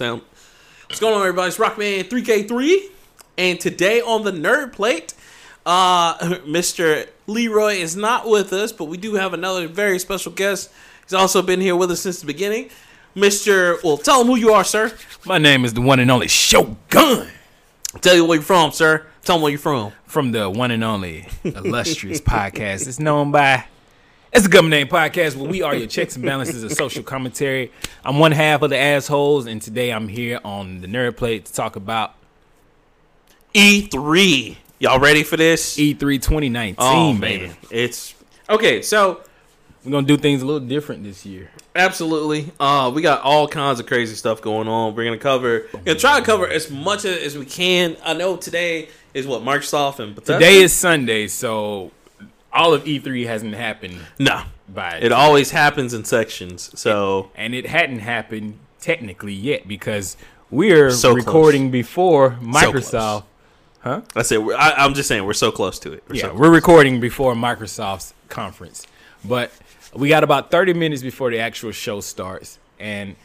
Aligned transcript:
What's 0.00 0.98
going 0.98 1.12
on, 1.12 1.20
everybody? 1.20 1.48
It's 1.48 1.58
Rockman 1.58 2.04
3K3. 2.04 2.90
And 3.36 3.60
today 3.60 4.00
on 4.00 4.24
the 4.24 4.32
Nerd 4.32 4.72
Plate, 4.72 5.12
uh, 5.66 6.16
Mr. 6.46 7.06
Leroy 7.26 7.74
is 7.74 7.96
not 7.96 8.26
with 8.26 8.50
us, 8.54 8.72
but 8.72 8.86
we 8.86 8.96
do 8.96 9.14
have 9.16 9.34
another 9.34 9.68
very 9.68 9.98
special 9.98 10.32
guest. 10.32 10.70
He's 11.04 11.12
also 11.12 11.42
been 11.42 11.60
here 11.60 11.76
with 11.76 11.90
us 11.90 12.00
since 12.00 12.20
the 12.20 12.26
beginning. 12.26 12.70
Mr. 13.14 13.82
Well, 13.82 13.98
tell 13.98 14.22
him 14.22 14.28
who 14.28 14.36
you 14.36 14.52
are, 14.54 14.64
sir. 14.64 14.96
My 15.26 15.36
name 15.36 15.66
is 15.66 15.74
the 15.74 15.82
one 15.82 16.00
and 16.00 16.10
only 16.10 16.28
Shogun 16.28 17.28
Tell 18.00 18.14
you 18.14 18.24
where 18.24 18.36
you're 18.36 18.42
from, 18.42 18.72
sir. 18.72 19.04
Tell 19.24 19.36
him 19.36 19.42
where 19.42 19.50
you're 19.50 19.58
from. 19.58 19.92
from 20.06 20.32
the 20.32 20.48
one 20.48 20.70
and 20.70 20.82
only 20.82 21.28
illustrious 21.44 22.20
podcast. 22.22 22.88
It's 22.88 22.98
known 22.98 23.32
by 23.32 23.66
it's 24.32 24.46
a 24.46 24.48
Gubmint 24.48 24.68
Name 24.68 24.88
podcast 24.88 25.34
where 25.34 25.50
we 25.50 25.62
are 25.62 25.74
your 25.74 25.88
checks 25.88 26.14
and 26.14 26.24
balances 26.24 26.62
of 26.62 26.72
social 26.72 27.02
commentary. 27.02 27.72
I'm 28.04 28.18
one 28.18 28.32
half 28.32 28.62
of 28.62 28.70
the 28.70 28.76
assholes, 28.76 29.46
and 29.46 29.60
today 29.60 29.92
I'm 29.92 30.06
here 30.06 30.40
on 30.44 30.80
the 30.80 30.86
Nerd 30.86 31.16
Plate 31.16 31.46
to 31.46 31.52
talk 31.52 31.76
about 31.76 32.14
E3. 33.54 34.18
E 34.18 34.58
Y'all 34.78 35.00
ready 35.00 35.24
for 35.24 35.36
this? 35.36 35.76
E3 35.76 35.98
2019, 35.98 36.76
oh, 36.78 37.18
baby. 37.18 37.48
man. 37.48 37.56
It's 37.70 38.14
okay, 38.48 38.82
so 38.82 39.22
We're 39.84 39.90
gonna 39.90 40.06
do 40.06 40.16
things 40.16 40.42
a 40.42 40.46
little 40.46 40.66
different 40.66 41.02
this 41.02 41.26
year. 41.26 41.50
Absolutely. 41.74 42.52
Uh, 42.60 42.90
we 42.94 43.02
got 43.02 43.22
all 43.22 43.48
kinds 43.48 43.80
of 43.80 43.86
crazy 43.86 44.14
stuff 44.14 44.40
going 44.40 44.68
on. 44.68 44.94
We're 44.94 45.04
gonna 45.04 45.18
cover, 45.18 45.66
we're 45.72 45.80
gonna 45.80 45.98
try 45.98 46.20
to 46.20 46.24
cover 46.24 46.46
as 46.46 46.70
much 46.70 47.04
as 47.04 47.36
we 47.36 47.46
can. 47.46 47.96
I 48.04 48.14
know 48.14 48.36
today 48.36 48.90
is 49.12 49.26
what 49.26 49.42
Microsoft 49.42 49.98
and 49.98 50.14
Bethesda. 50.14 50.34
Today 50.34 50.62
is 50.62 50.72
Sunday, 50.72 51.26
so 51.26 51.90
all 52.52 52.74
of 52.74 52.84
E3 52.84 53.26
hasn't 53.26 53.54
happened 53.54 53.98
no. 54.18 54.42
by 54.68 54.98
It 54.98 55.12
always 55.12 55.50
happens 55.52 55.94
in 55.94 56.04
sections. 56.04 56.70
So 56.78 57.30
and 57.34 57.54
it 57.54 57.66
hadn't 57.66 58.00
happened 58.00 58.58
technically 58.80 59.34
yet 59.34 59.68
because 59.68 60.16
we're 60.50 60.90
So 60.90 61.12
close. 61.12 61.24
recording 61.24 61.70
before 61.70 62.36
close. 62.40 63.22
huh? 63.80 64.00
I 64.16 64.22
said 64.22 64.40
I, 64.58 64.72
I'm 64.78 64.94
just 64.94 65.08
saying 65.08 65.24
we're 65.24 65.32
so 65.32 65.52
close 65.52 65.78
to 65.80 65.92
it. 65.92 66.02
We're 66.08 66.16
yeah, 66.16 66.22
so 66.22 66.34
we're 66.34 66.50
recording 66.52 67.00
before 67.00 67.34
Microsoft's 67.34 68.14
conference, 68.28 68.86
but 69.24 69.50
we 69.94 70.08
got 70.08 70.22
about 70.24 70.50
30 70.50 70.74
minutes 70.74 71.02
before 71.02 71.30
the 71.30 71.38
actual 71.38 71.72
show 71.72 72.00
starts. 72.00 72.58
And 72.78 73.16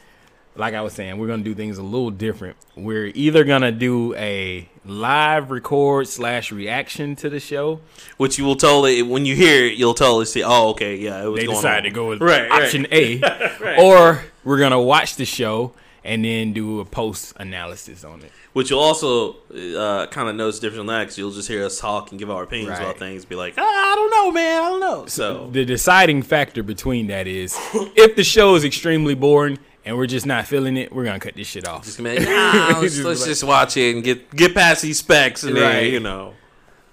like 0.55 0.73
I 0.73 0.81
was 0.81 0.93
saying, 0.93 1.17
we're 1.17 1.27
gonna 1.27 1.43
do 1.43 1.53
things 1.55 1.77
a 1.77 1.83
little 1.83 2.11
different. 2.11 2.55
We're 2.75 3.07
either 3.13 3.43
gonna 3.43 3.71
do 3.71 4.13
a 4.15 4.69
live 4.85 5.51
record 5.51 6.07
slash 6.07 6.51
reaction 6.51 7.15
to 7.17 7.29
the 7.29 7.39
show. 7.39 7.79
which 8.17 8.37
you 8.37 8.45
will 8.45 8.55
totally 8.55 9.01
when 9.01 9.25
you 9.25 9.35
hear 9.35 9.65
it, 9.65 9.77
you'll 9.77 9.93
totally 9.93 10.25
see. 10.25 10.43
Oh, 10.43 10.69
okay, 10.69 10.95
yeah, 10.95 11.23
it 11.23 11.27
was 11.27 11.39
They 11.39 11.45
going 11.45 11.57
decided 11.57 11.77
on. 11.79 11.83
to 11.83 11.89
go 11.91 12.09
with 12.09 12.21
Right, 12.21 12.49
right. 12.49 12.63
option 12.63 12.87
A, 12.91 13.77
or 13.81 14.23
we're 14.43 14.59
gonna 14.59 14.81
watch 14.81 15.15
the 15.15 15.25
show 15.25 15.73
and 16.03 16.23
then 16.23 16.53
do 16.53 16.79
a 16.81 16.85
post 16.85 17.33
analysis 17.37 18.03
on 18.03 18.21
it. 18.21 18.31
Which 18.53 18.69
you'll 18.69 18.79
also 18.79 19.37
uh, 19.53 20.05
kind 20.07 20.29
of 20.29 20.35
notice 20.35 20.59
different 20.59 20.81
on 20.81 20.85
that 20.87 20.99
because 21.05 21.17
you'll 21.17 21.31
just 21.31 21.47
hear 21.49 21.65
us 21.65 21.79
talk 21.79 22.11
and 22.11 22.19
give 22.19 22.29
our 22.29 22.43
opinions 22.43 22.69
Right. 22.77 22.81
about 22.83 22.99
things. 22.99 23.25
Be 23.25 23.35
like, 23.35 23.55
ah, 23.57 23.61
I 23.63 23.95
don't 23.95 24.11
know, 24.11 24.31
man, 24.31 24.63
I 24.63 24.69
don't 24.69 24.79
know. 24.79 25.05
So 25.07 25.49
The 25.51 25.65
deciding 25.65 26.21
factor 26.21 26.61
between 26.63 27.07
that 27.07 27.25
is 27.27 27.57
if 27.73 28.15
the 28.15 28.23
show 28.23 28.53
is 28.55 28.63
extremely 28.63 29.15
boring 29.15 29.57
and 29.85 29.95
we're 29.97 30.07
just 30.07 30.25
not 30.25 30.45
feeling 30.47 30.75
it, 30.77 30.91
we're 30.93 31.05
gonna 31.05 31.19
cut 31.19 31.35
this 31.35 31.47
shit 31.47 31.67
off. 31.67 31.85
just 31.85 31.99
like, 31.99 32.19
nah, 32.21 32.25
let's, 32.79 32.95
Just 32.95 33.03
let's 33.03 33.21
like- 33.21 33.29
just 33.29 33.43
watch 33.43 33.77
it 33.77 33.93
and 33.95 34.03
get 34.03 34.29
get 34.35 34.53
past 34.55 34.81
these 34.81 34.99
specs 34.99 35.43
and 35.43 35.55
then 35.55 35.91
you 35.91 35.99
know. 35.99 36.33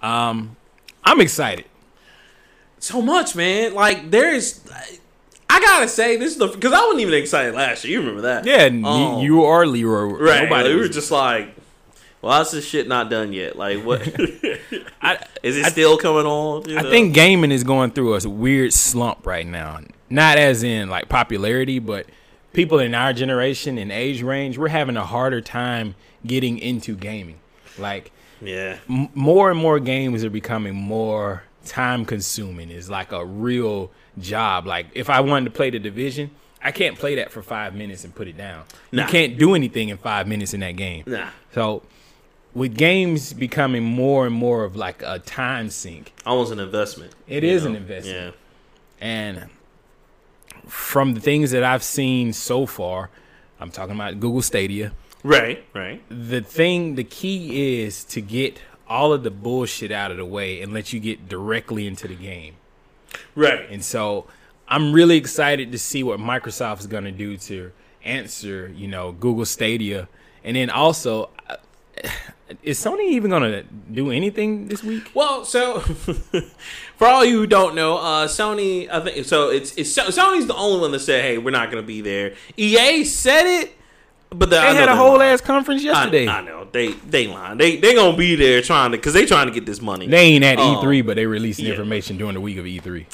Um, 0.02 0.56
I'm 1.04 1.20
excited. 1.20 1.64
so 2.78 3.00
much, 3.02 3.34
man. 3.36 3.74
Like 3.74 4.10
there's, 4.10 4.60
I 5.48 5.60
gotta 5.60 5.88
say 5.88 6.16
this 6.16 6.32
is 6.32 6.38
the 6.38 6.48
because 6.48 6.72
I 6.72 6.80
wasn't 6.84 7.00
even 7.02 7.14
excited 7.14 7.54
last 7.54 7.84
year. 7.84 7.94
You 7.94 8.00
remember 8.00 8.22
that? 8.22 8.44
Yeah, 8.44 8.68
Oh. 8.84 9.20
you, 9.20 9.26
you 9.36 9.44
are 9.44 9.66
Leroy. 9.66 10.04
right. 10.18 10.42
Nobody 10.44 10.68
like, 10.68 10.74
we 10.74 10.80
were 10.80 10.88
just 10.88 11.10
like, 11.10 11.54
well, 12.20 12.32
how's 12.32 12.50
this 12.52 12.66
shit 12.66 12.86
not 12.88 13.10
done 13.10 13.32
yet? 13.32 13.56
Like, 13.56 13.84
what 13.84 14.00
I, 15.02 15.18
is 15.42 15.56
it 15.56 15.66
I- 15.66 15.70
still 15.70 15.96
coming 15.98 16.26
on? 16.26 16.68
you 16.68 16.78
I 16.78 16.82
think 16.82 17.14
gaming 17.14 17.52
is 17.52 17.64
going 17.64 17.90
through 17.92 18.14
a 18.16 18.28
weird 18.28 18.72
slump 18.72 19.26
right 19.26 19.46
now. 19.46 19.80
Not 20.10 20.38
as 20.38 20.62
in 20.62 20.88
like 20.90 21.08
popularity, 21.08 21.78
but 21.78 22.06
people 22.52 22.78
in 22.78 22.94
our 22.94 23.12
generation 23.12 23.78
and 23.78 23.90
age 23.92 24.22
range, 24.22 24.58
we're 24.58 24.68
having 24.68 24.96
a 24.96 25.04
harder 25.04 25.40
time 25.40 25.94
getting 26.26 26.58
into 26.58 26.94
gaming. 26.96 27.38
Like 27.78 28.12
yeah, 28.40 28.78
m- 28.88 29.08
more 29.14 29.50
and 29.50 29.58
more 29.58 29.78
games 29.80 30.24
are 30.24 30.30
becoming 30.30 30.74
more 30.74 31.44
time 31.64 32.04
consuming. 32.04 32.70
It's 32.70 32.90
like 32.90 33.12
a 33.12 33.24
real 33.24 33.90
job. 34.18 34.66
Like 34.66 34.86
if 34.94 35.08
I 35.08 35.20
wanted 35.20 35.46
to 35.46 35.50
play 35.52 35.70
the 35.70 35.78
division, 35.78 36.30
I 36.62 36.70
can't 36.72 36.98
play 36.98 37.14
that 37.16 37.30
for 37.32 37.42
five 37.42 37.74
minutes 37.74 38.04
and 38.04 38.14
put 38.14 38.28
it 38.28 38.36
down. 38.36 38.64
Nah. 38.90 39.02
You 39.04 39.08
can't 39.08 39.38
do 39.38 39.54
anything 39.54 39.88
in 39.88 39.96
five 39.96 40.26
minutes 40.28 40.52
in 40.54 40.60
that 40.60 40.76
game. 40.76 41.04
nah. 41.06 41.28
So 41.54 41.82
with 42.54 42.76
games 42.76 43.32
becoming 43.32 43.82
more 43.82 44.26
and 44.26 44.34
more 44.34 44.64
of 44.64 44.76
like 44.76 45.02
a 45.02 45.18
time 45.20 45.70
sink, 45.70 46.12
Almost 46.26 46.52
an 46.52 46.60
investment. 46.60 47.14
It 47.26 47.44
is 47.44 47.62
is 47.62 47.66
an 47.66 47.76
investment. 47.76 48.34
Yeah. 49.00 49.06
and 49.06 49.48
from 50.72 51.12
the 51.12 51.20
things 51.20 51.50
that 51.50 51.62
I've 51.62 51.82
seen 51.82 52.32
so 52.32 52.64
far, 52.64 53.10
I'm 53.60 53.70
talking 53.70 53.94
about 53.94 54.18
Google 54.20 54.40
Stadia. 54.40 54.92
Right. 55.22 55.62
Right. 55.74 56.02
The 56.08 56.40
thing, 56.40 56.94
the 56.94 57.04
key 57.04 57.82
is 57.82 58.04
to 58.04 58.22
get 58.22 58.58
all 58.88 59.12
of 59.12 59.22
the 59.22 59.30
bullshit 59.30 59.92
out 59.92 60.10
of 60.10 60.16
the 60.16 60.24
way 60.24 60.62
and 60.62 60.72
let 60.72 60.90
you 60.90 60.98
get 60.98 61.28
directly 61.28 61.86
into 61.86 62.08
the 62.08 62.14
game. 62.14 62.54
Right. 63.34 63.68
And 63.70 63.84
so 63.84 64.26
I'm 64.66 64.94
really 64.94 65.18
excited 65.18 65.72
to 65.72 65.78
see 65.78 66.02
what 66.02 66.18
Microsoft 66.18 66.80
is 66.80 66.86
going 66.86 67.04
to 67.04 67.12
do 67.12 67.36
to 67.36 67.70
answer, 68.02 68.72
you 68.74 68.88
know, 68.88 69.12
Google 69.12 69.44
Stadia. 69.44 70.08
And 70.42 70.56
then 70.56 70.70
also, 70.70 71.28
is 72.62 72.78
Sony 72.82 73.08
even 73.10 73.30
going 73.30 73.42
to 73.42 73.62
do 73.92 74.10
anything 74.10 74.68
this 74.68 74.82
week? 74.82 75.10
Well, 75.14 75.44
so 75.44 75.80
for 76.96 77.06
all 77.06 77.24
you 77.24 77.38
who 77.38 77.46
don't 77.46 77.74
know, 77.74 77.98
uh, 77.98 78.26
Sony, 78.28 78.88
I 78.90 79.00
think 79.00 79.24
so. 79.26 79.50
It's 79.50 79.74
it's 79.76 79.90
Sony's 79.96 80.46
the 80.46 80.54
only 80.56 80.80
one 80.80 80.92
that 80.92 81.00
said, 81.00 81.22
"Hey, 81.24 81.38
we're 81.38 81.50
not 81.50 81.70
going 81.70 81.82
to 81.82 81.86
be 81.86 82.00
there." 82.00 82.34
EA 82.56 83.04
said 83.04 83.46
it, 83.62 83.72
but 84.30 84.50
the, 84.50 84.56
They 84.56 84.74
had 84.74 84.88
a 84.88 84.96
whole 84.96 85.20
ass 85.20 85.40
conference 85.40 85.82
yesterday. 85.82 86.26
I 86.28 86.40
know 86.42 86.66
they 86.70 86.92
they 86.92 87.26
lying. 87.26 87.58
They 87.58 87.76
they 87.76 87.94
gonna 87.94 88.16
be 88.16 88.34
there 88.36 88.62
trying 88.62 88.92
to 88.92 88.96
because 88.96 89.14
they 89.14 89.26
trying 89.26 89.46
to 89.48 89.52
get 89.52 89.66
this 89.66 89.80
money. 89.82 90.06
They 90.06 90.18
ain't 90.18 90.44
at 90.44 90.58
Oh. 90.58 90.80
E3, 90.82 91.04
but 91.04 91.16
they 91.16 91.26
releasing 91.26 91.64
Yeah. 91.66 91.72
information 91.72 92.16
during 92.18 92.34
the 92.34 92.40
week 92.40 92.58
of 92.58 92.64
E3. 92.64 93.06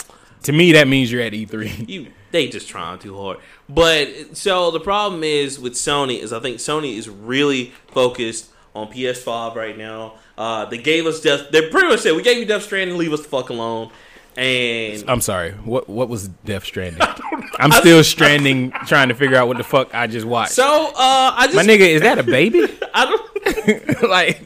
To 0.44 0.52
me, 0.52 0.72
that 0.72 0.86
means 0.86 1.10
you're 1.10 1.22
at 1.22 1.34
E 1.34 1.44
E3. 1.46 1.88
you 1.88 2.06
they 2.30 2.46
just 2.46 2.68
trying 2.68 2.98
too 2.98 3.16
hard. 3.16 3.38
But 3.68 4.36
so 4.36 4.70
the 4.70 4.80
problem 4.80 5.24
is 5.24 5.58
with 5.58 5.72
Sony 5.74 6.20
is 6.20 6.32
I 6.32 6.40
think 6.40 6.58
Sony 6.58 6.96
is 6.96 7.08
really 7.08 7.72
focused 7.88 8.50
on 8.78 8.92
PS5 8.92 9.54
right 9.54 9.76
now. 9.76 10.14
Uh, 10.36 10.64
they 10.66 10.78
gave 10.78 11.06
us 11.06 11.20
Death. 11.20 11.50
They 11.50 11.68
pretty 11.68 11.88
much 11.88 12.00
said 12.00 12.14
we 12.14 12.22
gave 12.22 12.38
you 12.38 12.44
Death 12.44 12.62
Stranding, 12.62 12.96
leave 12.96 13.12
us 13.12 13.20
the 13.22 13.28
fuck 13.28 13.50
alone. 13.50 13.90
And 14.36 15.02
I'm 15.08 15.20
sorry. 15.20 15.50
What 15.52 15.88
what 15.88 16.08
was 16.08 16.28
Death 16.28 16.64
Stranding? 16.64 17.02
I'm 17.58 17.72
still 17.72 18.04
stranding, 18.04 18.70
trying 18.86 19.08
to 19.08 19.14
figure 19.14 19.36
out 19.36 19.48
what 19.48 19.56
the 19.56 19.64
fuck 19.64 19.92
I 19.94 20.06
just 20.06 20.24
watched. 20.26 20.52
so 20.52 20.88
uh, 20.90 20.92
I 20.96 21.46
just 21.46 21.56
My 21.56 21.64
nigga, 21.64 21.80
is 21.80 22.02
that 22.02 22.18
a 22.18 22.22
baby? 22.22 22.60
I 22.94 23.04
don't. 23.04 24.02
like, 24.08 24.42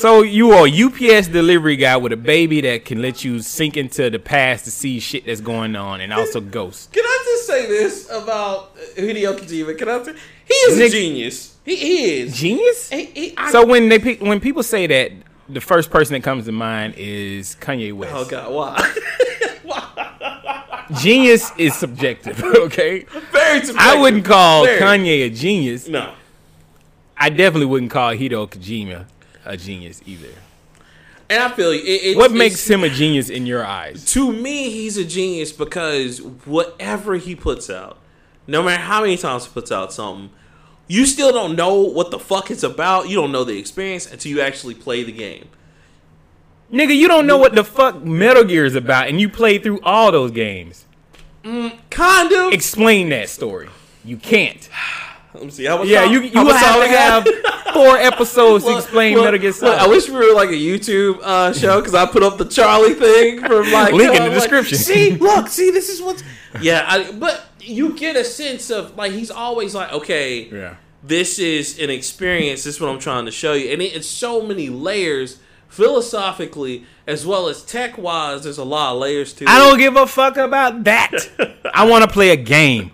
so 0.00 0.22
you 0.22 0.52
are 0.52 0.66
a 0.66 0.70
UPS 0.70 1.28
delivery 1.28 1.76
guy 1.76 1.96
with 1.96 2.12
a 2.12 2.16
baby 2.16 2.60
that 2.62 2.84
can 2.84 3.02
let 3.02 3.24
you 3.24 3.40
sink 3.40 3.76
into 3.76 4.10
the 4.10 4.18
past 4.18 4.64
to 4.64 4.70
see 4.70 5.00
shit 5.00 5.26
that's 5.26 5.40
going 5.40 5.76
on, 5.76 6.00
and 6.00 6.12
also 6.12 6.40
ghosts. 6.40 6.88
Can 6.92 7.04
I 7.04 7.22
just 7.26 7.46
say 7.46 7.66
this 7.66 8.08
about 8.10 8.76
uh, 8.76 9.00
Hideo 9.00 9.36
Kojima? 9.38 9.76
Can 9.78 9.88
I? 9.88 10.02
Say, 10.02 10.14
he 10.46 10.54
is 10.54 10.78
a 10.80 10.88
genius. 10.88 11.56
He, 11.64 11.76
he 11.76 12.14
is. 12.20 12.36
Genius. 12.36 12.90
He- 12.90 13.04
he- 13.04 13.34
I- 13.36 13.52
So 13.52 13.64
when 13.66 13.88
they 13.88 13.98
pick, 13.98 14.20
when 14.20 14.40
people 14.40 14.62
say 14.62 14.86
that, 14.86 15.12
the 15.48 15.60
first 15.60 15.90
person 15.90 16.14
that 16.14 16.22
comes 16.22 16.46
to 16.46 16.52
mind 16.52 16.94
is 16.96 17.56
Kanye 17.60 17.92
West. 17.92 18.12
oh 18.14 18.24
god, 18.24 18.52
why? 18.52 18.94
Genius 21.00 21.52
is 21.56 21.74
subjective. 21.74 22.42
Okay. 22.60 23.04
Very. 23.04 23.60
Subjective. 23.64 23.76
I 23.78 24.00
wouldn't 24.00 24.24
call 24.24 24.64
Very. 24.64 24.80
Kanye 24.80 25.26
a 25.26 25.30
genius. 25.30 25.88
No. 25.88 26.14
I 27.16 27.30
definitely 27.30 27.66
wouldn't 27.66 27.90
call 27.90 28.10
Hideo 28.12 28.48
Kojima 28.50 29.06
a 29.50 29.56
genius 29.56 30.00
either. 30.06 30.28
And 31.28 31.42
I 31.42 31.50
feel 31.50 31.72
you. 31.74 31.80
It, 31.80 32.02
it's- 32.02 32.16
What 32.16 32.32
makes 32.32 32.68
him 32.68 32.82
a 32.84 32.88
genius 32.88 33.28
in 33.28 33.46
your 33.46 33.64
eyes? 33.64 34.04
to 34.14 34.32
me, 34.32 34.70
he's 34.70 34.96
a 34.96 35.04
genius 35.04 35.52
because 35.52 36.22
whatever 36.22 37.16
he 37.16 37.34
puts 37.36 37.68
out, 37.68 37.98
no 38.46 38.62
matter 38.62 38.80
how 38.82 39.02
many 39.02 39.16
times 39.16 39.46
he 39.46 39.52
puts 39.52 39.70
out 39.70 39.92
something, 39.92 40.30
you 40.88 41.06
still 41.06 41.32
don't 41.32 41.54
know 41.54 41.74
what 41.82 42.10
the 42.10 42.18
fuck 42.18 42.50
it's 42.50 42.62
about. 42.64 43.08
You 43.08 43.16
don't 43.16 43.30
know 43.32 43.44
the 43.44 43.58
experience 43.58 44.10
until 44.10 44.32
you 44.32 44.40
actually 44.40 44.74
play 44.74 45.02
the 45.04 45.12
game. 45.12 45.48
Nigga, 46.72 46.96
you 46.96 47.08
don't 47.08 47.26
know 47.26 47.36
what 47.38 47.54
the 47.54 47.64
fuck 47.64 48.02
Metal 48.02 48.44
Gear 48.44 48.64
is 48.64 48.74
about, 48.76 49.08
and 49.08 49.20
you 49.20 49.28
played 49.28 49.62
through 49.64 49.80
all 49.82 50.10
those 50.12 50.30
games. 50.30 50.84
Mm, 51.44 51.76
kind 51.90 52.32
of. 52.32 52.52
Explain 52.52 53.08
that 53.10 53.28
story. 53.28 53.68
You 54.04 54.16
can't. 54.16 54.68
Let 55.34 55.44
me 55.44 55.50
see. 55.50 55.64
How 55.64 55.78
much 55.78 55.86
Yeah, 55.88 56.02
time- 56.04 56.12
you 56.12 56.20
you 56.22 56.30
have 56.48 56.82
to 56.82 56.88
have 56.88 57.74
four 57.74 57.96
episodes 57.96 58.64
to 58.64 58.76
explain 58.76 59.14
look, 59.14 59.24
Metal 59.24 59.38
Gear 59.40 59.52
look, 59.62 59.78
I 59.80 59.86
wish 59.86 60.08
we 60.08 60.16
were 60.16 60.34
like 60.34 60.48
a 60.50 60.52
YouTube 60.54 61.20
uh, 61.22 61.52
show 61.52 61.78
because 61.80 61.94
I 61.94 62.06
put 62.06 62.22
up 62.22 62.36
the 62.36 62.44
Charlie 62.46 62.94
thing 62.94 63.38
from 63.40 63.70
like 63.70 63.92
Link 63.92 64.14
in 64.14 64.22
uh, 64.22 64.24
the 64.24 64.30
like, 64.30 64.40
description. 64.40 64.78
see, 64.78 65.10
look, 65.16 65.48
see, 65.48 65.70
this 65.70 65.88
is 65.88 66.02
what's 66.02 66.22
yeah. 66.60 66.84
I, 66.88 67.12
but 67.12 67.46
you 67.60 67.96
get 67.96 68.16
a 68.16 68.24
sense 68.24 68.70
of 68.70 68.96
like 68.96 69.12
he's 69.12 69.30
always 69.30 69.74
like, 69.74 69.92
okay, 69.92 70.48
Yeah. 70.50 70.74
this 71.04 71.38
is 71.38 71.78
an 71.78 71.90
experience. 71.90 72.64
This 72.64 72.74
is 72.76 72.80
what 72.80 72.90
I'm 72.90 72.98
trying 72.98 73.26
to 73.26 73.30
show 73.32 73.52
you, 73.52 73.70
and 73.70 73.80
it, 73.80 73.94
it's 73.94 74.08
so 74.08 74.42
many 74.42 74.68
layers 74.68 75.38
philosophically 75.70 76.84
as 77.06 77.26
well 77.26 77.48
as 77.48 77.62
tech 77.62 77.96
wise. 77.98 78.44
There's 78.44 78.58
a 78.58 78.64
lot 78.64 78.94
of 78.94 79.00
layers 79.00 79.32
to 79.34 79.44
I 79.48 79.56
it. 79.56 79.58
don't 79.68 79.78
give 79.78 79.96
a 79.96 80.06
fuck 80.06 80.36
about 80.36 80.84
that. 80.84 81.12
I 81.74 81.86
want 81.88 82.04
to 82.04 82.10
play 82.10 82.30
a 82.30 82.36
game. 82.36 82.92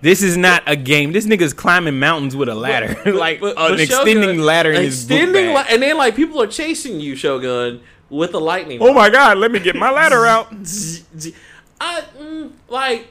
This 0.00 0.22
is 0.22 0.36
not 0.36 0.62
a 0.66 0.76
game. 0.76 1.12
This 1.12 1.26
nigga's 1.26 1.52
climbing 1.52 1.98
mountains 1.98 2.34
with 2.34 2.48
a 2.48 2.54
ladder, 2.54 3.12
like 3.12 3.40
But- 3.40 3.50
an 3.58 3.72
but 3.72 3.80
extending 3.80 4.22
Shogun- 4.22 4.44
ladder 4.44 4.72
in 4.72 4.82
his 4.82 5.04
book 5.06 5.32
bag. 5.32 5.56
li- 5.56 5.64
and 5.74 5.82
then 5.82 5.96
like 5.96 6.16
people 6.16 6.40
are 6.42 6.46
chasing 6.46 7.00
you, 7.00 7.16
Shogun, 7.16 7.80
with 8.10 8.34
a 8.34 8.38
lightning. 8.38 8.78
oh 8.80 8.92
my 8.94 9.10
god, 9.10 9.38
let 9.38 9.50
me 9.52 9.58
get 9.60 9.76
my 9.76 9.90
ladder 9.90 10.24
out. 10.34 10.48
Z- 10.66 11.04
z- 11.18 11.34
I 11.80 12.02
mm, 12.18 12.50
like 12.68 13.08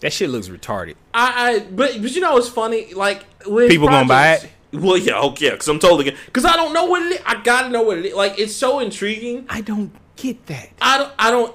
That 0.00 0.12
shit 0.12 0.30
looks 0.30 0.48
retarded. 0.48 0.94
I, 1.12 1.50
I 1.54 1.58
but 1.60 2.00
but 2.00 2.14
you 2.14 2.20
know 2.20 2.34
what's 2.34 2.48
funny? 2.48 2.94
Like 2.94 3.24
with 3.46 3.68
People 3.70 3.88
gonna 3.88 4.06
buy 4.06 4.36
projects- 4.36 4.52
Well, 4.72 4.96
yeah, 4.98 5.20
okay, 5.20 5.50
because 5.50 5.68
I'm 5.68 5.78
totally 5.78 6.14
because 6.26 6.44
I 6.44 6.56
don't 6.56 6.72
know 6.74 6.84
what 6.86 7.02
it 7.02 7.12
is. 7.12 7.20
I 7.24 7.40
gotta 7.42 7.68
know 7.70 7.82
what 7.82 7.98
it 7.98 8.06
is. 8.06 8.14
Like 8.14 8.38
it's 8.38 8.54
so 8.54 8.80
intriguing. 8.80 9.46
I 9.48 9.60
don't 9.60 9.92
get 10.16 10.44
that. 10.46 10.70
I 10.80 10.98
don't. 10.98 11.12
I 11.18 11.30
don't. 11.30 11.54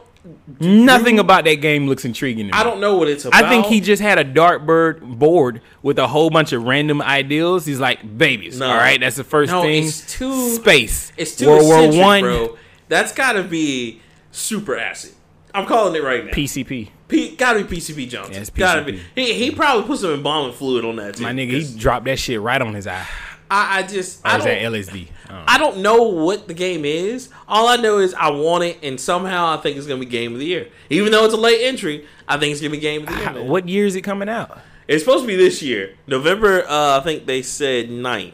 Nothing 0.59 1.17
about 1.17 1.45
that 1.45 1.55
game 1.55 1.87
looks 1.87 2.05
intriguing 2.05 2.47
to 2.47 2.53
me. 2.53 2.59
I 2.59 2.63
don't 2.63 2.79
know 2.79 2.95
what 2.95 3.07
it's 3.07 3.25
about. 3.25 3.43
I 3.43 3.49
think 3.49 3.65
he 3.65 3.81
just 3.81 4.01
had 4.01 4.19
a 4.19 4.23
dartboard 4.25 5.01
board 5.01 5.61
with 5.81 5.97
a 5.97 6.07
whole 6.07 6.29
bunch 6.29 6.51
of 6.53 6.63
random 6.63 7.01
ideals. 7.01 7.65
He's 7.65 7.79
like, 7.79 8.17
babies. 8.17 8.59
No. 8.59 8.67
All 8.69 8.75
right, 8.75 8.99
that's 8.99 9.15
the 9.15 9.23
first 9.23 9.51
No, 9.51 9.63
thing. 9.63 9.85
it's 9.85 10.13
too- 10.17 10.49
space. 10.55 11.11
It's 11.17 11.35
too 11.35 11.47
World 11.47 11.63
War 11.93 11.99
One. 12.05 12.21
bro. 12.21 12.57
That's 12.87 13.13
gotta 13.13 13.43
be 13.43 14.01
super 14.31 14.77
acid. 14.77 15.13
I'm 15.55 15.65
calling 15.65 15.95
it 15.95 16.03
right 16.03 16.25
now. 16.25 16.31
PCP. 16.31 16.89
P, 17.11 17.35
gotta 17.35 17.63
be 17.63 17.77
PCP 17.77 18.09
Johnson. 18.09 18.33
Yeah, 18.33 18.39
it's 18.41 18.49
Gotta 18.49 18.81
PCP. 18.81 18.85
be. 19.15 19.23
He, 19.23 19.33
he 19.33 19.51
probably 19.51 19.85
put 19.85 19.99
some 19.99 20.11
embalming 20.11 20.53
fluid 20.53 20.85
on 20.85 20.95
that 20.95 21.15
too. 21.17 21.23
My 21.23 21.33
nigga, 21.33 21.61
he 21.61 21.77
dropped 21.77 22.05
that 22.05 22.17
shit 22.17 22.39
right 22.41 22.61
on 22.61 22.73
his 22.73 22.87
eye. 22.87 23.05
I, 23.49 23.79
I 23.79 23.83
just. 23.83 24.23
Or 24.25 24.29
I 24.29 24.37
is 24.37 24.43
that 24.45 24.61
LSD? 24.61 25.07
I 25.27 25.27
don't 25.27 25.37
know. 25.37 25.43
I 25.47 25.57
don't 25.57 25.77
know 25.79 26.03
what 26.03 26.47
the 26.47 26.53
game 26.53 26.85
is. 26.85 27.29
All 27.47 27.67
I 27.67 27.75
know 27.75 27.99
is 27.99 28.13
I 28.13 28.29
want 28.31 28.63
it, 28.63 28.79
and 28.81 28.99
somehow 28.99 29.47
I 29.53 29.57
think 29.57 29.77
it's 29.77 29.87
gonna 29.87 29.99
be 29.99 30.05
game 30.05 30.33
of 30.33 30.39
the 30.39 30.45
year. 30.45 30.69
Even 30.89 31.11
though 31.11 31.25
it's 31.25 31.33
a 31.33 31.37
late 31.37 31.61
entry, 31.63 32.05
I 32.27 32.37
think 32.37 32.53
it's 32.53 32.61
gonna 32.61 32.71
be 32.71 32.79
game 32.79 33.01
of 33.01 33.07
the 33.09 33.15
year. 33.15 33.23
How- 33.25 33.43
what 33.43 33.67
year 33.67 33.85
is 33.85 33.95
it 33.95 34.01
coming 34.03 34.29
out? 34.29 34.57
It's 34.87 35.03
supposed 35.03 35.23
to 35.23 35.27
be 35.27 35.35
this 35.35 35.61
year, 35.61 35.95
November. 36.07 36.63
Uh, 36.67 36.97
I 36.99 37.03
think 37.03 37.25
they 37.25 37.41
said 37.41 37.89
9th. 37.89 38.33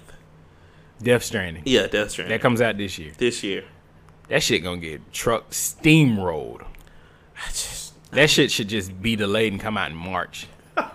Death 1.02 1.24
Stranding. 1.24 1.64
Yeah, 1.66 1.86
Death 1.88 2.12
Stranding. 2.12 2.36
That 2.36 2.42
comes 2.42 2.62
out 2.62 2.78
this 2.78 2.98
year. 2.98 3.12
this 3.18 3.44
year. 3.44 3.64
That 4.30 4.42
shit 4.44 4.64
gonna 4.64 4.78
get 4.82 5.12
truck 5.14 5.50
steamrolled. 5.52 6.66
That 8.18 8.32
shit 8.32 8.52
should 8.52 8.68
just 8.68 9.00
be 9.00 9.16
delayed 9.16 9.54
and 9.54 9.62
come 9.62 9.78
out 9.78 9.92
in 9.92 9.96
March. 9.96 10.48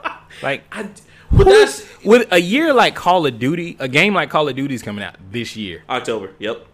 Like 0.42 0.64
I, 0.72 0.88
but 1.30 1.44
that's 1.44 1.86
with 2.04 2.32
a 2.32 2.40
year 2.40 2.72
like 2.72 2.96
Call 2.96 3.26
of 3.26 3.38
Duty, 3.38 3.76
a 3.78 3.86
game 3.86 4.14
like 4.14 4.30
Call 4.30 4.48
of 4.48 4.56
Duty 4.56 4.74
is 4.74 4.82
coming 4.82 5.04
out 5.04 5.14
this 5.30 5.54
year. 5.54 5.84
October. 5.88 6.32
Yep. 6.38 6.66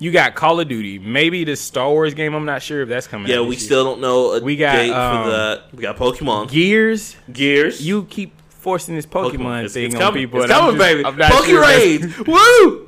You 0.00 0.10
got 0.10 0.34
Call 0.34 0.60
of 0.60 0.68
Duty, 0.68 0.98
maybe 0.98 1.44
the 1.44 1.56
Star 1.56 1.88
Wars 1.88 2.12
game. 2.12 2.34
I'm 2.34 2.44
not 2.44 2.62
sure 2.62 2.82
if 2.82 2.88
that's 2.88 3.06
coming. 3.06 3.30
Yeah, 3.30 3.38
out 3.38 3.46
we 3.46 3.54
year. 3.54 3.60
still 3.60 3.84
don't 3.84 4.00
know 4.00 4.32
a 4.32 4.42
We 4.42 4.56
got, 4.56 4.72
date 4.72 4.90
um, 4.90 5.24
for 5.24 5.30
that. 5.30 5.62
We 5.72 5.82
got 5.82 5.96
Pokemon, 5.96 6.50
Gears. 6.50 7.16
Gears. 7.32 7.80
You 7.86 8.04
keep 8.04 8.32
forcing 8.64 8.96
this 8.96 9.06
Pokemon, 9.06 9.64
It's, 9.66 9.74
thing 9.74 9.84
it's 9.86 9.94
on 9.94 10.00
coming. 10.00 10.22
people. 10.24 10.42
It's 10.42 10.50
coming, 10.50 10.76
just- 10.76 10.88
baby. 10.88 11.04
I'm 11.04 11.16
not 11.16 11.30
Poke 11.30 11.44
sure 11.44 11.60
Raids. 11.60 12.18
Woo! 12.26 12.86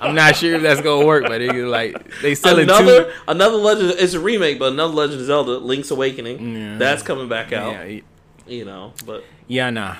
I'm 0.00 0.14
not 0.14 0.36
sure 0.36 0.54
if 0.54 0.62
that's 0.62 0.80
gonna 0.80 1.04
work, 1.04 1.24
but 1.26 1.40
it, 1.42 1.52
like 1.66 2.08
they 2.22 2.34
selling 2.34 2.62
another 2.64 3.04
two. 3.04 3.10
another 3.28 3.56
Legend. 3.56 3.90
It's 3.98 4.14
a 4.14 4.20
remake, 4.20 4.58
but 4.58 4.72
another 4.72 4.94
Legend 4.94 5.20
of 5.20 5.26
Zelda: 5.26 5.58
Link's 5.58 5.90
Awakening. 5.90 6.56
Yeah. 6.56 6.78
That's 6.78 7.02
coming 7.02 7.28
back 7.28 7.52
out. 7.52 7.72
Yeah, 7.72 8.00
You 8.46 8.64
know, 8.64 8.92
but 9.04 9.24
yeah, 9.48 9.68
nah. 9.70 9.96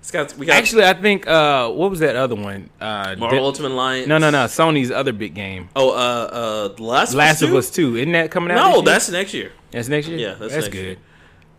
it's 0.00 0.10
got 0.10 0.34
we 0.36 0.46
got 0.46 0.56
Actually, 0.56 0.84
I 0.84 0.94
think 0.94 1.26
uh, 1.28 1.70
what 1.70 1.90
was 1.90 2.00
that 2.00 2.16
other 2.16 2.34
one? 2.34 2.68
Uh, 2.80 3.14
Marvel 3.16 3.44
Ultimate 3.44 3.70
Alliance. 3.72 4.06
no, 4.08 4.18
no, 4.18 4.30
no. 4.30 4.44
Sony's 4.46 4.90
other 4.90 5.12
big 5.12 5.34
game, 5.34 5.68
Oh, 5.76 5.90
uh, 5.90 6.72
uh, 6.74 6.82
Last, 6.82 7.14
Last 7.14 7.40
of 7.42 7.54
Us 7.54 7.70
Two. 7.70 7.96
Isn't 7.96 8.12
that 8.12 8.30
coming 8.30 8.50
out? 8.50 8.56
No, 8.72 8.80
that's 8.82 9.08
next 9.10 9.32
year. 9.32 9.52
that's 9.70 9.88
next 9.88 10.08
year. 10.08 10.18
Yeah, 10.18 10.34
that's 10.34 10.52
next 10.54 10.68
good. 10.68 10.84
year. 10.84 10.96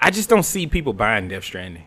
I 0.01 0.11
just 0.11 0.29
don't 0.29 0.43
see 0.43 0.67
people 0.67 0.91
buying 0.93 1.29
Death 1.29 1.45
Stranding. 1.45 1.85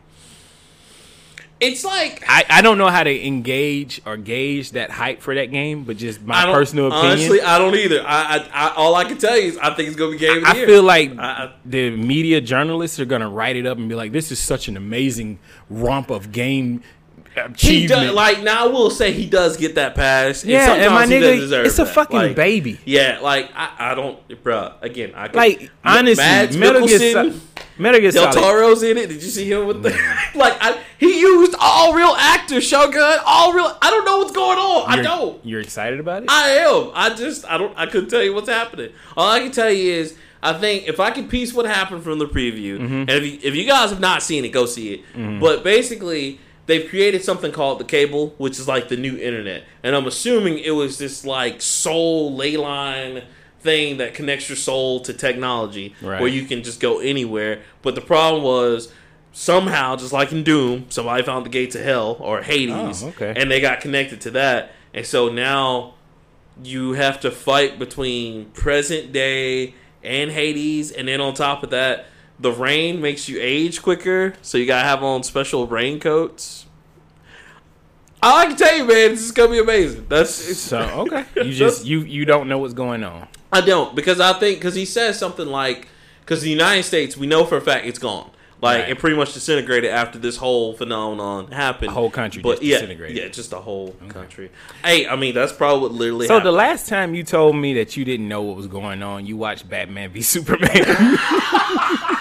It's 1.61 1.85
like 1.85 2.23
I, 2.29 2.45
I 2.49 2.63
don't 2.63 2.79
know 2.79 2.87
how 2.89 3.03
to 3.03 3.27
engage 3.27 4.01
or 4.07 4.17
gauge 4.17 4.73
that 4.73 4.91
hype 4.91 5.21
for 5.21 5.35
that 5.35 5.47
game, 5.47 5.83
but 5.85 5.97
just 5.97 6.23
my 6.23 6.45
personal 6.45 6.87
opinion. 6.87 7.11
Honestly, 7.13 7.41
I 7.41 7.59
don't 7.59 7.75
either. 7.75 8.01
I, 8.07 8.37
I, 8.37 8.49
I 8.53 8.75
all 8.77 8.95
I 8.95 9.05
can 9.05 9.19
tell 9.19 9.37
you 9.37 9.49
is 9.49 9.59
I 9.59 9.75
think 9.75 9.89
it's 9.89 9.97
gonna 9.97 10.13
be 10.13 10.19
game 10.19 10.45
I 10.47 10.55
year. 10.55 10.67
feel 10.67 10.83
like 10.85 11.19
I- 11.19 11.23
I- 11.25 11.53
the 11.65 11.91
media 11.91 12.41
journalists 12.41 13.01
are 13.01 13.05
gonna 13.07 13.29
write 13.29 13.57
it 13.57 13.67
up 13.67 13.77
and 13.77 13.89
be 13.89 13.97
like, 13.97 14.13
"This 14.13 14.31
is 14.31 14.39
such 14.39 14.69
an 14.69 14.77
amazing 14.77 15.41
romp 15.69 16.11
of 16.11 16.31
game 16.31 16.83
he 17.57 17.87
does, 17.87 18.13
like 18.15 18.43
now. 18.43 18.65
I 18.65 18.69
will 18.69 18.91
say 18.91 19.13
he 19.13 19.27
does 19.27 19.57
get 19.57 19.77
that 19.77 19.95
pass. 19.95 20.43
and 20.43 20.51
yeah, 20.51 20.73
and 20.75 20.93
my 20.95 21.07
he 21.07 21.13
nigga, 21.15 21.65
it's 21.67 21.79
a 21.79 21.85
that. 21.85 21.95
fucking 21.95 22.17
Like, 22.19 22.37
baby. 22.37 22.81
Yeah, 22.85 23.21
like 23.23 23.51
I, 23.55 23.93
I 23.93 23.95
don't, 23.95 24.43
bro. 24.43 24.73
Again, 24.81 25.13
I 25.15 25.29
could, 25.29 25.37
Like 25.37 25.71
honestly, 25.85 26.23
Mads 26.25 26.57
Metal 26.57 26.87
Gear, 26.87 26.99
Mikkelsen, 26.99 27.13
Sol- 27.33 27.41
Metal 27.79 28.01
Gear 28.01 28.11
Del 28.11 28.33
Solid. 28.33 28.45
Toro's 28.45 28.83
in 28.83 28.97
it. 28.99 29.09
Did 29.09 29.23
you 29.23 29.29
see 29.31 29.51
him 29.51 29.67
with 29.67 29.83
the 29.83 29.91
like? 30.35 30.57
I, 30.61 30.81
he 30.99 31.21
used 31.21 31.55
all 31.61 31.95
real 31.95 32.15
actors, 32.19 32.65
Shogun. 32.65 33.19
All 33.27 33.53
real. 33.53 33.77
I 33.81 33.91
don't 33.91 34.05
know 34.05 34.19
what's 34.19 34.33
going 34.33 34.59
on. 34.59 34.91
I 34.91 34.95
You're- 34.95 35.07
don't. 35.07 35.47
You're 35.47 35.61
excited 35.61 36.01
about 36.01 36.23
it? 36.25 36.31
I 36.31 36.51
am. 36.51 36.91
I 36.95 37.15
just. 37.15 37.45
I 37.45 37.59
don't. 37.59 37.77
I 37.77 37.87
couldn't 37.87 38.11
tell 38.11 38.23
you 38.23 38.35
what's 38.35 38.49
happening. 38.49 38.91
All 39.17 39.31
I 39.31 39.41
can 39.41 39.53
tell 39.53 39.71
you 39.71 39.93
is. 39.93 40.17
I 40.41 40.53
think 40.53 40.87
if 40.87 41.01
I 41.01 41.11
can 41.11 41.27
piece 41.29 41.53
what 41.53 41.67
happened 41.67 42.05
from 42.05 42.21
the 42.21 42.27
preview, 42.27 42.79
Mm-hmm. 42.79 42.95
and 42.95 43.11
if 43.11 43.25
you, 43.25 43.39
if 43.43 43.57
you 43.57 43.65
guys 43.67 43.91
have 43.91 43.99
not 43.99 44.23
seen 44.23 44.45
it, 44.45 44.51
go 44.51 44.67
see 44.67 44.95
it. 44.95 45.41
But 45.41 45.64
basically, 45.64 46.38
they've 46.67 46.88
created 46.88 47.25
something 47.25 47.50
called 47.50 47.81
the 47.81 47.85
cable, 47.85 48.35
which 48.38 48.57
is 48.61 48.69
like 48.69 48.87
the 48.87 48.97
new 48.97 49.17
internet. 49.17 49.64
And 49.83 49.97
I'm 49.97 50.07
assuming 50.07 50.59
it 50.61 50.71
was 50.71 50.97
this 50.97 51.25
like 51.25 51.61
soul 51.61 52.37
ley 52.37 52.57
line 52.57 53.25
thing 53.61 53.97
that 53.99 54.15
connects 54.15 54.49
your 54.49 54.57
soul 54.57 55.00
to 55.00 55.12
technology, 55.12 55.95
Right. 56.00 56.21
where 56.21 56.31
you 56.31 56.45
can 56.45 56.62
just 56.62 56.81
go 56.81 56.99
anywhere. 57.00 57.61
But 57.83 57.95
the 57.95 58.00
problem 58.00 58.43
was 58.43 58.93
somehow, 59.33 59.97
just 59.97 60.12
like 60.12 60.33
in 60.33 60.43
Doom, 60.45 60.87
somebody 60.88 61.23
found 61.23 61.45
the 61.47 61.50
gate 61.50 61.71
to 61.73 61.83
hell 61.83 62.17
or 62.21 62.43
Hades, 62.43 63.03
Oh, 63.03 63.09
okay. 63.09 63.35
and 63.37 63.50
they 63.50 63.61
got 63.61 63.81
connected 63.81 64.21
to 64.23 64.31
that. 64.33 64.73
And 64.95 65.05
so 65.07 65.29
now 65.29 65.95
you 66.62 66.93
have 66.93 67.21
to 67.21 67.31
fight 67.31 67.79
between 67.79 68.47
present 68.47 69.12
day 69.12 69.75
and 70.03 70.31
Hades, 70.31 70.91
and 70.93 71.07
then 71.09 71.21
on 71.21 71.35
top 71.35 71.62
of 71.62 71.71
that, 71.71 72.07
the 72.41 72.53
rain 72.53 73.00
makes 73.00 73.29
you 73.29 73.38
age 73.41 73.83
quicker, 73.83 74.35
so 74.43 74.59
you 74.59 74.67
gotta 74.67 74.87
have 74.87 75.03
on 75.03 75.23
special 75.25 75.67
raincoats. 75.67 76.67
All 78.23 78.37
I 78.38 78.47
can 78.47 78.57
tell 78.57 78.77
you, 78.77 78.85
man, 78.85 79.11
this 79.11 79.21
is 79.23 79.33
gonna 79.33 79.50
be 79.53 79.59
amazing. 79.59 80.07
That's 80.09 80.31
so 80.59 80.79
okay, 81.12 81.25
you 81.37 81.53
just 81.53 81.85
you 81.85 82.00
you 82.00 82.25
don't 82.25 82.49
know 82.49 82.59
what's 82.59 82.75
going 82.75 83.05
on. 83.05 83.29
I 83.52 83.61
don't 83.61 83.95
because 83.95 84.21
I 84.21 84.33
think 84.38 84.59
because 84.59 84.75
he 84.75 84.85
says 84.85 85.19
something 85.19 85.47
like 85.47 85.88
because 86.21 86.43
the 86.43 86.50
United 86.50 86.83
States 86.83 87.17
we 87.17 87.26
know 87.26 87.45
for 87.45 87.57
a 87.57 87.61
fact 87.61 87.87
it's 87.87 87.99
gone. 87.99 88.31
Like 88.61 88.81
Right. 88.81 88.90
it 88.90 88.99
pretty 88.99 89.14
much 89.17 89.35
disintegrated 89.35 89.90
after 89.93 90.19
this 90.19 90.37
whole 90.37 90.75
phenomenon 90.75 91.52
happened. 91.52 91.90
The 91.90 91.95
whole 91.95 92.11
country 92.11 92.43
but 92.43 92.55
just 92.55 92.62
yeah, 92.64 92.76
disintegrated. 92.78 93.17
yeah, 93.17 93.28
just 93.28 93.50
the 93.50 93.61
whole 93.61 93.95
country. 94.09 94.50
Hey, 94.85 95.07
I 95.07 95.14
mean 95.17 95.33
that's 95.35 95.52
probably 95.52 95.83
what 95.83 95.93
literally. 95.93 96.26
So 96.26 96.40
the 96.40 96.50
last 96.52 96.88
time 96.88 97.14
you 97.14 97.23
told 97.23 97.55
me 97.57 97.75
that 97.75 97.97
you 97.97 98.05
didn't 98.05 98.26
know 98.28 98.43
what 98.43 98.57
was 98.57 98.67
going 98.67 99.02
on, 99.02 99.26
you 99.26 99.37
watched 99.37 99.69
Batman 99.69 100.11
v 100.11 100.23
Superman. 100.23 100.69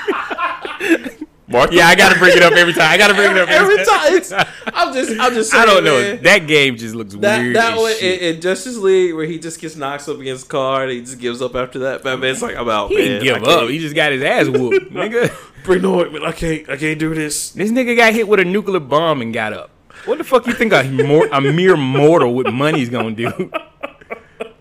Yeah, 1.71 1.87
I 1.87 1.95
gotta 1.95 2.17
bring 2.19 2.35
it 2.37 2.43
up 2.43 2.53
every 2.53 2.73
time. 2.73 2.91
I 2.91 2.97
gotta 2.97 3.13
bring 3.13 3.31
it 3.31 3.37
up 3.37 3.49
every 3.49 3.77
time. 3.77 4.13
It's, 4.13 4.31
I'm 4.31 4.93
just, 4.93 5.11
I'm 5.19 5.33
just. 5.33 5.51
Saying, 5.51 5.63
I 5.63 5.65
don't 5.65 5.83
know. 5.83 5.99
man. 5.99 6.23
That 6.23 6.47
game 6.47 6.77
just 6.77 6.95
looks 6.95 7.13
That 7.15 7.39
weird. 7.41 7.55
that 7.55 7.77
one 7.77 7.93
in, 8.01 8.39
Justice 8.41 8.77
League 8.77 9.13
where 9.15 9.25
he 9.25 9.39
just 9.39 9.59
gets 9.59 9.75
knocked 9.75 10.07
up 10.09 10.19
against 10.19 10.45
the 10.47 10.51
car 10.51 10.83
and 10.83 10.91
he 10.91 11.01
just 11.01 11.19
gives 11.19 11.41
up 11.41 11.55
after 11.55 11.79
that. 11.79 12.03
Batman's 12.03 12.41
like, 12.41 12.55
I'm 12.55 12.69
out, 12.69 12.89
he 12.89 12.97
man. 12.97 13.05
didn't 13.21 13.23
give 13.23 13.43
up. 13.47 13.69
He 13.69 13.79
just 13.79 13.95
got 13.95 14.11
his 14.11 14.23
ass 14.23 14.47
whooped, 14.47 14.91
nigga. 14.93 15.33
Bring 15.63 15.83
ointment. 15.85 16.23
I 16.25 16.31
can't. 16.31 16.69
I 16.69 16.77
can't 16.77 16.99
do 16.99 17.13
this. 17.13 17.51
This 17.51 17.71
nigga 17.71 17.95
got 17.97 18.13
hit 18.13 18.27
with 18.27 18.39
a 18.39 18.45
nuclear 18.45 18.79
bomb 18.79 19.21
and 19.21 19.33
got 19.33 19.53
up. 19.53 19.69
What 20.05 20.17
the 20.19 20.23
fuck 20.23 20.47
you 20.47 20.53
think 20.53 20.71
a, 20.71 20.79
a 21.33 21.41
mere 21.41 21.75
mortal 21.75 22.33
with 22.33 22.47
money's 22.47 22.89
gonna 22.89 23.11
do? 23.11 23.51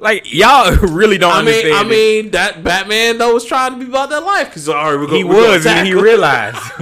Like 0.06 0.32
y'all 0.32 0.72
really 0.82 1.18
don't 1.18 1.32
I 1.32 1.42
mean, 1.42 1.48
understand. 1.48 1.74
I 1.74 1.80
it. 1.80 1.88
mean 1.88 2.30
that 2.30 2.62
Batman 2.62 3.18
though 3.18 3.34
was 3.34 3.44
trying 3.44 3.72
to 3.72 3.78
be 3.80 3.86
about 3.86 4.08
that 4.10 4.20
life 4.20 4.46
because 4.46 4.68
all 4.68 4.76
right, 4.76 4.94
we're 4.94 5.08
going. 5.08 5.16
he 5.16 5.24
was, 5.24 5.66
and 5.66 5.84
he 5.84 5.94
realized. 5.94 6.56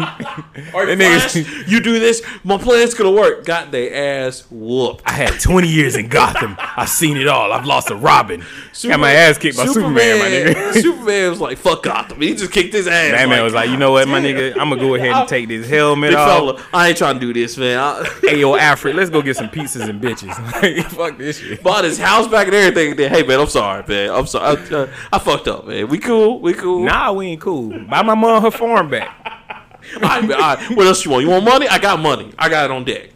All 0.73 0.85
right, 0.85 0.97
Flash, 0.97 1.37
you 1.69 1.81
do 1.81 1.99
this, 1.99 2.23
my 2.43 2.59
plan's 2.59 2.95
gonna 2.95 3.11
work. 3.11 3.45
Got 3.45 3.71
their 3.71 4.27
ass 4.27 4.45
whooped. 4.51 5.03
I 5.07 5.13
had 5.13 5.41
20 5.41 5.69
years 5.69 5.97
in 5.97 6.09
Gotham. 6.09 6.57
I've 6.59 6.89
seen 6.89 7.17
it 7.17 7.29
all. 7.29 7.53
I've 7.53 7.65
lost 7.65 7.91
a 7.91 7.97
Robin. 7.97 8.45
got 8.83 9.01
my 9.01 9.13
ass 9.13 9.39
kicked 9.39 9.57
by 9.57 9.67
Superman, 9.67 10.19
my 10.19 10.27
nigga. 10.27 10.73
Superman 10.83 11.31
was 11.31 11.41
like, 11.41 11.59
"Fuck 11.59 11.83
Gotham." 11.85 12.21
He 12.21 12.35
just 12.35 12.53
kicked 12.53 12.73
his 12.73 12.87
ass. 12.87 13.13
Batman 13.13 13.43
was 13.43 13.55
like, 13.55 13.71
you 13.71 13.77
know 13.77 13.93
what, 13.93 14.07
my 14.09 14.21
nigga? 14.21 14.53
I'm 14.53 14.69
gonna 14.69 14.81
go 14.81 14.95
ahead 14.95 15.11
and 15.11 15.29
take 15.29 15.49
this 15.49 15.69
helmet 15.69 16.11
"Big 16.11 16.19
off. 16.19 16.29
fella, 16.29 16.65
I 16.73 16.89
ain't 16.89 16.99
trying 16.99 17.15
to 17.15 17.21
do 17.21 17.33
this, 17.33 17.57
man." 17.57 17.79
I 17.79 18.05
Hey, 18.21 18.41
yo, 18.41 18.57
Alfred, 18.57 18.97
let's 18.97 19.11
go 19.11 19.23
get 19.23 19.37
some 19.37 19.49
pizzas 19.49 19.89
and 19.89 20.01
bitches. 20.01 20.35
Like, 20.63 20.87
fuck 20.91 21.19
this 21.19 21.39
shit. 21.39 21.63
bought 21.63 21.85
his 21.85 21.99
house 21.99 22.29
back 22.29 22.47
and 22.47 22.55
everything. 22.55 22.97
Then, 22.97 23.14
hey, 23.15 23.27
man, 23.27 23.41
I'm 23.41 23.47
sorry, 23.49 23.85
man. 23.87 24.11
I'm 24.11 24.27
sorry. 24.27 24.57
I, 24.71 24.75
uh, 24.75 24.89
I 25.13 25.19
fucked 25.19 25.49
up, 25.49 25.67
man. 25.67 25.89
We 25.89 25.99
cool. 25.99 26.41
We 26.41 26.53
cool. 26.55 26.85
Nah, 26.85 27.13
we 27.13 27.27
ain't 27.29 27.41
cool. 27.41 27.71
Buy 27.87 28.03
my 28.03 28.15
mom 28.15 28.43
her 28.43 28.51
farm 28.51 28.91
back. 28.91 29.21
All 29.97 30.01
right, 30.01 30.23
all 30.25 30.29
right, 30.39 30.71
what 30.79 30.87
else 30.87 31.05
you 31.05 31.11
want? 31.11 31.25
You 31.25 31.31
want 31.31 31.45
money? 31.45 31.69
I 31.69 31.79
got 31.79 32.01
money. 32.01 32.33
I 32.39 32.49
got 32.49 32.65
it 32.65 32.71
on 32.71 32.85
deck. 32.85 33.11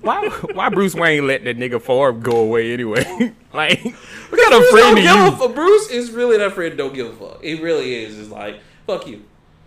Why? 0.00 0.26
Why 0.54 0.70
Bruce 0.70 0.94
Wayne 0.94 1.26
let 1.26 1.44
that 1.44 1.58
nigga 1.58 1.82
Favre 1.82 2.12
go 2.12 2.38
away 2.38 2.72
anyway? 2.72 3.04
like, 3.52 3.82
what 3.82 3.92
kind 4.40 4.50
Bruce 4.50 4.64
of 4.64 4.70
friend 4.70 4.96
don't 4.96 4.98
are 4.98 5.02
give 5.02 5.16
a 5.20 5.24
you? 5.26 5.36
fuck. 5.48 5.54
Bruce 5.54 5.90
is 5.90 6.10
really 6.10 6.38
that 6.38 6.52
friend. 6.54 6.78
Don't 6.78 6.94
give 6.94 7.08
a 7.08 7.12
fuck. 7.12 7.44
He 7.44 7.60
really 7.60 7.94
is. 7.94 8.18
It's 8.18 8.30
like 8.30 8.58
fuck 8.86 9.06
you. 9.06 9.22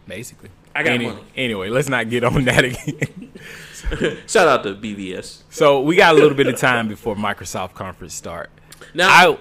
Basically, 0.07 0.49
I 0.73 0.81
got 0.81 0.93
Any- 0.93 1.05
money. 1.05 1.21
Anyway, 1.35 1.69
let's 1.69 1.89
not 1.89 2.09
get 2.09 2.23
on 2.23 2.43
that 2.45 2.63
again. 2.65 3.31
Shout 4.27 4.47
out 4.47 4.63
to 4.63 4.73
BBS. 4.73 5.43
so 5.51 5.81
we 5.81 5.95
got 5.95 6.15
a 6.15 6.17
little 6.17 6.35
bit 6.35 6.47
of 6.47 6.57
time 6.57 6.87
before 6.87 7.15
Microsoft 7.15 7.75
conference 7.75 8.15
start. 8.15 8.49
Now, 8.93 9.09
I- 9.09 9.38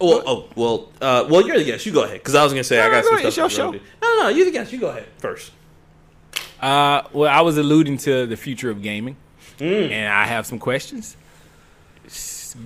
well, 0.00 0.22
oh, 0.26 0.48
well, 0.56 0.92
uh, 1.00 1.26
well, 1.28 1.46
you're 1.46 1.58
the 1.58 1.64
guest. 1.64 1.84
You 1.86 1.92
go 1.92 2.04
ahead, 2.04 2.18
because 2.18 2.34
I 2.34 2.42
was 2.44 2.52
gonna 2.52 2.64
say 2.64 2.80
I 2.80 2.88
got 2.90 2.96
no, 2.96 3.02
some 3.02 3.10
go 3.12 3.18
ahead. 3.18 3.32
stuff. 3.32 3.46
It's 3.50 3.56
your 3.58 3.72
to 3.72 3.78
do. 3.78 3.84
No, 4.02 4.22
no, 4.22 4.28
you're 4.28 4.44
the 4.46 4.50
guest. 4.52 4.72
You 4.72 4.80
go 4.80 4.88
ahead 4.88 5.06
first. 5.18 5.50
Uh, 6.60 7.02
well, 7.12 7.30
I 7.30 7.40
was 7.42 7.58
alluding 7.58 7.98
to 7.98 8.26
the 8.26 8.36
future 8.36 8.70
of 8.70 8.82
gaming, 8.82 9.16
Mm. 9.58 9.90
and 9.90 10.12
I 10.12 10.26
have 10.26 10.46
some 10.46 10.58
questions. 10.58 11.16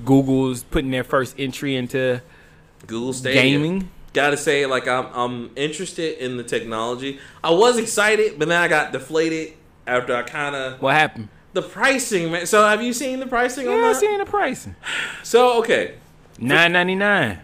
Google's 0.04 0.62
putting 0.64 0.90
their 0.90 1.04
first 1.04 1.34
entry 1.38 1.74
into 1.76 2.20
Google 2.86 3.12
Stadia. 3.12 3.42
gaming. 3.42 3.90
Gotta 4.12 4.36
say, 4.36 4.66
like 4.66 4.86
I'm, 4.88 5.06
I'm 5.14 5.50
interested 5.56 6.18
in 6.22 6.36
the 6.36 6.42
technology. 6.42 7.18
I 7.42 7.50
was 7.50 7.78
excited, 7.78 8.38
but 8.38 8.48
then 8.48 8.60
I 8.60 8.68
got 8.68 8.92
deflated 8.92 9.54
after 9.86 10.14
I 10.14 10.22
kind 10.22 10.54
of 10.54 10.80
What 10.82 10.94
happened? 10.94 11.28
the 11.54 11.62
pricing, 11.62 12.30
man. 12.30 12.46
So 12.46 12.66
have 12.66 12.82
you 12.82 12.92
seen 12.92 13.20
the 13.20 13.26
pricing 13.26 13.66
Yeah, 13.66 13.72
on 13.72 13.84
I 13.84 13.92
that? 13.92 14.00
seen 14.00 14.18
the 14.18 14.24
pricing. 14.26 14.76
So 15.22 15.58
okay, 15.60 15.94
Nine 16.38 16.72
ninety 16.72 16.94
nine 16.94 17.40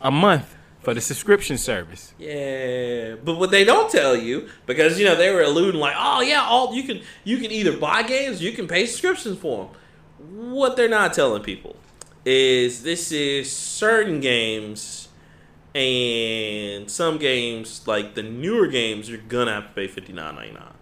a 0.00 0.10
month 0.10 0.54
for 0.80 0.94
the 0.94 1.00
subscription 1.00 1.58
service. 1.58 2.14
Yeah, 2.18 3.16
but 3.24 3.36
what 3.38 3.50
they 3.50 3.64
don't 3.64 3.90
tell 3.90 4.16
you 4.16 4.48
because 4.66 4.98
you 4.98 5.04
know 5.04 5.16
they 5.16 5.32
were 5.32 5.42
alluding 5.42 5.80
like, 5.80 5.94
oh 5.96 6.20
yeah, 6.20 6.42
all 6.42 6.74
you 6.74 6.82
can 6.82 7.02
you 7.24 7.38
can 7.38 7.50
either 7.50 7.76
buy 7.76 8.02
games, 8.02 8.42
you 8.42 8.52
can 8.52 8.66
pay 8.66 8.86
subscriptions 8.86 9.38
for 9.38 9.66
them. 9.66 10.50
What 10.52 10.76
they're 10.76 10.88
not 10.88 11.14
telling 11.14 11.42
people 11.42 11.76
is 12.24 12.82
this 12.82 13.12
is 13.12 13.50
certain 13.50 14.20
games 14.20 15.08
and 15.74 16.90
some 16.90 17.18
games 17.18 17.86
like 17.86 18.14
the 18.14 18.22
newer 18.22 18.66
games 18.66 19.08
you're 19.08 19.18
gonna 19.18 19.52
have 19.52 19.68
to 19.68 19.74
pay 19.74 19.88
fifty 19.88 20.12
nine 20.12 20.34
ninety 20.36 20.52
nine. 20.52 20.74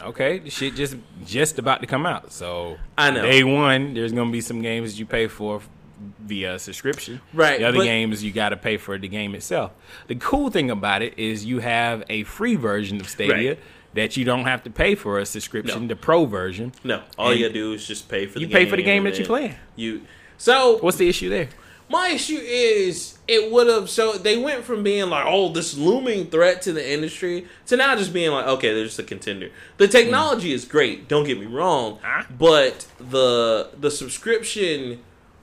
Okay, 0.00 0.38
the 0.38 0.50
shit 0.50 0.74
just 0.74 0.96
just 1.24 1.58
about 1.58 1.80
to 1.80 1.86
come 1.86 2.06
out. 2.06 2.32
So 2.32 2.76
I 2.98 3.10
know. 3.10 3.22
day 3.22 3.44
one, 3.44 3.94
there's 3.94 4.12
gonna 4.12 4.32
be 4.32 4.40
some 4.40 4.62
games 4.62 4.92
that 4.92 4.98
you 4.98 5.06
pay 5.06 5.28
for 5.28 5.60
via 6.20 6.58
subscription. 6.58 7.20
Right, 7.32 7.58
The 7.58 7.64
other 7.66 7.78
but- 7.78 7.84
games 7.84 8.22
you 8.24 8.32
got 8.32 8.50
to 8.50 8.56
pay 8.56 8.76
for 8.76 8.98
the 8.98 9.08
game 9.08 9.34
itself. 9.34 9.72
The 10.08 10.14
cool 10.16 10.50
thing 10.50 10.70
about 10.70 11.02
it 11.02 11.18
is 11.18 11.44
you 11.44 11.60
have 11.60 12.04
a 12.08 12.24
free 12.24 12.56
version 12.56 13.00
of 13.00 13.08
Stadia 13.08 13.50
Right. 13.50 13.58
that 13.94 14.16
you 14.16 14.24
don't 14.24 14.44
have 14.44 14.62
to 14.64 14.70
pay 14.70 14.94
for 14.94 15.18
a 15.18 15.26
subscription. 15.26 15.82
No. 15.82 15.88
The 15.88 15.96
pro 15.96 16.24
version. 16.24 16.72
No, 16.84 17.02
all 17.18 17.30
And 17.30 17.38
you 17.40 17.46
gotta 17.46 17.54
do 17.54 17.72
is 17.72 17.86
just 17.86 18.08
pay 18.08 18.26
for 18.26 18.34
the 18.34 18.40
game. 18.46 18.48
you 18.50 18.54
pay 18.64 18.70
for 18.70 18.76
the 18.76 18.82
game 18.82 19.04
that 19.04 19.18
you 19.18 19.24
play. 19.24 19.56
You 19.76 20.02
so 20.38 20.78
What's 20.80 20.96
the 20.96 21.08
issue 21.08 21.28
there? 21.28 21.48
My 21.90 22.08
issue 22.08 22.38
is 22.40 23.18
it 23.28 23.50
would 23.52 23.66
have 23.66 23.90
so 23.90 24.12
they 24.14 24.38
went 24.38 24.64
from 24.64 24.82
being 24.82 25.10
like, 25.10 25.26
oh, 25.28 25.50
this 25.52 25.76
looming 25.76 26.28
threat 26.30 26.62
to 26.62 26.72
the 26.72 26.90
industry 26.90 27.46
to 27.66 27.76
now 27.76 27.94
just 27.96 28.14
being 28.14 28.30
like, 28.30 28.46
okay, 28.46 28.72
they're 28.72 28.84
just 28.86 28.98
a 28.98 29.02
contender. 29.02 29.50
The 29.76 29.88
technology 29.88 30.52
is 30.54 30.64
great, 30.64 31.06
don't 31.06 31.24
get 31.24 31.38
me 31.38 31.44
wrong, 31.44 31.98
but 32.38 32.86
the 32.98 33.68
the 33.78 33.90
subscription 33.90 35.00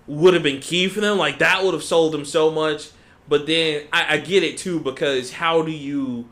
would 0.09 0.33
have 0.33 0.43
been 0.43 0.59
key 0.59 0.87
for 0.89 0.99
them. 0.99 1.17
Like 1.17 1.39
that 1.39 1.63
would 1.63 1.73
have 1.73 1.83
sold 1.83 2.11
them 2.13 2.25
so 2.25 2.51
much. 2.51 2.89
But 3.27 3.45
then 3.45 3.83
I, 3.93 4.15
I 4.15 4.17
get 4.17 4.43
it 4.43 4.57
too 4.57 4.79
because 4.79 5.31
how 5.33 5.61
do 5.61 5.71
you 5.71 6.27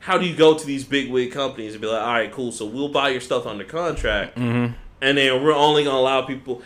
how 0.00 0.18
do 0.18 0.26
you 0.26 0.36
go 0.36 0.56
to 0.58 0.66
these 0.66 0.84
big 0.84 1.10
wig 1.10 1.32
companies 1.32 1.72
and 1.72 1.80
be 1.80 1.86
like, 1.86 2.02
all 2.02 2.12
right, 2.12 2.30
cool, 2.30 2.52
so 2.52 2.66
we'll 2.66 2.88
buy 2.88 3.08
your 3.10 3.20
stuff 3.20 3.46
under 3.46 3.64
contract, 3.64 4.36
and 4.36 4.74
then 5.00 5.42
we're 5.42 5.54
only 5.54 5.84
gonna 5.84 5.96
allow 5.98 6.22
people 6.22 6.60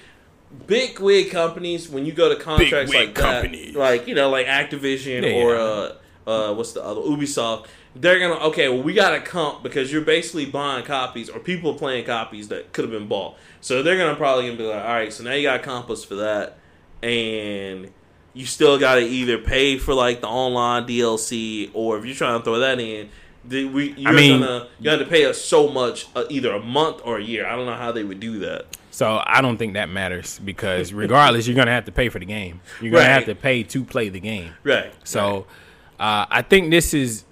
big 0.66 0.98
wig 1.00 1.30
companies 1.30 1.88
when 1.88 2.06
you 2.06 2.12
go 2.12 2.28
to 2.34 2.36
contracts 2.42 2.92
like 2.94 3.14
that, 3.14 3.42
companies. 3.42 3.76
like 3.76 4.06
you 4.08 4.14
know, 4.14 4.30
like 4.30 4.46
Activision 4.46 5.22
Yeah. 5.22 5.42
or 5.42 5.56
uh, 5.56 5.92
uh, 6.26 6.54
what's 6.54 6.72
the 6.72 6.82
other 6.82 7.00
Ubisoft. 7.02 7.66
They're 7.94 8.18
gonna 8.18 8.40
okay. 8.48 8.68
Well, 8.68 8.82
we 8.82 8.92
got 8.92 9.10
to 9.10 9.20
comp 9.20 9.62
because 9.62 9.92
you're 9.92 10.02
basically 10.02 10.46
buying 10.46 10.84
copies 10.84 11.28
or 11.30 11.38
people 11.38 11.74
playing 11.74 12.04
copies 12.06 12.48
that 12.48 12.72
could 12.72 12.84
have 12.84 12.92
been 12.92 13.06
bought. 13.08 13.36
So 13.60 13.82
they're 13.82 13.96
gonna 13.98 14.16
probably 14.16 14.46
gonna 14.46 14.58
be 14.58 14.64
like, 14.66 14.82
all 14.82 14.88
right, 14.94 15.12
so 15.12 15.24
now 15.24 15.32
you 15.32 15.42
got 15.42 15.56
to 15.58 15.62
comp 15.62 15.88
for 16.04 16.14
that, 16.16 16.58
and 17.02 17.90
you 18.34 18.46
still 18.46 18.78
got 18.78 18.96
to 18.96 19.00
either 19.02 19.38
pay 19.38 19.78
for 19.78 19.94
like 19.94 20.20
the 20.20 20.26
online 20.28 20.86
DLC 20.86 21.70
or 21.72 21.98
if 21.98 22.04
you're 22.04 22.14
trying 22.14 22.38
to 22.38 22.44
throw 22.44 22.58
that 22.60 22.78
in. 22.80 23.08
We, 23.48 23.92
you're 23.96 24.12
mean- 24.12 24.40
gonna 24.40 24.68
you 24.80 24.90
have 24.90 24.98
to 24.98 25.06
pay 25.06 25.24
us 25.24 25.40
so 25.40 25.68
much 25.68 26.08
uh, 26.16 26.24
either 26.28 26.52
a 26.52 26.60
month 26.60 27.00
or 27.04 27.18
a 27.18 27.22
year. 27.22 27.46
I 27.46 27.54
don't 27.54 27.66
know 27.66 27.74
how 27.74 27.92
they 27.92 28.02
would 28.02 28.18
do 28.18 28.40
that. 28.40 28.76
So 28.90 29.22
I 29.24 29.40
don't 29.40 29.56
think 29.56 29.74
that 29.74 29.88
matters 29.88 30.40
because 30.44 30.92
regardless, 30.92 31.46
you're 31.46 31.54
gonna 31.54 31.70
have 31.70 31.84
to 31.84 31.92
pay 31.92 32.08
for 32.08 32.18
the 32.18 32.24
game. 32.26 32.60
You're 32.80 32.90
gonna 32.90 33.04
Right. 33.04 33.10
have 33.12 33.26
to 33.26 33.34
pay 33.36 33.62
to 33.62 33.84
play 33.84 34.08
the 34.08 34.18
game. 34.18 34.52
Right. 34.64 34.92
So 35.04 35.46
uh, 36.00 36.26
I 36.28 36.42
think 36.42 36.70
this 36.70 36.92
is 36.92 37.24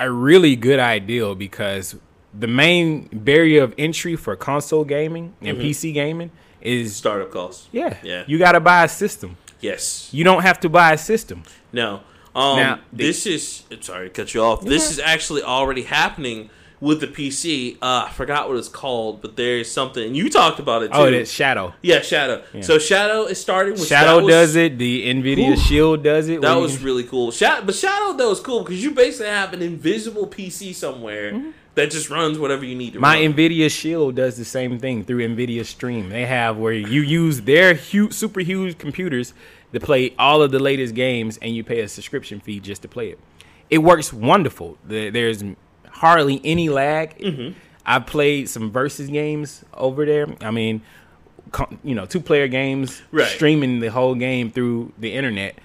a 0.00 0.10
really 0.10 0.56
good 0.56 0.80
idea 0.80 1.34
because 1.36 1.94
the 2.38 2.46
main 2.46 3.08
barrier 3.12 3.62
of 3.62 3.74
entry 3.78 4.16
for 4.16 4.36
console 4.36 4.84
gaming 4.84 5.34
and 5.40 5.58
PC 5.58 5.92
gaming 5.92 6.30
is 6.60 6.94
startup 6.94 7.30
costs. 7.32 7.68
yeah, 7.72 7.96
Yeah. 8.02 8.24
you 8.26 8.38
got 8.38 8.52
to 8.52 8.60
buy 8.60 8.84
a 8.84 8.88
system. 8.88 9.36
Yes. 9.60 10.08
You 10.12 10.24
don't 10.24 10.42
have 10.42 10.60
to 10.60 10.68
buy 10.68 10.92
a 10.92 10.98
system. 10.98 11.42
No. 11.72 12.00
Um, 12.34 12.56
Now, 12.58 12.78
the- 12.92 13.04
this 13.06 13.26
is 13.26 13.64
sorry 13.80 14.08
to 14.08 14.14
cut 14.14 14.32
you 14.34 14.42
off. 14.42 14.64
This 14.64 14.90
is 14.90 14.98
actually 15.00 15.42
already 15.42 15.82
happening 15.82 16.48
with 16.80 17.00
the 17.00 17.06
PC. 17.08 17.76
Uh, 17.82 18.06
I 18.08 18.12
forgot 18.12 18.48
what 18.48 18.56
it's 18.56 18.68
called, 18.68 19.20
but 19.20 19.36
there's 19.36 19.70
something. 19.70 20.14
You 20.14 20.30
talked 20.30 20.58
about 20.60 20.82
it 20.82 20.88
too. 20.92 20.98
Oh, 20.98 21.04
it's 21.04 21.30
Shadow. 21.30 21.74
yeah, 21.82 22.00
Shadow. 22.00 22.42
So 22.62 22.78
Shadow 22.78 23.24
is 23.24 23.38
starting 23.40 23.74
with 23.74 23.86
Shadow 23.86 24.20
was- 24.20 24.28
does 24.32 24.56
it. 24.56 24.78
The 24.78 25.12
Nvidia. 25.12 25.58
Shield 25.58 26.02
does 26.04 26.28
it. 26.28 26.40
That 26.40 26.48
where 26.48 26.56
you 26.56 26.62
was 26.62 26.80
really 26.82 27.04
cool. 27.04 27.32
Shadow, 27.32 27.66
but 27.66 27.74
Shadow 27.74 28.14
though 28.16 28.30
is 28.30 28.40
cool 28.40 28.60
because 28.62 28.82
you 28.82 28.92
basically 28.92 29.26
have 29.26 29.52
an 29.52 29.60
invisible 29.60 30.26
PC 30.26 30.72
somewhere 30.74 31.42
that 31.74 31.90
just 31.90 32.10
runs 32.10 32.38
whatever 32.38 32.64
you 32.64 32.74
need 32.74 32.94
to. 32.94 33.00
My 33.00 33.20
run. 33.24 33.32
Nvidia 33.34 33.70
Shield 33.70 34.16
does 34.16 34.36
the 34.36 34.44
same 34.44 34.78
thing 34.78 35.04
through 35.04 35.26
Nvidia 35.28 35.64
Stream. 35.64 36.08
They 36.10 36.26
have 36.26 36.56
where 36.56 36.72
you 36.72 37.00
use 37.02 37.42
their 37.42 37.74
huge, 37.74 38.12
super 38.12 38.40
huge 38.40 38.78
computers 38.78 39.32
to 39.72 39.80
play 39.80 40.14
all 40.18 40.42
of 40.42 40.50
the 40.50 40.58
latest 40.58 40.94
games, 40.94 41.38
and 41.40 41.54
you 41.54 41.62
pay 41.62 41.80
a 41.80 41.88
subscription 41.88 42.40
fee 42.40 42.58
just 42.60 42.82
to 42.82 42.88
play 42.88 43.10
it. 43.10 43.18
It 43.70 43.78
works 43.78 44.12
wonderful. 44.12 44.78
There's 44.84 45.44
hardly 45.88 46.40
any 46.44 46.68
lag. 46.68 47.16
Mm-hmm. 47.18 47.56
I've 47.86 48.06
played 48.06 48.48
some 48.48 48.70
versus 48.72 49.08
games 49.08 49.64
over 49.72 50.04
there. 50.04 50.26
I 50.40 50.50
mean, 50.50 50.82
you 51.84 51.94
know, 51.94 52.04
two 52.06 52.20
player 52.20 52.48
games, 52.48 53.00
Right. 53.12 53.26
streaming 53.28 53.80
the 53.80 53.88
whole 53.88 54.14
game 54.16 54.50
through 54.50 54.92
the 54.98 55.12
internet 55.12 55.56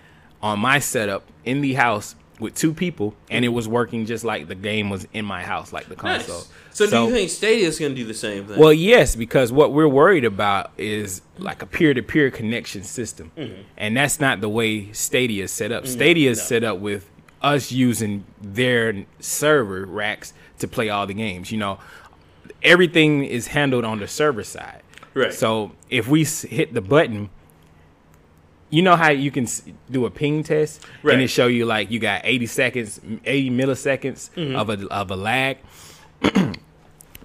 on 0.41 0.59
my 0.59 0.77
setup 0.79 1.23
in 1.43 1.61
the 1.61 1.73
house 1.73 2.15
with 2.39 2.55
two 2.55 2.73
people, 2.73 3.15
and 3.29 3.45
it 3.45 3.49
was 3.49 3.67
working 3.67 4.05
just 4.05 4.23
like 4.23 4.47
the 4.47 4.55
game 4.55 4.89
was 4.89 5.07
in 5.13 5.25
my 5.25 5.41
house, 5.43 5.71
like 5.71 5.87
the 5.87 5.95
Nice. 5.95 6.25
console. 6.25 6.43
So, 6.71 6.89
do 6.89 7.03
you 7.03 7.11
think 7.11 7.29
Stadia 7.29 7.67
is 7.67 7.79
going 7.79 7.93
to 7.93 7.95
do 7.95 8.05
the 8.05 8.13
same 8.13 8.45
thing? 8.45 8.59
Well, 8.59 8.73
yes, 8.73 9.15
because 9.15 9.51
what 9.51 9.71
we're 9.71 9.87
worried 9.87 10.25
about 10.25 10.71
is 10.77 11.21
like 11.37 11.61
a 11.61 11.65
peer-to-peer 11.65 12.31
connection 12.31 12.83
system, 12.83 13.31
mm-hmm. 13.37 13.61
and 13.77 13.95
that's 13.95 14.19
not 14.19 14.41
the 14.41 14.49
way 14.49 14.91
Stadia 14.91 15.45
is 15.45 15.51
set 15.51 15.71
up. 15.71 15.83
Mm-hmm. 15.83 15.93
Stadia 15.93 16.31
is 16.31 16.37
no. 16.39 16.43
set 16.43 16.63
up 16.63 16.79
with 16.79 17.09
us 17.41 17.71
using 17.71 18.25
their 18.41 19.05
server 19.19 19.85
racks 19.85 20.33
to 20.59 20.67
play 20.67 20.89
all 20.89 21.07
the 21.07 21.13
games. 21.13 21.51
You 21.51 21.59
know, 21.59 21.79
everything 22.61 23.23
is 23.23 23.47
handled 23.47 23.85
on 23.85 23.99
the 23.99 24.07
server 24.07 24.43
side. 24.43 24.81
Right. 25.13 25.33
So 25.33 25.71
if 25.89 26.09
we 26.09 26.25
hit 26.25 26.73
the 26.73 26.81
button, 26.81 27.29
you 28.75 28.81
know 28.81 28.95
how 28.95 29.09
you 29.09 29.31
can 29.31 29.47
do 29.89 30.05
a 30.05 30.11
ping 30.11 30.43
test 30.43 30.81
Right. 31.03 31.13
and 31.13 31.21
it 31.23 31.29
show 31.29 31.47
you 31.47 31.65
like 31.65 31.91
you 31.91 31.99
got 31.99 32.21
80 32.23 32.45
seconds, 32.47 32.99
80 33.25 33.49
milliseconds 33.51 34.29
Mm-hmm. 34.35 34.55
of 34.55 34.69
a 34.69 34.87
of 34.89 35.11
a 35.11 35.15
lag. 35.15 35.57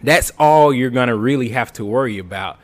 That's 0.02 0.30
all 0.38 0.72
you're 0.72 0.90
gonna 0.90 1.16
really 1.16 1.50
have 1.50 1.72
to 1.74 1.84
worry 1.84 2.18
about 2.18 2.58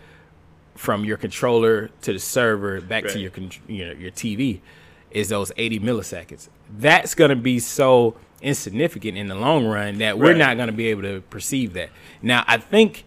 from 0.74 1.04
your 1.04 1.16
controller 1.16 1.88
to 2.02 2.12
the 2.12 2.18
server 2.18 2.80
back 2.80 3.04
Right. 3.04 3.12
to 3.14 3.18
your 3.18 3.30
con- 3.30 3.50
you 3.66 3.86
know, 3.86 3.92
your 3.92 4.10
TV 4.10 4.60
is 5.10 5.28
those 5.30 5.50
80 5.56 5.80
milliseconds. 5.80 6.48
That's 6.78 7.14
gonna 7.14 7.36
be 7.36 7.58
so 7.58 8.16
insignificant 8.42 9.16
in 9.16 9.28
the 9.28 9.34
long 9.34 9.66
run 9.66 9.98
that 9.98 10.18
we're 10.18 10.28
Right. 10.32 10.36
not 10.36 10.56
gonna 10.58 10.72
be 10.72 10.88
able 10.88 11.02
to 11.02 11.22
perceive 11.30 11.72
that. 11.74 11.88
Now, 12.22 12.44
I 12.46 12.58
think 12.58 13.05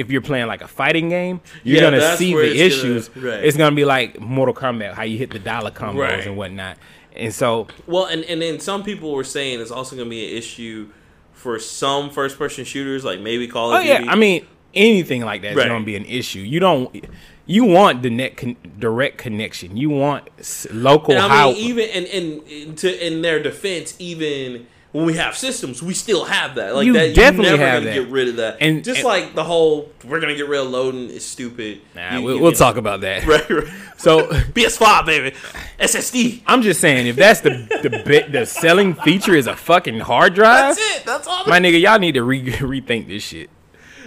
if 0.00 0.10
you're 0.10 0.20
playing 0.20 0.46
like 0.46 0.62
a 0.62 0.68
fighting 0.68 1.08
game, 1.08 1.40
you're 1.62 1.76
Yeah, 1.76 1.90
gonna 1.90 2.16
see 2.16 2.32
the 2.34 2.40
it's 2.40 2.76
gonna- 2.80 2.94
issues. 2.94 3.10
right. 3.16 3.44
It's 3.44 3.56
gonna 3.56 3.76
be 3.76 3.84
like 3.84 4.18
Mortal 4.20 4.54
Kombat, 4.54 4.94
how 4.94 5.02
you 5.04 5.18
hit 5.18 5.30
the 5.30 5.38
dollar 5.38 5.70
combos 5.70 5.96
Right. 5.98 6.26
and 6.26 6.36
whatnot. 6.36 6.76
And 7.14 7.32
so, 7.34 7.66
Well, 7.86 8.06
and 8.06 8.24
and 8.24 8.40
then 8.40 8.60
some 8.60 8.82
people 8.82 9.12
were 9.12 9.24
saying 9.24 9.60
it's 9.60 9.70
also 9.70 9.96
to 9.96 10.04
be 10.04 10.24
an 10.30 10.36
issue 10.36 10.86
for 11.32 11.58
some 11.58 12.10
first 12.10 12.38
person 12.38 12.64
shooters, 12.64 13.04
like 13.04 13.20
maybe 13.20 13.46
Call 13.46 13.72
of 13.72 13.80
oh 13.80 13.82
yeah, 13.82 14.04
I 14.08 14.14
mean 14.16 14.46
anything 14.74 15.24
like 15.24 15.42
that 15.42 15.52
is 15.52 15.56
Right. 15.56 15.68
gonna 15.68 15.84
be 15.84 15.96
an 15.96 16.04
issue. 16.06 16.40
You 16.40 16.60
don't. 16.60 17.04
You 17.46 17.64
want 17.64 18.02
the 18.02 18.10
net 18.10 18.36
con- 18.36 18.56
direct 18.78 19.18
connection. 19.18 19.76
You 19.76 19.90
want 19.90 20.28
s- 20.38 20.68
local 20.72 21.14
And 21.14 21.24
I 21.32 21.46
mean, 21.46 21.56
even 21.56 21.88
and 21.90 22.06
and 22.06 22.78
to 22.78 23.06
in 23.06 23.22
their 23.22 23.42
defense, 23.42 23.94
even 23.98 24.66
when 24.92 25.04
we 25.06 25.14
have 25.14 25.36
systems, 25.36 25.80
we 25.82 25.94
still 25.94 26.24
have 26.24 26.56
that. 26.56 26.74
Like 26.74 26.84
You 26.86 26.92
that, 26.94 27.14
definitely 27.14 27.50
you're 27.50 27.58
never 27.58 27.70
have 27.70 27.82
gonna 27.84 27.94
that. 27.94 28.02
get 28.04 28.10
rid 28.10 28.28
of 28.28 28.36
that. 28.36 28.56
And- 28.60 28.82
just 28.82 28.98
and- 29.00 29.06
like 29.08 29.34
the 29.36 29.44
whole 29.44 29.88
we're 30.04 30.18
gonna 30.20 30.34
get 30.34 30.48
rid 30.48 30.60
of 30.60 30.68
loading 30.70 31.08
is 31.10 31.24
stupid. 31.24 31.80
Nah, 31.94 32.16
You- 32.16 32.22
we'll, 32.22 32.36
you 32.36 32.42
we'll 32.42 32.52
talk 32.52 32.76
about 32.76 33.02
that. 33.02 33.24
Right, 33.26 33.48
right. 33.48 33.68
So 33.98 34.26
PS5, 34.52 35.06
baby, 35.06 35.36
SSD. 35.78 36.42
I'm 36.46 36.62
just 36.62 36.80
saying, 36.80 37.06
if 37.06 37.16
that's 37.16 37.40
the 37.40 37.50
the 37.82 38.02
bit, 38.04 38.32
the 38.32 38.46
selling 38.46 38.94
feature 38.94 39.34
is 39.36 39.46
a 39.46 39.54
fucking 39.54 40.00
hard 40.00 40.34
drive, 40.34 40.74
That's 40.76 40.96
it. 41.00 41.06
That's 41.06 41.26
all. 41.28 41.44
my 41.46 41.60
nigga, 41.60 41.80
y'all 41.80 41.98
need 41.98 42.12
to 42.14 42.22
re- 42.24 42.42
rethink 42.50 43.06
this 43.06 43.22
shit. 43.22 43.48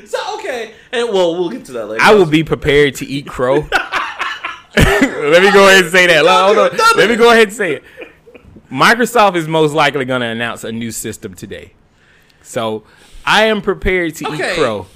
so 0.05 0.17
okay, 0.39 0.73
and 0.91 1.07
well, 1.13 1.35
we'll 1.39 1.49
get 1.49 1.63
to 1.65 1.71
that 1.73 1.85
later. 1.85 2.03
I 2.03 2.13
will 2.13 2.25
be 2.25 2.43
prepared 2.43 2.95
to 2.95 3.05
eat 3.05 3.25
crow. 3.27 3.67
Let 4.75 5.41
me 5.43 5.51
go 5.51 5.67
ahead 5.67 5.83
and 5.83 5.91
say 5.91 6.07
that. 6.07 6.25
Hold 6.25 6.57
on. 6.57 6.77
Let 6.97 7.09
me 7.09 7.15
go 7.15 7.31
ahead 7.31 7.47
and 7.49 7.53
say 7.53 7.73
it. 7.75 7.83
Microsoft 8.74 9.36
is 9.36 9.48
most 9.48 9.74
likely 9.74 10.03
going 10.03 10.22
to 10.22 10.27
announce 10.27 10.63
a 10.63 10.72
new 10.72 10.92
system 10.92 11.36
today. 11.36 11.74
So 12.42 12.84
I 13.24 13.46
am 13.46 13.62
prepared 13.62 14.15
to 14.15 14.27
Okay. 14.30 14.53
eat 14.53 14.58
crow. 14.58 14.88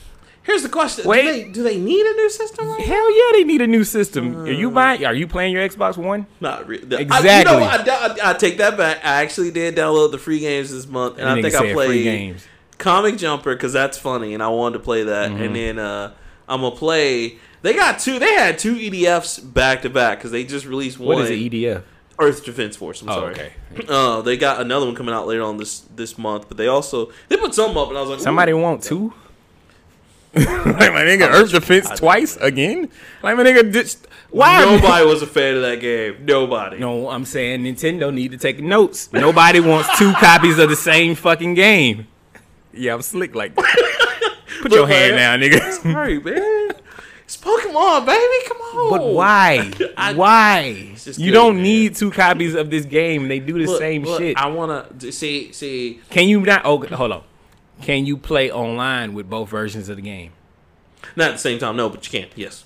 Here's 0.41 0.63
the 0.63 0.69
question: 0.69 1.05
Wait. 1.05 1.23
do, 1.23 1.31
they, 1.31 1.43
do 1.51 1.63
they 1.63 1.77
need 1.77 2.05
a 2.05 2.13
new 2.13 2.29
system? 2.29 2.69
Right? 2.69 2.79
Hell 2.79 3.17
yeah, 3.17 3.31
they 3.33 3.43
need 3.43 3.61
a 3.61 3.67
new 3.67 3.83
system. 3.83 4.45
Are 4.45 4.49
you 4.51 4.71
buying? 4.71 5.05
Are 5.05 5.13
you 5.13 5.27
playing 5.27 5.53
your 5.53 5.67
Xbox 5.67 5.97
One? 5.97 6.25
Not 6.39 6.65
really. 6.67 6.83
Exactly. 7.01 7.29
I, 7.29 7.39
you 7.39 7.45
know. 7.45 7.59
I, 7.59 8.15
I, 8.25 8.29
I 8.31 8.33
take 8.33 8.57
that 8.59 8.77
back. 8.77 9.03
I 9.03 9.21
actually 9.21 9.51
did 9.51 9.75
download 9.75 10.11
the 10.11 10.17
free 10.17 10.39
games 10.39 10.71
this 10.71 10.87
month, 10.87 11.19
and 11.19 11.27
I 11.27 11.41
think 11.41 11.53
I 11.53 11.73
played 11.73 12.03
games. 12.03 12.47
Comic 12.77 13.17
Jumper 13.17 13.55
because 13.55 13.73
that's 13.73 13.97
funny, 13.97 14.33
and 14.33 14.41
I 14.41 14.47
wanted 14.47 14.77
to 14.77 14.83
play 14.83 15.03
that. 15.03 15.31
Mm-hmm. 15.31 15.43
And 15.43 15.55
then 15.55 15.79
uh, 15.79 16.13
I'm 16.47 16.61
gonna 16.61 16.75
play. 16.75 17.39
They 17.61 17.73
got 17.73 17.99
two. 17.99 18.17
They 18.17 18.33
had 18.33 18.57
two 18.57 18.75
EDFs 18.75 19.53
back 19.53 19.81
to 19.81 19.89
back 19.89 20.19
because 20.19 20.31
they 20.31 20.45
just 20.45 20.65
released 20.65 20.97
one. 20.97 21.17
What 21.17 21.25
is 21.25 21.31
it, 21.31 21.51
EDF? 21.51 21.83
Earth 22.19 22.43
Defense 22.45 22.75
Force. 22.75 23.01
I'm 23.01 23.09
Oh, 23.09 23.13
sorry. 23.13 23.33
okay. 23.33 23.51
Uh, 23.87 24.21
they 24.21 24.37
got 24.37 24.59
another 24.59 24.85
one 24.87 24.95
coming 24.95 25.13
out 25.13 25.27
later 25.27 25.43
on 25.43 25.57
this 25.57 25.81
this 25.95 26.17
month, 26.17 26.47
but 26.47 26.57
they 26.57 26.67
also 26.67 27.11
they 27.29 27.37
put 27.37 27.53
some 27.53 27.77
up, 27.77 27.89
and 27.89 27.97
I 27.97 28.01
was 28.01 28.09
like, 28.09 28.19
Somebody 28.19 28.51
ooh. 28.53 28.57
want 28.57 28.81
two? 28.83 29.13
like 30.33 30.45
my 30.45 31.03
nigga, 31.03 31.29
Earth 31.29 31.51
Defense 31.51 31.89
twice 31.97 32.35
again? 32.37 32.89
Like 33.23 33.37
my 33.37 33.43
nigga, 33.43 33.71
just, 33.71 34.07
why? 34.29 34.65
Nobody 34.65 35.05
was 35.05 35.21
a 35.21 35.27
fan 35.27 35.55
of 35.55 35.61
that 35.63 35.79
game. 35.79 36.25
Nobody. 36.25 36.77
No, 36.79 37.09
I'm 37.09 37.23
saying 37.25 37.61
Nintendo 37.63 38.13
need 38.13 38.31
to 38.31 38.37
take 38.37 38.59
notes. 38.59 39.11
Nobody 39.13 39.59
wants 39.59 39.97
two 39.97 40.11
copies 40.13 40.59
of 40.59 40.69
the 40.69 40.75
same 40.75 41.15
fucking 41.15 41.53
game. 41.53 42.07
Yeah, 42.73 42.93
I'm 42.95 43.01
slick 43.01 43.33
like 43.35 43.55
that. 43.55 44.33
Put 44.61 44.71
your 44.73 44.87
hand 44.87 45.15
man. 45.15 45.39
down, 45.39 45.49
nigga. 45.49 45.71
Sorry, 45.81 46.19
man. 46.19 46.56
It's 47.27 47.35
Pokemon, 47.35 48.05
baby. 48.05 48.47
Come 48.47 48.57
on. 48.57 48.89
But 48.89 49.05
why? 49.13 49.69
I- 49.97 50.13
why? 50.13 50.91
just 50.95 51.19
You 51.19 51.25
good, 51.31 51.33
don't 51.33 51.55
man. 51.55 51.63
need 51.63 51.95
two 51.95 52.09
copies 52.09 52.55
of 52.55 52.69
this 52.69 52.85
game. 52.85 53.27
They 53.27 53.39
do 53.39 53.53
the 53.59 53.69
Look, 53.69 53.79
same 53.79 54.03
look, 54.03 54.19
shit. 54.19 54.37
I 54.37 54.47
want 54.47 54.99
to 55.01 55.11
see 55.11 55.51
see. 55.51 55.99
Can 56.09 56.29
you 56.29 56.39
not? 56.39 56.61
Oh, 56.63 56.79
hold 56.85 57.11
on. 57.11 57.23
Can 57.81 58.05
you 58.05 58.15
play 58.17 58.49
online 58.49 59.13
with 59.13 59.29
both 59.29 59.49
versions 59.49 59.89
of 59.89 59.97
the 59.97 60.01
game? 60.01 60.31
Not 61.17 61.29
at 61.29 61.31
the 61.33 61.37
same 61.39 61.59
time, 61.59 61.75
no, 61.75 61.89
but 61.89 62.05
you 62.11 62.21
can. 62.21 62.29
Yes. 62.35 62.63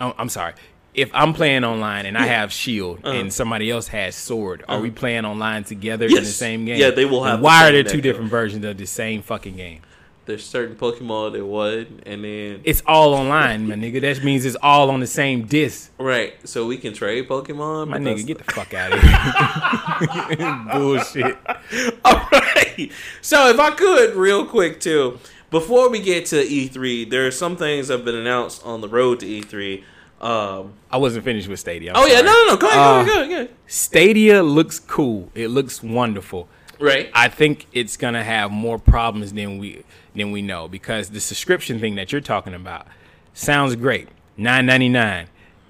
Oh, 0.00 0.14
I'm 0.18 0.28
sorry. 0.30 0.54
If 0.94 1.10
I'm 1.12 1.34
playing 1.34 1.62
online 1.64 2.06
and 2.06 2.16
I 2.16 2.26
have 2.26 2.52
Shield 2.52 3.00
Uh-huh. 3.04 3.16
and 3.18 3.32
somebody 3.32 3.70
else 3.70 3.88
has 3.88 4.14
Sword, 4.14 4.64
are 4.68 4.80
we 4.80 4.90
playing 4.90 5.24
online 5.24 5.64
together 5.64 6.06
in 6.06 6.14
the 6.14 6.24
same 6.24 6.64
game? 6.64 6.78
Yeah, 6.80 6.90
they 6.90 7.04
will 7.04 7.22
have 7.24 7.34
And 7.34 7.42
the 7.42 7.44
Why 7.44 7.68
are 7.68 7.72
there 7.72 7.82
two 7.84 8.00
different 8.00 8.30
versions 8.30 8.64
of 8.64 8.76
the 8.78 8.86
same 8.86 9.20
fucking 9.22 9.56
game? 9.56 9.82
There's 10.26 10.44
certain 10.44 10.74
Pokemon 10.74 11.32
that 11.32 11.44
would, 11.44 12.02
and 12.06 12.24
then 12.24 12.60
It's 12.64 12.82
all 12.86 13.12
online, 13.14 13.68
my 13.68 13.74
nigga. 13.74 14.00
That 14.00 14.24
means 14.24 14.44
it's 14.46 14.56
all 14.62 14.90
on 14.90 15.00
the 15.00 15.06
same 15.06 15.44
disc. 15.46 15.90
right. 15.98 16.32
So 16.48 16.66
we 16.66 16.78
can 16.78 16.94
trade 16.94 17.28
Pokemon. 17.28 17.88
My 17.88 17.98
nigga, 17.98 18.26
get 18.26 18.38
the 18.38 18.44
fuck 18.52 18.72
out 18.72 18.92
of 18.92 19.00
here. 19.00 20.64
Bullshit. 20.72 21.36
All 22.04 22.28
right. 22.32 22.90
So 23.20 23.48
if 23.48 23.58
I 23.58 23.70
could, 23.72 24.14
real 24.14 24.46
quick 24.46 24.80
too, 24.80 25.18
before 25.50 25.88
we 25.90 26.00
get 26.00 26.26
to 26.26 26.36
E3, 26.36 27.10
there 27.10 27.26
are 27.26 27.30
some 27.30 27.56
things 27.56 27.88
that 27.88 27.96
have 27.98 28.04
been 28.04 28.14
announced 28.16 28.64
on 28.64 28.80
the 28.80 28.88
road 28.88 29.20
to 29.20 29.26
E3. 29.26 29.82
Um, 30.20 30.72
I 30.90 30.96
wasn't 30.96 31.24
finished 31.24 31.48
with 31.48 31.60
Stadia. 31.60 31.92
I'm 31.94 32.02
oh 32.02 32.06
yeah, 32.06 32.20
no, 32.22 32.32
no, 32.32 32.46
no. 32.48 32.56
Go 32.56 32.68
ahead, 32.68 32.78
Uh, 32.78 33.02
go 33.02 33.06
go 33.06 33.12
ahead, 33.18 33.28
go 33.28 33.34
ahead. 33.34 33.50
Stadia 33.66 34.42
looks 34.42 34.78
cool. 34.80 35.30
It 35.34 35.48
looks 35.48 35.82
wonderful. 35.82 36.48
Right. 36.80 37.10
I 37.14 37.28
think 37.28 37.66
it's 37.72 37.96
gonna 37.96 38.24
have 38.24 38.50
more 38.50 38.78
problems 38.78 39.32
than 39.32 39.58
we 39.58 39.84
than 40.14 40.30
we 40.30 40.42
know 40.42 40.68
because 40.68 41.10
the 41.10 41.20
subscription 41.20 41.78
thing 41.80 41.94
that 41.96 42.12
you're 42.12 42.20
talking 42.20 42.54
about 42.54 42.86
sounds 43.32 43.74
great. 43.76 44.08
Nine 44.36 44.66
ninety 44.66 44.88
nine. 44.88 45.26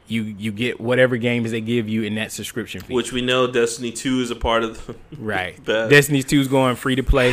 You 0.06 0.22
you 0.22 0.52
get 0.52 0.80
whatever 0.80 1.16
games 1.16 1.50
they 1.50 1.60
give 1.62 1.88
you 1.88 2.02
in 2.02 2.14
that 2.16 2.30
subscription 2.32 2.82
fee. 2.82 2.92
Which 2.94 3.12
we 3.12 3.22
know 3.22 3.46
Destiny 3.50 3.90
2 3.90 4.20
is 4.20 4.30
a 4.30 4.36
part 4.36 4.62
of. 4.62 4.86
The, 4.86 4.94
right. 5.18 5.62
Destiny 5.64 6.22
2 6.22 6.40
is 6.40 6.48
going 6.48 6.76
free 6.76 6.94
to 6.96 7.02
play. 7.02 7.32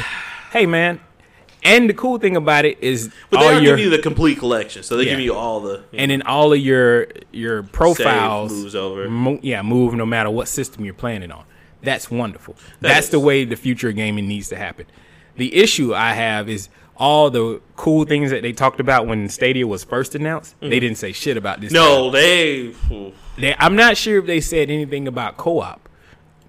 Hey 0.51 0.65
man. 0.65 0.99
And 1.63 1.87
the 1.87 1.93
cool 1.93 2.17
thing 2.17 2.35
about 2.35 2.65
it 2.65 2.79
is 2.81 3.11
but 3.29 3.39
they 3.41 3.45
all 3.45 3.51
your 3.53 3.75
giving 3.77 3.83
you 3.83 3.89
the 3.91 4.01
complete 4.01 4.39
collection, 4.39 4.81
so 4.83 4.97
they 4.97 5.03
Yeah. 5.03 5.11
give 5.11 5.19
you 5.19 5.35
all 5.35 5.59
the. 5.59 5.83
you 5.91 5.99
and 5.99 6.09
know, 6.09 6.13
then 6.17 6.21
all 6.27 6.53
of 6.53 6.59
your 6.59 7.07
your 7.31 7.61
profiles 7.63 8.51
moves 8.51 8.73
over. 8.75 9.07
mo- 9.09 9.39
yeah, 9.43 9.61
move 9.61 9.93
no 9.93 10.05
matter 10.05 10.29
what 10.31 10.47
system 10.47 10.85
you're 10.85 10.93
playing 10.95 11.21
it 11.23 11.31
on. 11.31 11.43
That's 11.83 12.09
wonderful. 12.09 12.55
That's 12.79 13.07
is. 13.07 13.11
the 13.11 13.19
way 13.19 13.43
the 13.45 13.55
future 13.55 13.89
of 13.89 13.95
gaming 13.95 14.27
needs 14.27 14.49
to 14.49 14.55
happen. 14.55 14.85
The 15.35 15.53
issue 15.55 15.93
I 15.93 16.13
have 16.13 16.49
is 16.49 16.69
all 17.01 17.31
the 17.31 17.59
cool 17.75 18.05
things 18.05 18.29
that 18.29 18.43
they 18.43 18.53
talked 18.53 18.79
about 18.79 19.07
when 19.07 19.27
Stadia 19.27 19.65
was 19.65 19.83
first 19.83 20.13
announced. 20.13 20.55
They 20.59 20.79
didn't 20.79 20.99
say 20.99 21.11
shit 21.11 21.35
about 21.35 21.59
this. 21.59 21.71
Mm. 21.71 21.75
no, 21.75 22.11
they. 22.11 22.73
They, 23.37 23.55
I'm 23.57 23.75
not 23.75 23.97
sure 23.97 24.19
if 24.19 24.27
they 24.27 24.39
said 24.39 24.69
anything 24.69 25.07
about 25.07 25.35
co-op, 25.35 25.89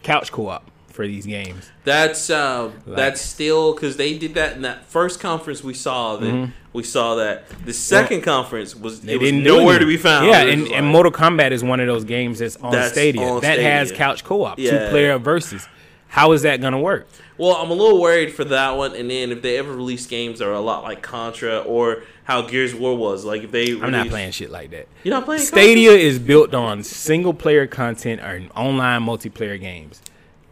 couch 0.02 0.30
co-op 0.30 0.70
for 0.88 1.06
these 1.06 1.24
games. 1.24 1.70
That's 1.84 2.28
uh, 2.28 2.70
that's 2.86 3.22
still 3.22 3.72
because 3.72 3.96
they 3.96 4.18
did 4.18 4.34
that 4.34 4.56
in 4.56 4.62
that 4.62 4.84
first 4.84 5.20
conference 5.20 5.64
we 5.64 5.72
saw. 5.72 6.16
That 6.18 6.50
we 6.74 6.82
saw 6.82 7.14
that 7.14 7.48
the 7.64 7.72
second 7.72 8.20
conference 8.20 8.76
was 8.76 8.98
Mm-hmm. 8.98 9.06
They 9.06 9.14
it 9.14 9.20
was 9.22 9.32
nowhere 9.32 9.78
to 9.78 9.86
be 9.86 9.96
found. 9.96 10.26
Yeah, 10.26 10.42
and, 10.42 10.62
just 10.64 10.74
and 10.74 10.86
Mortal 10.86 11.12
Kombat 11.12 11.52
is 11.52 11.64
one 11.64 11.80
of 11.80 11.86
those 11.86 12.04
games 12.04 12.40
that's 12.40 12.56
on 12.56 12.72
That's 12.72 12.92
Stadia 12.92 13.22
on 13.22 13.40
that 13.40 13.58
has 13.58 13.90
couch 13.90 14.22
co-op, 14.22 14.58
Yeah. 14.58 14.70
two 14.70 14.90
player 14.90 15.18
versus. 15.18 15.66
How 16.08 16.32
is 16.32 16.42
that 16.42 16.60
gonna 16.60 16.78
work? 16.78 17.08
Well, 17.38 17.56
I'm 17.56 17.70
a 17.70 17.74
little 17.74 18.00
worried 18.00 18.34
for 18.34 18.44
that 18.44 18.76
one. 18.76 18.94
And 18.94 19.10
then 19.10 19.32
if 19.32 19.42
they 19.42 19.56
ever 19.58 19.74
release 19.74 20.06
games 20.06 20.38
that 20.38 20.48
are 20.48 20.52
a 20.52 20.60
lot 20.60 20.82
like 20.82 21.02
Contra 21.02 21.60
or 21.60 22.02
how 22.24 22.42
Gears 22.42 22.72
of 22.72 22.80
War 22.80 22.96
was, 22.96 23.24
like 23.24 23.42
if 23.42 23.50
they 23.50 23.72
I'm 23.80 23.90
not 23.90 24.08
playing 24.08 24.32
shit 24.32 24.50
like 24.50 24.70
that. 24.70 24.88
You're 25.02 25.14
not 25.14 25.24
playing 25.24 25.42
Stadia 25.42 25.92
is 25.92 26.18
built 26.18 26.54
on 26.54 26.82
single 26.82 27.34
player 27.34 27.66
content 27.66 28.20
or 28.20 28.42
online 28.56 29.02
multiplayer 29.02 29.58
games. 29.58 30.02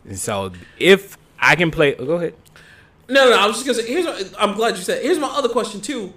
And 0.04 0.18
so 0.18 0.52
if 0.78 1.16
I 1.38 1.56
can 1.56 1.70
play 1.70 1.94
oh, 1.96 2.06
go 2.06 2.14
ahead. 2.14 2.34
No, 3.08 3.24
no, 3.24 3.30
no. 3.30 3.38
I 3.38 3.46
was 3.46 3.62
just 3.62 3.66
gonna 3.66 3.78
say. 3.78 3.88
Here's. 3.88 4.06
What, 4.06 4.34
I'm 4.38 4.54
glad 4.54 4.76
you 4.76 4.82
said. 4.82 5.02
Here's 5.02 5.18
my 5.18 5.28
other 5.28 5.48
question 5.48 5.80
too. 5.80 6.14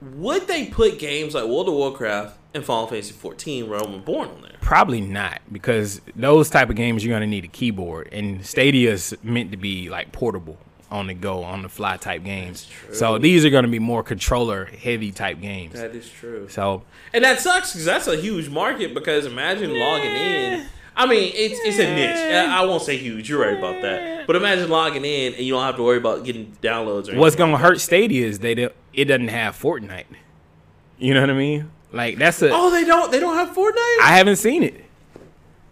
Would 0.00 0.46
they 0.46 0.66
put 0.66 0.98
games 0.98 1.34
like 1.34 1.44
World 1.44 1.68
of 1.68 1.74
Warcraft 1.74 2.36
and 2.54 2.64
Final 2.64 2.86
Fantasy 2.86 3.12
14 3.12 3.68
Realm 3.68 3.92
Reborn 3.92 4.28
on 4.28 4.42
there? 4.42 4.52
Probably 4.60 5.00
not, 5.00 5.40
because 5.50 6.00
those 6.14 6.50
type 6.50 6.70
of 6.70 6.76
games 6.76 7.04
you're 7.04 7.14
gonna 7.14 7.26
need 7.26 7.44
a 7.44 7.48
keyboard. 7.48 8.08
And 8.12 8.44
Stadia 8.44 8.92
is 8.92 9.16
meant 9.22 9.50
to 9.50 9.56
be 9.56 9.88
like 9.88 10.12
portable 10.12 10.58
on 10.90 11.08
the 11.08 11.14
go, 11.14 11.42
on 11.42 11.62
the 11.62 11.68
fly 11.68 11.96
type 11.96 12.24
games. 12.24 12.68
So 12.92 13.18
these 13.18 13.44
are 13.44 13.50
gonna 13.50 13.68
be 13.68 13.78
more 13.78 14.02
controller 14.02 14.66
heavy 14.66 15.10
type 15.10 15.40
games. 15.40 15.74
That 15.74 15.94
is 15.94 16.08
true. 16.08 16.48
So 16.48 16.84
And 17.12 17.24
that 17.24 17.40
sucks 17.40 17.72
because 17.72 17.84
that's 17.84 18.06
a 18.06 18.16
huge 18.16 18.48
market. 18.48 18.94
Because 18.94 19.26
imagine 19.26 19.76
logging 19.76 20.14
in. 20.14 20.66
I 20.96 21.06
mean, 21.06 21.32
it's 21.34 21.60
it's 21.64 21.78
a 21.78 21.94
niche. 21.94 22.48
I 22.50 22.64
won't 22.64 22.82
say 22.82 22.96
huge. 22.96 23.28
You're 23.28 23.40
right 23.40 23.56
about 23.56 23.82
that. 23.82 24.26
But 24.26 24.36
imagine 24.36 24.68
logging 24.68 25.04
in 25.04 25.34
and 25.34 25.44
you 25.44 25.52
don't 25.52 25.62
have 25.62 25.76
to 25.76 25.82
worry 25.82 25.98
about 25.98 26.24
getting 26.24 26.56
downloads 26.62 27.12
or 27.12 27.16
what's 27.16 27.36
gonna 27.36 27.58
hurt 27.58 27.80
Stadia 27.80 28.26
is 28.26 28.38
they 28.40 28.54
don't, 28.54 28.72
it 28.98 29.04
doesn't 29.06 29.28
have 29.28 29.58
Fortnite. 29.58 30.04
You 30.98 31.14
know 31.14 31.20
what 31.20 31.30
I 31.30 31.34
mean? 31.34 31.70
Like 31.92 32.18
that's 32.18 32.42
a 32.42 32.50
Oh, 32.52 32.70
they 32.70 32.84
don't. 32.84 33.10
They 33.12 33.20
don't 33.20 33.36
have 33.36 33.54
Fortnite. 33.54 33.98
I 34.02 34.16
haven't 34.16 34.36
seen 34.36 34.62
it. 34.62 34.84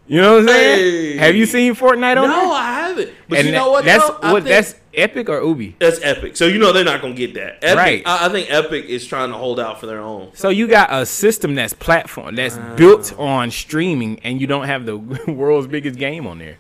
You 0.09 0.21
know 0.23 0.35
what 0.35 0.43
I'm 0.43 0.49
saying? 0.49 0.79
Hey. 0.79 1.17
Have 1.17 1.35
you 1.35 1.47
seen 1.47 1.75
Fortnite 1.75 2.17
on 2.17 2.29
no, 2.29 2.37
there? 2.37 2.47
I 2.53 2.73
haven't. 2.89 3.11
But 3.29 3.39
and 3.39 3.47
you 3.49 3.53
know 3.53 3.71
what? 3.73 3.85
That's 3.85 4.07
though? 4.09 4.33
What 4.33 4.45
think- 4.45 4.55
that's 4.55 4.75
Epic 4.95 5.29
or 5.29 5.43
Ubi. 5.43 5.75
That's 5.81 5.99
Epic. 6.01 6.37
So 6.37 6.47
you 6.47 6.59
know 6.59 6.73
they're 6.73 6.85
not 6.85 7.03
gonna 7.03 7.15
get 7.15 7.35
that. 7.35 7.59
Epic, 7.61 7.77
Right. 7.77 8.03
I, 8.07 8.27
I 8.27 8.29
think 8.29 8.49
Epic 8.51 8.85
is 8.85 9.05
trying 9.05 9.31
to 9.31 9.37
hold 9.37 9.59
out 9.59 9.81
for 9.81 9.87
their 9.87 9.99
own. 9.99 10.31
So 10.35 10.49
you 10.49 10.69
got 10.69 10.93
a 10.93 11.05
system 11.05 11.57
that's 11.57 11.73
platform 11.73 12.37
that's 12.37 12.57
built 12.77 13.13
on 13.19 13.51
streaming, 13.51 14.21
and 14.23 14.41
you 14.41 14.47
don't 14.47 14.67
have 14.67 14.87
the 14.87 14.97
world's 15.27 15.67
biggest 15.67 15.99
game 15.99 16.25
on 16.29 16.39
there. 16.39 16.57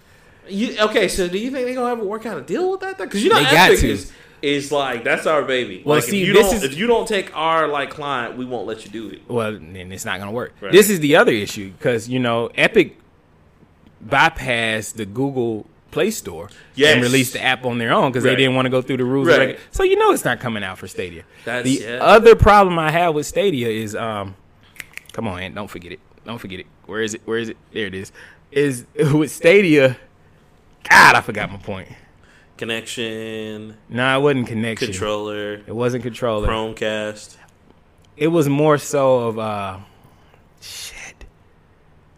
You, 0.48 0.76
okay, 0.80 1.06
so 1.08 1.28
do 1.28 1.38
you 1.38 1.50
think 1.52 1.66
they're 1.66 1.74
gonna 1.76 1.92
ever 1.92 2.04
work 2.04 2.26
out 2.26 2.36
a 2.38 2.42
deal 2.42 2.72
with 2.72 2.80
that? 2.80 2.98
Because 2.98 3.22
you 3.22 3.30
know 3.30 3.36
They 3.36 3.44
got 3.44 3.70
Epic 3.70 3.78
to. 3.80 3.90
is 3.90 4.12
is 4.42 4.70
like 4.72 5.04
that's 5.04 5.26
our 5.26 5.42
baby. 5.42 5.82
Well, 5.84 5.96
like 5.98 6.04
see, 6.04 6.22
if 6.22 6.28
you 6.28 6.34
this 6.34 6.46
don't 6.46 6.56
is- 6.56 6.64
if 6.64 6.76
you 6.76 6.86
don't 6.86 7.06
take 7.08 7.34
our 7.36 7.66
like 7.68 7.90
client, 7.90 8.36
we 8.36 8.44
won't 8.44 8.66
let 8.66 8.84
you 8.84 8.90
do 8.90 9.08
it. 9.08 9.22
Well, 9.28 9.52
then 9.52 9.92
it's 9.92 10.04
not 10.04 10.18
gonna 10.18 10.32
work. 10.32 10.54
Right. 10.60 10.72
This 10.72 10.90
is 10.90 11.00
the 11.00 11.16
other 11.16 11.32
issue 11.32 11.72
because 11.72 12.08
you 12.08 12.18
know 12.18 12.50
Epic 12.54 12.98
bypassed 14.06 14.94
the 14.94 15.06
Google 15.06 15.66
Play 15.90 16.10
Store 16.10 16.50
Yes. 16.74 16.94
and 16.94 17.02
released 17.02 17.32
the 17.32 17.42
app 17.42 17.64
on 17.64 17.78
their 17.78 17.92
own 17.92 18.12
because 18.12 18.24
Right. 18.24 18.32
they 18.32 18.36
didn't 18.36 18.54
want 18.54 18.66
to 18.66 18.70
go 18.70 18.82
through 18.82 18.98
the 18.98 19.04
rules. 19.04 19.28
Right. 19.28 19.58
So 19.70 19.82
you 19.82 19.96
know 19.96 20.12
it's 20.12 20.24
not 20.24 20.40
coming 20.40 20.62
out 20.62 20.78
for 20.78 20.86
Stadia. 20.86 21.22
That's- 21.44 21.64
the 21.64 21.84
yeah. 21.84 21.98
other 22.02 22.34
problem 22.36 22.78
I 22.78 22.90
have 22.90 23.14
with 23.14 23.26
Stadia 23.26 23.68
is, 23.68 23.94
um, 23.96 24.34
come 25.12 25.26
on, 25.28 25.40
Ant, 25.40 25.54
don't 25.54 25.70
forget 25.70 25.92
it. 25.92 26.00
Don't 26.26 26.38
forget 26.38 26.60
it. 26.60 26.66
Where 26.86 27.00
is 27.02 27.14
it? 27.14 27.22
Where 27.24 27.38
is 27.38 27.48
it? 27.48 27.56
There 27.72 27.86
it 27.86 27.94
is. 27.94 28.12
Is 28.52 28.84
with 29.12 29.30
Stadia, 29.30 29.96
God, 30.88 31.14
I 31.16 31.20
forgot 31.20 31.50
my 31.50 31.58
point. 31.58 31.88
Connection, 32.56 33.76
No, 33.90 34.18
it 34.18 34.22
wasn't 34.22 34.46
connection. 34.46 34.88
controller, 34.88 35.54
It 35.66 35.74
wasn't 35.74 36.02
controller. 36.02 36.48
Chromecast. 36.48 37.36
It 38.16 38.28
was 38.28 38.48
more 38.48 38.78
so 38.78 39.18
of 39.28 39.38
uh, 39.38 39.78
shit. 40.60 41.26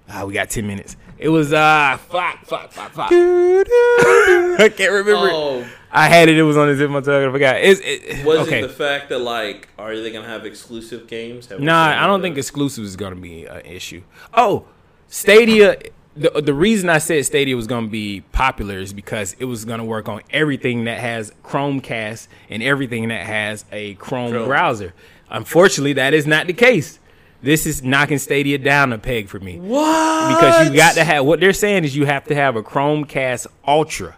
Ah, 0.09 0.24
we 0.24 0.33
got 0.33 0.48
ten 0.48 0.66
minutes. 0.66 0.96
It 1.18 1.29
was 1.31 1.53
uh, 1.53 1.96
fuck, 2.09 2.44
fuck, 2.46 2.70
fuck, 2.72 2.92
fuck. 2.92 3.11
I 3.12 4.72
can't 4.77 4.92
remember. 4.92 5.29
Oh, 5.33 5.66
I 5.90 6.09
had 6.09 6.29
it. 6.29 6.38
It 6.38 6.44
was 6.44 6.57
on 6.57 6.68
the 6.68 6.77
tip 6.77 6.85
of 6.85 6.90
my 6.92 7.01
tongue. 7.01 7.29
I 7.29 7.33
forgot. 7.33 7.57
It's 7.57 7.81
it, 7.83 8.24
was 8.24 8.46
okay. 8.46 8.61
it 8.61 8.62
the 8.62 8.68
fact 8.72 9.09
that 9.09 9.18
like, 9.18 9.68
are 9.77 9.98
they 9.98 10.12
gonna 10.12 10.29
have 10.29 10.46
exclusive 10.46 11.09
games? 11.09 11.46
Have 11.48 11.59
Nah, 11.61 12.01
I 12.03 12.07
don't 12.07 12.22
think 12.22 12.38
exclusive 12.38 12.85
is 12.85 12.94
going 12.94 13.14
to 13.14 13.20
be 13.20 13.46
an 13.46 13.62
issue. 13.66 14.03
Oh, 14.33 14.66
Stadia. 15.09 15.77
The, 16.18 16.42
the 16.42 16.54
reason 16.54 16.88
I 16.90 16.98
said 16.98 17.24
Stadia 17.24 17.54
was 17.54 17.66
going 17.66 17.85
to 17.85 17.90
be 17.90 18.22
popular 18.33 18.78
is 18.78 18.92
because 18.92 19.37
it 19.38 19.44
was 19.44 19.64
going 19.64 19.78
to 19.78 19.85
work 19.85 20.09
on 20.09 20.20
everything 20.31 20.85
that 20.85 20.98
has 20.98 21.33
Chromecast 21.44 22.26
and 22.50 22.62
everything 22.62 23.09
that 23.09 23.24
has 23.24 23.64
a 23.70 23.94
Chrome, 23.94 24.33
Chrome. 24.33 24.46
browser. 24.46 24.94
Unfortunately, 25.31 25.92
that 25.94 26.14
is 26.14 26.26
not 26.26 26.46
the 26.46 26.52
case. 26.52 26.98
This 27.40 27.66
is 27.66 27.85
knocking 27.85 28.18
Stadia 28.18 28.59
down 28.59 28.92
a 28.92 28.98
peg 28.98 29.28
for 29.28 29.38
me 29.38 29.61
what 29.61 30.35
because 30.35 30.70
you 30.70 30.76
got 30.76 30.94
to 30.94 31.04
have 31.04 31.24
what 31.24 31.38
they're 31.38 31.52
saying 31.52 31.85
is 31.85 31.94
you 31.94 32.04
have 32.04 32.24
to 32.24 32.35
have 32.35 32.57
a 32.57 32.62
Chromecast 32.62 33.46
Ultra 33.66 34.16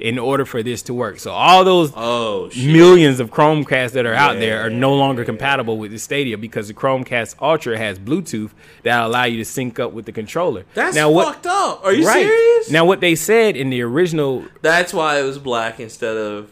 in 0.00 0.18
order 0.18 0.44
for 0.44 0.62
this 0.62 0.82
to 0.82 0.94
work. 0.94 1.18
So 1.18 1.30
all 1.30 1.62
those 1.62 1.92
Oh 1.94 2.50
millions 2.56 3.20
of 3.20 3.30
Chromecasts 3.30 3.92
that 3.92 4.06
are 4.06 4.14
out 4.14 4.38
there 4.38 4.64
are 4.64 4.70
no 4.70 4.94
longer 4.94 5.24
compatible 5.24 5.76
with 5.76 5.90
the 5.90 5.98
Stadia 5.98 6.38
because 6.38 6.68
the 6.68 6.74
Chromecast 6.74 7.36
Ultra 7.40 7.76
has 7.76 7.98
Bluetooth 7.98 8.50
that 8.82 9.04
allow 9.04 9.24
you 9.24 9.36
to 9.36 9.44
sync 9.44 9.78
up 9.78 9.92
with 9.92 10.06
the 10.06 10.12
controller. 10.12 10.64
That's 10.74 10.96
now 10.96 11.10
what? 11.10 11.34
fucked 11.34 11.46
up. 11.46 11.84
Are 11.84 11.92
you 11.92 12.06
right 12.06 12.26
serious? 12.26 12.70
now, 12.70 12.84
what 12.84 13.00
they 13.00 13.14
said 13.14 13.56
in 13.56 13.70
the 13.70 13.82
original, 13.82 14.44
That's 14.62 14.92
why 14.94 15.20
it 15.20 15.22
was 15.22 15.38
black 15.38 15.78
instead 15.78 16.16
of. 16.16 16.50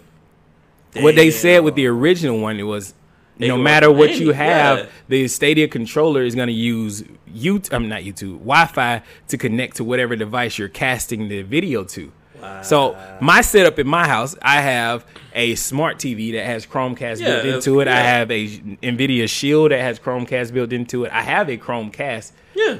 what 0.96 1.16
they 1.16 1.30
said 1.30 1.64
with 1.64 1.74
the 1.74 1.86
original 1.86 2.38
one, 2.40 2.58
it 2.58 2.64
was 2.64 2.94
They 3.38 3.48
no 3.48 3.56
matter 3.56 3.90
what 3.90 4.10
on 4.10 4.16
you 4.16 4.32
have, 4.32 4.78
yeah. 4.78 4.86
the 5.08 5.28
Stadia 5.28 5.68
controller 5.68 6.22
is 6.22 6.34
going 6.34 6.48
to 6.48 6.52
use 6.52 7.02
YouTube, 7.32 7.72
I'm 7.72 7.88
not 7.88 8.02
YouTube, 8.02 8.38
Wi-Fi 8.40 9.02
to 9.28 9.38
connect 9.38 9.76
to 9.76 9.84
whatever 9.84 10.16
device 10.16 10.58
you're 10.58 10.68
casting 10.68 11.28
the 11.28 11.42
video 11.42 11.84
to. 11.84 12.12
So 12.62 12.96
my 13.20 13.40
setup 13.40 13.78
in 13.78 13.86
my 13.86 14.06
house, 14.06 14.36
I 14.42 14.60
have 14.60 15.04
a 15.34 15.54
smart 15.54 15.98
TV 15.98 16.32
that 16.32 16.46
has 16.46 16.66
Chromecast 16.66 17.20
Yeah, 17.20 17.42
built 17.42 17.54
into 17.56 17.80
it. 17.80 17.88
I 17.88 18.00
have 18.00 18.30
a 18.30 18.48
Nvidia 18.48 19.28
Shield 19.28 19.70
that 19.70 19.80
has 19.80 19.98
Chromecast 19.98 20.52
built 20.52 20.72
into 20.72 21.04
it. 21.04 21.12
I 21.12 21.22
have 21.22 21.48
a 21.48 21.56
Chromecast. 21.56 22.32
Yeah, 22.54 22.78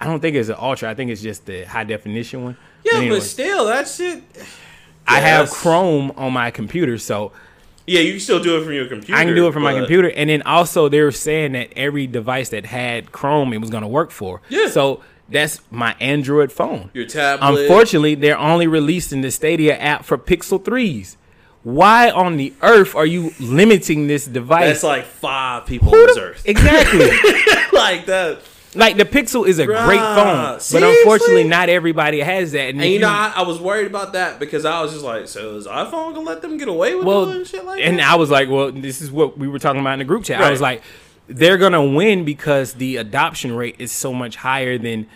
I 0.00 0.06
don't 0.06 0.20
think 0.20 0.36
it's 0.36 0.48
an 0.48 0.56
Ultra. 0.58 0.90
I 0.90 0.94
think 0.94 1.10
it's 1.10 1.22
just 1.22 1.46
the 1.46 1.64
high 1.64 1.84
definition 1.84 2.44
one. 2.44 2.56
yeah, 2.84 2.98
anyway, 2.98 3.16
but 3.18 3.22
still, 3.24 3.66
that 3.66 3.86
shit. 3.88 4.22
I 5.06 5.20
have 5.20 5.50
Chrome 5.50 6.12
on 6.16 6.32
my 6.32 6.50
computer, 6.50 6.96
so 6.96 7.32
Yeah, 7.86 8.00
you 8.00 8.12
can 8.12 8.20
still 8.20 8.40
do 8.40 8.60
it 8.60 8.64
from 8.64 8.72
your 8.72 8.86
computer. 8.86 9.20
I 9.20 9.24
can 9.24 9.34
do 9.34 9.48
it 9.48 9.52
from 9.52 9.64
my 9.64 9.74
computer. 9.74 10.08
And 10.10 10.30
then 10.30 10.42
also 10.42 10.88
they 10.88 11.00
were 11.00 11.10
saying 11.10 11.52
that 11.52 11.72
every 11.76 12.06
device 12.06 12.50
that 12.50 12.64
had 12.64 13.10
Chrome, 13.10 13.52
it 13.52 13.58
was 13.58 13.70
going 13.70 13.82
to 13.82 13.88
work 13.88 14.12
for. 14.12 14.40
Yeah. 14.48 14.68
So 14.68 15.02
that's 15.30 15.60
my 15.70 15.94
Android 16.00 16.50
phone. 16.52 16.90
Your 16.92 17.06
tablet. 17.06 17.62
Unfortunately, 17.62 18.14
they're 18.14 18.38
only 18.38 18.66
releasing 18.66 19.20
the 19.20 19.30
Stadia 19.30 19.76
app 19.78 20.04
for 20.04 20.18
Pixel 20.18 20.60
3s. 20.62 21.16
Why 21.62 22.10
on 22.10 22.36
the 22.38 22.54
earth 22.62 22.94
are 22.94 23.04
you 23.06 23.32
limiting 23.38 24.06
this 24.06 24.24
device? 24.26 24.64
that's 24.64 24.82
like 24.82 25.04
five 25.04 25.66
people 25.66 25.90
Who 25.90 25.96
on 25.96 26.06
the- 26.06 26.14
this 26.14 26.18
earth. 26.22 26.42
Exactly. 26.46 27.00
like 27.78 28.06
that. 28.06 28.38
like 28.74 28.96
the 28.96 29.04
Pixel 29.04 29.46
is 29.46 29.58
a 29.58 29.66
great 29.66 29.78
Bruh, 30.00 30.14
phone, 30.60 30.80
but 30.80 30.88
unfortunately, 30.88 31.44
not 31.44 31.68
everybody 31.68 32.20
has 32.20 32.52
that. 32.52 32.70
And 32.70 32.80
And, 32.80 32.90
you 32.90 32.98
know, 33.00 33.08
I, 33.08 33.32
I 33.36 33.42
was 33.42 33.60
worried 33.60 33.86
about 33.88 34.14
that 34.14 34.38
because 34.40 34.64
I 34.64 34.80
was 34.80 34.92
just 34.92 35.04
like, 35.04 35.28
so 35.28 35.56
is 35.56 35.66
iPhone 35.66 36.14
gonna 36.14 36.20
let 36.20 36.40
them 36.40 36.56
get 36.56 36.68
away 36.68 36.94
with 36.94 37.04
well, 37.04 37.26
doing 37.26 37.44
shit 37.44 37.64
like 37.64 37.82
and 37.82 37.98
that? 37.98 38.10
I 38.10 38.14
was 38.16 38.30
like, 38.30 38.48
well, 38.48 38.72
this 38.72 39.02
is 39.02 39.10
what 39.10 39.36
we 39.36 39.46
were 39.46 39.58
talking 39.58 39.80
about 39.82 39.92
in 39.94 39.98
the 39.98 40.04
group 40.06 40.24
chat. 40.24 40.40
I 40.40 40.50
was 40.50 40.60
like, 40.62 40.82
they're 41.30 41.56
gonna 41.58 41.84
win 41.84 42.24
because 42.24 42.74
the 42.74 42.96
adoption 42.96 43.54
rate 43.54 43.76
is 43.78 43.92
so 43.92 44.12
much 44.12 44.36
higher 44.36 44.76
than 44.78 45.06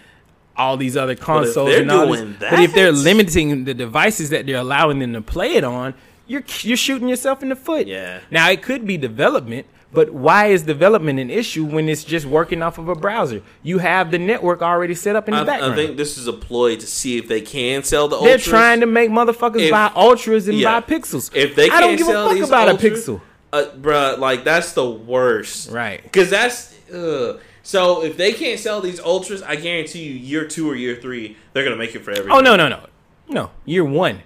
all 0.56 0.76
these 0.76 0.96
other 0.96 1.14
consoles. 1.16 1.68
they're 1.68 1.82
and 1.82 1.90
all 1.90 2.06
this. 2.12 2.36
But 2.38 2.60
if 2.60 2.72
they're 2.74 2.92
limiting 2.92 3.64
the 3.64 3.74
devices 3.74 4.30
that 4.30 4.46
they're 4.46 4.56
allowing 4.58 5.00
them 5.00 5.12
to 5.14 5.20
play 5.20 5.54
it 5.54 5.64
on, 5.64 5.94
you're 6.26 6.44
you're 6.60 6.76
shooting 6.76 7.08
yourself 7.08 7.42
in 7.42 7.48
the 7.48 7.56
foot. 7.56 7.86
Yeah. 7.86 8.20
Now 8.30 8.48
it 8.50 8.62
could 8.62 8.86
be 8.86 8.96
development. 8.96 9.66
But 9.92 10.10
why 10.10 10.46
is 10.46 10.64
development 10.64 11.20
an 11.20 11.30
issue 11.30 11.64
when 11.64 11.88
it's 11.88 12.02
just 12.02 12.26
working 12.26 12.62
off 12.62 12.78
of 12.78 12.88
a 12.88 12.96
browser? 12.96 13.42
You 13.62 13.78
have 13.78 14.10
the 14.10 14.18
network 14.18 14.60
already 14.60 14.96
set 14.96 15.14
up 15.14 15.28
in 15.28 15.34
the 15.34 15.42
I, 15.42 15.44
background. 15.44 15.74
I 15.74 15.76
think 15.76 15.96
this 15.96 16.18
is 16.18 16.26
a 16.26 16.32
ploy 16.32 16.74
to 16.74 16.84
see 16.86 17.16
if 17.16 17.28
they 17.28 17.40
can 17.40 17.84
sell 17.84 18.08
the. 18.08 18.16
They're 18.18 18.32
Ultras. 18.32 18.44
trying 18.44 18.80
to 18.80 18.86
make 18.86 19.10
motherfuckers 19.10 19.60
If- 19.60 19.70
buy 19.70 19.92
ultras 19.94 20.48
and 20.48 20.58
yeah. 20.58 20.80
buy 20.80 20.86
pixels. 20.86 21.30
If 21.32 21.54
they 21.54 21.66
I 21.66 21.68
can't 21.68 21.80
don't 21.82 21.96
give 21.96 22.06
sell 22.08 22.26
a 22.28 22.34
fuck 22.36 22.48
about 22.48 22.68
Ultras, 22.70 23.08
a 23.08 23.12
pixel. 23.12 23.20
Uh, 23.54 23.70
bruh, 23.76 24.18
like 24.18 24.44
that's 24.44 24.72
the 24.72 24.88
worst. 24.88 25.70
Right. 25.70 26.02
Because 26.02 26.30
that's. 26.30 26.74
Ugh. 26.92 27.40
So 27.62 28.04
if 28.04 28.16
they 28.18 28.32
can't 28.34 28.60
sell 28.60 28.80
these 28.82 29.00
ultras, 29.00 29.42
I 29.42 29.56
guarantee 29.56 30.02
you, 30.04 30.12
year 30.14 30.46
two 30.46 30.68
or 30.70 30.74
year 30.74 30.96
three, 30.96 31.36
they're 31.52 31.64
gonna 31.64 31.76
make 31.76 31.94
it 31.94 32.00
for 32.04 32.10
everything. 32.10 32.32
Oh 32.32 32.40
no 32.40 32.56
no 32.56 32.68
no 32.68 32.86
no! 33.28 33.50
Year 33.64 33.84
one, 33.84 34.20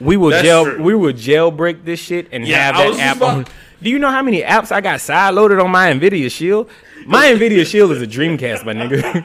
we 0.00 0.16
will 0.16 0.30
That's 0.30 0.42
jail 0.42 0.64
true. 0.64 0.82
we 0.82 0.94
will 0.96 1.12
jailbreak 1.12 1.84
this 1.84 2.00
shit 2.00 2.26
and 2.32 2.44
Yeah, 2.46 2.58
have 2.72 2.74
I 2.74 2.88
was 2.88 2.96
that 2.96 3.02
just 3.04 3.10
app 3.10 3.16
about- 3.18 3.36
on. 3.46 3.46
Do 3.80 3.90
you 3.90 4.00
know 4.00 4.10
how 4.10 4.22
many 4.22 4.42
apps 4.42 4.72
I 4.72 4.80
got 4.80 5.00
side 5.00 5.34
loaded 5.34 5.60
on 5.60 5.70
my 5.70 5.92
Nvidia 5.92 6.28
Shield? 6.32 6.68
My 7.06 7.26
Nvidia 7.26 7.64
Shield 7.64 7.92
is 7.92 8.02
a 8.02 8.08
Dreamcast, 8.08 8.64
my 8.66 8.74
nigga. 8.74 9.24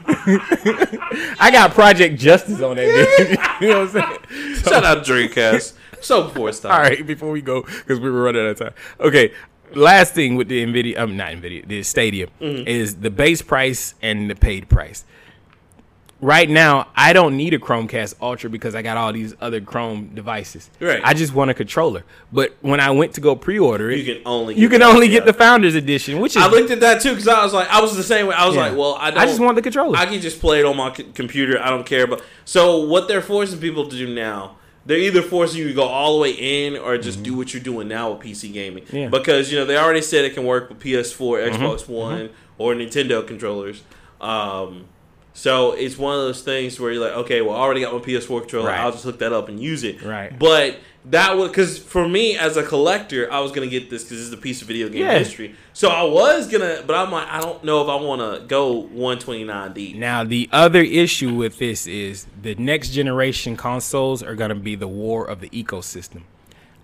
I 1.39 1.49
got 1.51 1.71
Project 1.71 2.19
Justice 2.19 2.61
on 2.61 2.75
that. 2.75 2.87
Bitch. 2.87 3.61
you 3.61 3.69
know 3.69 3.85
what 3.87 3.95
I'm 3.95 4.19
saying? 4.29 4.55
So- 4.57 4.71
Shout 4.71 4.83
out 4.83 5.03
Dreamcast. 5.03 5.73
so 6.01 6.23
before 6.23 6.49
it's 6.49 6.59
time. 6.59 6.71
all 6.71 6.79
right, 6.79 7.05
before 7.05 7.31
we 7.31 7.41
go, 7.41 7.61
because 7.61 7.99
we 7.99 8.09
were 8.09 8.23
running 8.23 8.41
out 8.41 8.47
of 8.51 8.59
time. 8.59 8.73
Okay, 8.99 9.33
last 9.73 10.13
thing 10.13 10.35
with 10.35 10.47
the 10.47 10.63
Nvidia, 10.65 10.97
um, 10.99 11.17
not 11.17 11.31
Nvidia, 11.33 11.67
the 11.67 11.83
Stadia 11.83 12.27
Mm-hmm. 12.41 12.67
is 12.67 12.95
the 12.97 13.09
base 13.09 13.41
price 13.41 13.95
and 14.01 14.29
the 14.29 14.35
paid 14.35 14.69
price. 14.69 15.05
Right 16.21 16.49
now, 16.49 16.87
I 16.95 17.11
don't 17.11 17.35
need 17.35 17.53
a 17.53 17.59
Chromecast 17.59 18.15
Ultra 18.21 18.49
because 18.49 18.75
I 18.75 18.81
got 18.81 18.95
all 18.95 19.11
these 19.11 19.35
other 19.41 19.59
Chrome 19.59 20.11
devices. 20.15 20.69
Right. 20.79 21.01
I 21.03 21.13
just 21.13 21.33
want 21.33 21.51
a 21.51 21.53
controller. 21.53 22.05
But 22.31 22.55
when 22.61 22.79
I 22.79 22.91
went 22.91 23.15
to 23.15 23.21
go 23.21 23.35
pre-order 23.35 23.91
it, 23.91 23.99
You 23.99 24.13
can 24.15 24.23
only. 24.25 24.53
you 24.55 24.69
get 24.69 24.79
can 24.79 24.79
that, 24.87 24.95
only 24.95 25.07
yeah. 25.07 25.15
get 25.15 25.25
the 25.25 25.33
Founders 25.33 25.75
Edition, 25.75 26.21
which 26.21 26.37
is 26.37 26.41
I 26.41 26.47
looked 26.47 26.71
at 26.71 26.79
that 26.79 27.01
too 27.01 27.09
because 27.09 27.27
I 27.27 27.43
was 27.43 27.51
like, 27.53 27.67
I 27.67 27.81
was 27.81 27.97
the 27.97 28.03
same 28.03 28.27
way. 28.27 28.35
I 28.35 28.45
was 28.47 28.55
Yeah. 28.55 28.67
like, 28.69 28.77
well, 28.77 28.95
I 29.01 29.09
don't. 29.11 29.19
I 29.19 29.25
just 29.25 29.41
want 29.41 29.57
the 29.57 29.61
controller. 29.61 29.97
I 29.97 30.05
can 30.05 30.21
just 30.21 30.39
play 30.39 30.59
it 30.59 30.65
on 30.65 30.77
my 30.77 30.93
c- 30.93 31.03
computer. 31.13 31.59
I 31.61 31.69
don't 31.69 31.85
care. 31.85 32.07
But 32.07 32.23
so 32.45 32.85
what 32.85 33.09
they're 33.09 33.21
forcing 33.21 33.59
people 33.59 33.89
to 33.89 33.97
do 33.97 34.15
now, 34.15 34.55
they're 34.85 34.97
either 34.97 35.21
forcing 35.21 35.59
you 35.59 35.67
to 35.69 35.73
go 35.73 35.83
all 35.83 36.15
the 36.15 36.21
way 36.21 36.31
in 36.31 36.77
or 36.77 36.97
just 36.97 37.23
do 37.23 37.35
what 37.35 37.53
you're 37.53 37.63
doing 37.63 37.87
now 37.87 38.11
with 38.11 38.25
PC 38.25 38.51
gaming. 38.51 38.83
Mm-hmm. 38.85 38.95
Yeah. 38.95 39.01
Mm-hmm. 39.03 39.11
Because 39.11 39.51
you 39.51 39.57
know 39.57 39.65
they 39.65 39.77
already 39.77 40.01
said 40.01 40.25
it 40.25 40.33
can 40.33 40.45
work 40.45 40.69
with 40.69 40.79
PS4, 40.79 41.51
Xbox 41.51 41.87
One, 41.87 42.29
or 42.57 42.73
Nintendo 42.73 43.25
controllers. 43.25 43.83
Um, 44.19 44.85
so 45.33 45.71
it's 45.71 45.97
one 45.97 46.15
of 46.15 46.21
those 46.21 46.43
things 46.43 46.79
where 46.79 46.91
you're 46.91 47.03
like, 47.03 47.17
okay, 47.25 47.41
well, 47.41 47.55
I 47.55 47.59
already 47.59 47.81
got 47.81 47.93
my 47.93 47.99
PS4 47.99 48.41
controller. 48.41 48.69
Right. 48.69 48.79
I'll 48.79 48.91
just 48.91 49.03
hook 49.03 49.19
that 49.19 49.33
up 49.33 49.49
and 49.49 49.59
use 49.59 49.83
it. 49.83 50.01
Right. 50.03 50.37
But 50.37 50.79
that 51.05 51.35
was 51.37 51.49
because 51.49 51.77
for 51.77 52.07
me 52.07 52.37
as 52.37 52.55
a 52.57 52.63
collector, 52.63 53.31
I 53.31 53.39
was 53.41 53.51
gonna 53.51 53.67
get 53.67 53.89
this 53.89 54.03
because 54.03 54.25
it's 54.25 54.33
a 54.33 54.37
piece 54.41 54.61
of 54.61 54.67
video 54.67 54.87
game 54.89 55.01
Yeah. 55.01 55.17
history. 55.19 55.55
So 55.73 55.89
I 55.89 56.03
was 56.03 56.47
gonna, 56.47 56.81
but 56.87 56.95
I'm 56.95 57.11
like, 57.11 57.27
I 57.27 57.41
don't 57.41 57.63
know 57.63 57.81
if 57.81 57.89
I 57.89 57.95
want 57.95 58.21
to 58.21 58.45
go 58.47 58.71
129 58.73 59.73
D. 59.73 59.93
Now 59.93 60.23
the 60.23 60.47
other 60.51 60.81
issue 60.81 61.33
with 61.33 61.59
this 61.59 61.87
is 61.87 62.25
the 62.41 62.55
next 62.55 62.89
generation 62.91 63.57
consoles 63.57 64.23
are 64.23 64.35
going 64.35 64.49
to 64.49 64.55
be 64.55 64.75
the 64.75 64.87
war 64.87 65.25
of 65.25 65.41
the 65.41 65.49
ecosystem. 65.49 66.21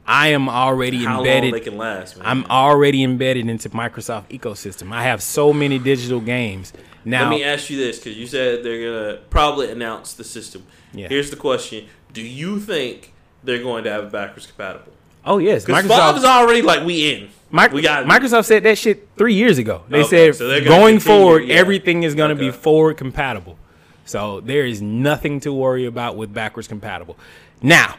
I 0.06 0.30
am 0.30 0.50
already 0.50 1.04
How 1.04 1.18
long 1.18 1.26
embedded. 1.28 1.54
they 1.54 1.60
can 1.60 1.78
last? 1.78 2.18
Man. 2.18 2.26
I'm 2.26 2.46
already 2.46 3.04
embedded 3.04 3.48
into 3.48 3.70
Microsoft 3.70 4.30
ecosystem. 4.30 4.92
I 4.92 5.04
have 5.04 5.22
so 5.22 5.54
many 5.54 5.78
digital 5.78 6.20
games 6.20 6.74
now. 7.06 7.30
Let 7.30 7.38
me 7.38 7.44
ask 7.44 7.70
you 7.70 7.78
this 7.78 8.00
because 8.00 8.18
you 8.18 8.26
said 8.26 8.64
they're 8.64 8.92
gonna 8.92 9.18
probably 9.30 9.70
announce 9.70 10.14
the 10.14 10.24
system. 10.24 10.64
Yeah. 10.94 11.08
Here's 11.10 11.30
the 11.30 11.36
question: 11.36 11.86
Do 12.12 12.24
you 12.24 12.60
think 12.60 13.14
they're 13.44 13.62
going 13.64 13.84
to 13.86 13.92
have 13.92 14.06
it 14.06 14.12
backwards 14.12 14.48
compatible? 14.48 14.92
oh 15.26 15.38
yes, 15.38 15.66
Because 15.66 15.86
five 15.86 16.18
is 16.18 16.24
already 16.24 16.62
like 16.62 16.86
we 16.86 17.14
in. 17.14 17.30
We 17.74 17.82
got 17.82 18.06
Microsoft 18.06 18.46
said 18.46 18.64
that 18.64 18.78
shit 18.78 19.08
three 19.18 19.34
years 19.34 19.58
ago. 19.58 19.84
They 19.90 20.00
Okay, 20.04 20.32
said 20.32 20.36
so 20.36 20.48
gonna 20.50 20.66
continue, 20.66 21.00
forward, 21.00 21.40
yeah. 21.46 21.56
everything 21.56 22.04
is 22.04 22.16
going 22.16 22.30
to 22.30 22.36
be 22.36 22.52
forward 22.52 22.98
compatible. 22.98 23.58
So 24.06 24.40
there 24.42 24.66
is 24.66 24.82
nothing 24.82 25.40
to 25.42 25.54
worry 25.54 25.86
about 25.86 26.16
with 26.16 26.34
backwards 26.34 26.68
compatible. 26.68 27.18
Now, 27.62 27.98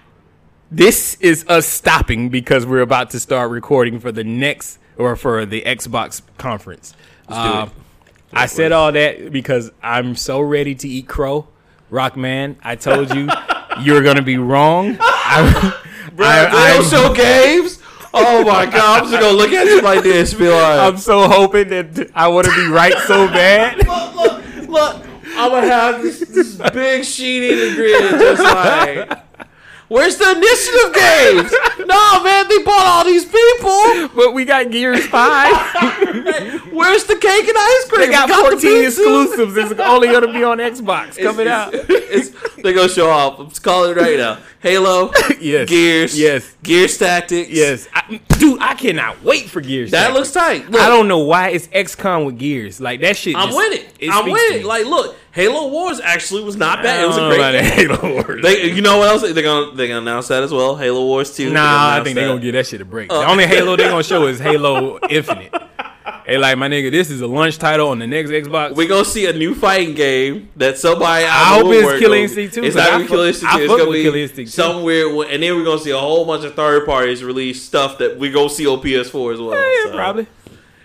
this 0.70 1.14
is 1.20 1.44
us 1.48 1.66
stopping 1.66 2.28
because 2.30 2.64
we're 2.64 2.80
about 2.80 3.10
to 3.10 3.20
start 3.20 3.50
recording 3.50 3.98
for 4.00 4.10
the 4.12 4.24
next 4.24 4.78
or 4.96 5.16
for 5.16 5.44
the 5.44 5.62
Xbox 5.62 6.22
conference. 6.38 6.94
Uh. 7.28 7.68
I 8.32 8.46
said 8.46 8.70
all 8.70 8.92
that 8.92 9.32
because 9.32 9.72
I'm 9.82 10.14
so 10.14 10.40
ready 10.40 10.74
to 10.76 10.88
eat 10.88 11.08
crow. 11.08 11.48
Rockman, 11.90 12.54
I 12.62 12.76
told 12.76 13.12
you 13.12 13.26
you're 13.80 14.02
gonna 14.02 14.22
be 14.22 14.38
wrong. 14.38 14.96
I, 15.00 15.76
Bro, 16.14 16.26
I- 16.26 16.82
show 16.82 17.12
games. 17.14 17.78
Oh 18.12 18.44
my 18.44 18.66
god! 18.66 19.04
I'm 19.04 19.08
just 19.10 19.20
gonna 19.22 19.36
look 19.36 19.52
at 19.52 19.66
you 19.66 19.80
like 19.82 20.02
this, 20.02 20.34
be 20.34 20.48
like, 20.48 20.80
I'm 20.80 20.96
so 20.96 21.28
hoping 21.28 21.68
that 21.68 22.10
I 22.14 22.26
want 22.26 22.46
to 22.48 22.54
be 22.56 22.66
right 22.66 22.96
so 23.06 23.28
bad. 23.28 23.76
look, 23.86 24.14
look, 24.16 24.68
look. 24.68 25.06
I'm 25.36 25.50
gonna 25.52 25.68
have 25.68 26.02
this, 26.02 26.18
this 26.28 26.56
big 26.72 27.04
sheet 27.04 27.50
in 27.52 27.58
the 27.70 27.74
grid, 27.76 28.10
just 28.20 28.42
like 28.42 29.29
Where's 29.90 30.16
the 30.18 30.30
initiative 30.30 30.94
games? 30.94 31.52
no, 31.88 32.22
man, 32.22 32.48
they 32.48 32.58
bought 32.62 32.86
all 32.86 33.04
these 33.04 33.24
people. 33.24 34.08
But 34.14 34.32
we 34.34 34.44
got 34.44 34.70
Gears 34.70 35.04
Five. 35.06 35.50
Where's 36.72 37.04
the 37.04 37.16
cake 37.16 37.48
and 37.48 37.56
ice 37.58 37.88
cream? 37.88 38.06
they 38.06 38.12
got 38.12 38.28
the 38.28 38.34
14 38.34 38.60
pizza. 38.60 38.86
exclusives. 39.02 39.56
It's 39.72 39.80
only 39.80 40.06
gonna 40.08 40.32
be 40.32 40.44
on 40.44 40.58
Xbox 40.58 41.18
coming 41.18 41.46
It's- 41.48 41.48
out. 41.48 41.74
It's, 42.12 42.30
they're 42.56 42.72
gonna 42.72 42.88
show 42.88 43.08
off. 43.08 43.38
I'm 43.38 43.50
calling 43.50 43.92
it 43.92 43.96
right 43.96 44.16
now. 44.16 44.38
Halo, 44.60 45.12
Yes. 45.40 45.68
Gears, 45.68 46.18
Yes. 46.18 46.56
Gears 46.62 46.98
Tactics. 46.98 47.48
Yes, 47.50 47.86
I, 47.94 48.20
dude, 48.38 48.60
I 48.60 48.74
cannot 48.74 49.22
wait 49.22 49.48
for 49.48 49.60
Gears. 49.60 49.90
that 49.92 50.08
Tactics. 50.08 50.16
looks 50.18 50.32
tight. 50.32 50.70
Look, 50.70 50.80
I 50.80 50.88
don't 50.88 51.06
know 51.08 51.20
why 51.20 51.50
it's 51.50 51.68
XCOM 51.68 52.26
with 52.26 52.38
Gears. 52.38 52.80
Like 52.80 53.00
that 53.02 53.16
shit. 53.16 53.36
I'm 53.36 53.48
just- 53.48 53.56
with 53.56 53.72
it. 54.00 54.10
I'm 54.10 54.28
with 54.30 54.52
it. 54.54 54.64
Like, 54.64 54.86
look, 54.86 55.16
Halo 55.32 55.68
Wars 55.68 56.00
actually 56.00 56.42
was 56.42 56.56
not 56.56 56.82
bad. 56.82 57.04
It 57.04 57.06
was 57.06 57.16
a 57.16 57.28
great 57.28 57.52
game. 57.52 57.88
Halo 57.88 58.14
Wars. 58.14 58.42
They, 58.42 58.72
you 58.72 58.82
know 58.82 58.98
what 58.98 59.08
else? 59.08 59.22
They're 59.22 59.42
gonna 59.42 59.74
they're 59.76 59.86
gonna 59.88 60.00
announce 60.00 60.28
that 60.28 60.42
as 60.42 60.52
well. 60.52 60.76
Halo 60.76 61.06
Wars 61.06 61.34
Two. 61.36 61.52
Nah, 61.52 61.96
I 61.96 62.02
think 62.02 62.16
they're 62.16 62.28
gonna 62.28 62.40
give 62.40 62.54
that 62.54 62.66
shit 62.66 62.80
a 62.80 62.84
break. 62.84 63.12
Uh. 63.12 63.20
the 63.20 63.26
only 63.28 63.46
Halo 63.46 63.76
they're 63.76 63.90
gonna 63.90 64.02
show 64.02 64.26
is 64.26 64.38
Halo 64.40 64.98
Infinite. 65.08 65.54
Hey, 66.26 66.38
like 66.38 66.58
my 66.58 66.68
nigga, 66.68 66.90
this 66.90 67.10
is 67.10 67.20
a 67.22 67.26
launch 67.26 67.58
title 67.58 67.88
on 67.88 67.98
the 67.98 68.06
next 68.06 68.30
Xbox. 68.30 68.74
We're 68.74 68.88
gonna 68.88 69.04
see 69.04 69.26
a 69.26 69.32
new 69.32 69.54
fighting 69.54 69.94
game 69.94 70.48
that 70.56 70.78
somebody. 70.78 71.24
I 71.24 71.54
hope 71.58 71.66
it's 71.72 72.00
gonna- 72.00 72.14
Instinct 72.14 72.54
2, 72.54 72.64
It's 72.64 72.76
not 72.76 72.90
gonna 72.90 73.04
be 73.04 73.08
fuck- 73.08 73.18
Instinct 73.18 73.54
I 73.54 73.58
2. 73.58 73.64
It's 73.64 73.74
gonna 73.76 73.90
be 73.90 74.02
Killer 74.02 74.16
Instinct 74.18 74.50
2. 74.52 74.62
somewhere, 74.62 75.06
and 75.28 75.42
then 75.42 75.56
we're 75.56 75.64
gonna 75.64 75.80
see 75.80 75.90
a 75.90 75.98
whole 75.98 76.24
bunch 76.24 76.44
of 76.44 76.54
third 76.54 76.86
parties 76.86 77.24
release 77.24 77.62
stuff 77.62 77.98
that 77.98 78.18
we 78.18 78.30
gonna 78.30 78.48
see 78.50 78.66
on 78.66 78.80
PS4 78.80 79.32
as 79.34 79.40
well. 79.40 79.50
yeah, 79.54 79.90
so. 79.90 79.96
probably. 79.96 80.26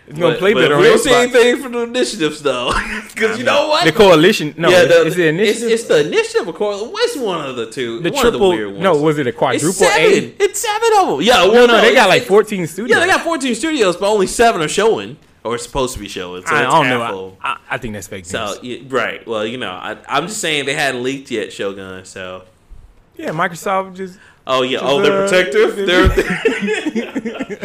It's 0.08 0.20
gonna 0.20 0.34
But, 0.34 0.40
play 0.40 0.54
better 0.54 0.78
we 0.78 0.84
don't 0.84 1.00
see 1.00 1.12
anything 1.12 1.64
from 1.64 1.72
the 1.72 1.80
initiatives 1.80 2.42
though, 2.44 2.72
because 3.14 3.40
you 3.40 3.44
know 3.44 3.70
what? 3.70 3.86
The 3.86 3.92
coalition, 3.92 4.54
no, 4.56 4.70
yeah, 4.70 4.86
the, 4.86 5.06
is 5.06 5.18
it 5.18 5.28
initiative? 5.28 5.72
It's, 5.72 5.82
it's 5.82 5.84
the 5.86 6.06
initiative. 6.06 6.48
Of 6.48 6.60
what's 6.60 7.18
one 7.18 7.44
of 7.44 7.56
the 7.56 7.72
two? 7.72 8.02
the 8.02 8.12
one 8.12 8.22
triple, 8.22 8.52
of 8.52 8.58
the 8.58 8.58
weird 8.58 8.72
ones. 8.74 8.84
no, 8.84 8.98
was 8.98 9.18
it 9.18 9.26
a 9.26 9.32
quadruple? 9.32 9.70
it's 9.70 9.78
seven. 9.78 10.06
A? 10.06 10.44
It's 10.44 10.60
seven 10.60 10.90
of 11.00 11.08
them. 11.08 11.22
Yeah, 11.22 11.38
No, 11.38 11.52
well, 11.52 11.68
no, 11.68 11.82
they 11.82 11.96
got 11.96 12.10
like 12.10 12.24
14 12.24 12.68
studios. 12.68 12.96
Yeah, 12.96 13.00
they 13.04 13.12
got 13.12 13.22
14 13.22 13.56
studios, 13.56 13.98
but 13.98 14.12
only 14.12 14.28
seven 14.28 14.62
are 14.62 14.68
showing 14.68 15.18
or 15.44 15.58
supposed 15.58 15.94
to 15.94 16.00
be 16.00 16.08
showing. 16.08 16.46
So 16.46 16.56
I, 16.56 16.60
I 16.60 16.64
don't 16.64 16.90
know. 16.90 17.38
I, 17.42 17.60
I, 17.70 17.78
think 17.78 17.94
that's 17.94 18.08
fake 18.08 18.26
news. 18.26 18.32
So 18.32 18.58
yeah, 18.62 18.80
right, 18.88 19.26
well, 19.28 19.46
you 19.46 19.58
know, 19.58 19.72
I, 19.72 19.98
I'm 20.08 20.28
just 20.28 20.42
saying 20.42 20.66
they 20.66 20.74
hadn't 20.74 21.04
leaked 21.04 21.32
yet, 21.32 21.54
Shogun. 21.54 22.04
So 22.06 22.44
yeah, 23.16 23.30
Microsoft 23.30 23.96
just 23.96 24.20
oh 24.48 24.64
yeah, 24.64 24.80
oh 24.82 25.02
they're 25.02 25.24
uh, 25.24 25.30
protective. 25.30 25.76
They're 25.76 26.10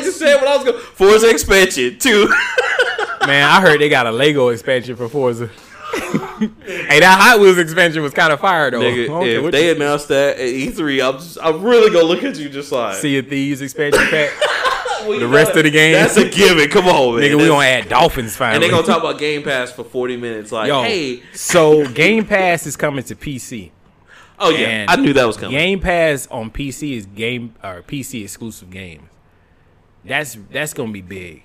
oh 0.00 0.02
just 0.02 0.18
said 0.18 0.36
what 0.36 0.48
I 0.48 0.56
was 0.56 0.64
going 0.64 0.78
Forza 0.80 1.30
expansion 1.30 1.98
too. 1.98 2.28
man. 3.26 3.48
I 3.48 3.60
heard 3.60 3.80
they 3.80 3.88
got 3.88 4.06
a 4.06 4.12
Lego 4.12 4.48
expansion 4.48 4.96
for 4.96 5.08
Forza. 5.08 5.46
hey, 5.94 7.00
that 7.00 7.18
Hot 7.20 7.38
Wheels 7.40 7.58
expansion 7.58 8.02
was 8.02 8.12
kind 8.12 8.32
of 8.32 8.40
fire 8.40 8.70
though. 8.70 8.80
Nigga, 8.80 9.08
Okay, 9.08 9.36
if 9.44 9.52
they 9.52 9.66
you- 9.68 9.76
announced 9.76 10.08
that 10.08 10.36
at 10.36 10.42
E3, 10.48 11.08
I'm 11.08 11.18
just, 11.18 11.38
I'm 11.42 11.62
really 11.62 11.90
gonna 11.92 12.04
look 12.06 12.24
at 12.24 12.36
you 12.36 12.48
just 12.48 12.72
like 12.72 12.96
Sea 12.96 13.18
of 13.18 13.28
Thieves 13.28 13.62
expansion 13.62 14.02
pack. 14.10 14.30
well, 15.06 15.12
the 15.12 15.18
know 15.20 15.28
rest 15.28 15.52
that- 15.52 15.58
of 15.58 15.64
the 15.64 15.70
game? 15.70 15.92
That's 15.92 16.16
a 16.16 16.28
given. 16.28 16.68
Come 16.68 16.86
on, 16.88 17.14
man. 17.20 17.22
Nigga, 17.24 17.36
we 17.36 17.44
That's- 17.44 17.48
gonna 17.48 17.66
add 17.66 17.88
dolphins 17.88 18.34
finally. 18.36 18.56
and 18.56 18.62
they're 18.64 18.70
gonna 18.70 18.86
talk 18.86 19.02
about 19.02 19.18
Game 19.20 19.42
Pass 19.44 19.70
for 19.70 19.84
40 19.84 20.16
minutes. 20.16 20.50
Like, 20.50 20.68
Yo, 20.68 20.82
hey, 20.82 21.22
so 21.32 21.86
Game 21.92 22.26
Pass 22.26 22.66
is 22.66 22.76
coming 22.76 23.04
to 23.04 23.14
PC. 23.14 23.70
oh 24.40 24.50
yeah, 24.50 24.66
and 24.66 24.90
I 24.90 24.96
knew 24.96 25.12
that 25.12 25.26
was 25.26 25.36
coming. 25.36 25.52
Game 25.56 25.78
Pass 25.80 26.26
on 26.28 26.50
PC 26.50 26.96
is 26.96 27.06
game 27.06 27.54
or 27.62 27.82
PC 27.82 28.22
exclusive 28.24 28.70
games. 28.70 29.04
That's 30.06 30.36
that's 30.50 30.74
gonna 30.74 30.92
be 30.92 31.00
big. 31.02 31.42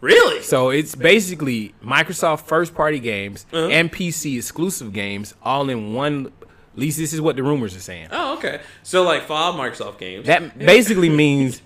Really? 0.00 0.42
So 0.42 0.70
it's 0.70 0.94
basically 0.94 1.74
Microsoft 1.82 2.42
first 2.42 2.74
party 2.74 2.98
games 3.00 3.46
Uh-huh. 3.52 3.68
and 3.68 3.90
PC 3.90 4.36
exclusive 4.36 4.92
games 4.92 5.34
all 5.42 5.68
in 5.70 5.94
one. 5.94 6.32
At 6.74 6.78
least 6.80 6.98
this 6.98 7.12
is 7.14 7.20
what 7.22 7.36
the 7.36 7.42
rumors 7.42 7.74
are 7.74 7.80
saying. 7.80 8.08
Oh, 8.12 8.34
okay. 8.36 8.60
So 8.82 9.02
like 9.02 9.22
five 9.22 9.54
Microsoft 9.54 9.98
games. 9.98 10.26
That 10.26 10.58
basically 10.58 11.08
means 11.08 11.62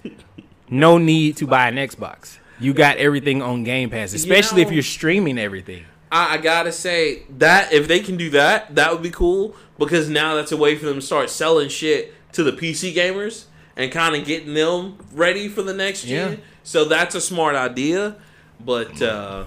no 0.68 0.98
need 0.98 1.36
to 1.38 1.46
buy 1.46 1.66
an 1.68 1.74
Xbox. 1.76 2.38
You 2.60 2.72
got 2.74 2.98
everything 2.98 3.42
on 3.42 3.64
Game 3.64 3.90
Pass, 3.90 4.12
especially 4.12 4.62
know- 4.62 4.68
if 4.68 4.74
you're 4.74 4.82
streaming 4.84 5.38
everything. 5.38 5.84
I, 6.12 6.34
I 6.34 6.38
gotta 6.38 6.72
say 6.72 7.22
that 7.38 7.72
if 7.72 7.86
they 7.88 8.00
can 8.00 8.16
do 8.16 8.30
that, 8.30 8.74
that 8.74 8.92
would 8.92 9.02
be 9.02 9.10
cool 9.10 9.54
because 9.78 10.08
now 10.08 10.34
that's 10.34 10.52
a 10.52 10.56
way 10.56 10.76
for 10.76 10.86
them 10.86 10.96
to 10.96 11.00
start 11.02 11.30
selling 11.30 11.68
shit 11.68 12.14
to 12.32 12.42
the 12.44 12.52
PC 12.52 12.94
gamers 12.94 13.44
and 13.80 13.90
kind 13.90 14.14
of 14.14 14.24
getting 14.26 14.54
them 14.54 14.98
ready 15.12 15.48
for 15.48 15.62
the 15.62 15.72
next 15.74 16.04
gen. 16.04 16.32
Yeah. 16.32 16.38
So 16.62 16.84
that's 16.84 17.14
a 17.14 17.20
smart 17.20 17.56
idea, 17.56 18.16
but 18.64 19.00
uh, 19.00 19.46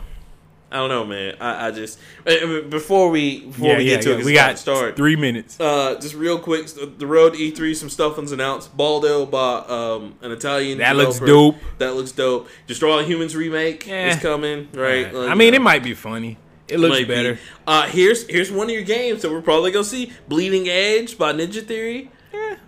I 0.72 0.76
don't 0.78 0.90
know, 0.90 1.06
man. 1.06 1.36
I, 1.40 1.68
I 1.68 1.72
just 1.72 2.00
before 2.26 3.10
we 3.12 3.42
before 3.46 3.78
we 3.78 3.86
get 3.86 4.02
to 4.02 4.18
it, 4.18 4.26
we 4.26 4.34
got 4.34 4.58
start. 4.58 4.96
three 4.96 5.16
minutes. 5.16 5.60
Uh, 5.60 6.00
just 6.02 6.16
real 6.16 6.40
quick, 6.40 6.66
the 6.98 7.06
road 7.06 7.34
to 7.36 7.40
E3, 7.40 7.76
some 7.76 7.90
stuff 7.90 8.18
was 8.18 8.32
announced. 8.32 8.76
Baldo 8.76 9.28
by 9.28 9.58
um, 9.68 10.16
an 10.22 10.32
Italian. 10.32 10.80
That 10.80 10.96
looks 10.96 11.20
dope. 11.20 11.58
That 11.78 11.94
looks 11.96 12.12
dope. 12.12 12.50
Destroy 12.66 12.94
All 12.94 13.04
Humans 13.04 13.36
remake 13.36 13.86
Yeah. 13.86 14.16
is 14.16 14.20
coming, 14.22 14.68
right? 14.74 15.14
Like, 15.14 15.30
I 15.30 15.36
mean, 15.36 15.54
you 15.54 15.60
it 15.60 15.62
might 15.62 15.84
be 15.84 15.94
funny. 15.94 16.38
It 16.68 16.80
looks 16.80 16.96
Might 16.98 17.08
be. 17.08 17.14
better. 17.14 17.40
Uh, 17.68 17.84
here's 17.88 18.26
here's 18.28 18.52
one 18.52 18.68
of 18.68 18.74
your 18.74 18.84
games 18.84 19.22
that 19.22 19.30
we're 19.32 19.42
probably 19.42 19.70
gonna 19.72 19.84
see: 19.84 20.12
Bleeding 20.28 20.68
Edge 20.70 21.18
by 21.20 21.34
Ninja 21.34 21.64
Theory. 21.64 22.10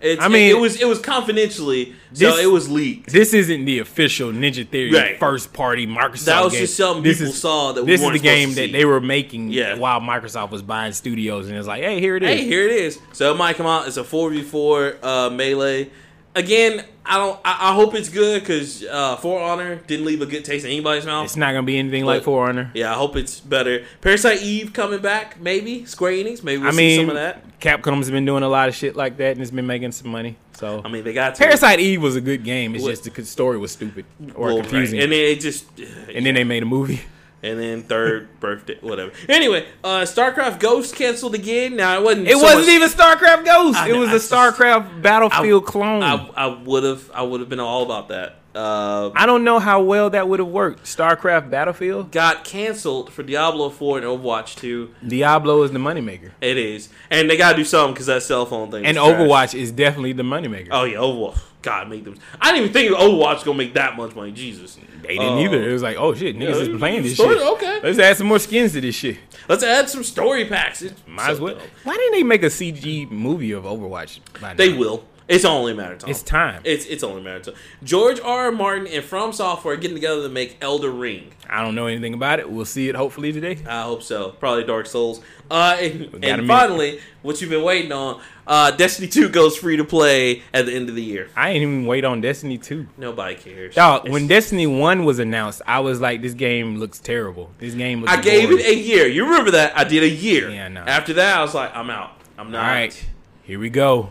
It's, 0.00 0.22
I 0.22 0.28
mean- 0.28 0.50
it, 0.50 0.58
was 0.58 0.80
it 0.80 0.86
was 0.86 0.98
confidentially, 1.00 1.94
so 2.12 2.30
This- 2.36 2.44
it 2.44 2.46
was 2.46 2.70
leaked. 2.70 3.10
This 3.10 3.32
isn't 3.34 3.64
the 3.64 3.78
official 3.78 4.30
Ninja 4.30 4.66
Theory 4.68 4.92
Right. 4.92 5.18
first 5.18 5.52
party 5.52 5.86
Microsoft. 5.86 6.24
That 6.26 6.44
was 6.44 6.52
game. 6.52 6.62
just 6.62 6.76
something 6.76 7.02
This 7.02 7.18
people 7.18 7.32
is- 7.32 7.40
saw 7.40 7.72
that 7.72 7.82
we 7.84 7.90
this 7.92 8.02
is 8.02 8.10
the 8.12 8.18
game 8.18 8.54
that 8.54 8.72
they 8.72 8.84
were 8.84 9.00
making 9.00 9.50
Yeah. 9.50 9.76
while 9.76 10.00
Microsoft 10.00 10.50
was 10.50 10.62
buying 10.62 10.92
studios, 10.92 11.48
and 11.48 11.56
it's 11.56 11.66
like, 11.66 11.82
hey, 11.82 11.98
here 12.00 12.16
it 12.16 12.22
is. 12.22 12.28
Hey, 12.28 12.44
here 12.46 12.66
it 12.68 12.72
is. 12.76 12.98
So 13.12 13.32
it 13.32 13.36
might 13.36 13.56
come 13.56 13.66
out. 13.66 13.88
It's 13.88 13.96
a 13.96 14.04
four 14.04 14.30
v 14.30 14.42
four 14.42 14.96
uh, 15.02 15.30
melee. 15.30 15.88
Again, 16.36 16.84
I 17.04 17.16
don't. 17.16 17.40
I, 17.44 17.70
I 17.70 17.74
hope 17.74 17.94
it's 17.94 18.10
good 18.10 18.40
because 18.42 18.84
uh, 18.84 19.16
For 19.16 19.40
Honor 19.40 19.76
didn't 19.76 20.04
leave 20.04 20.20
a 20.20 20.26
good 20.26 20.44
taste 20.44 20.66
in 20.66 20.70
anybody's 20.70 21.06
mouth. 21.06 21.24
It's 21.24 21.36
not 21.36 21.52
gonna 21.52 21.62
be 21.62 21.78
anything 21.78 22.04
like 22.04 22.18
But- 22.20 22.24
For 22.26 22.48
Honor. 22.48 22.70
Yeah, 22.74 22.90
I 22.92 22.94
hope 22.94 23.16
it's 23.16 23.40
better. 23.40 23.86
Parasite 24.02 24.42
Eve 24.42 24.72
coming 24.74 25.00
back, 25.00 25.40
maybe 25.40 25.86
Square 25.86 26.12
Enix. 26.12 26.44
Maybe 26.44 26.58
we'll 26.60 26.68
I 26.68 26.72
see 26.72 26.76
mean, 26.76 27.00
some 27.00 27.08
of 27.08 27.14
that. 27.14 27.58
Capcom's 27.58 28.10
been 28.10 28.26
doing 28.26 28.42
a 28.42 28.48
lot 28.48 28.68
of 28.68 28.74
shit 28.74 28.94
like 28.96 29.16
that, 29.16 29.32
and 29.32 29.40
it's 29.40 29.50
been 29.50 29.66
making 29.66 29.92
some 29.92 30.10
money. 30.10 30.36
So 30.52 30.82
I 30.84 30.88
mean, 30.88 31.04
they 31.04 31.14
got 31.14 31.34
to. 31.36 31.42
Parasite 31.42 31.80
Eve 31.80 32.02
was 32.02 32.16
a 32.16 32.20
good 32.20 32.44
game. 32.44 32.74
It's 32.74 32.84
What- 32.84 32.90
just 32.90 33.12
the 33.14 33.24
story 33.24 33.56
was 33.56 33.72
stupid 33.72 34.04
or 34.34 34.48
Well, 34.48 34.56
confusing, 34.58 34.98
right. 34.98 35.04
and 35.04 35.12
then 35.12 35.20
it 35.20 35.40
just 35.40 35.64
and 36.12 36.26
then 36.26 36.34
they 36.34 36.44
made 36.44 36.62
a 36.62 36.66
movie. 36.66 37.00
And 37.42 37.60
then 37.60 37.82
third 37.82 38.40
birthday, 38.40 38.78
whatever. 38.80 39.12
Anyway, 39.28 39.66
uh, 39.84 40.00
StarCraft 40.02 40.58
Ghost 40.60 40.94
canceled 40.96 41.34
again. 41.34 41.76
Now 41.76 41.98
it 41.98 42.02
wasn't. 42.04 42.28
It 42.28 42.36
so 42.38 42.42
wasn't 42.42 42.66
much- 42.66 42.74
even 42.74 42.88
StarCraft 42.88 43.44
Ghost. 43.44 43.78
I 43.78 43.90
it 43.90 43.96
was 43.96 44.10
I 44.10 44.14
a 44.14 44.16
StarCraft 44.52 45.02
Battlefield 45.02 45.66
clone. 45.66 46.02
I, 46.02 46.28
I 46.36 46.46
would 46.46 46.84
have. 46.84 47.10
I 47.14 47.22
would 47.22 47.40
have 47.40 47.48
been 47.48 47.60
all 47.60 47.82
about 47.82 48.08
that. 48.08 48.40
Uh, 48.54 49.10
I 49.14 49.26
don't 49.26 49.44
know 49.44 49.58
how 49.58 49.82
well 49.82 50.08
that 50.08 50.28
would 50.30 50.38
have 50.38 50.48
worked. 50.48 50.84
StarCraft 50.84 51.50
Battlefield. 51.50 52.10
got 52.10 52.42
canceled 52.42 53.12
for 53.12 53.22
Diablo 53.22 53.68
4 53.68 53.98
and 53.98 54.06
Overwatch 54.06 54.54
2. 54.56 54.94
Diablo 55.06 55.62
is 55.62 55.72
the 55.72 55.78
moneymaker, 55.78 56.30
It 56.40 56.56
is, 56.56 56.88
and 57.10 57.28
they 57.28 57.36
gotta 57.36 57.54
do 57.58 57.64
something 57.64 57.92
because 57.92 58.06
that 58.06 58.22
cell 58.22 58.46
phone 58.46 58.70
thing. 58.70 58.86
and 58.86 58.96
was 58.96 59.06
trash. 59.10 59.20
Overwatch 59.52 59.54
is 59.60 59.72
definitely 59.72 60.14
the 60.14 60.22
moneymaker. 60.22 60.68
Oh 60.70 60.84
yeah, 60.84 60.96
Overwatch. 60.96 61.38
God, 61.66 61.88
make 61.90 62.04
them. 62.04 62.14
I 62.40 62.52
didn't 62.52 62.70
even 62.70 62.72
think 62.72 62.92
Overwatch 62.96 63.34
was 63.34 63.42
gonna 63.44 63.58
make 63.58 63.74
that 63.74 63.96
much 63.96 64.14
money. 64.14 64.30
Jesus, 64.32 64.78
They 65.02 65.18
didn't 65.18 65.34
Uh, 65.38 65.40
either. 65.40 65.68
It 65.68 65.72
was 65.72 65.82
like, 65.82 65.96
oh 65.98 66.14
shit, 66.14 66.36
niggas 66.36 66.54
yeah, 66.66 66.72
is 66.72 66.78
playing 66.78 67.02
this 67.02 67.14
story- 67.14 67.36
shit. 67.38 67.46
okay. 67.46 67.80
Let's 67.82 67.98
add 67.98 68.16
some 68.16 68.28
more 68.28 68.38
skins 68.38 68.72
to 68.72 68.80
this 68.80 68.94
shit. 68.94 69.16
Let's 69.48 69.62
add 69.64 69.88
some 69.90 70.02
story 70.04 70.44
packs. 70.46 70.82
It's 70.82 70.94
Might 71.06 71.26
so 71.26 71.32
as 71.32 71.40
well. 71.40 71.54
dope. 71.54 71.62
Why 71.84 71.94
didn't 71.96 72.12
they 72.12 72.22
make 72.22 72.42
a 72.44 72.50
CG 72.50 73.10
movie 73.10 73.50
of 73.52 73.64
Overwatch? 73.64 74.20
by 74.40 74.54
They 74.54 74.72
will. 74.72 75.04
It's 75.28 75.44
only 75.44 75.72
a 75.72 75.74
matter 75.74 75.94
of 75.94 75.98
time. 75.98 76.10
It's 76.10 76.22
time. 76.22 76.62
It's 76.64 76.86
it's 76.86 77.02
only 77.02 77.20
a 77.20 77.24
matter 77.24 77.36
of 77.38 77.42
time. 77.46 77.54
George 77.82 78.20
R. 78.20 78.46
R. 78.46 78.52
Martin 78.52 78.86
and 78.86 79.04
From 79.04 79.32
Software 79.32 79.76
getting 79.76 79.96
together 79.96 80.22
to 80.22 80.28
make 80.28 80.56
Elden 80.60 80.98
Ring. 81.00 81.32
I 81.50 81.62
don't 81.62 81.74
know 81.74 81.86
anything 81.86 82.14
about 82.14 82.38
it. 82.38 82.48
We'll 82.48 82.64
see 82.64 82.88
it 82.88 82.94
hopefully 82.94 83.32
today. 83.32 83.58
I 83.68 83.82
hope 83.82 84.02
so. 84.04 84.30
Probably 84.30 84.62
Dark 84.64 84.86
Souls. 84.86 85.20
Uh, 85.50 85.76
and, 85.80 86.24
and 86.24 86.46
finally, 86.46 87.00
what 87.22 87.40
you've 87.40 87.50
been 87.50 87.62
waiting 87.64 87.92
on, 87.92 88.20
uh, 88.46 88.72
Destiny 88.72 89.06
2 89.08 89.28
goes 89.28 89.56
free 89.56 89.76
to 89.76 89.84
play 89.84 90.42
at 90.52 90.66
the 90.66 90.72
end 90.74 90.88
of 90.88 90.94
the 90.96 91.02
year. 91.02 91.28
I 91.36 91.50
ain't 91.50 91.62
even 91.62 91.86
wait 91.86 92.04
on 92.04 92.20
Destiny 92.20 92.58
2. 92.58 92.86
Nobody 92.96 93.34
cares. 93.36 93.74
Dog, 93.74 94.02
It's- 94.02 94.12
when 94.12 94.26
Destiny 94.26 94.66
1 94.66 95.04
was 95.04 95.18
announced, 95.20 95.62
I 95.66 95.80
was 95.80 96.00
like, 96.00 96.20
this 96.22 96.34
game 96.34 96.78
looks 96.78 96.98
terrible. 96.98 97.50
This 97.58 97.74
game 97.74 98.00
looks 98.00 98.12
I 98.12 98.20
gave 98.20 98.48
boring. 98.50 98.64
it 98.64 98.68
a 98.68 98.74
year. 98.76 99.06
You 99.06 99.24
remember 99.24 99.52
that? 99.52 99.76
I 99.78 99.84
did 99.84 100.02
a 100.02 100.08
year. 100.08 100.50
Yeah, 100.50 100.68
know. 100.68 100.82
After 100.82 101.12
that, 101.14 101.38
I 101.38 101.42
was 101.42 101.54
like, 101.54 101.74
I'm 101.76 101.90
out. 101.90 102.12
I'm 102.38 102.50
not. 102.50 102.62
All 102.64 102.70
right, 102.70 103.06
here 103.44 103.58
we 103.60 103.70
go. 103.70 104.08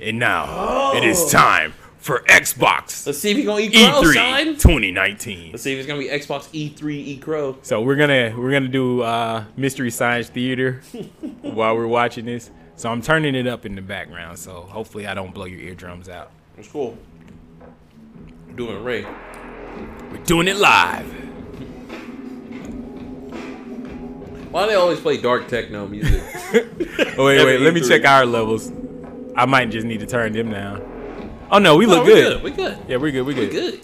And 0.00 0.18
now 0.18 0.92
it 0.94 1.04
is 1.04 1.30
time 1.30 1.74
for 1.98 2.20
Xbox 2.20 3.06
Let's 3.06 3.18
see 3.18 3.30
if 3.30 3.36
he's 3.36 3.44
gonna 3.44 3.60
eat 3.60 3.72
crow, 3.74 4.00
E3 4.02 4.14
son. 4.14 4.46
2019. 4.56 5.50
Let's 5.52 5.62
see 5.62 5.74
if 5.74 5.78
it's 5.78 5.86
gonna 5.86 6.00
be 6.00 6.08
Xbox 6.08 6.48
E3 6.52 6.92
E 6.94 7.16
Crow. 7.18 7.58
So 7.62 7.82
we're 7.82 7.96
gonna 7.96 8.34
we're 8.36 8.50
gonna 8.50 8.68
do 8.68 9.02
uh, 9.02 9.44
mystery 9.56 9.90
science 9.90 10.28
theater 10.30 10.80
while 11.42 11.76
we're 11.76 11.86
watching 11.86 12.24
this. 12.24 12.50
So 12.76 12.90
I'm 12.90 13.02
turning 13.02 13.34
it 13.34 13.46
up 13.46 13.66
in 13.66 13.74
the 13.74 13.82
background. 13.82 14.38
So 14.38 14.62
hopefully 14.62 15.06
I 15.06 15.12
don't 15.12 15.34
blow 15.34 15.44
your 15.44 15.60
eardrums 15.60 16.08
out. 16.08 16.30
It's 16.56 16.68
cool. 16.68 16.96
I'm 18.48 18.56
doing 18.56 18.76
it 18.76 18.80
Ray. 18.80 19.04
We're 20.10 20.24
doing 20.24 20.48
it 20.48 20.56
live. 20.56 21.06
Why 24.50 24.64
do 24.64 24.70
they 24.70 24.76
always 24.76 24.98
play 24.98 25.20
dark 25.20 25.48
techno 25.48 25.86
music? 25.86 26.22
Oh 27.16 27.26
wait, 27.26 27.44
wait. 27.44 27.60
Let 27.60 27.74
me 27.74 27.80
check 27.86 28.04
our 28.04 28.26
levels. 28.26 28.72
I 29.40 29.46
might 29.46 29.70
just 29.70 29.86
need 29.86 30.00
to 30.00 30.06
turn 30.06 30.34
them 30.34 30.50
down. 30.50 30.82
Oh 31.50 31.58
no, 31.58 31.74
we 31.78 31.86
look 31.86 32.04
we 32.04 32.12
good. 32.12 32.42
We 32.42 32.50
good. 32.50 32.76
Yeah, 32.86 32.98
we're 32.98 33.10
good. 33.10 33.22
We're 33.22 33.34
We 33.34 33.48
good. 33.48 33.50
good. 33.50 33.80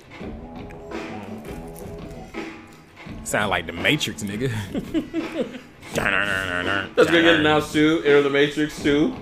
Sound 3.24 3.48
like 3.48 3.66
the 3.66 3.72
Matrix, 3.72 4.22
nigga. 4.22 4.52
That's 5.94 7.10
gonna 7.10 7.22
get 7.22 7.40
announced 7.40 7.72
too. 7.72 8.02
Enter 8.04 8.20
the 8.20 8.28
Matrix 8.28 8.82
too. 8.82 9.16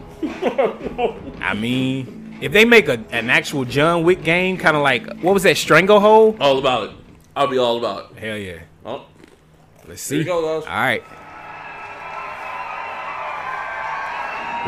I 1.41 1.55
mean, 1.55 2.37
if 2.41 2.51
they 2.51 2.65
make 2.65 2.89
a, 2.89 2.99
an 3.13 3.31
actual 3.31 3.65
John 3.65 4.03
Wick 4.03 4.25
game, 4.25 4.57
kind 4.59 4.77
of 4.77 4.83
like 4.83 5.07
what 5.21 5.35
was 5.35 5.45
that 5.45 5.57
Stranglehold? 5.57 6.39
All 6.41 6.59
about 6.59 6.91
it. 6.91 6.97
I'll 7.37 7.47
be 7.47 7.59
all 7.59 7.79
about 7.79 8.11
it. 8.11 8.19
Hell 8.19 8.37
yeah. 8.37 8.59
Oh, 8.85 9.07
Let's 9.87 10.09
here 10.09 10.19
see. 10.19 10.19
you 10.19 10.25
go, 10.25 10.61
guys. 10.61 10.67
right. 10.69 11.03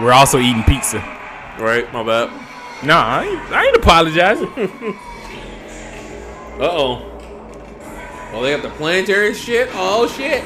We're 0.01 0.13
also 0.13 0.39
eating 0.39 0.63
pizza. 0.63 1.01
Right, 1.59 1.91
my 1.93 2.03
bad. 2.03 2.31
Nah, 2.85 3.03
I 3.03 3.25
ain't, 3.25 3.53
I 3.53 3.67
ain't 3.67 3.77
apologizing. 3.77 4.99
Uh 6.59 6.71
oh. 6.71 7.03
Oh, 8.33 8.43
they 8.43 8.51
got 8.55 8.63
the 8.63 8.71
planetary 8.71 9.35
shit. 9.35 9.69
Oh 9.75 10.09
shit. 10.09 10.43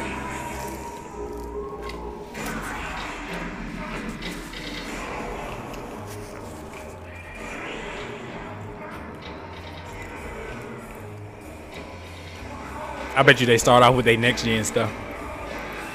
I 13.16 13.22
bet 13.22 13.38
you 13.38 13.46
they 13.46 13.56
start 13.56 13.84
off 13.84 13.94
with 13.94 14.04
their 14.04 14.16
next 14.16 14.44
gen 14.44 14.64
stuff. 14.64 14.90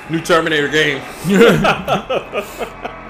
New 0.10 0.22
Terminator 0.22 0.70
game. 0.70 1.02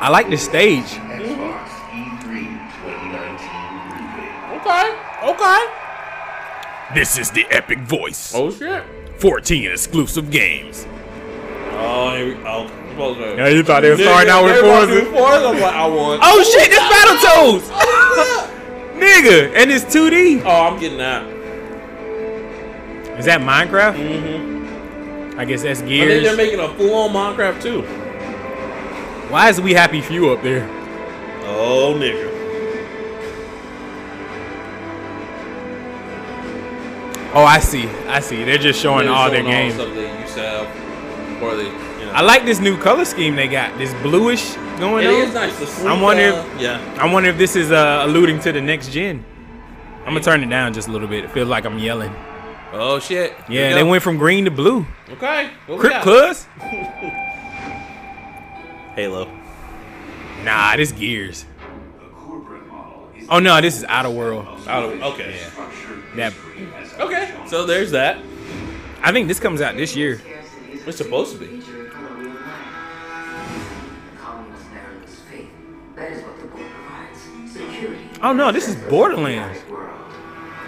I 0.00 0.10
like 0.10 0.30
the 0.30 0.36
stage. 0.36 0.84
Xbox 0.84 1.68
E3 1.90 2.22
2019. 2.22 4.60
Okay. 4.60 4.96
Okay. 5.24 5.66
This 6.94 7.18
is 7.18 7.30
the 7.32 7.44
epic 7.50 7.80
voice. 7.80 8.32
Oh 8.34 8.50
shit. 8.50 8.82
14 9.18 9.70
exclusive 9.72 10.30
games. 10.30 10.86
Oh, 11.72 12.14
here 12.16 12.26
we, 12.36 12.42
oh. 12.46 12.68
Close 12.94 13.18
that. 13.18 13.36
Yeah, 13.36 13.48
you 13.48 13.62
thought 13.62 13.80
they 13.82 13.90
were 13.90 13.96
starting 13.96 14.30
out 14.30 14.44
with 14.44 14.54
They 14.54 14.60
about 14.60 14.88
Forza? 14.88 15.04
Forza. 15.12 15.46
I'm 15.48 15.60
like, 15.60 15.74
I 15.74 15.86
want. 15.86 16.20
Oh 16.24 16.42
shit, 16.42 16.70
this 16.70 16.80
Battletoads! 16.80 17.68
Nigga, 18.98 19.52
and 19.54 19.70
it's 19.70 19.84
2D. 19.84 20.42
Oh, 20.44 20.48
I'm 20.48 20.78
getting 20.80 20.98
that. 20.98 21.24
Is 23.18 23.24
that 23.26 23.40
Minecraft? 23.40 23.96
Mm-hmm. 23.96 25.38
I 25.38 25.44
guess 25.44 25.62
that's 25.62 25.82
Gears. 25.82 26.10
I 26.10 26.12
think 26.14 26.22
they're 26.24 26.36
making 26.36 26.58
a 26.60 26.68
full-on 26.74 27.10
Minecraft 27.10 27.60
too. 27.62 27.84
Why 29.30 29.48
is 29.50 29.60
We 29.60 29.74
Happy 29.74 30.00
Few 30.00 30.30
up 30.30 30.42
there? 30.42 30.66
Oh, 31.44 31.94
nigga. 31.98 32.26
Oh, 37.34 37.44
I 37.44 37.58
see. 37.60 37.86
I 38.08 38.20
see. 38.20 38.42
They're 38.44 38.56
just 38.58 38.80
showing 38.80 39.06
They're 39.06 39.14
all 39.14 39.30
their 39.30 39.42
games. 39.42 39.74
stuff 39.74 39.94
they 39.94 40.20
used 40.20 40.34
to 40.34 40.40
have, 40.42 41.42
or 41.42 41.54
they, 41.56 41.64
you 41.66 42.06
know. 42.06 42.12
I 42.14 42.22
like 42.22 42.44
this 42.46 42.58
new 42.58 42.76
color 42.78 43.04
scheme 43.04 43.36
they 43.36 43.48
got. 43.48 43.76
This 43.76 43.92
bluish 44.02 44.54
going 44.78 45.04
It 45.04 45.08
on. 45.10 45.14
is 45.28 45.34
nice. 45.34 45.58
The 45.58 45.88
I'm 45.88 46.00
wondering- 46.00 46.32
uh, 46.32 46.44
yeah. 46.58 46.96
I 46.98 47.12
wonder 47.12 47.28
if 47.28 47.36
this 47.36 47.54
is 47.54 47.70
uh, 47.70 48.00
alluding 48.04 48.40
to 48.40 48.52
the 48.52 48.62
next 48.62 48.90
gen. 48.92 49.24
I'm 50.00 50.14
gonna 50.14 50.20
turn 50.20 50.42
it 50.42 50.46
down 50.48 50.72
just 50.72 50.88
a 50.88 50.90
little 50.90 51.06
bit. 51.08 51.24
It 51.24 51.30
feels 51.32 51.48
like 51.48 51.66
I'm 51.66 51.78
yelling. 51.78 52.14
Oh 52.72 52.98
shit. 52.98 53.34
Yeah, 53.48 53.74
they 53.74 53.82
went 53.82 54.02
from 54.02 54.16
green 54.16 54.46
to 54.46 54.50
blue. 54.50 54.86
Okay. 55.10 55.50
Crip? 55.66 56.02
Cuz? 56.02 56.46
Halo. 58.98 59.30
Nah, 60.42 60.74
this 60.74 60.90
Gears. 60.90 61.44
The 62.00 62.06
corporate 62.16 62.66
model 62.66 63.08
is 63.16 63.28
Oh 63.30 63.38
no, 63.38 63.60
this 63.60 63.78
is 63.78 63.84
Outer 63.84 64.10
World. 64.10 64.44
Out 64.66 64.92
of, 64.92 65.00
okay. 65.00 65.36
structured 65.36 66.02
That 66.16 66.34
Okay. 66.98 67.32
So 67.46 67.64
there's 67.64 67.92
that. 67.92 68.18
I 69.00 69.12
think 69.12 69.28
this 69.28 69.38
comes 69.38 69.60
out 69.60 69.76
this 69.76 69.94
year. 69.94 70.20
It's 70.72 70.96
supposed 70.96 71.32
to 71.34 71.38
be. 71.38 71.46
That 75.94 76.12
is 76.12 76.24
what 76.24 76.40
the 76.40 76.46
board 76.46 76.66
provides. 76.68 77.52
Security. 77.52 78.02
Oh 78.20 78.32
no, 78.32 78.50
this 78.50 78.66
is 78.66 78.74
Borderlands. 78.90 79.62
World. 79.70 79.90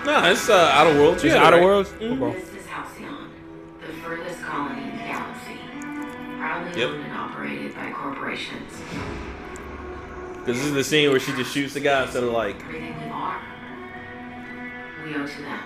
No, 0.07 0.31
it's 0.31 0.49
uh, 0.49 0.71
Outer 0.73 0.95
Worlds. 0.95 1.25
It's 1.25 1.35
Yeah, 1.35 1.43
Outer 1.43 1.57
right. 1.57 1.65
Worlds. 1.65 1.89
Mm-hmm. 1.91 2.23
Okay. 2.23 2.45
Proudly 6.51 6.81
Yep. 6.81 6.91
owned 6.91 7.05
and 7.05 7.13
operated 7.13 7.75
by 7.77 7.93
corporations. 7.93 8.73
Because 10.41 10.57
this 10.57 10.67
is 10.67 10.73
the 10.73 10.83
scene 10.83 11.09
where 11.09 11.21
she 11.21 11.33
just 11.35 11.55
shoots 11.55 11.75
the 11.75 11.81
guy 11.81 12.03
instead 12.03 12.25
of 12.25 12.33
like. 12.33 12.57
Everything 12.65 12.97
we 13.05 13.09
are, 13.09 13.41
we 15.07 15.15
owe 15.15 15.25
to 15.29 15.43
them. 15.43 15.61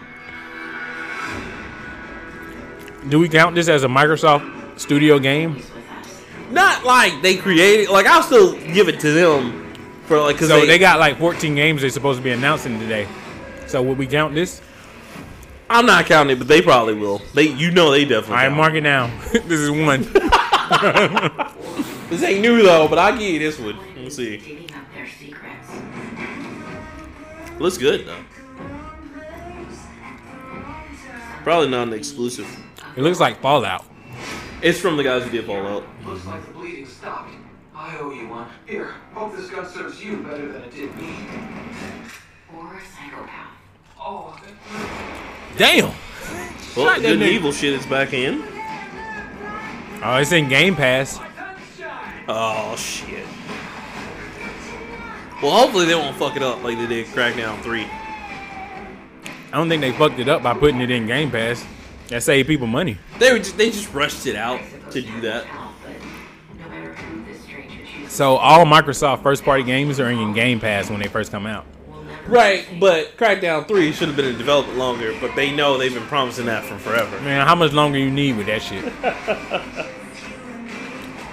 Do 3.09 3.19
we 3.19 3.31
count 3.31 3.55
this 3.55 3.69
as 3.69 3.85
a 3.85 3.89
Microsoft 3.89 4.79
Studio 4.79 5.19
game? 5.19 5.55
He's 5.55 5.71
with 5.71 5.91
us. 5.91 6.21
Not 6.51 6.85
like 6.85 7.23
they 7.23 7.37
created. 7.37 7.89
Like 7.89 8.05
I'll 8.05 8.23
still 8.23 8.53
give 8.75 8.91
it 8.91 9.01
to 9.01 9.11
them 9.11 9.73
for 10.05 10.21
like 10.21 10.37
because 10.37 10.49
So 10.51 10.61
they, 10.61 10.67
they 10.67 10.79
got 10.79 10.99
like 10.99 11.19
14 11.19 11.55
games 11.55 11.81
they're 11.81 11.89
supposed 11.89 12.19
to 12.19 12.23
be 12.23 12.33
announcing 12.33 12.79
today. 12.79 13.09
So 13.67 13.83
would 13.83 13.97
we 13.97 14.07
count 14.07 14.35
this? 14.35 14.61
I'm 15.71 15.87
not 15.87 16.07
counting 16.07 16.37
it, 16.37 16.39
but 16.39 16.49
they 16.49 16.63
probably 16.63 16.95
will. 16.95 17.23
They, 17.35 17.49
you 17.49 17.71
know, 17.71 17.91
they 17.91 18.05
definitely. 18.05 18.31
All 18.31 18.37
right, 18.37 18.45
count. 18.49 18.57
mark 18.57 18.75
it 18.75 18.81
down. 18.83 19.19
this 19.33 19.61
is 19.61 19.71
one. 19.71 20.05
This 22.15 22.23
ain't 22.23 22.43
new 22.43 22.63
though, 22.63 22.87
but 22.87 22.99
I'll 22.99 23.13
give 23.19 23.23
you 23.23 23.39
this 23.41 23.59
one. 23.59 23.77
Let's 23.97 24.15
see. 24.17 24.37
Digging 24.37 24.73
up 24.73 24.85
their 24.95 25.09
secrets. 25.09 25.69
Looks 27.59 27.77
good 27.79 28.07
though. 28.07 28.23
Probably 31.43 31.71
not 31.71 31.89
an 31.89 31.95
exclusive. 31.95 32.47
It 32.97 33.03
looks 33.03 33.19
like 33.19 33.41
Fallout. 33.41 33.87
It's 34.63 34.79
from 34.79 34.97
the 34.97 35.03
guys 35.03 35.25
who 35.25 35.31
did 35.31 35.45
Fallout. 35.45 35.85
Looks 36.05 36.25
like 36.27 36.47
the 36.47 36.53
bleeding 36.53 36.87
stopped. 36.87 37.35
I 37.75 37.97
owe 37.99 38.13
you 38.13 38.29
one. 38.29 38.49
Here, 38.67 38.95
hope 39.13 39.35
this 39.35 39.51
gun 39.51 39.67
serves 39.67 40.01
you 40.05 40.19
better 40.19 40.53
than 40.53 40.63
it 40.63 40.71
did 40.73 40.95
me. 40.97 41.17
Or 42.55 42.75
a 42.75 42.81
psychopath. 42.81 43.54
Oh, 44.07 44.39
Damn. 45.57 45.85
Well, 46.77 46.87
Shot 46.87 47.01
good 47.01 47.23
and 47.23 47.23
evil 47.23 47.53
shit 47.53 47.73
is 47.75 47.87
back 47.87 48.13
in. 48.13 48.43
Oh, 50.03 50.17
it's 50.17 50.33
in 50.33 50.49
Game 50.49 50.75
Pass. 50.75 51.21
Oh 52.27 52.75
shit. 52.77 53.25
Well, 55.43 55.53
hopefully 55.53 55.87
they 55.87 55.95
won't 55.95 56.17
fuck 56.17 56.37
it 56.37 56.43
up 56.43 56.63
like 56.63 56.77
they 56.77 56.87
did 56.87 57.07
Crackdown 57.07 57.61
Three. 57.63 57.85
I 59.53 59.57
don't 59.57 59.69
think 59.69 59.81
they 59.81 59.93
fucked 59.93 60.19
it 60.19 60.29
up 60.29 60.43
by 60.43 60.53
putting 60.55 60.81
it 60.81 60.91
in 60.91 61.07
Game 61.07 61.31
Pass. 61.31 61.65
That 62.09 62.23
saved 62.23 62.49
people 62.49 62.67
money. 62.67 62.99
They 63.19 63.33
were 63.33 63.39
just, 63.39 63.57
they 63.57 63.71
just 63.71 63.95
rushed 63.95 64.27
it 64.27 64.37
out 64.37 64.61
to 64.91 65.01
do 65.01 65.21
that. 65.23 65.45
Help, 65.45 65.73
but 65.83 66.59
no 66.59 66.69
matter 66.69 66.93
who 66.95 67.25
this 67.25 67.41
stranger 67.43 67.79
chooses, 67.87 68.13
So 68.13 68.37
all 68.37 68.67
Microsoft 68.67 69.23
first 69.23 69.45
party 69.45 69.63
games 69.63 70.01
are 70.01 70.11
in 70.11 70.33
Game 70.33 70.61
Pass 70.61 70.91
when 70.91 71.01
they 71.01 71.09
first 71.09 71.31
come 71.31 71.47
out. 71.47 71.65
Right, 72.27 72.67
but 72.81 73.17
Crackdown 73.19 73.69
3 73.69 73.93
should 73.93 74.09
have 74.09 74.17
been 74.17 74.25
in 74.27 74.39
development 74.39 74.79
longer, 74.79 75.15
but 75.21 75.35
they 75.37 75.55
know 75.55 75.77
they've 75.77 75.93
been 75.93 76.07
promising 76.07 76.47
that 76.47 76.65
for 76.65 76.79
forever. 76.79 77.21
Man, 77.21 77.47
how 77.47 77.55
much 77.55 77.73
longer 77.73 77.99
you 77.99 78.11
need 78.11 78.37
with 78.37 78.47
that 78.47 78.63
shit? 78.63 78.85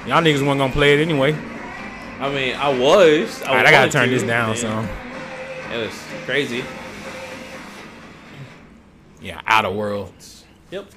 Y'all 0.08 0.22
niggas 0.22 0.46
weren't 0.46 0.60
gonna 0.60 0.74
play 0.74 0.94
it 0.96 1.00
anyway. 1.00 1.34
I 2.20 2.30
mean, 2.34 2.56
I 2.56 2.70
was. 2.70 3.42
I, 3.44 3.48
All 3.48 3.56
right, 3.56 3.66
I 3.66 3.72
gotta 3.72 3.92
turn 3.92 4.10
to, 4.10 4.14
this 4.14 4.24
down. 4.24 4.50
and 4.50 4.60
So 4.60 4.88
It 5.74 5.78
was 5.78 5.94
crazy. 6.26 6.64
yeah, 9.22 9.42
Outer 9.48 9.72
Worlds. 9.72 10.44
Yep. 10.72 10.88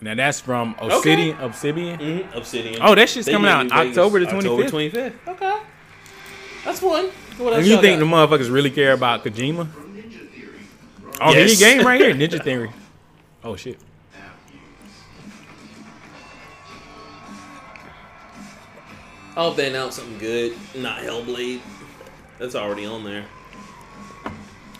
Now 0.00 0.14
that's 0.14 0.40
from 0.40 0.76
Obsidian. 0.78 1.36
Obsidian. 1.40 1.98
Mm-hmm. 1.98 2.36
Obsidian. 2.38 2.78
Oh, 2.82 2.94
that 2.94 3.08
shit's 3.08 3.26
They 3.26 3.32
coming 3.32 3.50
out 3.50 3.66
New 3.66 3.72
October 3.72 4.20
the 4.20 4.28
October 4.34 4.62
25th. 4.64 4.90
25th. 4.92 5.12
Okay. 5.28 5.58
That's 6.64 6.82
one. 6.82 7.06
What 7.38 7.48
else 7.52 7.56
And 7.58 7.66
you 7.66 7.72
y'all 7.74 7.80
think 7.82 7.98
the 8.00 8.06
motherfuckers 8.06 8.50
really 8.52 8.70
care 8.70 8.92
about 8.92 9.24
Kojima? 9.24 9.66
Ninja 9.66 10.28
Theory. 10.30 10.60
Oh, 11.20 11.32
Yes. 11.32 11.60
mini 11.60 11.76
game 11.76 11.86
right 11.86 12.00
here, 12.00 12.14
Ninja 12.14 12.42
Theory. 12.44 12.70
Oh 13.42 13.56
shit. 13.56 13.78
I 19.36 19.42
hope 19.42 19.56
they 19.56 19.68
announce 19.68 19.96
something 19.96 20.18
good, 20.18 20.52
not 20.76 20.98
Hellblade. 21.00 21.60
That's 22.38 22.54
already 22.54 22.86
on 22.86 23.04
there. 23.04 23.24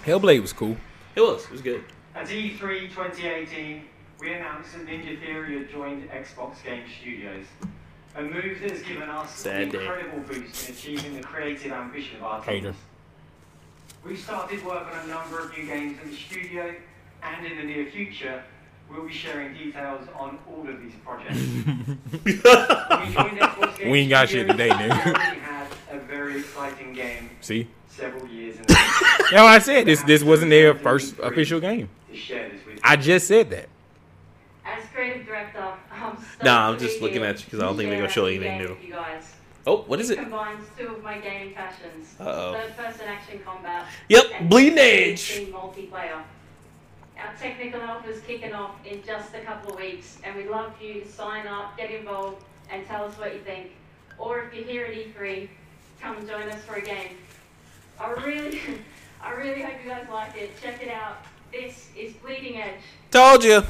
Hellblade 0.05 0.41
was 0.41 0.53
cool. 0.53 0.77
It 1.15 1.21
was. 1.21 1.45
It 1.45 1.51
was 1.53 1.63
good. 1.63 1.85
At 2.15 2.27
E3 2.29 2.89
2018, 2.91 3.83
we 4.21 4.33
announced 4.33 4.73
that 4.73 4.87
Ninja 4.87 5.19
Theory 5.21 5.59
had 5.59 5.71
joined 5.71 6.09
Xbox 6.11 6.63
Game 6.65 6.85
Studios. 7.01 7.45
A 8.17 8.23
move 8.23 8.59
that 8.61 8.71
has 8.71 8.83
given 8.83 9.09
us 9.09 9.47
an 9.47 9.63
incredible 9.63 10.21
boost 10.21 10.69
in 10.69 10.75
achieving 10.75 11.15
the 11.15 11.23
creative 11.23 11.71
ambition 11.71 12.17
of 12.17 12.25
our 12.25 12.45
teams. 12.45 12.75
We 14.05 14.17
started 14.17 14.65
work 14.65 14.87
on 14.93 15.05
a 15.05 15.13
number 15.13 15.39
of 15.41 15.57
new 15.57 15.67
games 15.67 15.99
in 16.03 16.11
the 16.11 16.17
studio, 16.17 16.75
and 17.23 17.47
in 17.47 17.59
the 17.59 17.65
near 17.65 17.87
future, 17.91 18.43
we'll 18.91 19.07
be 19.07 19.13
sharing 19.13 19.55
details 19.55 20.09
on 20.19 20.39
all 20.49 20.69
of 20.69 20.81
these 20.81 20.95
projects. 21.05 21.39
We 22.25 23.15
joined 23.15 23.39
Xbox 23.39 23.79
Game 23.79 23.91
We 23.91 23.99
ain't 24.01 24.11
got 24.11 24.29
shit 24.29 24.49
today, 24.49 24.71
nigga. 24.71 25.05
We 25.35 25.41
had 25.41 25.69
a 25.93 25.99
very 26.01 26.41
exciting 26.41 26.93
game 26.95 27.31
See, 27.41 27.69
several 27.89 28.27
years 28.27 28.57
in 28.57 28.63
advance. 28.63 29.33
yeah, 29.33 29.45
I 29.45 29.59
said 29.61 29.87
this. 29.87 30.03
This 30.03 30.23
wasn't 30.25 30.51
their 30.51 30.75
first 30.75 31.17
official 31.21 31.61
game. 31.61 31.89
to 32.11 32.17
share 32.17 32.49
this 32.49 32.65
with 32.67 32.75
you. 32.77 32.81
I 32.83 32.97
just 32.97 33.29
said 33.29 33.51
that. 33.51 33.69
Creative 34.99 35.25
director, 35.25 35.61
I'm 35.93 36.17
stoked 36.17 36.43
Nah, 36.43 36.71
I'm 36.71 36.77
just 36.77 37.01
looking 37.01 37.23
at 37.23 37.39
you 37.39 37.45
because 37.45 37.61
I 37.61 37.67
don't 37.67 37.77
think 37.77 37.89
they're 37.89 38.01
gonna 38.01 38.11
show 38.11 38.27
anything 38.27 38.59
new. 38.59 38.77
You 38.85 38.95
guys. 38.95 39.33
Oh, 39.65 39.83
what 39.83 40.01
is 40.01 40.11
it? 40.11 40.19
Combines 40.19 40.67
two 40.77 40.89
of 40.89 41.05
my 41.05 41.19
gaming 41.19 41.55
passions: 41.55 42.17
Uh-oh. 42.19 42.55
third-person 42.55 43.07
action 43.07 43.39
combat. 43.45 43.87
Yep, 44.09 44.25
Bleeding 44.49 44.77
Edge. 44.77 45.41
multiplayer. 45.53 46.21
Our 47.17 47.33
technical 47.41 47.79
help 47.79 48.09
is 48.09 48.21
kicking 48.23 48.53
off 48.53 48.85
in 48.85 49.01
just 49.05 49.33
a 49.37 49.41
couple 49.43 49.73
of 49.73 49.79
weeks, 49.79 50.19
and 50.25 50.35
we'd 50.35 50.49
love 50.49 50.77
for 50.77 50.83
you 50.83 51.03
to 51.03 51.09
sign 51.09 51.47
up, 51.47 51.77
get 51.77 51.93
involved, 51.93 52.43
and 52.69 52.85
tell 52.85 53.05
us 53.05 53.17
what 53.19 53.33
you 53.35 53.41
think. 53.43 53.71
Or 54.19 54.41
if 54.41 54.53
you're 54.53 54.65
here 54.65 54.87
at 54.87 54.95
E3, 54.95 55.49
come 56.01 56.27
join 56.27 56.49
us 56.49 56.61
for 56.65 56.75
a 56.75 56.83
game. 56.83 57.19
I 58.01 58.11
really, 58.15 58.61
I 59.23 59.31
really 59.31 59.63
hope 59.63 59.75
you 59.85 59.91
guys 59.91 60.09
like 60.11 60.37
it. 60.37 60.61
Check 60.61 60.83
it 60.83 60.89
out. 60.89 61.19
This 61.53 61.87
is 61.97 62.15
Bleeding 62.15 62.61
Edge. 62.61 62.81
Told 63.13 63.45
you. 63.45 63.63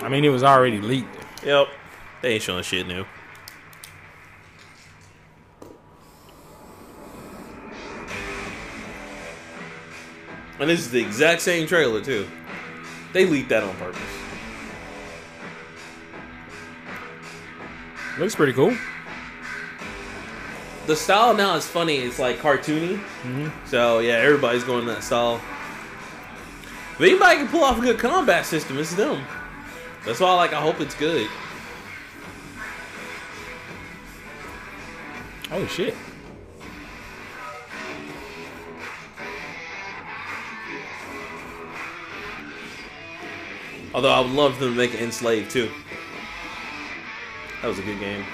I 0.00 0.08
mean, 0.08 0.24
it 0.24 0.28
was 0.28 0.42
already 0.42 0.80
leaked. 0.80 1.16
Yep. 1.44 1.68
They 2.22 2.34
ain't 2.34 2.42
showing 2.42 2.62
shit 2.62 2.86
new. 2.86 3.04
And 10.58 10.70
this 10.70 10.80
is 10.80 10.90
the 10.90 11.00
exact 11.00 11.42
same 11.42 11.66
trailer 11.66 12.00
too. 12.00 12.26
They 13.12 13.26
leaked 13.26 13.50
that 13.50 13.62
on 13.62 13.76
purpose. 13.76 14.00
Looks 18.18 18.34
pretty 18.34 18.54
cool. 18.54 18.74
The 20.86 20.96
style 20.96 21.34
now 21.34 21.56
is 21.56 21.66
funny. 21.66 21.96
It's 21.96 22.18
like 22.18 22.38
cartoony. 22.38 22.96
Mm-hmm. 22.96 23.48
So 23.66 23.98
yeah, 23.98 24.14
everybody's 24.14 24.64
going 24.64 24.86
that 24.86 25.02
style. 25.02 25.40
If 26.94 27.00
anybody 27.00 27.36
can 27.36 27.48
pull 27.48 27.64
off 27.64 27.78
a 27.78 27.82
good 27.82 27.98
combat 27.98 28.46
system, 28.46 28.78
it's 28.78 28.94
them. 28.94 29.22
That's 30.06 30.20
why 30.20 30.32
like 30.34 30.52
I 30.52 30.60
hope 30.60 30.80
it's 30.80 30.94
good. 30.94 31.28
Oh 35.50 35.66
shit. 35.66 35.96
Although 43.92 44.12
I 44.12 44.20
would 44.20 44.30
love 44.30 44.60
them 44.60 44.74
to 44.74 44.76
make 44.76 44.94
it 44.94 45.00
Enslaved 45.00 45.50
too. 45.50 45.70
That 47.62 47.68
was 47.68 47.80
a 47.80 47.82
good 47.82 47.98
game. 47.98 48.24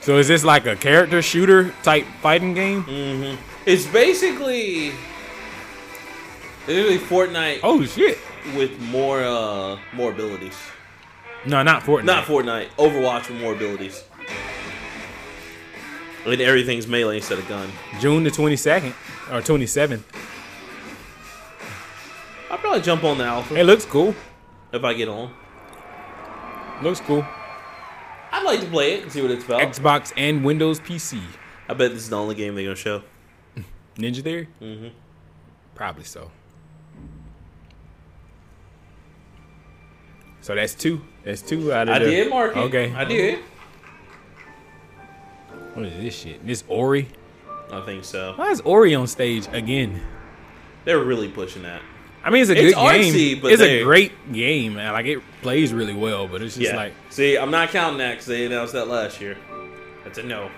So 0.00 0.18
is 0.18 0.26
this 0.26 0.42
like 0.42 0.66
a 0.66 0.74
character 0.74 1.22
shooter 1.22 1.72
type 1.84 2.04
fighting 2.20 2.54
game? 2.54 2.82
Mm-hmm. 2.82 3.40
It's 3.64 3.86
basically 3.86 4.88
it's 4.88 6.68
really 6.68 6.98
Fortnite 6.98 7.60
Oh 7.62 7.84
shit. 7.84 8.18
With 8.56 8.78
more 8.80 9.22
uh 9.22 9.78
more 9.92 10.10
abilities. 10.12 10.56
No, 11.44 11.62
not 11.62 11.82
Fortnite. 11.82 12.04
Not 12.04 12.24
Fortnite, 12.24 12.68
Overwatch 12.76 13.28
with 13.28 13.40
more 13.40 13.52
abilities. 13.54 14.04
And 16.24 16.40
everything's 16.40 16.86
melee 16.86 17.16
instead 17.16 17.38
of 17.38 17.48
gun. 17.48 17.68
June 18.00 18.22
the 18.22 18.30
twenty 18.30 18.56
second 18.56 18.94
or 19.30 19.42
twenty 19.42 19.66
seventh. 19.66 20.06
I'll 22.50 22.58
probably 22.58 22.80
jump 22.82 23.02
on 23.04 23.18
the 23.18 23.24
alpha 23.24 23.56
It 23.56 23.64
looks 23.64 23.84
cool. 23.84 24.14
if 24.72 24.84
I 24.84 24.92
get 24.94 25.08
on. 25.08 25.32
Looks 26.82 27.00
cool. 27.00 27.26
I'd 28.30 28.44
like 28.44 28.60
to 28.60 28.66
play 28.66 28.94
it 28.94 29.02
and 29.04 29.12
see 29.12 29.20
what 29.22 29.30
it's 29.30 29.44
about. 29.44 29.60
Xbox 29.62 30.12
and 30.16 30.44
Windows 30.44 30.80
PC. 30.80 31.20
I 31.68 31.74
bet 31.74 31.92
this 31.92 32.02
is 32.02 32.10
the 32.10 32.16
only 32.18 32.34
game 32.34 32.54
they're 32.54 32.64
gonna 32.64 32.76
show. 32.76 33.02
Ninja 33.96 34.22
Theory? 34.22 34.48
Mm-hmm. 34.60 34.88
Probably 35.74 36.04
so. 36.04 36.30
So 40.42 40.54
that's 40.54 40.74
two. 40.74 41.00
That's 41.24 41.40
two 41.40 41.72
out 41.72 41.88
of 41.88 41.94
I 41.94 41.98
the. 42.00 42.04
did 42.10 42.28
mark 42.30 42.54
it. 42.56 42.60
Okay. 42.60 42.92
I 42.94 43.04
did. 43.04 43.38
What 45.74 45.86
is 45.86 45.96
this 46.02 46.14
shit? 46.18 46.46
This 46.46 46.64
Ori? 46.68 47.08
I 47.70 47.80
think 47.82 48.04
so. 48.04 48.34
Why 48.36 48.50
is 48.50 48.60
Ori 48.60 48.94
on 48.94 49.06
stage 49.06 49.48
again? 49.52 50.02
They're 50.84 50.98
really 51.02 51.28
pushing 51.28 51.62
that. 51.62 51.80
I 52.24 52.30
mean, 52.30 52.42
it's 52.42 52.50
a 52.50 52.52
It's 52.54 52.74
good 52.74 53.02
game. 53.02 53.40
but 53.40 53.52
it's 53.52 53.60
they- 53.62 53.80
a 53.80 53.84
great 53.84 54.12
game, 54.32 54.74
man. 54.74 54.92
Like 54.92 55.06
it 55.06 55.20
plays 55.40 55.72
really 55.72 55.94
well, 55.94 56.28
but 56.28 56.42
it's 56.42 56.56
just 56.56 56.70
yeah. 56.72 56.76
like 56.76 56.92
See, 57.10 57.38
I'm 57.38 57.50
not 57.50 57.70
counting 57.70 57.98
that 57.98 58.12
because 58.12 58.26
they 58.26 58.44
announced 58.46 58.74
that 58.74 58.88
last 58.88 59.20
year. 59.20 59.36
That's 60.04 60.18
a 60.18 60.22
no. 60.22 60.50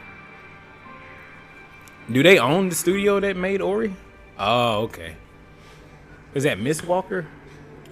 Do 2.10 2.22
they 2.22 2.38
own 2.38 2.68
the 2.68 2.74
studio 2.74 3.20
that 3.20 3.36
made 3.36 3.60
Ori? 3.62 3.94
Oh, 4.38 4.82
okay. 4.82 5.16
Is 6.34 6.42
that 6.42 6.58
Miss 6.58 6.82
Walker? 6.82 7.26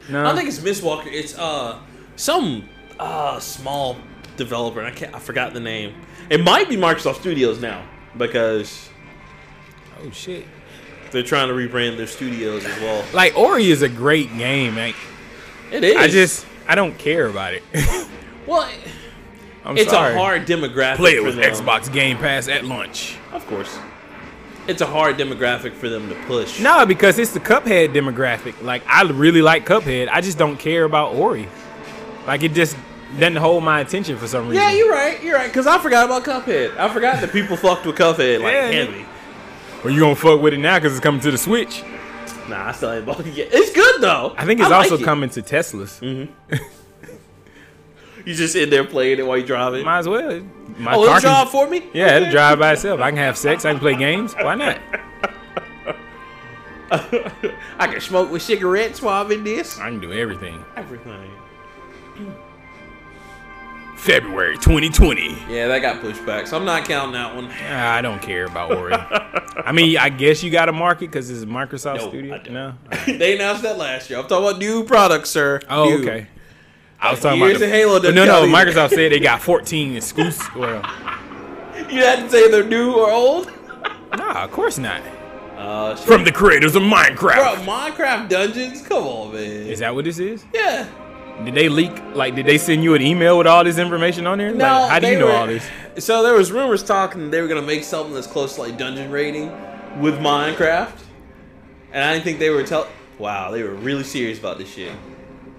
No. 0.09 0.21
I 0.21 0.25
don't 0.25 0.37
think 0.37 0.49
it's 0.49 0.63
Miss 0.63 0.83
Walker. 0.83 1.09
It's 1.09 1.37
uh 1.39 1.79
some 2.17 2.69
uh 2.99 3.39
small 3.41 3.97
developer. 4.37 4.81
and 4.81 4.89
I 4.89 4.93
can't. 4.93 5.15
I 5.15 5.19
forgot 5.19 5.55
the 5.55 5.61
name. 5.61 5.95
It 6.31 6.43
might 6.43 6.69
be 6.69 6.77
Microsoft 6.77 7.21
Studios 7.21 7.61
now 7.61 7.85
because 8.17 8.89
oh 10.03 10.11
shit. 10.11 10.45
they're 11.11 11.23
trying 11.23 11.49
to 11.49 11.55
rebrand 11.55 11.97
their 11.97 12.07
studios 12.07 12.65
as 12.65 12.81
well. 12.81 13.05
Like 13.13 13.37
Ori 13.37 13.71
is 13.71 13.83
a 13.83 13.89
great 13.89 14.37
game, 14.37 14.75
man. 14.75 14.95
It 15.71 15.85
is. 15.85 15.97
I 15.97 16.09
just 16.09 16.47
I 16.67 16.75
don't 16.75 16.97
care 16.99 17.27
about 17.27 17.55
it. 17.55 17.63
well, 18.47 18.69
I'm 19.65 19.77
it's 19.77 19.91
sorry. 19.91 20.15
a 20.15 20.19
hard 20.19 20.47
demographic. 20.47 20.97
play 20.97 21.15
it 21.17 21.25
with 21.25 21.37
them. 21.37 21.45
Xbox 21.45 21.93
Game 21.93 22.19
Pass 22.19 22.49
at 22.49 22.65
lunch. 22.65 23.17
Of 23.33 23.47
course, 23.47 23.79
it's 24.69 24.81
a 24.81 24.87
hard 24.87 25.17
demographic 25.17 25.73
for 25.73 25.89
them 25.89 26.09
to 26.09 26.15
push. 26.27 26.61
No, 26.61 26.87
because 26.87 27.19
it's 27.19 27.33
the 27.33 27.41
Cuphead 27.41 27.93
demographic. 27.93 28.61
Like 28.63 28.83
I 28.87 29.03
really 29.03 29.43
like 29.43 29.67
Cuphead. 29.67 30.09
I 30.11 30.21
just 30.21 30.39
don't 30.39 30.57
care 30.57 30.85
about 30.85 31.15
Ori. 31.15 31.49
Like 32.27 32.43
it 32.43 32.53
just 32.53 32.77
doesn't 33.19 33.37
hold 33.37 33.65
my 33.65 33.81
attention 33.81 34.17
for 34.17 34.27
some 34.27 34.49
reason. 34.49 34.63
Yeah, 34.63 34.73
you're 34.73 34.91
right. 34.91 35.23
You're 35.23 35.37
right. 35.37 35.49
Because 35.49 35.67
I 35.67 35.79
forgot 35.79 36.07
about 36.07 36.25
Cuphead. 36.25 36.77
I 36.77 36.93
forgot 36.93 37.21
that 37.21 37.33
people 37.33 37.57
fucked 37.57 37.87
with 37.87 37.97
Cuphead 37.97 38.41
like 38.41 38.53
Yeah, 38.53 38.71
heavy. 38.71 39.07
Well, 39.85 39.93
you 39.93 40.01
gonna 40.01 40.15
fuck 40.15 40.41
with 40.41 40.55
it 40.55 40.59
now 40.59 40.79
because 40.79 40.93
it's 40.93 41.03
coming 41.03 41.21
to 41.23 41.31
the 41.31 41.39
Switch. 41.39 41.83
Nah, 42.49 42.69
I 42.69 42.73
still 42.73 42.93
ain't 42.93 43.07
bought 43.07 43.21
it 43.21 43.35
yet. 43.35 43.49
It's 43.53 43.73
good 43.73 44.01
though. 44.01 44.35
I 44.37 44.45
think 44.47 44.61
it's 44.61 44.71
like 44.71 44.85
also 44.85 44.99
it. 44.99 45.05
coming 45.05 45.31
to 45.31 45.43
Teslas. 45.43 46.01
Mm-hmm. 46.01 46.55
You 48.25 48.35
just 48.35 48.57
in 48.57 48.71
there 48.71 48.85
playing 48.85 49.19
it 49.19 49.27
while 49.27 49.39
you 49.39 49.45
driving. 49.45 49.85
Might 49.85 49.99
as 49.99 50.09
well. 50.09 50.41
My 50.79 50.95
oh, 50.95 51.07
car 51.07 51.19
it'll 51.19 51.21
drive 51.21 51.51
for 51.51 51.69
me. 51.69 51.83
Yeah, 51.93 52.17
it'll 52.17 52.31
drive 52.31 52.59
by 52.59 52.73
itself. 52.73 53.01
I 53.01 53.11
can 53.11 53.19
have 53.19 53.37
sex. 53.37 53.65
I 53.65 53.73
can 53.73 53.81
play 53.81 53.97
games. 53.97 54.35
Why 54.35 54.55
not? 54.55 54.79
I 56.91 57.87
can 57.87 58.01
smoke 58.01 58.31
with 58.31 58.43
cigarettes 58.43 59.01
while 59.01 59.25
I'm 59.25 59.33
in 59.33 59.45
this. 59.45 59.79
I 59.79 59.89
can 59.89 60.01
do 60.01 60.13
everything. 60.13 60.63
Everything. 60.77 61.31
February 63.97 64.57
2020. 64.57 65.29
Yeah, 65.49 65.69
that 65.69 65.79
got 65.79 66.01
pushed 66.01 66.27
back, 66.27 66.49
so 66.49 66.57
I'm 66.57 66.65
not 66.65 66.87
counting 66.87 67.13
that 67.13 67.37
one. 67.37 67.47
I 67.47 68.03
don't 68.03 68.21
care 68.21 68.47
about 68.47 68.77
Ori. 68.77 68.95
I 68.95 69.71
mean, 69.71 69.97
I 69.97 70.09
guess 70.09 70.43
you 70.43 70.51
got 70.51 70.67
to 70.67 70.73
market 70.73 71.07
because 71.07 71.31
it's 71.31 71.45
Microsoft 71.45 71.99
No, 71.99 72.09
Studio. 72.09 72.43
No. 72.51 72.75
they 73.07 73.37
announced 73.37 73.63
that 73.63 73.79
last 73.79 74.11
year. 74.11 74.19
I'm 74.19 74.27
talking 74.27 74.49
about 74.49 74.59
new 74.59 74.85
products, 74.85 75.31
sir. 75.31 75.61
Oh, 75.69 75.85
New. 75.85 76.03
okay. 76.03 76.27
I 77.03 77.11
was 77.11 77.21
talking 77.21 77.41
years 77.41 77.57
about 77.57 77.67
the, 77.67 77.73
Halo 77.73 77.99
no, 77.99 78.25
no. 78.25 78.43
Microsoft 78.47 78.91
said 78.91 79.13
they 79.13 79.21
got 79.21 79.43
14 79.43 79.97
exclusive. 79.97 80.55
Well, 80.55 80.83
You 81.91 82.03
had 82.05 82.21
to 82.21 82.31
say 82.31 82.51
they're 82.51 82.65
new 82.65 82.93
or 82.95 83.11
old. 83.11 83.51
nah, 84.17 84.45
of 84.45 84.51
course 84.53 84.79
not. 84.79 85.03
Uh. 85.57 85.95
From 85.97 86.25
the 86.25 86.33
creators 86.33 86.75
of 86.77 86.83
Minecraft. 86.83 87.17
Bro, 87.17 87.55
Minecraft 87.67 88.29
Dungeons. 88.29 88.87
Come 88.87 89.05
on, 89.05 89.35
man. 89.35 89.43
Is 89.43 89.81
that 89.81 89.95
what 89.95 90.05
this 90.05 90.19
is? 90.19 90.45
yeah. 90.55 90.89
Did 91.45 91.55
they 91.55 91.69
leak? 91.69 91.93
Like, 92.15 92.35
did 92.35 92.47
they 92.47 92.59
send 92.59 92.85
you 92.85 92.95
an 92.95 93.03
email 93.03 93.39
with 93.39 93.47
all 93.47 93.65
this 93.65 93.79
information 93.79 94.27
on 94.27 94.39
there? 94.39 94.53
No, 94.55 94.65
like, 94.65 94.91
how 94.91 94.99
do 95.01 95.09
you 95.09 95.19
know 95.19 95.27
were- 95.27 95.33
all 95.33 95.47
this? 95.47 95.69
So 95.99 96.23
there 96.23 96.35
was 96.35 96.53
rumors 96.53 96.83
talking 96.83 97.31
they 97.31 97.41
were 97.41 97.49
gonna 97.49 97.63
make 97.63 97.85
something 97.85 98.15
that's 98.15 98.27
close 98.27 98.55
to 98.57 98.63
like 98.63 98.79
dungeon 98.79 99.11
raiding 99.11 99.51
with 100.01 100.19
Minecraft, 100.19 100.93
and 101.93 102.05
I 102.05 102.13
didn't 102.13 102.25
think 102.25 102.39
they 102.39 102.51
were 102.51 102.63
tell. 102.63 102.87
Wow, 103.19 103.51
they 103.51 103.63
were 103.63 103.75
really 103.75 104.05
serious 104.05 104.39
about 104.39 104.59
this 104.59 104.73
shit. 104.73 104.93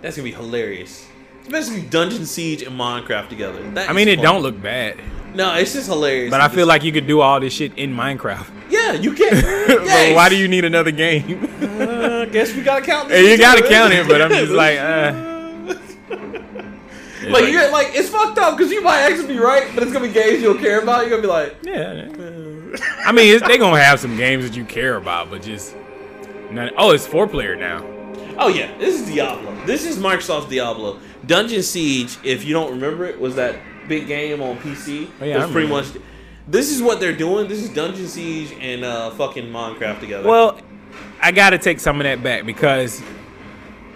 That's 0.01 0.15
gonna 0.15 0.25
be 0.29 0.31
hilarious. 0.33 1.07
Basically 1.49 1.81
Dungeon 1.83 2.25
Siege 2.25 2.61
and 2.63 2.79
Minecraft 2.79 3.29
together. 3.29 3.61
That 3.71 3.89
I 3.89 3.93
mean, 3.93 4.07
it 4.07 4.15
fun. 4.17 4.25
don't 4.25 4.41
look 4.43 4.61
bad, 4.61 4.97
No, 5.35 5.53
it's 5.55 5.73
just 5.73 5.87
hilarious. 5.87 6.31
but 6.31 6.39
I 6.41 6.47
feel 6.47 6.65
like 6.67 6.83
you 6.83 6.91
could 6.91 7.05
do 7.07 7.19
all 7.21 7.39
this 7.39 7.53
shit 7.53 7.77
in 7.77 7.93
Minecraft. 7.93 8.49
yeah, 8.69 8.93
you 8.93 9.13
can. 9.13 9.31
But 9.67 9.83
Yes. 9.85 10.15
why 10.15 10.29
do 10.29 10.35
you 10.37 10.47
need 10.47 10.63
another 10.65 10.91
game? 10.91 11.43
Uh, 11.61 12.25
guess 12.25 12.55
we 12.55 12.61
gotta 12.61 12.85
count. 12.85 13.09
This 13.09 13.29
you 13.31 13.37
gotta 13.37 13.67
count 13.67 13.93
it, 13.93 14.07
but 14.07 14.21
I'm 14.21 14.29
just 14.41 14.51
like, 14.53 14.79
uh. 14.79 15.29
like, 17.29 17.51
you're 17.51 17.71
like 17.71 17.87
it's 17.93 18.09
fucked 18.09 18.37
up 18.37 18.57
because 18.57 18.71
you 18.71 18.81
might 18.81 19.01
actually 19.01 19.27
be 19.27 19.39
right, 19.39 19.69
but 19.73 19.83
it's 19.83 19.91
gonna 19.93 20.07
be 20.07 20.13
games 20.13 20.41
you'll 20.41 20.55
care 20.55 20.81
about. 20.81 21.01
You're 21.01 21.09
gonna 21.09 21.21
be 21.21 21.27
like, 21.27 21.57
Yeah. 21.63 22.09
I 23.05 23.11
mean, 23.11 23.35
it's, 23.35 23.47
they 23.47 23.57
gonna 23.57 23.79
have 23.81 23.99
some 23.99 24.17
games 24.17 24.45
that 24.47 24.55
you 24.57 24.65
care 24.65 24.95
about, 24.95 25.29
but 25.29 25.41
just 25.41 25.75
none. 26.51 26.71
Oh, 26.77 26.91
it's 26.91 27.05
four 27.05 27.27
player 27.27 27.55
now. 27.55 27.85
Oh 28.37 28.47
yeah, 28.47 28.75
this 28.79 28.99
is 28.99 29.07
Diablo. 29.07 29.55
This 29.65 29.85
is 29.85 29.97
Microsoft's 29.97 30.49
Diablo. 30.49 30.99
Dungeon 31.25 31.63
Siege, 31.63 32.17
if 32.23 32.43
you 32.43 32.53
don't 32.53 32.71
remember 32.71 33.05
it, 33.05 33.19
was 33.19 33.35
that 33.35 33.55
big 33.87 34.07
game 34.07 34.41
on 34.41 34.57
PC. 34.57 35.09
Oh, 35.21 35.25
yeah, 35.25 35.35
it 35.35 35.41
was 35.43 35.51
pretty 35.51 35.67
much. 35.69 35.87
This 36.47 36.69
is 36.69 36.81
what 36.81 36.99
they're 36.99 37.15
doing. 37.15 37.47
This 37.47 37.63
is 37.63 37.69
Dungeon 37.69 38.07
Siege 38.07 38.53
and 38.59 38.83
uh, 38.83 39.11
fucking 39.11 39.45
Minecraft 39.45 39.99
together. 40.01 40.27
Well, 40.27 40.59
I 41.21 41.31
got 41.31 41.51
to 41.51 41.57
take 41.57 41.79
some 41.79 42.01
of 42.01 42.03
that 42.03 42.21
back 42.21 42.45
because 42.45 43.01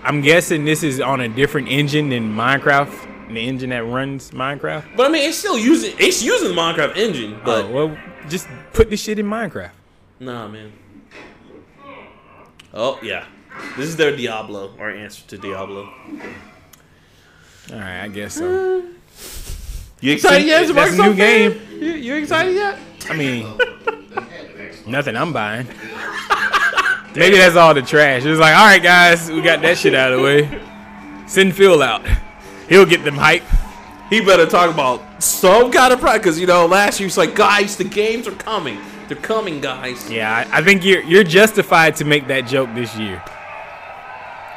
I'm 0.03 0.21
guessing 0.21 0.63
this 0.63 0.83
is 0.83 1.01
on 1.01 1.19
a 1.19 1.27
different 1.27 1.67
engine 1.67 2.07
than 2.09 2.33
Minecraft, 2.33 3.33
the 3.33 3.41
engine 3.41 3.71
that 3.71 3.83
runs 3.83 4.31
Minecraft. 4.31 4.95
but 4.95 5.07
I 5.07 5.09
mean, 5.09 5.27
it's 5.27 5.37
still 5.37 5.57
using 5.59 5.93
it's 5.99 6.23
using 6.23 6.47
the 6.47 6.55
Minecraft 6.55 6.95
engine. 6.95 7.41
But 7.43 7.65
oh, 7.65 7.71
well, 7.71 7.97
just 8.29 8.47
put 8.71 8.89
this 8.89 9.01
shit 9.01 9.19
in 9.19 9.25
Minecraft. 9.25 9.71
nah, 10.21 10.47
man. 10.47 10.71
Oh 12.73 12.99
yeah, 13.01 13.25
this 13.75 13.87
is 13.87 13.97
their 13.97 14.15
Diablo 14.15 14.73
or 14.79 14.89
answer 14.89 15.27
to 15.27 15.37
Diablo. 15.37 15.89
All 17.73 17.79
right, 17.79 18.01
I 18.03 18.07
guess 18.07 18.35
so. 18.35 18.81
Hmm. 18.81 18.87
You 19.99 20.13
excited 20.13 20.45
yet? 20.47 20.63
as 20.63 20.69
a 20.69 20.73
That's 20.73 20.93
a 20.99 21.03
new 21.03 21.13
game. 21.15 21.53
fan? 21.53 21.81
You, 21.81 21.91
you 21.93 22.15
excited 22.15 22.55
yet? 22.55 22.79
I 23.09 23.15
mean, 23.15 23.57
The 23.57 24.21
head 24.21 24.45
of 24.45 24.51
Xbox. 24.55 24.87
nothing 24.87 25.15
I'm 25.15 25.33
buying. 25.33 25.67
Maybe 27.15 27.37
that's 27.37 27.55
all 27.55 27.73
the 27.73 27.81
trash. 27.81 28.23
It 28.25 28.29
was 28.29 28.39
like, 28.39 28.55
all 28.55 28.65
right, 28.65 28.81
guys, 28.81 29.29
we 29.31 29.41
got 29.41 29.61
that 29.63 29.77
shit 29.77 29.95
out 29.95 30.11
of 30.13 30.19
the 30.19 30.23
way. 30.23 30.61
Send 31.27 31.55
Phil 31.55 31.81
out. 31.81 32.05
He'll 32.69 32.85
get 32.85 33.03
them 33.03 33.15
hype. 33.15 33.43
He 34.09 34.21
better 34.21 34.45
talk 34.45 34.71
about 34.71 35.21
some 35.21 35.71
kind 35.71 35.91
of 35.91 35.99
pride 35.99 36.19
because 36.19 36.39
you 36.39 36.45
know 36.47 36.65
last 36.67 36.99
year 36.99 37.07
he's 37.07 37.17
like, 37.17 37.33
guys, 37.35 37.75
the 37.75 37.83
games 37.83 38.27
are 38.27 38.31
coming. 38.35 38.79
They're 39.07 39.17
coming, 39.17 39.59
guys. 39.61 40.09
Yeah, 40.11 40.45
I, 40.51 40.59
I 40.59 40.63
think 40.63 40.85
you're 40.85 41.01
you're 41.01 41.23
justified 41.23 41.95
to 41.97 42.05
make 42.05 42.27
that 42.27 42.41
joke 42.47 42.69
this 42.75 42.95
year. 42.97 43.21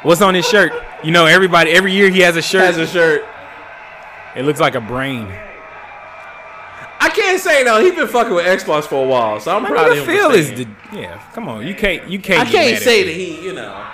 What's 0.03 0.21
on 0.21 0.35
his 0.35 0.47
shirt? 0.47 0.71
You 1.03 1.11
know, 1.11 1.25
everybody 1.25 1.71
every 1.71 1.93
year 1.93 2.09
he 2.09 2.19
has 2.21 2.35
a 2.37 2.41
shirt. 2.41 2.61
Has 2.63 2.77
a 2.77 2.87
shirt. 2.87 3.25
it 4.35 4.43
looks 4.45 4.59
like 4.59 4.75
a 4.75 4.81
brain. 4.81 5.27
I 7.03 7.09
can't 7.09 7.39
say 7.41 7.63
though. 7.63 7.81
He's 7.81 7.95
been 7.95 8.07
fucking 8.07 8.33
with 8.33 8.45
Xbox 8.45 8.83
for 8.83 9.03
a 9.03 9.07
while, 9.07 9.39
so 9.39 9.55
I'm 9.55 9.63
My 9.63 9.69
proud 9.69 9.91
of 9.91 9.97
nigga 9.97 9.99
him. 10.01 10.05
Phil 10.05 10.29
for 10.31 10.35
is 10.37 10.49
the 10.51 10.67
yeah. 10.93 11.17
Come 11.33 11.49
on, 11.49 11.65
you 11.65 11.73
can't 11.73 12.07
you 12.07 12.19
can't. 12.19 12.41
I 12.41 12.43
get 12.45 12.51
can't 12.51 12.73
mad 12.73 12.81
say 12.83 13.03
that 13.03 13.11
he, 13.13 13.43
you 13.45 13.53
know. 13.53 13.87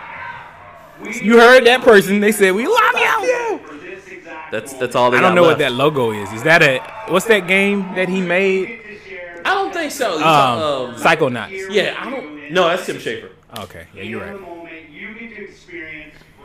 You 1.22 1.40
heard 1.40 1.66
that 1.68 1.82
person? 1.82 2.20
They 2.20 2.32
said 2.34 2.54
we 2.54 2.68
love 2.68 2.96
you. 2.96 3.60
For 3.66 3.76
this 3.76 4.08
exact 4.08 4.52
That's 4.52 4.74
that's 4.74 4.96
all 4.96 5.10
they 5.12 5.18
I 5.18 5.22
don't 5.22 5.32
got 5.32 5.36
know 5.36 5.42
left. 5.44 5.54
what 5.54 5.60
that 5.60 5.72
logo 5.74 6.12
is. 6.12 6.32
Is 6.34 6.44
that 6.44 6.62
a 6.62 6.80
what's 7.12 7.26
that 7.28 7.48
game 7.48 7.82
that 7.96 8.10
he 8.10 8.20
made? 8.20 8.82
I 9.46 9.54
don't 9.54 9.72
think 9.74 9.92
so. 9.94 10.16
It's, 10.16 10.22
Um, 10.24 10.60
um, 10.60 10.96
Psychonauts. 10.96 11.68
yeah, 11.74 11.96
I 11.98 12.10
don't. 12.10 12.52
No, 12.52 12.68
that's 12.68 12.86
Tim 12.86 12.98
Schafer. 12.98 13.30
Okay, 13.60 13.88
yeah, 13.96 14.04
you're 14.04 14.20
right. 14.22 14.38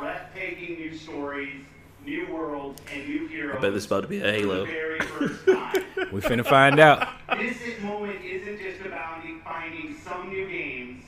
Moment, 0.02 0.20
you 0.34 0.40
get 0.40 0.56
to 0.58 0.62
experience 0.62 0.72
breathtaking 0.72 0.76
new 0.78 0.96
stories, 0.96 1.64
new 2.04 2.26
worlds, 2.32 2.82
and 2.92 3.08
new 3.08 3.26
heroes. 3.28 3.56
I 3.58 3.60
bet 3.60 3.72
this 3.74 3.84
is 3.84 3.90
about 3.90 4.02
to 4.02 4.08
be 4.08 4.20
a 4.20 4.32
Halo. 4.32 4.64
very 4.64 5.00
first 5.00 5.46
time. 5.46 5.84
We 6.12 6.20
finna 6.20 6.44
find 6.44 6.78
out. 6.78 7.08
this 7.38 7.80
moment 7.80 8.22
isn't 8.22 8.58
just 8.60 8.80
about 8.84 9.22
finding 9.44 9.96
some 9.96 10.28
new 10.28 10.46
games. 10.48 11.04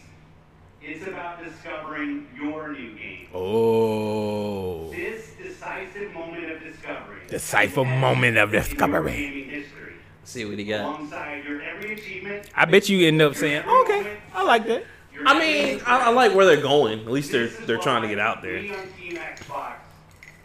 It's 0.81 1.07
about 1.07 1.43
discovering 1.45 2.27
your 2.35 2.73
new 2.73 2.95
game. 2.97 3.29
Oh, 3.35 4.91
This 4.91 5.33
decisive 5.43 6.13
moment 6.13 6.51
of 6.51 6.63
discovery. 6.63 7.21
Decisive 7.29 7.87
moment 7.87 8.39
of 8.39 8.51
discovery. 8.53 9.67
See 10.25 10.45
what 10.47 10.59
he 10.59 10.65
got. 10.65 10.81
Alongside 10.81 11.45
your 11.45 11.61
every 11.63 11.95
achievement. 11.95 12.49
I 12.55 12.65
bet 12.65 12.89
you 12.89 13.07
end 13.07 13.21
up 13.21 13.35
saying, 13.35 13.63
okay, 13.69 14.17
I 14.35 14.43
like 14.43 14.67
that. 14.67 14.85
Your 15.15 15.27
I 15.29 15.39
mean, 15.39 15.81
I, 15.87 16.07
I 16.07 16.09
like 16.11 16.35
where 16.35 16.45
they're 16.47 16.61
going. 16.63 17.01
At 17.01 17.11
least 17.11 17.33
they're 17.33 17.49
they're 17.49 17.79
trying 17.79 18.03
to 18.03 18.09
get 18.09 18.19
out 18.19 18.43
there. 18.43 18.61
We 18.61 18.75
on 18.75 18.87
Team 18.99 19.17
Xbox 19.17 19.75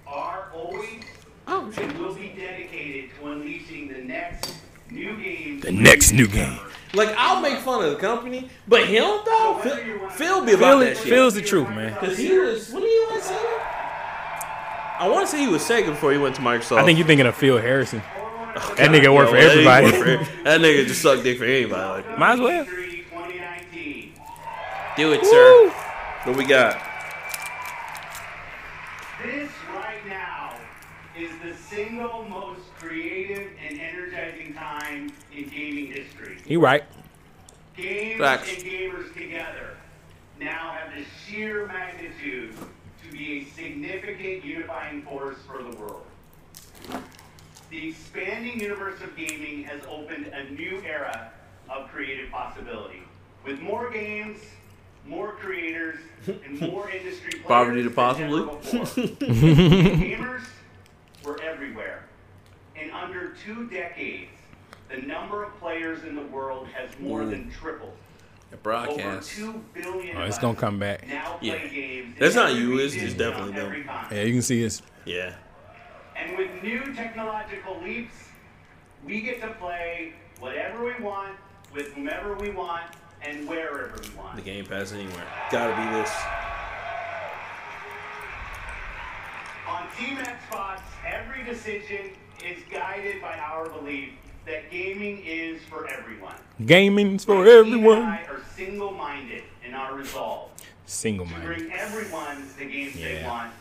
are 0.08 0.50
always 0.54 1.02
Oh 1.48 1.72
and 1.78 1.98
will 1.98 2.14
be 2.14 2.30
dedicated 2.38 3.10
to 3.20 3.28
unleashing 3.32 3.88
the 3.88 4.00
next 4.00 4.54
new 4.92 5.18
game. 5.18 5.60
The 5.62 5.72
next 5.72 6.12
new 6.12 6.28
game. 6.28 6.60
Like 6.94 7.10
I'll 7.18 7.42
make 7.42 7.58
fun 7.60 7.84
of 7.84 7.92
the 7.92 7.98
company, 7.98 8.50
but 8.68 8.88
him 8.88 9.04
though, 9.26 9.60
Phil, 9.64 10.10
Phil 10.10 10.46
be 10.46 10.54
about 10.54 10.60
Phil, 10.60 10.80
that 10.82 10.98
shit. 10.98 11.06
Phil's 11.08 11.34
the 11.36 11.42
truth, 11.42 11.70
man. 11.70 11.96
Cause 12.00 12.18
he 12.18 12.38
was 12.38 12.72
what 12.72 12.82
do 12.82 12.86
you 12.88 13.08
want 13.10 13.22
to 13.24 13.28
say? 13.28 13.36
I 15.02 15.08
want 15.08 15.28
to 15.28 15.32
say 15.32 15.40
he 15.40 15.48
was 15.48 15.62
Sega 15.62 15.88
before 15.88 16.12
he 16.12 16.18
went 16.18 16.36
to 16.36 16.42
Microsoft. 16.42 16.78
I 16.78 16.84
think 16.86 16.98
you're 16.98 17.08
thinking 17.08 17.26
of 17.26 17.36
Phil 17.36 17.58
Harrison. 17.58 18.02
God, 18.16 18.78
That 18.78 18.90
nigga 18.92 19.16
work 19.16 19.30
yeah, 19.32 19.32
for 19.32 19.38
well, 19.38 19.66
that 19.66 19.84
nigga 19.84 19.92
everybody. 19.94 20.18
work 20.20 20.28
for- 20.28 20.44
that 20.44 20.62
nigga 20.62 20.86
just 20.88 21.02
suck 21.02 21.24
dick 21.24 21.38
for 21.38 21.46
anybody. 21.46 22.08
Like, 22.08 22.20
Might 22.20 22.34
as 22.34 22.40
well. 22.40 22.66
2019. 25.00 25.06
do 25.06 25.14
it, 25.14 25.26
sir. 25.26 25.70
What 26.26 26.38
we 26.38 26.46
got? 26.46 26.82
This 29.24 29.50
right 29.74 30.06
now 30.08 30.56
is 31.18 31.32
the 31.42 31.56
single 31.56 32.26
most 32.30 32.62
creative 32.78 33.50
and 33.66 33.80
energizing 33.80 34.54
time 34.54 35.14
in 35.34 35.48
gaming 35.48 35.88
history. 35.88 36.40
He 36.46 36.58
right. 36.58 36.84
Games 37.78 38.20
Facts. 38.20 38.54
and 38.54 38.64
gamers 38.64 39.14
together 39.14 39.78
now 40.38 40.74
have 40.74 40.94
the 40.94 41.06
sheer 41.26 41.66
magnitude 41.68 42.54
to 43.04 43.12
be 43.12 43.40
a 43.40 43.46
significant 43.56 44.44
unifying 44.44 45.02
force 45.04 45.38
for 45.48 45.64
the 45.64 45.78
world. 45.78 46.04
The 47.70 47.90
expanding 47.90 48.60
universe 48.60 49.00
of 49.02 49.16
gaming 49.16 49.64
has 49.64 49.82
opened 49.88 50.28
a 50.28 50.50
new 50.50 50.82
era 50.86 51.32
of 51.70 51.90
creative 51.90 52.30
possibility. 52.32 53.04
With 53.46 53.62
more 53.62 53.90
games, 53.90 54.40
more 55.10 55.32
creators, 55.34 55.98
and 56.28 56.62
more 56.72 56.90
industry 56.90 57.32
players 57.32 57.46
Poverty 57.46 57.84
to 57.84 57.90
possibly. 57.90 58.42
ever. 58.42 58.50
Gamers 59.26 60.44
were 61.26 61.42
everywhere. 61.42 62.04
In 62.76 62.92
under 62.92 63.30
two 63.44 63.68
decades, 63.70 64.32
the 64.90 64.98
number 64.98 65.44
of 65.44 65.58
players 65.60 66.04
in 66.04 66.16
the 66.16 66.22
world 66.24 66.68
has 66.68 66.90
more 67.00 67.26
than 67.26 67.50
tripled. 67.50 67.94
The 68.52 68.56
Over 68.56 68.64
broadcast. 68.64 69.30
two 69.32 69.64
billion 69.74 70.18
Oh, 70.18 70.22
of 70.22 70.28
it's 70.28 70.38
gonna 70.38 70.56
come 70.58 70.80
back. 70.80 71.06
Yeah. 71.08 71.34
play 71.40 71.70
games. 71.74 72.16
in 72.16 72.20
That's 72.20 72.36
not 72.36 72.56
you, 72.56 72.78
it's 72.80 72.94
region 72.94 73.08
just 73.08 73.18
definitely 73.18 73.54
them. 73.54 73.86
Yeah, 74.12 74.22
you 74.24 74.34
can 74.34 74.42
see 74.42 74.62
his. 74.62 74.82
Yeah. 75.06 75.34
And 76.16 76.38
with 76.38 76.50
new 76.64 76.94
technological 76.96 77.80
leaps, 77.84 78.16
we 79.06 79.22
get 79.22 79.42
to 79.42 79.50
play 79.56 80.14
whatever 80.40 80.84
we 80.84 81.04
want, 81.04 81.36
with 81.74 81.94
whomever 81.94 82.34
we 82.36 82.50
want, 82.50 82.86
and 83.22 83.48
wherever 83.48 83.94
we 84.02 84.10
want. 84.18 84.36
The 84.36 84.42
Game 84.42 84.66
Pass 84.66 84.92
anywhere. 84.94 85.26
Gotta 85.52 85.76
be 85.76 85.98
this. 85.98 86.12
On 89.68 89.84
Team 89.98 90.18
Xbox, 90.18 90.80
every 91.06 91.44
decision 91.44 92.12
is 92.46 92.64
guided 92.72 93.22
by 93.22 93.38
our 93.38 93.70
belief 93.70 94.10
that 94.46 94.72
gaming 94.72 95.22
is 95.26 95.62
for 95.70 95.88
everyone. 95.90 96.34
Gaming's 96.66 97.24
for 97.26 97.36
My 97.36 97.44
team 97.46 97.50
and 97.58 97.68
everyone. 97.68 98.02
I 98.02 98.24
are 98.26 98.42
single-minded 98.56 99.44
in 99.66 99.74
our 99.74 99.94
resolve 99.94 100.50
Single-minded. 100.86 101.42
to 101.44 101.50
minded. 101.50 101.70
bring 101.70 101.80
everyone 101.80 102.44
the 102.58 102.66
games 102.66 102.94
they 102.96 103.24
want, 103.26 103.52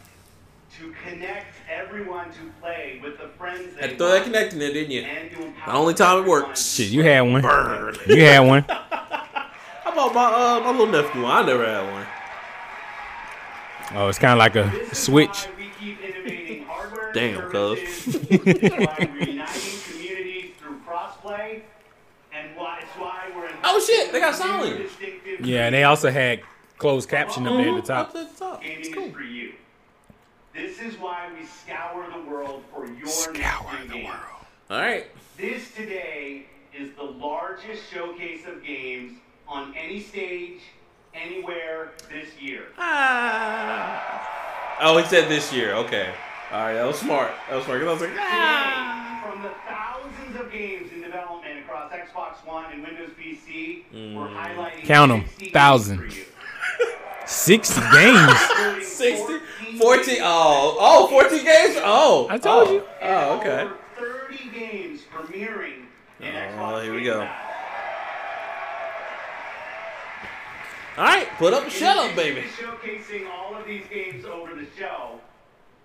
to 0.78 0.94
connect 1.06 1.54
everyone 1.70 2.26
to 2.30 2.38
play 2.60 3.00
with 3.02 3.18
the 3.18 3.28
friends 3.36 3.74
they 3.74 3.80
Had 3.82 3.90
to 3.90 3.96
throw 3.96 4.08
that 4.12 4.24
connecting 4.24 4.54
in 4.54 4.58
there, 4.60 4.72
didn't 4.72 4.90
you? 4.92 5.02
and 5.02 5.30
to 5.32 5.42
empower 5.44 5.72
The 5.72 5.78
only 5.78 5.94
time 5.94 6.16
it 6.16 6.20
everyone 6.20 6.40
works. 6.48 6.74
Shit, 6.74 6.88
you 6.88 7.02
had 7.02 7.20
one. 7.22 7.42
Burn. 7.42 7.96
You 8.06 8.22
had 8.24 8.40
one. 8.40 8.64
How 9.88 9.94
about 9.94 10.14
my 10.14 10.24
uh, 10.26 10.60
my 10.60 10.70
little 10.78 10.86
nephew? 10.86 11.24
I 11.24 11.46
never 11.46 11.64
had 11.64 11.90
one. 11.90 12.06
Oh, 13.96 14.08
it's 14.08 14.18
kind 14.18 14.32
of 14.32 14.38
like 14.38 14.54
a 14.54 14.64
This 14.70 15.04
switch. 15.04 15.46
why 15.46 15.50
we 15.56 15.70
keep 15.80 16.00
innovating 16.02 16.64
hardware 16.64 17.06
and 17.06 17.14
Damn, 17.14 17.50
cuz. 17.50 17.80
services. 17.80 18.14
It's 18.30 18.76
why 18.76 19.08
we're 19.10 19.18
uniting 19.28 19.80
communities 19.90 20.50
through 20.58 20.78
crossplay, 20.86 21.62
and 22.34 22.54
why 22.54 22.80
it's 22.82 22.90
why 22.98 23.30
we're 23.34 23.48
Oh, 23.64 23.80
shit, 23.80 24.12
they 24.12 24.20
got 24.20 24.34
investing 24.34 24.50
in 24.50 24.60
sound. 24.60 24.76
new 24.78 24.82
distinctive 24.82 25.46
Yeah, 25.46 25.64
and 25.64 25.74
they 25.74 25.84
also 25.84 26.10
had 26.10 26.42
closed 26.76 27.08
caption 27.08 27.46
up 27.46 27.54
there 27.54 27.70
at 27.70 27.82
the 27.82 27.88
top. 27.88 28.10
Up 28.10 28.16
at 28.16 28.34
the 28.34 28.38
top. 28.44 28.60
It's 28.62 28.90
cool. 28.94 29.04
is 29.06 29.14
for 29.14 29.22
you. 29.22 29.52
This 30.54 30.80
is 30.82 30.98
why 30.98 31.30
we 31.34 31.46
scour 31.46 32.04
the 32.14 32.30
world 32.30 32.62
for 32.74 32.84
your 32.86 33.06
Scour 33.06 33.70
the 33.86 33.94
game. 33.94 34.04
world. 34.04 34.18
All 34.68 34.80
right. 34.80 35.06
This 35.38 35.70
today 35.74 36.44
is 36.78 36.90
the 36.94 37.04
largest 37.04 37.90
showcase 37.90 38.42
of 38.46 38.62
games 38.62 39.12
on 39.48 39.74
any 39.76 40.00
stage, 40.00 40.60
anywhere 41.14 41.92
this 42.10 42.28
year. 42.40 42.64
Ah. 42.78 44.76
Oh, 44.80 44.98
he 44.98 45.04
said 45.06 45.28
this 45.28 45.52
year. 45.52 45.74
Okay. 45.74 46.12
All 46.52 46.60
right, 46.60 46.74
that 46.74 46.86
was 46.86 46.98
smart. 46.98 47.32
That 47.48 47.56
was 47.56 47.64
smart. 47.64 47.80
'cause 47.80 47.88
I 47.88 47.92
was 47.92 48.00
like, 48.02 48.10
ah. 48.18 49.20
From 49.30 49.42
the 49.42 49.50
thousands 49.68 50.40
of 50.40 50.52
games 50.52 50.92
in 50.92 51.02
development 51.02 51.58
across 51.60 51.92
Xbox 51.92 52.44
One 52.46 52.72
and 52.72 52.82
Windows 52.82 53.10
PC, 53.20 53.84
we're 53.92 54.28
highlighting 54.28 54.84
Count 54.84 55.12
'em. 55.12 55.20
60 55.26 55.44
games 55.44 55.52
Thousand. 55.52 55.98
for 55.98 56.10
60 57.26 57.80
games. 57.92 58.38
60, 58.86 59.24
14 59.26 59.78
14. 59.78 60.18
Oh, 60.22 60.76
oh, 60.80 61.06
14 61.08 61.44
games. 61.44 61.76
Oh, 61.82 62.26
I 62.30 62.38
told 62.38 62.68
oh. 62.68 62.72
you. 62.72 62.82
Oh, 63.02 63.38
okay. 63.40 63.62
over 63.62 63.76
30 64.28 64.48
games 64.50 65.00
premiering 65.14 65.84
in 66.20 66.34
Oh, 66.34 66.38
Xbox 66.38 66.82
here 66.84 66.92
we 66.94 66.98
Game 67.00 67.06
go. 67.12 67.20
Pass. 67.24 67.44
All 70.98 71.04
right, 71.04 71.28
put 71.38 71.54
up 71.54 71.64
a 71.64 71.70
shut 71.70 71.96
up, 71.96 72.10
In 72.10 72.16
baby. 72.16 72.40
addition 72.40 72.66
Showcasing 72.66 73.30
all 73.30 73.54
of 73.54 73.64
these 73.64 73.84
games 73.88 74.24
over 74.24 74.52
the 74.52 74.66
show. 74.76 75.20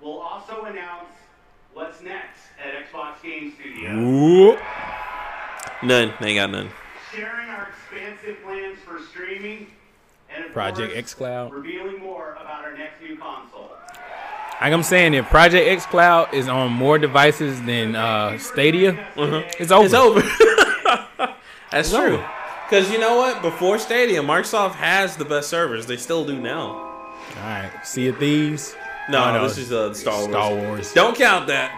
We'll 0.01 0.17
also 0.19 0.63
announce 0.63 1.09
what's 1.71 2.01
next 2.01 2.39
at 2.59 2.73
Xbox 2.91 3.21
Game 3.21 3.53
Studio. 3.53 3.95
Whoop. 3.95 4.59
None. 5.83 6.15
They 6.19 6.29
ain't 6.29 6.37
got 6.37 6.49
none. 6.49 6.69
Sharing 7.13 7.47
our 7.49 7.69
expansive 7.69 8.41
plans 8.43 8.79
for 8.79 9.01
streaming 9.11 9.67
and 10.35 10.45
of 10.45 10.51
Project 10.51 10.93
course, 10.93 11.13
xCloud. 11.13 11.51
Revealing 11.51 11.99
more 11.99 12.31
about 12.31 12.65
our 12.65 12.75
next 12.75 12.99
new 12.99 13.15
console. 13.15 13.69
Like 14.59 14.73
I'm 14.73 14.81
saying, 14.81 15.13
if 15.13 15.25
Project 15.25 15.83
xCloud 15.83 16.33
is 16.33 16.47
on 16.47 16.71
more 16.71 16.97
devices 16.97 17.61
than 17.61 17.95
uh, 17.95 18.39
Stadia, 18.39 18.97
it's 19.59 19.71
over. 19.71 19.85
It's 19.85 19.93
over. 19.93 20.21
That's 21.71 21.91
true. 21.91 22.23
Because 22.65 22.91
you 22.91 22.97
know 22.99 23.17
what? 23.17 23.41
Before 23.41 23.77
Stadia, 23.77 24.21
Microsoft 24.21 24.73
has 24.75 25.15
the 25.17 25.25
best 25.25 25.49
servers. 25.49 25.85
They 25.85 25.97
still 25.97 26.25
do 26.25 26.39
now. 26.39 26.67
All 26.71 27.43
right, 27.43 27.71
Sea 27.83 28.07
of 28.07 28.17
Thieves. 28.17 28.75
No, 29.09 29.23
Oh, 29.23 29.33
no. 29.33 29.43
this 29.47 29.57
is 29.57 29.71
uh, 29.71 29.93
Star 29.93 30.13
Wars. 30.19 30.29
Star 30.31 30.55
Wars. 30.55 30.93
Don't 30.93 31.15
count 31.15 31.47
that. 31.47 31.71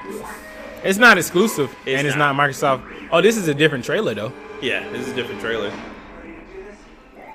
It's 0.84 1.00
not 1.00 1.18
exclusive, 1.18 1.76
It's 1.86 1.98
and 1.98 2.08
it's 2.08 2.16
not. 2.16 2.36
not. 2.36 2.50
Microsoft. 2.50 2.84
Oh, 3.12 3.22
this 3.22 3.36
is 3.38 3.48
a 3.48 3.54
different 3.54 3.84
trailer 3.84 4.14
though. 4.14 4.32
Yeah, 4.62 4.88
this 4.90 5.02
is 5.08 5.14
a 5.14 5.16
different 5.16 5.42
trailer. 5.42 5.72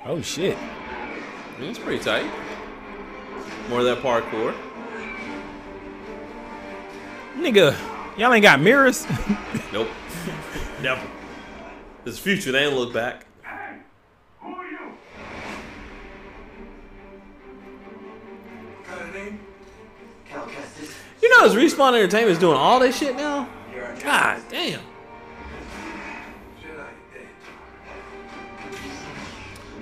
Oh 0.05 0.21
shit. 0.21 0.57
It's 1.59 1.77
pretty 1.77 2.03
tight. 2.03 2.25
More 3.69 3.79
of 3.79 3.85
that 3.85 3.99
parkour. 3.99 4.55
Nigga, 7.37 7.75
y'all 8.17 8.33
ain't 8.33 8.43
got 8.43 8.59
mirrors. 8.61 9.05
Nope. 9.73 9.87
Never. 10.81 11.01
This 12.03 12.19
future. 12.19 12.51
They 12.51 12.65
ain't 12.65 12.75
look 12.75 12.93
back. 12.93 13.25
You 21.21 21.29
know, 21.39 21.45
as 21.45 21.55
Respawn 21.55 21.93
Entertainment 21.93 22.31
is 22.31 22.39
doing 22.39 22.57
all 22.57 22.79
this 22.79 22.97
shit 22.97 23.15
now. 23.15 23.47
God 24.01 24.41
damn. 24.49 24.81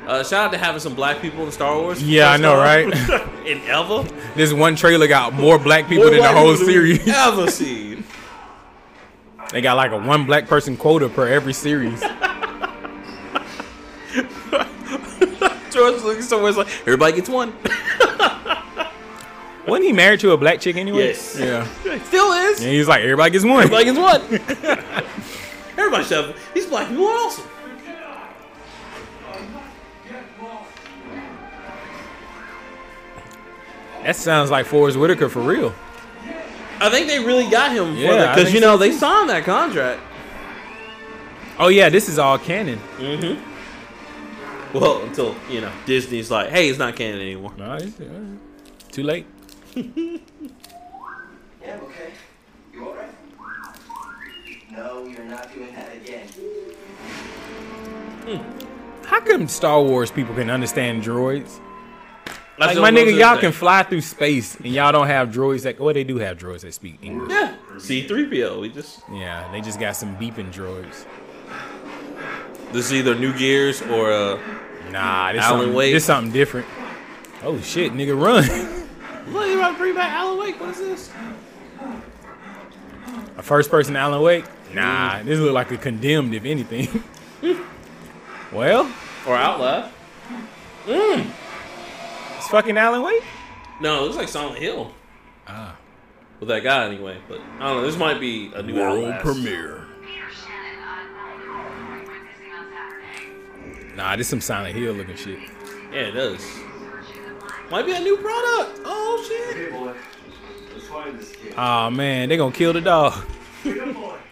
Uh, 0.05 0.23
shout 0.23 0.45
out 0.45 0.51
to 0.51 0.57
having 0.57 0.79
some 0.79 0.95
black 0.95 1.21
people 1.21 1.45
in 1.45 1.51
Star 1.51 1.77
Wars. 1.79 2.01
Yeah, 2.01 2.31
I 2.31 2.37
know, 2.37 2.57
right? 2.57 2.85
in 3.45 3.61
ever. 3.67 4.03
this 4.35 4.51
one 4.51 4.75
trailer 4.75 5.07
got 5.07 5.33
more 5.33 5.59
black 5.59 5.87
people 5.87 6.05
More 6.05 6.11
than 6.11 6.23
the 6.23 6.27
whole 6.27 6.51
people 6.53 6.65
than 6.65 6.81
we've 6.81 6.97
series. 7.03 7.15
Ever 7.15 7.51
seen. 7.51 8.03
They 9.51 9.61
got 9.61 9.77
like 9.77 9.91
a 9.91 9.97
one 9.99 10.25
black 10.25 10.47
person 10.47 10.77
quota 10.77 11.09
per 11.09 11.27
every 11.27 11.53
series. 11.53 12.01
George 15.71 16.01
looking 16.01 16.23
somewhere 16.23 16.53
like 16.53 16.67
everybody 16.81 17.13
gets 17.13 17.29
one. 17.29 17.53
Wasn't 19.69 19.85
he 19.85 19.93
married 19.93 20.19
to 20.21 20.31
a 20.31 20.37
black 20.37 20.59
chick 20.59 20.75
anyway? 20.75 21.07
Yes. 21.07 21.37
Yeah. 21.39 21.67
Still 22.05 22.31
is. 22.33 22.59
And 22.61 22.69
he's 22.71 22.87
like, 22.87 23.01
everybody 23.01 23.31
gets 23.31 23.45
one. 23.45 23.63
Everybody 23.63 23.85
gets 23.85 23.97
one. 23.97 24.21
everybody 25.77 26.03
should 26.03 26.25
have. 26.25 26.53
These 26.53 26.65
black 26.67 26.87
people 26.89 27.05
are 27.07 27.11
awesome. 27.13 27.45
That 34.03 34.15
sounds 34.15 34.49
like 34.49 34.65
Forest 34.65 34.97
Whitaker 34.97 35.29
for 35.29 35.41
real. 35.41 35.73
I 36.81 36.89
think 36.89 37.07
they 37.07 37.19
really 37.19 37.49
got 37.49 37.71
him 37.75 37.93
for 37.95 37.99
Yeah, 37.99 38.15
that 38.15 38.35
because 38.35 38.53
you 38.53 38.61
know 38.61 38.75
so, 38.75 38.77
they 38.77 38.91
too. 38.91 38.97
signed 38.97 39.29
that 39.29 39.43
contract. 39.43 40.01
Oh 41.59 41.67
yeah, 41.67 41.89
this 41.89 42.07
is 42.07 42.17
all 42.17 42.37
canon. 42.37 42.79
Mhm. 42.97 43.37
Well, 44.73 45.01
until 45.01 45.35
you 45.49 45.59
know 45.59 45.71
Disney's 45.85 46.31
like, 46.31 46.49
hey, 46.49 46.69
it's 46.69 46.79
not 46.79 46.95
canon 46.95 47.19
anymore. 47.19 47.51
No, 47.57 47.73
it's, 47.73 47.99
uh, 47.99 48.05
too 48.91 49.03
late. 49.03 49.25
Yeah, 51.61 51.75
okay. 51.83 52.11
You 52.73 52.87
alright? 52.87 53.09
No, 54.71 55.05
you're 55.05 55.25
not 55.25 55.53
doing 55.53 55.73
that 55.75 55.93
again. 55.95 56.27
How 59.05 59.19
come 59.19 59.47
Star 59.49 59.81
Wars 59.83 60.09
people 60.09 60.33
can 60.35 60.49
understand 60.49 61.03
droids? 61.03 61.59
That's 62.57 62.77
Like 62.77 62.77
my 62.77 62.91
nigga, 62.91 63.11
y'all 63.11 63.35
that- 63.35 63.41
can 63.41 63.51
fly 63.51 63.83
through 63.83 64.01
space 64.01 64.55
and 64.55 64.67
y'all 64.67 64.91
don't 64.93 65.07
have 65.07 65.29
droids 65.29 65.63
that. 65.63 65.79
Well, 65.79 65.93
they 65.93 66.03
do 66.05 66.17
have 66.17 66.37
droids 66.37 66.61
that 66.61 66.73
speak 66.73 66.97
English. 67.01 67.29
Yeah, 67.31 67.53
C 67.77 68.07
three 68.07 68.25
PO. 68.25 68.59
We 68.61 68.69
just 68.69 69.01
Yeah, 69.11 69.49
they 69.51 69.59
just 69.61 69.79
got 69.79 69.95
some 69.97 70.15
beeping 70.17 70.51
droids. 70.53 71.05
this 72.71 72.85
is 72.85 72.93
either 72.93 73.15
New 73.15 73.33
Gears 73.37 73.81
or 73.81 74.11
uh. 74.11 74.39
Nah, 74.91 75.33
this 75.33 75.43
Alan 75.43 75.59
something, 75.59 75.73
Wake. 75.75 75.93
this 75.93 76.05
something 76.05 76.31
different. 76.31 76.67
Oh 77.43 77.59
shit, 77.61 77.91
nigga, 77.93 78.19
run! 78.19 78.43
Look, 79.31 79.47
you 79.47 79.57
about 79.59 79.71
to 79.73 79.77
bring 79.77 79.95
back 79.95 80.11
Alan 80.11 80.39
Wake? 80.39 80.59
What 80.59 80.69
is 80.71 80.77
this? 80.77 81.11
a 83.37 83.41
first 83.41 83.69
person 83.69 83.95
Alan 83.95 84.21
Wake? 84.21 84.45
Nah, 84.73 85.23
this 85.23 85.39
look 85.39 85.53
like 85.53 85.71
a 85.71 85.77
condemned, 85.77 86.33
if 86.33 86.45
anything. 86.45 87.03
well, 88.51 88.91
Or 89.27 89.35
Outlast? 89.35 89.91
it's 90.87 92.47
fucking 92.49 92.77
Alan 92.77 93.01
Wake. 93.01 93.23
No, 93.81 93.99
it 93.99 94.01
looks 94.03 94.17
like 94.17 94.27
Silent 94.27 94.57
Hill. 94.59 94.91
Ah. 95.47 95.75
With 96.39 96.49
that 96.49 96.63
guy 96.63 96.85
anyway, 96.85 97.17
but 97.27 97.39
I 97.59 97.67
don't 97.67 97.77
know. 97.77 97.85
This 97.85 97.97
might 97.97 98.19
be 98.19 98.51
a 98.55 98.61
new 98.63 98.81
Outlast. 98.81 99.25
premiere. 99.25 99.85
Peter 100.01 100.23
Shannon, 100.31 100.79
we 101.41 102.07
went 102.07 102.23
visiting 102.29 102.53
on 102.53 102.65
Saturday. 102.71 103.95
Nah, 103.95 104.15
this 104.15 104.27
some 104.27 104.41
Silent 104.41 104.75
Hill 104.75 104.93
looking 104.93 105.15
shit. 105.15 105.39
Yeah, 105.91 105.99
it 106.01 106.11
does. 106.11 106.41
Might 107.71 107.85
be 107.85 107.91
a 107.93 107.99
new 107.99 108.17
product. 108.17 108.81
Oh 108.85 109.23
shit. 109.27 109.55
Hey, 109.57 109.71
boy. 109.71 109.93
Let's 110.73 110.87
find 110.87 111.19
this 111.19 111.31
kid. 111.35 111.53
Oh 111.57 111.89
man, 111.89 112.29
they 112.29 112.37
gonna 112.37 112.53
kill 112.53 112.73
the 112.73 112.81
dog. 112.81 113.13
Good 113.63 113.93
boy. 113.93 114.15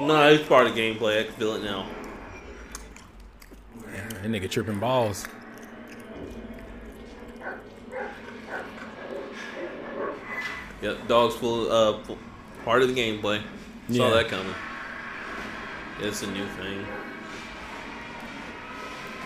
It's 0.00 0.48
part 0.48 0.66
of 0.66 0.74
the 0.74 0.80
gameplay. 0.80 1.20
I 1.20 1.24
can 1.24 1.32
feel 1.34 1.54
it 1.54 1.62
now. 1.62 1.86
That 3.86 4.24
nigga 4.24 4.50
tripping 4.50 4.80
balls. 4.80 5.26
Yep, 10.80 11.06
dogs 11.06 11.34
full. 11.36 11.70
Uh, 11.70 12.02
full, 12.02 12.18
part 12.64 12.82
of 12.82 12.88
the 12.92 12.94
gameplay. 13.00 13.40
Saw 13.88 14.08
Yeah. 14.08 14.10
that 14.14 14.28
coming. 14.28 14.54
It's 16.00 16.22
a 16.22 16.30
new 16.30 16.46
thing. 16.46 16.84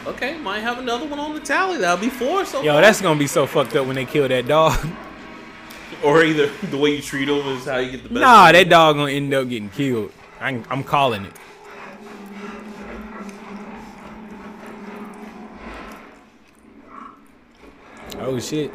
Okay, 0.06 0.38
might 0.38 0.60
have 0.60 0.78
another 0.78 1.06
one 1.06 1.18
on 1.18 1.34
the 1.34 1.40
tally. 1.40 1.78
That'll 1.78 1.96
be 1.96 2.08
four. 2.10 2.44
So 2.44 2.62
Yo, 2.62 2.72
far. 2.72 2.80
that's 2.80 3.00
gonna 3.00 3.18
be 3.18 3.26
so 3.26 3.46
fucked 3.46 3.74
up 3.74 3.86
when 3.86 3.96
they 3.96 4.04
kill 4.04 4.28
that 4.28 4.46
dog. 4.46 4.78
or 6.04 6.22
either 6.22 6.46
the 6.70 6.76
way 6.78 6.94
you 6.94 7.02
treat 7.02 7.24
them 7.24 7.38
is 7.48 7.64
how 7.64 7.78
you 7.78 7.90
get 7.90 8.04
the 8.04 8.08
best. 8.10 8.20
nah, 8.20 8.52
that 8.52 8.68
dog 8.68 8.96
gonna 8.96 9.10
end 9.10 9.34
up 9.34 9.48
getting 9.48 9.68
killed. 9.70 10.12
I'm, 10.40 10.64
I'm 10.70 10.84
calling 10.84 11.24
it. 11.24 11.32
Oh 18.18 18.38
shit. 18.38 18.70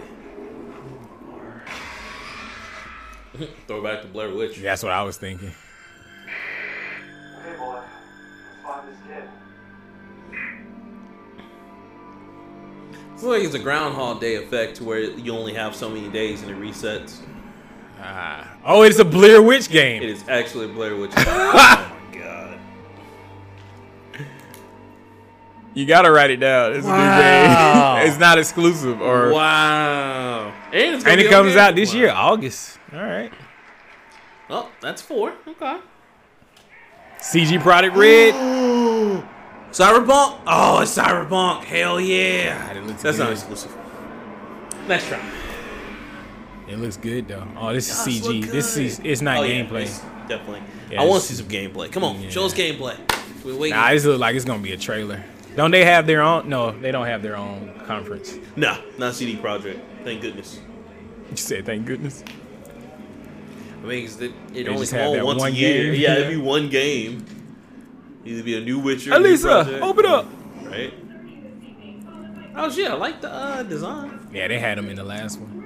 Throw 3.67 3.81
back 3.81 4.01
to 4.01 4.07
Blair 4.07 4.33
Witch. 4.33 4.57
That's 4.57 4.83
what 4.83 4.91
I 4.91 5.03
was 5.03 5.17
thinking. 5.17 5.51
Hey, 7.43 7.57
boy. 7.57 7.79
Let's 7.79 7.87
find 8.63 8.87
this 8.89 8.97
kid. 9.07 9.23
It's 13.21 13.27
like 13.27 13.43
it's 13.43 13.53
a 13.53 13.59
Groundhog 13.59 14.19
Day 14.19 14.33
effect 14.33 14.77
to 14.77 14.83
where 14.83 14.99
you 14.99 15.31
only 15.31 15.53
have 15.53 15.75
so 15.75 15.87
many 15.87 16.09
days 16.09 16.41
and 16.41 16.49
it 16.49 16.57
resets. 16.57 17.19
Ah. 17.99 18.57
Oh, 18.65 18.81
it's 18.81 18.97
a 18.97 19.05
Blair 19.05 19.43
Witch 19.43 19.69
game. 19.69 20.01
It 20.01 20.09
is 20.09 20.27
actually 20.27 20.65
a 20.65 20.69
Blair 20.73 20.95
Witch. 20.95 21.11
oh 21.17 21.95
my 22.11 22.17
god. 22.17 22.59
You 25.75 25.85
gotta 25.85 26.11
write 26.11 26.31
it 26.31 26.37
down. 26.37 26.73
It's 26.73 26.83
a 26.87 26.89
Wow. 26.89 27.93
new 27.97 27.99
game. 28.01 28.07
it's 28.11 28.19
not 28.19 28.39
exclusive 28.39 28.99
or 28.99 29.31
Wow. 29.31 30.51
And, 30.73 30.95
it's 30.95 31.05
and 31.05 31.21
it 31.21 31.29
comes 31.29 31.51
okay. 31.51 31.59
out 31.59 31.75
this 31.75 31.93
Wow. 31.93 31.99
year, 31.99 32.09
August. 32.09 32.79
All 32.91 33.03
right. 33.03 33.31
Oh, 34.49 34.67
that's 34.81 35.03
four. 35.03 35.33
Okay. 35.47 35.77
CD 37.19 37.59
Projekt 37.59 37.95
Red. 37.95 39.23
Cyberpunk? 39.71 40.39
Oh, 40.47 40.81
it's 40.81 40.97
Cyberpunk. 40.97 41.63
Hell 41.63 41.99
yeah. 41.99 42.67
God, 42.67 42.77
it 42.77 42.83
looks 42.85 43.01
That's 43.03 43.17
good. 43.17 43.23
not 43.23 43.31
exclusive. 43.33 43.75
Let's 44.87 45.07
try. 45.07 45.21
It 46.67 46.77
looks 46.79 46.97
good 46.97 47.27
though. 47.27 47.47
Oh, 47.57 47.73
this 47.73 47.89
is 47.89 48.21
CG. 48.21 48.49
This 48.51 48.77
is 48.77 48.99
it's 49.03 49.21
not 49.21 49.37
Oh, 49.39 49.43
yeah, 49.43 49.63
gameplay. 49.63 49.81
it's 49.83 49.99
definitely. 50.27 50.61
Yeah, 50.89 51.01
I 51.01 51.05
want 51.05 51.21
to 51.23 51.27
see 51.27 51.35
some 51.35 51.47
gameplay. 51.47 51.91
Come 51.91 52.03
on, 52.03 52.21
Yeah. 52.21 52.29
show 52.29 52.45
us 52.45 52.53
gameplay. 52.53 52.97
We 53.45 53.53
wait. 53.53 53.71
Nah, 53.71 53.91
this 53.91 54.05
looks 54.05 54.19
like 54.19 54.35
it's 54.35 54.45
gonna 54.45 54.61
be 54.61 54.71
a 54.73 54.77
trailer. 54.77 55.23
Don't 55.55 55.71
they 55.71 55.83
have 55.85 56.07
their 56.07 56.21
own? 56.21 56.47
No, 56.47 56.71
they 56.71 56.91
don't 56.91 57.07
have 57.07 57.21
their 57.21 57.35
own 57.35 57.73
conference. 57.85 58.37
nah, 58.55 58.77
not 58.97 59.15
CD 59.15 59.35
Projekt. 59.37 59.79
Thank 60.03 60.21
goodness. 60.21 60.59
You 61.29 61.37
said 61.37 61.65
thank 61.65 61.85
goodness. 61.85 62.23
I 63.83 63.87
mean, 63.87 64.05
it, 64.05 64.31
it 64.53 64.67
only 64.67 64.81
just 64.81 64.91
come 64.91 65.01
have 65.01 65.13
that 65.13 65.25
once 65.25 65.39
one 65.39 65.51
a 65.51 65.55
year. 65.55 65.91
game. 65.91 66.01
Yeah, 66.01 66.13
it'd 66.17 66.29
be 66.29 66.37
one 66.37 66.69
game. 66.69 67.25
Either 68.25 68.43
be 68.43 68.57
a 68.57 68.61
new 68.61 68.79
Witcher. 68.79 69.09
new 69.11 69.15
Elisa, 69.17 69.47
project, 69.47 69.83
open 69.83 70.05
up. 70.05 70.25
Right. 70.63 70.93
Oh 72.55 72.69
shit, 72.69 72.89
I 72.89 72.93
like 72.95 73.21
the 73.21 73.31
uh, 73.31 73.63
design. 73.63 74.27
Yeah, 74.33 74.47
they 74.47 74.59
had 74.59 74.77
them 74.77 74.89
in 74.89 74.95
the 74.95 75.03
last 75.03 75.39
one. 75.39 75.59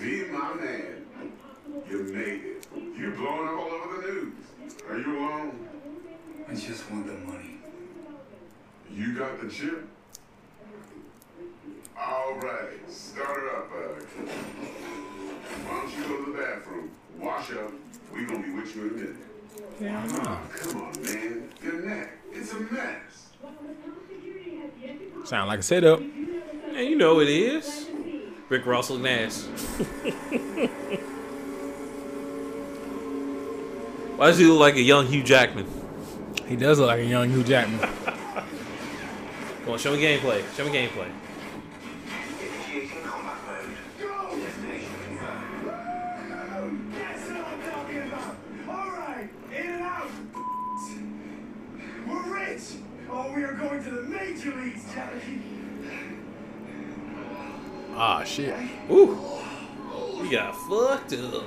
Be 0.00 0.24
my 0.30 0.54
man. 0.54 1.06
You 1.88 2.02
made 2.04 2.42
it. 2.44 2.66
You 2.96 3.10
blowing 3.16 3.48
up 3.48 3.54
all 3.54 3.70
over 3.70 4.02
the 4.02 4.12
news. 4.12 4.34
Are 4.88 4.98
you 4.98 5.18
alone? 5.18 5.68
I 6.48 6.54
just 6.54 6.90
want 6.90 7.06
the 7.06 7.12
money. 7.30 7.56
You 8.92 9.14
got 9.16 9.40
the 9.40 9.48
chip? 9.48 9.86
All 11.98 12.34
right, 12.36 12.90
start 12.90 13.42
it 13.44 13.54
up, 13.54 13.70
Bug. 13.70 14.02
Why 15.66 15.80
don't 15.80 15.96
you 15.96 16.02
go 16.08 16.24
to 16.24 16.32
the 16.32 16.38
bathroom, 16.38 16.90
wash 17.18 17.52
up. 17.52 17.72
We 18.14 18.24
gonna 18.24 18.42
be 18.42 18.50
with 18.52 18.74
you 18.76 18.82
in 18.82 18.88
a 18.88 18.92
minute. 18.92 19.16
Yeah, 19.80 20.02
I. 20.02 20.06
Oh, 20.12 20.40
come 20.56 20.82
on, 20.82 21.02
man. 21.02 21.48
Your 21.62 21.86
neck, 21.86 22.18
it's 22.32 22.52
a 22.52 22.60
mess. 22.60 23.28
Sound 25.24 25.48
like 25.48 25.60
a 25.60 25.62
setup. 25.62 26.00
Yeah, 26.72 26.80
you 26.80 26.96
know 26.96 27.20
it 27.20 27.28
is. 27.28 27.88
Rick 28.48 28.66
Russell 28.66 28.98
Nash. 28.98 29.42
Why 34.16 34.26
does 34.26 34.38
he 34.38 34.44
look 34.44 34.60
like 34.60 34.74
a 34.74 34.82
young 34.82 35.06
Hugh 35.06 35.22
Jackman? 35.22 35.66
He 36.46 36.56
does 36.56 36.78
look 36.78 36.88
like 36.88 37.00
a 37.00 37.04
young 37.04 37.30
Hugh 37.30 37.44
Jackman. 37.44 37.78
Come 37.78 39.72
on, 39.72 39.78
show 39.78 39.92
me 39.92 40.02
gameplay. 40.02 40.42
Show 40.56 40.64
me 40.64 40.72
gameplay. 40.72 41.08
Ah, 58.02 58.24
shit. 58.24 58.54
Ooh. 58.90 59.18
We 60.22 60.30
got 60.30 60.56
fucked 60.56 61.12
up. 61.12 61.44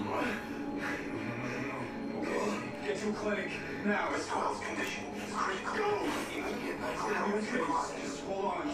Get 2.86 3.00
to 3.00 3.10
a 3.10 3.14
clinic 3.14 3.50
now. 3.84 4.12
Risk 4.12 4.28
health 4.28 4.64
condition 4.64 5.06
is 5.18 5.34
critical. 5.34 5.84
Immediate 6.32 6.80
medical 6.80 7.10
help 7.10 7.36
is 7.38 7.52
required. 7.54 8.02
Just 8.04 8.24
hold 8.26 8.46
on. 8.46 8.70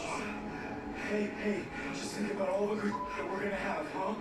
Hey, 1.09 1.29
hey, 1.41 1.63
just 1.93 2.15
think 2.15 2.33
about 2.33 2.49
all 2.49 2.67
the 2.67 2.81
good 2.81 2.91
that 2.91 3.31
we're 3.31 3.43
gonna 3.43 3.55
have, 3.55 3.85
huh? 3.93 4.13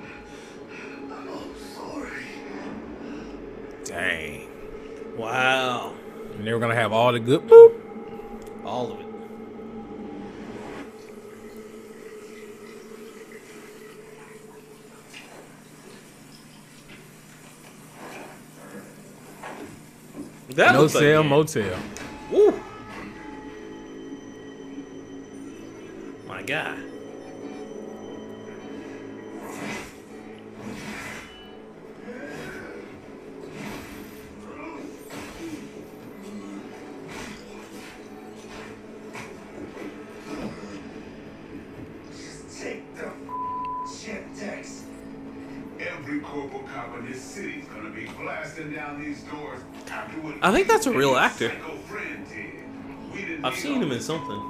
Oh, 1.11 1.51
sorry. 1.75 2.27
Dang. 3.83 4.49
Wow. 5.17 5.95
And 6.37 6.47
they 6.47 6.53
were 6.53 6.61
gonna 6.61 6.77
have 6.77 6.93
all 6.93 7.11
the 7.13 7.19
good 7.19 7.45
boop. 7.49 7.75
All 8.65 8.93
of 8.93 9.01
it. 9.01 9.08
That 20.59 20.73
No 20.73 20.81
looks 20.81 20.97
like 20.97 21.03
sale, 21.03 21.23
motel. 21.23 21.79
Woo. 22.33 22.61
My 26.27 26.43
God. 26.43 26.77
Just 42.11 42.61
take 42.61 42.83
the 42.97 43.09
chip 43.97 44.25
text. 44.37 44.87
Every 45.79 46.19
corporal 46.19 46.65
cop 46.65 46.99
in 46.99 47.07
this 47.07 47.23
city's 47.23 47.58
I 50.41 50.53
think 50.53 50.69
that's 50.69 50.87
a 50.87 50.93
real 50.93 51.17
actor. 51.17 51.51
psycho 51.51 51.77
friend 51.79 52.27
did. 52.29 53.13
We 53.13 53.21
didn't 53.21 53.45
I've 53.45 53.57
seen 53.57 53.83
him 53.83 53.93
in 53.93 54.01
something. 54.01 54.41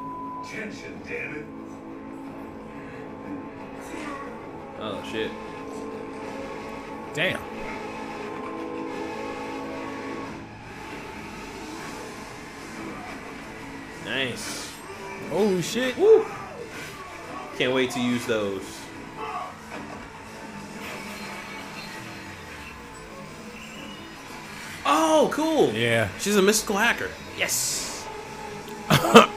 Tension, 0.50 1.00
damn 1.06 1.36
it. 1.36 1.44
Oh 4.80 5.02
shit. 5.10 5.30
Damn. 7.14 7.40
Nice. 14.04 14.72
Oh 15.32 15.60
shit. 15.60 15.98
Woo. 15.98 16.24
Can't 17.58 17.74
wait 17.74 17.90
to 17.90 18.00
use 18.00 18.24
those. 18.26 18.87
Oh, 24.90 25.28
cool. 25.32 25.70
Yeah. 25.72 26.08
She's 26.18 26.36
a 26.36 26.42
mystical 26.42 26.76
hacker. 26.76 27.10
Yes. 27.36 28.06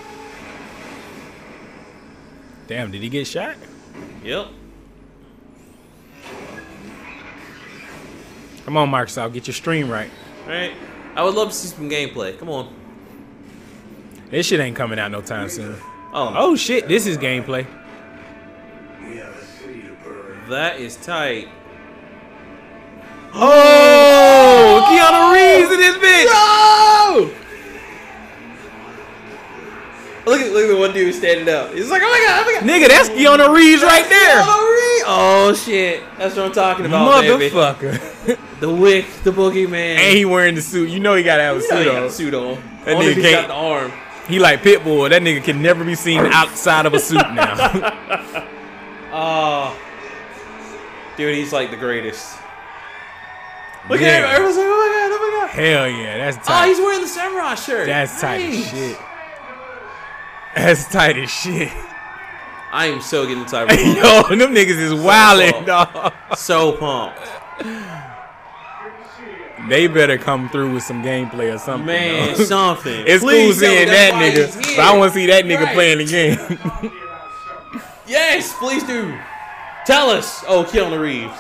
Damn, 2.67 2.89
did 2.89 3.01
he 3.01 3.09
get 3.09 3.27
shot? 3.27 3.57
Yep. 4.23 4.47
Come 8.63 8.77
on, 8.77 8.89
Microsoft, 8.89 9.33
get 9.33 9.47
your 9.47 9.53
stream 9.53 9.89
right. 9.89 10.09
Right. 10.47 10.71
I 11.15 11.23
would 11.23 11.33
love 11.33 11.49
to 11.49 11.53
see 11.53 11.67
some 11.67 11.89
gameplay. 11.89 12.37
Come 12.39 12.49
on. 12.49 12.73
This 14.29 14.45
shit 14.45 14.61
ain't 14.61 14.77
coming 14.77 14.97
out 14.99 15.11
no 15.11 15.19
time 15.21 15.49
soon. 15.49 15.75
Oh. 16.13 16.33
Oh 16.35 16.55
shit, 16.55 16.87
this 16.87 17.05
is 17.05 17.17
gameplay. 17.17 17.65
We 19.03 19.17
have 19.17 19.35
a 19.35 19.43
city 19.43 19.81
to 19.81 19.89
burn. 20.03 20.49
that 20.49 20.79
is 20.79 20.95
tight. 20.95 21.49
Oh, 23.33 23.90
Keanu 24.91 25.33
Reeves 25.33 25.71
in 25.71 25.79
this 25.79 25.97
bitch. 25.97 26.25
No! 26.25 27.31
Look 30.23 30.39
at 30.39 30.51
look 30.51 30.63
at 30.63 30.67
the 30.67 30.77
one 30.77 30.93
dude 30.93 31.15
standing 31.15 31.49
up. 31.49 31.73
He's 31.73 31.89
like, 31.89 32.03
oh 32.05 32.09
my 32.09 32.23
god, 32.27 32.43
oh 32.43 32.45
my 32.45 32.59
god. 32.59 32.69
Nigga, 32.69 32.87
that's 32.89 33.09
Keanu 33.09 33.53
Reeves 33.55 33.81
right 33.81 34.07
there. 34.07 34.41
Keanu 34.43 34.69
Reeves. 34.75 35.03
Oh 35.07 35.53
shit, 35.55 36.03
that's 36.17 36.35
what 36.35 36.45
I'm 36.45 36.51
talking 36.51 36.85
about, 36.85 37.21
baby. 37.21 37.49
Motherfucker. 37.53 38.39
The 38.61 38.69
wick, 38.71 39.07
the 39.23 39.31
boogeyman. 39.31 39.73
and 39.97 40.15
he 40.15 40.23
wearing 40.23 40.53
the 40.53 40.61
suit. 40.61 40.89
You 40.91 40.99
know 40.99 41.15
he 41.15 41.23
gotta 41.23 41.41
have 41.41 41.57
a 41.57 41.61
You 41.61 41.67
know 41.67 41.77
he 41.77 41.83
suit 41.83 41.91
got 41.91 41.97
a 41.97 42.05
on. 42.05 42.11
suit 42.11 42.33
on. 42.35 42.63
That 42.85 42.93
Only 42.93 43.07
if 43.07 43.13
nigga 43.17 43.21
he's 43.23 43.31
got 43.31 43.31
can't- 43.31 43.47
the 43.47 43.53
arm. 43.55 43.91
He 44.27 44.37
like 44.37 44.61
Pitbull. 44.61 45.09
That 45.09 45.23
nigga 45.23 45.43
can 45.43 45.63
never 45.63 45.83
be 45.83 45.95
seen 45.95 46.19
outside 46.27 46.85
of 46.85 46.93
a 46.93 46.99
suit 46.99 47.17
now. 47.33 47.55
Oh, 49.11 49.75
dude, 51.17 51.33
he's 51.35 51.51
like 51.51 51.71
the 51.71 51.75
greatest. 51.77 52.37
Look 53.89 53.99
Yeah. 54.01 54.07
at 54.07 54.23
him. 54.23 54.29
Everyone's 54.31 54.57
like, 54.57 54.65
oh 54.67 54.69
my 54.69 54.89
god, 54.93 55.11
oh 55.11 55.31
my 55.31 55.47
god. 55.47 55.49
Hell 55.55 55.87
yeah, 55.89 56.17
that's 56.17 56.37
oh, 56.37 56.41
tight. 56.41 56.63
Oh, 56.63 56.67
he's 56.67 56.79
wearing 56.79 57.01
the 57.01 57.07
samurai 57.07 57.55
shirt. 57.55 57.87
that's 57.87 58.21
tight 58.21 58.41
as 58.41 58.69
shit. 58.69 58.97
That's 60.55 60.87
tight 60.91 61.17
as 61.17 61.29
shit. 61.31 61.71
I 62.73 62.85
am 62.85 63.01
so 63.01 63.25
getting 63.27 63.45
tired. 63.45 63.69
Yo, 63.79 64.23
them 64.35 64.53
niggas 64.55 64.77
is 64.79 64.93
wildin', 64.93 65.65
dog. 65.65 66.13
so 66.37 66.71
pumped. 66.77 67.19
They 69.69 69.87
better 69.87 70.17
come 70.17 70.49
through 70.49 70.73
with 70.73 70.83
some 70.83 71.03
gameplay 71.03 71.53
or 71.53 71.57
something. 71.59 71.85
Man, 71.85 72.35
dog. 72.35 72.37
something. 72.47 73.03
It's 73.05 73.23
Please 73.23 73.59
cool 73.59 73.67
seeing 73.69 73.87
that 73.87 74.13
nigga, 74.13 74.55
but 74.75 74.79
I 74.79 74.97
want 74.97 75.13
to 75.13 75.19
see 75.19 75.25
that 75.27 75.45
nigga 75.45 75.63
Right. 75.65 75.73
playing 75.73 75.97
the 75.99 76.05
game. 76.05 76.91
Yes, 78.07 78.53
please 78.57 78.83
do. 78.83 79.17
Tell 79.85 80.09
us. 80.09 80.43
Oh, 80.45 80.65
Keanu 80.65 80.99
Reeves. 80.99 81.31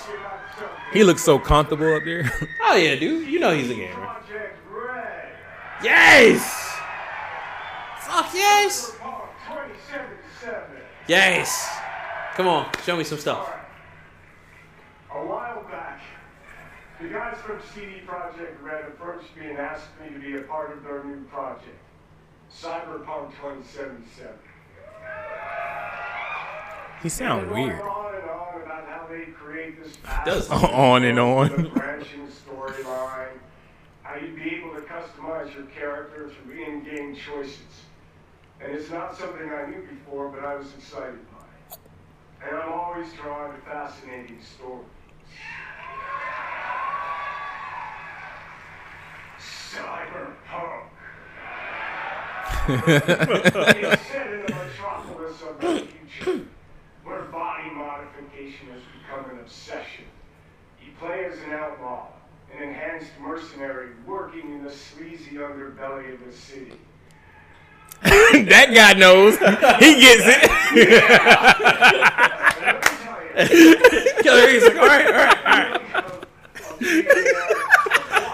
He 0.93 1.03
looks 1.03 1.23
so 1.23 1.39
comfortable 1.39 1.93
up 1.95 2.03
there. 2.03 2.31
Oh 2.63 2.75
yeah, 2.75 2.95
dude. 2.95 3.27
You 3.27 3.39
know 3.39 3.51
he's 3.51 3.69
a 3.69 3.75
gamer. 3.75 3.93
Projekt 3.95 4.53
Red. 4.71 5.33
Yes. 5.83 6.77
Fuck 7.99 8.33
yes. 8.33 8.95
Mark 9.03 9.29
2077. 9.45 10.63
Yes. 11.07 11.69
Come 12.35 12.47
on, 12.47 12.69
show 12.85 12.95
me 12.95 13.03
some 13.03 13.17
stuff. 13.17 13.51
A 15.13 15.15
while 15.25 15.63
back, 15.63 15.99
the 17.01 17.09
guys 17.09 17.35
from 17.45 17.59
CD 17.73 18.03
Projekt 18.07 18.61
Red 18.61 18.85
approached 18.85 19.35
me 19.35 19.49
and 19.49 19.57
asked 19.57 19.89
me 20.01 20.13
to 20.13 20.19
be 20.19 20.37
a 20.37 20.41
part 20.43 20.71
of 20.71 20.83
their 20.83 21.03
new 21.03 21.25
project, 21.25 21.77
Cyberpunk 22.49 23.31
2077. 23.41 24.31
he 27.03 27.09
sounds 27.09 27.51
weird. 27.51 27.81
On 27.81 28.15
and 28.15 28.29
on 28.29 28.61
about 28.61 28.87
how 28.87 29.00
they 29.11 29.25
create 29.31 29.81
this 29.83 29.97
Does. 30.25 30.49
massive 30.49 30.69
On 30.73 31.03
and 31.03 31.19
on. 31.19 31.69
branching 31.73 32.27
storyline, 32.27 33.37
how 34.03 34.15
you'd 34.15 34.35
be 34.35 34.55
able 34.55 34.73
to 34.75 34.81
customize 34.81 35.53
your 35.53 35.65
character 35.65 36.29
through 36.29 36.61
in-game 36.63 37.15
choices. 37.15 37.59
And 38.59 38.71
it's 38.73 38.89
not 38.89 39.17
something 39.17 39.49
I 39.49 39.65
knew 39.69 39.81
before, 39.87 40.29
but 40.29 40.43
I 40.45 40.55
was 40.55 40.67
excited 40.77 41.19
by. 41.31 41.77
And 42.47 42.57
I'm 42.57 42.71
always 42.71 43.11
drawn 43.13 43.53
to 43.53 43.61
fascinating 43.61 44.39
stories. 44.41 44.85
Cyberpunk. 49.39 50.83
It's 52.67 54.07
set 54.07 54.27
in 54.31 54.41
the 54.45 54.53
metropolis 54.53 55.41
of 55.41 55.59
the 55.59 55.87
future, 56.13 56.45
where 57.03 57.21
body 57.23 57.69
modification 57.71 58.20
has 58.71 58.81
become 59.01 59.25
an 59.31 59.39
obsession. 59.39 60.05
You 60.83 60.91
play 60.99 61.25
as 61.25 61.37
an 61.39 61.51
outlaw, 61.53 62.07
an 62.55 62.63
enhanced 62.63 63.11
mercenary 63.19 63.89
working 64.05 64.51
in 64.53 64.63
the 64.63 64.71
sleazy 64.71 65.35
underbelly 65.35 66.13
of 66.13 66.23
the 66.25 66.31
city. 66.31 66.73
that 68.03 68.71
guy 68.73 68.93
knows. 68.93 69.37
He 69.79 69.99
gets 70.01 70.23
it. 70.25 70.49
Killer 74.23 74.47
He's 74.49 74.63
like, 74.63 74.75
all 74.75 74.87
right, 74.87 75.05
all 75.05 75.13
right, 75.13 75.45
all 75.45 75.51
right. 75.51 75.61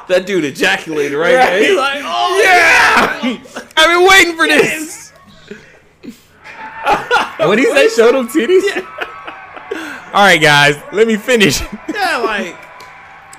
That 0.08 0.26
dude 0.26 0.46
ejaculated 0.46 1.18
right 1.18 1.34
there. 1.34 1.60
He's 1.60 1.76
like, 1.76 2.00
oh 2.04 2.40
yeah. 2.44 3.20
I've 3.76 3.90
been 3.90 4.08
waiting 4.08 4.38
for 4.38 4.48
this. 4.48 5.12
what 7.40 7.60
he 7.60 7.66
say? 7.66 7.90
Show 7.90 8.14
them 8.14 8.30
titties. 8.30 8.64
All 10.14 10.24
right, 10.24 10.42
guys. 10.42 10.82
Let 10.94 11.08
me 11.08 11.18
finish. 11.18 11.62
yeah, 11.94 12.18
like. 12.18 12.56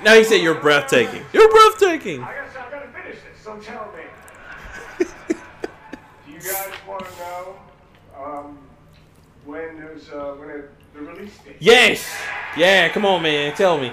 Now 0.03 0.15
he 0.15 0.23
said 0.23 0.41
you're 0.41 0.55
breathtaking. 0.55 1.25
You're 1.33 1.49
breathtaking. 1.49 2.23
I 2.23 2.33
guess 2.33 2.55
I 2.55 2.71
gotta 2.71 2.87
finish 2.87 3.17
this, 3.17 3.43
so 3.43 3.57
tell 3.57 3.91
me. 3.93 5.05
Do 6.25 6.31
you 6.31 6.39
guys 6.39 6.71
want 6.87 7.05
to 7.05 7.11
know 7.17 7.55
um, 8.17 8.57
when 9.45 9.77
there's 9.77 10.09
uh, 10.09 10.35
when 10.37 10.49
it, 10.51 10.71
the 10.93 11.01
release 11.01 11.37
date? 11.39 11.57
Yes. 11.59 12.07
Yeah, 12.55 12.87
come 12.89 13.05
on, 13.05 13.23
man. 13.23 13.53
Tell 13.55 13.77
me. 13.77 13.91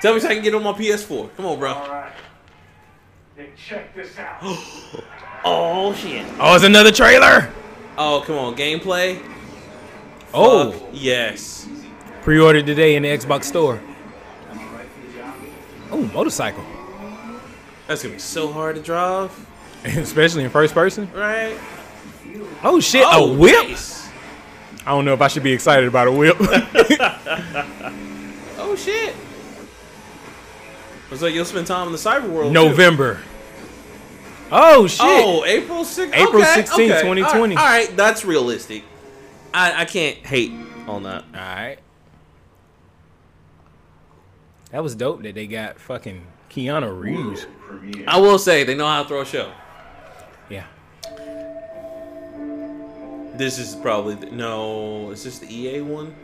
Tell 0.00 0.14
me 0.14 0.20
so 0.20 0.28
I 0.28 0.34
can 0.34 0.42
get 0.42 0.54
on 0.54 0.62
my 0.62 0.72
PS4. 0.72 1.36
Come 1.36 1.46
on, 1.46 1.58
bro. 1.58 1.72
All 1.72 1.88
right. 1.88 2.12
Then 3.36 3.48
check 3.56 3.94
this 3.94 4.18
out. 4.18 4.42
Oh 5.44 5.94
shit. 5.94 6.26
Oh, 6.40 6.56
it's 6.56 6.64
another 6.64 6.90
trailer. 6.90 7.48
Oh, 7.96 8.24
come 8.26 8.36
on. 8.36 8.56
Gameplay. 8.56 9.22
Oh, 10.34 10.72
Fuck 10.72 10.88
yes. 10.92 11.68
Pre-ordered 12.28 12.66
today 12.66 12.94
in 12.94 13.04
the 13.04 13.08
Xbox 13.08 13.44
store. 13.44 13.80
Oh, 15.90 16.02
motorcycle. 16.12 16.62
That's 17.86 18.02
gonna 18.02 18.16
be 18.16 18.20
so 18.20 18.52
hard 18.52 18.76
to 18.76 18.82
drive. 18.82 19.32
Especially 19.84 20.44
in 20.44 20.50
first 20.50 20.74
person. 20.74 21.10
Right? 21.14 21.58
Oh 22.62 22.80
shit, 22.80 23.02
Oh, 23.06 23.32
a 23.32 23.34
whip. 23.34 23.68
nice. 23.68 24.10
I 24.84 24.90
don't 24.90 25.06
know 25.06 25.14
if 25.14 25.22
I 25.22 25.28
should 25.28 25.42
be 25.42 25.54
excited 25.54 25.88
about 25.88 26.06
a 26.06 26.12
whip. 26.12 26.36
Oh 28.58 28.76
shit. 28.76 29.14
Looks 31.10 31.22
like 31.22 31.32
you'll 31.32 31.46
spend 31.46 31.66
time 31.66 31.86
in 31.86 31.92
the 31.92 31.98
cyber 31.98 32.28
world. 32.28 32.48
too. 32.48 32.52
November. 32.52 33.22
Oh 34.52 34.86
shit. 34.86 35.00
Oh, 35.02 35.46
April 35.46 35.82
6th. 35.82 36.12
April 36.12 36.42
okay, 36.42 36.62
16th, 36.62 36.74
okay. 36.74 37.00
2020. 37.00 37.24
All 37.24 37.32
right, 37.32 37.56
all 37.56 37.64
right, 37.88 37.96
that's 37.96 38.26
realistic. 38.26 38.84
I, 39.54 39.80
I 39.80 39.84
can't 39.86 40.18
hate 40.18 40.52
on 40.86 41.04
that. 41.04 41.24
All 41.34 41.40
right. 41.40 41.78
That 44.70 44.82
was 44.82 44.94
dope 44.94 45.22
that 45.22 45.34
they 45.34 45.46
got 45.46 45.78
fucking 45.78 46.26
Keanu 46.50 46.98
Reeves. 47.00 47.46
I 48.06 48.18
will 48.18 48.38
say 48.38 48.64
they 48.64 48.74
know 48.74 48.86
how 48.86 49.02
to 49.02 49.08
throw 49.08 49.20
a 49.22 49.24
show. 49.26 49.52
Yeah. 50.48 50.64
This 53.36 53.58
is 53.58 53.74
probably 53.76 54.14
the, 54.16 54.26
no. 54.26 55.10
Is 55.10 55.22
this 55.24 55.38
the 55.38 55.46
EA 55.54 55.80
one? 55.82 56.14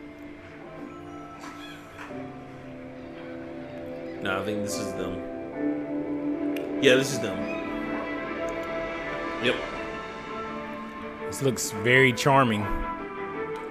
No, 4.21 4.41
I 4.41 4.45
think 4.45 4.63
this 4.63 4.79
is 4.79 4.93
them. 4.95 5.15
Yeah, 6.83 6.95
this 6.97 7.13
is 7.13 7.21
them. 7.21 7.39
Yep, 9.45 9.57
This 11.27 11.43
looks 11.43 11.71
very 11.83 12.13
charming. 12.15 12.63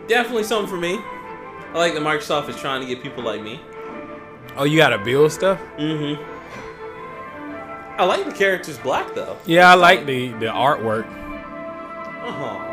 definitely 0.08 0.44
something 0.44 0.70
for 0.70 0.78
me. 0.80 1.00
I 1.00 1.78
like 1.78 1.94
that 1.96 2.04
Microsoft 2.04 2.48
is 2.50 2.56
trying 2.58 2.82
to 2.82 2.88
get 2.88 3.02
people 3.02 3.24
like 3.24 3.42
me. 3.42 3.60
Oh, 4.56 4.66
you 4.66 4.78
gotta 4.78 5.00
build 5.00 5.32
stuff? 5.32 5.60
Mm-hmm. 5.78 6.22
I 8.00 8.06
like 8.06 8.26
the 8.26 8.32
characters 8.32 8.78
black 8.78 9.14
though. 9.16 9.38
Yeah, 9.46 9.70
I 9.70 9.76
like 9.76 10.06
the 10.06 10.30
the 10.34 10.48
artwork. 10.48 11.06
Uh-huh. 12.24 12.70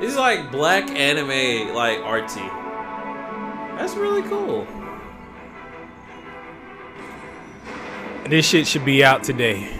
this 0.00 0.10
is 0.10 0.16
like 0.16 0.50
black 0.50 0.90
anime, 0.90 1.74
like 1.74 1.98
artsy. 2.00 2.48
That's 3.78 3.94
really 3.94 4.22
cool. 4.22 4.66
This 8.28 8.46
shit 8.46 8.66
should 8.66 8.84
be 8.84 9.04
out 9.04 9.22
today. 9.22 9.70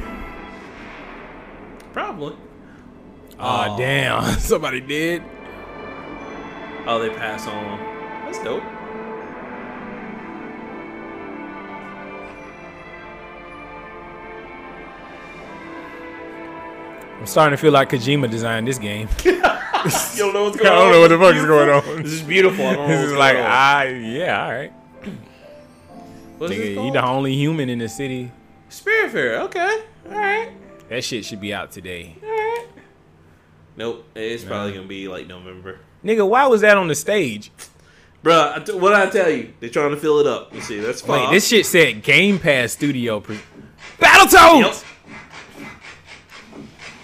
Probably. 1.93 2.37
Aw, 3.45 3.75
Aw. 3.75 3.77
damn. 3.77 4.25
Somebody 4.41 4.81
did. 4.81 5.23
Oh, 6.87 6.99
they 6.99 7.11
pass 7.11 7.47
on. 7.47 7.79
That's 8.25 8.43
dope. 8.43 8.63
I'm 17.21 17.27
starting 17.27 17.57
to 17.57 17.61
feel 17.61 17.73
like 17.73 17.91
Kojima 17.91 18.31
designed 18.31 18.67
this 18.69 18.79
game. 18.79 19.09
You 19.85 19.91
don't 20.21 20.33
know 20.33 20.45
what's 20.45 20.57
going 20.59 20.73
on. 20.73 20.79
I 20.79 20.79
don't 20.81 20.93
know 20.93 21.01
what 21.01 21.09
the 21.09 21.19
fuck 21.19 21.35
is 21.35 21.45
going 21.45 21.69
on. 21.69 22.03
This 22.03 22.13
is 22.15 22.23
beautiful. 22.23 22.67
I 22.67 22.75
don't 22.75 22.89
know 22.89 22.97
This 22.97 23.07
is 23.07 23.13
like, 23.13 23.37
I 23.37 23.43
ah, 23.45 23.83
yeah, 23.83 24.47
all 24.47 24.51
right. 24.53 24.73
What's 26.39 26.55
Nigga, 26.55 26.87
you 26.87 26.91
the 26.91 27.05
only 27.05 27.35
human 27.35 27.69
in 27.69 27.81
the 27.81 27.89
city. 27.91 28.31
Spirit 28.71 29.11
Fair, 29.13 29.41
Okay. 29.43 29.83
All 30.07 30.13
right. 30.13 30.53
That 30.89 31.05
shit 31.05 31.27
should 31.27 31.43
be 31.43 31.53
out 31.53 31.71
today. 31.71 32.17
All 32.23 32.29
right. 32.31 32.67
Nope. 33.77 34.05
It's 34.15 34.45
probably 34.45 34.73
gonna 34.73 34.87
be 34.87 35.09
like 35.09 35.27
November. 35.27 35.79
Nigga, 36.05 36.29
why 36.29 36.47
was 36.47 36.61
that 36.61 36.77
on 36.77 36.89
the 36.89 36.95
stage? 36.95 37.51
Bruh, 38.23 38.65
t- 38.65 38.73
what 38.73 38.95
I 38.95 39.11
tell 39.11 39.29
you? 39.31 39.53
They're 39.61 39.69
trying 39.71 39.91
to 39.91 39.97
fill 39.97 40.19
it 40.21 40.27
up. 40.27 40.55
You 40.55 40.61
see, 40.61 40.79
that's 40.81 41.01
fine. 41.03 41.25
Wait, 41.29 41.35
this 41.35 41.49
shit 41.49 41.67
said 41.67 42.03
Game 42.03 42.39
Pass 42.39 42.73
Studio. 42.73 43.21
Pre- 43.21 43.39
Battletoads! 43.99 44.85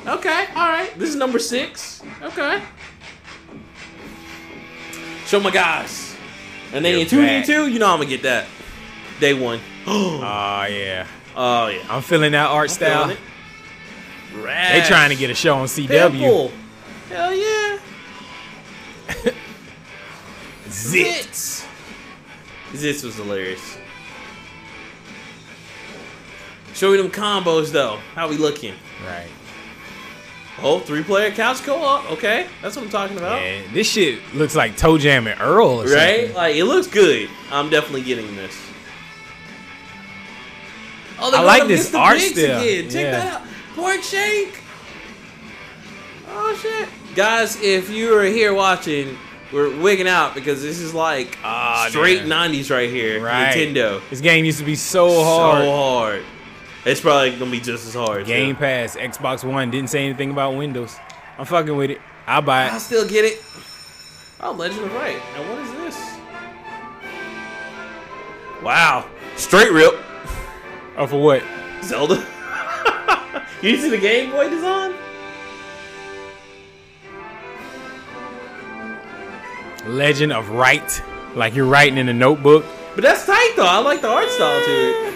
Okay, 0.06 0.46
all 0.56 0.68
right. 0.68 0.90
This 0.98 1.10
is 1.10 1.16
number 1.16 1.38
six. 1.38 2.02
Okay. 2.22 2.62
Show 5.26 5.40
my 5.40 5.50
guys. 5.50 6.16
And 6.72 6.84
then 6.84 6.92
You're 6.94 7.02
in 7.02 7.08
two 7.08 7.22
back. 7.22 7.44
two, 7.46 7.66
you 7.68 7.78
know 7.78 7.88
I'm 7.90 7.98
gonna 7.98 8.08
get 8.08 8.22
that. 8.22 8.46
Day 9.20 9.34
one. 9.34 9.60
oh 9.86 10.20
yeah, 10.70 11.06
Oh, 11.36 11.68
yeah. 11.68 11.82
I'm 11.88 12.02
feeling 12.02 12.32
that 12.32 12.46
art 12.48 12.70
style. 12.70 13.08
Feeling 13.08 13.16
it. 13.16 13.22
They 14.72 14.84
trying 14.86 15.10
to 15.10 15.16
get 15.16 15.30
a 15.30 15.34
show 15.34 15.56
on 15.56 15.66
CW. 15.66 15.88
Pimple. 15.88 16.52
Hell 17.10 17.34
yeah. 17.34 17.78
Zit. 20.68 21.26
Zits. 21.26 21.66
Zits 22.72 23.04
was 23.04 23.16
hilarious. 23.16 23.76
Show 26.72 26.92
me 26.92 26.96
them 26.98 27.10
combos 27.10 27.72
though. 27.72 27.98
How 28.14 28.28
we 28.28 28.36
looking? 28.36 28.74
Right. 29.04 29.26
Oh, 30.62 30.78
three 30.78 31.02
player 31.02 31.30
couch 31.32 31.62
co-op. 31.62 32.10
Okay, 32.12 32.46
that's 32.62 32.76
what 32.76 32.84
I'm 32.84 32.90
talking 32.90 33.16
about. 33.16 33.42
Yeah, 33.42 33.60
this 33.72 33.90
shit 33.90 34.20
looks 34.34 34.54
like 34.54 34.76
ToeJam 34.76 35.30
and 35.30 35.40
Earl 35.40 35.82
or 35.82 35.84
Right? 35.86 36.20
something. 36.20 36.34
Like 36.34 36.54
it 36.56 36.64
looks 36.64 36.86
good. 36.86 37.28
I'm 37.50 37.70
definitely 37.70 38.02
getting 38.02 38.36
this. 38.36 38.56
Oh, 41.18 41.30
they're 41.30 41.40
I 41.40 41.44
like 41.44 41.62
this 41.66 41.88
against 41.88 41.92
the 41.92 41.98
art 41.98 42.18
pigs 42.18 42.40
style. 42.40 42.60
Again. 42.62 42.84
Check 42.84 42.94
Yeah. 43.04 43.10
that 43.10 43.26
out. 43.42 43.42
Pork 43.74 44.02
shake. 44.02 44.62
Oh 46.32 46.56
shit, 46.62 46.88
guys! 47.14 47.60
If 47.62 47.90
you 47.90 48.16
are 48.16 48.24
here 48.24 48.52
watching, 48.54 49.16
we're 49.52 49.74
wigging 49.80 50.06
out 50.08 50.34
because 50.34 50.62
this 50.62 50.78
is 50.80 50.94
like 50.94 51.38
Ah, 51.42 51.86
straight 51.88 52.20
damn. 52.26 52.52
'90s 52.52 52.70
right 52.70 52.88
here. 52.90 53.22
Right. 53.24 53.54
Nintendo. 53.54 54.00
This 54.10 54.20
game 54.20 54.44
used 54.44 54.58
to 54.58 54.64
be 54.64 54.76
so 54.76 55.22
hard. 55.22 55.64
So 55.64 55.70
hard. 55.76 56.22
It's 56.84 57.00
probably 57.00 57.32
gonna 57.36 57.50
be 57.50 57.60
just 57.60 57.86
as 57.86 57.94
hard. 57.94 58.20
too. 58.24 58.32
Game 58.32 58.56
Pass, 58.56 58.96
Xbox 58.96 59.44
One 59.44 59.70
didn't 59.70 59.90
say 59.90 60.04
anything 60.04 60.30
about 60.30 60.54
Windows. 60.54 60.96
I'm 61.38 61.44
fucking 61.44 61.76
with 61.76 61.90
it. 61.90 62.00
I'll 62.26 62.42
buy 62.42 62.66
it. 62.66 62.72
I 62.72 62.78
still 62.78 63.06
get 63.08 63.24
it. 63.24 63.42
Oh, 64.40 64.52
Legend 64.52 64.84
of 64.84 64.94
Right. 64.94 65.18
Now 65.34 65.50
what 65.50 65.58
is 65.58 65.72
this? 65.96 66.10
Wow, 68.62 69.06
straight 69.36 69.72
rip. 69.72 69.94
Oh, 70.96 71.06
for 71.06 71.20
what? 71.20 71.42
Zelda. 71.82 72.16
you 73.62 73.76
see 73.78 73.88
the 73.88 73.98
Game 73.98 74.30
Boy 74.30 74.48
design? 74.50 74.94
Legend 79.86 80.32
of 80.32 80.50
Right. 80.50 81.02
Like 81.34 81.54
you're 81.54 81.66
writing 81.66 81.98
in 81.98 82.08
a 82.08 82.12
notebook. 82.12 82.64
But 82.94 83.02
that's 83.04 83.24
tight 83.24 83.54
though. 83.56 83.66
I 83.66 83.78
like 83.78 84.02
the 84.02 84.08
art 84.08 84.28
style 84.30 84.64
to 84.64 84.70
it. 84.70 85.14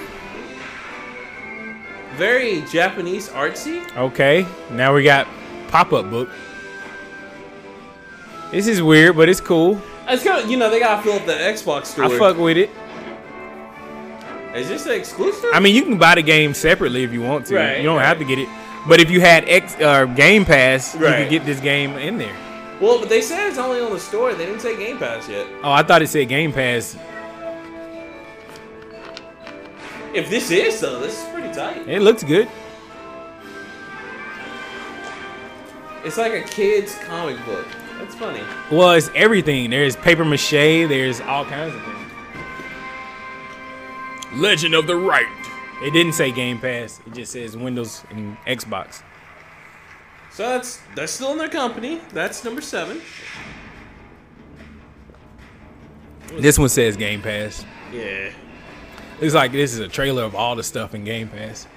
Very 2.17 2.63
Japanese 2.63 3.29
artsy. 3.31 3.85
Okay. 3.97 4.47
Now 4.71 4.95
we 4.95 5.03
got 5.03 5.27
pop-up 5.69 6.09
book. 6.09 6.29
This 8.53 8.69
is 8.69 8.81
weird, 8.81 9.17
but 9.17 9.29
it's 9.29 9.41
cool. 9.41 9.81
It's 10.07 10.23
kind 10.23 10.45
of 10.45 10.49
you 10.49 10.57
know 10.57 10.71
they 10.71 10.79
gotta 10.79 11.03
fill 11.03 11.15
up 11.15 11.27
the 11.27 11.33
Xbox 11.33 11.87
store. 11.87 12.05
I 12.05 12.19
fuck 12.19 12.37
with 12.37 12.57
it. 12.57 12.71
Is 14.55 14.69
this 14.69 14.87
an 14.87 14.93
exclusive? 14.93 15.51
I 15.53 15.59
mean, 15.59 15.75
you 15.75 15.83
can 15.83 15.99
buy 15.99 16.15
the 16.15 16.23
game 16.23 16.55
separately 16.55 17.03
if 17.03 17.13
you 17.13 17.23
want 17.23 17.47
to. 17.47 17.57
Right, 17.57 17.79
you 17.79 17.83
don't 17.83 17.97
right. 17.97 18.07
have 18.07 18.19
to 18.19 18.25
get 18.25 18.39
it. 18.39 18.49
But 18.87 19.01
if 19.01 19.11
you 19.11 19.21
had 19.21 19.49
X 19.49 19.75
uh, 19.81 20.05
Game 20.05 20.45
Pass, 20.45 20.95
you 20.95 21.01
could 21.01 21.31
get 21.31 21.45
this 21.45 21.59
game 21.59 21.93
in 21.99 22.19
there. 22.19 22.37
Well, 22.81 22.99
but 22.99 23.09
they 23.09 23.21
said 23.21 23.49
it's 23.49 23.59
only 23.59 23.81
on 23.81 23.93
the 23.93 24.01
store. 24.01 24.35
They 24.35 24.47
didn't 24.47 24.61
say 24.61 24.77
Game 24.77 24.99
Pass 24.99 25.29
yet. 25.29 25.47
Oh, 25.63 25.73
I 25.73 25.83
thought 25.83 26.03
it 26.03 26.09
said 26.09 26.29
Game 26.29 26.53
Pass. 26.53 26.97
If 30.15 30.31
this 30.31 30.51
is 30.51 30.81
though, 30.81 31.01
this 31.01 31.23
is 31.23 31.29
pretty 31.31 31.53
tight. 31.53 31.89
It 31.89 32.01
looks 32.01 32.23
good. 32.23 32.49
It's 36.05 36.19
like 36.19 36.33
a 36.33 36.43
kid's 36.43 36.95
comic 36.99 37.43
book. 37.47 37.67
That's 37.99 38.15
funny. 38.15 38.43
Well, 38.71 38.93
it's 38.93 39.11
everything. 39.15 39.71
There's 39.71 39.97
paper 39.97 40.25
mache. 40.25 40.51
There's 40.51 41.21
all 41.23 41.45
kinds 41.45 41.75
of 41.75 41.83
things. 41.83 41.99
Legend 44.35 44.75
of 44.75 44.87
the 44.87 44.97
Right. 44.97 45.27
It 45.83 45.93
didn't 45.93 46.13
say 46.13 46.31
Game 46.31 46.59
Pass. 46.59 47.01
It 47.07 47.15
just 47.15 47.33
says 47.33 47.57
Windows 47.57 48.05
and 48.11 48.37
Xbox. 48.47 49.03
So 50.35 50.43
that's 50.43 50.81
that's 50.97 51.13
still 51.13 51.31
in 51.31 51.39
their 51.39 51.49
company. 51.49 52.01
That's 52.13 52.43
number 52.45 52.61
seven. 52.61 53.01
This 56.33 56.59
one 56.59 56.69
says 56.69 56.97
Game 56.97 57.23
Pass. 57.23 57.65
Yeah. 57.93 58.31
It's 59.21 59.35
like 59.35 59.53
this 59.53 59.73
is 59.73 59.79
a 59.79 59.87
trailer 59.87 60.25
of 60.25 60.35
all 60.35 60.57
the 60.57 60.65
stuff 60.65 60.93
in 60.93 61.05
Game 61.05 61.29
Pass. 61.29 61.69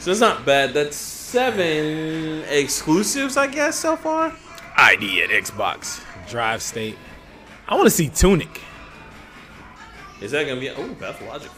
So 0.00 0.10
it's 0.10 0.18
not 0.18 0.44
bad. 0.44 0.74
That's 0.74 0.96
seven 0.96 2.42
exclusives, 2.48 3.36
I 3.36 3.46
guess, 3.46 3.78
so 3.78 3.94
far. 3.94 4.34
ID 4.76 5.22
at 5.22 5.30
Xbox. 5.30 6.02
Drive 6.28 6.62
State. 6.62 6.96
I 7.68 7.76
want 7.76 7.86
to 7.86 7.90
see 7.90 8.08
Tunic. 8.08 8.60
Is 10.20 10.32
that 10.32 10.48
gonna 10.48 10.60
be? 10.60 10.70
Oh, 10.70 10.94
Pathologic. 10.98 11.52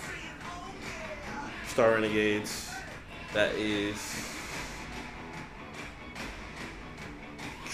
Star 1.69 1.93
Renegades. 1.93 2.71
That 3.33 3.55
is. 3.55 4.24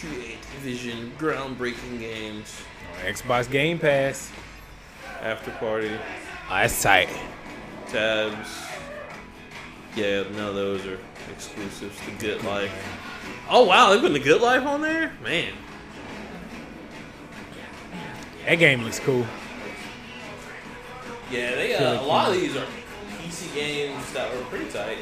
Create 0.00 0.38
Vision, 0.62 1.12
groundbreaking 1.18 1.98
games. 2.00 2.62
Xbox 3.04 3.50
Game 3.50 3.78
Pass. 3.78 4.30
After 5.22 5.50
Party, 5.52 5.90
Oh, 6.48 6.54
that's 6.54 6.82
tight. 6.82 7.08
tabs. 7.88 8.48
Yeah, 9.94 10.22
no, 10.36 10.52
those 10.54 10.86
are 10.86 10.98
exclusives 11.30 11.98
to 12.06 12.10
Good 12.12 12.42
Life. 12.44 12.72
Oh 13.50 13.64
wow, 13.64 13.90
they 13.90 13.96
putting 13.98 14.14
the 14.14 14.18
Good 14.20 14.40
Life 14.40 14.64
on 14.64 14.80
there, 14.80 15.12
man. 15.22 15.52
That 18.46 18.54
game 18.56 18.82
looks 18.82 18.98
cool. 19.00 19.26
Yeah, 21.30 21.54
they 21.54 21.74
uh, 21.74 22.00
a 22.00 22.02
lot 22.02 22.28
of 22.30 22.34
these 22.40 22.56
are 22.56 22.64
PC 23.18 23.54
games 23.54 24.12
that 24.14 24.34
were 24.34 24.42
pretty 24.44 24.70
tight. 24.70 24.98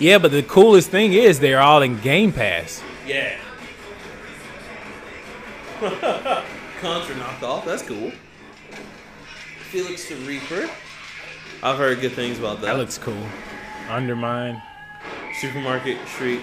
Yeah, 0.00 0.18
but 0.18 0.32
the 0.32 0.42
coolest 0.42 0.90
thing 0.90 1.12
is 1.12 1.38
they're 1.38 1.60
all 1.60 1.80
in 1.82 2.00
Game 2.00 2.32
Pass. 2.32 2.82
Yeah. 3.06 3.36
Contra 6.80 7.14
knockoff. 7.16 7.64
That's 7.64 7.82
cool. 7.82 8.12
Felix 9.70 10.08
the 10.08 10.16
Reaper. 10.16 10.68
I've 11.62 11.78
heard 11.78 12.00
good 12.00 12.12
things 12.12 12.38
about 12.38 12.60
that. 12.60 12.66
That 12.66 12.76
looks 12.78 12.98
cool. 12.98 13.16
Undermine. 13.88 14.62
Supermarket 15.40 15.98
Shriek. 16.08 16.40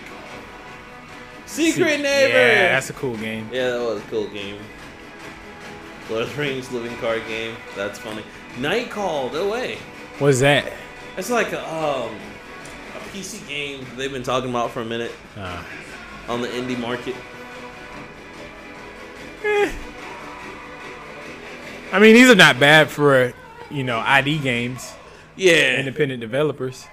Secret 1.46 2.02
Neighbor. 2.02 2.38
Yeah, 2.38 2.72
that's 2.74 2.90
a 2.90 2.94
cool 2.94 3.18
game. 3.18 3.50
Yeah, 3.52 3.72
that 3.72 3.80
was 3.82 4.00
a 4.00 4.08
cool 4.08 4.28
game. 4.30 4.58
Lord 6.10 6.24
of 6.24 6.36
the 6.36 6.42
Rings 6.42 6.72
living 6.72 6.96
card 6.98 7.22
game. 7.28 7.56
That's 7.76 8.00
funny. 8.00 8.24
Night 8.60 8.90
Call. 8.90 9.30
No 9.30 9.50
way. 9.50 9.78
What's 10.20 10.40
that? 10.42 10.72
It's 11.18 11.30
like 11.30 11.52
a 11.52 11.62
um 11.74 12.12
a 12.96 13.00
PC 13.14 13.48
game 13.48 13.86
they've 13.96 14.12
been 14.12 14.24
talking 14.24 14.50
about 14.50 14.72
for 14.72 14.82
a 14.82 14.86
minute 14.86 15.12
Uh, 15.38 15.64
on 16.28 16.42
the 16.42 16.48
indie 16.50 16.80
market. 16.80 17.16
I 21.94 22.00
mean, 22.00 22.14
these 22.16 22.30
are 22.30 22.36
not 22.36 22.60
bad 22.60 22.90
for 22.90 23.34
you 23.70 23.84
know 23.84 24.00
ID 24.00 24.40
games, 24.40 24.94
Yeah. 25.36 25.78
independent 25.80 26.22
developers. 26.22 26.88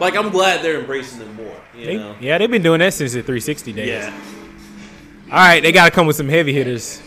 Like 0.00 0.16
I'm 0.16 0.30
glad 0.30 0.62
they're 0.62 0.80
embracing 0.80 1.20
them 1.20 1.34
more. 1.36 1.56
You 1.76 1.86
They, 1.86 1.96
know. 1.96 2.16
yeah, 2.20 2.38
they've 2.38 2.50
been 2.50 2.62
doing 2.62 2.80
that 2.80 2.94
since 2.94 3.12
the 3.12 3.22
360 3.22 3.72
days. 3.72 3.88
Yeah. 3.88 4.12
All 5.30 5.38
right, 5.38 5.62
they 5.62 5.72
got 5.72 5.86
to 5.86 5.90
come 5.90 6.06
with 6.06 6.16
some 6.16 6.28
heavy 6.28 6.52
hitters. 6.52 7.00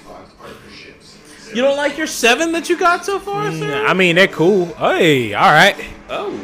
You 1.53 1.61
don't 1.61 1.77
like 1.77 1.97
your 1.97 2.07
seven 2.07 2.51
that 2.53 2.69
you 2.69 2.77
got 2.77 3.05
so 3.05 3.19
far, 3.19 3.45
mm, 3.45 3.59
sir? 3.59 3.85
I 3.88 3.93
mean, 3.93 4.15
they're 4.15 4.27
cool. 4.27 4.65
Hey, 4.75 5.33
all 5.33 5.51
right. 5.51 5.75
Oh. 6.09 6.38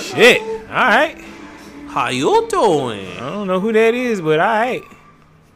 Shit. 0.00 0.40
All 0.40 0.56
right. 0.68 1.16
How 1.88 2.10
you 2.10 2.46
doing? 2.48 3.06
I 3.16 3.30
don't 3.30 3.46
know 3.48 3.58
who 3.58 3.72
that 3.72 3.94
is, 3.94 4.20
but 4.20 4.38
all 4.38 4.46
right. 4.46 4.82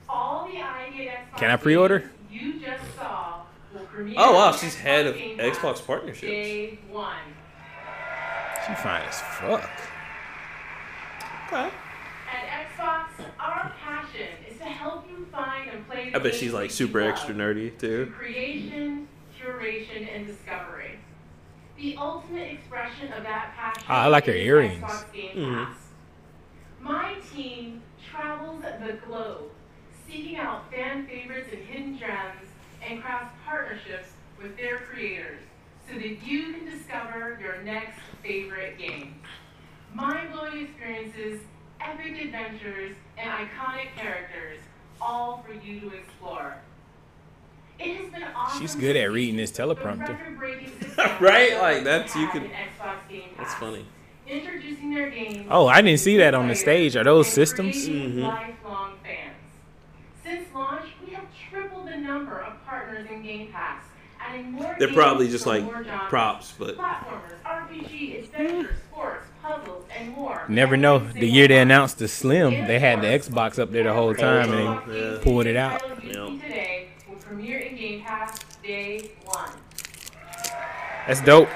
All 0.08 0.48
the 0.50 0.60
ID 0.60 1.10
Can 1.36 1.50
I 1.50 1.56
pre-order? 1.56 2.10
Games 2.40 2.54
You 2.54 2.60
just 2.66 2.94
saw 2.96 3.42
will 3.72 3.84
premiere 3.86 4.14
Oh 4.18 4.32
wow, 4.34 4.52
she's 4.52 4.74
head 4.76 5.06
of 5.06 5.14
Xbox 5.16 5.84
partnerships. 5.86 6.22
Day 6.30 6.78
one. 6.90 7.16
She 8.66 8.74
fine 8.74 9.02
as 9.02 9.20
fuck. 9.20 9.70
Okay. 11.46 11.68
At 12.32 12.68
Xbox, 12.78 13.24
our 13.40 13.72
passion 13.82 14.26
is 14.48 14.58
to 14.58 14.64
help 14.64 15.04
you 15.10 15.26
find 15.32 15.68
and 15.70 15.86
play. 15.88 16.10
the 16.10 16.16
I 16.16 16.22
bet 16.22 16.34
she's 16.34 16.52
like 16.52 16.70
super 16.70 17.00
extra 17.00 17.34
nerdy 17.34 17.76
too. 17.78 18.12
creation, 18.16 19.08
curation, 19.40 20.08
and 20.14 20.26
discovery. 20.26 20.98
The 21.76 21.96
ultimate 21.96 22.52
expression 22.52 23.12
of 23.12 23.22
that 23.24 23.54
passion. 23.56 23.84
Ah, 23.88 24.04
I 24.04 24.06
like 24.08 24.26
her 24.26 24.32
earrings. 24.32 24.82
Xbox 24.84 25.12
Game 25.12 25.36
Mhm. 25.36 25.68
My 26.80 27.14
team 27.34 27.82
travels 28.10 28.62
the 28.62 28.92
globe, 29.06 29.50
seeking 30.10 30.36
out 30.36 30.70
fan 30.72 31.06
favorites 31.06 31.48
and 31.52 31.62
hidden 31.64 31.98
gems, 31.98 32.48
and 32.88 33.02
crafts 33.02 33.34
partnerships 33.46 34.08
with 34.40 34.56
their 34.56 34.78
creators, 34.78 35.40
so 35.88 35.94
that 35.94 36.22
you 36.26 36.52
can 36.52 36.64
discover 36.64 37.38
your 37.40 37.62
next 37.62 37.98
favorite 38.22 38.78
game. 38.78 39.14
Mind-blowing 39.94 40.64
experiences, 40.66 41.40
epic 41.80 42.20
adventures, 42.22 42.94
and 43.18 43.28
iconic 43.30 43.94
characters, 43.96 44.58
all 45.00 45.44
for 45.46 45.52
you 45.54 45.80
to 45.80 45.88
explore. 45.96 46.54
It 47.78 47.96
has 47.96 48.12
been 48.12 48.22
awesome 48.36 48.60
She's 48.60 48.74
good 48.74 48.94
at 48.96 49.10
reading 49.10 49.36
this 49.36 49.50
teleprompter. 49.50 50.18
Right? 51.20 51.58
Like, 51.58 51.84
that's- 51.84 52.14
you 52.14 52.28
can 52.28 52.42
could- 52.42 52.50
Xbox 52.50 53.08
Game 53.08 53.30
That's 53.38 53.54
funny. 53.54 53.86
Introducing 54.28 54.94
their 54.94 55.10
games 55.10 55.46
Oh, 55.50 55.66
I 55.66 55.80
didn't 55.82 55.98
see 56.00 56.18
that 56.18 56.34
on 56.34 56.46
the 56.48 56.54
stage. 56.54 56.94
Are 56.94 57.02
players 57.02 57.04
those 57.04 57.26
and 57.26 57.34
systems? 57.34 57.84
creating 57.86 58.10
mm-hmm 58.10 58.18
Mhm. 58.20 58.28
Lifelong 58.28 58.92
fans. 59.02 59.34
Since 60.22 60.54
launch, 60.54 60.86
we 61.04 61.14
have 61.14 61.24
tripled 61.50 61.88
the 61.88 61.96
number 62.10 62.40
of 62.40 62.64
partners 62.66 63.06
in 63.10 63.22
Game 63.22 63.52
Pass, 63.52 63.82
adding 64.20 64.52
more. 64.52 64.74
They're 64.78 64.92
probably 64.92 65.28
just 65.28 65.46
like 65.46 65.62
more 65.62 65.84
props, 66.08 66.52
but 66.58 66.76
Platformers, 66.76 67.40
RPG, 67.44 68.18
adventure, 68.24 68.76
sports, 68.90 69.26
puzzles, 69.42 69.84
and 69.96 70.10
more. 70.12 70.44
Never 70.48 70.76
know. 70.76 70.98
The 70.98 71.26
year 71.28 71.46
they 71.48 71.58
announced 71.60 71.98
the 71.98 72.08
Slim, 72.08 72.66
they 72.66 72.78
had 72.80 73.00
the 73.00 73.06
Xbox 73.06 73.58
up 73.58 73.70
there 73.70 73.84
the 73.84 73.92
whole 73.92 74.14
time, 74.14 74.52
and 74.52 74.92
Yeah. 74.92 75.18
pulled 75.22 75.46
it 75.46 75.56
out. 75.56 75.80
Titles 75.80 76.40
Today 76.40 76.88
will 77.08 77.16
premiere 77.16 77.58
in 77.58 77.76
Game 77.76 78.02
Pass 78.02 78.38
day 78.62 79.10
one. 79.24 79.50
That's 81.06 81.20
dope. 81.22 81.48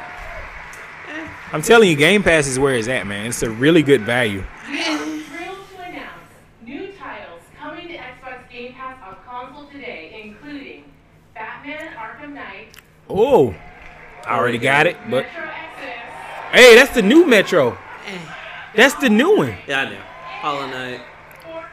Eh. 1.13 1.29
I'm 1.53 1.63
telling 1.63 1.89
you, 1.91 1.97
Game 1.97 2.23
Pass 2.23 2.47
is 2.47 2.59
where 2.59 2.75
it's 2.75 2.89
at, 2.89 3.07
man. 3.07 3.27
It's 3.27 3.43
a 3.43 3.51
really 3.51 3.83
good 3.83 4.03
value. 4.03 4.43
We 4.71 4.81
are 4.81 4.99
thrilled 4.99 5.59
to 5.77 5.83
announce 5.83 6.23
new 6.65 6.87
titles 6.93 7.43
coming 7.61 7.89
to 7.89 7.95
Xbox 7.97 8.51
Game 8.51 8.73
Pass 8.73 8.97
on 9.07 9.17
console 9.27 9.67
today, 9.71 10.23
including 10.25 10.85
Batman 11.35 11.93
Arkham 11.97 12.33
Knight, 12.33 12.69
Oh, 13.09 13.55
I 14.27 14.37
already 14.39 14.59
got 14.59 14.87
it, 14.87 14.97
but 15.11 15.25
hey, 16.53 16.75
that's 16.75 16.95
the 16.95 17.03
new 17.03 17.27
Metro. 17.27 17.77
Eh. 18.07 18.19
That's 18.75 18.95
the 18.95 19.09
new 19.09 19.37
one. 19.37 19.57
yeah, 19.67 19.81
I 19.83 19.91
know. 19.91 19.99
Hollow 20.01 20.67
Knight. 20.67 21.01
Borderlands, 21.43 21.69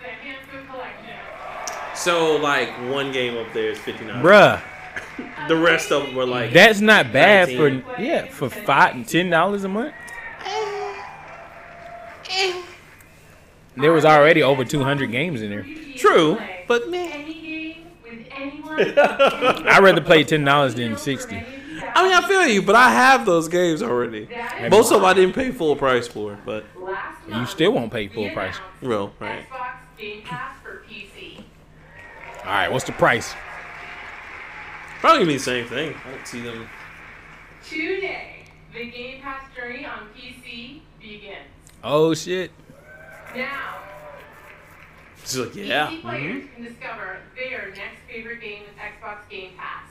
the 0.00 0.08
Handsome 0.08 0.66
Collection. 0.66 1.96
So 1.96 2.36
like 2.36 2.70
one 2.90 3.12
game 3.12 3.36
up 3.36 3.52
there 3.52 3.70
is 3.70 3.78
fifty 3.78 4.04
nine. 4.04 4.22
Bruh, 4.22 4.60
The 5.48 5.56
rest 5.56 5.90
of 5.92 6.04
them 6.06 6.14
were 6.14 6.26
like 6.26 6.52
that's 6.52 6.80
not 6.80 7.12
bad 7.12 7.48
for 7.56 7.68
yeah 8.00 8.26
for 8.26 8.48
five 8.48 8.94
and 8.94 9.06
ten 9.06 9.28
dollars 9.30 9.64
a 9.64 9.68
month. 9.68 9.94
Eh. 10.46 11.02
Eh. 12.30 12.62
There 13.76 13.92
was 13.92 14.04
already 14.04 14.42
over 14.42 14.64
200 14.64 15.10
games 15.12 15.40
in 15.42 15.50
there. 15.50 15.64
true, 15.96 16.38
but 16.66 16.90
man, 16.90 17.08
Any 17.12 17.24
game 17.24 17.32
with 17.32 17.39
anyone. 18.40 18.98
I'd 18.98 19.82
rather 19.82 20.00
play 20.00 20.24
ten 20.24 20.44
dollars 20.44 20.74
than 20.74 20.96
sixty. 20.96 21.36
I 21.36 22.02
mean 22.04 22.12
I 22.12 22.26
feel 22.28 22.46
you, 22.46 22.62
but 22.62 22.76
I 22.76 22.90
have 22.90 23.26
those 23.26 23.48
games 23.48 23.82
already. 23.82 24.28
Most 24.70 24.90
of 24.92 24.98
them 25.00 25.04
I 25.06 25.14
didn't 25.14 25.34
pay 25.34 25.50
full 25.50 25.76
price 25.76 26.06
for, 26.08 26.38
but 26.44 26.64
Last 26.78 27.18
You 27.28 27.46
still 27.46 27.72
won't 27.72 27.92
pay 27.92 28.08
full 28.08 28.30
price. 28.30 28.56
announced 28.56 28.82
real 28.82 29.12
right. 29.18 29.46
Xbox 29.48 29.72
Game 29.98 30.22
Pass 30.22 30.56
for 30.62 30.82
PC. 30.88 31.38
All 32.40 32.44
right, 32.46 32.70
what's 32.72 32.84
the 32.84 32.92
price? 32.92 33.34
Probably 35.00 35.18
gonna 35.20 35.28
be 35.28 35.34
the 35.34 35.40
same 35.42 35.66
thing. 35.66 35.94
I 36.06 36.10
don't 36.10 36.26
see 36.26 36.40
them. 36.42 36.68
Today, 37.68 38.44
The 38.72 38.90
Game 38.90 39.22
Pass 39.22 39.44
journey 39.56 39.84
on 39.84 40.08
PC 40.16 40.80
begins. 41.00 41.36
Oh 41.82 42.14
shit. 42.14 42.50
Now, 43.34 43.78
She's 45.30 45.38
like, 45.38 45.54
yeah. 45.54 45.88
PC 45.88 46.00
players 46.02 46.44
mhm. 46.44 46.54
can 46.54 46.64
discover 46.64 47.18
their 47.36 47.68
next 47.68 48.00
favorite 48.08 48.40
game 48.40 48.62
with 48.62 48.76
Xbox 48.76 49.28
Game 49.28 49.52
Pass. 49.56 49.88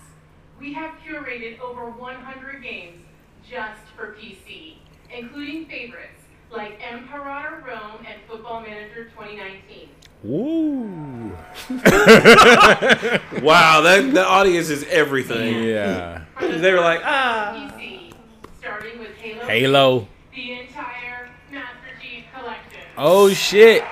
We 0.59 0.73
have 0.73 0.91
curated 1.07 1.59
over 1.61 1.89
100 1.89 2.61
games 2.61 3.01
just 3.49 3.81
for 3.95 4.15
PC, 4.19 4.75
including 5.15 5.65
favorites 5.67 6.19
like 6.51 6.79
Imperator 6.91 7.63
Rome 7.65 8.05
and 8.05 8.21
Football 8.27 8.61
Manager 8.61 9.05
2019. 9.05 9.89
Woo. 10.23 11.31
Wow, 13.41 13.81
that 13.81 14.11
the 14.13 14.25
audience 14.25 14.69
is 14.69 14.83
everything. 14.89 15.63
Yeah. 15.63 16.23
They 16.41 16.73
were 16.73 16.81
like, 16.81 17.01
ah. 17.03 17.71
PC, 17.77 18.11
starting 18.59 18.99
with 18.99 19.15
Halo. 19.15 19.45
Halo. 19.45 20.07
The 20.35 20.51
entire 20.59 21.29
Master 21.51 21.93
Chief 22.01 22.25
collection. 22.35 22.81
Oh 22.97 23.29
shit. 23.29 23.83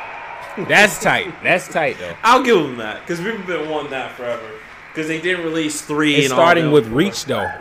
That's 0.65 1.01
tight. 1.01 1.33
That's 1.43 1.67
tight 1.67 1.97
though. 1.99 2.15
I'll 2.23 2.43
give 2.43 2.57
them 2.57 2.77
that 2.77 3.01
because 3.01 3.21
we've 3.21 3.45
been 3.45 3.69
wanting 3.69 3.91
that 3.91 4.15
forever. 4.15 4.49
Because 4.91 5.07
they 5.07 5.21
didn't 5.21 5.45
release 5.45 5.81
three. 5.81 6.15
It's 6.15 6.25
and 6.25 6.33
starting 6.33 6.65
them. 6.65 6.73
with 6.73 6.87
Reach 6.87 7.25
though. 7.25 7.51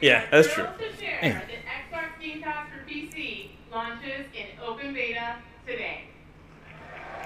Yeah, 0.00 0.24
that's 0.30 0.52
true. 0.52 0.64
Share 0.98 1.18
Damn. 1.20 1.34
that 1.34 1.46
Xbox 1.90 2.20
Game 2.20 2.42
Pass 2.42 2.68
for 2.70 2.88
PC 2.88 3.48
launches 3.72 4.26
in 4.34 4.46
open 4.64 4.94
beta 4.94 5.36
today. 5.66 6.02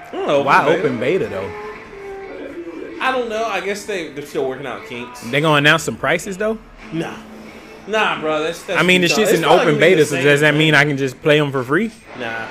I 0.08 0.12
don't 0.12 0.26
know. 0.26 0.42
Why 0.42 0.64
man. 0.64 0.78
open 0.78 0.98
beta 0.98 1.26
though? 1.26 1.66
I 3.00 3.12
don't 3.12 3.28
know. 3.28 3.44
I 3.44 3.60
guess 3.60 3.84
they 3.84 4.08
they're 4.08 4.24
still 4.24 4.48
working 4.48 4.66
out 4.66 4.86
kinks. 4.86 5.20
They 5.22 5.40
gonna 5.40 5.58
announce 5.58 5.82
some 5.82 5.96
prices 5.96 6.38
though? 6.38 6.58
Nah, 6.92 7.16
nah, 7.86 8.20
bro. 8.20 8.42
That's, 8.42 8.62
that's 8.62 8.80
I 8.80 8.82
mean, 8.82 9.02
the 9.02 9.08
shit's 9.08 9.32
in 9.32 9.44
open 9.44 9.58
gonna 9.58 9.66
be 9.66 9.74
the 9.74 9.80
beta, 9.80 10.06
so 10.06 10.22
does 10.22 10.40
that 10.40 10.54
mean 10.54 10.74
I 10.74 10.84
can 10.84 10.96
just 10.96 11.20
play 11.20 11.38
them 11.38 11.52
for 11.52 11.62
free? 11.62 11.90
Nah. 12.18 12.48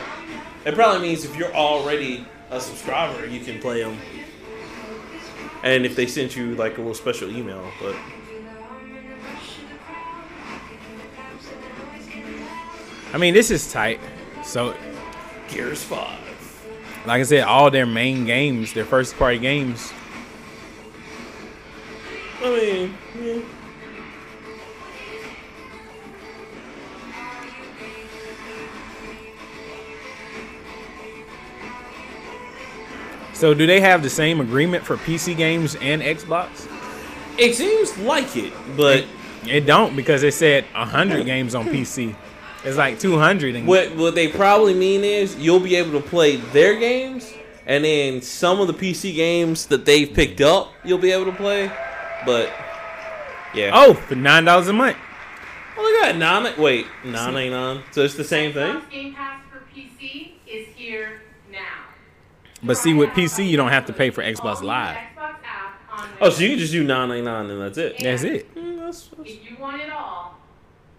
It 0.65 0.73
probably 0.73 1.07
means 1.07 1.25
if 1.25 1.35
you're 1.35 1.53
already 1.53 2.25
a 2.49 2.59
subscriber, 2.59 3.25
you 3.25 3.39
can 3.39 3.59
play 3.59 3.83
them. 3.83 3.97
And 5.63 5.85
if 5.85 5.95
they 5.95 6.05
sent 6.05 6.35
you 6.35 6.55
like 6.55 6.77
a 6.77 6.81
little 6.81 6.93
special 6.93 7.29
email, 7.29 7.71
but 7.81 7.95
I 13.13 13.17
mean, 13.17 13.33
this 13.33 13.49
is 13.49 13.71
tight. 13.71 13.99
So, 14.43 14.75
Gears 15.47 15.81
Five. 15.81 16.19
like 17.05 17.21
I 17.21 17.23
said, 17.23 17.45
all 17.45 17.71
their 17.71 17.85
main 17.85 18.25
games, 18.25 18.73
their 18.73 18.85
first 18.85 19.17
party 19.17 19.39
games, 19.39 19.91
I 22.43 22.49
mean, 22.49 22.97
yeah. 23.21 23.41
So 33.35 33.53
do 33.53 33.67
they 33.67 33.81
have 33.81 34.01
the 34.01 34.09
same 34.09 34.39
agreement 34.41 34.83
for 34.83 34.95
PC 34.97 35.35
games 35.37 35.75
and 35.75 36.01
Xbox? 36.01 36.67
it 37.37 37.53
seems 37.53 37.97
like 37.97 38.35
it, 38.37 38.53
but 38.77 39.05
It 39.45 39.65
don't 39.67 39.95
because 39.95 40.21
they 40.21 40.31
said 40.31 40.63
100 40.73 41.25
games 41.25 41.53
on 41.53 41.65
PC. 41.67 42.15
It's 42.63 42.77
like 42.77 42.97
200 42.97 43.55
and 43.55 43.67
what 43.67 43.95
what 43.95 44.15
they 44.15 44.27
probably 44.27 44.73
mean 44.73 45.03
is 45.03 45.35
you'll 45.35 45.59
be 45.59 45.75
able 45.75 45.91
to 46.01 46.07
play 46.07 46.37
their 46.37 46.79
games, 46.79 47.31
and 47.67 47.85
then 47.85 48.21
some 48.23 48.59
of 48.59 48.65
the 48.67 48.73
PC 48.73 49.13
games 49.13 49.67
that 49.67 49.85
they've 49.85 50.11
picked 50.11 50.41
up, 50.41 50.71
you'll 50.83 50.97
be 50.97 51.11
able 51.11 51.25
to 51.25 51.37
play. 51.37 51.69
But 52.25 52.49
yeah. 53.53 53.69
Oh, 53.73 53.93
for 53.93 54.15
$9 54.15 54.69
a 54.69 54.73
month. 54.73 54.97
Oh, 55.77 55.81
look 55.81 56.03
at 56.07 56.13
that. 56.13 56.17
Nine, 56.17 56.53
wait, 56.57 56.87
nine 57.03 57.33
ninety 57.33 57.49
nine. 57.51 57.83
So 57.91 58.01
it's 58.01 58.15
the 58.15 58.23
same 58.23 58.51
thing. 58.53 58.81
Game 58.89 59.13
Pass 59.13 59.41
for 59.51 59.61
PC 59.77 60.31
is 60.47 60.67
here 60.75 61.21
now. 61.21 61.24
But 62.65 62.77
see 62.77 62.93
with 62.93 63.09
PC 63.11 63.47
you 63.47 63.57
don't 63.57 63.71
have 63.71 63.85
to 63.85 63.93
pay 63.93 64.09
for 64.09 64.23
Xbox 64.23 64.61
Live. 64.61 64.97
Xbox 64.97 65.35
app 65.45 65.79
on 65.91 66.09
Oh, 66.21 66.29
so 66.29 66.41
you 66.43 66.49
can 66.49 66.59
just 66.59 66.71
do 66.71 66.83
nine 66.83 67.09
ninety 67.09 67.23
nine 67.23 67.49
and 67.49 67.61
that's 67.61 67.77
it. 67.77 67.97
That's 68.01 68.23
it. 68.23 68.53
Mm, 68.55 68.77
that's- 68.77 69.07
that's- 69.09 69.29
If 69.37 69.49
you 69.49 69.57
want 69.59 69.81
it 69.81 69.89
all, 69.91 70.37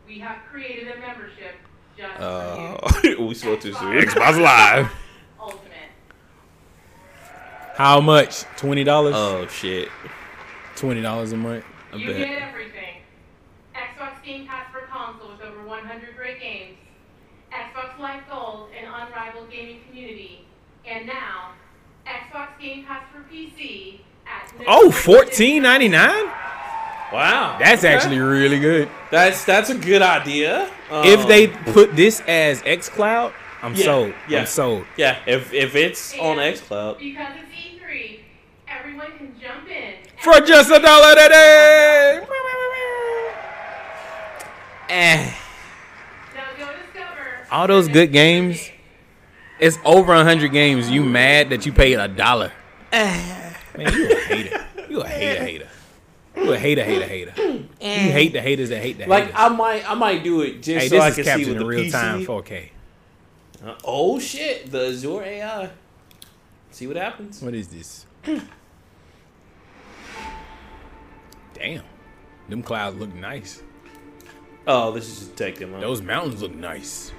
we 0.06 0.18
have 0.20 0.38
created 0.50 0.88
a 0.96 1.00
membership 1.00 1.54
just 1.96 2.20
Uh, 2.20 2.76
for 2.88 3.06
you. 3.06 3.20
we 3.26 3.34
spoke 3.34 3.60
too 3.60 3.72
soon. 3.72 3.92
Xbox 4.02 4.40
Live. 4.40 4.90
Ultimate. 5.40 5.62
How 7.76 8.00
much? 8.00 8.44
$20? 8.56 9.12
Oh 9.14 9.46
shit! 9.48 9.88
$20 10.76 11.32
a 11.32 11.36
month. 11.36 11.64
I 11.92 11.96
you 11.96 12.06
bet. 12.06 12.16
get 12.16 12.42
everything. 12.42 13.02
Xbox 13.74 14.22
Game 14.24 14.46
Pass 14.46 14.66
for 14.72 14.80
console 14.86 15.30
with 15.32 15.40
over 15.42 15.66
100 15.66 16.16
great 16.16 16.40
games. 16.40 16.76
Xbox 17.52 17.98
Live 17.98 18.22
Gold, 18.30 18.68
an 18.78 18.86
unrivaled 18.86 19.50
gaming 19.50 19.80
community. 19.88 20.45
And 20.89 21.07
now, 21.07 21.51
Xbox 22.07 22.59
Game 22.61 22.84
Pass 22.84 23.03
for 23.12 23.20
PC 23.32 24.01
at 24.26 24.53
no 24.59 24.64
Oh, 24.66 24.91
fourteen 24.91 25.62
ninety 25.62 25.89
nine. 25.89 26.26
Wow, 27.12 27.57
That's 27.61 27.84
Okay. 27.84 27.95
actually 27.95 28.18
really 28.18 28.59
good. 28.59 28.89
that's 29.11 29.45
that's 29.45 29.70
a 29.70 29.74
good 29.74 30.03
idea. 30.03 30.68
if 31.05 31.20
Um, 31.20 31.28
they 31.28 31.47
put 31.49 31.95
this 31.97 32.20
as 32.26 32.62
xCloud, 32.62 33.32
I'm 33.62 33.74
Yeah, 33.74 33.84
sold. 33.84 34.14
yeah. 34.28 34.39
I'm 34.41 34.47
sold. 34.47 34.84
yeah, 34.97 35.16
if 35.26 35.53
if 35.53 35.74
it's 35.76 36.16
on 36.18 36.39
And 36.39 36.55
xCloud, 36.57 36.99
Because 36.99 37.28
it's 37.43 37.55
E3, 37.55 38.20
everyone 38.68 39.07
can 39.18 39.34
jump 39.41 39.68
in. 39.68 39.95
For 40.18 40.41
just 40.41 40.71
a 40.71 40.79
dollar 40.80 41.13
a 41.13 41.29
day. 41.29 42.21
Eh. 44.88 45.33
Now 46.34 46.42
go 46.58 46.67
discover 46.79 47.46
All 47.50 47.67
those 47.67 47.88
good 47.88 48.13
next 48.13 48.13
games. 48.13 48.71
Game. 49.58 49.66
It's 49.66 49.78
over 49.84 50.12
a 50.14 50.24
hundred 50.24 50.53
games. 50.53 50.91
You 50.91 51.04
mad 51.04 51.50
that 51.50 51.66
you 51.66 51.72
paid 51.72 51.95
a 51.99 52.08
dollar? 52.08 52.53
Man, 52.92 53.54
you 53.76 54.11
a 54.11 54.16
hater. 54.16 54.66
You 54.88 55.00
a 55.03 55.08
hater, 55.08 55.45
hater. 55.45 55.68
You 56.37 56.53
a 56.53 56.58
hater, 56.58 56.84
hater, 56.84 57.07
hater. 57.07 57.33
You 57.37 57.62
hate 57.80 58.33
the 58.33 58.41
haters 58.41 58.68
that 58.68 58.80
hate 58.83 58.99
the 58.99 59.07
like 59.07 59.24
haters. 59.24 59.38
I 59.38 59.49
might 59.49 59.91
I 59.91 59.95
might 59.95 60.22
do 60.22 60.42
it 60.42 60.62
just 60.62 60.68
hey, 60.68 60.88
so 60.88 60.96
this 60.96 61.04
I 61.04 61.08
is 61.08 61.14
can 61.14 61.24
see 61.24 61.30
captured 61.30 61.49
with 61.49 61.57
in 61.57 61.62
the 61.62 61.66
real 61.66 61.84
PC. 61.84 61.92
time 61.92 62.24
4K. 62.26 62.68
Uh, 63.64 63.74
oh 63.84 64.18
shit, 64.18 64.70
the 64.70 64.88
Azure 64.88 65.22
AI. 65.22 65.70
See 66.70 66.87
what 66.87 66.96
happens. 66.96 67.41
What 67.42 67.54
is 67.54 67.68
this? 67.68 68.04
Damn, 71.54 71.83
them 72.49 72.62
clouds 72.62 72.96
look 72.99 73.14
nice. 73.14 73.62
Oh, 74.66 74.92
this 74.92 75.08
is 75.08 75.18
just 75.20 75.37
tech 75.37 75.57
demo. 75.58 75.80
Those 75.80 76.03
mountains 76.03 76.42
look 76.42 76.54
nice. 76.54 77.12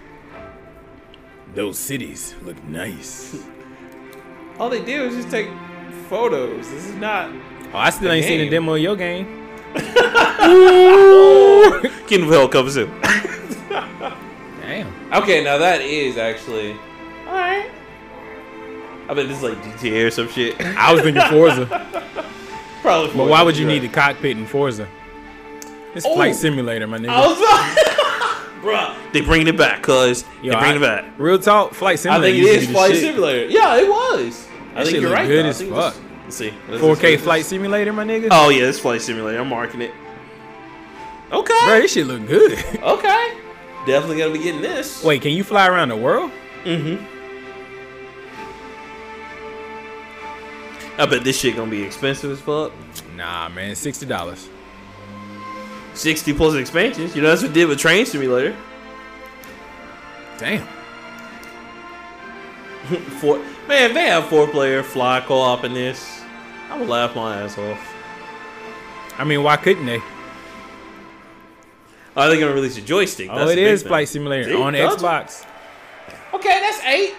Those 1.56 1.78
cities 1.80 2.36
look 2.44 2.62
nice. 2.66 3.38
All 4.60 4.70
they 4.70 4.84
do 4.84 5.04
is 5.06 5.16
just 5.16 5.30
take 5.30 5.48
photos. 6.10 6.70
This 6.70 6.86
is 6.86 6.96
not. 6.96 7.32
Oh, 7.74 7.78
I 7.78 7.90
still 7.90 8.10
The 8.10 8.16
ain't 8.16 8.26
seen 8.26 8.42
a 8.42 8.50
demo 8.50 8.76
of 8.76 8.82
your 8.82 8.96
game. 8.96 9.26
Kingdom 12.08 12.30
of 12.30 12.34
Hell 12.34 12.48
comes 12.48 12.74
soon. 12.74 12.90
Damn. 14.62 14.94
okay, 15.14 15.44
now 15.44 15.58
that 15.58 15.82
is 15.82 16.18
actually. 16.18 16.74
Alright. 17.28 17.70
I 19.10 19.14
bet 19.14 19.28
this 19.28 19.38
is 19.38 19.44
like 19.44 19.58
GTA 19.64 20.08
or 20.08 20.12
some 20.12 20.30
shit. 20.30 20.60
I 20.62 20.94
was 20.94 21.02
thinking 21.02 21.22
Forza, 21.30 21.66
Probably. 22.82 23.16
but 23.16 23.28
why 23.30 23.42
would 23.44 23.58
you 23.58 23.66
need 23.66 23.80
the 23.80 23.88
cockpit 23.90 24.38
in 24.38 24.46
Forza? 24.46 24.88
It's 25.96 26.06
Oh. 26.06 26.16
flight 26.16 26.36
simulator, 26.36 26.88
my 26.88 26.98
nigga. 26.98 27.10
Bruh, 28.62 28.96
they 29.14 29.22
bringing 29.22 29.48
it 29.48 29.58
back, 29.58 29.82
cuz. 29.84 30.24
They 30.42 30.50
bringing 30.50 30.56
I- 30.56 30.76
it 30.76 30.82
back. 30.82 31.06
Real 31.18 31.40
talk, 31.40 31.74
flight 31.74 32.00
simulator. 32.00 32.28
I 32.28 32.32
think 32.32 32.46
it 32.48 32.64
is 32.64 32.70
Flight. 32.70 32.96
Simulator. 32.96 33.46
Yeah, 33.48 33.78
it 33.78 33.88
was. 33.88 34.48
I 34.76 34.84
That 34.84 34.86
think 34.88 35.02
you're 35.02 35.12
right. 35.12 35.28
good 35.28 35.46
though. 35.46 35.50
As 35.50 35.62
fuck. 35.62 35.96
Let's 36.24 36.36
see. 36.36 36.54
Let's 36.70 36.84
4K 36.84 37.02
see. 37.02 37.18
flight 37.18 37.46
simulator, 37.46 37.94
my 37.94 38.04
nigga. 38.04 38.28
Oh 38.32 38.50
yeah, 38.50 38.66
it's 38.66 38.80
Flight 38.80 39.02
Simulator. 39.02 39.40
I'm 39.40 39.48
marking 39.50 39.82
it. 39.82 39.92
Okay. 41.32 41.54
Bro, 41.66 41.82
this 41.82 41.94
shit 41.94 42.08
look 42.08 42.26
good. 42.28 42.54
Okay. 42.82 43.38
Definitely 43.86 44.18
gotta 44.18 44.34
be 44.34 44.40
getting 44.40 44.62
this. 44.62 45.04
Wait, 45.04 45.22
can 45.22 45.32
you 45.32 45.44
fly 45.46 45.68
around 45.68 45.90
the 45.90 45.96
world? 45.96 46.32
Mm-hmm. 46.66 47.04
I 51.00 51.06
bet 51.06 51.24
this 51.24 51.40
shit 51.40 51.56
gonna 51.56 51.70
be 51.72 51.84
expensive 51.84 52.32
as 52.32 52.42
fuck. 52.42 52.72
Nah, 53.16 53.50
man, 53.50 53.76
sixty 53.76 54.06
dollars. 54.06 54.50
60 55.98 56.34
plus 56.34 56.56
expansions. 56.56 57.16
You 57.16 57.22
know, 57.22 57.30
that's 57.30 57.42
what 57.42 57.54
they 57.54 57.62
did 57.62 57.68
with 57.70 57.80
Train 57.80 58.06
Simulator. 58.06 58.56
Damn. 60.38 60.66
Four, 63.20 63.40
man, 63.68 63.90
if 63.90 63.94
they 63.94 64.06
have 64.06 64.28
four 64.28 64.48
player 64.48 64.82
fly 64.82 65.20
co 65.26 65.36
op 65.40 65.64
in 65.66 65.74
this, 65.74 66.22
I 66.70 66.80
would 66.80 66.88
laugh 66.88 67.16
my 67.16 67.42
ass 67.42 67.58
off. 67.58 67.94
I 69.18 69.24
mean, 69.26 69.44
why 69.44 69.58
couldn't 69.58 69.86
they? 69.86 70.00
Oh, 72.16 72.22
Are 72.22 72.30
they 72.30 72.40
gonna 72.40 72.54
release 72.54 72.78
a 72.78 72.82
joystick? 72.82 73.30
Oh, 73.30 73.40
That's 73.40 73.52
it 73.52 73.56
the 73.56 73.62
big 73.64 73.74
is 73.74 73.82
thing. 73.82 73.90
flight 73.90 74.08
simulator 74.08 74.46
See? 74.46 74.56
on 74.56 74.74
Told 74.74 75.02
you. 75.02 75.06
Xbox. 75.08 75.46
Okay, 76.34 76.60
that's 76.62 76.82
eight. 76.86 77.14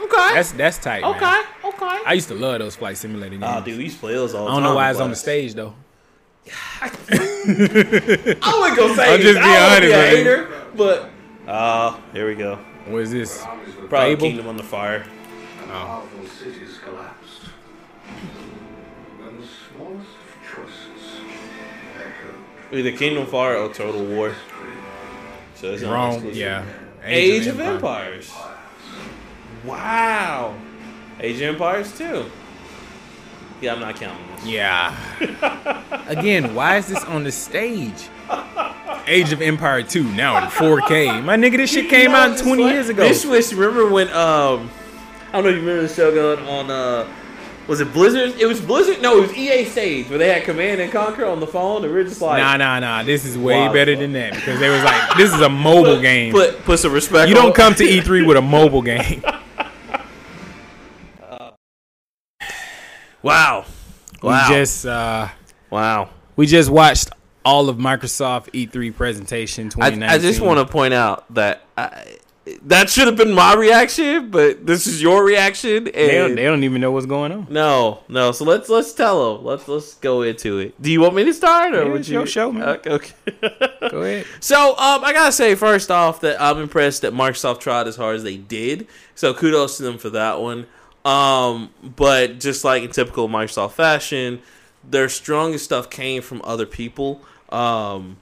Okay. 0.00 0.34
That's 0.34 0.52
that's 0.52 0.78
tight. 0.78 1.02
man. 1.02 1.16
okay. 1.16 1.42
Okay. 1.68 1.98
I 2.06 2.12
used 2.12 2.28
to 2.28 2.34
love 2.34 2.60
those 2.60 2.76
flight 2.76 2.96
simulator 2.96 3.36
ah, 3.42 3.54
games. 3.56 3.62
Oh, 3.62 3.64
dude, 3.64 3.78
we 3.78 3.84
used 3.84 3.96
to 3.96 4.00
play 4.00 4.14
those 4.14 4.34
all 4.34 4.46
I 4.46 4.52
don't 4.52 4.62
time. 4.62 4.70
know 4.70 4.76
why 4.76 4.86
in 4.86 4.90
it's 4.92 5.00
on 5.00 5.10
the 5.10 5.16
stage 5.16 5.54
though. 5.54 5.74
I 6.80 8.58
wouldn't 8.60 8.76
go 8.78 8.94
say. 8.94 9.14
I'm 9.14 9.20
just 9.20 9.34
being 9.34 9.38
I 9.38 9.76
honest, 9.76 9.80
be 9.82 9.86
a 9.92 9.96
man. 9.96 10.16
hater. 10.16 10.48
but 10.76 11.10
uh, 11.46 11.98
here 12.12 12.28
we 12.28 12.34
go. 12.34 12.56
What 12.86 13.02
is 13.02 13.10
this? 13.10 13.42
Probably 13.88 14.14
Fable? 14.14 14.20
Kingdom 14.28 14.46
on 14.48 14.56
the 14.56 14.62
Fire. 14.62 15.04
Powerful 15.66 16.26
cities 16.26 16.78
collapsed. 16.84 17.42
And 19.22 19.42
the 19.42 19.46
smallest 19.74 20.08
choices. 20.54 21.20
Either 22.72 22.92
Kingdom 22.92 23.26
Fire 23.26 23.56
or 23.56 23.72
Total 23.72 24.04
War. 24.04 24.34
So 25.54 25.72
it's 25.72 25.82
not 25.82 25.92
Wrong. 25.92 26.12
exclusive. 26.14 26.36
Yeah. 26.38 26.64
Age, 27.02 27.46
of, 27.46 27.58
Empires. 27.60 28.32
Wow. 29.64 30.54
Age 31.20 31.36
of 31.36 31.42
Empires 31.42 31.96
too. 31.96 32.26
Yeah, 33.60 33.74
I'm 33.74 33.80
not 33.80 33.96
counting 33.96 34.24
this. 34.36 34.46
Yeah. 34.46 34.94
Again, 36.08 36.54
why 36.54 36.76
is 36.76 36.86
this 36.86 37.04
on 37.04 37.24
the 37.24 37.32
stage? 37.32 38.08
Age 39.06 39.32
of 39.32 39.40
Empire 39.42 39.82
2 39.82 40.04
now 40.12 40.38
in 40.38 40.44
4K. 40.50 41.24
My 41.24 41.36
nigga, 41.36 41.56
this 41.56 41.70
shit 41.72 41.88
came 41.88 42.10
out 42.12 42.38
20 42.38 42.62
years 42.62 42.88
ago. 42.88 43.02
This 43.02 43.24
was 43.24 43.54
remember 43.54 43.88
when 43.88 44.08
um 44.08 44.70
I 45.28 45.32
don't 45.32 45.44
know 45.44 45.48
if 45.50 45.56
you 45.56 45.60
remember 45.60 45.82
the 45.82 45.88
show 45.92 46.12
going 46.14 46.46
on 46.46 46.70
uh 46.70 47.08
was 47.66 47.80
it 47.80 47.92
Blizzard? 47.92 48.40
It 48.40 48.46
was 48.46 48.60
Blizzard. 48.62 49.02
No, 49.02 49.18
it 49.18 49.20
was 49.28 49.36
EA 49.36 49.64
Stage 49.66 50.08
where 50.08 50.18
they 50.18 50.28
had 50.32 50.44
Command 50.44 50.80
and 50.80 50.90
Conquer 50.90 51.26
on 51.26 51.38
the 51.38 51.46
phone. 51.46 51.84
And 51.84 51.92
we 51.92 52.00
are 52.00 52.04
just 52.04 52.22
like, 52.22 52.42
Nah, 52.42 52.56
nah, 52.56 52.78
nah. 52.80 53.02
This 53.02 53.26
is 53.26 53.36
way 53.36 53.58
Wow. 53.66 53.72
better 53.74 53.94
than 53.94 54.12
that 54.12 54.32
because 54.34 54.58
they 54.58 54.70
was 54.70 54.82
like, 54.84 55.16
this 55.18 55.34
is 55.34 55.40
a 55.42 55.48
mobile 55.50 55.96
put, 55.96 56.02
game. 56.02 56.32
Put 56.32 56.64
put 56.64 56.78
some 56.78 56.92
respect. 56.92 57.28
you 57.28 57.36
on- 57.36 57.42
don't 57.44 57.54
come 57.54 57.74
to 57.74 57.84
E3 57.84 58.26
with 58.26 58.36
a 58.36 58.42
mobile 58.42 58.82
game. 58.82 59.22
Wow. 63.22 63.66
Wow. 64.22 64.48
We 64.48 64.54
just 64.54 64.86
uh, 64.86 65.28
wow. 65.70 66.10
we 66.36 66.46
just 66.46 66.70
watched 66.70 67.10
all 67.44 67.68
of 67.68 67.76
Microsoft 67.76 68.50
E3 68.52 68.94
presentation 68.94 69.66
I, 69.66 69.70
2019. 69.70 70.02
I 70.02 70.18
just 70.18 70.40
want 70.40 70.58
to 70.58 70.70
point 70.70 70.94
out 70.94 71.32
that 71.34 71.64
I, 71.76 72.18
that 72.64 72.90
should 72.90 73.06
have 73.06 73.16
been 73.16 73.32
my 73.32 73.54
reaction, 73.54 74.30
but 74.30 74.66
this 74.66 74.86
is 74.86 75.02
your 75.02 75.24
reaction. 75.24 75.86
And 75.88 75.94
They 75.94 76.18
don't, 76.18 76.34
they 76.34 76.44
don't 76.44 76.64
even 76.64 76.80
know 76.80 76.92
what's 76.92 77.06
going 77.06 77.32
on. 77.32 77.46
No, 77.50 78.02
no. 78.08 78.32
So 78.32 78.44
let's 78.44 78.68
let's 78.68 78.92
tell 78.92 79.36
them. 79.36 79.44
Let's 79.44 79.68
let's 79.68 79.94
go 79.94 80.22
into 80.22 80.58
it. 80.58 80.80
Do 80.80 80.90
you 80.90 81.00
want 81.00 81.14
me 81.14 81.24
to 81.24 81.34
start 81.34 81.74
or 81.74 81.84
Yeah, 81.84 81.92
would 81.92 82.08
you? 82.08 82.26
show, 82.26 82.52
me? 82.52 82.62
Okay. 82.62 82.90
okay. 82.90 83.12
Go 83.90 84.02
ahead. 84.02 84.26
so 84.40 84.70
um, 84.70 85.04
I 85.04 85.12
gotta 85.12 85.32
say 85.32 85.54
first 85.54 85.90
off 85.90 86.20
that 86.20 86.40
I'm 86.40 86.58
impressed 86.58 87.02
that 87.02 87.12
Microsoft 87.12 87.60
tried 87.60 87.86
as 87.86 87.96
hard 87.96 88.16
as 88.16 88.22
they 88.22 88.36
did. 88.36 88.86
So 89.14 89.34
kudos 89.34 89.76
to 89.78 89.82
them 89.82 89.98
for 89.98 90.10
that 90.10 90.40
one. 90.40 90.66
Um, 91.04 91.70
but 91.82 92.40
just 92.40 92.64
like 92.64 92.82
in 92.82 92.90
typical 92.90 93.28
Microsoft 93.28 93.72
fashion, 93.72 94.40
their 94.88 95.08
strongest 95.08 95.64
stuff 95.64 95.90
came 95.90 96.22
from 96.22 96.40
other 96.44 96.66
people. 96.66 97.20
Um, 97.50 98.16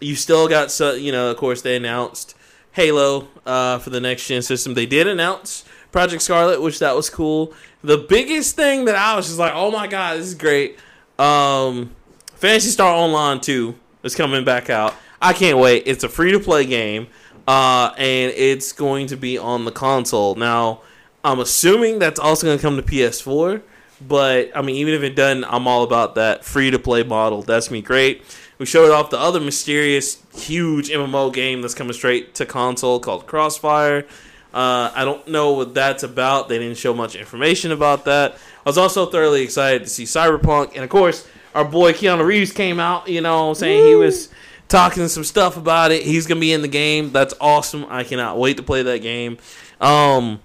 you 0.00 0.14
still 0.14 0.48
got 0.48 0.70
so 0.70 0.94
you 0.94 1.12
know. 1.12 1.30
Of 1.30 1.36
course, 1.36 1.62
they 1.62 1.76
announced 1.76 2.34
Halo 2.72 3.28
uh, 3.44 3.78
for 3.78 3.90
the 3.90 4.00
next 4.00 4.26
gen 4.26 4.42
system. 4.42 4.74
They 4.74 4.86
did 4.86 5.06
announce 5.06 5.64
Project 5.90 6.22
Scarlett, 6.22 6.62
which 6.62 6.78
that 6.78 6.94
was 6.94 7.10
cool. 7.10 7.52
The 7.82 7.98
biggest 7.98 8.56
thing 8.56 8.84
that 8.84 8.96
I 8.96 9.16
was 9.16 9.26
just 9.26 9.38
like, 9.38 9.52
oh 9.54 9.70
my 9.70 9.86
god, 9.86 10.18
this 10.18 10.26
is 10.26 10.34
great. 10.34 10.78
Um, 11.18 11.94
Phantasy 12.34 12.70
Star 12.70 12.92
Online 12.92 13.40
2 13.40 13.74
is 14.04 14.14
coming 14.14 14.44
back 14.44 14.70
out. 14.70 14.94
I 15.20 15.32
can't 15.32 15.58
wait. 15.58 15.84
It's 15.86 16.04
a 16.04 16.08
free 16.08 16.30
to 16.32 16.38
play 16.38 16.64
game, 16.64 17.08
uh, 17.48 17.92
and 17.98 18.32
it's 18.36 18.72
going 18.72 19.08
to 19.08 19.16
be 19.16 19.36
on 19.38 19.64
the 19.64 19.72
console. 19.72 20.36
Now, 20.36 20.82
I'm 21.24 21.40
assuming 21.40 21.98
that's 21.98 22.20
also 22.20 22.46
going 22.46 22.58
to 22.58 22.62
come 22.62 22.76
to 22.76 22.82
PS4, 22.82 23.62
but 24.06 24.56
I 24.56 24.62
mean, 24.62 24.76
even 24.76 24.94
if 24.94 25.02
it 25.02 25.16
doesn't, 25.16 25.44
I'm 25.44 25.66
all 25.66 25.82
about 25.82 26.14
that 26.14 26.44
free 26.44 26.70
to 26.70 26.78
play 26.78 27.02
model. 27.02 27.42
That's 27.42 27.68
be 27.68 27.82
great. 27.82 28.22
We 28.58 28.66
showed 28.66 28.90
off 28.90 29.10
the 29.10 29.18
other 29.18 29.40
mysterious, 29.40 30.22
huge 30.34 30.90
MMO 30.90 31.32
game 31.32 31.62
that's 31.62 31.74
coming 31.74 31.92
straight 31.92 32.34
to 32.36 32.46
console 32.46 32.98
called 32.98 33.26
Crossfire. 33.26 34.04
Uh, 34.52 34.90
I 34.94 35.04
don't 35.04 35.28
know 35.28 35.52
what 35.52 35.74
that's 35.74 36.02
about. 36.02 36.48
They 36.48 36.58
didn't 36.58 36.78
show 36.78 36.94
much 36.94 37.14
information 37.14 37.70
about 37.70 38.06
that. 38.06 38.32
I 38.34 38.68
was 38.68 38.78
also 38.78 39.06
thoroughly 39.06 39.42
excited 39.42 39.82
to 39.84 39.88
see 39.88 40.04
Cyberpunk, 40.04 40.74
and 40.74 40.82
of 40.82 40.90
course, 40.90 41.28
our 41.54 41.64
boy 41.64 41.92
Keanu 41.92 42.24
Reeves 42.24 42.52
came 42.52 42.80
out. 42.80 43.08
You 43.08 43.20
know, 43.20 43.54
saying 43.54 43.86
he 43.86 43.94
was 43.94 44.30
talking 44.68 45.06
some 45.08 45.24
stuff 45.24 45.56
about 45.56 45.92
it. 45.92 46.02
He's 46.02 46.26
gonna 46.26 46.40
be 46.40 46.52
in 46.52 46.62
the 46.62 46.68
game. 46.68 47.12
That's 47.12 47.34
awesome. 47.40 47.86
I 47.88 48.04
cannot 48.04 48.38
wait 48.38 48.56
to 48.56 48.62
play 48.62 48.82
that 48.82 49.02
game. 49.02 49.38
Um, 49.80 50.40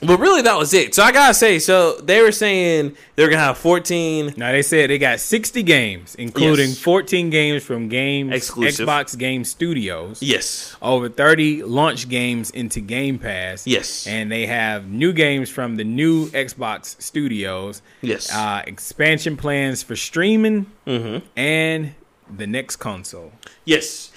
but 0.00 0.18
really, 0.18 0.42
that 0.42 0.56
was 0.58 0.74
it. 0.74 0.94
So 0.94 1.02
I 1.02 1.12
gotta 1.12 1.34
say, 1.34 1.58
so 1.58 1.96
they 2.00 2.20
were 2.20 2.32
saying 2.32 2.96
they're 3.16 3.28
gonna 3.28 3.42
have 3.42 3.56
14 3.58 4.34
Now 4.36 4.52
they 4.52 4.62
said 4.62 4.90
they 4.90 4.98
got 4.98 5.20
60 5.20 5.62
games, 5.62 6.14
including 6.16 6.70
Yes. 6.70 6.78
14 6.78 7.30
games 7.30 7.62
from 7.62 7.88
Games 7.88 8.34
Exclusive. 8.34 8.86
Xbox 8.86 9.16
Game 9.16 9.44
Studios. 9.44 10.20
Yes. 10.22 10.76
Over 10.82 11.08
30 11.08 11.62
launch 11.62 12.08
games 12.08 12.50
into 12.50 12.80
Game 12.80 13.18
Pass. 13.18 13.66
Yes. 13.66 14.06
And 14.06 14.30
they 14.30 14.46
have 14.46 14.88
new 14.88 15.12
games 15.12 15.48
from 15.48 15.76
the 15.76 15.84
new 15.84 16.26
Xbox 16.30 17.00
Studios. 17.00 17.80
Yes. 18.02 18.34
Uh, 18.34 18.62
expansion 18.66 19.36
plans 19.36 19.82
for 19.82 19.96
streaming 19.96 20.66
Mm-hmm. 20.86 21.26
and 21.38 21.94
the 22.36 22.46
next 22.46 22.76
console. 22.76 23.32
Yes. 23.64 24.10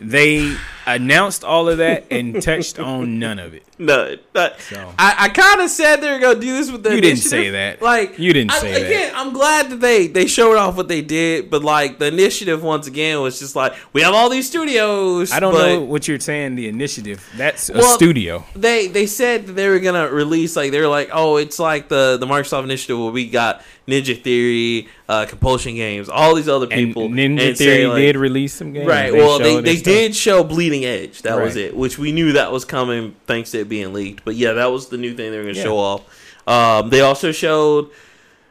They 0.00 0.56
announced 0.86 1.42
all 1.42 1.68
of 1.68 1.78
that 1.78 2.06
and 2.10 2.40
touched 2.40 2.78
on 2.78 3.18
none 3.18 3.38
of 3.38 3.54
it. 3.54 3.64
No, 3.78 4.16
that, 4.34 4.52
uh, 4.52 4.58
So. 4.58 4.94
I, 4.98 5.14
I 5.18 5.28
kind 5.30 5.60
of 5.60 5.68
said 5.68 5.96
they 5.96 6.10
were 6.12 6.18
gonna 6.20 6.38
do 6.40 6.52
this 6.56 6.70
with 6.70 6.82
the 6.82 6.94
You 6.94 7.00
didn't 7.00 7.18
say 7.18 7.50
that. 7.50 7.82
Like 7.82 8.18
You 8.18 8.32
didn't 8.32 8.52
I- 8.52 8.58
say 8.58 8.82
that. 9.08 9.16
I'm 9.16 9.32
glad 9.32 9.70
that 9.70 9.80
they 9.80 10.06
they 10.06 10.26
showed 10.26 10.56
off 10.56 10.76
what 10.76 10.88
they 10.88 11.02
did, 11.02 11.50
but 11.50 11.62
like 11.64 11.98
the 11.98 12.06
initiative 12.06 12.62
once 12.62 12.86
again 12.86 13.20
was 13.20 13.38
just 13.38 13.56
like 13.56 13.74
we 13.92 14.02
have 14.02 14.14
all 14.14 14.28
these 14.30 14.46
studios. 14.46 15.32
I 15.32 15.40
don't 15.40 15.52
but 15.52 15.66
know 15.66 15.80
what 15.82 16.06
you're 16.08 16.20
saying. 16.20 16.54
The 16.54 16.68
initiative 16.68 17.28
that's 17.36 17.68
a 17.68 17.82
studio. 17.82 18.44
They 18.54 18.86
they 18.88 19.06
said 19.06 19.46
that 19.46 19.52
they 19.54 19.68
were 19.68 19.80
gonna 19.80 20.08
release 20.08 20.56
like 20.56 20.70
they 20.70 20.80
were 20.80 20.86
like 20.88 21.10
oh 21.12 21.36
it's 21.36 21.58
like 21.58 21.88
the 21.88 22.16
the 22.18 22.26
Microsoft 22.26 22.64
initiative 22.64 22.98
where 22.98 23.10
we 23.10 23.28
got 23.28 23.62
Ninja 23.88 24.20
Theory, 24.20 24.88
uh, 25.08 25.26
Compulsion 25.26 25.76
Games, 25.76 26.08
all 26.08 26.34
these 26.34 26.48
other 26.48 26.66
And 26.70 26.88
people. 26.88 27.08
Ninja 27.08 27.48
and 27.50 27.56
Theory 27.56 27.86
like- 27.86 27.96
did 28.02 28.16
release 28.16 28.52
some 28.52 28.72
games. 28.72 28.86
Right. 28.86 29.12
well, 29.12 29.38
they, 29.38 29.60
they 29.60 29.76
stuff. 29.76 29.84
did 29.84 30.16
show 30.16 30.42
Bleeding 30.42 30.84
Edge. 30.84 31.22
That 31.22 31.40
was 31.40 31.54
it, 31.56 31.76
which 31.76 31.96
we 31.98 32.10
knew 32.12 32.32
that 32.32 32.50
was 32.50 32.64
coming 32.64 33.14
thanks 33.26 33.52
to 33.52 33.60
it 33.60 33.68
being 33.68 33.92
leaked. 33.92 34.24
But 34.24 34.34
yeah, 34.34 34.54
that 34.54 34.72
was 34.72 34.88
the 34.88 34.96
new 34.98 35.14
thing 35.14 35.30
they 35.30 35.36
were 35.38 35.44
going 35.44 35.54
to 35.54 35.60
Yeah. 35.60 35.64
show 35.66 35.78
off. 35.78 36.02
Um, 36.48 36.90
they 36.90 37.00
also 37.00 37.30
showed 37.32 37.90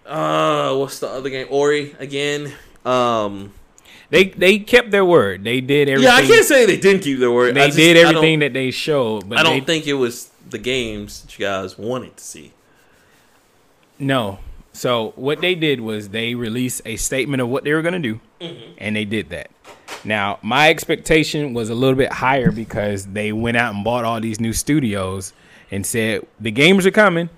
uh, 0.06 0.76
what's 0.76 1.00
the 1.00 1.08
other 1.10 1.30
game? 1.30 1.48
Ori 1.50 1.96
again. 2.00 2.54
Um, 2.86 3.54
They 4.12 4.26
they 4.26 4.60
kept 4.60 4.92
their 4.92 5.04
word. 5.04 5.44
They 5.44 5.60
did 5.62 5.90
everything. 5.90 6.12
yeah, 6.14 6.16
I 6.16 6.26
can't 6.28 6.46
say 6.46 6.66
they 6.68 6.78
didn't 6.78 7.02
keep 7.02 7.18
their 7.20 7.32
word. 7.32 7.56
They 7.56 7.66
just- 7.66 7.78
did 7.78 7.98
everything 7.98 8.40
that 8.40 8.54
they 8.54 8.70
showed, 8.72 9.28
but 9.28 9.40
I 9.40 9.44
don't 9.44 9.60
they, 9.60 9.66
think 9.66 9.88
it 9.88 9.96
was 9.96 10.30
the 10.50 10.60
games 10.60 11.22
that 11.24 11.38
you 11.40 11.46
guys 11.46 11.78
wanted 11.78 12.16
to 12.18 12.24
see. 12.24 12.52
no. 14.00 14.40
So 14.76 15.14
what 15.16 15.42
they 15.42 15.56
did 15.56 15.80
was 15.80 16.10
they 16.10 16.36
released 16.36 16.82
a 16.86 16.98
statement 16.98 17.42
of 17.42 17.48
what 17.50 17.64
they 17.64 17.74
were 17.74 17.82
going 17.82 17.94
to 18.02 18.14
do, 18.14 18.20
Mm-hmm. 18.42 18.72
and 18.78 18.96
they 18.96 19.06
did 19.06 19.30
that. 19.30 19.50
Now 20.04 20.40
my 20.42 20.70
expectation 20.70 21.54
was 21.54 21.70
a 21.70 21.76
little 21.76 21.96
bit 21.96 22.12
higher 22.12 22.52
because 22.52 23.06
they 23.08 23.32
went 23.32 23.56
out 23.58 23.74
and 23.74 23.84
bought 23.84 24.04
all 24.04 24.20
these 24.20 24.40
new 24.42 24.52
studios 24.54 25.32
and 25.72 25.86
said 25.86 26.28
the 26.40 26.52
games 26.52 26.86
are 26.86 26.92
coming. 26.92 27.30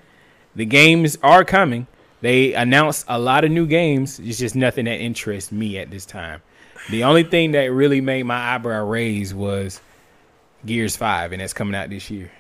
The 0.56 0.66
games 0.66 1.18
are 1.22 1.46
coming. 1.46 1.86
They 2.22 2.54
announced 2.54 3.06
a 3.08 3.20
lot 3.20 3.46
of 3.46 3.52
new 3.52 3.68
games. 3.68 4.20
It's 4.20 4.40
just 4.40 4.56
nothing 4.56 4.86
that 4.86 5.00
interests 5.00 5.52
me 5.52 5.78
at 5.78 5.92
this 5.92 6.06
time. 6.06 6.42
The 6.90 7.04
only 7.04 7.24
thing 7.24 7.52
that 7.52 7.66
really 7.72 8.02
made 8.02 8.24
my 8.24 8.56
eyebrow 8.56 8.84
raise 8.86 9.34
was 9.36 9.80
Gears 10.66 10.98
Five, 10.98 11.32
and 11.32 11.42
that's 11.42 11.54
coming 11.54 11.76
out 11.76 11.90
this 11.92 12.10
year. 12.10 12.32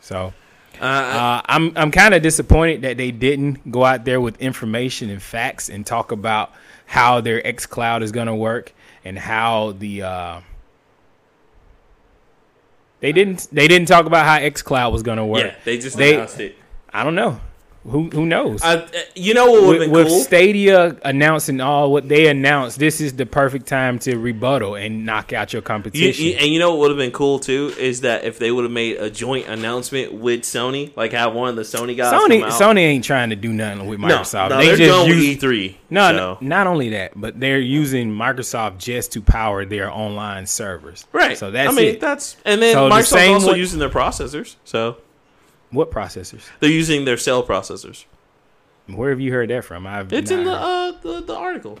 So 0.00 0.34
Uh, 0.80 0.84
uh, 0.84 1.42
I'm 1.46 1.76
I'm 1.76 1.90
kind 1.90 2.14
of 2.14 2.22
disappointed 2.22 2.82
that 2.82 2.96
they 2.96 3.10
didn't 3.10 3.70
go 3.70 3.84
out 3.84 4.04
there 4.04 4.20
with 4.20 4.40
information 4.40 5.10
and 5.10 5.22
facts 5.22 5.68
and 5.68 5.86
talk 5.86 6.12
about 6.12 6.52
how 6.86 7.20
their 7.20 7.40
xCloud 7.42 8.02
is 8.02 8.12
going 8.12 8.26
to 8.26 8.34
work 8.34 8.72
and 9.04 9.18
how 9.18 9.72
the 9.72 10.02
uh, 10.02 10.40
they 13.00 13.12
didn't 13.12 13.48
they 13.52 13.68
didn't 13.68 13.88
talk 13.88 14.06
about 14.06 14.24
how 14.26 14.38
xCloud 14.38 14.92
was 14.92 15.02
going 15.02 15.18
to 15.18 15.24
work. 15.24 15.44
yeah, 15.44 15.54
they 15.64 15.78
just 15.78 15.96
they- 15.96 16.14
announced 16.14 16.40
it. 16.40 16.56
I 16.92 17.04
don't 17.04 17.14
know. 17.14 17.40
Who 17.88 18.10
who 18.10 18.26
knows? 18.26 18.62
Uh, 18.64 18.86
you 19.14 19.32
know 19.34 19.50
what 19.50 19.62
would 19.62 19.68
with, 19.68 19.80
been 19.80 19.90
with 19.92 20.08
cool? 20.08 20.20
Stadia 20.20 20.96
announcing 21.04 21.60
all 21.60 21.92
what 21.92 22.08
they 22.08 22.26
announced, 22.28 22.78
this 22.78 23.00
is 23.00 23.12
the 23.14 23.26
perfect 23.26 23.66
time 23.66 23.98
to 24.00 24.16
rebuttal 24.16 24.74
and 24.74 25.06
knock 25.06 25.32
out 25.32 25.52
your 25.52 25.60
You, 25.60 25.64
competition. 25.66 26.24
you- 26.24 26.32
and 26.32 26.46
you 26.48 26.58
know 26.58 26.70
what 26.70 26.80
would 26.80 26.90
have 26.90 26.98
been 26.98 27.12
cool 27.12 27.38
too 27.38 27.72
is 27.78 28.00
that 28.00 28.24
if 28.24 28.38
they 28.38 28.50
would 28.50 28.64
have 28.64 28.72
made 28.72 28.96
a 28.96 29.08
joint 29.08 29.46
announcement 29.46 30.12
with 30.12 30.42
Sony, 30.42 30.90
like 30.96 31.12
have 31.12 31.32
one 31.32 31.48
of 31.48 31.56
the 31.56 31.62
Sony 31.62 31.96
guys 31.96 32.12
Sony. 32.12 32.42
Sony 32.50 32.80
ain't 32.80 33.04
trying 33.04 33.30
to 33.30 33.36
do 33.36 33.52
nothing 33.52 33.86
with 33.86 34.00
Microsoft. 34.00 34.50
no, 34.50 34.58
they 34.58 34.66
they're 34.66 34.76
just 34.76 34.90
going 34.90 35.08
use, 35.08 35.42
with 35.42 35.50
E3. 35.50 35.74
No, 35.88 36.08
so. 36.10 36.16
no, 36.16 36.38
not 36.40 36.66
only 36.66 36.88
that, 36.90 37.12
but 37.14 37.38
they're 37.38 37.60
using 37.60 38.10
Microsoft 38.10 38.78
just 38.78 39.12
to 39.12 39.22
power 39.22 39.64
their 39.64 39.90
online 39.90 40.46
servers. 40.46 41.06
right. 41.12 41.38
So 41.38 41.50
that's 41.52 41.72
I 41.72 41.76
mean, 41.76 41.86
it. 41.94 42.00
that's 42.00 42.36
and 42.44 42.60
then 42.60 42.74
So 42.74 42.90
Microsoft's 42.90 43.08
same 43.10 43.34
also 43.34 43.54
using 43.54 43.78
their 43.78 43.90
processors, 43.90 44.56
so 44.64 44.96
what 45.76 45.90
processors? 45.90 46.42
they're 46.60 46.70
using 46.70 47.04
their 47.04 47.16
cell 47.16 47.42
processors. 47.46 48.04
Where 48.88 49.10
have 49.10 49.20
you 49.20 49.32
heard 49.32 49.50
that 49.50 49.64
from? 49.64 49.86
I've 49.86 50.12
It's 50.12 50.30
in 50.30 50.44
the 50.44 50.52
uh 50.52 50.92
the, 51.02 51.20
the 51.22 51.34
article. 51.36 51.78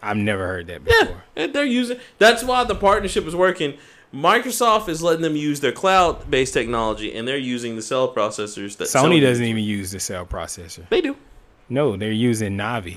I've 0.00 0.16
never 0.16 0.46
heard 0.46 0.66
that 0.66 0.82
Yeah, 0.86 1.00
before. 1.04 1.22
and 1.36 1.54
they're 1.54 1.64
using. 1.64 1.98
That's 2.18 2.42
why 2.42 2.64
the 2.64 2.74
partnership 2.74 3.24
is 3.26 3.34
working 3.36 3.78
Microsoft 4.14 4.88
is 4.88 5.02
letting 5.02 5.20
them 5.22 5.36
use 5.36 5.60
their 5.60 5.72
cloud-based 5.72 6.54
technology, 6.54 7.12
and 7.14 7.26
they're 7.26 7.36
using 7.36 7.76
the 7.76 7.82
cell 7.82 8.14
processors 8.14 8.76
that 8.78 8.84
Sony, 8.88 9.18
Sony 9.18 9.20
doesn't 9.20 9.44
even 9.44 9.64
use 9.64 9.90
the 9.90 10.00
cell 10.00 10.24
processor. 10.24 10.88
They 10.88 11.00
do. 11.02 11.16
No, 11.68 11.96
they're 11.96 12.12
using 12.12 12.56
Navi. 12.56 12.96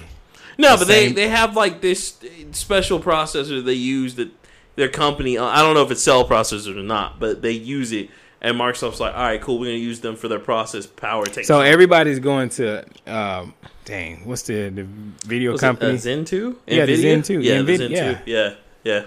No, 0.57 0.73
The 0.73 0.77
but 0.77 0.88
they, 0.88 1.05
same- 1.07 1.15
they 1.15 1.27
have 1.27 1.55
like 1.57 1.81
this 1.81 2.17
special 2.51 2.99
processor 2.99 3.63
they 3.65 3.73
use 3.73 4.15
that 4.15 4.30
their 4.76 4.88
company. 4.88 5.38
I 5.38 5.61
don't 5.61 5.73
know 5.73 5.81
if 5.84 5.91
it's 5.91 6.03
cell 6.03 6.26
processors 6.27 6.77
or 6.77 6.84
not, 6.84 7.19
but 7.19 7.41
they 7.41 7.51
use 7.51 7.91
it. 7.91 8.09
And 8.41 8.56
Microsoft's 8.57 8.99
like, 9.02 9.14
all 9.16 9.22
right, 9.24 9.41
cool. 9.41 9.60
We're 9.60 9.66
gonna 9.66 9.78
use 9.78 9.99
them 9.99 10.16
for 10.16 10.28
their 10.30 10.40
process 10.40 10.88
power 10.88 11.26
technology. 11.26 11.44
So 11.44 11.60
everybody's 11.61 12.20
going 12.20 12.49
to, 12.52 12.86
um, 13.06 13.53
dang, 13.86 14.26
what's 14.26 14.44
the 14.44 14.70
the 14.70 14.84
video 15.26 15.52
Was 15.52 15.61
it, 15.61 15.66
company? 15.66 15.94
uh, 15.94 15.98
Zen 15.98 16.24
two. 16.26 16.57
Yeah, 16.66 16.86
the 16.86 16.95
Zen 16.95 17.22
2, 17.22 17.41
Yeah, 17.41 17.61
the 17.61 17.74
Nvidia- 17.74 17.78
Zen 17.78 17.91
yeah. 17.91 18.14
two. 18.14 18.32
Yeah, 18.32 18.53
yeah. 18.84 19.06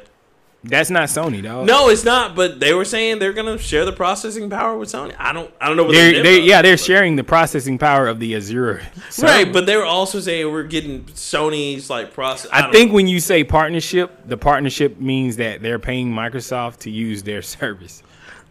That's 0.65 0.91
not 0.91 1.09
Sony, 1.09 1.43
though. 1.43 1.65
No, 1.65 1.89
it's 1.89 2.05
not. 2.05 2.37
But 2.37 2.61
they 2.61 2.73
were 2.73 2.85
saying 2.85 3.19
they're 3.19 3.33
gonna 3.33 3.59
share 3.59 3.85
the 3.85 3.91
processing 3.93 4.49
power 4.49 4.77
with 4.79 4.91
Sony. 4.91 5.13
I 5.19 5.33
don't. 5.33 5.53
I 5.61 5.67
don't 5.67 5.77
know 5.77 5.85
what 5.85 5.93
they're, 5.95 6.23
they 6.23 6.41
yeah, 6.43 6.63
they're 6.63 6.77
sharing 6.77 7.17
the 7.17 7.25
processing 7.25 7.79
power 7.79 8.07
of 8.07 8.21
the 8.21 8.37
Azure. 8.37 8.81
server. 9.11 9.27
Right, 9.33 9.53
but 9.53 9.67
they 9.67 9.77
were 9.77 9.85
also 9.85 10.21
saying 10.21 10.53
we're 10.53 10.63
getting 10.63 11.03
Sony's 11.07 11.91
like 11.91 12.13
process. 12.15 12.49
I, 12.53 12.63
don't 12.63 12.71
think 12.73 12.93
when 12.93 13.09
you 13.09 13.19
say 13.19 13.43
partnership, 13.43 14.13
the 14.29 14.37
partnership 14.37 15.01
means 15.01 15.37
that 15.39 15.63
they're 15.63 15.81
paying 15.81 16.13
Microsoft 16.13 16.79
to 16.81 16.91
use 16.91 17.25
their 17.25 17.43
service. 17.43 18.05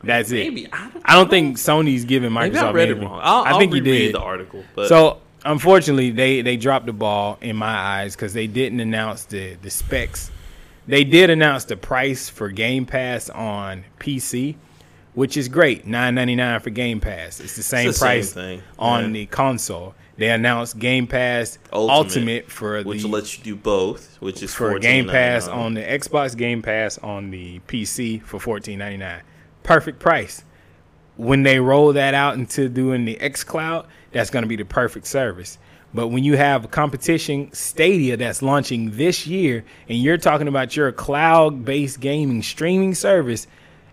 That's 0.03 0.31
Maybe. 0.31 0.63
it. 0.65 0.69
I 0.73 0.89
don't 0.89 1.01
I 1.05 1.15
don't 1.15 1.29
think 1.29 1.57
Sony's 1.57 2.05
giving 2.05 2.31
Microsoft. 2.31 2.53
Maybe 2.53 2.57
I 2.59 2.71
read 2.71 2.87
it 2.89 2.91
anything. 2.93 3.07
wrong. 3.09 3.19
I'll, 3.23 3.43
I 3.43 3.49
I'll 3.51 3.59
think 3.59 3.73
you 3.73 3.81
did. 3.81 4.15
the 4.15 4.19
article. 4.19 4.63
But 4.75 4.87
So 4.89 5.21
unfortunately, 5.45 6.11
they 6.11 6.41
they 6.41 6.57
dropped 6.57 6.85
the 6.87 6.93
ball 6.93 7.37
in 7.41 7.55
my 7.55 7.67
eyes 7.75 8.15
because 8.15 8.33
they 8.33 8.47
didn't 8.47 8.79
announce 8.79 9.25
the 9.25 9.55
the 9.61 9.69
specs. 9.69 10.31
They 10.87 11.03
did 11.03 11.29
announce 11.29 11.65
the 11.65 11.77
price 11.77 12.27
for 12.29 12.49
Game 12.49 12.85
Pass 12.85 13.29
on 13.29 13.83
PC, 13.99 14.55
which 15.13 15.37
is 15.37 15.47
great, 15.47 15.85
nine 15.85 16.15
ninety 16.15 16.35
nine 16.35 16.59
for 16.59 16.71
Game 16.71 16.99
Pass. 16.99 17.39
It's 17.39 17.55
the 17.55 17.63
same 17.63 17.87
the 17.87 17.93
same 17.93 18.05
price 18.07 18.33
thing, 18.33 18.61
on 18.79 19.05
yeah. 19.05 19.11
the 19.11 19.25
console. 19.27 19.93
They 20.17 20.29
announced 20.29 20.77
Game 20.77 21.07
Pass 21.07 21.57
Ultimate, 21.71 21.93
Ultimate, 21.93 22.51
for 22.51 22.81
which 22.83 23.03
lets 23.05 23.37
you 23.37 23.43
do 23.43 23.55
both, 23.55 24.17
which 24.19 24.43
is 24.43 24.53
for 24.53 24.77
Game 24.79 25.07
Pass 25.07 25.47
$14.99. 25.47 25.55
on 25.55 25.73
the 25.75 25.81
Xbox 25.81 26.37
Game 26.37 26.61
Pass 26.61 26.97
on 26.99 27.31
the 27.31 27.59
PC 27.67 28.21
for 28.21 28.39
fourteen 28.39 28.79
ninety 28.79 28.97
nine. 28.97 29.21
Perfect 29.63 29.99
price. 29.99 30.43
When 31.17 31.43
they 31.43 31.59
roll 31.59 31.93
that 31.93 32.13
out 32.13 32.35
into 32.35 32.69
doing 32.69 33.05
the 33.05 33.15
xCloud, 33.15 33.85
that's 34.11 34.29
going 34.29 34.43
to 34.43 34.49
be 34.49 34.55
the 34.55 34.65
perfect 34.65 35.07
service. 35.07 35.57
But 35.93 36.07
when 36.07 36.23
you 36.23 36.37
have 36.37 36.65
a 36.65 36.67
competition 36.67 37.51
Stadia 37.53 38.15
that's 38.17 38.41
launching 38.41 38.91
this 38.91 39.27
year, 39.27 39.65
and 39.89 39.97
you're 40.01 40.17
talking 40.17 40.47
about 40.47 40.75
your 40.75 40.91
cloud 40.91 41.65
based 41.65 41.99
gaming 41.99 42.41
streaming 42.41 42.95
service, 42.95 43.45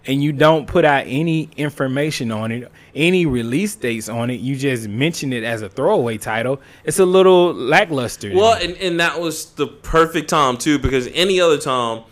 and 0.06 0.22
you 0.22 0.32
don't 0.32 0.66
put 0.66 0.84
out 0.84 1.04
any 1.06 1.50
information 1.56 2.30
on 2.30 2.52
it, 2.52 2.70
any 2.94 3.26
release 3.26 3.74
dates 3.74 4.08
on 4.08 4.30
it, 4.30 4.40
you 4.40 4.56
just 4.56 4.88
mention 4.88 5.32
it 5.32 5.42
as 5.42 5.60
a 5.60 5.68
throwaway 5.68 6.16
title, 6.18 6.60
it's 6.84 6.98
a 7.00 7.04
little 7.04 7.52
lackluster. 7.52 8.32
Well, 8.32 8.54
and, 8.62 8.76
and 8.76 9.00
that 9.00 9.20
was 9.20 9.46
the 9.52 9.66
perfect 9.66 10.30
time 10.30 10.56
too, 10.56 10.78
because 10.78 11.08
any 11.08 11.40
other 11.40 11.58
time, 11.58 12.04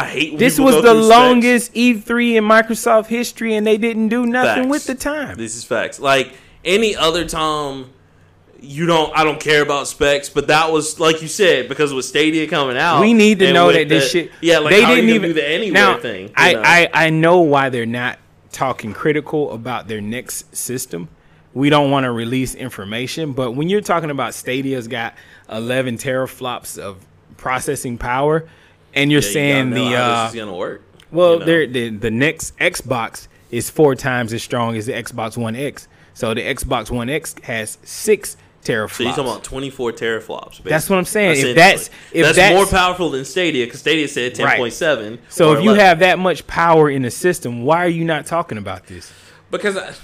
I 0.00 0.04
hate. 0.06 0.32
When 0.32 0.38
This 0.38 0.58
was 0.58 0.76
the 0.76 0.82
through 0.82 1.04
specs. 1.04 1.08
longest 1.18 1.74
E3 1.74 2.36
in 2.36 2.44
Microsoft 2.44 3.06
history, 3.06 3.54
and 3.54 3.66
they 3.66 3.76
didn't 3.78 4.08
do 4.08 4.26
nothing 4.26 4.64
Facts. 4.64 4.70
with 4.70 4.86
the 4.86 4.94
time. 4.94 5.36
This 5.36 5.56
is 5.56 5.64
facts. 5.64 5.98
Like 6.00 6.32
any 6.64 6.94
other 6.96 7.24
time, 7.26 7.86
you 8.60 8.86
don't. 8.86 9.16
I 9.16 9.24
don't 9.24 9.40
care 9.40 9.62
about 9.62 9.86
specs, 9.88 10.28
but 10.28 10.48
that 10.48 10.72
was 10.72 10.98
like 10.98 11.22
you 11.22 11.28
said 11.28 11.68
because 11.68 11.92
with 11.94 12.04
Stadia 12.04 12.46
coming 12.48 12.76
out, 12.76 13.00
we 13.00 13.14
need 13.14 13.38
to 13.40 13.52
know 13.52 13.70
that 13.72 13.88
this 13.88 14.04
the- 14.12 14.22
shit. 14.24 14.32
Yeah, 14.40 14.58
like 14.58 14.74
they 14.74 14.84
didn't 14.84 15.10
even 15.10 15.30
do 15.30 15.32
the 15.34 15.48
anywhere 15.48 15.72
now, 15.94 15.98
thing. 15.98 16.32
I, 16.36 16.52
know? 16.54 16.62
I 16.64 16.88
I 16.92 17.10
know 17.10 17.40
why 17.40 17.68
they're 17.68 17.86
not 17.86 18.18
talking 18.50 18.92
critical 18.92 19.52
about 19.52 19.86
their 19.88 20.00
next 20.00 20.56
system. 20.56 21.08
We 21.54 21.70
don't 21.70 21.90
want 21.90 22.04
to 22.04 22.10
release 22.12 22.54
information, 22.54 23.32
but 23.32 23.52
when 23.52 23.68
you're 23.68 23.80
talking 23.80 24.10
about 24.10 24.34
Stadia's 24.34 24.86
got 24.88 25.14
11 25.50 25.96
teraflops 25.98 26.78
of 26.78 27.04
processing 27.36 27.96
power, 27.98 28.48
and 28.94 29.10
you're 29.12 29.22
Yeah, 29.22 29.28
saying 29.32 29.70
gotta 29.70 29.80
the 29.82 29.96
uh, 29.96 30.22
this 30.24 30.34
is 30.34 30.40
gonna 30.40 30.56
work. 30.56 30.82
Well, 31.10 31.34
you 31.34 31.38
know? 31.40 31.66
the 31.72 31.88
the 31.90 32.10
next 32.10 32.56
Xbox 32.58 33.28
is 33.50 33.70
four 33.70 33.94
times 33.94 34.32
as 34.32 34.42
strong 34.42 34.76
as 34.76 34.86
the 34.86 34.92
Xbox 34.92 35.36
One 35.36 35.56
X. 35.56 35.88
So 36.14 36.34
the 36.34 36.42
Xbox 36.42 36.90
One 36.90 37.08
X 37.08 37.34
has 37.44 37.78
six 37.82 38.36
teraflops. 38.64 38.90
So 38.96 39.02
you're 39.04 39.12
talking 39.12 39.24
about 39.30 39.44
24 39.44 39.92
teraflops. 39.92 40.48
Basically. 40.50 40.70
That's 40.70 40.90
what 40.90 40.98
I'm 40.98 41.04
saying. 41.04 41.46
If 41.46 41.56
that's- 41.56 41.90
if 42.12 42.24
that's, 42.26 42.36
that's- 42.36 42.54
more 42.56 42.66
powerful 42.66 43.08
than 43.10 43.24
Stadia, 43.24 43.64
because 43.64 43.80
Stadia 43.80 44.08
said 44.08 44.34
10.7. 44.34 45.18
So 45.28 45.52
if 45.52 45.58
you 45.62 45.70
11. 45.70 45.80
have 45.86 45.98
that 46.00 46.18
much 46.18 46.46
power 46.46 46.90
in 46.90 47.02
the 47.02 47.10
system, 47.10 47.62
why 47.62 47.84
are 47.84 47.88
you 47.88 48.04
not 48.04 48.26
talking 48.26 48.58
about 48.58 48.86
this? 48.86 49.12
because 49.50 49.76
I, 49.76 49.94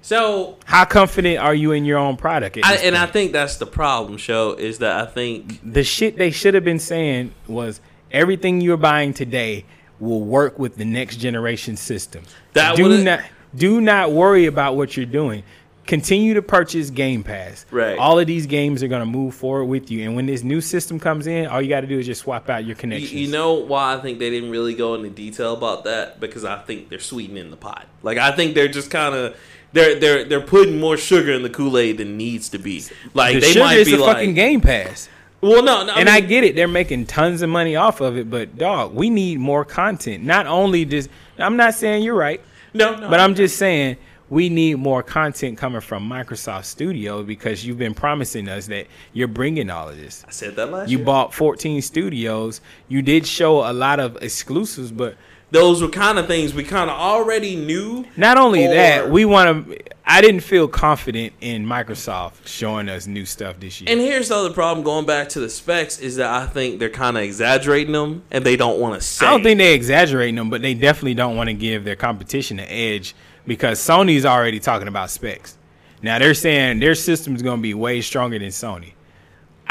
so 0.00 0.56
How 0.64 0.84
confident 0.84 1.38
are 1.38 1.54
you 1.54 1.72
in 1.72 1.84
your 1.84 1.98
own 1.98 2.16
product? 2.16 2.58
I, 2.62 2.76
and 2.76 2.96
I 2.96 3.06
think 3.06 3.32
that's 3.32 3.56
the 3.56 3.66
problem. 3.66 4.16
Show 4.18 4.52
is 4.52 4.78
that 4.78 4.96
I 5.00 5.10
think 5.10 5.60
the 5.62 5.84
shit 5.84 6.16
they 6.16 6.30
should 6.30 6.54
have 6.54 6.64
been 6.64 6.78
saying 6.78 7.32
was 7.46 7.80
everything 8.12 8.60
you're 8.60 8.76
buying 8.76 9.12
today 9.14 9.64
will 10.00 10.20
work 10.20 10.58
with 10.58 10.76
the 10.76 10.84
next 10.84 11.16
generation 11.16 11.76
system. 11.76 12.22
That 12.54 12.76
do 12.76 12.84
would've- 12.84 13.02
not 13.04 13.20
do 13.54 13.80
not 13.80 14.12
worry 14.12 14.46
about 14.46 14.76
what 14.76 14.96
you're 14.96 15.04
doing. 15.06 15.42
Continue 15.86 16.34
to 16.34 16.42
purchase 16.42 16.90
Game 16.90 17.24
Pass. 17.24 17.66
Right. 17.72 17.98
All 17.98 18.18
of 18.18 18.26
these 18.28 18.46
games 18.46 18.82
are 18.84 18.88
going 18.88 19.00
to 19.00 19.06
move 19.06 19.34
forward 19.34 19.64
with 19.64 19.90
you, 19.90 20.04
and 20.04 20.14
when 20.14 20.26
this 20.26 20.42
new 20.44 20.60
system 20.60 21.00
comes 21.00 21.26
in, 21.26 21.46
all 21.48 21.60
you 21.60 21.68
got 21.68 21.80
to 21.80 21.88
do 21.88 21.98
is 21.98 22.06
just 22.06 22.20
swap 22.22 22.48
out 22.48 22.58
your 22.62 22.68
you, 22.70 22.74
connections. 22.76 23.12
you 23.12 23.26
know 23.28 23.54
why 23.54 23.94
I 23.94 23.98
think 24.00 24.20
they 24.20 24.30
didn't 24.30 24.50
really 24.50 24.74
go 24.74 24.94
into 24.94 25.10
detail 25.10 25.54
about 25.54 25.84
that 25.84 26.20
because 26.20 26.44
I 26.44 26.58
think 26.58 26.88
they're 26.88 27.00
sweetening 27.00 27.50
the 27.50 27.56
pot. 27.56 27.86
Like 28.02 28.16
I 28.16 28.30
think 28.30 28.54
they're 28.54 28.68
just 28.68 28.90
kind 28.90 29.14
of. 29.14 29.36
They're 29.74 29.98
they're 29.98 30.24
they're 30.24 30.40
putting 30.42 30.78
more 30.78 30.96
sugar 30.98 31.32
in 31.32 31.42
the 31.42 31.48
Kool 31.50 31.78
Aid 31.78 31.96
than 31.98 32.16
needs 32.18 32.50
to 32.50 32.58
be. 32.58 32.84
Like 33.14 33.34
the 33.34 33.40
they 33.40 33.46
sugar 33.52 33.64
might 33.64 33.78
is 33.78 33.88
be 33.88 33.96
the 33.96 34.02
like, 34.02 34.16
fucking 34.16 34.34
Game 34.34 34.60
Pass. 34.60 35.08
Well, 35.42 35.62
no, 35.62 35.84
no 35.84 35.92
and 35.94 36.08
I 36.08 36.20
mean- 36.20 36.28
get 36.28 36.44
it; 36.44 36.54
they're 36.56 36.68
making 36.68 37.06
tons 37.06 37.42
of 37.42 37.50
money 37.50 37.76
off 37.76 38.00
of 38.00 38.16
it. 38.16 38.30
But 38.30 38.56
dog, 38.56 38.94
we 38.94 39.10
need 39.10 39.38
more 39.40 39.64
content. 39.64 40.24
Not 40.24 40.46
only 40.46 40.84
just 40.84 41.10
I'm 41.38 41.56
not 41.56 41.74
saying 41.74 42.02
you're 42.04 42.14
right, 42.14 42.40
no, 42.72 42.94
no, 42.96 43.10
but 43.10 43.20
I'm 43.20 43.34
just 43.34 43.56
saying 43.56 43.96
we 44.30 44.48
need 44.48 44.78
more 44.78 45.02
content 45.02 45.58
coming 45.58 45.82
from 45.82 46.08
Microsoft 46.08 46.64
Studio 46.64 47.22
because 47.22 47.66
you've 47.66 47.76
been 47.76 47.92
promising 47.92 48.48
us 48.48 48.66
that 48.68 48.86
you're 49.12 49.28
bringing 49.28 49.68
all 49.68 49.90
of 49.90 49.96
this. 49.98 50.24
I 50.26 50.30
said 50.30 50.56
that 50.56 50.70
last 50.70 50.88
You 50.88 50.96
year. 50.98 51.04
bought 51.04 51.34
14 51.34 51.82
studios. 51.82 52.62
You 52.88 53.02
did 53.02 53.26
show 53.26 53.68
a 53.68 53.74
lot 53.74 54.00
of 54.00 54.16
exclusives, 54.22 54.90
but 54.90 55.16
Those 55.52 55.82
were 55.82 55.88
kind 55.88 56.18
of 56.18 56.26
things 56.26 56.54
we 56.54 56.64
kind 56.64 56.88
of 56.90 56.96
already 56.98 57.56
knew. 57.56 58.06
not 58.16 58.38
only 58.38 58.66
Or- 58.66 58.74
that, 58.74 59.10
we 59.10 59.26
want 59.26 59.68
to. 59.68 59.78
I 60.04 60.20
didn't 60.22 60.40
feel 60.40 60.66
confident 60.66 61.34
in 61.40 61.64
Microsoft 61.66 62.46
showing 62.46 62.88
us 62.88 63.06
new 63.06 63.24
stuff 63.26 63.60
this 63.60 63.80
year. 63.80 63.88
And 63.90 64.00
here's 64.00 64.30
the 64.30 64.34
other 64.36 64.50
problem 64.50 64.82
going 64.82 65.06
back 65.06 65.28
to 65.30 65.40
the 65.40 65.48
specs 65.50 65.98
is 66.00 66.16
that 66.16 66.28
I 66.28 66.46
think 66.46 66.80
they're 66.80 66.88
kind 66.90 67.16
of 67.16 67.22
exaggerating 67.22 67.92
them 67.92 68.22
and 68.30 68.44
they 68.44 68.56
don't 68.56 68.80
want 68.80 69.00
to 69.00 69.06
say. 69.06 69.26
I 69.26 69.30
don't 69.30 69.42
think 69.42 69.58
they're 69.58 69.74
exaggerating 69.74 70.34
them, 70.36 70.50
but 70.50 70.62
they 70.62 70.74
definitely 70.74 71.14
don't 71.14 71.36
want 71.36 71.48
to 71.48 71.54
give 71.54 71.84
their 71.84 71.96
competition 71.96 72.58
an 72.58 72.66
edge 72.68 73.14
because 73.46 73.78
Sony's 73.78 74.24
already 74.24 74.58
talking 74.58 74.88
about 74.88 75.10
specs. 75.10 75.56
Now 76.02 76.18
they're 76.18 76.34
saying 76.34 76.80
their 76.80 76.94
system's 76.94 77.42
going 77.42 77.58
to 77.58 77.62
be 77.62 77.74
way 77.74 78.00
stronger 78.00 78.38
than 78.38 78.48
Sony. 78.48 78.94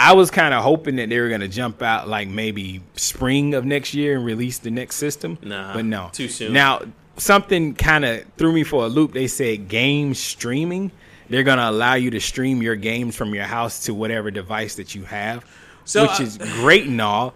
I 0.03 0.14
was 0.14 0.32
kind 0.32 0.53
of 0.53 0.64
hoping 0.64 0.95
that 0.95 1.10
they 1.10 1.19
were 1.19 1.30
going 1.30 1.41
to 1.41 1.48
jump 1.48 1.82
out 1.84 2.07
like 2.07 2.28
maybe 2.28 2.82
spring 2.95 3.53
of 3.53 3.65
next 3.65 3.94
year 3.94 4.15
and 4.15 4.26
release 4.26 4.57
the 4.57 4.72
next 4.72 4.95
system. 4.95 5.38
Nah, 5.44 5.73
but 5.76 5.86
no, 5.86 6.10
too 6.11 6.28
soon. 6.28 6.53
Now 6.53 6.82
something 7.18 7.76
kind 7.76 8.03
of 8.03 8.26
threw 8.36 8.52
me 8.52 8.64
for 8.64 8.84
a 8.86 8.88
loop. 8.88 9.14
They 9.14 9.28
said 9.28 9.68
game 9.68 10.15
streaming. 10.15 10.91
They're 11.30 11.44
going 11.44 11.60
to 11.60 11.69
allow 11.69 11.94
you 11.94 12.10
to 12.11 12.19
stream 12.19 12.64
your 12.64 12.76
games 12.76 13.15
from 13.15 13.36
your 13.36 13.44
house 13.44 13.86
to 13.86 13.94
whatever 13.94 14.32
device 14.32 14.76
that 14.76 14.95
you 14.95 15.03
have, 15.03 15.45
So 15.86 16.02
which 16.02 16.19
I- 16.19 16.23
is 16.23 16.38
great 16.38 16.88
and 16.88 16.99
all. 16.99 17.36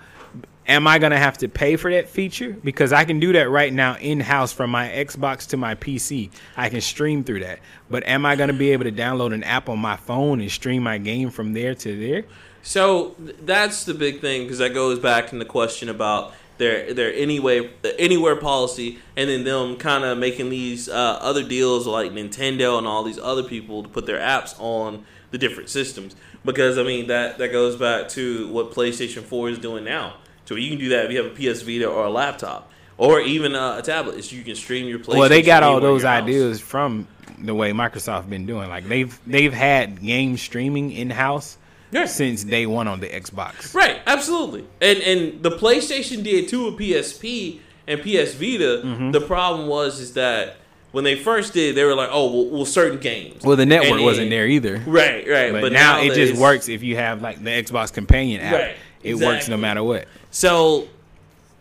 Am 0.68 0.88
I 0.88 0.98
going 0.98 1.12
to 1.12 1.20
have 1.20 1.38
to 1.38 1.48
pay 1.48 1.76
for 1.76 1.92
that 1.92 2.10
feature? 2.10 2.58
Because 2.64 2.92
I 2.92 3.06
can 3.06 3.20
do 3.20 3.32
that 3.34 3.52
right 3.52 3.72
now 3.72 3.98
in 3.98 4.20
house 4.20 4.52
from 4.52 4.72
my 4.72 4.88
Xbox 4.90 5.48
to 5.50 5.58
my 5.58 5.76
PC. 5.76 6.32
I 6.58 6.70
can 6.70 6.82
stream 6.82 7.24
through 7.24 7.42
that. 7.42 7.60
But 7.92 8.08
am 8.08 8.26
I 8.26 8.36
going 8.36 8.48
to 8.48 8.54
be 8.56 8.72
able 8.72 8.86
to 8.86 8.92
download 8.92 9.32
an 9.36 9.44
app 9.44 9.70
on 9.70 9.78
my 9.78 9.96
phone 9.96 10.42
and 10.42 10.50
stream 10.52 10.82
my 10.82 10.98
game 10.98 11.30
from 11.30 11.54
there 11.54 11.76
to 11.76 12.00
there? 12.00 12.24
So 12.66 13.16
that's 13.20 13.84
the 13.84 13.94
big 13.94 14.22
thing 14.22 14.42
because 14.42 14.58
that 14.58 14.74
goes 14.74 14.98
back 14.98 15.32
in 15.32 15.38
the 15.38 15.46
question 15.46 15.88
about 15.88 16.34
their 16.58 16.96
their 16.96 17.14
anyway 17.14 17.70
anywhere 18.00 18.36
policy, 18.36 18.98
and 19.16 19.30
then 19.30 19.44
them 19.44 19.78
kind 19.78 20.04
of 20.04 20.18
making 20.18 20.50
these 20.50 20.90
uh, 20.90 21.20
other 21.22 21.44
deals 21.44 21.86
like 21.86 22.12
Nintendo 22.12 22.80
and 22.80 22.88
all 22.88 23.04
these 23.04 23.20
other 23.20 23.44
people 23.44 23.84
to 23.84 23.90
put 23.90 24.08
their 24.08 24.20
apps 24.20 24.60
on 24.60 25.06
the 25.30 25.38
different 25.38 25.70
systems. 25.70 26.16
Because 26.44 26.80
I 26.80 26.84
mean 26.84 27.06
that 27.08 27.38
that 27.38 27.52
goes 27.52 27.76
back 27.76 28.10
to 28.10 28.48
what 28.48 28.72
PlayStation 28.72 29.22
Four 29.22 29.50
is 29.50 29.60
doing 29.60 29.84
now. 29.84 30.16
So 30.46 30.56
you 30.56 30.70
can 30.72 30.80
do 30.80 30.90
that 30.90 31.06
if 31.06 31.12
you 31.12 31.24
have 31.24 31.28
a 31.28 31.54
PS 31.54 31.62
Vita 31.62 31.88
or 31.88 32.06
a 32.06 32.10
laptop. 32.10 32.72
Or 32.98 33.20
even 33.20 33.54
uh, 33.54 33.78
a 33.78 33.82
tablet, 33.84 34.16
is 34.16 34.32
you 34.32 34.44
can 34.44 34.56
stream 34.56 34.88
your 34.88 35.00
PlayStation. 35.00 35.18
well, 35.18 35.30
they 35.30 35.44
got 35.44 35.62
all 35.62 35.82
those 35.82 36.04
ideas 36.04 36.62
from 36.62 37.08
the 37.38 37.54
way 37.54 37.74
Microsoft 37.74 38.28
been 38.28 38.48
doing. 38.48 38.70
Like 38.70 38.88
they've 38.88 39.20
they've 39.28 39.54
had 39.54 40.02
game 40.02 40.38
streaming 40.38 40.92
in 40.92 41.12
house 41.12 41.60
Yeah. 41.92 42.06
since 42.06 42.44
day 42.44 42.66
one 42.66 42.88
on 42.88 43.00
the 43.00 43.08
Xbox. 43.08 43.74
Right, 43.74 44.02
absolutely. 44.06 44.66
And 44.82 45.00
and 45.00 45.44
the 45.44 45.52
PlayStation 45.52 46.24
did 46.24 46.48
too 46.50 46.66
with 46.66 46.80
PSP, 46.80 47.60
and 47.88 48.02
PS 48.02 48.34
Vita, 48.34 48.82
Mm-hmm. 48.84 49.12
the 49.12 49.22
problem 49.22 49.68
was 49.68 50.00
is 50.00 50.14
that 50.14 50.58
when 50.92 51.04
they 51.04 51.16
first 51.16 51.54
did, 51.54 51.76
they 51.76 51.84
were 51.84 51.94
like, 51.96 52.10
"Oh, 52.12 52.32
well, 52.32 52.46
well 52.50 52.66
certain 52.66 53.00
games." 53.00 53.44
Well, 53.44 53.58
the 53.58 53.66
network 53.66 53.94
And 53.98 54.04
wasn't 54.04 54.30
there 54.30 54.48
either. 54.48 54.82
Right, 54.88 55.28
right. 55.28 55.52
But, 55.52 55.62
But, 55.62 55.72
now, 55.74 56.00
it 56.02 56.14
just 56.16 56.40
works 56.42 56.70
if 56.70 56.84
you 56.84 56.96
have 56.96 57.22
like 57.22 57.44
the 57.44 57.50
Xbox 57.52 57.92
Companion 57.94 58.42
app. 58.42 58.54
Right, 58.54 58.76
It 59.04 59.16
works 59.16 59.48
no 59.50 59.58
matter 59.58 59.84
what. 59.84 60.08
So 60.32 60.88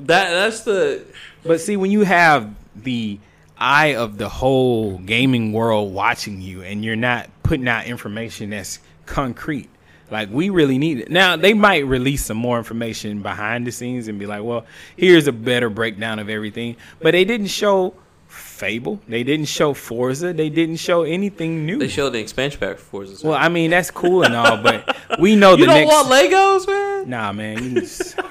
that 0.01 0.30
that's 0.30 0.60
the 0.62 1.05
But 1.44 1.60
see, 1.60 1.76
when 1.76 1.90
you 1.90 2.02
have 2.02 2.52
the 2.76 3.18
eye 3.59 3.94
of 3.96 4.18
the 4.18 4.28
whole 4.28 4.98
gaming 4.98 5.52
world 5.52 5.92
watching 5.92 6.40
you, 6.40 6.62
and 6.62 6.84
you're 6.84 6.96
not 6.96 7.28
putting 7.42 7.68
out 7.68 7.86
information 7.86 8.51
that's 8.51 8.78
concrete, 9.06 9.68
like 10.10 10.28
we 10.31 10.51
really 10.51 10.78
need 10.78 10.98
it. 11.01 11.10
Now 11.10 11.36
they 11.36 11.55
might 11.55 11.86
release 11.86 12.24
some 12.26 12.36
more 12.36 12.59
information 12.59 13.22
behind 13.22 13.66
the 13.66 13.72
scenes 13.72 14.09
and 14.09 14.18
be 14.18 14.26
like, 14.26 14.43
"Well, 14.43 14.66
here's 14.97 15.26
a 15.26 15.32
better 15.32 15.68
breakdown 15.70 16.18
of 16.18 16.28
everything," 16.28 16.76
but 17.01 17.12
they 17.12 17.24
didn't 17.24 17.48
show 17.48 17.94
Fable. 18.28 19.01
They 19.06 19.22
didn't 19.22 19.47
show 19.47 19.74
Forza. 19.74 20.32
They 20.32 20.48
didn't 20.48 20.76
show 20.76 21.02
anything 21.05 21.64
new. 21.66 21.78
they 21.78 21.86
showed 21.89 22.10
the 22.10 22.18
expansion 22.18 22.59
pack 22.59 22.78
for 22.78 22.85
Forza. 23.06 23.26
well, 23.26 23.36
I 23.40 23.48
mean 23.48 23.70
that's 23.70 23.90
cool 23.93 24.24
and 24.24 24.35
all, 24.35 24.56
but 24.60 24.97
we 25.20 25.36
know 25.36 25.52
you 25.56 25.59
the 25.59 25.66
don't 25.66 25.74
next. 25.86 25.93
want 25.93 26.09
Legos, 26.09 26.66
man. 26.66 27.10
nah, 27.10 27.32
man. 27.32 27.62
you 27.62 27.81
just- 27.81 28.16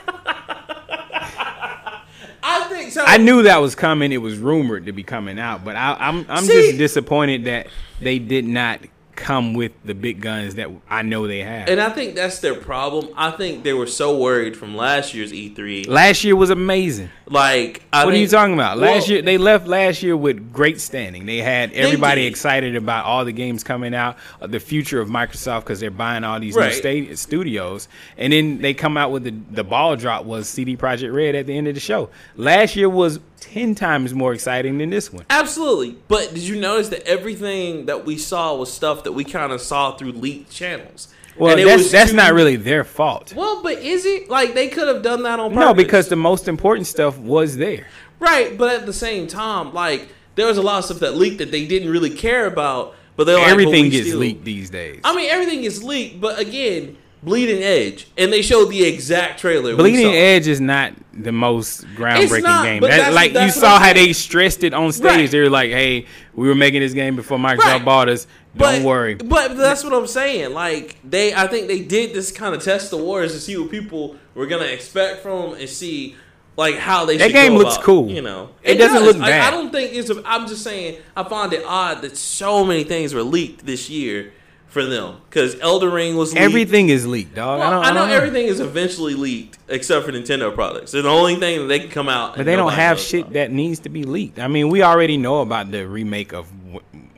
I 2.46 2.68
think 2.70 2.92
so. 2.92 3.04
I 3.06 3.18
knew 3.18 3.44
that 3.44 3.58
was 3.58 3.76
coming. 3.76 4.12
It 4.12 4.18
was 4.18 4.38
rumored 4.38 4.86
to 4.88 4.92
be 4.92 5.04
coming 5.04 5.40
out, 5.40 5.64
but 5.64 5.76
I, 5.76 5.96
I'm 6.00 6.26
I'm 6.30 6.44
See- 6.44 6.54
just 6.68 6.78
disappointed 6.78 7.46
that 7.46 7.68
they 8.02 8.20
did 8.20 8.46
not 8.46 8.80
come 9.16 9.54
with 9.54 9.72
the 9.86 9.94
big 9.94 10.22
guns 10.22 10.56
that 10.56 10.70
I 10.90 11.02
know 11.04 11.28
they 11.28 11.40
have. 11.40 11.68
and 11.70 11.80
I 11.80 11.90
think 11.90 12.16
that's 12.16 12.40
their 12.40 12.56
problem. 12.56 13.10
I 13.16 13.32
think 13.32 13.64
they 13.64 13.74
were 13.74 13.88
so 13.88 14.18
worried 14.18 14.58
from 14.58 14.76
last 14.76 15.14
year's 15.14 15.32
E3. 15.32 15.88
last 15.88 16.24
year 16.24 16.36
was 16.36 16.50
amazing. 16.50 17.10
Like, 17.26 17.84
I 17.94 18.06
what 18.06 18.14
are 18.14 18.18
you 18.18 18.28
talking 18.28 18.54
about? 18.54 18.78
Last 18.78 19.04
well, 19.04 19.12
year 19.12 19.22
they 19.22 19.38
left 19.38 19.68
last 19.68 20.04
year 20.04 20.18
with 20.18 20.52
great 20.52 20.82
standing. 20.82 21.26
They 21.26 21.38
had 21.38 21.72
everybody 21.74 22.24
did. 22.24 22.28
excited 22.28 22.76
about 22.76 23.06
all 23.06 23.24
the 23.24 23.32
games 23.32 23.64
coming 23.64 23.94
out, 23.96 24.18
uh, 24.42 24.48
the 24.48 24.60
future 24.60 25.00
of 25.00 25.08
Microsoft 25.10 25.62
because 25.62 25.80
they're 25.80 25.90
buying 25.92 26.24
all 26.24 26.40
these 26.40 26.56
Right. 26.56 26.72
new 26.84 27.06
sta- 27.14 27.16
studios, 27.16 27.88
and 28.18 28.34
then 28.34 28.60
they 28.60 28.74
come 28.74 28.98
out 28.98 29.12
with 29.12 29.24
the 29.24 29.34
the 29.52 29.64
ball 29.64 29.96
drop 29.96 30.26
was 30.26 30.50
CD 30.50 30.76
Projekt 30.76 31.14
Red 31.14 31.36
at 31.36 31.46
the 31.48 31.58
end 31.58 31.68
of 31.68 31.76
the 31.76 31.80
show. 31.80 32.10
Last 32.36 32.76
year 32.76 32.90
was 32.90 33.20
ten 33.44 33.76
times 33.76 34.14
more 34.14 34.34
exciting 34.34 34.78
than 34.78 34.90
this 34.90 35.12
one. 35.12 35.26
Absolutely. 35.30 35.98
But 36.08 36.34
did 36.34 36.44
you 36.44 36.60
notice 36.60 36.90
that 36.90 37.06
everything 37.08 37.86
that 37.88 38.06
we 38.06 38.18
saw 38.18 38.56
was 38.56 38.72
stuff 38.72 39.04
that 39.04 39.12
we 39.14 39.24
kind 39.24 39.52
of 39.52 39.62
saw 39.62 39.96
through 39.96 40.14
leaked 40.14 40.52
channels? 40.52 41.08
Well, 41.38 41.56
that's 41.56 41.92
that's 41.92 42.12
too- 42.12 42.18
not 42.18 42.34
really 42.34 42.56
their 42.58 42.84
fault. 42.84 43.34
Well, 43.36 43.64
but 43.64 43.80
is 43.80 44.06
it 44.06 44.30
like 44.30 44.54
they 44.54 44.68
could 44.68 44.88
have 44.88 45.02
done 45.02 45.24
that 45.24 45.40
on 45.40 45.50
purpose? 45.52 45.66
No, 45.66 45.74
because 45.74 46.08
the 46.10 46.16
most 46.16 46.48
important 46.48 46.86
stuff 46.88 47.18
was 47.18 47.58
there. 47.58 47.88
right. 48.20 48.58
But 48.58 48.74
at 48.82 48.86
the 48.86 48.94
same 48.94 49.28
time, 49.28 49.74
like 49.74 50.08
there 50.36 50.46
was 50.48 50.58
a 50.58 50.62
lot 50.62 50.80
of 50.80 50.86
stuff 50.86 51.00
that 51.00 51.16
leaked 51.16 51.40
that 51.40 51.52
they 51.52 51.66
didn't 51.66 51.90
really 51.90 52.10
care 52.12 52.46
about. 52.46 52.96
But 53.16 53.26
they're 53.26 53.38
like, 53.38 53.48
Everything 53.48 53.74
well, 53.74 53.82
we 53.84 53.90
gets 53.92 54.08
still- 54.08 54.20
leaked 54.20 54.44
these 54.44 54.70
days. 54.72 55.00
I 55.04 55.16
mean, 55.16 55.30
everything 55.30 55.62
gets 55.62 55.84
leaked. 55.84 56.20
But 56.20 56.40
again, 56.40 56.98
Bleeding 57.24 57.64
Edge, 57.64 58.08
and 58.18 58.34
they 58.34 58.42
showed 58.42 58.66
the 58.66 58.84
exact 58.84 59.40
trailer. 59.40 59.76
Bleeding. 59.76 60.12
Edge 60.14 60.48
is 60.48 60.60
not 60.60 60.94
the 61.14 61.32
most 61.32 61.86
groundbreaking 61.96 62.44
not, 62.44 62.66
game. 62.66 62.82
but 62.82 62.90
That- 62.90 62.98
that's- 62.98 63.14
like 63.16 63.30
you 63.30 63.34
that's 63.36 63.56
what 63.56 63.62
saw 63.62 63.80
how 63.80 63.94
they 63.94 64.12
stressed 64.14 64.64
it 64.64 64.74
on 64.74 64.92
stage. 64.92 65.06
Right. 65.06 65.32
They 65.32 65.40
were 65.40 65.50
like, 65.50 65.72
"Hey, 65.72 66.06
we 66.36 66.48
were 66.48 66.56
making 66.56 66.82
this 66.82 66.94
game 66.94 67.16
before 67.16 67.38
Microsoft 67.38 67.60
Right. 67.66 67.86
bought 67.86 68.10
us. 68.10 68.28
Don't 68.58 68.80
But- 68.80 68.82
worry." 68.82 69.16
But 69.16 69.56
that's 69.58 69.84
what 69.84 69.94
I'm 69.94 70.08
saying. 70.08 70.54
Like 70.54 70.98
they, 71.08 71.34
I 71.34 71.48
think 71.48 71.68
they 71.68 71.80
did 71.80 72.14
this 72.14 72.32
kind 72.32 72.54
of 72.54 72.62
test 72.64 72.92
the 72.92 72.98
waters 72.98 73.32
to 73.34 73.40
see 73.40 73.56
what 73.58 73.72
people 73.72 74.16
were 74.36 74.46
gonna 74.48 74.66
expect 74.66 75.24
from 75.24 75.52
them 75.52 75.60
and 75.62 75.70
see 75.70 76.16
like 76.58 76.78
how 76.78 77.06
they. 77.06 77.18
That 77.18 77.26
should 77.28 77.34
game 77.34 77.54
looks 77.56 77.76
about, 77.76 77.86
cool. 77.86 78.10
You 78.10 78.22
know, 78.22 78.50
It 78.64 78.76
doesn't 78.76 79.04
does. 79.04 79.16
look 79.16 79.24
I- 79.24 79.30
bad. 79.30 79.54
I, 79.54 79.56
don't 79.56 79.72
think 79.72 79.94
it's. 79.94 80.10
A, 80.10 80.22
I'm 80.26 80.48
just 80.48 80.64
saying. 80.64 80.98
I 81.16 81.24
find 81.24 81.54
it 81.54 81.64
odd 81.66 82.02
that 82.02 82.18
so 82.18 82.64
many 82.66 82.84
things 82.84 83.14
were 83.14 83.24
leaked 83.24 83.66
this 83.66 83.90
year 83.90 84.34
for 84.74 84.84
them 84.84 85.18
because 85.30 85.58
Elden 85.60 85.92
Ring 85.92 86.16
was 86.16 86.34
leaked. 86.34 86.44
Everything 86.44 86.90
is 86.90 87.06
leaked, 87.06 87.36
dog. 87.36 87.60
Well, 87.60 87.68
I, 87.68 87.72
don't, 87.72 87.86
I, 87.86 87.90
know, 87.90 88.08
don't 88.08 88.10
everything 88.10 88.48
is 88.48 88.60
eventually 88.60 89.14
leaked 89.14 89.60
except 89.68 90.04
for 90.04 90.12
Nintendo 90.12 90.54
products. 90.54 90.92
They're 90.92 91.04
the 91.04 91.10
only 91.10 91.36
thing 91.36 91.60
that 91.60 91.68
they 91.68 91.80
can 91.80 91.90
come 91.90 92.10
out. 92.10 92.36
but 92.36 92.46
they 92.48 92.56
don't 92.56 92.74
have 92.74 93.00
shit 93.00 93.22
about. 93.22 93.34
that 93.34 93.52
needs 93.52 93.80
to 93.82 93.90
be 93.90 94.04
leaked. 94.04 94.40
I 94.40 94.48
mean, 94.48 94.70
we 94.70 94.82
already 94.82 95.18
know 95.18 95.42
about 95.42 95.70
the 95.70 95.88
remake 95.88 96.34
of 96.34 96.48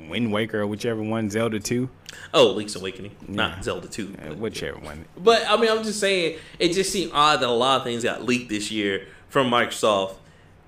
Wind 0.10 0.34
Waker 0.34 0.62
or 0.62 0.68
whichever 0.68 1.02
one, 1.02 1.30
Zelda 1.30 1.60
Two. 1.62 1.90
Oh, 2.34 2.52
Link's 2.52 2.76
Awakening, 2.76 3.16
not 3.28 3.64
Zelda 3.64 3.88
Two. 3.88 4.14
but- 4.22 4.38
whichever 4.38 4.78
one. 4.80 5.06
But 5.18 5.46
I 5.48 5.56
mean, 5.56 5.72
I'm 5.72 5.84
just 5.84 6.02
saying, 6.02 6.38
it 6.60 6.74
just 6.74 6.92
seemed 6.92 7.12
odd 7.14 7.40
that 7.40 7.48
a 7.48 7.52
lot 7.52 7.78
of 7.78 7.84
things 7.86 8.04
got 8.04 8.24
leaked 8.24 8.50
this 8.50 8.70
year 8.70 9.08
from 9.30 9.50
Microsoft, 9.50 10.16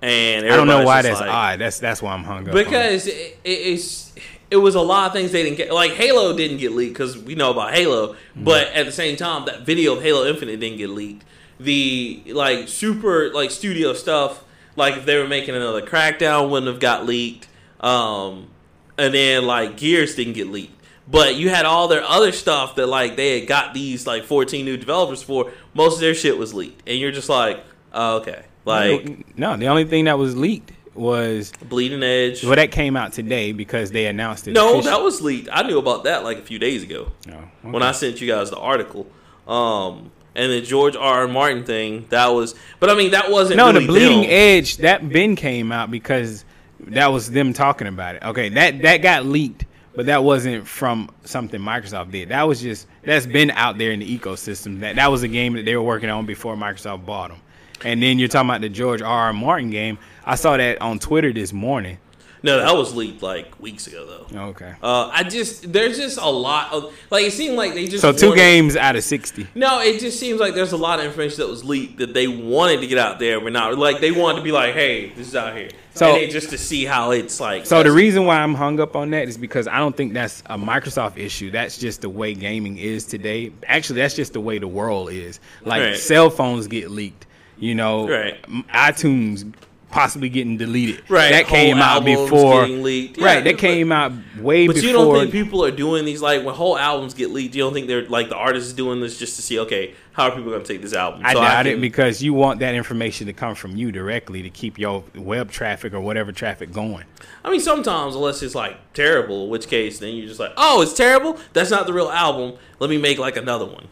and 0.00 0.46
I 0.46 0.56
don't 0.56 0.66
know 0.66 0.84
why 0.84 1.02
that's 1.02 1.20
like- 1.20 1.30
odd. 1.30 1.58
That's 1.58 1.78
that's 1.80 2.00
why 2.00 2.14
I'm 2.14 2.24
hung 2.24 2.48
up. 2.48 2.54
Because 2.54 3.06
it, 3.06 3.38
it, 3.44 3.50
it's 3.50 4.14
it 4.50 4.56
was 4.56 4.74
a 4.74 4.80
lot 4.80 5.06
of 5.08 5.12
things 5.12 5.32
they 5.32 5.42
didn't 5.42 5.56
get. 5.58 5.72
Like 5.72 5.92
Halo 5.92 6.36
didn't 6.36 6.58
get 6.58 6.72
leaked 6.72 6.94
because 6.94 7.18
we 7.18 7.34
know 7.34 7.50
about 7.50 7.74
Halo, 7.74 8.14
Mm-hmm. 8.14 8.44
but 8.44 8.68
at 8.68 8.86
the 8.86 8.92
same 8.92 9.16
time, 9.16 9.44
that 9.46 9.62
video 9.66 9.96
of 9.96 10.02
Halo 10.02 10.26
Infinite 10.26 10.58
didn't 10.60 10.78
get 10.78 10.90
leaked. 10.90 11.24
The 11.60 12.22
like 12.28 12.68
super 12.68 13.30
like 13.32 13.50
studio 13.50 13.92
stuff, 13.92 14.44
like 14.76 14.96
if 14.96 15.04
they 15.04 15.16
were 15.18 15.26
making 15.28 15.54
another 15.56 15.82
Crackdown, 15.82 16.50
wouldn't 16.50 16.68
have 16.70 16.80
got 16.80 17.04
leaked. 17.06 17.48
Um, 17.80 18.48
and 18.96 19.12
then 19.14 19.44
like 19.46 19.76
Gears 19.76 20.14
didn't 20.14 20.34
get 20.34 20.48
leaked. 20.48 20.74
But 21.10 21.36
you 21.36 21.48
had 21.48 21.64
all 21.64 21.88
their 21.88 22.02
other 22.04 22.32
stuff 22.32 22.74
that 22.76 22.86
like 22.86 23.16
they 23.16 23.40
had 23.40 23.48
got 23.48 23.72
these 23.74 24.06
like 24.06 24.24
14 24.24 24.64
new 24.64 24.76
developers 24.76 25.22
for. 25.22 25.52
Most 25.74 25.94
of 25.94 26.00
their 26.00 26.14
shit 26.14 26.36
was 26.36 26.52
leaked, 26.54 26.82
and 26.86 26.98
you're 26.98 27.12
just 27.12 27.28
like, 27.28 27.64
oh, 27.92 28.16
okay, 28.18 28.44
like 28.64 29.36
no, 29.38 29.56
the 29.56 29.68
only 29.68 29.84
thing 29.84 30.04
that 30.04 30.18
was 30.18 30.36
leaked 30.36 30.70
was 30.98 31.52
Bleeding 31.68 32.02
Edge. 32.02 32.42
well 32.44 32.56
that 32.56 32.70
came 32.72 32.96
out 32.96 33.12
today 33.12 33.52
because 33.52 33.90
they 33.90 34.06
announced 34.06 34.48
it. 34.48 34.52
No, 34.52 34.74
officially. 34.78 34.90
that 34.90 35.02
was 35.02 35.20
leaked. 35.20 35.48
I 35.52 35.62
knew 35.66 35.78
about 35.78 36.04
that 36.04 36.24
like 36.24 36.38
a 36.38 36.42
few 36.42 36.58
days 36.58 36.82
ago 36.82 37.12
No, 37.26 37.36
when 37.62 37.82
I 37.82 37.92
sent 37.92 38.20
you 38.20 38.26
guys 38.28 38.50
the 38.50 38.58
article. 38.58 39.06
Um, 39.46 40.10
and 40.34 40.52
the 40.52 40.60
George 40.60 40.94
R. 40.94 41.22
R. 41.22 41.28
Martin 41.28 41.64
thing 41.64 42.06
that 42.10 42.28
was, 42.28 42.54
but 42.80 42.90
I 42.90 42.94
mean 42.94 43.12
that 43.12 43.30
wasn't 43.30 43.56
No, 43.56 43.68
really 43.72 43.80
the 43.80 43.86
bleeding 43.86 44.20
them. 44.22 44.30
edge 44.30 44.76
that 44.78 45.08
bin 45.08 45.34
came 45.36 45.72
out 45.72 45.90
because 45.90 46.44
that 46.80 47.08
was 47.08 47.30
them 47.30 47.52
talking 47.52 47.86
about 47.86 48.16
it. 48.16 48.22
Okay, 48.22 48.48
that 48.50 48.82
that 48.82 48.98
got 48.98 49.24
leaked, 49.24 49.64
but 49.96 50.06
that 50.06 50.22
wasn't 50.22 50.66
from 50.68 51.10
something 51.24 51.60
Microsoft 51.60 52.12
did. 52.12 52.28
That 52.28 52.42
was 52.46 52.60
just 52.60 52.86
that's 53.02 53.26
been 53.26 53.50
out 53.52 53.78
there 53.78 53.90
in 53.90 54.00
the 54.00 54.18
ecosystem. 54.18 54.80
That 54.80 54.96
that 54.96 55.10
was 55.10 55.22
a 55.24 55.28
game 55.28 55.54
that 55.54 55.64
they 55.64 55.74
were 55.74 55.82
working 55.82 56.10
on 56.10 56.24
before 56.26 56.54
Microsoft 56.56 57.04
bought 57.06 57.30
them. 57.30 57.40
And 57.84 58.02
then 58.02 58.18
you're 58.18 58.28
talking 58.28 58.48
about 58.50 58.60
the 58.60 58.68
George 58.68 59.02
R. 59.02 59.08
R. 59.26 59.32
Martin 59.32 59.70
game. 59.70 59.98
I 60.24 60.34
saw 60.34 60.56
that 60.56 60.80
on 60.80 60.98
Twitter 60.98 61.32
this 61.32 61.52
morning. 61.52 61.98
No, 62.40 62.58
that 62.58 62.76
was 62.76 62.94
leaked 62.94 63.20
like 63.20 63.58
weeks 63.60 63.88
ago 63.88 64.06
though. 64.30 64.40
Okay, 64.50 64.72
Uh, 64.80 65.10
I 65.12 65.24
just 65.24 65.72
there's 65.72 65.96
just 65.96 66.18
a 66.18 66.30
lot 66.30 66.72
of 66.72 66.94
like 67.10 67.24
it 67.24 67.32
seemed 67.32 67.56
like 67.56 67.74
they 67.74 67.88
just 67.88 68.00
so 68.00 68.12
two 68.12 68.28
wanted- 68.28 68.38
games 68.40 68.76
out 68.76 68.94
of 68.94 69.02
sixty. 69.02 69.48
No, 69.56 69.80
it 69.80 69.98
just 69.98 70.20
seems 70.20 70.38
like 70.38 70.54
there's 70.54 70.70
a 70.70 70.76
lot 70.76 71.00
of 71.00 71.04
information 71.06 71.38
that 71.38 71.48
was 71.48 71.64
leaked 71.64 71.98
that 71.98 72.14
they 72.14 72.28
wanted 72.28 72.80
to 72.80 72.86
get 72.86 72.96
out 72.96 73.18
there, 73.18 73.40
but 73.40 73.52
not 73.52 73.76
like 73.76 73.98
they 74.00 74.12
wanted 74.12 74.38
to 74.38 74.44
be 74.44 74.52
like, 74.52 74.72
hey, 74.74 75.08
this 75.16 75.26
is 75.26 75.34
out 75.34 75.56
here. 75.56 75.70
So- 75.94 76.12
and 76.14 76.22
then 76.22 76.30
just 76.30 76.50
to 76.50 76.58
see 76.58 76.84
how 76.84 77.10
it's 77.10 77.40
like. 77.40 77.66
So 77.66 77.82
the 77.82 77.90
reason 77.90 78.24
why 78.24 78.36
I'm 78.40 78.54
hung 78.54 78.78
up 78.78 78.94
on 78.94 79.10
that 79.10 79.26
is 79.26 79.36
because 79.36 79.66
I 79.66 79.78
don't 79.78 79.96
think 79.96 80.12
that's 80.12 80.44
a 80.46 80.56
Microsoft 80.56 81.18
issue. 81.18 81.50
That's 81.50 81.76
just 81.76 82.02
the 82.02 82.08
way 82.08 82.34
gaming 82.34 82.78
is 82.78 83.04
today. 83.04 83.50
Actually, 83.66 84.02
that's 84.02 84.14
just 84.14 84.32
the 84.34 84.40
way 84.40 84.58
the 84.58 84.68
world 84.68 85.10
is. 85.10 85.40
Like 85.64 85.82
Right. 85.82 85.96
cell 85.96 86.30
phones 86.30 86.68
get 86.68 86.88
leaked, 86.92 87.26
you 87.58 87.74
know, 87.74 88.08
Right. 88.08 88.36
iTunes 88.72 89.52
possibly 89.90 90.28
getting 90.28 90.58
deleted. 90.58 91.02
Right, 91.08 91.30
That 91.30 91.46
came 91.46 91.78
out 91.78 92.04
before. 92.04 92.66
Yeah, 92.66 93.24
right, 93.24 93.42
that 93.42 93.56
came 93.56 93.90
out 93.90 94.12
way 94.38 94.66
But 94.66 94.74
before. 94.76 94.82
But 94.82 94.86
you 94.86 94.92
don't 94.92 95.18
think 95.18 95.32
people 95.32 95.64
are 95.64 95.70
doing 95.70 96.04
these 96.04 96.20
like 96.20 96.44
when 96.44 96.54
whole 96.54 96.76
albums 96.78 97.14
get 97.14 97.30
leaked? 97.30 97.54
You 97.54 97.62
don't 97.62 97.72
think 97.72 97.86
they're 97.86 98.06
like 98.06 98.28
the 98.28 98.36
artist 98.36 98.66
is 98.66 98.72
doing 98.74 99.00
this 99.00 99.18
just 99.18 99.36
to 99.36 99.42
see 99.42 99.58
okay 99.60 99.94
how 100.12 100.24
are 100.24 100.30
people 100.32 100.50
going 100.50 100.62
to 100.62 100.68
take 100.68 100.82
this 100.82 100.92
album? 100.92 101.22
I 101.24 101.32
So 101.32 101.40
doubt 101.40 101.66
it 101.66 101.70
can- 101.72 101.80
because 101.80 102.20
you 102.22 102.34
want 102.34 102.60
that 102.60 102.74
information 102.74 103.28
to 103.28 103.32
come 103.32 103.54
from 103.54 103.76
you 103.76 103.90
directly 103.90 104.42
to 104.42 104.50
keep 104.50 104.78
your 104.78 105.04
web 105.14 105.50
traffic 105.50 105.94
or 105.94 106.00
whatever 106.00 106.32
traffic 106.32 106.70
going. 106.70 107.04
I 107.42 107.50
mean 107.50 107.60
sometimes 107.60 108.14
unless 108.14 108.42
it's 108.42 108.54
like 108.54 108.76
terrible, 108.92 109.44
in 109.44 109.50
which 109.50 109.68
case 109.68 110.00
then 110.00 110.14
you're 110.16 110.26
just 110.28 110.38
like 110.40 110.52
oh 110.58 110.82
it's 110.82 110.92
terrible. 110.92 111.38
That's 111.54 111.70
not 111.70 111.86
the 111.86 111.94
real 111.94 112.10
album. 112.10 112.58
Let 112.78 112.90
me 112.90 112.98
make 112.98 113.18
like 113.18 113.38
another 113.38 113.64
one, 113.64 113.88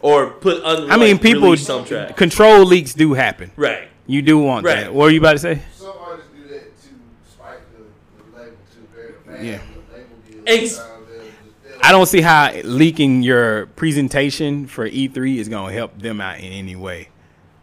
or 0.00 0.30
put. 0.30 0.62
Un- 0.64 0.90
I 0.90 0.96
mean, 0.96 1.12
like, 1.16 1.22
people 1.22 1.42
release 1.44 1.66
some 1.66 1.84
track. 1.84 2.16
control 2.16 2.64
leaks 2.64 2.94
do 2.94 3.14
happen. 3.14 3.50
Right. 3.56 3.88
You 4.06 4.22
do 4.22 4.38
want 4.38 4.64
Right. 4.64 4.84
that. 4.84 4.94
What 4.94 5.06
are 5.06 5.10
you 5.10 5.18
about 5.20 5.32
to 5.32 5.38
say? 5.38 5.60
Some 5.76 5.92
artists 6.00 6.30
do 6.34 6.48
that 6.54 6.76
to 6.82 6.88
spike 7.30 7.60
the, 7.72 7.84
the 8.32 8.38
label 8.38 8.56
to 8.72 8.96
very 8.96 9.12
fast. 9.26 9.42
Yeah. 9.44 9.58
The 9.58 9.94
label 9.96 10.16
deals. 10.30 10.44
Ex- 10.46 10.76
Sometimes 10.76 11.06
they'll 11.10 11.18
just- 11.20 11.32
they'll- 11.64 11.78
I 11.82 11.92
don't 11.92 12.06
see 12.06 12.20
how 12.22 12.52
leaking 12.64 13.22
your 13.22 13.66
presentation 13.76 14.66
for 14.66 14.88
E3 14.88 15.36
is 15.38 15.48
going 15.48 15.68
to 15.68 15.74
help 15.74 15.98
them 16.00 16.20
out 16.20 16.38
in 16.38 16.44
any 16.52 16.74
way. 16.76 17.08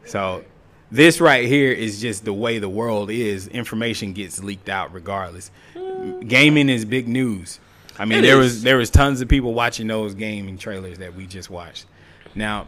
So 0.05 0.43
this 0.91 1.19
right 1.19 1.47
here 1.47 1.71
is 1.71 1.99
just 1.99 2.25
the 2.25 2.33
way 2.33 2.59
the 2.59 2.69
world 2.69 3.09
is. 3.09 3.47
Information 3.47 4.13
gets 4.13 4.43
leaked 4.43 4.69
out 4.69 4.93
regardless. 4.93 5.49
Gaming 6.27 6.69
is 6.69 6.85
big 6.85 7.07
news. 7.07 7.59
I 7.97 8.05
mean, 8.05 8.19
It 8.19 8.21
there 8.23 8.39
is. 8.41 8.53
was 8.55 8.63
there 8.63 8.77
was 8.77 8.89
tons 8.91 9.21
of 9.21 9.27
people 9.29 9.53
watching 9.55 9.87
those 9.87 10.13
gaming 10.13 10.57
trailers 10.59 10.99
that 10.99 11.15
we 11.15 11.25
just 11.25 11.49
watched. 11.49 11.85
Now, 12.35 12.67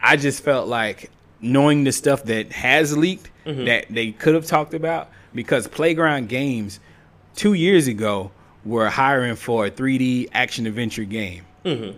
I 0.00 0.16
just 0.16 0.42
felt 0.42 0.68
like 0.68 1.10
knowing 1.40 1.84
the 1.84 1.92
stuff 1.92 2.24
that 2.24 2.52
has 2.52 2.96
leaked 2.96 3.30
Mm-hmm. 3.48 3.64
that 3.64 3.86
they 3.88 4.12
could 4.12 4.34
have 4.34 4.44
talked 4.44 4.74
about 4.74 5.08
because 5.34 5.66
Playground 5.66 6.28
Games 6.28 6.80
two 7.34 7.54
years 7.54 7.86
ago 7.88 8.30
were 8.62 8.90
hiring 8.90 9.36
for 9.36 9.64
a 9.64 9.70
3D 9.70 10.28
action 10.34 10.66
adventure 10.66 11.04
game. 11.04 11.46
Mm-hmm. 11.64 11.96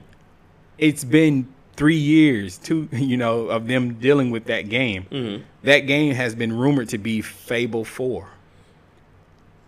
It's 0.78 1.02
been 1.02 1.48
three 1.74 1.97
years, 1.97 2.57
two 2.57 2.89
you 2.93 3.16
know, 3.16 3.47
of 3.47 3.66
them 3.66 3.94
dealing 3.94 4.31
with 4.31 4.44
that 4.44 4.69
game. 4.69 5.07
Mm-hmm. 5.11 5.43
That 5.65 5.81
game 5.81 6.15
has 6.15 6.36
been 6.36 6.57
rumored 6.57 6.90
to 6.90 6.98
be 6.98 7.20
Fable 7.20 7.85
Four. 7.85 8.28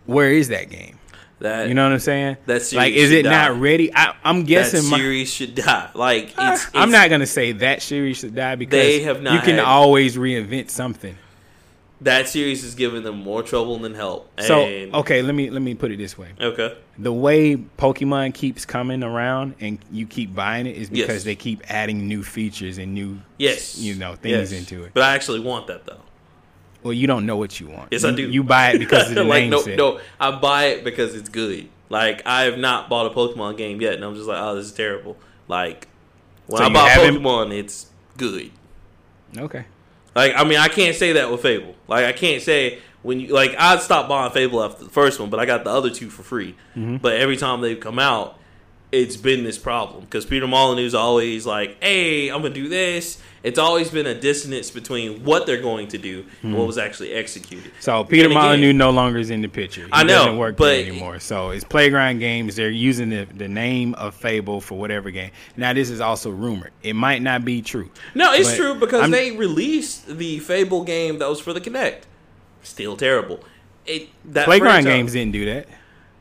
Where 0.06 0.30
is 0.30 0.46
that 0.48 0.70
game? 0.70 1.00
That 1.42 1.68
You 1.68 1.74
know 1.74 1.84
what 1.84 1.92
I'm 1.92 1.98
saying? 1.98 2.36
that 2.46 2.62
series 2.62 2.76
like, 2.76 2.92
is 2.94 3.10
it 3.10 3.24
not 3.24 3.58
ready? 3.58 3.92
I, 3.94 4.14
I'm 4.24 4.40
that 4.40 4.46
guessing. 4.46 4.88
my- 4.90 4.96
series 4.98 5.32
should 5.32 5.54
die. 5.56 5.90
Like 5.94 6.32
ah, 6.38 6.54
it's, 6.54 6.66
I'm 6.74 6.90
not 6.90 7.10
gonna 7.10 7.26
say 7.26 7.52
that 7.52 7.82
series 7.82 8.18
should 8.18 8.34
die 8.34 8.54
because 8.54 8.78
They 8.78 9.00
have 9.02 9.20
not 9.22 9.34
you 9.34 9.40
can 9.40 9.58
always 9.60 10.16
reinvent 10.16 10.70
something. 10.70 11.16
that 12.02 12.28
series 12.28 12.64
is 12.64 12.74
giving 12.74 13.02
them 13.04 13.16
more 13.22 13.42
trouble 13.42 13.78
than 13.78 13.94
help. 13.94 14.28
So 14.40 14.60
And- 14.62 14.94
okay, 14.94 15.22
let 15.22 15.34
me 15.34 15.50
let 15.50 15.62
me 15.62 15.74
put 15.74 15.90
it 15.90 15.98
this 15.98 16.16
way: 16.16 16.28
okay, 16.40 16.76
the 16.98 17.12
way 17.12 17.56
Pokemon 17.56 18.34
keeps 18.34 18.64
coming 18.64 19.02
around 19.02 19.54
and 19.60 19.78
you 19.90 20.06
keep 20.06 20.34
buying 20.34 20.66
it 20.66 20.76
is 20.76 20.90
because 20.90 21.08
Yes. 21.08 21.24
they 21.24 21.34
keep 21.36 21.62
adding 21.68 22.06
new 22.08 22.22
features 22.22 22.78
and 22.78 22.94
new 22.94 23.18
yes, 23.38 23.78
you 23.78 23.94
know 23.96 24.14
things 24.14 24.52
Yes. 24.52 24.58
into 24.60 24.84
it. 24.84 24.92
But 24.94 25.02
I 25.02 25.14
actually 25.14 25.40
want 25.40 25.66
that 25.66 25.86
though. 25.86 26.00
Well, 26.82 26.92
you 26.92 27.06
don't 27.06 27.26
know 27.26 27.36
what 27.36 27.60
you 27.60 27.68
want. 27.68 27.88
Yes, 27.92 28.02
you, 28.02 28.08
I 28.08 28.12
do. 28.12 28.28
You 28.28 28.42
buy 28.42 28.70
it 28.72 28.78
because 28.78 29.08
of 29.08 29.14
the 29.16 29.24
like 29.24 29.42
name 29.42 29.50
no, 29.50 29.62
set. 29.62 29.78
no, 29.78 30.00
I 30.18 30.32
buy 30.32 30.64
it 30.66 30.84
because 30.84 31.14
it's 31.14 31.28
good. 31.28 31.68
Like 31.88 32.22
I 32.26 32.42
have 32.44 32.58
not 32.58 32.88
bought 32.88 33.06
a 33.06 33.14
Pokemon 33.14 33.56
game 33.56 33.80
yet, 33.80 33.94
and 33.94 34.04
I'm 34.04 34.14
just 34.14 34.26
like, 34.26 34.40
oh, 34.40 34.56
this 34.56 34.66
is 34.66 34.72
terrible. 34.72 35.16
Like 35.48 35.88
when 36.46 36.58
So 36.58 36.64
I 36.64 36.72
buy 36.72 36.88
Pokemon, 36.90 37.52
it's 37.56 37.86
good. 38.16 38.50
Okay. 39.36 39.64
Like 40.14 40.32
I 40.36 40.44
mean, 40.44 40.58
I 40.58 40.68
can't 40.68 40.96
say 40.96 41.12
that 41.12 41.30
with 41.30 41.42
Fable. 41.42 41.74
Like 41.88 42.04
I 42.04 42.12
can't 42.12 42.42
say 42.42 42.78
when 43.02 43.20
you 43.20 43.28
like 43.28 43.54
I 43.58 43.78
stopped 43.78 44.08
buying 44.08 44.32
Fable 44.32 44.62
after 44.62 44.84
the 44.84 44.90
first 44.90 45.20
one, 45.20 45.30
but 45.30 45.40
I 45.40 45.46
got 45.46 45.64
the 45.64 45.70
other 45.70 45.90
two 45.90 46.10
for 46.10 46.22
free. 46.22 46.54
Mm-hmm. 46.76 46.96
But 46.96 47.16
every 47.16 47.36
time 47.36 47.60
they've 47.60 47.78
come 47.80 47.98
out, 47.98 48.38
it's 48.92 49.16
been 49.16 49.42
this 49.42 49.58
problem 49.58 50.02
because 50.02 50.26
Peter 50.26 50.46
Molyneux's 50.46 50.94
always 50.94 51.46
like, 51.46 51.82
"Hey, 51.82 52.28
I'm 52.28 52.42
gonna 52.42 52.54
do 52.54 52.68
this." 52.68 53.18
It's 53.42 53.58
always 53.58 53.90
been 53.90 54.06
a 54.06 54.14
dissonance 54.14 54.70
between 54.70 55.24
what 55.24 55.46
they're 55.46 55.60
going 55.60 55.88
to 55.88 55.98
do 55.98 56.24
and 56.42 56.52
what 56.52 56.60
hmm. 56.60 56.66
was 56.68 56.78
actually 56.78 57.12
executed. 57.12 57.72
So 57.80 58.04
Peter 58.04 58.24
And 58.24 58.32
again- 58.32 58.42
Molyneux 58.42 58.72
no 58.72 58.90
longer 58.90 59.18
is 59.18 59.30
in 59.30 59.42
the 59.42 59.48
picture. 59.48 59.86
He 59.86 59.88
I 59.92 60.04
know, 60.04 60.18
doesn't 60.18 60.36
work 60.36 60.56
but- 60.56 60.78
anymore. 60.78 61.18
So 61.18 61.50
it's 61.50 61.64
Playground 61.64 62.20
Games. 62.20 62.54
They're 62.54 62.70
using 62.70 63.10
the, 63.10 63.26
the 63.34 63.48
name 63.48 63.94
of 63.94 64.14
Fable 64.14 64.60
for 64.60 64.78
whatever 64.78 65.10
game. 65.10 65.32
Now 65.56 65.72
this 65.72 65.90
is 65.90 66.00
also 66.00 66.30
rumored. 66.30 66.70
It 66.84 66.92
might 66.94 67.20
not 67.20 67.44
be 67.44 67.62
true. 67.62 67.90
No, 68.14 68.32
it's 68.32 68.54
true 68.54 68.74
because 68.74 69.00
I'm- 69.00 69.10
they 69.10 69.32
released 69.32 70.06
the 70.06 70.38
Fable 70.38 70.84
game 70.84 71.18
that 71.18 71.28
was 71.28 71.40
for 71.40 71.52
the 71.52 71.60
Kinect. 71.60 72.02
Still 72.62 72.96
terrible. 72.96 73.40
It 73.86 74.10
that 74.26 74.44
Playground 74.44 74.84
franchise- 74.84 74.92
Games 74.92 75.12
didn't 75.14 75.32
do 75.32 75.46
that. 75.46 75.66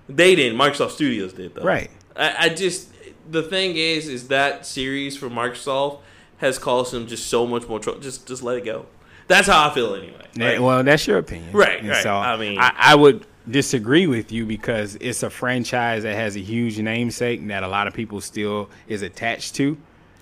They 0.09 0.33
didn't. 0.35 0.57
Microsoft 0.57 0.91
Studios 0.91 1.33
did 1.33 1.53
though. 1.53 1.61
Right. 1.61 1.91
I, 2.15 2.35
I 2.45 2.49
just 2.49 2.89
the 3.29 3.43
thing 3.43 3.77
is, 3.77 4.07
is 4.07 4.27
that 4.29 4.65
series 4.65 5.15
for 5.17 5.29
Microsoft 5.29 5.99
has 6.37 6.57
caused 6.57 6.91
them 6.93 7.07
just 7.07 7.27
so 7.27 7.45
much 7.47 7.67
more 7.67 7.79
trouble. 7.79 7.99
Just 7.99 8.27
just 8.27 8.43
let 8.43 8.57
it 8.57 8.65
go. 8.65 8.85
That's 9.27 9.47
how 9.47 9.69
I 9.69 9.73
feel 9.73 9.95
anyway. 9.95 10.25
Like, 10.37 10.59
well, 10.59 10.83
that's 10.83 11.07
your 11.07 11.17
opinion, 11.19 11.53
Right, 11.53 11.79
And 11.79 11.89
right. 11.89 12.03
So 12.03 12.13
I 12.13 12.35
mean- 12.37 12.57
I, 12.59 12.73
I 12.77 12.95
would 12.95 13.25
disagree 13.49 14.07
with 14.07 14.31
you 14.31 14.45
because 14.45 14.95
it's 15.01 15.23
a 15.23 15.29
franchise 15.29 16.03
that 16.03 16.15
has 16.15 16.35
a 16.35 16.39
huge 16.41 16.77
namesake 16.79 17.45
that 17.47 17.63
a 17.63 17.67
lot 17.67 17.87
of 17.87 17.93
people 17.93 18.19
still 18.21 18.69
is 18.87 19.01
attached 19.01 19.55
to. 19.55 19.77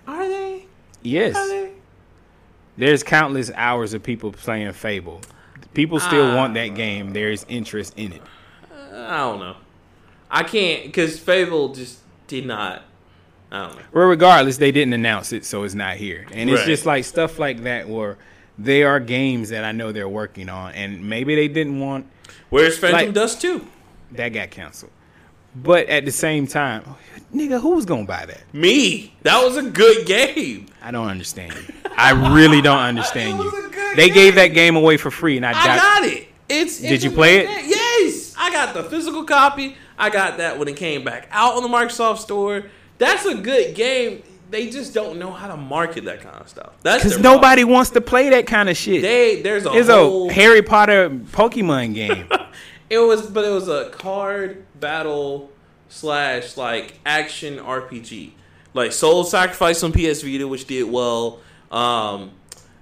are 0.07 0.27
they? 0.27 0.65
Yes, 1.01 1.35
Are 1.35 1.47
they? 1.47 1.71
there's 2.77 3.03
countless 3.03 3.51
hours 3.55 3.93
of 3.93 4.03
people 4.03 4.31
playing 4.31 4.71
Fable. 4.73 5.21
People 5.73 5.99
still 5.99 6.31
Ah. 6.31 6.35
want 6.35 6.53
that 6.55 6.69
game. 6.75 7.13
There's 7.13 7.45
interest 7.49 7.93
in 7.97 8.13
it. 8.13 8.21
I 8.93 9.17
don't 9.17 9.39
know. 9.39 9.55
I 10.31 10.43
can't 10.43 10.83
because 10.85 11.19
Fable 11.19 11.69
just 11.73 11.99
did 12.27 12.45
not. 12.45 12.83
I 13.51 13.67
don't 13.67 13.75
know. 13.77 13.81
Well, 13.93 14.07
regardless, 14.07 14.57
they 14.57 14.71
didn't 14.71 14.93
announce 14.93 15.33
it, 15.33 15.43
so 15.43 15.63
it's 15.63 15.73
not 15.73 15.97
here. 15.97 16.27
And 16.31 16.49
it's 16.49 16.59
Right. 16.59 16.67
just 16.67 16.85
like 16.85 17.03
stuff 17.05 17.39
like 17.39 17.63
that 17.63 17.89
where 17.89 18.17
they 18.59 18.83
are 18.83 18.99
games 18.99 19.49
that 19.49 19.63
I 19.63 19.71
know 19.71 19.91
they're 19.91 20.07
working 20.09 20.49
on, 20.49 20.73
and 20.73 21.09
maybe 21.09 21.35
they 21.35 21.47
didn't 21.47 21.79
want 21.79 22.05
Where's 22.49 22.77
Phantom 22.77 22.99
Like- 23.07 23.13
Dust 23.13 23.41
two? 23.41 23.65
that 24.11 24.29
got 24.29 24.51
canceled. 24.51 24.91
But 25.55 25.87
at 25.89 26.05
the 26.05 26.11
same 26.11 26.45
time, 26.45 26.83
nigga, 27.33 27.59
who's 27.59 27.85
gonna 27.85 28.05
buy 28.05 28.25
that? 28.27 28.41
Me. 28.53 29.13
That 29.23 29.43
was 29.43 29.57
a 29.57 29.63
good 29.63 30.05
game. 30.05 30.67
I 30.81 30.91
don't 30.91 31.07
understand 31.07 31.53
you. 31.53 31.73
I 31.97 32.11
really 32.35 32.61
don't 32.61 32.77
understand 32.77 33.39
It 33.39 33.43
was 33.45 33.53
a 33.53 33.57
you. 33.57 33.69
good 33.71 33.97
They 33.97 34.05
game. 34.07 34.13
gave 34.13 34.35
that 34.35 34.47
game 34.49 34.75
away 34.75 34.97
for 34.97 35.09
free, 35.09 35.37
and 35.37 35.45
I, 35.45 35.51
I 35.51 35.75
got 35.77 36.03
it. 36.05 36.27
It's. 36.47 36.79
Did 36.79 36.91
it's 36.91 37.03
you 37.03 37.11
play 37.11 37.41
good 37.41 37.49
it? 37.49 37.61
game. 37.61 37.69
Yes, 37.69 38.35
I 38.37 38.51
got 38.51 38.73
the 38.75 38.83
physical 38.83 39.23
copy. 39.23 39.75
I 39.99 40.09
got 40.09 40.37
that 40.37 40.57
when 40.57 40.67
it 40.67 40.77
came 40.77 41.03
back 41.03 41.27
out 41.31 41.55
on 41.55 41.61
the 41.63 41.69
Microsoft 41.69 42.19
Store. 42.19 42.63
That's 42.97 43.25
a 43.25 43.35
good 43.35 43.75
game. 43.75 44.23
They 44.49 44.69
just 44.71 44.93
don't 44.95 45.19
know 45.19 45.31
how 45.31 45.47
to 45.49 45.57
market 45.57 46.05
that 46.05 46.21
kind 46.21 46.35
of 46.37 46.49
stuff. 46.49 46.71
That's 46.81 47.03
because 47.03 47.19
nobody 47.19 47.63
wants 47.63 47.91
to 47.91 48.01
play 48.01 48.29
that 48.29 48.47
kind 48.47 48.67
of 48.69 48.75
shit. 48.75 49.03
They 49.03 49.41
there's 49.43 49.65
a 49.67 49.73
It's 49.73 49.89
whole. 49.89 50.29
a 50.29 50.33
Harry 50.33 50.63
Potter 50.63 51.09
Pokemon 51.09 51.93
game. 51.93 52.27
It 52.89 52.97
was, 52.97 53.27
but 53.27 53.45
it 53.45 53.51
was 53.51 53.67
a 53.67 53.91
card 53.91 54.65
battle 54.79 55.51
slash 55.89 56.57
like 56.57 56.99
action 57.05 57.57
RPG, 57.59 58.31
like 58.73 58.91
Soul 58.91 59.23
Sacrifice 59.23 59.83
on 59.83 59.91
PS 59.91 60.23
Vita, 60.23 60.47
which 60.47 60.65
did 60.65 60.89
well. 60.89 61.39
Um, 61.71 62.31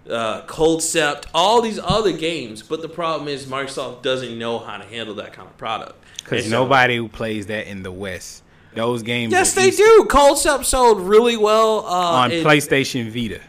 uh, 0.09 0.43
Culdcept, 0.45 1.25
all 1.33 1.61
these 1.61 1.77
other 1.83 2.13
games, 2.13 2.61
but 2.63 2.81
the 2.81 2.87
problem 2.87 3.27
is 3.27 3.47
Microsoft 3.47 4.01
doesn't 4.01 4.39
know 4.39 4.59
how 4.59 4.77
to 4.77 4.85
handle 4.85 5.15
that 5.15 5.33
kind 5.33 5.49
of 5.49 5.57
product. 5.57 6.01
Because 6.29 6.49
nobody 6.51 6.97
who 6.97 7.07
plays 7.07 7.47
that 7.47 7.67
in 7.67 7.83
the 7.83 7.91
West, 7.91 8.43
those 8.73 9.01
games. 9.03 9.31
Yes, 9.31 9.53
they 9.53 9.69
East- 9.69 9.77
do. 9.77 10.05
Cold 10.09 10.37
sold 10.37 11.01
really 11.01 11.37
well 11.37 11.85
uh, 11.85 11.89
on 12.23 12.31
in- 12.31 12.43
PlayStation 12.43 13.09
Vita. 13.09 13.41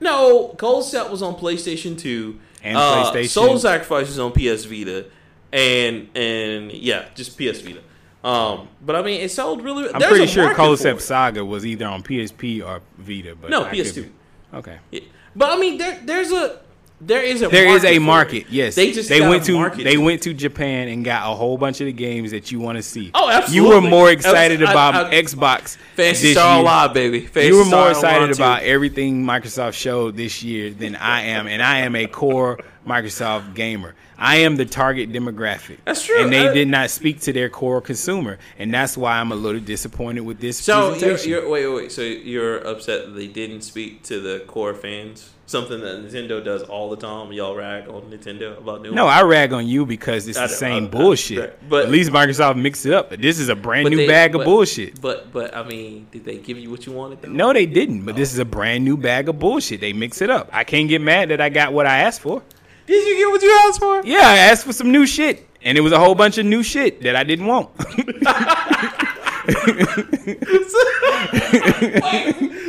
No, 0.00 0.54
Cold 0.58 0.84
was 1.10 1.22
on 1.22 1.34
PlayStation 1.34 1.98
Two 1.98 2.40
And 2.62 2.76
Uh, 2.76 3.12
PlayStation. 3.12 3.28
Soul 3.28 3.58
Sacrifice 3.58 4.08
is 4.08 4.18
on 4.18 4.32
PS 4.32 4.64
Vita, 4.64 5.06
and 5.52 6.08
and 6.16 6.72
yeah, 6.72 7.06
just 7.14 7.36
PS 7.38 7.60
Vita. 7.60 7.80
Um, 8.22 8.68
but 8.84 8.96
I 8.96 9.02
mean, 9.02 9.20
it 9.20 9.30
sold 9.30 9.62
really. 9.62 9.88
I'm 9.92 10.00
pretty 10.00 10.26
sure 10.26 10.54
for 10.54 11.00
Saga 11.00 11.44
was 11.44 11.64
either 11.64 11.86
on 11.86 12.02
PSP 12.02 12.62
or 12.66 12.82
Vita. 12.98 13.34
But 13.34 13.50
No, 13.50 13.64
I 13.64 13.70
PS2. 13.70 14.02
be- 14.04 14.12
Okay. 14.52 14.78
Yeah. 14.90 15.00
But 15.34 15.50
I 15.50 15.56
mean, 15.58 15.78
there, 15.78 16.00
there's 16.04 16.32
a 16.32 16.58
there 17.00 17.22
is 17.22 17.42
a 17.42 17.48
There 17.48 17.68
is 17.68 17.84
a 17.84 17.98
market. 17.98 18.46
Yes, 18.50 18.74
they 18.74 18.92
just 18.92 19.08
they 19.08 19.20
went 19.20 19.44
to 19.44 19.54
market 19.54 19.84
they 19.84 19.96
went 19.96 20.22
to 20.22 20.34
Japan 20.34 20.88
and 20.88 21.04
got 21.04 21.30
a 21.30 21.34
whole 21.34 21.56
bunch 21.56 21.80
of 21.80 21.86
the 21.86 21.92
games 21.92 22.30
that 22.32 22.52
you 22.52 22.60
want 22.60 22.76
to 22.76 22.82
see. 22.82 23.10
Oh, 23.14 23.28
absolutely! 23.30 23.56
You 23.56 23.74
were 23.74 23.80
more 23.88 24.10
excited 24.10 24.60
was- 24.60 24.70
about 24.70 24.94
I- 24.94 25.08
I- 25.16 25.22
Xbox. 25.22 25.76
This 25.96 26.32
Star 26.32 26.56
year. 26.56 26.64
Live, 26.64 26.94
baby. 26.94 27.20
Phantasy 27.26 27.46
you 27.48 27.56
were 27.58 27.64
Star 27.64 27.80
more 27.80 27.90
excited 27.90 28.30
about 28.32 28.60
2. 28.60 28.66
everything 28.66 29.24
Microsoft 29.24 29.74
showed 29.74 30.16
this 30.16 30.42
year 30.42 30.70
than 30.70 30.96
I 30.96 31.22
am, 31.22 31.46
and 31.46 31.62
I 31.62 31.78
am 31.80 31.94
a 31.96 32.06
core 32.06 32.58
Microsoft 32.86 33.54
gamer. 33.54 33.94
I 34.18 34.36
am 34.38 34.56
the 34.56 34.66
target 34.66 35.12
demographic. 35.12 35.78
That's 35.86 36.04
true. 36.04 36.22
And 36.22 36.30
they 36.30 36.48
Uh, 36.48 36.52
did 36.52 36.68
not 36.68 36.90
speak 36.90 37.20
to 37.22 37.32
their 37.32 37.48
core 37.48 37.80
consumer, 37.80 38.38
and 38.58 38.72
that's 38.72 38.96
why 38.96 39.18
I'm 39.18 39.32
a 39.32 39.34
little 39.36 39.60
disappointed 39.62 40.20
with 40.20 40.40
this 40.40 40.58
So 40.58 40.94
you're, 40.94 41.16
you're 41.20 41.48
wait, 41.48 41.66
wait, 41.66 41.74
wait. 41.74 41.92
So 41.92 42.02
you're 42.02 42.58
upset 42.58 43.06
that 43.06 43.12
they 43.16 43.26
didn't 43.28 43.62
speak 43.62 44.02
to 44.04 44.20
the 44.20 44.40
core 44.46 44.74
fans? 44.74 45.30
Something 45.50 45.80
that 45.80 46.04
Nintendo 46.04 46.44
does 46.44 46.62
all 46.62 46.90
the 46.90 46.96
time. 46.96 47.32
Y'all 47.32 47.56
rag 47.56 47.88
on 47.88 48.02
Nintendo 48.02 48.56
about 48.56 48.82
new. 48.82 48.92
no, 48.92 49.08
I 49.08 49.22
rag 49.22 49.52
on 49.52 49.66
you 49.66 49.84
because 49.84 50.28
it's 50.28 50.38
I 50.38 50.42
the 50.46 50.48
same 50.52 50.84
I- 50.84 50.86
I- 50.86 50.90
bullshit. 50.90 51.58
But- 51.68 51.86
At 51.86 51.90
least 51.90 52.12
Microsoft 52.12 52.54
mixed 52.56 52.86
it 52.86 52.92
up. 52.92 53.10
This 53.10 53.40
is 53.40 53.48
a 53.48 53.56
brand 53.56 53.90
new 53.90 53.96
they- 53.96 54.06
bag 54.06 54.36
of 54.36 54.42
but- 54.42 54.44
bullshit. 54.44 55.00
But 55.00 55.32
but 55.32 55.52
I 55.56 55.64
mean, 55.64 56.06
did 56.12 56.24
they 56.24 56.36
give 56.36 56.56
you 56.56 56.70
what 56.70 56.86
you 56.86 56.92
wanted? 56.92 57.20
Though? 57.22 57.30
No, 57.30 57.52
they 57.52 57.66
didn't. 57.66 58.04
But 58.04 58.14
this 58.14 58.32
is 58.32 58.38
a 58.38 58.44
brand 58.44 58.84
new 58.84 58.96
bag 58.96 59.28
of 59.28 59.40
bullshit. 59.40 59.80
They 59.80 59.92
mix 59.92 60.22
it 60.22 60.30
up. 60.30 60.48
I 60.52 60.62
can't 60.62 60.88
get 60.88 61.00
mad 61.00 61.30
that 61.30 61.40
I 61.40 61.48
got 61.48 61.72
what 61.72 61.84
I 61.84 61.98
asked 61.98 62.20
for. 62.20 62.42
Did 62.86 63.04
you 63.08 63.16
get 63.16 63.28
what 63.32 63.42
you 63.42 63.60
asked 63.68 63.80
for? 63.80 64.02
Yeah, 64.04 64.18
I 64.28 64.36
asked 64.36 64.64
for 64.66 64.72
some 64.72 64.92
new 64.92 65.04
shit, 65.04 65.48
and 65.62 65.76
it 65.76 65.80
was 65.80 65.90
a 65.92 65.98
whole 65.98 66.14
bunch 66.14 66.38
of 66.38 66.46
new 66.46 66.62
shit 66.62 67.02
that 67.02 67.16
I 67.16 67.24
didn't 67.24 67.46
want. 67.46 67.70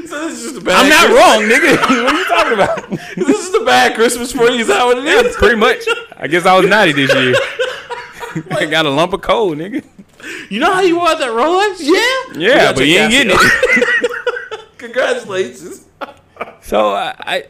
So 0.07 0.27
this 0.27 0.37
is 0.37 0.43
just 0.43 0.57
a 0.57 0.61
bad. 0.61 0.83
I'm 0.83 0.89
not 0.89 1.05
Christmas- 1.07 1.19
wrong, 1.19 1.41
nigga. 1.43 1.71
what 2.03 2.13
are 2.13 2.17
you 2.17 2.25
talking 2.25 2.53
about? 2.53 2.89
This 3.15 3.39
is 3.45 3.51
the 3.51 3.63
bad 3.65 3.95
Christmas 3.95 4.31
for 4.31 4.43
you. 4.49 4.59
Is 4.59 4.67
that 4.67 4.85
what 4.85 4.97
it 4.97 5.03
Yeah, 5.05 5.21
is? 5.21 5.35
pretty 5.35 5.55
much. 5.55 5.83
I 6.17 6.27
guess 6.27 6.45
I 6.45 6.57
was 6.57 6.67
naughty 6.69 6.91
this 6.93 7.13
year. 7.13 7.35
I 8.51 8.65
got 8.65 8.85
a 8.85 8.89
lump 8.89 9.13
of 9.13 9.21
coal, 9.21 9.53
nigga. 9.55 9.83
You 10.49 10.59
know 10.59 10.71
how 10.73 10.81
you 10.81 10.97
want 10.97 11.19
that 11.19 11.29
Rolex? 11.29 11.79
Yeah. 11.79 12.39
Yeah, 12.39 12.73
but 12.73 12.85
you 12.87 12.97
ain't 12.97 13.11
getting 13.11 13.33
it. 13.35 14.67
Congratulations. 14.77 15.85
So 16.61 16.89
I, 16.91 17.15
I, 17.19 17.43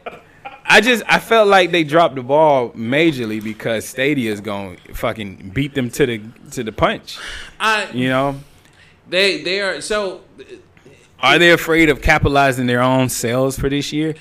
I 0.64 0.80
just 0.80 1.02
I 1.06 1.18
felt 1.18 1.48
like 1.48 1.70
they 1.70 1.84
dropped 1.84 2.14
the 2.14 2.22
ball 2.22 2.70
majorly 2.70 3.42
because 3.42 3.84
Stadia's 3.86 4.40
to 4.40 4.76
fucking 4.94 5.50
beat 5.54 5.74
them 5.74 5.90
to 5.90 6.06
the 6.06 6.20
to 6.52 6.62
the 6.62 6.72
punch. 6.72 7.18
I 7.60 7.88
You 7.92 8.08
know, 8.08 8.36
they 9.12 9.42
they 9.42 9.60
are 9.60 9.80
so 9.80 10.22
are 11.20 11.38
they 11.38 11.52
afraid 11.52 11.88
of 11.88 12.02
capitalizing 12.02 12.66
their 12.66 12.82
own 12.82 13.08
sales 13.08 13.58
for 13.58 13.68
this 13.68 13.92
year? 13.92 14.14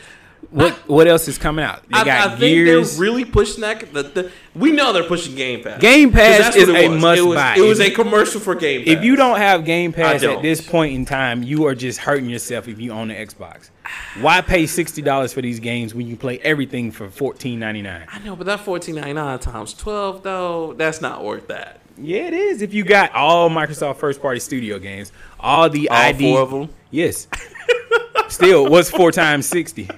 what 0.52 0.74
what 0.90 1.08
else 1.08 1.28
is 1.28 1.38
coming 1.38 1.64
out? 1.64 1.82
They 1.84 2.00
I, 2.00 2.04
got 2.04 2.28
I 2.28 2.30
think 2.32 2.40
Gears. 2.40 2.98
they're 2.98 3.02
really 3.02 3.26
pushing 3.26 3.62
that. 3.62 3.94
The, 3.94 4.04
the, 4.04 4.32
we 4.54 4.72
know 4.72 4.92
they're 4.92 5.04
pushing 5.04 5.34
Game 5.36 5.64
Pass. 5.64 5.80
Game 5.80 6.12
Pass 6.12 6.56
is 6.56 6.68
a 6.68 6.90
must 6.90 7.20
it 7.20 7.24
was, 7.24 7.36
buy. 7.36 7.56
It 7.58 7.62
was 7.62 7.80
If 7.80 7.94
a 7.94 7.96
commercial 7.96 8.42
for 8.42 8.54
Game 8.56 8.82
Pass. 8.84 8.94
if 8.94 9.04
you 9.04 9.16
don't 9.16 9.38
have 9.38 9.64
Game 9.64 9.94
Pass 9.94 10.24
at 10.24 10.42
this 10.42 10.62
point 10.62 10.94
in 10.94 11.06
time, 11.06 11.42
you 11.42 11.66
are 11.68 11.76
just 11.76 12.00
hurting 12.00 12.30
yourself 12.30 12.68
if 12.68 12.80
you 12.80 12.92
own 12.92 13.12
an 13.12 13.28
Xbox. 13.28 13.70
Why 14.20 14.42
pay 14.42 14.68
sixty 14.68 15.02
dollars 15.02 15.34
for 15.34 15.42
these 15.42 15.60
games 15.60 15.96
when 15.96 16.08
you 16.08 16.18
play 16.18 16.40
everything 16.40 16.92
for 16.92 17.10
fourteen 17.10 17.60
ninety 17.60 17.82
nine? 17.82 18.06
I 18.10 18.20
know, 18.20 18.36
but 18.36 18.48
that 18.48 18.60
fourteen 18.60 18.96
ninety 18.96 19.14
nine 19.14 19.40
times 19.40 19.74
twelve 19.74 20.24
though, 20.24 20.74
that's 20.74 21.02
not 21.02 21.24
worth 21.24 21.48
that. 21.48 21.81
Yeah, 21.98 22.28
it 22.28 22.34
is. 22.34 22.62
If 22.62 22.74
you 22.74 22.84
got 22.84 23.14
all 23.14 23.50
Microsoft 23.50 23.98
first 23.98 24.22
party 24.22 24.40
studio 24.40 24.80
games, 24.80 25.12
all 25.40 25.70
the 25.70 25.90
All 25.90 25.98
ID, 25.98 26.32
four 26.32 26.42
of 26.42 26.50
them. 26.52 26.70
yes. 26.90 27.28
Still, 28.30 28.70
what's 28.70 28.90
four 28.90 29.12
times 29.12 29.46
sixty? 29.46 29.90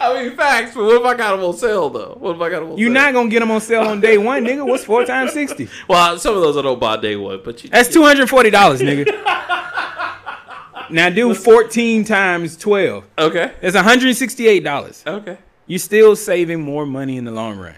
I 0.00 0.22
mean, 0.22 0.36
facts. 0.36 0.74
But 0.74 0.84
what 0.84 1.00
if 1.00 1.04
I 1.06 1.14
got 1.14 1.36
them 1.36 1.44
on 1.44 1.56
sale 1.56 1.88
though? 1.90 2.16
What 2.20 2.36
if 2.36 2.42
I 2.42 2.50
got 2.50 2.60
them 2.60 2.72
on 2.72 2.78
You're 2.78 2.88
sale? 2.88 2.94
not 2.94 3.12
gonna 3.14 3.28
get 3.30 3.40
them 3.40 3.50
on 3.50 3.60
sale 3.60 3.82
on 3.82 4.00
day 4.00 4.18
one, 4.18 4.44
nigga. 4.44 4.66
What's 4.66 4.84
four 4.84 5.04
times 5.04 5.32
sixty? 5.32 5.68
Well, 5.88 6.18
some 6.18 6.34
of 6.36 6.42
those 6.42 6.56
I 6.56 6.62
don't 6.62 6.78
buy 6.80 6.96
day 6.98 7.16
one, 7.16 7.40
but 7.44 7.62
you, 7.64 7.70
That's 7.70 7.88
two 7.88 8.02
hundred 8.02 8.28
forty 8.28 8.50
dollars, 8.50 8.80
nigga. 8.82 9.06
now 10.90 11.08
do 11.10 11.34
fourteen 11.34 12.04
times 12.04 12.56
twelve. 12.56 13.04
okay. 13.18 13.52
That's 13.60 13.74
one 13.74 13.84
hundred 13.84 14.14
sixty 14.16 14.46
eight 14.48 14.64
dollars. 14.64 15.02
Okay. 15.06 15.38
You're 15.66 15.78
still 15.78 16.14
saving 16.14 16.60
more 16.62 16.86
money 16.86 17.16
in 17.16 17.24
the 17.24 17.32
long 17.32 17.58
run. 17.58 17.74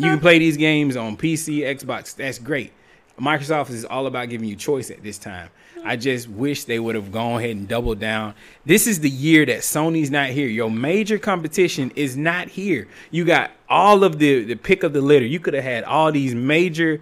You 0.00 0.10
can 0.10 0.20
play 0.20 0.38
these 0.38 0.56
games 0.56 0.96
on 0.96 1.16
PC, 1.16 1.58
Xbox. 1.60 2.14
That's 2.14 2.38
great. 2.38 2.72
Microsoft 3.18 3.70
is 3.70 3.84
all 3.84 4.06
about 4.06 4.30
giving 4.30 4.48
you 4.48 4.56
choice 4.56 4.90
at 4.90 5.02
this 5.02 5.18
time. 5.18 5.50
I 5.84 5.96
just 5.96 6.28
wish 6.28 6.64
they 6.64 6.78
would 6.78 6.94
have 6.94 7.12
gone 7.12 7.38
ahead 7.38 7.56
and 7.56 7.68
doubled 7.68 8.00
down. 8.00 8.34
This 8.64 8.86
is 8.86 9.00
the 9.00 9.10
year 9.10 9.46
that 9.46 9.60
Sony's 9.60 10.10
not 10.10 10.30
here. 10.30 10.48
Your 10.48 10.70
major 10.70 11.18
competition 11.18 11.90
is 11.96 12.16
not 12.16 12.48
here. 12.48 12.88
You 13.10 13.24
got 13.24 13.50
all 13.68 14.04
of 14.04 14.18
the 14.18 14.44
the 14.44 14.56
pick 14.56 14.82
of 14.82 14.92
the 14.92 15.00
litter. 15.00 15.26
You 15.26 15.40
could 15.40 15.54
have 15.54 15.64
had 15.64 15.84
all 15.84 16.12
these 16.12 16.34
major 16.34 17.00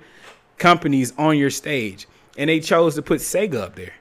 companies 0.58 1.12
on 1.18 1.38
your 1.38 1.50
stage, 1.50 2.06
and 2.36 2.50
they 2.50 2.60
chose 2.60 2.94
to 2.96 3.02
put 3.02 3.20
Sega 3.20 3.60
up 3.60 3.74
there. 3.74 3.94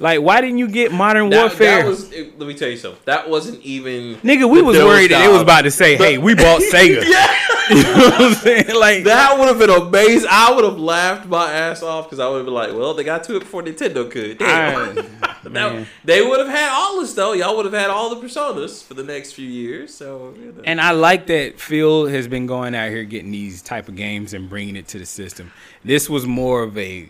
Like, 0.00 0.20
why 0.20 0.40
didn't 0.40 0.58
you 0.58 0.68
get 0.68 0.92
Modern 0.92 1.28
That, 1.30 1.40
Warfare? 1.40 1.82
that 1.82 1.88
was. 1.88 2.12
it- 2.12 2.38
let 2.38 2.46
me 2.46 2.54
tell 2.54 2.68
you 2.68 2.76
something. 2.76 3.00
That 3.04 3.28
wasn't 3.28 3.60
even. 3.62 4.16
Nigga, 4.16 4.48
we 4.48 4.62
was 4.62 4.76
worried 4.76 5.10
that 5.10 5.24
it 5.28 5.32
was 5.32 5.42
about 5.42 5.62
to 5.62 5.70
say, 5.72 5.96
"Hey, 5.96 6.18
we 6.18 6.34
bought 6.34 6.60
Sega." 6.72 7.02
Yeah. 7.04 7.34
you 7.70 7.82
know 7.82 7.92
what 7.94 8.14
I'm 8.20 8.34
saying? 8.34 8.74
Like 8.76 9.04
That 9.04 9.38
would 9.38 9.48
have 9.48 9.58
been 9.58 9.68
amazing. 9.70 10.28
I 10.30 10.52
would 10.54 10.64
have 10.64 10.78
laughed 10.78 11.26
my 11.28 11.52
ass 11.52 11.82
off 11.82 12.06
because 12.06 12.18
I 12.20 12.28
would 12.28 12.36
have 12.38 12.46
been 12.46 12.54
like, 12.54 12.72
"Well, 12.72 12.94
they 12.94 13.02
got 13.04 13.24
to 13.24 13.36
it 13.36 13.40
before 13.40 13.62
Nintendo 13.62 14.08
could." 14.10 14.38
Damn. 14.38 14.98
I- 15.22 15.48
man. 15.48 15.86
they 16.04 16.20
would 16.22 16.38
have 16.40 16.48
had 16.48 16.70
all 16.70 17.00
this 17.00 17.14
though. 17.14 17.32
Y'all 17.32 17.56
would 17.56 17.64
have 17.64 17.74
had 17.74 17.90
all 17.90 18.14
the 18.14 18.16
personas 18.24 18.84
for 18.84 18.94
the 18.94 19.02
next 19.04 19.32
few 19.32 19.48
years. 19.48 19.92
So, 19.94 20.34
you 20.38 20.52
know. 20.52 20.62
And 20.64 20.80
I 20.80 20.92
like 20.92 21.26
that 21.26 21.58
Phil 21.58 22.06
has 22.06 22.28
been 22.28 22.46
going 22.46 22.74
out 22.74 22.90
here 22.90 23.04
getting 23.04 23.30
these 23.32 23.62
type 23.62 23.88
of 23.88 23.96
games 23.96 24.32
and 24.34 24.48
bringing 24.48 24.76
it 24.76 24.86
to 24.88 24.98
the 24.98 25.06
system. 25.06 25.50
This 25.84 26.08
was 26.08 26.26
more 26.26 26.62
of 26.62 26.76
a 26.78 27.08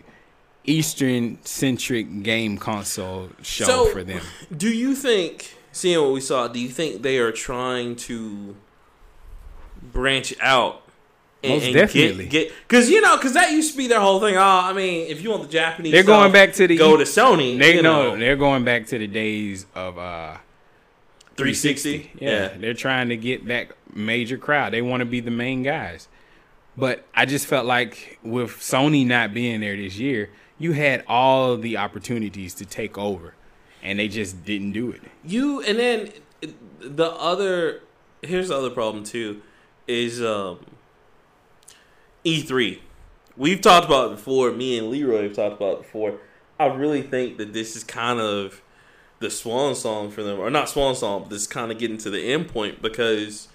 Eastern 0.65 1.39
centric 1.43 2.21
game 2.23 2.57
console 2.57 3.29
show 3.41 3.65
So, 3.65 3.85
for 3.87 4.03
them. 4.03 4.21
do 4.55 4.69
you 4.69 4.95
think, 4.95 5.57
seeing 5.71 5.99
what 6.01 6.11
we 6.13 6.21
saw, 6.21 6.47
do 6.47 6.59
you 6.59 6.69
think 6.69 7.01
they 7.01 7.17
are 7.17 7.31
trying 7.31 7.95
to 7.97 8.55
branch 9.81 10.33
out? 10.41 10.83
Most 11.41 11.71
definitely. 11.71 12.25
get 12.25 12.51
because 12.67 12.89
you 12.89 12.99
know 12.99 13.15
because 13.15 13.31
that 13.33 13.51
used 13.53 13.71
to 13.71 13.77
be 13.77 13.87
their 13.87 14.01
whole 14.01 14.19
thing. 14.19 14.35
Oh, 14.35 14.41
I 14.41 14.73
mean, 14.73 15.07
if 15.07 15.21
you 15.21 15.29
want 15.29 15.43
the 15.43 15.47
Japanese, 15.47 15.93
They're 15.93 16.03
going 16.03 16.33
back 16.33 16.51
to 16.55 16.67
the 16.67 16.75
go 16.75 16.97
to 16.97 17.05
Sony. 17.05 17.57
They 17.57 17.81
know 17.81 18.09
know, 18.11 18.17
they're 18.17 18.35
going 18.35 18.65
back 18.65 18.87
to 18.87 18.97
the 18.99 19.07
days 19.07 19.65
of 19.73 19.97
uh 19.97 20.35
360. 21.37 22.11
Yeah, 22.19 22.49
they're 22.57 22.73
trying 22.73 23.07
to 23.07 23.15
get 23.15 23.47
that 23.47 23.69
major 23.93 24.37
crowd. 24.37 24.73
They 24.73 24.81
want 24.81 24.99
to 24.99 25.05
be 25.05 25.21
the 25.21 25.31
main 25.31 25.63
guys. 25.63 26.09
But 26.75 27.05
I 27.15 27.25
just 27.25 27.45
felt 27.47 27.65
like 27.65 28.19
with 28.21 28.51
Sony 28.59 29.05
not 29.07 29.33
being 29.33 29.61
there 29.61 29.77
this 29.77 29.97
year, 29.97 30.31
you 30.59 30.73
had 30.73 31.03
all 31.07 31.57
the 31.57 31.77
opportunities 31.77 32.53
to 32.55 32.65
take 32.65 32.97
over, 32.97 33.33
and 33.81 33.97
they 33.97 34.07
just 34.07 34.45
didn't 34.45 34.73
do 34.73 34.91
it. 34.91 35.01
You 35.23 35.61
and 35.61 35.79
then 35.79 36.11
the 36.79 37.11
other 37.11 37.81
here's 38.21 38.49
the 38.49 38.57
other 38.57 38.69
problem 38.69 39.03
too 39.03 39.41
is 39.87 40.21
um 40.21 40.59
E3. 42.25 42.79
We've 43.37 43.61
talked 43.61 43.85
about 43.85 44.11
before. 44.11 44.51
Me 44.51 44.77
and 44.77 44.89
Leroy 44.89 45.23
have 45.23 45.33
talked 45.33 45.55
about 45.55 45.83
before. 45.83 46.19
I 46.59 46.65
really 46.65 47.01
think 47.01 47.37
that 47.37 47.53
this 47.53 47.77
is 47.77 47.85
kind 47.85 48.19
of 48.19 48.61
the 49.19 49.29
swan 49.29 49.75
song 49.75 50.11
for 50.11 50.23
them, 50.23 50.39
or 50.39 50.49
not 50.49 50.67
swan 50.67 50.95
song, 50.95 51.21
but 51.21 51.29
this 51.29 51.43
is 51.43 51.47
kind 51.47 51.71
of 51.71 51.77
getting 51.77 51.97
to 51.99 52.09
the 52.09 52.33
end 52.33 52.49
point 52.49 52.81
because 52.81 53.47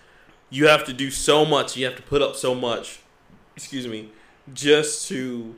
you 0.49 0.67
have 0.69 0.85
to 0.85 0.95
do 0.95 1.11
so 1.11 1.45
much. 1.45 1.77
You 1.77 1.85
have 1.85 1.97
to 1.97 2.03
put 2.03 2.23
up 2.23 2.37
so 2.37 2.55
much. 2.55 3.01
Excuse 3.57 3.87
me, 3.87 4.11
just 4.53 5.07
to 5.09 5.55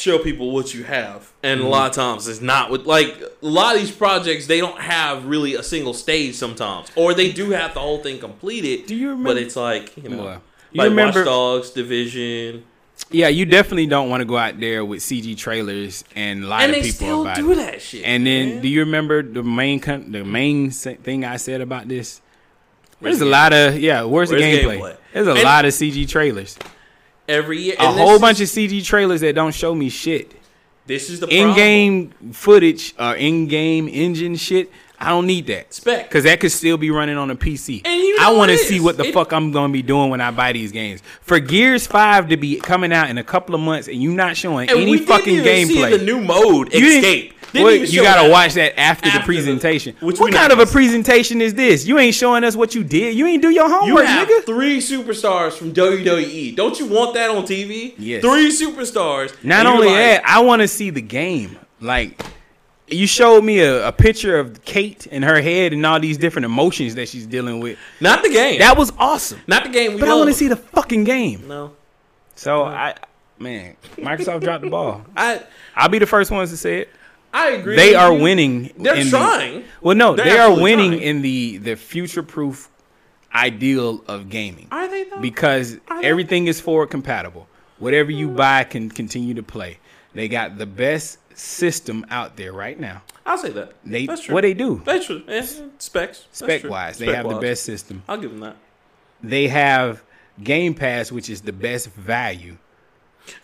show 0.00 0.18
people 0.18 0.50
what 0.50 0.74
you 0.74 0.84
have. 0.84 1.32
And 1.42 1.60
a 1.60 1.62
mm-hmm. 1.62 1.72
lot 1.72 1.90
of 1.90 1.94
times 1.96 2.26
it's 2.28 2.40
not 2.40 2.70
with 2.70 2.86
like 2.86 3.20
a 3.20 3.46
lot 3.46 3.74
of 3.74 3.80
these 3.80 3.90
projects 3.90 4.46
they 4.46 4.58
don't 4.58 4.80
have 4.80 5.26
really 5.26 5.54
a 5.54 5.62
single 5.62 5.94
stage 5.94 6.34
sometimes. 6.34 6.88
Or 6.96 7.14
they 7.14 7.30
do 7.32 7.50
have 7.50 7.74
the 7.74 7.80
whole 7.80 7.98
thing 7.98 8.18
completed. 8.18 8.86
Do 8.86 8.94
you 8.94 9.16
But 9.16 9.36
it's 9.36 9.56
like, 9.56 9.96
you 9.96 10.08
know 10.08 10.24
Well, 10.24 10.42
you 10.72 10.78
like 10.78 10.88
remember- 10.90 11.20
Watch 11.20 11.26
Dogs, 11.26 11.70
Division. 11.70 12.64
Yeah, 13.10 13.28
you 13.28 13.46
definitely 13.46 13.86
don't 13.86 14.10
want 14.10 14.20
to 14.20 14.26
go 14.26 14.36
out 14.36 14.60
there 14.60 14.84
with 14.84 15.00
CG 15.00 15.34
trailers 15.36 16.04
and 16.14 16.48
lie 16.48 16.64
And 16.64 16.74
to 16.74 16.80
people 16.80 16.94
still 16.94 17.22
about 17.22 17.36
do 17.36 17.50
it. 17.52 17.56
that 17.56 17.80
shit. 17.80 18.04
And 18.04 18.26
then, 18.26 18.48
man. 18.50 18.62
do 18.62 18.68
you 18.68 18.80
remember 18.80 19.22
the 19.22 19.42
main 19.42 19.80
con- 19.80 20.12
the 20.12 20.22
main 20.22 20.70
thing 20.70 21.24
I 21.24 21.36
said 21.38 21.60
about 21.62 21.88
this? 21.88 22.20
Where's 22.98 23.14
There's 23.18 23.22
a 23.22 23.24
the 23.24 23.30
lot 23.30 23.52
of 23.54 23.80
yeah. 23.80 24.02
Where's, 24.02 24.30
Where's 24.30 24.42
the 24.42 24.50
the 24.52 24.62
gameplay? 24.68 24.78
gameplay? 24.80 24.96
There's 25.14 25.26
a 25.26 25.32
And- 25.32 25.42
lot 25.42 25.64
of 25.64 25.72
CG 25.72 26.06
trailers. 26.08 26.58
Every 27.30 27.60
year 27.60 27.74
A 27.78 27.82
and 27.82 27.96
whole 27.98 28.14
is- 28.16 28.20
bunch 28.20 28.40
of 28.40 28.48
CG 28.48 28.84
trailers 28.84 29.20
that 29.22 29.34
don't 29.34 29.54
show 29.54 29.74
me 29.74 29.88
shit. 29.88 30.32
This 30.86 31.08
is 31.08 31.20
the. 31.20 31.28
In-game 31.28 32.10
footage 32.32 32.94
or 32.98 33.14
in-game 33.14 33.88
engine 33.88 34.36
shit. 34.36 34.70
I 35.02 35.08
don't 35.10 35.26
need 35.26 35.46
that. 35.46 35.72
Spec. 35.72 36.10
Cause 36.10 36.24
that 36.24 36.40
could 36.40 36.52
still 36.52 36.76
be 36.76 36.90
running 36.90 37.16
on 37.16 37.30
a 37.30 37.36
PC. 37.36 37.80
And 37.86 38.00
you 38.02 38.18
I 38.20 38.32
want 38.32 38.50
to 38.50 38.58
see 38.58 38.80
what 38.80 38.98
the 38.98 39.04
It- 39.06 39.14
fuck 39.14 39.32
I'm 39.32 39.50
gonna 39.50 39.72
be 39.72 39.80
doing 39.82 40.10
when 40.10 40.20
I 40.20 40.30
buy 40.30 40.52
these 40.52 40.72
games. 40.72 41.00
For 41.22 41.38
Gears 41.40 41.86
Five 41.86 42.28
to 42.28 42.36
be 42.36 42.56
coming 42.56 42.92
out 42.92 43.08
in 43.08 43.16
a 43.16 43.24
couple 43.24 43.54
of 43.54 43.62
months 43.62 43.88
and 43.88 44.02
you 44.02 44.10
not 44.12 44.36
showing 44.36 44.68
any 44.68 44.98
fucking 44.98 45.38
gameplay. 45.38 45.90
See 45.92 45.96
the 45.98 46.04
new 46.04 46.20
mode, 46.20 46.74
You 46.74 46.86
Escape. 46.98 47.32
Well, 47.54 47.74
you 47.74 48.02
gotta 48.02 48.22
that. 48.28 48.30
watch 48.30 48.54
that 48.54 48.78
after, 48.78 49.02
the 49.02 49.08
After 49.08 49.18
the- 49.20 49.24
presentation. 49.24 49.96
which 50.00 50.18
what 50.20 50.32
kind 50.32 50.52
of 50.52 50.58
a 50.58 50.66
presentation 50.66 51.40
is 51.40 51.54
this? 51.54 51.86
You 51.86 51.98
ain't 51.98 52.14
showing 52.14 52.44
us 52.44 52.54
what 52.56 52.74
you 52.74 52.84
did. 52.84 53.16
You 53.16 53.26
ain't 53.26 53.42
do 53.42 53.50
your 53.50 53.66
You 53.68 53.74
homework, 53.80 54.04
have 54.06 54.28
nigga. 54.28 54.44
three 54.46 54.78
superstars 54.78 55.52
from 55.52 55.72
WWE. 55.72 56.54
Don't 56.56 56.78
you 56.78 56.86
want 56.86 57.14
that 57.14 57.30
on 57.30 57.44
TV? 57.44 57.94
Yes. 57.98 58.22
Three 58.22 58.50
superstars. 58.50 59.32
Not 59.44 59.66
only 59.66 59.88
like, 59.88 59.96
that, 59.96 60.22
I 60.26 60.40
want 60.40 60.62
to 60.62 60.68
see 60.68 60.90
the 60.90 61.00
game. 61.02 61.58
Like, 61.80 62.22
you 62.88 63.06
showed 63.06 63.42
me 63.44 63.60
a, 63.60 63.88
a 63.88 63.92
picture 63.92 64.38
of 64.38 64.64
Kate 64.64 65.06
and 65.10 65.22
her 65.24 65.40
head 65.40 65.72
and 65.72 65.84
all 65.86 65.98
these 66.00 66.18
different 66.18 66.44
emotions 66.44 66.94
that 66.96 67.08
she's 67.08 67.26
dealing 67.26 67.60
with. 67.60 67.78
Not 68.00 68.22
the 68.22 68.28
game. 68.30 68.58
That 68.58 68.76
was 68.76 68.92
awesome. 68.98 69.40
not 69.46 69.62
the 69.64 69.70
game. 69.70 69.94
We 69.94 70.00
But 70.00 70.08
I 70.08 70.14
want 70.14 70.28
to 70.28 70.34
see 70.34 70.48
the 70.48 70.56
fucking 70.56 71.04
game. 71.04 71.46
No, 71.48 71.72
So 72.34 72.64
I, 72.64 72.94
man, 73.38 73.76
Microsoft 73.96 74.42
dropped 74.42 74.64
the 74.64 74.70
ball. 74.70 75.02
I 75.16 75.40
I'll 75.76 75.88
be 75.88 75.98
the 76.00 76.06
first 76.06 76.30
ones 76.32 76.50
to 76.50 76.56
say 76.56 76.80
it. 76.80 76.90
I 77.32 77.50
agree. 77.50 77.76
They 77.76 77.94
are 77.94 78.12
winning. 78.12 78.72
They're 78.78 78.94
in 78.96 79.10
the- 79.10 79.16
trying. 79.18 79.64
well, 79.80 79.96
no, 79.96 80.14
They're 80.16 80.24
they 80.26 80.38
are 80.38 80.52
winning 80.60 80.92
trying. 80.92 81.02
in 81.02 81.22
the 81.22 81.58
the 81.58 81.76
future 81.76 82.22
proof 82.22 82.68
ideal 83.34 84.02
of 84.08 84.28
gaming. 84.28 84.66
Are 84.70 84.88
they 84.88 85.04
though? 85.04 85.20
because 85.20 85.76
they? 85.76 85.80
everything 86.02 86.46
is 86.48 86.60
forward 86.60 86.88
compatible. 86.90 87.46
Whatever 87.78 88.10
you 88.10 88.28
buy 88.28 88.64
can 88.64 88.90
continue 88.90 89.34
to 89.34 89.42
play. 89.42 89.78
They 90.12 90.28
got 90.28 90.58
the 90.58 90.66
best 90.66 91.18
system 91.38 92.04
out 92.10 92.36
there 92.36 92.52
right 92.52 92.78
now. 92.78 93.02
I'll 93.24 93.38
say 93.38 93.50
that. 93.50 93.74
They 93.84 94.06
That's 94.06 94.22
true. 94.24 94.34
what 94.34 94.42
they 94.42 94.54
do 94.54 94.82
That's 94.84 95.06
true. 95.06 95.22
Yeah, 95.28 95.46
specs. 95.78 96.26
Spec 96.32 96.64
wise, 96.64 96.98
they 96.98 97.14
have 97.14 97.28
the 97.28 97.38
best 97.38 97.62
system. 97.62 98.02
I'll 98.08 98.18
give 98.18 98.30
them 98.32 98.40
that. 98.40 98.56
They 99.22 99.46
have 99.48 100.02
Game 100.42 100.74
Pass, 100.74 101.12
which 101.12 101.30
is 101.30 101.42
the 101.42 101.52
best 101.52 101.90
value. 101.92 102.56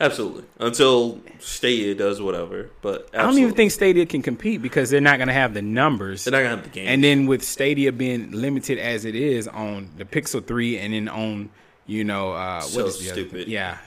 Absolutely. 0.00 0.44
Until 0.58 1.20
Stadia 1.38 1.94
does 1.94 2.20
whatever, 2.20 2.70
but 2.82 3.08
I 3.14 3.22
don't 3.22 3.38
even 3.38 3.54
think 3.54 3.70
Stadia 3.70 4.06
can 4.06 4.22
compete 4.22 4.62
because 4.62 4.90
they're 4.90 5.00
not 5.00 5.18
going 5.18 5.28
to 5.28 5.34
have 5.34 5.54
the 5.54 5.62
numbers. 5.62 6.24
they're 6.24 6.32
not 6.32 6.38
gonna 6.38 6.56
have 6.56 6.64
the 6.64 6.70
game. 6.70 6.88
And 6.88 7.02
then 7.04 7.26
with 7.26 7.42
Stadia 7.42 7.92
being 7.92 8.30
limited 8.32 8.78
as 8.78 9.04
it 9.04 9.14
is 9.14 9.48
on 9.48 9.90
the 9.96 10.04
Pixel 10.04 10.44
3 10.44 10.78
and 10.78 10.94
then 10.94 11.08
on, 11.08 11.50
you 11.86 12.04
know, 12.04 12.32
uh, 12.32 12.60
So 12.60 12.80
what 12.82 12.88
is 12.88 12.98
the 13.00 13.10
other 13.12 13.20
stupid. 13.22 13.44
thing? 13.44 13.52
Yeah. 13.52 13.78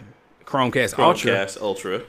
Chromecast, 0.45 0.97
Ultra. 0.97 1.31
Chromecast 1.31 1.61
Ultra. 1.61 2.01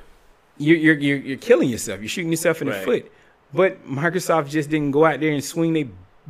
you're, 0.58 0.76
you're 0.76 0.94
you're 0.98 1.16
you're 1.18 1.36
killing 1.38 1.68
yourself. 1.68 2.00
You're 2.00 2.08
shooting 2.08 2.30
yourself 2.30 2.62
in 2.62 2.68
the 2.68 2.74
Right. 2.74 2.84
foot. 2.84 3.12
But 3.52 3.86
Microsoft 3.86 4.48
just 4.50 4.70
didn't 4.70 4.92
go 4.92 5.04
out 5.04 5.20
there 5.20 5.32
and 5.32 5.42
swing 5.44 5.72
their 5.74 5.86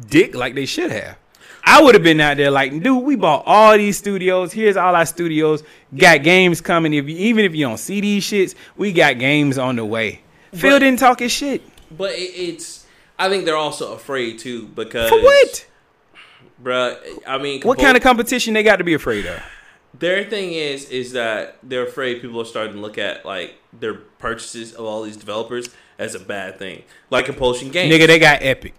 dick 0.08 0.34
like 0.34 0.54
they 0.54 0.66
should 0.66 0.90
have. 0.90 1.16
I 1.64 1.82
would 1.82 1.94
have 1.94 2.02
been 2.02 2.20
out 2.20 2.36
there 2.36 2.50
like, 2.50 2.82
dude, 2.82 3.04
we 3.04 3.16
bought 3.16 3.44
all 3.46 3.76
these 3.76 3.98
studios. 3.98 4.52
Here's 4.52 4.76
all 4.76 4.94
our 4.94 5.06
studios. 5.06 5.62
Got 5.96 6.22
games 6.22 6.60
coming. 6.60 6.94
If 6.94 7.08
you, 7.08 7.16
even 7.16 7.44
if 7.44 7.54
you 7.54 7.66
don't 7.66 7.78
see 7.78 8.00
these 8.00 8.24
shits, 8.24 8.54
we 8.76 8.92
got 8.92 9.18
games 9.18 9.58
on 9.58 9.76
the 9.76 9.84
way. 9.84 10.22
Phil 10.52 10.78
didn't 10.78 10.98
talk 10.98 11.20
his 11.20 11.32
shit. 11.32 11.62
But 11.96 12.12
it, 12.12 12.32
it's. 12.34 12.86
I 13.18 13.28
think 13.28 13.44
they're 13.44 13.56
also 13.56 13.92
afraid 13.92 14.38
too 14.38 14.66
because 14.68 15.10
For 15.10 15.20
what? 15.22 15.66
bruh. 16.62 16.98
I 17.26 17.38
mean, 17.38 17.62
What 17.62 17.78
kind 17.78 17.96
of 17.96 18.02
competition 18.02 18.54
they 18.54 18.62
got 18.62 18.76
to 18.76 18.84
be 18.84 18.94
afraid 18.94 19.26
of? 19.26 19.42
their 19.98 20.24
thing 20.24 20.52
is 20.52 20.88
is 20.88 21.12
that 21.12 21.58
they're 21.64 21.86
afraid 21.86 22.22
people 22.22 22.40
are 22.40 22.44
starting 22.44 22.74
to 22.74 22.80
look 22.80 22.96
at 22.96 23.24
like 23.26 23.56
their 23.72 23.94
purchases 23.94 24.72
of 24.72 24.84
all 24.84 25.02
these 25.02 25.16
developers 25.16 25.68
as 25.98 26.14
a 26.14 26.20
bad 26.20 26.58
thing, 26.58 26.82
like 27.10 27.26
Compulsion 27.26 27.70
Games. 27.70 27.92
Nigga, 27.92 28.06
they 28.06 28.18
got 28.18 28.42
Epic. 28.42 28.74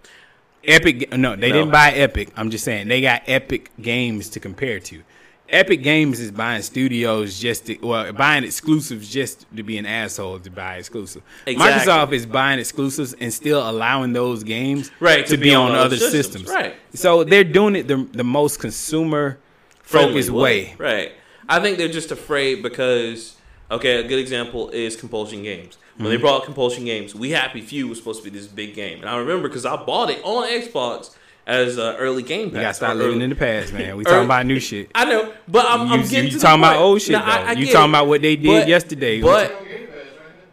Epic, 0.64 1.12
no, 1.16 1.34
they 1.36 1.48
No. 1.50 1.56
didn't 1.56 1.72
buy 1.72 1.90
Epic. 1.92 2.28
I'm 2.36 2.50
just 2.50 2.64
saying 2.64 2.88
they 2.88 3.00
got 3.00 3.22
Epic 3.26 3.70
Games 3.80 4.28
to 4.30 4.40
compare 4.40 4.78
to. 4.80 5.02
Epic 5.48 5.82
Games 5.82 6.18
is 6.18 6.30
buying 6.30 6.62
studios 6.62 7.38
just 7.38 7.66
to, 7.66 7.76
well, 7.82 8.10
buying 8.14 8.42
exclusives 8.42 9.08
just 9.10 9.44
to 9.54 9.62
be 9.62 9.76
an 9.76 9.84
asshole 9.84 10.38
to 10.40 10.50
buy 10.50 10.76
exclusive. 10.76 11.22
Exactly. 11.46 11.92
Microsoft 11.92 12.12
is 12.12 12.24
buying 12.24 12.58
exclusives 12.58 13.12
and 13.14 13.32
still 13.34 13.68
allowing 13.68 14.14
those 14.14 14.44
games 14.44 14.90
Right, 14.98 15.26
to, 15.26 15.36
be, 15.36 15.54
on, 15.54 15.72
other 15.72 15.98
systems. 15.98 16.48
Right. 16.48 16.74
So 16.94 17.22
they're 17.24 17.44
doing 17.44 17.76
it 17.76 17.86
the, 17.86 18.08
the 18.12 18.24
most 18.24 18.60
consumer 18.60 19.38
focused 19.82 20.30
way. 20.30 20.74
Right. 20.78 21.12
I 21.48 21.60
think 21.60 21.76
they're 21.76 21.88
just 21.88 22.12
afraid 22.12 22.62
because 22.62 23.36
okay, 23.70 23.96
a 23.96 24.08
good 24.08 24.18
example 24.20 24.70
is 24.70 24.96
Compulsion 24.96 25.42
Games. 25.42 25.76
When 25.96 26.10
they 26.10 26.16
brought 26.16 26.44
Compulsion 26.44 26.84
Games, 26.84 27.14
We 27.14 27.30
Happy 27.30 27.60
Few 27.60 27.86
was 27.88 27.98
supposed 27.98 28.24
to 28.24 28.30
be 28.30 28.36
this 28.36 28.46
big 28.48 28.74
game, 28.74 29.00
and 29.00 29.08
I 29.08 29.16
remember 29.18 29.48
because 29.48 29.66
I 29.66 29.76
bought 29.76 30.10
it 30.10 30.20
on 30.24 30.48
Xbox 30.48 31.14
as 31.46 31.78
uh, 31.78 31.96
early 31.98 32.22
Game 32.22 32.48
Pass. 32.50 32.54
You 32.56 32.60
gotta 32.62 32.74
stop 32.74 32.96
living 32.96 33.14
early- 33.16 33.24
in 33.24 33.30
the 33.30 33.36
past, 33.36 33.72
man. 33.72 33.80
We 33.96 34.04
early- 34.04 34.04
talking 34.04 34.24
about 34.24 34.46
new 34.46 34.58
shit. 34.60 34.90
I 34.94 35.04
know, 35.04 35.32
but 35.48 35.66
I'm, 35.68 35.86
You, 35.88 35.92
I'm 35.94 36.00
getting 36.02 36.24
you 36.24 36.30
to 36.30 36.36
the 36.38 36.42
talking 36.42 36.60
about 36.62 36.76
old 36.76 37.02
shit 37.02 37.12
No, 37.12 37.18
I- 37.18 37.48
I 37.48 37.52
you 37.52 37.66
talking 37.66 37.82
it. 37.82 37.88
about 37.90 38.06
what 38.08 38.22
they 38.22 38.36
did 38.36 38.46
But- 38.46 38.68
yesterday. 38.68 39.20
But 39.20 39.54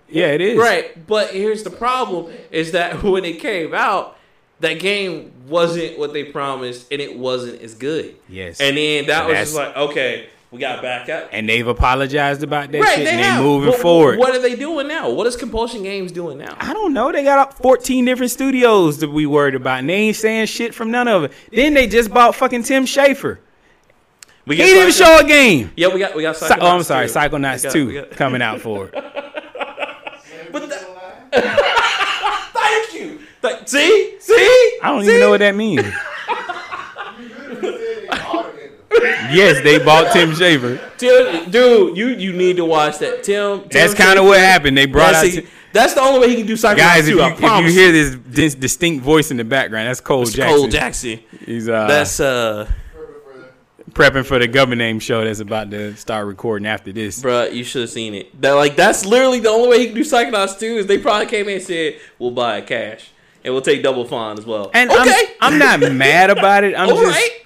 yeah, 0.10 0.28
it 0.28 0.42
is. 0.42 0.58
Right, 0.58 1.06
but 1.08 1.30
here's 1.32 1.64
the 1.64 1.70
problem: 1.70 2.34
is 2.52 2.72
that 2.74 3.02
when 3.04 3.24
it 3.26 3.40
came 3.40 3.74
out, 3.74 4.18
that 4.60 4.74
game 4.80 5.32
wasn't 5.48 5.98
what 6.00 6.12
they 6.14 6.26
promised, 6.26 6.92
and 6.92 7.00
it 7.02 7.18
wasn't 7.18 7.62
as 7.62 7.76
good. 7.76 8.16
Yes. 8.28 8.60
and 8.60 8.76
then 8.76 9.06
that 9.08 9.22
So 9.24 9.28
was 9.30 9.38
just 9.38 9.56
like, 9.56 9.76
okay, 9.78 10.28
we 10.52 10.60
got 10.60 10.82
back 10.82 11.08
up. 11.10 11.30
And 11.32 11.48
they've 11.48 11.68
apologized 11.68 12.42
about 12.44 12.72
that 12.72 12.80
right, 12.82 12.96
shit 12.96 13.06
they 13.06 13.12
and 13.12 13.20
they 13.20 13.24
have. 13.24 13.44
moving 13.44 13.70
But 13.72 13.80
forward. 13.80 14.18
What 14.20 14.36
are 14.36 14.40
they 14.42 14.56
doing 14.56 14.88
now? 14.88 15.10
What 15.12 15.28
is 15.28 15.36
Compulsion 15.36 15.84
Games 15.84 16.12
doing 16.12 16.38
now? 16.40 16.56
I 16.60 16.74
don't 16.74 16.94
know. 16.94 17.12
They 17.12 17.24
got 17.24 17.38
up 17.40 17.54
14 17.56 18.04
different 18.06 18.32
studios 18.32 18.98
to 19.00 19.08
be 19.08 19.26
worried 19.28 19.56
about, 19.56 19.80
and 19.80 19.90
they 19.90 19.94
ain't 19.96 20.16
saying 20.16 20.48
shit 20.48 20.74
from 20.74 20.90
none 20.92 21.08
of 21.08 21.26
it. 21.26 21.32
Then 21.52 21.74
they 21.76 21.86
just 21.88 22.12
bought 22.12 22.34
fucking 22.36 22.64
Tim 22.64 22.86
Schafer. 22.86 23.38
We 24.48 24.56
He 24.56 24.64
didn't 24.64 24.82
even 24.82 24.94
show 24.94 25.20
a 25.20 25.24
game. 25.28 25.72
Yeah, 25.76 25.90
we 25.90 26.00
got 26.00 26.16
we 26.16 26.24
got. 26.24 26.36
Psy- 26.36 26.58
oh, 26.60 26.68
I'm 26.68 26.82
sorry, 26.82 27.08
too. 27.08 27.14
Psychonauts 27.14 27.64
got- 27.64 27.72
2 27.74 27.94
got- 27.94 28.12
coming 28.12 28.42
out 28.42 28.60
for 28.62 28.88
it. 28.88 28.94
But 30.52 30.68
that- 30.68 30.86
Thank 32.54 32.94
you. 32.96 33.20
Th- 33.42 33.68
see, 33.68 34.16
see. 34.20 34.80
I 34.82 34.90
don't 34.90 35.04
even 35.04 35.20
know 35.20 35.30
what 35.30 35.42
that 35.42 35.56
means. 35.56 35.82
yes, 38.92 39.62
they 39.64 39.80
bought 39.84 40.12
Tim 40.14 40.32
Schafer. 40.32 40.80
Tim, 40.98 41.50
dude, 41.52 41.98
you 41.98 42.08
you 42.10 42.34
need 42.34 42.58
to 42.58 42.66
watch 42.66 42.98
that. 43.00 43.24
Tim. 43.24 43.62
Tim 43.62 43.70
That's 43.70 43.94
kind 43.94 44.18
of 44.20 44.26
what 44.26 44.40
happened. 44.40 44.78
They 44.78 44.86
brought 44.86 45.14
out 45.14 45.24
That's, 45.24 45.48
that's 45.72 45.94
the 45.94 46.02
only 46.02 46.20
way 46.22 46.30
he 46.30 46.36
can 46.38 46.48
do 46.48 46.54
Psychonauts 46.54 46.78
guys. 46.78 47.08
If 47.08 47.14
2, 47.14 47.20
you, 47.20 47.26
if 47.28 47.66
you 47.66 47.72
hear 47.72 47.92
this, 47.92 48.16
dis- 48.16 48.56
distinct 48.56 49.04
voice 49.04 49.30
in 49.32 49.38
the 49.38 49.44
background, 49.44 49.88
that's 49.88 50.02
Cole 50.02 50.24
It's 50.24 50.34
Jackson. 50.34 50.58
Cole 50.58 50.68
Jackson. 50.68 51.20
He's 51.46 51.70
uh, 51.70 51.86
That's 51.88 52.20
uh, 52.20 52.68
prepping 53.92 54.26
for 54.26 54.40
the 54.40 54.48
Gubmint 54.48 54.78
Name 54.78 55.00
show 55.00 55.24
that's 55.24 55.40
about 55.40 55.70
to 55.72 55.96
start 55.96 56.26
recording 56.28 56.66
after 56.68 56.92
this. 56.92 57.22
bruh, 57.22 57.54
you 57.54 57.64
should 57.64 57.82
have 57.82 57.90
seen 57.90 58.14
it. 58.16 58.42
That 58.42 58.54
like 58.54 58.76
that's 58.76 59.06
literally 59.06 59.40
the 59.40 59.50
only 59.50 59.70
way 59.70 59.80
he 59.80 59.86
can 59.88 59.96
do 59.96 60.02
Psychonauts 60.02 60.60
2 60.60 60.66
is 60.66 60.86
they 60.88 60.98
probably 60.98 61.28
came 61.28 61.48
in 61.48 61.56
and 61.56 61.64
said 61.64 62.00
we'll 62.18 62.32
buy 62.32 62.58
it 62.58 62.68
cash 62.68 63.12
and 63.44 63.54
we'll 63.54 63.62
take 63.62 63.84
double 63.84 64.06
fine 64.06 64.38
as 64.38 64.46
well. 64.46 64.72
And 64.74 64.90
okay, 64.92 65.34
I'm, 65.40 65.54
I'm 65.54 65.60
not 65.82 65.92
mad 65.94 66.30
about 66.30 66.64
it. 66.64 66.76
I'm 66.76 66.90
all 66.92 66.96
just 67.02 67.16
right. 67.16 67.46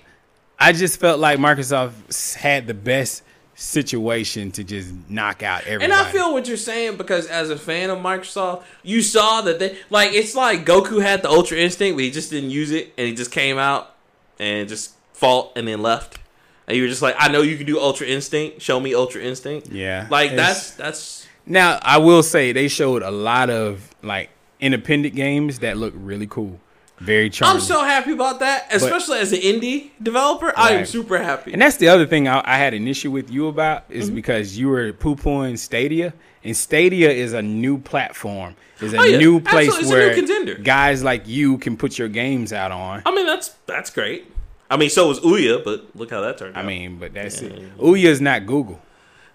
I 0.64 0.72
just 0.72 1.00
felt 1.00 1.20
like 1.20 1.40
Microsoft 1.40 2.36
had 2.36 2.68
the 2.68 2.74
best 2.74 3.24
situation 3.56 4.52
to 4.52 4.64
just 4.64 4.94
knock 5.10 5.44
out 5.44 5.62
everybody. 5.66 5.92
And 5.92 5.94
I 5.94 6.10
feel 6.12 6.34
what 6.34 6.48
you're 6.48 6.58
saying 6.58 6.98
because 6.98 7.28
as 7.28 7.50
a 7.50 7.58
fan 7.58 7.90
of 7.90 8.00
Microsoft, 8.00 8.64
you 8.82 9.02
saw 9.02 9.42
that 9.42 9.60
they 9.60 9.78
like 9.90 10.14
it's 10.14 10.36
like 10.36 10.66
Goku 10.66 11.02
had 11.02 11.22
the 11.22 11.30
Ultra 11.30 11.58
Instinct, 11.58 11.98
but 11.98 12.04
he 12.04 12.12
just 12.12 12.30
didn't 12.30 12.52
use 12.52 12.72
it, 12.72 12.94
and 12.98 13.08
he 13.08 13.14
just 13.14 13.32
came 13.32 13.58
out 13.58 13.94
and 14.40 14.70
just 14.70 14.94
fought 15.14 15.52
and 15.58 15.68
then 15.68 15.82
left. 15.82 16.20
And 16.66 16.78
you 16.78 16.84
were 16.84 16.90
just 16.90 17.02
like, 17.02 17.16
I 17.20 17.28
know 17.28 17.42
you 17.42 17.58
can 17.58 17.66
do 17.66 17.78
Ultra 17.80 18.08
Instinct. 18.08 18.62
Show 18.62 18.80
me 18.80 18.96
Ultra 18.96 19.22
Instinct. 19.22 19.70
Yeah. 19.70 20.08
like 20.10 20.36
that's 20.36 20.72
that's 20.72 21.28
now 21.46 21.78
I 21.82 21.98
will 21.98 22.24
say 22.24 22.54
they 22.54 22.70
showed 22.70 23.02
a 23.04 23.12
lot 23.12 23.50
of 23.50 23.94
like 24.02 24.30
independent 24.62 25.14
games 25.14 25.60
that 25.60 25.78
look 25.78 25.94
really 25.96 26.28
cool, 26.28 26.60
very 27.04 27.30
charming. 27.30 27.56
I'm 27.58 27.62
so 27.62 27.84
happy 27.84 28.12
about 28.12 28.40
that, 28.40 28.68
especially 28.72 29.20
as 29.20 29.34
an 29.34 29.40
indie 29.40 29.90
developer. 30.02 30.54
I 30.56 30.74
am 30.74 30.86
super 30.86 31.18
happy. 31.18 31.54
and 31.54 31.62
that's 31.62 31.78
the 31.78 31.88
other 31.90 32.06
thing 32.06 32.28
I, 32.28 32.42
I 32.46 32.58
had 32.58 32.74
an 32.74 32.88
issue 32.88 33.12
with 33.12 33.30
you 33.30 33.48
about 33.48 33.84
is 33.90 34.06
Mm-hmm. 34.06 34.16
because 34.16 34.58
you 34.58 34.70
were 34.70 34.94
poo 34.94 35.16
pooing 35.16 35.58
Stadia, 35.58 36.14
and 36.44 36.56
Stadia 36.56 37.10
is 37.12 37.34
a 37.34 37.42
new 37.42 37.78
platform, 37.78 38.56
is 38.82 38.94
a 38.94 38.98
Oh, 39.00 39.04
yeah. 39.04 39.18
new 39.18 39.40
place 39.40 39.68
Absolutely. 39.68 39.90
New 39.92 39.96
where 40.06 40.16
contender. 40.16 40.56
guys 40.56 41.04
like 41.04 41.28
you 41.28 41.58
can 41.58 41.78
put 41.78 41.98
your 41.98 42.08
games 42.10 42.52
out 42.54 42.72
on. 42.72 43.02
I 43.06 43.12
mean, 43.14 43.26
that's 43.26 43.50
that's 43.66 43.90
great. 43.90 44.30
I 44.72 44.78
mean, 44.78 44.90
so 44.90 45.08
was 45.08 45.20
Ouya, 45.20 45.64
but 45.64 45.86
look 45.96 46.10
how 46.10 46.22
that 46.22 46.38
turned 46.40 46.56
out. 46.58 46.64
I 46.64 46.68
mean, 46.68 46.98
but 46.98 47.14
that's 47.14 47.42
it. 47.42 47.78
Ouya 47.78 48.06
is 48.06 48.22
not 48.22 48.46
Google. 48.48 48.82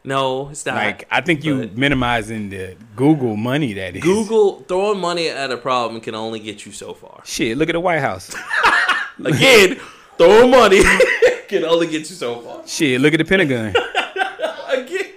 No, 0.08 0.48
it's 0.48 0.64
not. 0.64 0.74
Like 0.74 1.06
I 1.10 1.20
think 1.20 1.44
you 1.44 1.70
minimizing 1.74 2.48
the 2.48 2.76
Google 2.96 3.36
money 3.36 3.74
that 3.74 3.94
is. 3.94 4.02
Google 4.02 4.60
throwing 4.60 4.98
money 4.98 5.28
at 5.28 5.50
a 5.50 5.58
problem 5.58 6.00
can 6.00 6.14
only 6.14 6.40
get 6.40 6.64
you 6.64 6.72
so 6.72 6.94
far. 6.94 7.20
Shit, 7.24 7.58
look 7.58 7.68
at 7.68 7.72
the 7.72 7.80
White 7.80 8.00
House. 8.00 8.34
Again, 9.24 9.78
throwing 10.16 10.50
money 10.50 10.82
can 11.48 11.64
only 11.64 11.86
get 11.86 12.08
you 12.10 12.16
so 12.16 12.40
far. 12.40 12.66
Shit, 12.66 13.00
look 13.02 13.12
at 13.12 13.18
the 13.18 13.24
Pentagon. 13.24 13.68
Again, 14.68 15.12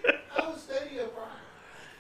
Stadia 0.58 1.06
a 1.06 1.08
problem? 1.08 1.38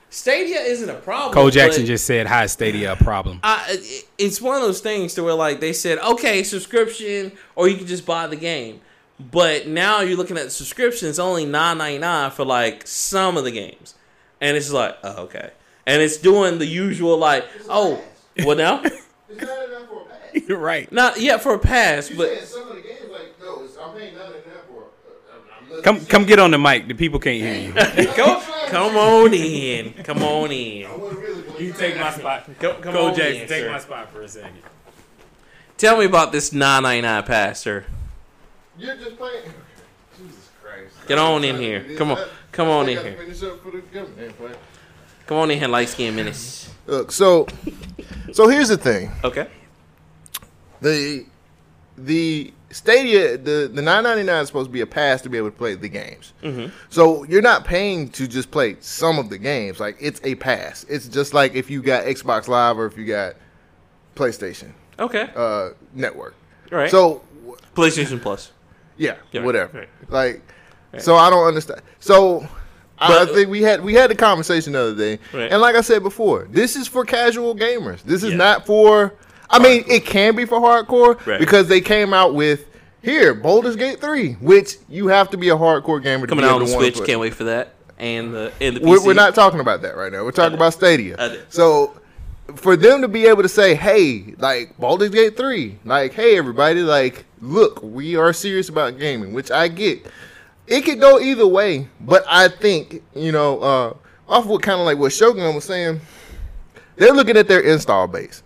Stadia 0.09 0.59
isn't 0.59 0.89
a 0.89 0.95
problem. 0.95 1.34
Cole 1.34 1.49
Jackson 1.49 1.85
just 1.85 2.05
said, 2.05 2.27
"Hi, 2.27 2.45
Stadia, 2.47 2.91
a 2.91 2.95
problem." 2.97 3.39
I, 3.41 3.80
it's 4.18 4.41
one 4.41 4.57
of 4.57 4.63
those 4.63 4.81
things 4.81 5.13
to 5.13 5.23
where 5.23 5.34
like 5.34 5.61
they 5.61 5.72
said, 5.72 5.97
okay, 5.99 6.43
subscription, 6.43 7.31
or 7.55 7.69
you 7.69 7.77
can 7.77 7.88
just 7.88 8.05
buy 8.05 8.27
the 8.27 8.35
game. 8.35 8.81
But 9.30 9.68
now 9.68 10.02
you're 10.02 10.18
looking 10.18 10.38
at 10.38 10.45
the 10.45 10.49
subscription; 10.49 11.10
it's 11.10 11.19
only 11.19 11.45
nine 11.45 11.77
ninety 11.77 11.99
nine 11.99 12.31
for 12.31 12.45
like 12.45 12.88
some 12.88 13.38
of 13.38 13.43
the 13.43 13.52
games, 13.52 13.93
and 14.39 14.56
it's 14.57 14.72
like, 14.72 14.98
oh, 15.03 15.23
okay, 15.23 15.52
and 15.85 16.02
it's 16.02 16.18
doing 16.18 16.57
the 16.60 16.65
usual 16.65 17.18
like, 17.18 17.45
oh, 17.69 18.02
what 18.43 18.57
now? 18.57 18.84
It's 19.34 19.41
not 19.48 19.69
enough 19.69 19.88
for 19.88 20.02
a 20.02 20.06
pass. 20.06 20.48
You're 20.49 20.57
right. 20.57 20.91
Not 20.91 21.19
yet 21.22 21.41
for 21.41 21.53
a 21.53 21.60
pass, 21.60 22.10
You 22.10 22.18
but 22.18 22.27
saying 22.27 22.45
some 22.45 22.68
of 22.69 22.76
the 22.76 22.81
games 22.81 23.10
like 23.10 23.39
no, 23.39 23.65
I'm 23.81 23.98
paying 23.98 24.14
nothing 24.14 24.41
enough 24.43 24.65
for. 24.68 25.77
Uh, 25.77 25.81
Come, 25.81 26.06
come 26.06 26.26
get 26.26 26.38
on 26.38 26.52
the 26.52 26.57
mic. 26.57 26.88
The 26.89 26.93
people 26.95 27.19
can't 27.19 27.41
hear 27.41 27.56
you. 27.56 27.73
come, 28.14 28.41
come 28.68 28.98
on 28.98 29.34
in, 29.34 29.93
come 30.03 30.22
on 30.22 30.52
in. 30.52 30.85
I 30.85 30.95
wouldn't 30.95 31.19
really 31.22 31.41
believe 31.43 31.77
that. 31.77 32.19
spot. 32.19 32.49
Come, 32.60 32.81
come 32.81 32.98
on 32.98 33.19
in, 33.19 33.48
sir. 33.48 33.80
spot 33.80 34.11
for 34.11 34.22
a 34.22 34.27
second. 34.27 34.61
Tell 35.77 35.98
me 35.98 36.06
about 36.06 36.34
this 36.34 36.52
nine 36.52 36.84
ninety 36.84 37.02
nine 37.03 37.23
pass, 37.23 37.60
sir. 37.61 37.85
You're 38.81 38.95
just 38.97 39.17
playing. 39.17 39.43
Jesus 40.17 40.49
Christ. 40.61 40.95
Get 41.07 41.17
on 41.17 41.43
in 41.43 41.57
here. 41.57 41.79
trying 41.79 41.83
to 41.83 41.93
do 41.93 41.97
Come 41.97 42.11
on. 42.11 42.17
this. 42.17 42.29
Come 42.51 42.67
on 42.69 42.89
in 42.89 42.97
here. 42.97 43.15
Finish 43.17 43.43
up 43.43 43.61
for 43.63 43.71
the 43.71 43.79
government. 43.81 44.35
but- 44.39 44.57
Come 45.27 45.37
on 45.37 45.51
in 45.51 45.59
here, 45.59 45.67
light 45.67 45.87
skin 45.87 46.15
minutes. 46.15 46.69
Look, 46.87 47.11
so, 47.11 47.47
so 48.33 48.47
here's 48.49 48.67
the 48.69 48.77
thing. 48.77 49.11
Okay. 49.23 49.47
the 50.81 51.25
the 51.97 52.51
Stadia 52.71 53.37
the 53.37 53.69
the 53.71 53.81
nine 53.81 54.03
ninety 54.03 54.23
nine 54.23 54.41
is 54.41 54.47
supposed 54.47 54.67
to 54.69 54.73
be 54.73 54.81
a 54.81 54.87
pass 54.87 55.21
to 55.21 55.29
be 55.29 55.37
able 55.37 55.51
to 55.51 55.57
play 55.57 55.75
the 55.75 55.87
games. 55.87 56.33
Mm-hmm. 56.41 56.73
So 56.89 57.23
you're 57.25 57.41
not 57.41 57.63
paying 57.65 58.09
to 58.09 58.27
just 58.27 58.49
play 58.51 58.77
some 58.81 59.19
of 59.19 59.29
the 59.29 59.37
games. 59.37 59.79
Like 59.79 59.95
it's 60.01 60.19
a 60.23 60.35
pass. 60.35 60.85
It's 60.89 61.07
just 61.07 61.33
like 61.33 61.53
if 61.53 61.69
you 61.69 61.81
got 61.81 62.05
Xbox 62.05 62.47
Live 62.47 62.77
or 62.79 62.85
if 62.87 62.97
you 62.97 63.05
got 63.05 63.35
PlayStation 64.15 64.71
Okay. 64.99 65.29
uh, 65.35 65.69
Network. 65.93 66.33
All 66.71 66.77
right. 66.79 66.89
So 66.91 67.21
PlayStation 67.75 68.21
Plus. 68.21 68.51
Yeah, 68.97 69.15
Yeah, 69.31 69.43
whatever. 69.43 69.80
right. 69.80 69.89
Like, 70.09 70.41
so 71.01 71.15
I 71.15 71.30
don't 71.30 71.47
understand. 71.47 71.81
So. 71.99 72.47
but, 72.99 73.30
I 73.30 73.34
think 73.34 73.49
we 73.49 73.61
had 73.63 73.84
we 73.84 73.93
had 73.95 74.09
the 74.11 74.15
conversation 74.15 74.73
the 74.73 74.80
other 74.80 74.95
day, 74.95 75.19
Right. 75.34 75.51
and 75.51 75.59
like 75.61 75.76
I 75.76 75.81
said 75.81 76.03
before, 76.03 76.47
this 76.51 76.76
is 76.76 76.88
for 76.88 77.03
casual 77.03 77.55
gamers. 77.55 78.03
This 78.03 78.22
is 78.23 78.31
Yeah. 78.31 78.38
not 78.38 78.65
for. 78.65 79.13
I 79.49 79.57
mean, 79.59 79.84
it 79.88 80.05
can 80.05 80.35
be 80.35 80.45
for 80.45 80.59
hardcore 80.59 81.26
Right. 81.26 81.39
because 81.39 81.68
they 81.68 81.81
came 81.81 82.13
out 82.13 82.35
with 82.35 82.68
here 83.01 83.34
Baldur's 83.34 83.76
Gate 83.76 83.99
three, 83.99 84.34
which 84.34 84.77
you 84.88 85.07
have 85.07 85.30
to 85.31 85.38
be 85.38 85.49
a 85.49 85.55
hardcore 85.55 86.01
gamer 86.01 86.27
to 86.27 86.30
Coming 86.30 86.45
out 86.45 86.61
on 86.61 86.68
Switch. 86.68 87.03
Can't 87.03 87.19
wait 87.19 87.34
for 87.34 87.45
that. 87.45 87.73
And 87.97 88.34
the 88.34 88.51
and 88.61 88.76
the 88.76 88.80
PC. 88.81 88.85
We're, 88.88 89.05
we're 89.07 89.13
not 89.13 89.34
talking 89.35 89.59
about 89.59 89.81
that 89.81 89.95
right 89.97 90.11
now. 90.11 90.23
We're 90.23 90.31
talking 90.31 90.55
about 90.55 90.73
Stadia. 90.73 91.39
So 91.49 91.93
for 92.55 92.75
them 92.75 93.01
to 93.01 93.07
be 93.07 93.25
able 93.27 93.43
to 93.43 93.49
say, 93.49 93.75
"Hey, 93.75 94.33
like 94.37 94.77
Baldur's 94.77 95.09
Gate 95.09 95.35
3, 95.37 95.77
like, 95.85 96.13
hey 96.13 96.37
everybody, 96.37 96.81
like, 96.81 97.25
look, 97.41 97.81
we 97.83 98.15
are 98.15 98.33
serious 98.33 98.69
about 98.69 98.97
gaming," 98.99 99.33
which 99.33 99.51
I 99.51 99.67
get. 99.67 100.05
It 100.67 100.81
could 100.85 100.99
go 100.99 101.19
either 101.19 101.47
way, 101.47 101.87
but 101.99 102.23
I 102.27 102.47
think 102.47 103.01
you 103.15 103.31
know, 103.31 103.59
uh, 103.59 103.93
off 104.29 104.45
what 104.45 104.61
kind 104.61 104.79
of 104.79 104.85
like 104.85 104.97
what 104.97 105.11
Shogun 105.11 105.53
was 105.55 105.65
saying, 105.65 105.99
they're 106.95 107.13
looking 107.13 107.37
at 107.37 107.47
their 107.47 107.61
install 107.61 108.07
base. 108.07 108.43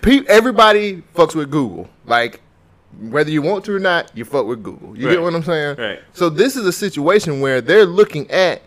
pe- 0.00 0.24
everybody 0.28 1.02
fucks 1.14 1.34
with 1.34 1.50
Google. 1.50 1.88
Like 2.06 2.40
whether 3.00 3.30
you 3.30 3.42
want 3.42 3.64
to 3.64 3.74
or 3.74 3.78
not, 3.80 4.10
you 4.14 4.24
fuck 4.24 4.46
with 4.46 4.62
Google. 4.62 4.96
You 4.96 5.06
Right. 5.08 5.14
get 5.14 5.22
what 5.22 5.34
I'm 5.34 5.42
saying? 5.42 5.76
Right. 5.76 6.00
So 6.12 6.28
this 6.28 6.56
is 6.56 6.66
a 6.66 6.72
situation 6.72 7.40
where 7.40 7.60
they're 7.60 7.86
looking 7.86 8.30
at 8.30 8.62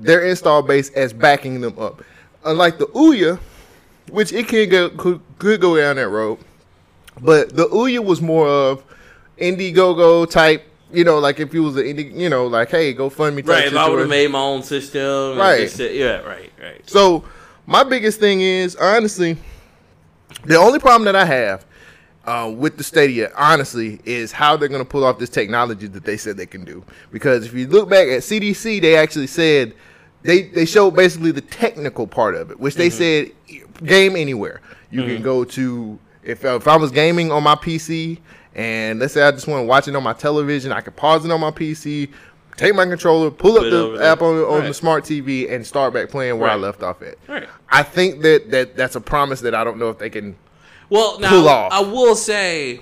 their 0.00 0.24
install 0.26 0.62
base 0.62 0.90
as 0.90 1.12
backing 1.12 1.60
them 1.60 1.78
up. 1.78 2.02
Unlike 2.44 2.78
the 2.78 2.86
Ouya, 2.86 3.38
which 4.10 4.32
it 4.32 4.48
can 4.48 4.68
go 4.68 4.90
could, 4.90 5.20
could 5.38 5.60
go 5.60 5.76
down 5.76 5.96
that 5.96 6.08
road, 6.08 6.38
but 7.20 7.54
the 7.54 7.66
Ouya 7.66 8.04
was 8.04 8.20
more 8.20 8.48
of 8.48 8.84
Indiegogo 9.38 10.30
type. 10.30 10.64
You 10.90 11.04
know, 11.04 11.18
like 11.18 11.38
if 11.38 11.52
you 11.52 11.62
was 11.62 11.76
an 11.76 11.84
indie, 11.84 12.14
you 12.14 12.30
know, 12.30 12.46
like 12.46 12.70
hey, 12.70 12.92
go 12.94 13.10
fund 13.10 13.36
me. 13.36 13.42
Right. 13.42 13.66
If 13.66 13.76
I 13.76 13.88
would 13.88 14.00
have 14.00 14.08
made 14.08 14.30
my 14.30 14.40
own 14.40 14.62
system. 14.62 15.36
Right. 15.36 15.68
just 15.68 15.78
yeah. 15.78 16.20
Right. 16.20 16.50
Right. 16.60 16.88
So 16.88 17.24
my 17.66 17.84
biggest 17.84 18.20
thing 18.20 18.40
is 18.40 18.74
honestly, 18.76 19.36
the 20.44 20.56
only 20.56 20.78
problem 20.78 21.04
that 21.04 21.16
I 21.16 21.26
have 21.26 21.66
uh, 22.28 22.50
with 22.50 22.76
the 22.76 22.84
Stadia, 22.84 23.30
honestly, 23.36 24.00
is 24.04 24.32
how 24.32 24.56
they're 24.56 24.68
going 24.68 24.84
to 24.84 24.88
pull 24.88 25.04
off 25.04 25.18
this 25.18 25.30
technology 25.30 25.86
that 25.86 26.04
they 26.04 26.16
said 26.16 26.36
they 26.36 26.46
can 26.46 26.64
do. 26.64 26.84
Because 27.10 27.46
if 27.46 27.54
you 27.54 27.66
look 27.66 27.88
back 27.88 28.08
at 28.08 28.20
GDC, 28.20 28.82
they 28.82 28.96
actually 28.96 29.26
said 29.26 29.74
they 30.22 30.42
they 30.42 30.66
showed 30.66 30.92
basically 30.92 31.30
the 31.30 31.40
technical 31.40 32.06
part 32.06 32.34
of 32.34 32.50
it, 32.50 32.60
which 32.60 32.74
they 32.74 32.90
said 32.90 33.32
game 33.84 34.16
anywhere. 34.16 34.60
You 34.90 35.02
can 35.02 35.10
mm-hmm. 35.10 35.24
go 35.24 35.44
to 35.44 35.98
if 36.22 36.44
if 36.44 36.68
I 36.68 36.76
was 36.76 36.90
gaming 36.90 37.30
on 37.30 37.42
my 37.42 37.54
PC 37.54 38.18
and 38.54 38.98
let's 38.98 39.14
say 39.14 39.22
I 39.22 39.30
just 39.30 39.46
want 39.46 39.62
to 39.62 39.66
watch 39.66 39.86
it 39.86 39.94
on 39.94 40.02
my 40.02 40.12
television, 40.12 40.72
I 40.72 40.80
could 40.80 40.96
pause 40.96 41.24
it 41.24 41.30
on 41.30 41.40
my 41.40 41.52
PC. 41.52 42.10
Take 42.56 42.74
my 42.74 42.86
controller, 42.86 43.30
pull 43.30 43.56
up 43.56 43.62
Put 43.62 43.70
the 43.70 44.04
app 44.04 44.20
on, 44.20 44.36
on 44.38 44.64
the 44.64 44.74
smart 44.74 45.04
TV, 45.04 45.48
and 45.48 45.64
start 45.64 45.94
back 45.94 46.08
playing 46.08 46.40
where 46.40 46.50
I 46.50 46.56
left 46.56 46.82
off 46.82 47.02
at. 47.02 47.14
Right. 47.28 47.48
I 47.68 47.84
think 47.84 48.22
that, 48.22 48.50
that 48.50 48.76
that's 48.76 48.96
a 48.96 49.00
promise 49.00 49.40
that 49.42 49.54
I 49.54 49.62
don't 49.62 49.78
know 49.78 49.90
if 49.90 49.98
they 49.98 50.10
can. 50.10 50.36
Well, 50.90 51.20
now 51.20 51.28
pull 51.28 51.48
off. 51.48 51.72
I 51.72 51.82
will 51.82 52.16
say, 52.16 52.80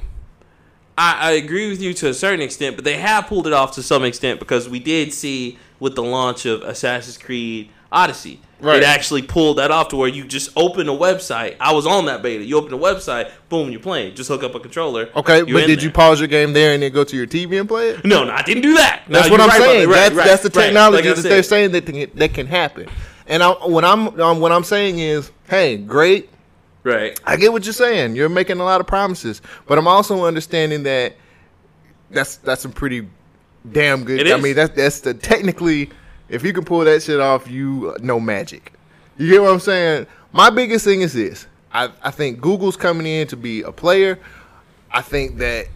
I, 0.96 1.28
I 1.28 1.30
agree 1.32 1.68
with 1.68 1.82
you 1.82 1.92
to 1.92 2.08
a 2.08 2.14
certain 2.14 2.40
extent, 2.40 2.76
but 2.76 2.86
they 2.86 2.96
have 2.96 3.26
pulled 3.26 3.46
it 3.46 3.52
off 3.52 3.74
to 3.74 3.82
some 3.82 4.02
extent 4.02 4.40
because 4.40 4.66
we 4.66 4.78
did 4.78 5.12
see 5.12 5.58
with 5.78 5.94
the 5.94 6.02
launch 6.02 6.46
of 6.46 6.62
Assassin's 6.62 7.18
Creed 7.18 7.68
Odyssey, 7.96 8.40
Right. 8.60 8.78
it 8.78 8.84
actually 8.84 9.22
pulled 9.22 9.58
that 9.58 9.70
off 9.70 9.88
to 9.88 9.96
where 9.96 10.08
you 10.08 10.24
just 10.24 10.50
open 10.56 10.88
a 10.88 10.92
website. 10.92 11.56
I 11.60 11.72
was 11.74 11.86
on 11.86 12.06
that 12.06 12.22
beta. 12.22 12.42
You 12.42 12.56
open 12.56 12.72
a 12.72 12.78
website, 12.78 13.30
boom, 13.50 13.70
you're 13.70 13.80
playing. 13.80 14.14
Just 14.14 14.28
hook 14.28 14.42
up 14.42 14.54
a 14.54 14.60
controller. 14.60 15.10
Okay, 15.14 15.42
but 15.42 15.66
did 15.66 15.82
you 15.82 15.90
pause 15.90 16.20
your 16.20 16.28
game 16.28 16.52
there 16.52 16.72
and 16.72 16.82
then 16.82 16.92
go 16.92 17.04
to 17.04 17.16
your 17.16 17.26
TV 17.26 17.58
and 17.60 17.68
play 17.68 17.90
it? 17.90 18.04
No, 18.04 18.24
no, 18.24 18.32
I 18.32 18.42
didn't 18.42 18.62
do 18.62 18.74
that. 18.74 19.02
No, 19.08 19.18
That's 19.18 19.30
what 19.30 19.40
I'm 19.40 19.48
right 19.48 19.60
saying. 19.60 19.88
Right, 19.88 20.12
that's 20.12 20.14
that's 20.14 20.42
the 20.42 20.50
technology 20.50 21.06
Like 21.08 21.16
that 21.16 21.22
they're 21.22 21.42
saying 21.42 21.72
that 21.72 21.86
can, 21.86 22.10
that 22.14 22.34
can 22.34 22.46
happen. 22.46 22.88
And 23.26 23.42
I, 23.42 23.50
what 23.50 23.84
I'm 23.84 24.18
um, 24.20 24.40
what 24.40 24.52
I'm 24.52 24.64
saying 24.64 25.00
is, 25.00 25.30
hey, 25.48 25.76
great. 25.76 26.30
Right. 26.84 27.18
I 27.26 27.36
get 27.36 27.52
what 27.52 27.64
you're 27.64 27.72
saying. 27.72 28.14
You're 28.14 28.28
making 28.28 28.60
a 28.60 28.64
lot 28.64 28.80
of 28.80 28.86
promises, 28.86 29.42
but 29.66 29.76
I'm 29.76 29.88
also 29.88 30.24
understanding 30.24 30.84
that 30.84 31.16
that's 32.10 32.36
that's 32.36 32.62
some 32.62 32.72
pretty 32.72 33.08
damn 33.72 34.04
good. 34.04 34.30
I 34.30 34.38
mean, 34.38 34.54
that's 34.54 34.74
that's 34.74 35.00
the 35.00 35.12
technically, 35.12 35.90
if 36.28 36.42
you 36.44 36.52
can 36.52 36.64
pull 36.64 36.80
that 36.84 37.02
shit 37.02 37.20
off, 37.20 37.48
you 37.50 37.96
know 38.00 38.18
magic. 38.20 38.72
You 39.18 39.30
get 39.30 39.42
what 39.42 39.52
I'm 39.52 39.60
saying? 39.60 40.06
My 40.32 40.50
biggest 40.50 40.84
thing 40.84 41.00
is 41.00 41.12
this. 41.14 41.46
I, 41.72 41.90
I 42.02 42.10
think 42.10 42.40
Google's 42.40 42.76
coming 42.76 43.06
in 43.06 43.26
to 43.28 43.36
be 43.36 43.62
a 43.62 43.72
player. 43.72 44.18
I 44.90 45.02
think 45.02 45.38
that 45.38 45.66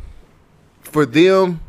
for 0.83 1.05
them, 1.07 1.61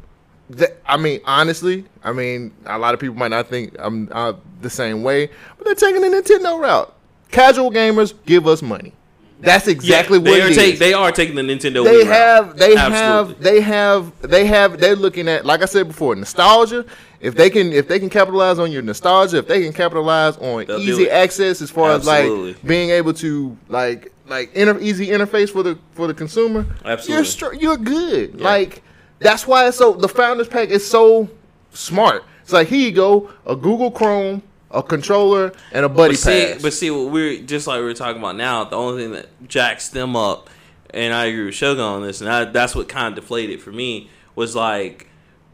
that 0.49 0.77
I 0.85 0.97
mean, 0.97 1.21
honestly, 1.25 1.85
I 2.03 2.11
mean, 2.11 2.53
a 2.65 2.77
lot 2.77 2.93
of 2.93 2.99
people 2.99 3.15
might 3.15 3.29
not 3.29 3.47
think 3.47 3.75
I'm 3.79 4.09
uh, 4.11 4.33
the 4.61 4.69
same 4.69 5.03
way, 5.03 5.29
but 5.57 5.65
they're 5.65 5.75
taking 5.75 6.01
the 6.01 6.07
Nintendo 6.07 6.59
route. 6.59 6.93
Casual 7.29 7.71
gamers 7.71 8.13
give 8.25 8.47
us 8.47 8.61
money. 8.61 8.93
That's 9.39 9.67
exactly 9.67 10.19
Yeah, 10.19 10.23
what 10.23 10.31
they 10.31 10.41
are 10.41 10.53
take- 10.53 10.77
They 10.79 10.93
are 10.93 11.11
taking 11.11 11.35
the 11.35 11.41
Nintendo. 11.41 11.83
they 11.83 12.03
Wii 12.03 12.05
route. 12.05 12.07
have, 12.07 12.57
they 12.57 12.75
have, 12.75 13.39
they 13.41 13.61
have, 13.61 14.21
they 14.21 14.45
have. 14.45 14.79
They're 14.79 14.95
looking 14.95 15.27
at, 15.27 15.45
like 15.45 15.61
I 15.61 15.65
said 15.65 15.87
before, 15.87 16.15
nostalgia. 16.15 16.85
If 17.22 17.35
they 17.35 17.49
can, 17.49 17.72
if 17.72 17.88
they 17.88 17.99
can 17.99 18.10
capitalize 18.10 18.57
on 18.57 18.72
your 18.72 18.81
nostalgia, 18.81 19.38
if 19.38 19.48
they 19.48 19.61
can 19.64 19.73
capitalize 19.73 20.38
on 20.38 20.65
They'll 20.65 20.80
easy 20.80 21.10
access 21.10 21.61
as 21.61 21.69
far 21.69 21.91
Absolutely. 21.91 22.49
as 22.52 22.56
like 22.56 22.65
being 22.65 22.89
able 22.89 23.14
to 23.15 23.56
like 23.69 24.11
like 24.27 24.53
inter- 24.56 24.80
easy 24.80 25.07
interface 25.07 25.49
for 25.52 25.61
the 25.61 25.77
for 25.91 26.07
the 26.07 26.14
consumer, 26.14 26.65
Absolutely. 26.84 27.14
you're 27.15 27.26
str- 27.26 27.53
you're 27.53 27.77
good. 27.77 28.41
Like 28.41 28.81
that's 29.19 29.45
why 29.45 29.68
it's 29.68 29.77
so 29.77 29.93
the 29.93 30.07
founders 30.10 30.48
pack 30.48 30.69
is 30.69 30.85
so 30.88 31.30
smart. 31.73 32.23
It's 32.41 32.53
like 32.53 32.68
here 32.68 32.80
you 32.89 32.91
go, 32.91 33.30
a 33.45 33.56
Google 33.56 33.91
Chrome, 33.91 34.41
a 34.72 34.81
controller, 34.81 35.52
and 35.72 35.85
a 35.85 35.89
buddy 35.89 36.14
but 36.14 36.19
see, 36.19 36.45
pass. 36.53 36.61
but 36.61 36.73
see, 36.73 36.89
what 36.89 37.11
we're 37.11 37.39
just 37.43 37.68
like 37.68 37.81
we 37.81 37.85
are 37.85 37.93
talking 37.93 38.19
about 38.19 38.35
now. 38.35 38.64
The 38.64 38.76
only 38.77 39.03
thing 39.03 39.11
that 39.14 39.27
jacks 39.48 39.89
them 39.89 40.15
up, 40.15 40.49
and 40.89 41.14
I 41.14 41.26
agree 41.26 41.45
with 41.45 41.56
Shogun 41.56 41.84
on 41.84 42.02
this, 42.02 42.19
and 42.19 42.30
I, 42.31 42.45
that's 42.45 42.73
what 42.73 42.89
kind 42.89 43.10
of 43.15 43.22
deflated 43.22 43.61
for 43.61 43.72
me 43.72 44.10
was 44.34 44.56
like. 44.56 45.07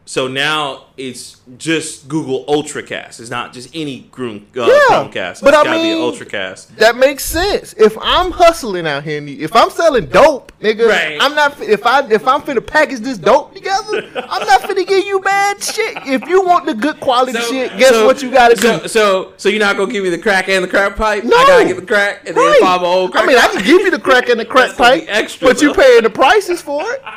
So 0.08 0.26
now 0.26 0.86
it's 0.96 1.36
just 1.58 2.08
Google 2.08 2.46
Ultracast. 2.46 3.20
It's 3.20 3.28
not 3.28 3.52
just 3.52 3.68
any 3.74 4.08
Chrome, 4.10 4.46
uh, 4.56 4.62
Yeah, 4.64 4.72
Chromecast. 4.88 5.42
but 5.42 5.48
it's 5.52 5.58
I 5.58 5.64
gotta 5.64 5.70
be 5.82 5.90
an 5.90 5.98
mean- 5.98 6.12
Ultracast. 6.14 6.76
That 6.76 6.96
makes 6.96 7.26
sense. 7.26 7.74
If 7.76 7.94
I'm 8.00 8.30
hustling 8.30 8.86
out 8.86 9.04
here, 9.04 9.18
and 9.18 9.28
if 9.28 9.54
I'm 9.54 9.68
selling 9.68 10.06
dope, 10.06 10.50
nigga, 10.62 10.88
Right. 10.88 11.18
I'm 11.20 11.34
not. 11.34 11.60
If 11.60 11.84
I 11.84 12.08
if 12.10 12.26
I'm 12.26 12.40
finna 12.40 12.66
package 12.66 13.00
this 13.00 13.18
dope 13.18 13.52
together, 13.54 13.98
I'm 14.30 14.46
not 14.46 14.62
finna 14.62 14.86
give 14.86 15.04
you 15.04 15.20
bad 15.20 15.62
shit. 15.62 15.98
If 16.06 16.26
you 16.26 16.40
want 16.42 16.64
the 16.64 16.72
good 16.72 17.00
quality 17.00 17.38
shit, 17.40 17.76
guess 17.76 17.90
so- 17.90 18.06
what 18.06 18.22
you 18.22 18.30
gotta 18.30 18.56
so, 18.56 18.80
do? 18.80 18.88
So, 18.88 19.32
so 19.36 19.50
you're 19.50 19.60
not 19.60 19.76
gonna 19.76 19.92
give 19.92 20.04
me 20.04 20.08
the 20.08 20.16
crack 20.16 20.48
and 20.48 20.64
the 20.64 20.68
crack 20.68 20.96
pipe? 20.96 21.22
No. 21.24 21.36
I 21.36 21.44
gotta 21.46 21.64
get 21.66 21.76
the 21.76 21.84
crack 21.86 22.26
and 22.26 22.34
then 22.34 22.42
Right. 22.46 22.60
buy 22.62 22.78
my 22.78 22.84
old 22.84 23.12
crack. 23.12 23.24
I 23.24 23.26
mean, 23.26 23.36
I 23.36 23.48
can 23.48 23.58
give 23.62 23.82
you 23.82 23.90
the 23.90 23.98
crack 23.98 24.30
and 24.30 24.40
the 24.40 24.46
crack 24.46 24.68
That's 24.68 24.78
gonna 24.78 24.94
be 25.00 25.06
pipe, 25.06 25.08
extra, 25.18 25.48
but 25.48 25.60
you 25.60 25.74
paying 25.74 26.02
the 26.04 26.08
prices 26.10 26.62
for 26.62 26.82
it. 26.90 27.02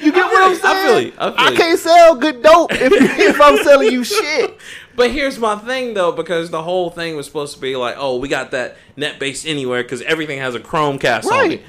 You 0.00 0.12
get 0.12 0.24
what 0.24 0.50
I'm 0.50 0.56
saying? 0.56 0.64
I 0.64 0.86
feel 0.86 1.00
you. 1.00 1.12
I 1.18 1.36
feel 1.36 1.52
you. 1.52 1.58
can't 1.58 1.78
sell 1.78 2.14
good 2.14 2.42
dope 2.42 2.72
if, 2.72 2.92
if 2.92 3.40
I'm 3.40 3.56
selling 3.58 3.92
you 3.92 4.04
shit. 4.04 4.56
But 4.98 5.12
here's 5.12 5.38
my 5.38 5.54
thing 5.54 5.94
though, 5.94 6.10
because 6.10 6.50
the 6.50 6.64
whole 6.64 6.90
thing 6.90 7.14
was 7.14 7.24
supposed 7.24 7.54
to 7.54 7.60
be 7.60 7.76
like, 7.76 7.94
oh, 7.96 8.16
we 8.16 8.26
got 8.26 8.50
that 8.50 8.76
net 8.96 9.20
based 9.20 9.46
anywhere 9.46 9.84
because 9.84 10.02
everything 10.02 10.40
has 10.40 10.56
a 10.56 10.60
Chromecast 10.60 11.24
on 11.26 11.52
it 11.52 11.62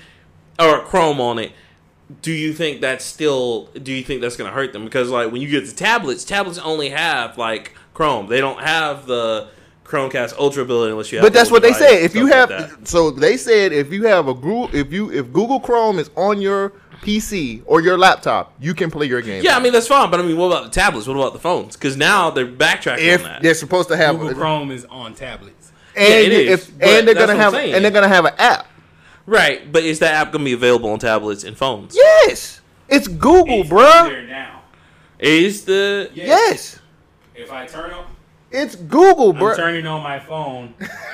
or 0.59 0.79
a 0.79 0.81
Chrome 0.81 1.21
on 1.21 1.37
it. 1.37 1.51
Do 2.23 2.31
you 2.31 2.53
think 2.53 2.81
that's 2.81 3.05
still? 3.05 3.65
Do 3.67 3.93
you 3.93 4.03
think 4.03 4.21
that's 4.21 4.35
going 4.35 4.49
to 4.49 4.53
hurt 4.55 4.73
them? 4.73 4.83
Because 4.83 5.11
like 5.11 5.31
when 5.31 5.43
you 5.43 5.47
get 5.47 5.67
the 5.67 5.75
tablets, 5.75 6.23
tablets 6.25 6.57
only 6.57 6.89
have 6.89 7.37
like 7.37 7.75
Chrome. 7.93 8.25
They 8.25 8.41
don't 8.41 8.61
have 8.61 9.05
the 9.05 9.49
Chromecast 9.83 10.35
Ultra 10.39 10.63
ability 10.63 10.91
unless 10.91 11.11
you 11.11 11.19
have. 11.19 11.25
But 11.25 11.33
that's 11.33 11.51
what 11.51 11.61
they 11.61 11.73
said. 11.73 12.01
If 12.01 12.15
you 12.15 12.25
have, 12.27 12.49
like 12.49 12.71
so 12.85 13.11
they 13.11 13.37
said 13.37 13.73
if 13.73 13.93
you 13.93 14.05
have 14.05 14.27
a 14.27 14.33
Google, 14.33 14.73
if 14.73 14.91
you 14.91 15.11
if 15.11 15.31
Google 15.31 15.59
Chrome 15.59 15.99
is 15.99 16.09
on 16.15 16.41
your 16.41 16.73
PC 17.01 17.61
or 17.65 17.81
your 17.81 17.97
laptop, 17.97 18.53
you 18.59 18.73
can 18.73 18.89
play 18.91 19.05
your 19.07 19.21
game. 19.21 19.43
yeah, 19.43 19.55
I 19.57 19.59
mean 19.59 19.73
that's 19.73 19.87
fine. 19.87 20.09
But 20.11 20.19
I 20.19 20.23
mean, 20.23 20.37
what 20.37 20.47
about 20.47 20.63
the 20.65 20.69
tablets? 20.69 21.07
What 21.07 21.15
about 21.17 21.33
the 21.33 21.39
phones? 21.39 21.75
Because 21.75 21.95
now 21.97 22.29
they're 22.29 22.45
backtracking 22.47 22.99
if 22.99 23.21
on 23.23 23.27
that. 23.31 23.41
they're 23.41 23.53
supposed 23.53 23.89
to 23.89 23.97
have, 23.97 24.17
Google 24.19 24.35
Chrome 24.35 24.71
is 24.71 24.85
on 24.85 25.13
tablets. 25.15 25.71
and 25.95 26.07
Yeah, 26.07 26.15
it 26.19 26.31
is, 26.31 26.67
if 26.67 26.69
and 26.81 27.07
they're 27.07 27.15
gonna 27.15 27.35
have 27.35 27.53
and 27.53 27.83
they're 27.83 27.91
gonna 27.91 28.07
have 28.07 28.25
an 28.25 28.33
app. 28.37 28.67
Right, 29.25 29.71
but 29.71 29.83
is 29.83 29.99
that 29.99 30.15
app 30.15 30.31
going 30.31 30.39
to 30.43 30.45
be 30.45 30.53
available 30.53 30.89
on 30.89 30.97
tablets 30.97 31.43
and 31.43 31.55
phones? 31.55 31.93
Yes, 31.95 32.61
it's 32.87 33.07
Google, 33.07 33.61
It's 33.61 33.69
bruh. 33.69 34.09
there 34.09 34.23
now. 34.25 34.63
Is 35.19 35.65
the 35.65 36.09
Yes, 36.15 36.79
If 37.35 37.51
I 37.51 37.67
turn 37.67 37.91
on, 37.91 38.05
it's 38.51 38.75
Google, 38.75 39.35
I'm 39.35 39.55
turning 39.55 39.85
on 39.87 40.01
my 40.03 40.19
phone. 40.19 40.73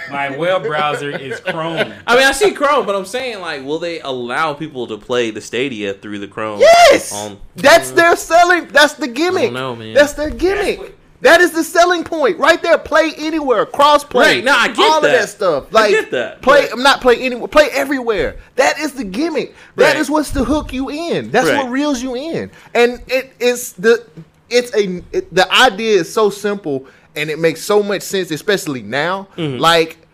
My 0.09 0.35
web 0.37 0.63
browser 0.63 1.09
is 1.09 1.39
Chrome. 1.39 1.93
I 2.07 2.15
mean, 2.15 2.25
I 2.25 2.31
see 2.31 2.51
Chrome, 2.51 2.85
but 2.85 2.95
I'm 2.95 3.05
saying 3.05 3.39
like, 3.41 3.63
will 3.63 3.79
they 3.79 3.99
allow 4.01 4.53
people 4.53 4.87
to 4.87 4.97
play 4.97 5.31
the 5.31 5.41
Stadia 5.41 5.93
through 5.93 6.19
the 6.19 6.27
Chrome? 6.27 6.59
Yes, 6.59 7.11
On, 7.13 7.39
that's 7.55 7.91
their 7.91 8.15
selling. 8.15 8.67
That's 8.67 8.93
the 8.93 9.07
gimmick. 9.07 9.51
know, 9.51 9.75
man. 9.75 9.93
That's 9.93 10.13
their 10.13 10.29
gimmick. 10.29 10.77
That's 10.77 10.89
what- 10.89 10.99
that 11.21 11.41
is 11.41 11.51
the 11.51 11.63
selling 11.63 12.03
point 12.03 12.37
right 12.37 12.61
there. 12.61 12.77
Play 12.77 13.13
anywhere, 13.17 13.65
cross 13.65 14.03
play. 14.03 14.35
Right, 14.35 14.43
no, 14.43 14.51
I 14.53 14.67
get 14.67 14.77
all 14.79 15.01
that. 15.01 15.15
of 15.15 15.21
that 15.21 15.29
stuff. 15.29 15.67
I 15.71 15.73
Like 15.73 15.89
get 15.91 16.11
that, 16.11 16.41
Play, 16.43 16.63
but- 16.63 16.73
I'm 16.73 16.83
not 16.83 17.01
play 17.01 17.17
anywhere. 17.19 17.47
Play 17.47 17.69
everywhere. 17.71 18.35
That 18.57 18.77
is 18.77 18.91
the 18.91 19.05
gimmick. 19.05 19.55
That 19.77 19.95
is 19.95 20.07
Right. 20.09 20.13
what's 20.13 20.31
to 20.31 20.43
hook 20.43 20.71
you 20.71 20.89
in. 20.91 21.31
That's 21.31 21.47
Right. 21.47 21.63
what 21.63 21.71
reels 21.71 22.03
you 22.03 22.15
in. 22.15 22.51
And 22.75 23.01
it 23.07 23.33
is 23.39 23.73
the 23.73 24.05
it's 24.51 24.71
a 24.75 25.01
it, 25.13 25.33
the 25.33 25.51
idea 25.51 26.01
is 26.01 26.13
so 26.13 26.29
simple 26.29 26.85
and 27.15 27.29
it 27.29 27.39
makes 27.39 27.61
so 27.61 27.81
much 27.83 28.01
sense, 28.01 28.31
especially 28.31 28.81
now. 28.81 29.27
Mm-hmm. 29.37 29.59
Like 29.59 30.05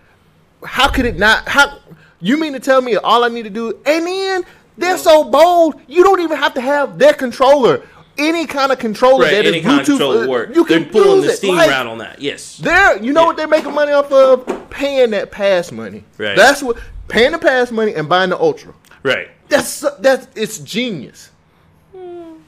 how 0.63 0.89
could 0.89 1.05
it 1.05 1.17
not? 1.17 1.47
How 1.47 1.79
you 2.19 2.39
mean 2.39 2.53
to 2.53 2.59
tell 2.59 2.81
me 2.81 2.95
all 2.95 3.23
I 3.23 3.29
need 3.29 3.43
to 3.43 3.49
do? 3.49 3.79
And 3.85 4.05
then 4.05 4.45
they're 4.77 4.97
so 4.97 5.23
bold, 5.23 5.79
you 5.87 6.03
don't 6.03 6.19
even 6.21 6.37
have 6.37 6.53
to 6.55 6.61
have 6.61 6.97
their 6.97 7.13
controller. 7.13 7.87
Any 8.17 8.45
kind 8.45 8.71
of 8.71 8.77
controller 8.77 9.23
right, 9.23 9.31
that 9.31 9.45
is 9.45 9.53
any 9.53 9.59
of 9.59 9.65
Bluetooth, 9.65 9.85
controller 9.85 10.27
work. 10.27 10.53
you 10.53 10.65
can 10.65 10.83
They're 10.83 10.91
pulling 10.91 11.21
the. 11.21 11.31
Steam 11.31 11.55
Like, 11.55 11.69
route 11.69 11.87
on 11.87 11.99
that. 11.99 12.21
Yes. 12.21 12.57
They're, 12.57 13.01
you 13.01 13.13
know 13.13 13.25
what 13.25 13.37
they're 13.37 13.47
making 13.47 13.73
money 13.73 13.93
off 13.93 14.11
of? 14.11 14.69
Paying 14.69 15.11
that 15.11 15.31
pass 15.31 15.71
money. 15.71 16.03
Right. 16.17 16.35
That's 16.35 16.61
what 16.61 16.77
paying 17.07 17.31
the 17.31 17.39
pass 17.39 17.71
money 17.71 17.95
and 17.95 18.07
buying 18.07 18.29
the 18.29 18.39
ultra. 18.39 18.73
Right. 19.01 19.29
That's 19.47 19.83
that's 19.99 20.27
it's 20.35 20.59
genius. 20.59 21.30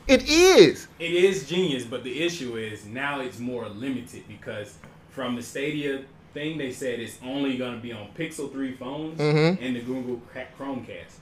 It 0.08 0.28
is. 0.30 0.88
It 1.00 1.12
is 1.12 1.48
genius, 1.48 1.86
but 1.86 2.04
the 2.04 2.24
issue 2.24 2.58
is 2.58 2.86
now 2.86 3.22
it's 3.22 3.40
more 3.40 3.68
limited 3.70 4.24
because 4.28 4.76
from 5.10 5.36
the 5.36 5.42
Stadia 5.44 6.02
thing 6.34 6.58
they 6.58 6.72
said 6.72 7.00
it's 7.00 7.18
only 7.24 7.58
gonna 7.58 7.78
be 7.78 7.94
on 7.94 8.08
Pixel 8.18 8.52
Three 8.52 8.74
phones 8.74 9.20
Mhm. 9.20 9.58
and 9.62 9.76
the 9.76 9.82
Google 9.82 10.22
Cra- 10.32 10.48
Chromecast. 10.60 11.20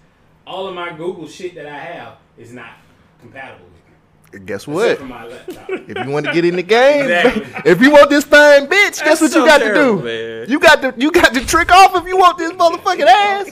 All 0.48 0.68
of 0.68 0.74
my 0.74 0.90
Google 0.92 1.28
shit 1.28 1.54
that 1.56 1.68
I 1.68 1.78
have 1.78 2.14
is 2.38 2.52
not 2.54 2.72
compatible 3.20 3.66
with. 3.66 4.46
Guess 4.46 4.66
what? 4.66 5.02
my. 5.06 5.26
If 5.70 6.06
you 6.06 6.10
want 6.10 6.26
to 6.26 6.32
get 6.34 6.46
in 6.46 6.56
the 6.56 6.64
game, 6.64 7.04
Exactly. 7.04 7.72
if 7.72 7.82
you 7.82 7.92
want 7.92 8.10
this 8.10 8.24
fine 8.24 8.66
bitch, 8.68 9.04
guess 9.04 9.20
That's 9.20 9.22
what 9.22 9.32
so 9.32 9.40
you 9.42 9.46
got 9.46 9.58
terrible, 9.60 10.02
to 10.02 10.02
do? 10.02 10.06
man. 10.40 10.50
You 10.50 10.60
got 10.60 10.82
to 10.82 10.94
you 10.98 11.12
got 11.12 11.34
to 11.34 11.46
trick 11.46 11.70
off 11.72 11.96
if 11.96 12.08
you 12.08 12.18
want 12.18 12.38
this 12.38 12.52
motherfucking 12.54 13.06
ass. 13.06 13.52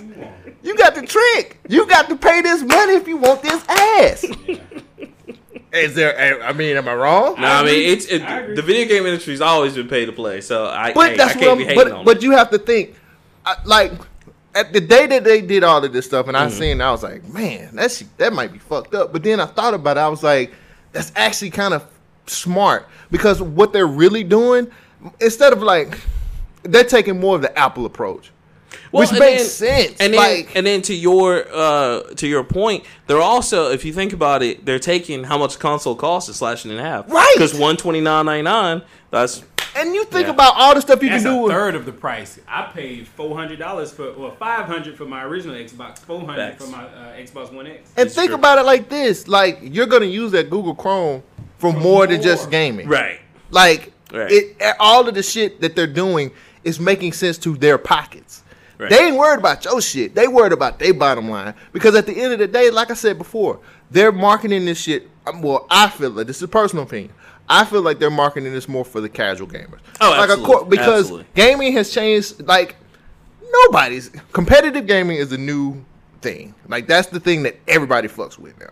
You 0.64 0.76
got 0.78 0.96
to 0.96 1.02
trick. 1.06 1.60
You 1.68 1.86
got 1.86 2.08
to 2.10 2.16
pay 2.16 2.42
this 2.42 2.62
money 2.64 2.94
if 2.94 3.08
you 3.10 3.18
want 3.18 3.42
this 3.44 3.62
ass. 3.68 4.26
Is 5.72 5.94
there? 5.94 6.42
I 6.44 6.52
mean, 6.54 6.78
am 6.78 6.88
I 6.88 6.96
wrong? 6.96 7.40
No, 7.40 7.48
I, 7.48 7.64
mean 7.64 7.90
it's 7.92 8.06
it, 8.08 8.22
I 8.24 8.42
the 8.54 8.62
video 8.62 8.88
game 8.88 9.06
industry's 9.06 9.40
always 9.42 9.76
been 9.76 9.88
pay 9.88 10.06
to 10.06 10.12
play, 10.12 10.42
so 10.42 10.66
I, 10.66 10.94
But 10.94 11.12
hey, 11.12 11.18
that's 11.18 11.36
I 11.36 11.40
can't 11.40 11.46
what 11.46 11.52
I'm. 11.52 11.60
hating 11.60 11.76
But, 11.76 11.92
on 11.92 12.06
but 12.06 12.18
it. 12.18 12.24
you 12.24 12.32
have 12.32 12.50
to 12.50 12.58
think, 12.58 12.96
I, 13.46 13.56
like, 13.66 13.92
at 14.56 14.74
the 14.74 14.82
day 14.82 15.06
that 15.06 15.24
they 15.24 15.42
did 15.42 15.64
all 15.64 15.84
of 15.84 15.94
this 15.94 16.08
stuff, 16.08 16.28
and 16.28 16.36
I 16.36 16.48
Mm-hmm. 16.48 16.58
seen, 16.60 16.82
I 16.82 16.90
was 16.92 17.04
like, 17.04 17.24
man, 17.32 17.76
that's 17.76 18.00
that 18.18 18.34
might 18.34 18.52
be 18.52 18.58
fucked 18.58 18.96
up. 18.96 19.14
But 19.14 19.22
then 19.24 19.40
I 19.40 19.46
thought 19.46 19.76
about 19.76 19.98
it, 19.98 20.00
I 20.00 20.08
was 20.08 20.24
like, 20.24 20.52
that's 20.92 21.12
actually 21.16 21.52
kind 21.52 21.76
of 21.76 21.86
smart 22.26 22.88
because 23.12 23.40
what 23.40 23.72
they're 23.72 23.86
really 23.88 24.24
doing, 24.24 24.72
instead 25.20 25.54
of 25.54 25.62
like, 25.62 26.00
they're 26.64 26.84
taking 26.84 27.20
more 27.20 27.36
of 27.36 27.44
the 27.44 27.56
Apple 27.58 27.86
approach, 27.86 28.32
which 28.92 29.10
and 29.10 29.20
makes 29.20 29.48
sense. 29.52 29.96
And 30.00 30.14
then, 30.14 30.20
like, 30.20 30.56
and 30.56 30.66
then 30.66 30.82
to 30.84 30.94
your 30.94 31.46
uh, 31.54 32.02
to 32.16 32.28
your 32.28 32.44
point, 32.44 32.86
they're 33.08 33.22
also, 33.22 33.72
if 33.72 33.86
you 33.86 33.94
think 33.94 34.14
about 34.14 34.42
it, 34.44 34.66
they're 34.66 34.80
taking 34.80 35.24
how 35.24 35.38
much 35.38 35.60
console 35.60 35.96
costs 35.96 36.28
and 36.30 36.36
slashing 36.36 36.72
it 36.72 36.76
in 36.76 36.80
half. 36.80 37.10
Right. 37.12 37.32
Because 37.36 37.54
one 37.54 37.78
twenty 37.78 38.02
nine 38.02 38.26
ninety 38.26 38.44
nine. 38.44 38.82
That's 39.12 39.44
and 39.76 39.94
you 39.94 40.04
think 40.06 40.26
Yeah. 40.28 40.34
about 40.34 40.54
all 40.56 40.74
the 40.76 40.82
stuff 40.82 41.02
you 41.04 41.10
That's 41.10 41.24
can 41.24 41.34
do. 41.34 41.40
a 41.40 41.44
with- 41.44 41.52
third 41.52 41.76
of 41.76 41.86
the 41.86 41.92
price. 41.92 42.40
I 42.48 42.64
paid 42.74 43.08
four 43.08 43.36
hundred 43.36 43.60
dollars 43.60 43.92
for, 43.92 44.08
or 44.08 44.32
five 44.40 44.66
hundred 44.66 44.98
for 44.98 45.06
my 45.06 45.24
original 45.24 45.56
Xbox, 45.56 46.00
four 46.00 46.22
hundred 46.26 46.58
for 46.58 46.68
my 46.68 46.84
uh, 46.84 47.16
Xbox 47.18 47.54
One 47.54 47.68
X. 47.68 47.92
and 47.96 48.08
It's 48.08 48.16
think 48.16 48.30
true. 48.30 48.36
about 48.36 48.58
it 48.58 48.64
like 48.66 48.90
this: 48.90 49.28
like 49.28 49.60
you're 49.62 49.86
gonna 49.86 50.06
use 50.06 50.32
that 50.32 50.50
Google 50.50 50.74
Chrome 50.76 51.22
for 51.60 51.72
more 51.74 52.08
than 52.08 52.22
just 52.22 52.50
gaming. 52.50 52.88
right. 52.88 53.20
Like 53.52 53.92
Right. 54.12 54.32
it, 54.32 54.58
all 54.80 55.08
of 55.08 55.14
the 55.14 55.22
shit 55.24 55.62
that 55.62 55.76
they're 55.76 55.86
doing 55.86 56.32
is 56.64 56.80
making 56.80 57.14
sense 57.14 57.38
to 57.40 57.56
their 57.56 57.78
pockets. 57.78 58.44
Right. 58.80 58.90
They 58.90 59.08
ain't 59.08 59.18
worried 59.18 59.40
about 59.40 59.66
your 59.66 59.82
shit. 59.82 60.16
They 60.16 60.28
worried 60.30 60.54
about 60.54 60.80
their 60.80 60.94
bottom 60.94 61.30
line 61.30 61.54
because 61.74 61.96
at 61.96 62.06
the 62.06 62.14
end 62.14 62.32
of 62.34 62.40
the 62.40 62.48
day, 62.48 62.72
like 62.72 62.90
I 62.90 62.94
said 62.94 63.18
before, 63.18 63.60
they're 63.92 64.12
marketing 64.14 64.64
this 64.66 64.80
shit. 64.80 65.10
um, 65.28 65.42
Well, 65.42 65.68
I 65.70 65.90
feel 65.90 66.12
like 66.12 66.28
this 66.28 66.38
is 66.38 66.44
a 66.44 66.48
personal 66.48 66.86
opinion. 66.86 67.14
I 67.50 67.66
feel 67.66 67.82
like 67.82 68.00
they're 68.00 68.10
marketing 68.10 68.54
this 68.54 68.70
more 68.70 68.86
for 68.86 69.02
the 69.02 69.10
casual 69.10 69.48
gamers. 69.48 69.80
Oh, 70.00 70.12
like 70.12 70.30
absolutely. 70.30 70.70
because 70.70 71.00
Absolutely. 71.06 71.26
gaming 71.36 71.74
has 71.74 71.92
changed. 71.92 72.48
Like 72.48 72.78
nobody's 73.66 74.10
competitive 74.32 74.88
gaming 74.88 75.18
is 75.18 75.32
a 75.32 75.38
new 75.38 75.84
thing. 76.22 76.54
Like 76.68 76.88
that's 76.88 77.08
the 77.08 77.20
thing 77.20 77.44
that 77.44 77.58
everybody 77.68 78.08
fucks 78.08 78.38
with 78.38 78.58
now. 78.60 78.68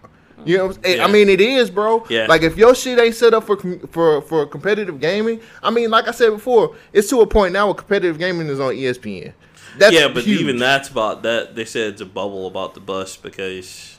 You 0.46 0.58
know, 0.60 0.68
what 0.68 0.78
I'm 0.78 0.84
saying? 0.84 1.02
I 1.02 1.08
mean, 1.08 1.28
it 1.30 1.42
is, 1.42 1.70
bro. 1.70 2.06
Yeah. 2.10 2.28
Like 2.28 2.44
if 2.44 2.56
your 2.58 2.76
shit 2.76 3.00
ain't 3.00 3.16
set 3.16 3.34
up 3.34 3.44
for 3.46 3.58
for 3.88 4.22
for 4.22 4.46
competitive 4.46 5.00
gaming, 5.02 5.42
I 5.62 5.72
mean, 5.72 5.90
like 5.90 6.08
I 6.08 6.12
said 6.12 6.30
before, 6.30 6.76
it's 6.94 7.10
to 7.10 7.22
a 7.22 7.28
point 7.28 7.54
now 7.54 7.66
where 7.66 7.76
competitive 7.76 8.18
gaming 8.20 8.48
is 8.48 8.60
on 8.60 8.74
ESPN. 8.74 9.34
That's 9.78 9.94
yeah, 9.94 10.08
but 10.08 10.24
huge. 10.24 10.42
even 10.42 10.58
that's 10.58 10.90
about 10.90 11.24
that. 11.24 11.56
They 11.56 11.66
said 11.66 11.94
it's 11.94 12.02
a 12.02 12.06
bubble 12.06 12.48
about 12.48 12.74
the 12.74 12.80
bus 12.80 13.18
because 13.18 13.98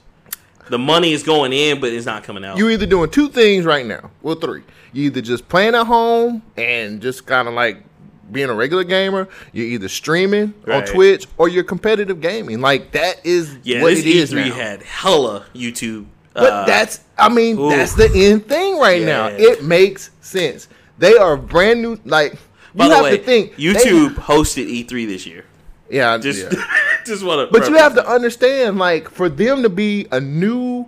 the 0.68 0.78
money 0.78 1.12
is 1.12 1.22
going 1.22 1.52
in, 1.52 1.80
but 1.80 1.92
it's 1.92 2.06
not 2.06 2.24
coming 2.24 2.44
out. 2.44 2.58
You're 2.58 2.70
either 2.70 2.86
doing 2.86 3.10
two 3.10 3.28
things 3.28 3.64
right 3.64 3.86
now. 3.86 4.10
Well, 4.22 4.34
three. 4.34 4.62
You 4.92 5.04
either 5.04 5.20
just 5.20 5.48
playing 5.48 5.74
at 5.74 5.86
home 5.86 6.42
and 6.56 7.00
just 7.00 7.26
kind 7.26 7.48
of 7.48 7.54
like 7.54 7.82
being 8.30 8.48
a 8.48 8.54
regular 8.54 8.84
gamer. 8.84 9.28
You're 9.52 9.66
either 9.66 9.88
streaming 9.88 10.54
on 10.66 10.84
Twitch 10.84 11.26
or 11.36 11.48
you're 11.48 11.64
competitive 11.64 12.20
gaming. 12.20 12.60
Like 12.60 12.92
that 12.92 13.24
is 13.24 13.58
yeah, 13.62 13.82
what 13.82 13.92
it 13.92 14.06
is 14.06 14.32
E3 14.32 14.48
now. 14.48 14.54
had 14.54 14.82
hella 14.82 15.46
YouTube. 15.54 16.06
But 16.34 16.52
uh, 16.52 16.66
that's, 16.66 17.00
I 17.16 17.28
mean, 17.28 17.58
ooh. 17.58 17.70
that's 17.70 17.94
the 17.94 18.10
end 18.14 18.46
thing 18.46 18.78
right 18.78 19.02
now. 19.02 19.26
It 19.26 19.64
makes 19.64 20.10
sense. 20.20 20.68
They 20.98 21.16
are 21.16 21.36
brand 21.36 21.82
new. 21.82 21.98
Like 22.04 22.38
by 22.74 22.86
you 22.86 22.92
have 22.92 23.04
way, 23.04 23.16
to 23.18 23.22
think 23.22 23.56
they- 23.56 23.62
YouTube 23.62 24.14
hosted 24.14 24.68
E3 24.68 25.06
this 25.06 25.26
year. 25.26 25.44
Yeah, 25.90 26.18
Just, 26.18 26.52
yeah. 26.52 26.64
just 27.06 27.22
want 27.24 27.48
to. 27.50 27.58
But 27.58 27.68
you 27.68 27.76
have 27.76 27.94
to 27.94 28.06
understand, 28.08 28.78
like, 28.78 29.08
for 29.10 29.28
them 29.28 29.62
to 29.62 29.68
be 29.68 30.06
a 30.12 30.20
new 30.20 30.86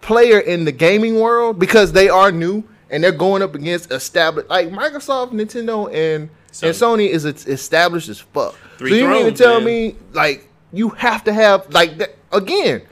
player 0.00 0.38
in 0.38 0.64
the 0.64 0.72
gaming 0.72 1.20
world 1.20 1.58
because 1.58 1.92
they 1.92 2.08
are 2.08 2.32
new 2.32 2.64
and 2.90 3.04
they're 3.04 3.12
going 3.12 3.42
up 3.42 3.54
against 3.54 3.90
established, 3.92 4.48
like 4.48 4.68
Microsoft, 4.70 5.32
Nintendo, 5.32 5.86
and 5.92 6.28
and 6.62 6.74
Sony 6.74 7.08
is 7.08 7.24
established 7.24 8.08
as 8.08 8.18
fuck. 8.18 8.56
Three 8.78 8.90
so 8.90 8.96
you 8.96 9.08
mean 9.08 9.26
to 9.26 9.32
tell 9.32 9.56
man. 9.60 9.64
me, 9.64 9.94
like, 10.12 10.48
you 10.72 10.88
have 10.90 11.22
to 11.24 11.32
have 11.32 11.72
like 11.72 11.98
that 11.98 12.16
again? 12.32 12.82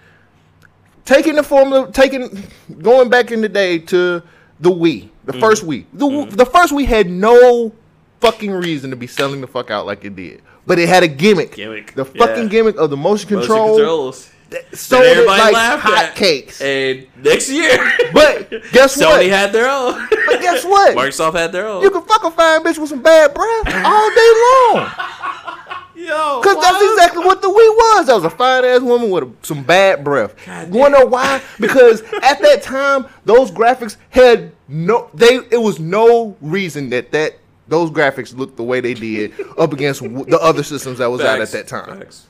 Taking 1.04 1.36
the 1.36 1.42
formula, 1.42 1.90
taking 1.90 2.42
going 2.82 3.08
back 3.08 3.30
in 3.32 3.40
the 3.40 3.48
day 3.48 3.78
to 3.78 4.22
the 4.60 4.70
Wii, 4.70 5.08
the 5.24 5.32
Mm-hmm. 5.32 5.40
first 5.40 5.64
Wii, 5.64 5.84
the 5.94 6.26
the 6.36 6.44
first 6.46 6.72
Wii 6.72 6.84
had 6.84 7.08
no 7.10 7.72
fucking 8.20 8.50
reason 8.52 8.90
to 8.90 8.96
be 8.96 9.06
selling 9.06 9.40
the 9.40 9.46
fuck 9.46 9.70
out 9.70 9.86
like 9.86 10.04
it 10.04 10.14
did, 10.16 10.42
but 10.68 10.78
it 10.78 10.88
had 10.88 11.02
a 11.02 11.08
gimmick. 11.08 11.56
Gimmick, 11.56 11.94
The 11.94 12.04
yeah. 12.14 12.26
fucking 12.26 12.48
gimmick 12.48 12.76
of 12.76 12.90
the 12.90 12.96
motion 12.96 13.34
Motion 13.34 13.48
control. 13.48 13.76
controls. 13.76 14.30
Sold 14.72 15.02
that 15.02 15.06
it 15.06 15.10
everybody 15.18 15.42
like 15.42 15.52
laughed 15.52 15.86
at. 15.86 16.14
hotcakes. 16.14 16.60
And 16.62 17.06
next 17.22 17.50
year, 17.50 17.76
But 18.14 18.48
guess 18.72 18.96
Sony 19.00 19.06
what? 19.10 19.26
had 19.26 19.52
their 19.52 19.68
own. 19.68 20.06
but 20.26 20.40
guess 20.40 20.64
what? 20.64 20.96
Microsoft 20.96 21.34
had 21.34 21.52
their 21.52 21.66
own. 21.66 21.82
You 21.82 21.90
can 21.90 22.02
fuck 22.02 22.24
a 22.24 22.30
fine 22.30 22.62
bitch 22.64 22.78
with 22.78 22.88
some 22.88 23.02
bad 23.02 23.34
breath 23.34 23.66
all 23.84 24.10
day 24.14 24.32
long. 24.72 24.90
Yo, 25.94 26.40
Because 26.40 26.62
that's 26.62 26.92
exactly 26.92 27.24
what 27.24 27.42
the 27.42 27.48
Wii 27.48 27.52
was. 27.52 28.06
That 28.06 28.14
was 28.14 28.24
a 28.24 28.30
fine 28.30 28.64
ass 28.64 28.80
woman 28.80 29.10
with 29.10 29.24
a, 29.24 29.32
some 29.42 29.64
bad 29.64 30.04
breath. 30.04 30.34
God 30.46 30.72
You 30.72 30.78
wanna 30.80 31.00
know 31.00 31.06
why? 31.06 31.42
Because 31.58 32.02
at 32.22 32.40
that 32.40 32.62
time, 32.62 33.06
those 33.24 33.50
graphics 33.50 33.96
had 34.10 34.52
no. 34.68 35.10
They 35.12 35.40
it 35.50 35.60
was 35.60 35.80
no 35.80 36.36
reason 36.40 36.90
that 36.90 37.10
that 37.12 37.38
those 37.68 37.90
graphics 37.90 38.36
looked 38.36 38.56
the 38.56 38.62
way 38.64 38.80
they 38.80 38.94
did 38.94 39.32
up 39.58 39.72
against 39.72 40.00
the 40.02 40.38
other 40.40 40.62
systems 40.62 40.98
that 40.98 41.06
was 41.10 41.20
out 41.20 41.40
at 41.40 41.50
that 41.52 41.66
time. 41.68 41.98
facts. 42.00 42.26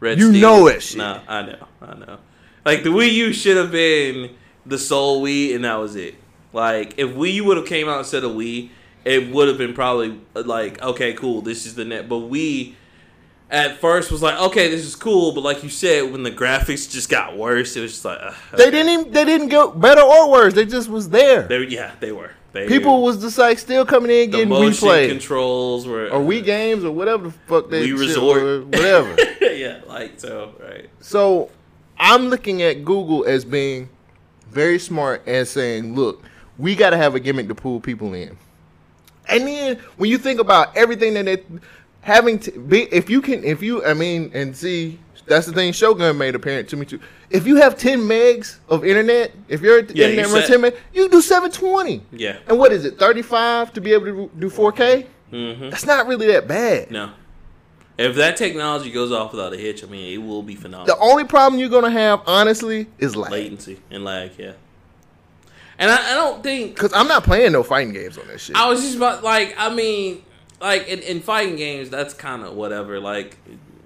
Red 0.00 0.18
You 0.18 0.30
Steel. 0.30 0.40
know 0.40 0.66
it. 0.68 0.82
shit. 0.82 0.98
Nah, 0.98 1.20
I 1.26 1.42
know, 1.42 1.66
I 1.82 1.94
know. 1.94 2.18
Like 2.64 2.82
the 2.84 2.90
Wii 2.90 3.12
U 3.14 3.32
should 3.32 3.56
have 3.56 3.72
been 3.72 4.34
the 4.66 4.78
sole 4.78 5.22
Wii, 5.22 5.54
and 5.54 5.64
that 5.64 5.76
was 5.76 5.96
it. 5.96 6.14
Like 6.52 6.94
if 6.98 7.10
Wii 7.10 7.34
U 7.34 7.44
would 7.46 7.56
have 7.56 7.66
came 7.66 7.88
out 7.88 7.98
instead 8.00 8.24
of 8.24 8.32
Wii, 8.32 8.70
it 9.04 9.32
would 9.32 9.48
have 9.48 9.58
been 9.58 9.74
probably 9.74 10.20
uh, 10.36 10.42
like, 10.44 10.80
okay, 10.82 11.14
cool, 11.14 11.40
this 11.40 11.66
is 11.66 11.74
the 11.74 11.84
net. 11.84 12.08
But 12.08 12.16
Wii 12.30 12.74
at 13.50 13.78
first 13.80 14.12
was 14.12 14.20
like, 14.22 14.38
okay, 14.38 14.68
this 14.68 14.84
is 14.84 14.94
cool, 14.94 15.32
but 15.32 15.40
like 15.42 15.62
you 15.62 15.70
said, 15.70 16.12
when 16.12 16.22
the 16.22 16.30
graphics 16.30 16.90
just 16.90 17.08
got 17.08 17.36
worse, 17.36 17.74
it 17.76 17.80
was 17.80 17.92
just 17.92 18.04
like, 18.04 18.18
uh, 18.20 18.32
They 18.56 18.70
didn't 18.70 18.88
even 18.92 19.12
they 19.12 19.24
didn't 19.24 19.48
get 19.48 19.80
better 19.80 20.02
or 20.02 20.30
worse. 20.30 20.52
They 20.54 20.66
just 20.66 20.88
was 20.90 21.08
there. 21.08 21.42
they, 21.42 21.64
yeah, 21.66 21.92
they 22.00 22.12
were. 22.12 22.32
They, 22.52 22.66
People 22.66 23.02
was 23.02 23.20
just 23.20 23.36
like 23.36 23.58
still 23.58 23.84
coming 23.84 24.10
in 24.10 24.30
the 24.30 24.36
getting 24.38 24.48
motion 24.48 24.88
replay 24.88 25.08
controls 25.10 25.86
were 25.86 26.06
or 26.08 26.20
Wii 26.20 26.40
uh, 26.40 26.44
games 26.44 26.84
or 26.84 26.90
whatever 26.92 27.24
the 27.24 27.30
fuck 27.46 27.68
they 27.68 27.92
Resort. 27.92 28.42
was, 28.42 28.64
whatever. 28.64 29.16
yeah, 29.42 29.80
like 29.86 30.18
so, 30.18 30.54
right. 30.58 30.88
So 31.00 31.50
I'm 31.98 32.28
looking 32.28 32.62
at 32.62 32.84
Google 32.84 33.26
as 33.26 33.44
being 33.44 33.90
very 34.50 34.78
smart 34.78 35.22
and 35.26 35.46
saying, 35.46 35.94
look, 35.94 36.22
we 36.56 36.74
got 36.74 36.90
to 36.90 36.96
have 36.96 37.14
a 37.14 37.20
gimmick 37.20 37.48
to 37.48 37.54
pull 37.54 37.80
people 37.80 38.14
in. 38.14 38.36
And 39.28 39.46
then 39.46 39.76
when 39.98 40.08
you 40.10 40.16
think 40.16 40.40
about 40.40 40.74
everything 40.74 41.14
that 41.14 41.26
they 41.26 41.44
having 42.00 42.38
to 42.40 42.50
be, 42.58 42.84
if 42.84 43.10
you 43.10 43.20
can, 43.20 43.44
if 43.44 43.62
you, 43.62 43.84
I 43.84 43.92
mean, 43.92 44.30
and 44.32 44.56
see, 44.56 44.98
that's 45.28 45.46
the 45.46 45.52
thing 45.52 45.72
Shogun 45.72 46.16
made 46.18 46.34
apparent 46.34 46.68
to 46.70 46.76
me 46.76 46.86
too. 46.86 47.00
If 47.30 47.46
you 47.46 47.56
have 47.56 47.76
10 47.76 48.00
megs 48.00 48.58
of 48.68 48.84
internet, 48.84 49.32
if 49.48 49.60
your 49.60 49.80
Yeah, 49.80 50.08
internet 50.08 50.28
you 50.28 50.34
runs 50.34 50.46
10 50.46 50.60
meg, 50.60 50.76
you 50.92 51.08
do 51.08 51.20
720. 51.20 52.02
Yeah. 52.12 52.38
And 52.46 52.58
what 52.58 52.72
is 52.72 52.84
it, 52.84 52.98
35 52.98 53.72
to 53.74 53.80
be 53.80 53.92
able 53.92 54.06
to 54.06 54.30
do 54.38 54.50
4K? 54.50 55.06
Mm-hmm. 55.32 55.70
That's 55.70 55.86
not 55.86 56.06
really 56.06 56.26
that 56.28 56.48
bad. 56.48 56.90
No. 56.90 57.10
If 57.98 58.14
that 58.14 58.36
technology 58.36 58.92
goes 58.92 59.10
off 59.10 59.32
without 59.32 59.52
a 59.52 59.56
hitch, 59.56 59.82
I 59.82 59.88
mean, 59.88 60.12
it 60.12 60.24
will 60.24 60.42
be 60.42 60.54
phenomenal. 60.54 60.94
The 60.94 61.02
only 61.02 61.24
problem 61.24 61.58
you're 61.58 61.68
going 61.68 61.84
to 61.84 61.90
have, 61.90 62.22
honestly, 62.26 62.86
is 62.98 63.16
lag. 63.16 63.32
Latency 63.32 63.80
and 63.90 64.04
lag, 64.04 64.30
yeah. 64.38 64.52
And 65.78 65.90
I, 65.90 66.12
I 66.12 66.14
don't 66.14 66.42
think 66.42 66.74
Because 66.74 66.92
I'm 66.92 67.08
not 67.08 67.24
playing 67.24 67.52
no 67.52 67.62
fighting 67.62 67.92
games 67.92 68.18
on 68.18 68.26
that 68.28 68.40
shit. 68.40 68.56
I 68.56 68.68
was 68.68 68.82
just 68.82 68.96
about 68.96 69.22
like 69.22 69.54
I 69.56 69.72
mean, 69.72 70.24
like 70.60 70.88
in, 70.88 70.98
in 71.00 71.20
fighting 71.20 71.56
games, 71.56 71.88
that's 71.88 72.14
kind 72.14 72.42
of 72.42 72.54
whatever. 72.54 72.98
Like 72.98 73.36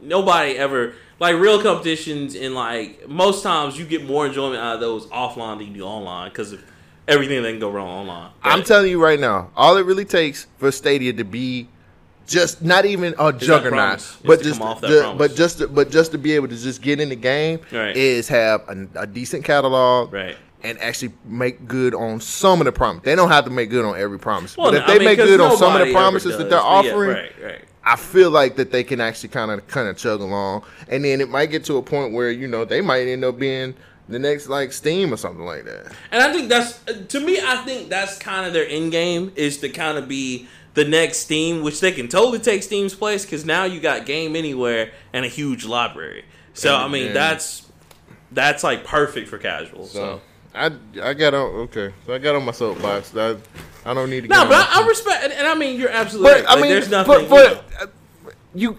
nobody 0.01 0.57
ever 0.57 0.95
like 1.19 1.37
real 1.37 1.63
competitions, 1.63 2.35
and 2.35 2.55
like 2.55 3.09
most 3.09 3.43
times 3.43 3.79
you 3.79 3.85
get 3.87 4.05
more 4.05 4.27
enjoyment 4.27 4.61
out 4.63 4.75
of 4.77 4.81
those 4.81 5.07
offline 5.07 5.59
than 5.59 5.69
you 5.69 5.75
do 5.75 5.85
online 5.85 6.31
because 6.31 6.53
of 6.53 6.63
everything 7.09 7.43
that 7.43 7.51
can 7.51 7.61
go 7.61 7.71
wrong 7.71 7.89
online. 7.89 8.31
I'm 8.43 8.63
telling 8.63 8.91
you 8.91 9.03
right 9.03 9.19
now, 9.21 9.51
all 9.57 9.77
it 9.77 9.85
really 9.87 10.05
takes 10.05 10.47
for 10.59 10.71
Stadia 10.73 11.13
to 11.15 11.25
be 11.25 11.69
just 12.27 12.63
not 12.63 12.85
even 12.85 13.15
a 13.19 13.33
juggernaut. 13.33 13.99
Just 13.99 14.23
but 14.25 14.43
just 14.43 14.61
the- 14.61 15.15
but 15.19 15.35
just 15.35 15.59
to, 15.59 15.69
but 15.69 15.91
just 15.91 16.13
to 16.13 16.19
be 16.19 16.33
able 16.33 16.49
to 16.49 16.57
just 16.57 16.81
get 16.81 17.01
in 17.01 17.09
the 17.09 17.17
game 17.17 17.61
Right. 17.73 17.97
is 17.97 18.29
have 18.29 18.63
a, 18.69 18.87
a 19.03 19.07
decent 19.07 19.45
catalog, 19.45 20.13
Right. 20.13 20.37
and 20.63 20.79
actually 20.81 21.13
make 21.25 21.67
good 21.67 21.95
on 21.95 22.21
some 22.21 22.61
of 22.61 22.65
the 22.65 22.73
promises. 22.73 23.05
They 23.05 23.17
don't 23.17 23.29
have 23.31 23.45
to 23.47 23.51
make 23.51 23.71
good 23.71 23.85
on 23.85 23.99
every 23.99 24.19
promise, 24.21 24.57
Well, 24.57 24.71
but 24.71 24.79
if 24.79 24.85
I 24.85 24.93
they 24.93 24.99
mean, 25.01 25.05
make 25.07 25.19
good 25.19 25.41
on 25.41 25.57
some 25.57 25.75
of 25.75 25.85
the 25.87 25.93
promises 25.93 26.39
that 26.39 26.49
they're 26.49 26.61
but 26.61 26.85
yeah, 26.85 26.91
offering, 26.93 27.11
right, 27.11 27.33
right. 27.43 27.61
I 27.85 27.97
feel 27.97 28.31
like 28.31 28.57
that 28.57 28.71
they 28.71 28.85
can 28.85 29.01
actually 29.01 29.31
kind 29.31 29.51
of 29.51 29.67
kind 29.67 29.89
of 29.89 29.97
chug 29.97 30.21
along, 30.21 30.65
and 30.89 31.05
then 31.05 31.21
it 31.21 31.29
might 31.29 31.47
get 31.47 31.65
to 31.65 31.77
a 31.77 31.83
point 31.83 32.13
where 32.13 32.31
you 32.31 32.47
know 32.47 32.65
they 32.65 32.81
might 32.81 33.09
end 33.09 33.25
up 33.25 33.39
being 33.39 33.75
the 34.09 34.19
next 34.19 34.49
like 34.49 34.73
Steam 34.73 35.13
or 35.13 35.17
something 35.17 35.45
like 35.45 35.65
that. 35.65 35.93
And 36.11 36.23
I 36.23 36.33
think 36.33 36.49
that's 36.49 36.81
uh, 36.89 37.05
to 37.09 37.21
me. 37.21 37.41
I 37.41 37.57
think 37.65 37.89
that's 37.89 38.19
kind 38.19 38.47
of 38.47 38.53
their 38.53 38.69
end 38.69 38.93
game 38.93 39.33
is 39.35 39.59
to 39.59 39.69
kind 39.69 39.99
of 39.99 40.09
be 40.09 40.49
the 40.75 40.85
next 40.85 41.19
Steam, 41.19 41.63
which 41.63 41.81
they 41.81 41.93
can 41.93 42.09
totally 42.09 42.39
take 42.39 42.63
Steam's 42.63 42.95
place 42.95 43.25
because 43.25 43.45
now 43.45 43.65
you 43.65 43.81
got 43.81 44.07
Game 44.07 44.37
Anywhere 44.37 44.93
and 45.13 45.25
a 45.25 45.29
huge 45.29 45.65
library. 45.65 46.25
So 46.55 46.77
I 46.77 46.89
mean, 46.89 47.13
that's 47.13 47.67
that's 48.31 48.63
like 48.63 48.85
perfect 48.85 49.29
for 49.29 49.39
casual. 49.39 49.87
So. 49.87 49.99
So 49.99 50.21
I 50.55 50.71
I 51.03 51.15
got 51.15 51.35
on 51.35 51.47
okay, 51.63 51.93
so 52.07 52.15
I 52.15 52.19
got 52.19 52.35
on 52.35 52.45
my 52.45 52.53
soapbox. 52.53 53.17
I 53.17 53.37
I 53.85 53.95
don't 53.95 54.11
need 54.11 54.23
to. 54.23 54.29
No, 54.29 54.45
but 54.45 54.55
I, 54.71 54.83
I 54.83 54.87
respect, 54.87 55.25
and, 55.25 55.33
and 55.33 55.47
I 55.47 55.55
mean, 55.55 55.79
you're 55.79 55.91
absolutely 55.91 56.31
But 56.33 56.41
right. 56.43 56.49
I 56.51 56.55
Like, 56.55 56.63
mean, 56.63 56.71
there's 56.71 56.89
nothing. 56.91 57.29
but, 57.29 57.29
you 57.29 57.37
uh, 57.47 57.55
know. 57.55 57.61
but 58.25 58.35
you, 58.55 58.79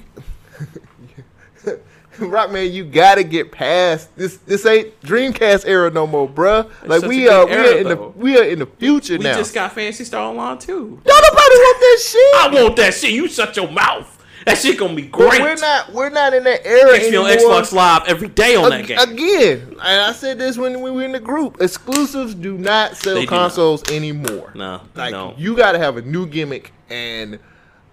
Rockman, 2.29 2.71
you 2.71 2.85
gotta 2.85 3.23
get 3.23 3.51
past 3.51 4.15
this. 4.15 4.37
This 4.37 4.65
ain't 4.65 4.99
Dreamcast 5.01 5.65
era 5.65 5.89
no 5.89 6.05
more, 6.05 6.29
bruh. 6.29 6.69
Like 6.85 7.01
we 7.03 7.27
uh, 7.27 7.41
are, 7.43 7.45
good 7.47 7.49
we 7.49 7.55
are 7.55 7.65
era, 7.65 7.75
in 7.81 7.87
the 7.87 7.95
we 7.95 8.37
are 8.39 8.43
in 8.43 8.59
the 8.59 8.65
future 8.67 9.17
we 9.17 9.23
now. 9.23 9.31
We 9.31 9.37
just 9.41 9.53
got 9.53 9.71
Phantasy 9.73 10.03
Star 10.03 10.29
Online 10.29 10.57
2. 10.59 10.73
Don't 10.73 11.05
nobody 11.05 11.55
want 11.55 11.79
that 11.79 11.99
shit. 12.01 12.35
I 12.35 12.63
want 12.63 12.75
that 12.77 12.93
shit. 12.93 13.11
You 13.11 13.27
shut 13.27 13.55
your 13.57 13.69
mouth. 13.71 14.12
That 14.45 14.57
shit 14.57 14.77
gonna 14.77 14.93
be 14.95 15.03
But 15.03 15.11
great. 15.29 15.41
we're 15.41 15.55
not. 15.55 15.93
We're 15.93 16.09
not 16.09 16.33
in 16.33 16.43
that 16.43 16.65
era 16.65 16.97
Catch 16.99 17.11
me 17.11 17.17
on 17.17 17.29
anymore. 17.31 17.61
Xbox 17.61 17.71
Live 17.73 18.03
every 18.07 18.27
day 18.27 18.55
on 18.55 18.69
that 18.69 18.85
game. 18.87 18.97
Again, 18.99 19.67
and 19.71 20.01
I 20.01 20.11
said 20.11 20.37
this 20.39 20.57
when 20.57 20.81
we 20.81 20.91
were 20.91 21.03
in 21.03 21.11
the 21.13 21.19
group. 21.19 21.61
Exclusives 21.61 22.35
do 22.35 22.57
not 22.57 22.95
sell 22.97 23.21
do 23.21 23.27
consoles 23.27 23.83
anymore. 23.91 24.51
No, 24.55 24.81
Like 24.95 25.11
no. 25.11 25.33
you 25.37 25.55
got 25.55 25.73
to 25.73 25.79
have 25.79 25.97
a 25.97 26.01
new 26.01 26.25
gimmick 26.27 26.73
and 26.89 27.39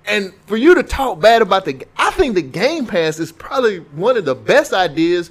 and 0.06 0.32
for 0.46 0.56
you 0.56 0.74
to 0.74 0.82
talk 0.82 1.20
bad 1.20 1.42
about 1.42 1.64
the 1.66 1.84
I 1.96 2.10
think 2.12 2.34
the 2.34 2.42
Game 2.42 2.86
Pass 2.86 3.18
is 3.20 3.30
probably 3.32 3.78
one 3.78 4.16
of 4.16 4.24
the 4.24 4.34
best 4.34 4.72
ideas 4.72 5.30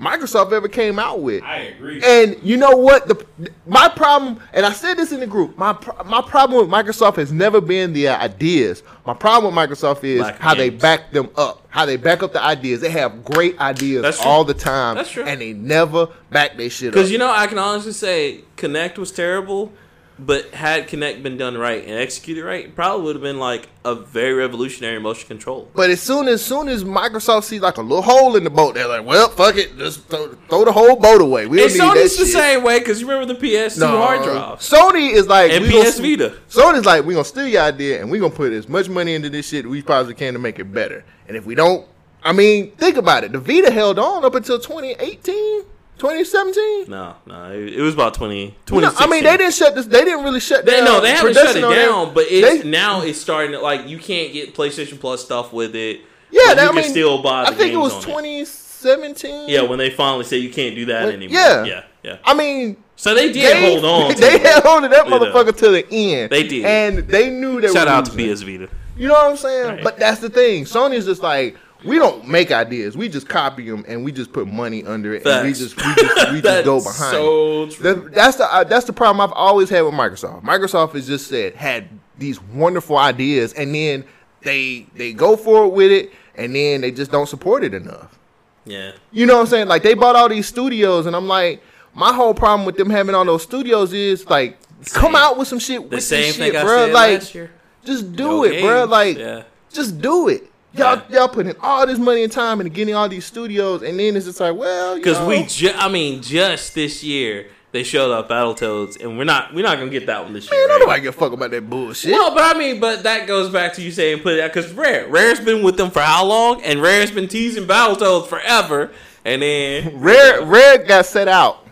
Microsoft 0.00 0.52
ever 0.52 0.66
came 0.66 0.98
out 0.98 1.20
with. 1.20 1.42
I 1.44 1.58
agree. 1.58 2.02
And 2.04 2.36
you 2.42 2.56
know 2.56 2.76
what? 2.76 3.06
The 3.06 3.24
my 3.64 3.88
problem, 3.88 4.40
and 4.52 4.66
I 4.66 4.72
said 4.72 4.94
this 4.94 5.12
in 5.12 5.20
the 5.20 5.26
group. 5.26 5.56
My 5.56 5.78
my 6.04 6.20
problem 6.20 6.60
with 6.60 6.68
Microsoft 6.68 7.16
has 7.16 7.30
never 7.30 7.60
been 7.60 7.92
the 7.92 8.08
ideas. 8.08 8.82
My 9.06 9.14
problem 9.14 9.54
with 9.54 9.70
Microsoft 9.70 10.02
is 10.02 10.20
Lack 10.20 10.34
of 10.34 10.40
how 10.40 10.54
they 10.54 10.70
back 10.70 11.12
them 11.12 11.30
up. 11.36 11.64
How 11.68 11.86
they 11.86 11.96
back 11.96 12.24
up 12.24 12.32
the 12.32 12.42
ideas. 12.42 12.80
They 12.80 12.90
have 12.90 13.24
great 13.24 13.58
ideas 13.60 14.18
all 14.24 14.44
the 14.44 14.54
time. 14.54 14.96
That's 14.96 15.10
true. 15.10 15.24
And 15.24 15.40
they 15.40 15.52
never 15.52 16.08
back 16.30 16.56
their 16.56 16.70
shit 16.70 16.88
up. 16.88 16.94
Because 16.94 17.12
you 17.12 17.18
know, 17.18 17.30
I 17.30 17.46
can 17.46 17.58
honestly 17.58 17.92
say 17.92 18.42
Kinect 18.56 18.98
was 18.98 19.12
terrible, 19.12 19.72
but 20.18 20.50
had 20.54 20.88
Kinect 20.88 21.22
been 21.22 21.36
done 21.36 21.58
right 21.58 21.82
and 21.84 21.94
executed 21.98 22.44
right, 22.44 22.66
it 22.66 22.74
probably 22.76 23.04
would 23.04 23.16
have 23.16 23.22
been 23.22 23.38
like 23.38 23.68
a 23.84 23.94
very 23.94 24.32
revolutionary 24.34 25.00
motion 25.00 25.26
control. 25.26 25.68
But 25.74 25.90
as 25.90 26.00
soon 26.00 26.28
as 26.28 26.44
soon 26.44 26.68
as 26.68 26.84
Microsoft 26.84 27.44
sees 27.44 27.60
like 27.60 27.76
a 27.78 27.82
little 27.82 28.02
hole 28.02 28.36
in 28.36 28.44
the 28.44 28.50
boat, 28.50 28.74
they're 28.74 28.86
like, 28.88 29.04
"Well, 29.04 29.28
fuck 29.28 29.56
it, 29.56 29.76
just 29.76 30.04
throw, 30.08 30.28
throw 30.48 30.64
the 30.64 30.72
whole 30.72 30.96
boat 30.96 31.20
away." 31.20 31.46
We 31.46 31.56
don't 31.58 31.66
And 31.70 31.74
need 31.74 31.80
that 31.80 31.96
Sony's 31.96 32.16
the 32.18 32.24
shit. 32.26 32.34
same 32.34 32.62
way 32.62 32.78
because 32.78 33.00
you 33.00 33.08
remember 33.08 33.34
the 33.34 33.40
PS2 33.40 33.86
hard 33.86 34.22
drive 34.22 34.58
Sony 34.60 35.12
is 35.12 35.26
like 35.26 35.50
and 35.50 35.64
we 35.64 35.70
gonna- 35.72 35.84
PS 35.84 35.98
Vita. 35.98 36.32
Sony's 36.48 36.86
like, 36.86 37.04
"We're 37.04 37.14
gonna 37.14 37.24
steal 37.24 37.48
your 37.48 37.62
idea 37.62 38.00
and 38.00 38.10
we're 38.10 38.20
gonna 38.20 38.34
put 38.34 38.52
as 38.52 38.68
much 38.68 38.88
money 38.88 39.14
into 39.14 39.28
this 39.30 39.48
shit 39.48 39.68
we 39.68 39.82
possibly 39.82 40.14
can 40.14 40.32
to 40.34 40.38
make 40.38 40.58
it 40.58 40.72
better. 40.72 41.04
And 41.26 41.36
if 41.36 41.44
we 41.44 41.54
don't, 41.54 41.86
I 42.22 42.32
mean, 42.32 42.70
think 42.78 42.96
about 42.96 43.24
it. 43.24 43.32
The 43.32 43.38
Vita 43.40 43.70
held 43.70 43.98
on 43.98 44.24
up 44.24 44.34
until 44.34 44.58
2018, 44.58 45.64
2017. 45.98 46.90
No, 46.90 47.14
no, 47.26 47.52
it, 47.52 47.74
it 47.74 47.80
was 47.80 47.94
about 47.94 48.14
20, 48.14 48.36
You 48.40 48.46
know, 48.46 48.52
2016. 48.66 49.06
I 49.08 49.10
mean, 49.10 49.24
they 49.24 49.36
didn't 49.36 49.54
shut 49.54 49.74
this. 49.74 49.86
They 49.86 50.04
didn't 50.04 50.24
really 50.24 50.40
shut 50.40 50.64
They, 50.66 50.72
down. 50.76 50.84
no, 50.84 51.00
they 51.00 51.10
haven't 51.12 51.34
shut 51.34 51.56
it 51.56 51.60
production 51.60 51.64
on 51.64 51.72
down, 52.06 52.14
but 52.14 52.26
it's 52.28 52.62
They- 52.62 52.68
now 52.68 53.02
it's 53.02 53.20
starting 53.20 53.52
to 53.52 53.60
like 53.60 53.88
you 53.88 53.98
can't 53.98 54.32
get 54.32 54.54
PlayStation 54.54 54.98
Plus 55.00 55.24
stuff 55.24 55.52
with 55.52 55.74
it. 55.76 56.00
yeah, 56.30 56.40
but 56.48 56.54
that, 56.56 56.62
you 56.62 56.68
I 56.68 56.72
can 56.72 56.82
mean, 56.82 56.90
still 56.90 57.22
buy. 57.22 57.44
The 57.44 57.50
I 57.50 57.54
think 57.54 57.72
it 57.72 57.76
was 57.76 57.94
on 57.94 58.02
2017. 58.02 59.48
Yeah, 59.48 59.62
when 59.62 59.78
they 59.78 59.90
finally 59.90 60.24
say 60.24 60.36
you 60.38 60.50
can't 60.50 60.74
do 60.74 60.86
that 60.86 61.04
When- 61.06 61.14
anymore. 61.14 61.38
yeah. 61.38 61.64
yeah, 61.64 61.82
yeah. 62.02 62.16
I 62.24 62.34
mean, 62.34 62.76
So 62.96 63.14
they 63.14 63.32
did 63.32 63.44
they 63.56 63.70
hold 63.80 63.84
on. 63.84 64.10
to 64.14 64.20
They 64.20 64.38
held 64.38 64.66
on 64.66 64.82
to 64.82 64.88
that 64.88 65.04
You 65.06 65.10
know. 65.10 65.20
motherfucker 65.20 65.56
to 65.58 65.68
the 65.70 65.86
end. 65.90 66.30
They 66.30 66.42
did. 66.46 66.64
and 66.64 66.98
they 67.08 67.30
knew 67.30 67.60
they 67.60 67.68
Shout 67.72 67.86
were 67.86 67.92
out 67.92 68.04
to 68.06 68.12
losing. 68.12 68.34
PS 68.34 68.42
Vita. 68.60 68.68
You 68.96 69.08
know 69.08 69.14
what 69.14 69.30
I'm 69.30 69.36
saying? 69.36 69.66
Right. 69.68 69.82
But 69.84 69.98
that's 69.98 70.20
the 70.20 70.28
thing. 70.30 70.64
Sony's 70.64 71.04
just 71.06 71.22
like 71.22 71.56
we 71.84 71.98
don't 71.98 72.26
make 72.28 72.50
ideas. 72.52 72.96
We 72.96 73.08
just 73.08 73.28
copy 73.28 73.68
them 73.68 73.84
and 73.86 74.04
we 74.04 74.12
just 74.12 74.32
put 74.32 74.46
money 74.48 74.84
under 74.84 75.14
it 75.14 75.26
and 75.26 75.46
we 75.46 75.52
just 75.52 75.76
we 75.76 75.94
just, 75.94 76.32
we 76.32 76.40
just 76.40 76.64
go 76.64 76.78
behind. 76.78 76.94
so 77.12 77.62
it. 77.64 77.78
That- 77.80 78.12
that's 78.14 78.36
the 78.36 78.52
uh, 78.54 78.64
that's 78.64 78.86
the 78.86 78.92
problem 78.92 79.20
I've 79.20 79.36
always 79.36 79.68
had 79.70 79.82
with 79.82 79.94
Microsoft. 79.94 80.42
Microsoft 80.42 80.92
has 80.92 81.06
just 81.06 81.28
said 81.28 81.54
had 81.54 81.88
these 82.18 82.40
wonderful 82.42 82.96
ideas 82.98 83.52
and 83.54 83.74
then 83.74 84.04
they 84.42 84.86
they 84.94 85.12
go 85.12 85.36
forward 85.36 85.74
with 85.74 85.90
it 85.92 86.12
and 86.36 86.54
then 86.54 86.80
they 86.80 86.90
just 86.90 87.10
don't 87.10 87.28
support 87.28 87.64
it 87.64 87.74
enough. 87.74 88.18
Yeah. 88.66 88.92
You 89.12 89.26
know 89.26 89.34
what 89.34 89.40
I'm 89.42 89.46
saying? 89.46 89.68
Like 89.68 89.82
they 89.82 89.94
bought 89.94 90.16
all 90.16 90.28
these 90.28 90.48
studios, 90.48 91.04
and 91.06 91.14
I'm 91.14 91.28
like, 91.28 91.62
my 91.94 92.12
whole 92.14 92.32
problem 92.34 92.64
with 92.64 92.76
them 92.76 92.88
having 92.88 93.14
all 93.14 93.24
those 93.24 93.42
studios 93.42 93.92
is 93.92 94.26
like, 94.28 94.56
come 94.92 95.14
out 95.14 95.36
with 95.38 95.48
some 95.48 95.58
shit 95.58 95.82
The 95.90 95.96
with 95.96 96.04
same 96.04 96.22
this 96.22 96.36
thing 96.38 96.46
shit, 96.52 96.56
I 96.56 96.62
bro. 96.64 96.86
said 96.86 96.92
Like, 96.94 97.18
last 97.20 97.34
year. 97.34 97.50
just 97.84 98.12
do 98.16 98.24
No 98.24 98.44
it, 98.44 98.62
bro. 98.62 98.84
Like, 98.86 99.18
yeah. 99.18 99.42
just 99.70 100.00
do 100.00 100.28
it. 100.28 100.50
Y'all, 100.76 101.02
y'all 101.08 101.28
putting 101.28 101.54
all 101.60 101.86
this 101.86 101.98
money 101.98 102.24
and 102.24 102.32
time 102.32 102.60
into 102.60 102.70
getting 102.70 102.94
all 102.94 103.08
these 103.08 103.24
studios, 103.24 103.82
and 103.82 103.98
then 103.98 104.16
it's 104.16 104.26
just 104.26 104.40
like, 104.40 104.56
well, 104.56 104.96
Because 104.96 105.20
we, 105.26 105.44
ju- 105.44 105.72
I 105.74 105.88
mean, 105.88 106.20
just 106.20 106.74
this 106.74 107.04
year 107.04 107.46
they 107.70 107.82
showed 107.84 108.10
up 108.12 108.28
Battletoads, 108.28 109.00
and 109.00 109.16
we're 109.18 109.24
not, 109.24 109.54
we're 109.54 109.62
not 109.64 109.78
gonna 109.78 109.90
get 109.90 110.06
that 110.06 110.24
one 110.24 110.32
this 110.32 110.50
year. 110.50 110.60
man, 110.68 110.70
right? 110.76 110.80
nobody 110.80 111.02
give 111.02 111.14
a 111.14 111.18
fuck 111.18 111.32
about 111.32 111.50
that 111.52 111.68
bullshit. 111.70 112.10
No, 112.10 112.34
but 112.34 112.54
I 112.54 112.58
mean, 112.58 112.80
but 112.80 113.02
that 113.04 113.26
goes 113.28 113.50
back 113.50 113.72
to 113.74 113.82
you 113.82 113.90
saying 113.92 114.20
put 114.20 114.34
it 114.34 114.40
out 114.40 114.52
because 114.52 114.72
Rare, 114.72 115.06
Rare's 115.08 115.40
been 115.40 115.62
with 115.62 115.76
them 115.76 115.90
for 115.90 116.00
how 116.00 116.24
long, 116.24 116.62
and 116.62 116.82
Rare's 116.82 117.10
been 117.12 117.28
teasing 117.28 117.66
Battletoads 117.66 118.26
forever, 118.26 118.92
and 119.24 119.42
then 119.42 120.00
Rare, 120.00 120.44
Rare 120.44 120.78
got 120.84 121.06
set 121.06 121.28
out. 121.28 121.66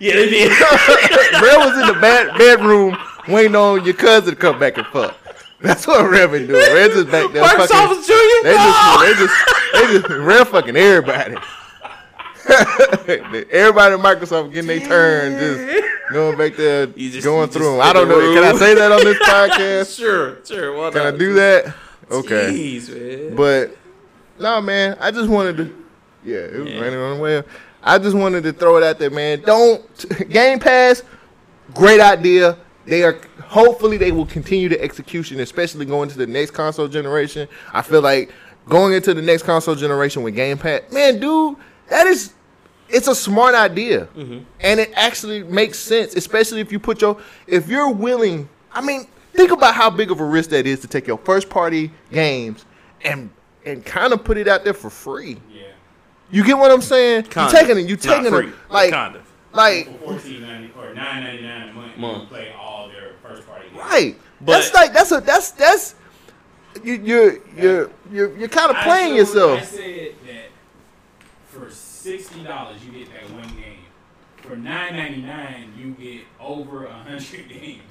yeah, 0.00 0.14
they 0.14 0.30
did. 0.30 0.48
Rare 1.42 1.58
was 1.58 1.78
in 1.80 1.86
the 1.94 1.98
bed, 2.00 2.36
bedroom 2.38 2.96
waiting 3.28 3.54
on 3.56 3.84
your 3.84 3.94
cousin 3.94 4.34
to 4.34 4.40
come 4.40 4.58
back 4.58 4.78
and 4.78 4.86
fuck. 4.88 5.16
That's 5.62 5.86
what 5.86 6.08
Rare 6.08 6.28
been 6.28 6.46
doing. 6.46 6.60
Rare 6.60 6.88
just 6.88 7.10
back 7.10 7.32
there. 7.32 7.42
Marcus 7.42 7.70
fucking- 7.70 7.90
Office 7.90 8.06
Jr. 8.06 8.14
They 8.44 8.54
just, 8.54 9.00
they 9.00 9.14
just, 9.14 9.34
they 9.72 9.86
just, 10.08 10.08
Rare 10.24 10.44
fucking 10.44 10.76
everybody. 10.76 11.36
everybody 12.48 13.94
at 13.94 14.00
Microsoft 14.00 14.52
getting 14.52 14.68
their 14.68 14.80
turn, 14.88 15.38
just 15.38 15.84
going 16.12 16.38
back 16.38 16.56
there, 16.56 16.88
You 16.96 17.10
just- 17.10 17.24
going 17.24 17.48
you 17.48 17.52
through 17.52 17.62
just 17.62 17.72
them. 17.72 17.80
I 17.80 17.92
don't 17.92 18.08
the 18.08 18.14
know. 18.14 18.34
Can 18.34 18.44
I 18.54 18.58
say 18.58 18.74
that 18.74 18.92
on 18.92 19.04
this 19.04 19.18
podcast? 19.22 19.96
sure, 19.98 20.38
sure. 20.44 20.76
Why 20.76 20.90
Can 20.90 21.02
I 21.02 21.10
do 21.16 21.34
that? 21.34 21.74
Okay. 22.10 22.50
Jeez, 22.52 22.88
man. 23.28 23.36
But 23.36 23.76
no, 24.38 24.60
man, 24.60 24.96
I 25.00 25.10
just 25.10 25.28
wanted 25.28 25.56
to. 25.58 25.84
Yeah, 26.24 26.36
it 26.38 26.58
was 26.60 26.72
Yeah. 26.72 26.80
raining 26.80 26.98
on 27.00 27.16
the 27.16 27.22
way. 27.22 27.42
I 27.82 27.98
just 27.98 28.16
wanted 28.16 28.42
to 28.44 28.52
throw 28.52 28.76
it 28.76 28.82
out 28.82 28.98
there, 28.98 29.10
man. 29.10 29.40
Don't 29.42 30.28
Game 30.30 30.58
Pass, 30.58 31.02
great 31.74 32.00
idea. 32.00 32.56
They 32.88 33.02
are 33.02 33.20
hopefully 33.42 33.96
they 33.98 34.12
will 34.12 34.26
continue 34.26 34.68
the 34.68 34.80
execution, 34.80 35.40
especially 35.40 35.84
going 35.84 36.08
to 36.08 36.18
the 36.18 36.26
next 36.26 36.52
console 36.52 36.88
generation. 36.88 37.46
I 37.72 37.82
feel 37.82 38.00
like 38.00 38.32
going 38.66 38.94
into 38.94 39.14
the 39.14 39.22
next 39.22 39.42
console 39.42 39.74
generation 39.74 40.22
with 40.22 40.34
Game 40.34 40.58
Pass, 40.58 40.82
man, 40.90 41.20
dude, 41.20 41.56
that 41.88 42.06
is 42.06 42.32
it's 42.88 43.08
a 43.08 43.14
smart 43.14 43.54
idea, 43.54 44.06
mm-hmm. 44.16 44.38
and 44.60 44.80
it 44.80 44.90
actually 44.94 45.42
makes 45.42 45.78
sense, 45.78 46.14
especially 46.16 46.60
if 46.60 46.72
you 46.72 46.78
put 46.78 47.02
your 47.02 47.18
if 47.46 47.68
you're 47.68 47.90
willing. 47.90 48.48
I 48.72 48.80
mean, 48.80 49.06
think 49.34 49.50
about 49.50 49.74
how 49.74 49.90
big 49.90 50.10
of 50.10 50.20
a 50.20 50.24
risk 50.24 50.50
that 50.50 50.66
is 50.66 50.80
to 50.80 50.88
take 50.88 51.06
your 51.06 51.18
first 51.18 51.50
party 51.50 51.90
games 52.10 52.64
and 53.02 53.30
and 53.66 53.84
kind 53.84 54.12
of 54.12 54.24
put 54.24 54.38
it 54.38 54.48
out 54.48 54.64
there 54.64 54.74
for 54.74 54.90
free. 54.90 55.36
Yeah. 55.52 55.62
You 56.30 56.44
get 56.44 56.56
what 56.56 56.70
I'm 56.70 56.82
saying? 56.82 57.24
Kind 57.24 57.52
you 57.52 57.58
taking 57.58 57.78
it. 57.78 57.88
You 57.88 57.94
It's 57.94 58.06
not 58.06 58.22
taking 58.22 58.48
it 58.48 58.54
like 58.70 58.90
kind 58.90 59.16
of. 59.16 59.32
like 59.52 59.86
For 59.86 60.12
fourteen 60.12 60.42
ninety 60.42 60.72
or 60.78 60.94
nine 60.94 61.24
ninety 61.24 61.42
nine 61.42 61.68
a 61.68 61.72
month, 61.72 61.96
Month. 61.98 62.18
can 62.18 62.26
play 62.28 62.52
all 62.58 62.77
their 62.77 62.77
first 63.28 63.46
party 63.46 63.68
games. 63.68 63.78
right. 63.78 64.16
But- 64.40 64.52
that's 64.52 64.74
like 64.74 64.92
that's 64.92 65.12
a 65.12 65.20
that's 65.20 65.50
that's 65.52 65.94
you 66.84 66.94
you're 66.94 67.38
you're 67.56 67.90
you're, 68.12 68.36
you're 68.38 68.48
kind 68.48 68.70
of 68.70 68.76
playing 68.78 69.10
showed- 69.10 69.16
yourself. 69.16 69.60
I 69.60 69.64
said 69.64 70.14
that 70.26 70.44
for 71.48 71.70
sixty 71.70 72.42
dollars 72.44 72.84
you 72.84 72.92
get 72.92 73.08
that 73.12 73.30
one 73.32 73.48
game. 73.56 73.80
For 74.42 74.56
nine 74.56 74.96
ninety 74.96 75.22
nine 75.22 75.72
you 75.76 75.90
get 75.92 76.22
over 76.40 76.84
a 76.86 76.92
hundred 76.92 77.48
games. 77.48 77.82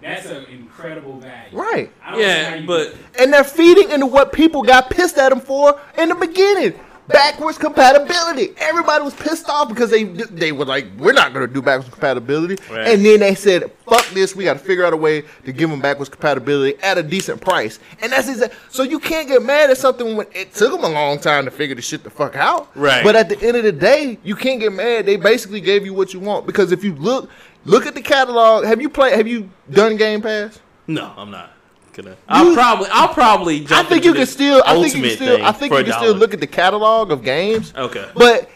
That's 0.00 0.26
an 0.26 0.44
incredible 0.44 1.18
value. 1.18 1.56
Right. 1.58 1.90
I 2.04 2.10
don't 2.12 2.20
see 2.20 2.24
how 2.26 2.30
Yeah, 2.30 2.54
you 2.54 2.66
but 2.68 2.92
can- 2.92 3.00
and 3.24 3.32
they're 3.32 3.42
feeding 3.44 3.90
into 3.90 4.06
what 4.06 4.32
people 4.32 4.62
got 4.62 4.90
pissed 4.90 5.18
at 5.18 5.30
them 5.30 5.40
for 5.40 5.80
in 5.96 6.10
the 6.10 6.14
beginning. 6.14 6.78
Backwards 7.08 7.58
compatibility. 7.58 8.52
Everybody 8.58 9.02
was 9.04 9.14
pissed 9.14 9.48
off 9.48 9.68
because 9.68 9.90
they 9.90 10.04
they 10.04 10.52
were 10.52 10.64
like, 10.64 10.86
we're 10.98 11.12
not 11.12 11.32
gonna 11.32 11.46
do 11.46 11.62
backwards 11.62 11.88
compatibility, 11.90 12.56
Right. 12.70 12.88
and 12.88 13.04
then 13.04 13.20
they 13.20 13.34
said, 13.34 13.70
fuck 13.88 14.06
this, 14.10 14.36
we 14.36 14.44
got 14.44 14.52
to 14.54 14.58
figure 14.58 14.84
out 14.84 14.92
a 14.92 14.96
way 14.96 15.22
to 15.44 15.52
give 15.52 15.70
them 15.70 15.80
backwards 15.80 16.08
compatibility 16.10 16.78
at 16.82 16.98
a 16.98 17.02
decent 17.02 17.40
price, 17.40 17.78
and 18.02 18.12
that's 18.12 18.28
exact. 18.28 18.54
So 18.70 18.82
you 18.82 18.98
can't 18.98 19.26
get 19.28 19.42
mad 19.42 19.70
at 19.70 19.78
something 19.78 20.16
when 20.16 20.26
it 20.34 20.52
took 20.54 20.72
them 20.72 20.84
a 20.84 20.88
long 20.88 21.18
time 21.18 21.44
to 21.46 21.50
figure 21.50 21.74
the 21.74 21.82
shit 21.82 22.04
the 22.04 22.10
fuck 22.10 22.36
out, 22.36 22.68
Right. 22.76 23.02
But 23.02 23.16
at 23.16 23.28
the 23.28 23.40
end 23.42 23.56
of 23.56 23.64
the 23.64 23.72
day, 23.72 24.18
you 24.22 24.36
can't 24.36 24.60
get 24.60 24.72
mad. 24.72 25.06
They 25.06 25.16
basically 25.16 25.60
gave 25.60 25.84
you 25.84 25.94
what 25.94 26.12
you 26.12 26.20
want 26.20 26.46
because 26.46 26.72
if 26.72 26.84
you 26.84 26.94
look 26.94 27.30
look 27.64 27.86
at 27.86 27.94
the 27.94 28.02
catalog, 28.02 28.64
have 28.64 28.80
you 28.80 28.88
played? 28.88 29.14
Have 29.14 29.26
you 29.26 29.48
done 29.70 29.96
Game 29.96 30.22
Pass? 30.22 30.60
No, 30.86 31.12
I'm 31.16 31.30
not 31.30 31.52
gonna. 31.92 32.16
I'll 32.28 32.54
probably. 32.54 32.88
I'll 32.90 33.12
probably. 33.12 33.66
I 33.70 33.82
think 33.82 34.04
into 34.04 34.08
you 34.08 34.14
can 34.14 34.26
still. 34.26 34.62
I 34.64 34.80
think 34.80 34.94
you 34.94 35.02
can 35.02 35.16
still. 35.16 35.44
I 35.44 35.52
think 35.52 35.72
you 35.72 35.84
can 35.84 35.92
still 35.92 36.14
look 36.14 36.34
at 36.34 36.40
the 36.40 36.46
catalog 36.46 37.10
of 37.10 37.22
games. 37.22 37.72
Okay. 37.76 38.08
But 38.14 38.50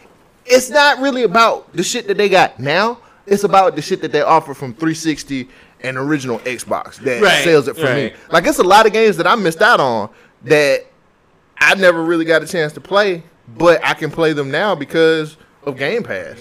it's 0.45 0.69
not 0.69 0.99
really 0.99 1.23
about 1.23 1.71
the 1.73 1.83
shit 1.83 2.07
that 2.07 2.17
they 2.17 2.29
got 2.29 2.59
now. 2.59 2.99
It's 3.25 3.43
about 3.43 3.75
the 3.75 3.81
shit 3.81 4.01
that 4.01 4.11
they 4.11 4.21
offer 4.21 4.53
from 4.53 4.73
360 4.73 5.47
and 5.81 5.97
original 5.97 6.39
Xbox 6.39 6.95
that 6.97 7.21
Right, 7.21 7.43
sells 7.43 7.67
it 7.67 7.75
for 7.75 7.93
me. 7.93 8.13
Like 8.31 8.45
it's 8.45 8.59
a 8.59 8.63
lot 8.63 8.85
of 8.85 8.93
games 8.93 9.17
that 9.17 9.27
I 9.27 9.35
missed 9.35 9.61
out 9.61 9.79
on 9.79 10.09
that 10.43 10.85
I 11.57 11.75
never 11.75 12.03
really 12.03 12.25
got 12.25 12.43
a 12.43 12.47
chance 12.47 12.73
to 12.73 12.81
play, 12.81 13.23
but 13.47 13.83
I 13.83 13.93
can 13.93 14.11
play 14.11 14.33
them 14.33 14.51
now 14.51 14.75
because 14.75 15.37
of 15.63 15.77
Game 15.77 16.03
Pass. 16.03 16.37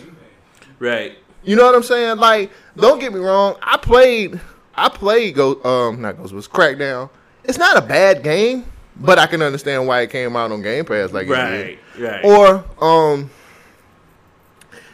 Right. 0.78 1.16
You 1.44 1.56
know 1.56 1.64
what 1.64 1.74
I'm 1.74 1.82
saying? 1.82 2.18
Like, 2.18 2.50
don't 2.76 3.00
get 3.00 3.12
me 3.12 3.20
wrong. 3.20 3.56
I 3.62 3.76
played, 3.76 4.40
I 4.74 4.88
played 4.88 5.34
Go, 5.34 5.62
um, 5.64 6.00
not 6.00 6.16
Ghost 6.16 6.32
was 6.32 6.48
Crackdown. 6.48 7.10
It's 7.44 7.58
not 7.58 7.76
a 7.76 7.80
bad 7.82 8.22
game, 8.22 8.64
but 8.96 9.18
I 9.18 9.26
can 9.26 9.42
understand 9.42 9.86
why 9.86 10.02
it 10.02 10.10
came 10.10 10.36
out 10.36 10.52
on 10.52 10.62
Game 10.62 10.84
Pass 10.84 11.12
like 11.12 11.26
it 11.26 11.30
Right. 11.30 11.78
did. 11.96 12.02
Right. 12.02 12.24
Or 12.24 12.64
um, 12.80 13.30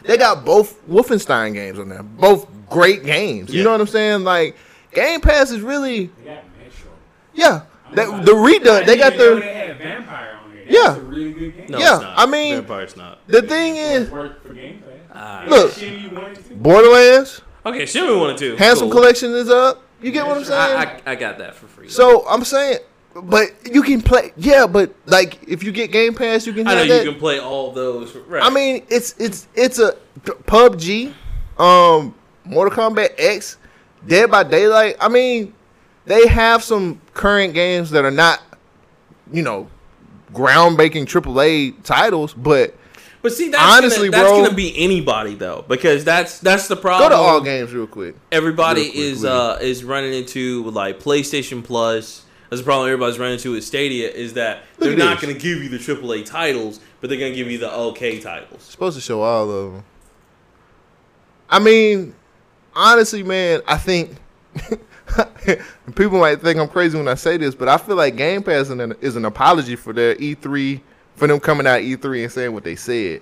they 0.03 0.17
got 0.17 0.45
both 0.45 0.85
Wolfenstein 0.87 1.53
games 1.53 1.79
on 1.79 1.89
there, 1.89 2.03
both 2.03 2.47
great 2.69 3.03
games. 3.03 3.53
You 3.53 3.63
know 3.63 3.71
what 3.71 3.81
I'm 3.81 3.87
saying? 3.87 4.23
Like, 4.23 4.55
Game 4.93 5.21
Pass 5.21 5.51
is 5.51 5.61
really, 5.61 6.07
They 6.07 6.25
got 6.25 6.43
Metro. 6.57 6.89
yeah. 7.33 7.61
They, 7.93 8.03
I'm 8.03 8.23
the 8.23 8.31
redone, 8.33 8.85
they 8.85 8.97
got 8.97 9.11
didn't 9.13 9.17
know 9.19 9.35
the. 9.35 9.41
They 9.41 9.53
had 9.53 9.77
Vampire 9.77 10.39
on 10.43 10.53
there. 10.53 10.65
Yeah. 10.67 10.95
A 10.95 10.99
really 10.99 11.33
good 11.33 11.57
game. 11.57 11.65
no, 11.69 11.77
yeah, 11.79 11.93
it's 11.95 12.01
not. 12.03 12.19
I 12.19 12.25
mean- 12.25 12.55
Vampire's 12.55 12.95
not. 12.97 13.19
The 13.27 13.41
thing 13.43 13.75
is, 13.77 14.09
Worked 14.11 14.45
for 14.45 14.53
Game 14.53 14.81
Pass. 14.81 14.93
Ah. 15.13 15.45
Look. 15.47 15.73
Shimmy 15.73 16.07
wanted 16.09 16.47
to. 16.47 16.55
Borderlands, 16.55 17.41
Okay, 17.65 17.85
Shimmy 17.85 18.15
wanted 18.15 18.37
to. 18.37 18.55
Handsome 18.55 18.89
Cool. 18.89 19.01
Collection 19.01 19.31
is 19.33 19.49
up. 19.49 19.83
You 20.01 20.11
get 20.11 20.25
what 20.25 20.37
I'm 20.37 20.45
saying? 20.45 20.77
I, 20.77 20.83
I, 20.83 21.11
I 21.11 21.15
got 21.15 21.37
that 21.39 21.55
for 21.55 21.67
free. 21.67 21.89
So 21.89 22.27
I'm 22.27 22.45
saying, 22.45 22.79
but 23.23 23.49
you 23.69 23.83
can 23.83 24.01
play. 24.01 24.31
Yeah, 24.37 24.65
but 24.65 24.93
like 25.05 25.39
if 25.47 25.63
you 25.63 25.71
get 25.71 25.91
Game 25.91 26.13
Pass, 26.13 26.47
you 26.47 26.53
can. 26.53 26.67
I 26.67 26.75
know 26.75 26.83
you 26.83 26.93
that. 26.93 27.05
can 27.05 27.15
play 27.15 27.39
all 27.39 27.71
those. 27.71 28.15
Right. 28.15 28.43
I 28.43 28.49
mean, 28.49 28.85
it's 28.89 29.13
it's 29.19 29.47
it's 29.55 29.79
a 29.79 29.97
PUBG, 30.23 31.13
um, 31.57 32.15
Mortal 32.45 32.75
Kombat 32.75 33.15
X, 33.17 33.57
Dead 34.07 34.31
by 34.31 34.43
Daylight. 34.43 34.95
I 35.01 35.09
mean, 35.09 35.53
they 36.05 36.27
have 36.27 36.63
some 36.63 37.01
current 37.13 37.53
games 37.53 37.89
that 37.91 38.05
are 38.05 38.11
not, 38.11 38.41
you 39.33 39.41
know, 39.41 39.69
groundbreaking 40.33 41.05
AAA 41.05 41.83
titles, 41.83 42.33
but 42.33 42.73
but 43.21 43.33
see, 43.33 43.49
that's 43.49 43.61
honestly, 43.77 44.09
gonna, 44.09 44.23
that's 44.23 44.29
bro- 44.31 44.43
gonna 44.45 44.55
be 44.55 44.73
anybody 44.77 45.35
though, 45.35 45.65
because 45.67 46.03
that's 46.05 46.39
that's 46.39 46.67
the 46.67 46.75
problem. 46.75 47.09
go 47.09 47.15
to 47.15 47.21
all 47.21 47.41
games 47.41 47.73
real 47.73 47.87
quick. 47.87 48.15
everybody 48.31 48.83
Real 48.83 48.91
quick, 48.91 49.01
is 49.03 49.23
Lee. 49.23 49.29
uh 49.29 49.55
is 49.57 49.83
running 49.83 50.13
into 50.13 50.69
like 50.71 50.99
PlayStation 50.99 51.63
Plus. 51.63 52.25
That's 52.49 52.61
the 52.61 52.65
problem 52.65 52.87
everybody's 52.87 53.19
running 53.19 53.35
into 53.35 53.51
with 53.51 53.63
Stadia 53.63 54.09
is 54.09 54.33
that 54.33 54.63
Look 54.79 54.89
they're 54.89 54.97
not 54.97 55.21
going 55.21 55.31
to 55.35 55.39
give 55.39 55.61
you 55.61 55.69
the 55.69 55.77
AAA 55.77 56.25
titles, 56.25 56.79
but 56.99 57.09
they're 57.11 57.19
going 57.19 57.31
to 57.31 57.37
give 57.37 57.51
you 57.51 57.59
the 57.59 57.71
okay 57.71 58.19
titles. 58.19 58.63
supposed 58.63 58.95
to 58.97 59.01
show 59.01 59.21
all 59.21 59.51
of 59.51 59.73
them. 59.73 59.83
I 61.47 61.59
mean, 61.59 62.15
honestly, 62.75 63.21
man, 63.21 63.61
I 63.67 63.77
think 63.77 64.15
people 65.95 66.19
might 66.19 66.41
think 66.41 66.59
I'm 66.59 66.67
crazy 66.67 66.97
when 66.97 67.07
I 67.07 67.15
say 67.15 67.37
this, 67.37 67.55
but 67.55 67.67
I 67.67 67.77
feel 67.77 67.95
like 67.95 68.15
Game 68.15 68.43
Pass 68.43 68.63
is 68.63 68.69
an, 68.71 68.95
is 69.01 69.15
an 69.15 69.25
apology 69.25 69.75
for 69.75 69.93
their 69.93 70.15
E3 70.15 70.81
for 71.19 71.27
them 71.27 71.39
coming 71.39 71.67
out 71.67 71.81
E3 71.81 72.23
and 72.23 72.31
saying 72.31 72.53
what 72.53 72.63
they 72.63 72.75
said. 72.75 73.21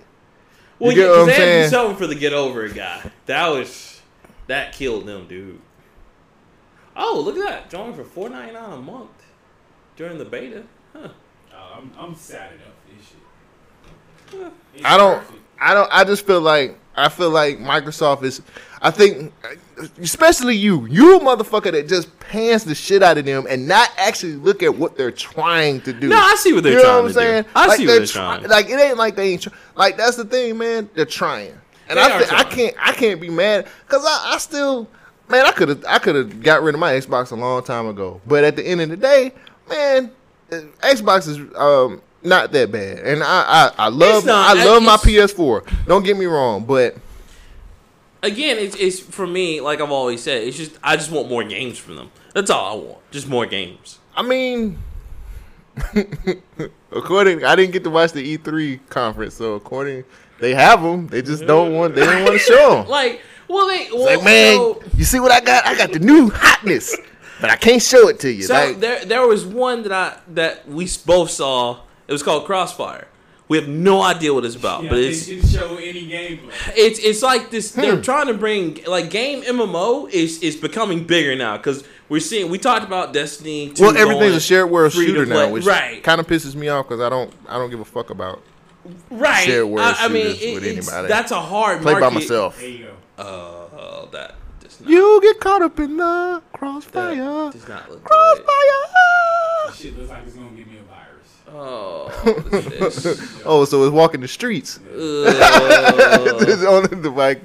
Well, 0.79 0.91
you 0.91 1.01
yeah, 1.01 1.07
what 1.09 1.15
'cause 1.15 1.21
I'm 1.21 1.25
they 1.27 1.33
had 1.33 1.37
to 1.39 1.43
saying? 1.45 1.63
do 1.63 1.69
something 1.69 1.97
for 1.97 2.07
the 2.07 2.15
get 2.15 2.33
over 2.33 2.65
it 2.65 2.75
guy. 2.75 3.11
That 3.25 3.47
was 3.49 4.01
that 4.47 4.73
killed 4.73 5.05
them, 5.07 5.27
dude. 5.27 5.59
Oh, 6.95 7.19
look 7.23 7.37
at 7.37 7.45
that! 7.47 7.69
Join 7.69 7.93
for 7.93 8.03
four 8.03 8.29
ninety 8.29 8.53
nine 8.53 8.71
a 8.73 8.77
month 8.77 9.09
during 9.95 10.17
the 10.17 10.25
beta. 10.25 10.63
Huh. 10.93 11.09
Oh, 11.55 11.77
I'm, 11.79 11.91
I'm 11.97 12.15
sad 12.15 12.51
enough 12.53 12.73
for 12.85 12.95
this 12.95 14.41
shit. 14.41 14.53
It's 14.75 14.85
I 14.85 14.97
don't. 14.97 15.23
I 15.59 15.73
don't. 15.73 15.89
I 15.91 16.03
just 16.03 16.25
feel 16.25 16.41
like 16.41 16.77
I 16.95 17.09
feel 17.09 17.29
like 17.31 17.59
Microsoft 17.59 18.23
is. 18.23 18.41
I 18.81 18.91
think, 18.91 19.33
especially 19.99 20.55
you, 20.55 20.85
you 20.87 21.19
motherfucker 21.19 21.71
that 21.71 21.87
just 21.87 22.17
pans 22.19 22.63
the 22.63 22.75
shit 22.75 23.01
out 23.03 23.17
of 23.17 23.25
them 23.25 23.45
and 23.49 23.67
not 23.67 23.89
actually 23.97 24.33
look 24.35 24.61
at 24.63 24.75
what 24.75 24.97
they're 24.97 25.11
trying 25.11 25.81
to 25.81 25.93
do. 25.93 26.09
No, 26.09 26.17
I 26.17 26.35
see 26.37 26.53
what 26.53 26.63
they're 26.63 26.73
you 26.73 26.77
know 26.79 26.83
trying 26.83 26.95
what 26.95 27.01
I'm 27.03 27.07
to 27.07 27.13
saying? 27.13 27.43
do. 27.43 27.49
I 27.55 27.67
like 27.67 27.77
see 27.77 27.87
what 27.87 27.93
they're 27.97 28.05
try- 28.05 28.37
trying. 28.37 28.49
Like 28.49 28.69
it 28.69 28.79
ain't 28.79 28.97
like 28.97 29.15
they 29.15 29.29
ain't. 29.33 29.41
Try- 29.43 29.53
like 29.75 29.97
that's 29.97 30.15
the 30.17 30.25
thing, 30.25 30.57
man. 30.57 30.89
They're 30.93 31.05
trying, 31.05 31.53
and 31.89 31.97
They 31.97 32.01
I 32.03 32.23
thi- 32.23 32.35
I 32.35 32.43
can't 32.43 32.75
I 32.79 32.91
can't 32.93 33.19
be 33.21 33.29
mad 33.29 33.67
because 33.87 34.03
I, 34.05 34.33
I 34.33 34.37
still 34.37 34.87
man 35.29 35.45
I 35.45 35.51
could 35.51 35.69
have 35.69 35.85
I 35.87 35.99
could 35.99 36.15
have 36.15 36.41
got 36.43 36.61
rid 36.63 36.75
of 36.75 36.79
my 36.79 36.93
Xbox 36.93 37.31
a 37.31 37.35
long 37.35 37.63
time 37.63 37.87
ago. 37.87 38.21
But 38.27 38.43
at 38.43 38.55
the 38.55 38.63
end 38.65 38.81
of 38.81 38.89
the 38.89 38.97
day, 38.97 39.31
man, 39.69 40.11
uh, 40.51 40.55
Xbox 40.81 41.27
is 41.27 41.37
um 41.55 42.01
not 42.23 42.51
that 42.51 42.71
bad, 42.71 42.99
and 42.99 43.23
I 43.23 43.71
I, 43.77 43.85
I 43.85 43.87
love 43.89 44.25
not. 44.25 44.55
I 44.57 44.65
love 44.65 44.83
my 44.83 44.97
PS4. 44.97 45.85
Don't 45.87 46.03
get 46.03 46.17
me 46.17 46.25
wrong, 46.25 46.65
but 46.65 46.95
Again, 48.23 48.57
it's, 48.57 48.76
it's 48.76 48.99
for 48.99 49.27
me. 49.27 49.61
Like 49.61 49.80
I've 49.81 49.91
always 49.91 50.23
said, 50.23 50.44
it's 50.44 50.57
just 50.57 50.77
I 50.84 50.95
just 50.95 51.11
want 51.11 51.30
more 51.30 51.44
games 51.44 51.77
from 51.77 51.95
them. 51.95 52.11
That's 52.34 52.49
all 52.49 52.72
I 52.72 52.84
want. 52.84 53.11
Just 53.11 53.27
more 53.27 53.45
games. 53.45 53.99
I 54.15 54.23
mean. 54.23 54.80
according, 56.91 57.44
I 57.44 57.56
didn't 57.56 57.72
get 57.72 57.84
to 57.84 57.89
watch 57.89 58.11
the 58.11 58.38
E3 58.38 58.80
conference, 58.89 59.35
so 59.35 59.53
according, 59.53 60.03
they 60.39 60.56
have 60.56 60.81
them. 60.81 61.07
They 61.07 61.22
just 61.22 61.45
don't 61.45 61.73
want. 61.73 61.95
They 61.95 62.06
don't 62.06 62.23
want 62.23 62.34
to 62.34 62.39
show 62.39 62.76
them. 62.77 62.88
Like, 62.98 63.22
well, 63.48 63.68
they 63.68 63.88
well, 63.91 64.18
Like, 64.18 64.23
man, 64.23 64.56
so- 64.56 64.84
you 64.95 65.03
see 65.03 65.19
what 65.19 65.31
I 65.31 65.39
got? 65.39 65.65
I 65.65 65.77
got 65.77 65.91
the 65.91 65.99
new 65.99 66.30
hotness, 66.30 66.95
but 67.39 67.49
I 67.49 67.56
can't 67.56 67.81
show 67.81 68.07
it 68.10 68.19
to 68.22 68.31
you. 68.31 68.44
So 68.44 68.53
like, 68.53 68.80
there, 68.80 69.06
there 69.06 69.27
was 69.27 69.45
one 69.45 69.84
that 69.84 69.91
I 69.91 70.19
that 70.34 70.68
we 70.68 70.89
both 71.06 71.30
saw. 71.30 71.81
It 72.07 72.11
was 72.11 72.23
called 72.23 72.45
Crossfire. 72.45 73.07
We 73.49 73.57
have 73.57 73.69
no 73.69 74.01
idea 74.01 74.33
what 74.33 74.43
it's 74.43 74.55
about, 74.55 74.83
Yeah, 74.83 74.89
but 74.89 74.95
they 74.97 75.07
it's 75.07 75.25
didn't 75.25 75.47
show 75.49 75.77
any 75.77 76.05
gameplay. 76.09 76.51
it's 76.75 76.99
it's 76.99 77.21
like 77.23 77.49
this. 77.49 77.73
Hmm. 77.73 77.81
They're 77.81 78.01
trying 78.01 78.27
to 78.27 78.33
bring 78.33 78.79
like 78.85 79.09
game 79.09 79.41
MMO 79.43 80.09
is 80.09 80.41
is 80.43 80.55
becoming 80.57 81.05
bigger 81.05 81.33
now 81.35 81.55
because 81.57 81.83
we're 82.09 82.19
seeing. 82.19 82.49
We 82.51 82.57
talked 82.57 82.85
about 82.85 83.13
Destiny. 83.13 83.69
2 83.69 83.81
well, 83.83 83.97
everything's 83.97 84.19
going 84.19 84.33
a 84.33 84.39
shared 84.41 84.69
world 84.69 84.91
shooter 84.91 85.25
now, 85.25 85.49
which 85.49 85.65
right, 85.65 86.03
kind 86.03 86.19
of 86.19 86.27
pisses 86.27 86.55
me 86.55 86.67
off 86.67 86.87
because 86.89 86.99
I 87.01 87.07
don't, 87.09 87.33
I 87.47 87.57
don't 87.57 87.69
give 87.69 87.79
a 87.79 87.85
fuck 87.85 88.09
about 88.09 88.41
right. 89.11 89.45
shared 89.45 89.65
world 89.67 89.95
I, 89.97 90.05
I 90.05 90.07
mean, 90.09 90.35
shooters 90.35 90.41
it- 90.43 90.53
with 90.55 90.63
anybody. 90.65 91.07
that's 91.07 91.31
a 91.31 91.39
hard 91.41 91.81
play 91.81 91.99
by 91.99 92.09
myself. 92.09 92.59
There 92.59 92.67
you 92.69 92.85
go. 93.17 93.23
Uh, 93.23 94.05
that 94.11 94.35
does 94.59 94.79
not. 94.81 94.89
You 94.89 95.19
get 95.21 95.39
caught 95.39 95.61
up 95.61 95.79
in 95.79 95.95
the 95.97 96.03
that 96.41 96.43
crossfire, 96.53 97.15
does 97.15 97.67
not 97.67 97.89
look 97.89 98.03
good. 98.03 98.11
crossfire. 98.11 99.67
This 99.67 99.75
shit 99.77 99.97
looks 99.97 100.09
like 100.09 100.23
it's 100.25 100.35
gonna 100.35 100.49
give 100.51 100.67
me 100.67 100.77
a 100.77 100.81
virus. 100.83 100.86
Oh, 101.49 102.09
what 102.23 102.53
is 102.53 103.03
this? 103.03 103.41
Oh, 103.45 103.63
so 103.65 103.83
it's 103.83 103.93
walking 103.93 104.21
the 104.21 104.27
streets. 104.27 104.79
Ugh. 104.91 104.91
It's 106.47 106.63
on 106.63 107.01
the 107.01 107.09
like, 107.09 107.41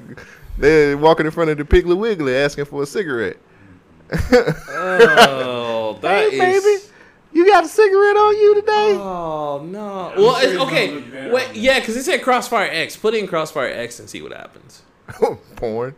they're 0.59 0.97
walking 0.99 1.27
in 1.27 1.33
front 1.33 1.51
of 1.51 1.59
the 1.59 1.65
Piggly 1.65 1.97
Wiggly 1.97 2.35
asking 2.37 2.65
for 2.67 2.83
a 2.83 2.87
cigarette. 2.87 3.37
oh, 4.13 5.99
that 6.03 6.31
hey, 6.33 6.51
is- 6.53 6.63
baby, 6.65 6.85
you 7.33 7.47
got 7.47 7.65
a 7.65 7.69
cigarette 7.69 8.17
on 8.17 8.37
you 8.37 8.55
today? 8.57 8.97
Oh 8.99 9.63
no! 9.65 10.13
I'm 10.15 10.21
well, 10.21 10.37
it's, 10.37 10.53
it's 10.53 10.61
okay. 10.63 11.31
Wait, 11.31 11.55
yeah, 11.55 11.79
because 11.81 11.97
it 11.97 12.05
said 12.05 12.23
Crossfire 12.23 12.69
X. 12.71 12.97
Put 12.97 13.15
in 13.15 13.27
Crossfire 13.27 13.69
X 13.69 13.99
and 14.01 14.09
see 14.11 14.21
what 14.23 14.33
happens. 14.33 14.83
porn. 15.57 15.95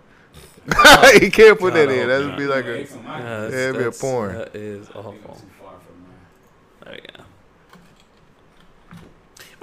you 1.21 1.31
can't 1.31 1.59
put 1.59 1.75
that 1.75 1.91
in. 1.91 2.09
oh, 2.11 2.21
That 2.23 2.27
would 2.31 2.39
be 2.39 2.47
like 2.47 2.65
a. 2.67 2.81
X 2.83 2.95
on 2.95 3.05
my 3.05 3.19
Yeah, 3.19 3.19
computer. 3.19 3.41
that's- 3.41 3.53
Yeah, 3.53 3.69
it'd 3.71 3.79
be 3.81 3.85
a 3.85 3.91
porn. 3.93 4.37
That 4.39 4.55
is 4.57 4.89
I 4.89 4.93
think 4.93 4.97
I'm 4.97 5.07
awful. 5.07 5.35
too 5.35 5.47
far 5.61 5.73
from 5.81 6.03
mine. 6.03 6.15
There 6.85 6.95
we 6.95 7.01
go. 7.19 7.24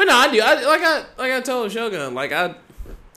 But 0.01 0.07
no, 0.07 0.15
I 0.15 0.31
do. 0.31 0.41
I 0.41 0.53
like 0.65 0.81
I 0.81 1.05
like 1.15 1.31
I 1.31 1.41
told 1.41 1.71
Shogun. 1.71 2.15
Like 2.15 2.31
I, 2.31 2.55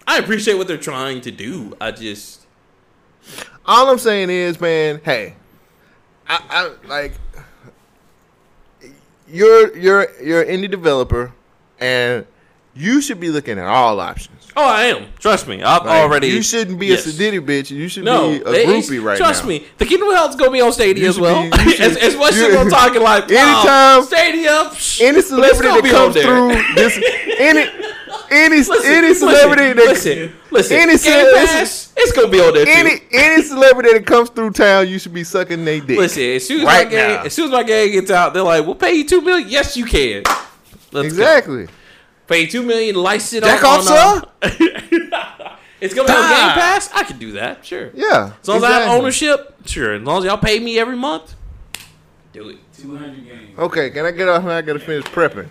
I 0.06 0.18
appreciate 0.18 0.58
what 0.58 0.68
they're 0.68 0.76
trying 0.76 1.22
to 1.22 1.30
do. 1.30 1.74
I 1.80 1.92
just 1.92 2.44
All 3.64 3.90
I'm 3.90 3.96
saying 3.96 4.28
is, 4.28 4.60
man, 4.60 5.00
hey, 5.02 5.36
I, 6.28 6.42
I 6.50 6.86
like 6.86 7.14
you're 9.26 9.74
you're 9.74 10.08
you're 10.22 10.42
an 10.42 10.48
indie 10.48 10.70
developer, 10.70 11.32
and 11.80 12.26
you 12.74 13.00
should 13.00 13.20
be 13.20 13.28
looking 13.30 13.58
at 13.58 13.66
all 13.66 14.00
options. 14.00 14.30
Oh, 14.56 14.64
I 14.64 14.84
am. 14.84 15.06
Trust 15.18 15.48
me. 15.48 15.62
I've 15.64 15.84
Like, 15.84 16.00
already. 16.02 16.28
You 16.28 16.40
shouldn't 16.42 16.78
be 16.78 16.86
Yes. 16.86 17.06
a 17.06 17.10
sedity 17.10 17.44
bitch. 17.44 17.70
You 17.72 17.88
should 17.88 18.04
No, 18.04 18.30
be 18.30 18.36
a 18.44 18.52
it's- 18.52 18.88
groupie 18.88 19.02
right 19.02 19.16
trust 19.16 19.42
now. 19.42 19.48
me. 19.48 19.66
The 19.78 19.84
Kingdom 19.86 20.12
Health's 20.12 20.36
gonna 20.36 20.52
be 20.52 20.60
on 20.60 20.72
Stadia 20.72 21.08
as 21.08 21.18
well. 21.18 21.42
be- 21.50 21.56
should- 21.72 21.80
as, 21.80 21.96
as 21.96 22.16
much 22.16 22.34
as 22.34 22.54
I'm 22.54 22.70
talking 22.70 23.02
like, 23.02 23.24
um, 23.24 23.30
Anytime- 23.32 23.64
wow, 23.66 24.02
Stadia. 24.02 24.70
Any 25.00 25.22
celebrity 25.22 25.80
that 25.80 25.90
comes 25.90 26.14
through 26.14 26.62
this, 26.76 26.96
any, 27.38 27.68
any, 28.30 28.56
Listen, 28.58 28.76
any 28.84 29.14
celebrity 29.14 29.74
listen, 29.74 29.76
that, 29.76 29.88
listen, 29.88 30.32
listen. 30.52 30.76
any 30.76 30.98
Game 30.98 31.34
Pass, 31.34 31.92
it's 31.96 32.12
gonna 32.12 32.28
be 32.28 32.40
on 32.40 32.54
there 32.54 32.64
too. 32.64 32.70
any, 32.70 33.00
any 33.12 33.42
celebrity 33.42 33.92
that 33.92 34.06
comes 34.06 34.30
through 34.30 34.50
town, 34.52 34.88
you 34.88 34.98
should 35.00 35.12
be 35.14 35.24
sucking 35.24 35.64
their 35.64 35.80
dick. 35.80 35.98
Listen, 35.98 36.22
as 36.22 36.46
soon 36.46 36.60
as 36.60 36.66
Right 36.66 36.86
my 36.90 36.94
now. 36.96 37.22
as 37.24 37.32
soon 37.32 37.46
as 37.46 37.50
my 37.50 37.62
game 37.64 37.90
gets 37.92 38.10
out, 38.12 38.32
they're 38.34 38.42
like, 38.44 38.64
"We'll 38.64 38.74
pay 38.76 38.92
you 38.94 39.04
two 39.06 39.20
million. 39.20 39.48
Yes, 39.48 39.76
you 39.76 39.84
can. 39.84 40.22
Let's 40.92 41.06
exactly. 41.08 41.64
go. 41.66 41.72
Pay 42.26 42.46
two 42.46 42.62
million, 42.62 42.94
license 42.96 43.34
it 43.34 43.44
Jack 43.44 43.62
on. 43.64 43.80
off, 43.80 43.90
on, 43.90 44.28
uh, 44.42 45.56
it's 45.80 45.92
gonna 45.94 46.08
be 46.08 46.14
on 46.14 46.30
Game 46.30 46.50
Pass. 46.54 46.90
I 46.94 47.04
can 47.04 47.18
do 47.18 47.32
that. 47.32 47.64
Sure. 47.64 47.90
Yeah. 47.94 48.32
As 48.40 48.48
long 48.48 48.58
as 48.58 48.64
I 48.64 48.80
have 48.80 48.88
ownership, 48.90 49.54
sure. 49.66 49.94
As 49.94 50.02
long 50.02 50.18
as 50.18 50.24
y'all 50.24 50.38
pay 50.38 50.58
me 50.58 50.78
every 50.78 50.96
month, 50.96 51.34
do 52.32 52.48
it. 52.48 52.58
200 52.78 53.24
games. 53.24 53.58
Okay, 53.58 53.90
can 53.90 54.04
I 54.06 54.10
get 54.10 54.28
off 54.28 54.42
now? 54.44 54.50
I 54.56 54.62
gotta 54.62 54.78
finish 54.78 55.04
prepping. 55.04 55.48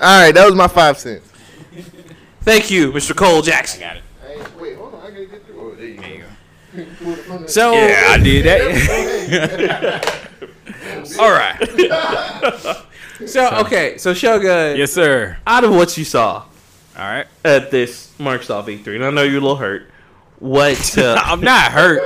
All 0.00 0.22
right, 0.22 0.32
that 0.32 0.46
was 0.46 0.54
my 0.54 0.68
five 0.68 0.98
cents. 0.98 1.26
Thank 2.42 2.70
you, 2.70 2.92
Mr. 2.92 3.14
Cole 3.16 3.42
Jackson. 3.42 3.80
Got 3.80 3.96
it. 3.96 4.02
Wait, 4.58 4.76
hold 4.76 4.94
on. 4.94 5.00
I 5.02 5.10
gotta 5.10 5.26
get 5.26 5.46
through. 5.46 5.72
Oh, 5.72 5.74
there 5.74 5.86
you 5.86 6.24
go. 6.24 7.46
So 7.46 7.72
Yeah, 7.72 8.06
I 8.10 8.18
did 8.18 8.44
that. 8.46 10.18
All 11.18 11.30
right. 11.30 11.58
So 13.26 13.48
okay, 13.64 13.98
so 13.98 14.14
Shogun, 14.14 14.76
Yes, 14.76 14.92
sir. 14.92 15.36
out 15.46 15.64
of 15.64 15.70
what 15.72 15.96
you 15.98 16.04
saw 16.04 16.42
All 16.42 16.44
right. 16.96 17.26
at 17.44 17.70
this 17.70 18.12
Microsoft 18.18 18.66
E3, 18.66 18.96
and 18.96 19.04
I 19.04 19.10
know 19.10 19.22
you're 19.22 19.38
a 19.38 19.40
little 19.40 19.56
hurt. 19.56 19.90
What? 20.38 20.78
Uh, 20.98 21.20
I'm 21.22 21.40
not 21.42 21.70
hurt. 21.72 22.02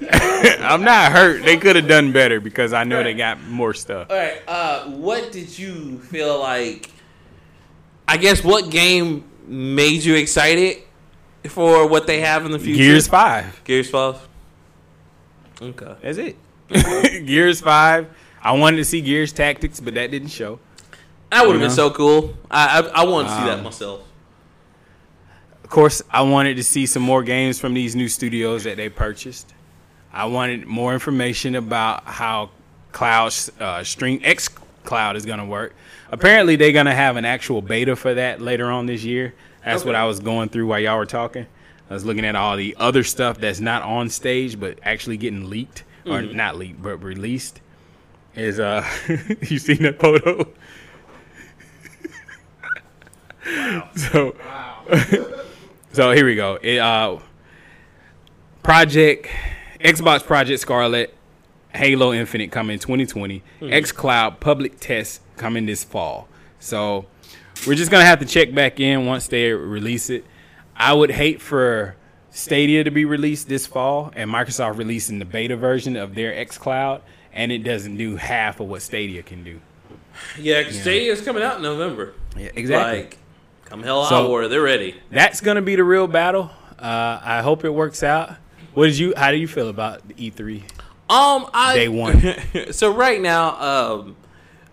I'm 0.60 0.84
not 0.84 1.10
hurt. 1.12 1.42
They 1.42 1.56
could 1.56 1.74
have 1.76 1.88
done 1.88 2.12
better 2.12 2.38
because 2.40 2.72
I 2.72 2.84
know 2.84 3.02
they 3.02 3.14
got 3.14 3.42
more 3.42 3.72
stuff. 3.74 4.08
all 4.10 4.16
right. 4.16 4.42
Uh, 4.46 4.84
what 4.90 5.32
did 5.32 5.58
you 5.58 5.98
feel 6.00 6.38
like? 6.38 6.90
I 8.06 8.16
guess 8.16 8.44
what 8.44 8.70
game 8.70 9.24
made 9.46 10.04
you 10.04 10.14
excited 10.14 10.78
for 11.48 11.86
what 11.88 12.06
they 12.06 12.20
have 12.20 12.44
in 12.46 12.52
the 12.52 12.58
future? 12.58 12.78
Gears 12.82 13.08
5. 13.08 13.64
Gears 13.64 13.90
Five. 13.90 14.16
Okay. 15.60 15.94
That's 16.02 16.18
it. 16.18 16.36
Gears 17.26 17.60
5. 17.60 18.06
I 18.42 18.52
wanted 18.52 18.76
to 18.78 18.84
see 18.84 19.00
Gears 19.00 19.32
Tactics, 19.32 19.80
but 19.80 19.94
that 19.94 20.10
didn't 20.10 20.28
show. 20.28 20.58
That 21.30 21.46
would 21.46 21.52
have 21.56 21.60
been 21.60 21.70
so 21.70 21.90
cool. 21.90 22.34
I 22.50 22.80
I, 22.80 23.02
I 23.02 23.04
wanted 23.04 23.28
to 23.28 23.34
see 23.34 23.44
that 23.44 23.58
Um, 23.58 23.64
myself. 23.64 24.00
Of 25.64 25.70
course, 25.70 26.02
I 26.10 26.22
wanted 26.22 26.56
to 26.56 26.64
see 26.64 26.86
some 26.86 27.02
more 27.02 27.22
games 27.22 27.58
from 27.60 27.74
these 27.74 27.94
new 27.94 28.08
studios 28.08 28.64
that 28.64 28.76
they 28.78 28.88
purchased. 28.88 29.52
I 30.12 30.24
wanted 30.24 30.66
more 30.66 30.94
information 30.94 31.54
about 31.56 32.04
how 32.04 32.50
Cloud 32.92 33.34
uh, 33.60 33.84
Stream 33.84 34.20
X 34.24 34.48
Cloud 34.84 35.16
is 35.16 35.26
going 35.26 35.40
to 35.40 35.44
work. 35.44 35.74
Apparently, 36.10 36.56
they're 36.56 36.72
going 36.72 36.86
to 36.86 36.94
have 36.94 37.16
an 37.16 37.26
actual 37.26 37.60
beta 37.60 37.94
for 37.96 38.14
that 38.14 38.40
later 38.40 38.70
on 38.70 38.86
this 38.86 39.04
year. 39.04 39.34
That's 39.62 39.84
what 39.84 39.94
I 39.94 40.06
was 40.06 40.20
going 40.20 40.48
through 40.48 40.66
while 40.68 40.80
y'all 40.80 40.96
were 40.96 41.04
talking. 41.04 41.46
I 41.90 41.94
was 41.94 42.06
looking 42.06 42.24
at 42.24 42.34
all 42.34 42.56
the 42.56 42.74
other 42.78 43.04
stuff 43.04 43.38
that's 43.38 43.60
not 43.60 43.82
on 43.82 44.08
stage 44.08 44.58
but 44.58 44.78
actually 44.82 45.18
getting 45.18 45.50
leaked 45.50 45.84
or 46.06 46.22
not 46.22 46.56
leaked 46.56 46.80
but 46.82 46.96
released. 47.02 47.60
Is 48.38 48.60
uh, 48.60 48.86
you 49.42 49.58
seen 49.58 49.82
that 49.82 49.98
photo? 49.98 50.48
So, 53.96 54.34
so 55.92 56.12
here 56.12 56.26
we 56.26 56.34
go. 56.34 56.58
It, 56.60 56.78
uh, 56.78 57.18
Project 58.62 59.26
Xbox 59.80 60.22
Project 60.22 60.60
Scarlett, 60.60 61.14
Halo 61.74 62.12
Infinite 62.12 62.52
coming 62.52 62.78
2020. 62.78 63.42
xCloud 63.62 64.40
public 64.40 64.78
test 64.80 65.22
coming 65.36 65.64
this 65.64 65.82
fall. 65.82 66.28
So 66.58 67.06
we're 67.66 67.74
just 67.74 67.90
gonna 67.90 68.04
have 68.04 68.18
to 68.18 68.26
check 68.26 68.54
back 68.54 68.80
in 68.80 69.06
once 69.06 69.28
they 69.28 69.50
release 69.50 70.10
it. 70.10 70.26
I 70.76 70.92
would 70.92 71.10
hate 71.10 71.40
for 71.40 71.96
Stadia 72.30 72.84
to 72.84 72.90
be 72.90 73.06
released 73.06 73.48
this 73.48 73.66
fall 73.66 74.12
and 74.14 74.30
Microsoft 74.30 74.76
releasing 74.76 75.18
the 75.18 75.24
beta 75.24 75.56
version 75.56 75.96
of 75.96 76.14
their 76.14 76.32
xCloud, 76.44 77.00
and 77.32 77.50
it 77.52 77.58
doesn't 77.58 77.96
do 77.96 78.16
half 78.16 78.60
of 78.60 78.68
what 78.68 78.82
Stadia 78.82 79.22
can 79.22 79.44
do. 79.44 79.60
Yeah, 80.38 80.60
because 80.62 80.80
Stadia's 80.80 81.20
coming 81.20 81.42
out 81.42 81.56
in 81.56 81.62
November. 81.62 82.14
Yeah, 82.36 82.50
exactly. 82.54 83.02
Like, 83.02 83.18
come 83.66 83.82
hell 83.82 84.04
So- 84.06 84.24
out 84.24 84.30
or 84.30 84.48
they're 84.48 84.60
ready. 84.62 84.94
That's 85.10 85.40
gonna 85.40 85.62
be 85.62 85.76
the 85.76 85.84
real 85.84 86.06
battle. 86.06 86.50
Uh, 86.78 87.20
I 87.22 87.42
hope 87.42 87.64
it 87.64 87.70
works 87.70 88.02
out. 88.02 88.34
What 88.74 88.86
did 88.86 88.98
you? 88.98 89.14
How 89.16 89.30
do 89.32 89.36
you 89.36 89.48
feel 89.48 89.68
about 89.68 90.06
the 90.08 90.14
E 90.26 90.30
E3? 90.30 90.62
Um, 91.10 91.48
I 91.54 91.74
Day 91.74 91.88
one. 91.88 92.22
so 92.70 92.92
right 92.92 93.20
now, 93.20 93.56
um, 93.60 94.16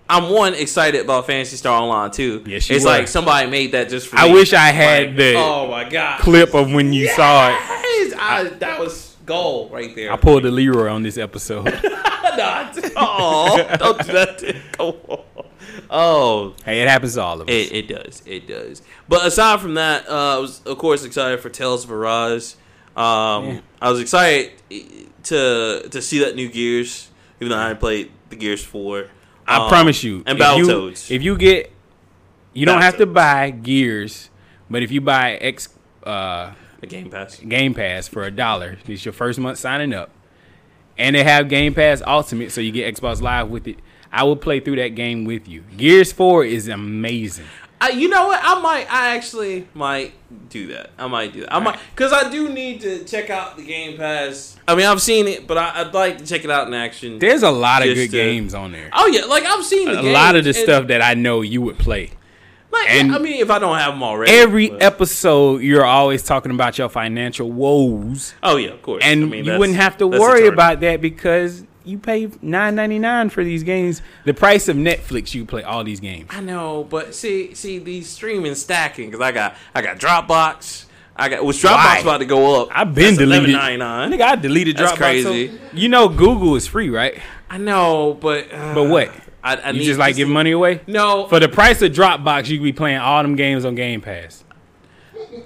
I'm 0.09 0.29
one 0.29 0.53
excited 0.53 1.01
about 1.01 1.25
Phantasy 1.25 1.55
Star 1.57 1.81
Online 1.81 2.11
2. 2.11 2.43
Yes, 2.45 2.69
you 2.69 2.75
it's 2.75 2.85
were. 2.85 2.91
like 2.91 3.07
somebody 3.07 3.49
made 3.49 3.71
that 3.71 3.89
just 3.89 4.07
for 4.07 4.17
me. 4.17 4.21
I 4.21 4.27
me. 4.27 4.33
wish 4.33 4.53
I 4.53 4.67
had 4.67 5.07
Like, 5.07 5.15
the 5.17 5.33
Oh 5.37 5.67
my 5.69 5.87
god! 5.89 6.19
clip 6.19 6.53
of 6.53 6.71
when 6.71 6.93
you 6.93 7.07
saw 7.07 7.49
it. 7.49 7.53
Yes! 7.59 8.13
I, 8.19 8.43
that 8.59 8.79
was 8.79 9.14
gold 9.25 9.71
right 9.71 9.95
there. 9.95 10.11
I 10.11 10.17
pulled 10.17 10.43
the 10.43 10.51
Leroy 10.51 10.89
on 10.89 11.03
this 11.03 11.17
episode. 11.17 11.65
Not. 12.37 12.77
Oh, 12.97 13.75
don't 13.77 14.05
do 14.05 14.11
that. 14.13 14.55
Come 14.73 14.95
on. 15.07 15.23
Oh, 15.89 16.53
hey, 16.65 16.81
it 16.81 16.87
happens 16.89 17.13
to 17.15 17.21
all 17.21 17.39
of 17.41 17.47
us. 17.47 17.53
It, 17.53 17.71
it 17.71 17.87
does. 17.87 18.21
It 18.25 18.47
does. 18.47 18.81
But 19.07 19.25
aside 19.25 19.61
from 19.61 19.75
that, 19.75 20.07
uh, 20.09 20.35
I 20.35 20.37
was 20.39 20.61
of 20.65 20.77
course 20.77 21.03
excited 21.05 21.39
for 21.39 21.49
Tales 21.49 21.83
of 21.85 21.91
Arise. 21.91 22.55
Um, 22.95 23.45
Yeah. 23.45 23.59
I 23.81 23.89
was 23.91 23.99
excited 24.01 24.51
to 25.23 25.87
to 25.89 26.01
see 26.01 26.19
that 26.19 26.35
new 26.35 26.49
Gears, 26.49 27.09
even 27.39 27.49
though 27.49 27.57
I 27.57 27.63
hadn't 27.63 27.79
played 27.79 28.11
the 28.29 28.35
Gears 28.35 28.63
Four. 28.63 29.07
I 29.47 29.63
Um, 29.63 29.69
promise 29.69 30.03
you. 30.03 30.23
And 30.25 30.39
if 30.39 30.57
you- 30.57 30.65
Battletoads. 30.67 31.11
If 31.11 31.21
you 31.23 31.37
get, 31.37 31.71
you 32.53 32.65
don't 32.65 32.81
have 32.81 32.97
to 32.97 33.05
buy 33.05 33.51
Gears, 33.51 34.29
but 34.69 34.81
if 34.83 34.91
you 34.91 35.01
buy 35.01 35.33
X 35.35 35.69
uh, 36.03 36.51
the 36.89 36.95
Game 36.95 37.09
Pass. 37.09 37.39
Game 37.39 37.73
Pass 37.73 38.07
for 38.07 38.23
a 38.23 38.31
dollar, 38.31 38.77
it's 38.87 39.05
your 39.05 39.13
first 39.13 39.39
month 39.39 39.57
signing 39.57 39.93
up, 39.93 40.09
and 40.97 41.15
they 41.15 41.23
have 41.23 41.49
Game 41.49 41.73
Pass 41.73 42.01
Ultimate, 42.05 42.51
so 42.51 42.61
you 42.61 42.71
get 42.71 42.95
Xbox 42.95 43.21
Live 43.21 43.49
with 43.49 43.67
it. 43.67 43.79
I 44.11 44.23
will 44.23 44.35
play 44.37 44.59
through 44.59 44.77
that 44.77 44.89
game 44.95 45.25
with 45.25 45.47
you. 45.47 45.63
Gears 45.75 46.11
Four 46.13 46.45
is 46.45 46.67
amazing. 46.67 47.45
I, 47.81 47.89
you 47.89 48.07
know 48.07 48.27
what? 48.27 48.39
I 48.41 48.59
might. 48.61 48.91
I 48.91 49.15
actually 49.17 49.67
might 49.73 50.13
do 50.49 50.67
that. 50.67 50.91
I 50.97 51.07
might 51.07 51.33
do 51.33 51.41
that. 51.41 51.53
I 51.53 51.59
might 51.59 51.77
because 51.93 52.13
I 52.13 52.31
do 52.31 52.47
need 52.49 52.79
to 52.81 53.03
check 53.03 53.29
out 53.29 53.57
the 53.57 53.65
Game 53.65 53.97
Pass. 53.97 54.55
I 54.67 54.75
mean, 54.75 54.85
I've 54.85 55.01
seen 55.01 55.27
it, 55.27 55.45
but 55.45 55.57
I, 55.57 55.81
I'd 55.81 55.93
like 55.93 56.17
to 56.19 56.25
check 56.25 56.45
it 56.45 56.49
out 56.49 56.67
in 56.67 56.73
action. 56.73 57.19
There's 57.19 57.43
a 57.43 57.51
lot 57.51 57.81
of 57.85 57.93
good 57.93 58.09
to- 58.11 58.17
games 58.17 58.53
on 58.53 58.71
there. 58.71 58.89
Oh 58.93 59.07
yeah, 59.07 59.25
like 59.25 59.43
I've 59.43 59.65
seen 59.65 59.89
a 59.89 60.01
lot 60.01 60.35
of 60.37 60.45
the 60.45 60.53
stuff 60.53 60.87
that 60.87 61.01
I 61.01 61.13
know 61.15 61.41
you 61.41 61.61
would 61.61 61.77
play. 61.77 62.11
And 62.87 63.15
I 63.15 63.17
mean, 63.17 63.41
if 63.41 63.49
I 63.49 63.59
don't 63.59 63.77
have 63.77 63.93
them 63.93 64.03
already, 64.03 64.31
Every 64.31 64.69
but- 64.69 64.83
episode, 64.83 65.61
you're 65.61 65.85
always 65.85 66.23
talking 66.23 66.51
about 66.51 66.77
your 66.77 66.89
financial 66.89 67.51
woes, 67.51 68.33
Oh 68.43 68.57
yeah, 68.57 68.69
of 68.69 68.81
course. 68.81 69.03
and 69.03 69.23
I 69.23 69.27
mean, 69.27 69.45
you 69.45 69.57
wouldn't 69.57 69.77
have 69.77 69.97
to 69.97 70.07
worry 70.07 70.41
eternal. 70.41 70.53
about 70.53 70.79
that 70.81 71.01
because 71.01 71.63
you 71.83 71.97
pay 71.99 72.29
nine 72.41 72.75
ninety 72.75 72.97
nine 72.99 73.29
for 73.29 73.43
these 73.43 73.63
games. 73.63 74.01
The 74.25 74.33
price 74.33 74.67
of 74.67 74.75
Netflix, 74.77 75.33
you 75.35 75.45
play 75.45 75.63
all 75.63 75.83
these 75.83 75.99
games. 75.99 76.27
I 76.31 76.41
know, 76.41 76.85
but 76.89 77.13
see, 77.15 77.53
see 77.53 77.77
these 77.79 78.09
streaming 78.09 78.55
stacking 78.55 79.09
because 79.11 79.21
I 79.23 79.31
got 79.31 79.55
I 79.73 79.81
got 79.81 79.99
Dropbox. 79.99 80.85
I 81.17 81.29
got 81.29 81.45
was 81.45 81.61
Dropbox 81.61 81.75
Why? 81.75 81.99
about 81.99 82.17
to 82.17 82.25
go 82.25 82.61
up. 82.63 82.69
I've 82.71 82.93
been 82.93 83.15
That's 83.15 83.19
deleted. 83.19 83.55
Nigga, 83.55 84.21
I 84.21 84.35
deleted 84.35 84.77
That's 84.77 84.91
Dropbox. 84.93 84.97
crazy. 84.97 85.47
so- 85.49 85.53
you 85.73 85.87
know, 85.89 86.09
Google 86.09 86.55
is 86.55 86.67
free, 86.67 86.89
right? 86.89 87.19
I 87.49 87.57
know, 87.57 88.17
but 88.19 88.51
uh, 88.53 88.73
But 88.73 88.85
what? 88.85 89.11
I, 89.45 89.55
I 89.57 89.69
you 89.71 89.83
just 89.83 89.99
like 89.99 90.15
give 90.15 90.27
money 90.27 90.51
away. 90.51 90.81
No 90.87 91.27
For 91.27 91.39
the 91.39 91.47
price 91.47 91.81
of 91.81 91.91
Dropbox, 91.91 92.47
you 92.49 92.57
could 92.57 92.63
be 92.63 92.73
playing 92.73 92.97
all 92.97 93.21
them 93.21 93.35
games 93.35 93.63
on 93.63 93.75
Game 93.75 94.01
Pass. 94.01 94.43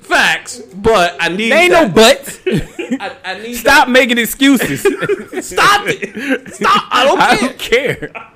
facts, 0.02 0.60
but 0.74 1.16
I 1.20 1.30
need. 1.30 1.52
Ain't 1.52 1.72
no 1.72 1.88
that. 1.88 1.96
buts. 1.96 2.40
I, 3.00 3.16
I 3.24 3.40
need 3.42 3.54
Stop 3.66 3.88
making 3.90 4.18
excuses. 4.18 4.82
Stop 5.46 5.82
it. 5.88 6.54
Stop. 6.54 6.84
I 6.92 7.06
don't 7.06 7.20
I 7.20 7.38
care. 7.38 7.48
don't 7.50 7.60
care. 7.60 8.32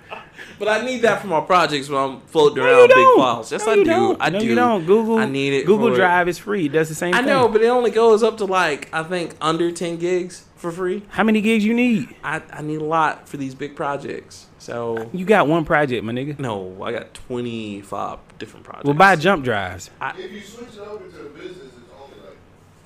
But 0.60 0.68
I 0.68 0.85
need 0.85 1.02
that 1.02 1.19
for 1.22 1.27
my 1.27 1.41
projects 1.41 1.90
when 1.90 1.99
I'm 2.02 2.22
floating 2.22 2.64
around 2.64 2.90
you 2.90 2.95
big 2.95 3.18
files. 3.18 3.52
Yes, 3.52 3.65
No, 3.65 3.72
I 3.72 3.76
do. 3.76 3.84
don't. 3.85 4.18
I 4.22 4.30
no, 4.30 4.40
do. 4.40 4.45
you 4.45 4.56
don't. 4.56 4.85
Google. 4.85 5.18
I 5.18 5.26
need 5.26 5.52
it. 5.53 5.65
Google 5.65 5.94
Drive 5.94 6.27
is 6.30 6.38
free. 6.38 6.68
It 6.68 6.72
does 6.72 6.88
the 6.90 6.95
same 6.95 7.14
I 7.14 7.18
thing. 7.18 7.26
know, 7.27 7.48
but 7.49 7.61
it 7.61 7.68
only 7.68 7.91
goes 7.91 8.23
up 8.23 8.38
to 8.38 8.45
like 8.45 8.88
I 8.94 9.03
think 9.03 9.35
under 9.41 9.72
ten 9.72 9.98
gigs 9.98 10.45
for 10.56 10.72
free. 10.72 11.03
How 11.10 11.23
many 11.23 11.41
gigs 11.41 11.65
you 11.65 11.73
need? 11.73 12.15
I, 12.23 12.41
I 12.52 12.61
need 12.61 12.80
a 12.81 12.84
lot 12.85 13.27
for 13.27 13.38
these 13.38 13.56
big 13.56 13.76
projects. 13.76 14.45
So 14.64 15.10
You 15.11 15.26
got 15.26 15.48
one 15.49 15.65
project, 15.65 16.06
my 16.06 16.14
nigga. 16.14 16.40
no, 16.40 16.81
I 16.81 16.94
got 16.94 17.14
twenty 17.14 17.81
five 17.81 18.19
different 18.40 18.65
projects. 18.65 18.85
Well, 18.85 18.94
buy 18.94 19.18
jump 19.18 19.44
drives. 19.44 19.90
I, 19.99 20.11
If 20.18 20.31
you 20.31 20.40
switch 20.40 20.69
it 20.73 20.80
over 20.80 21.03
to 21.06 21.18
the 21.18 21.30
business, 21.31 21.57
it's 21.57 21.91
only 22.02 22.15
like 22.26 22.38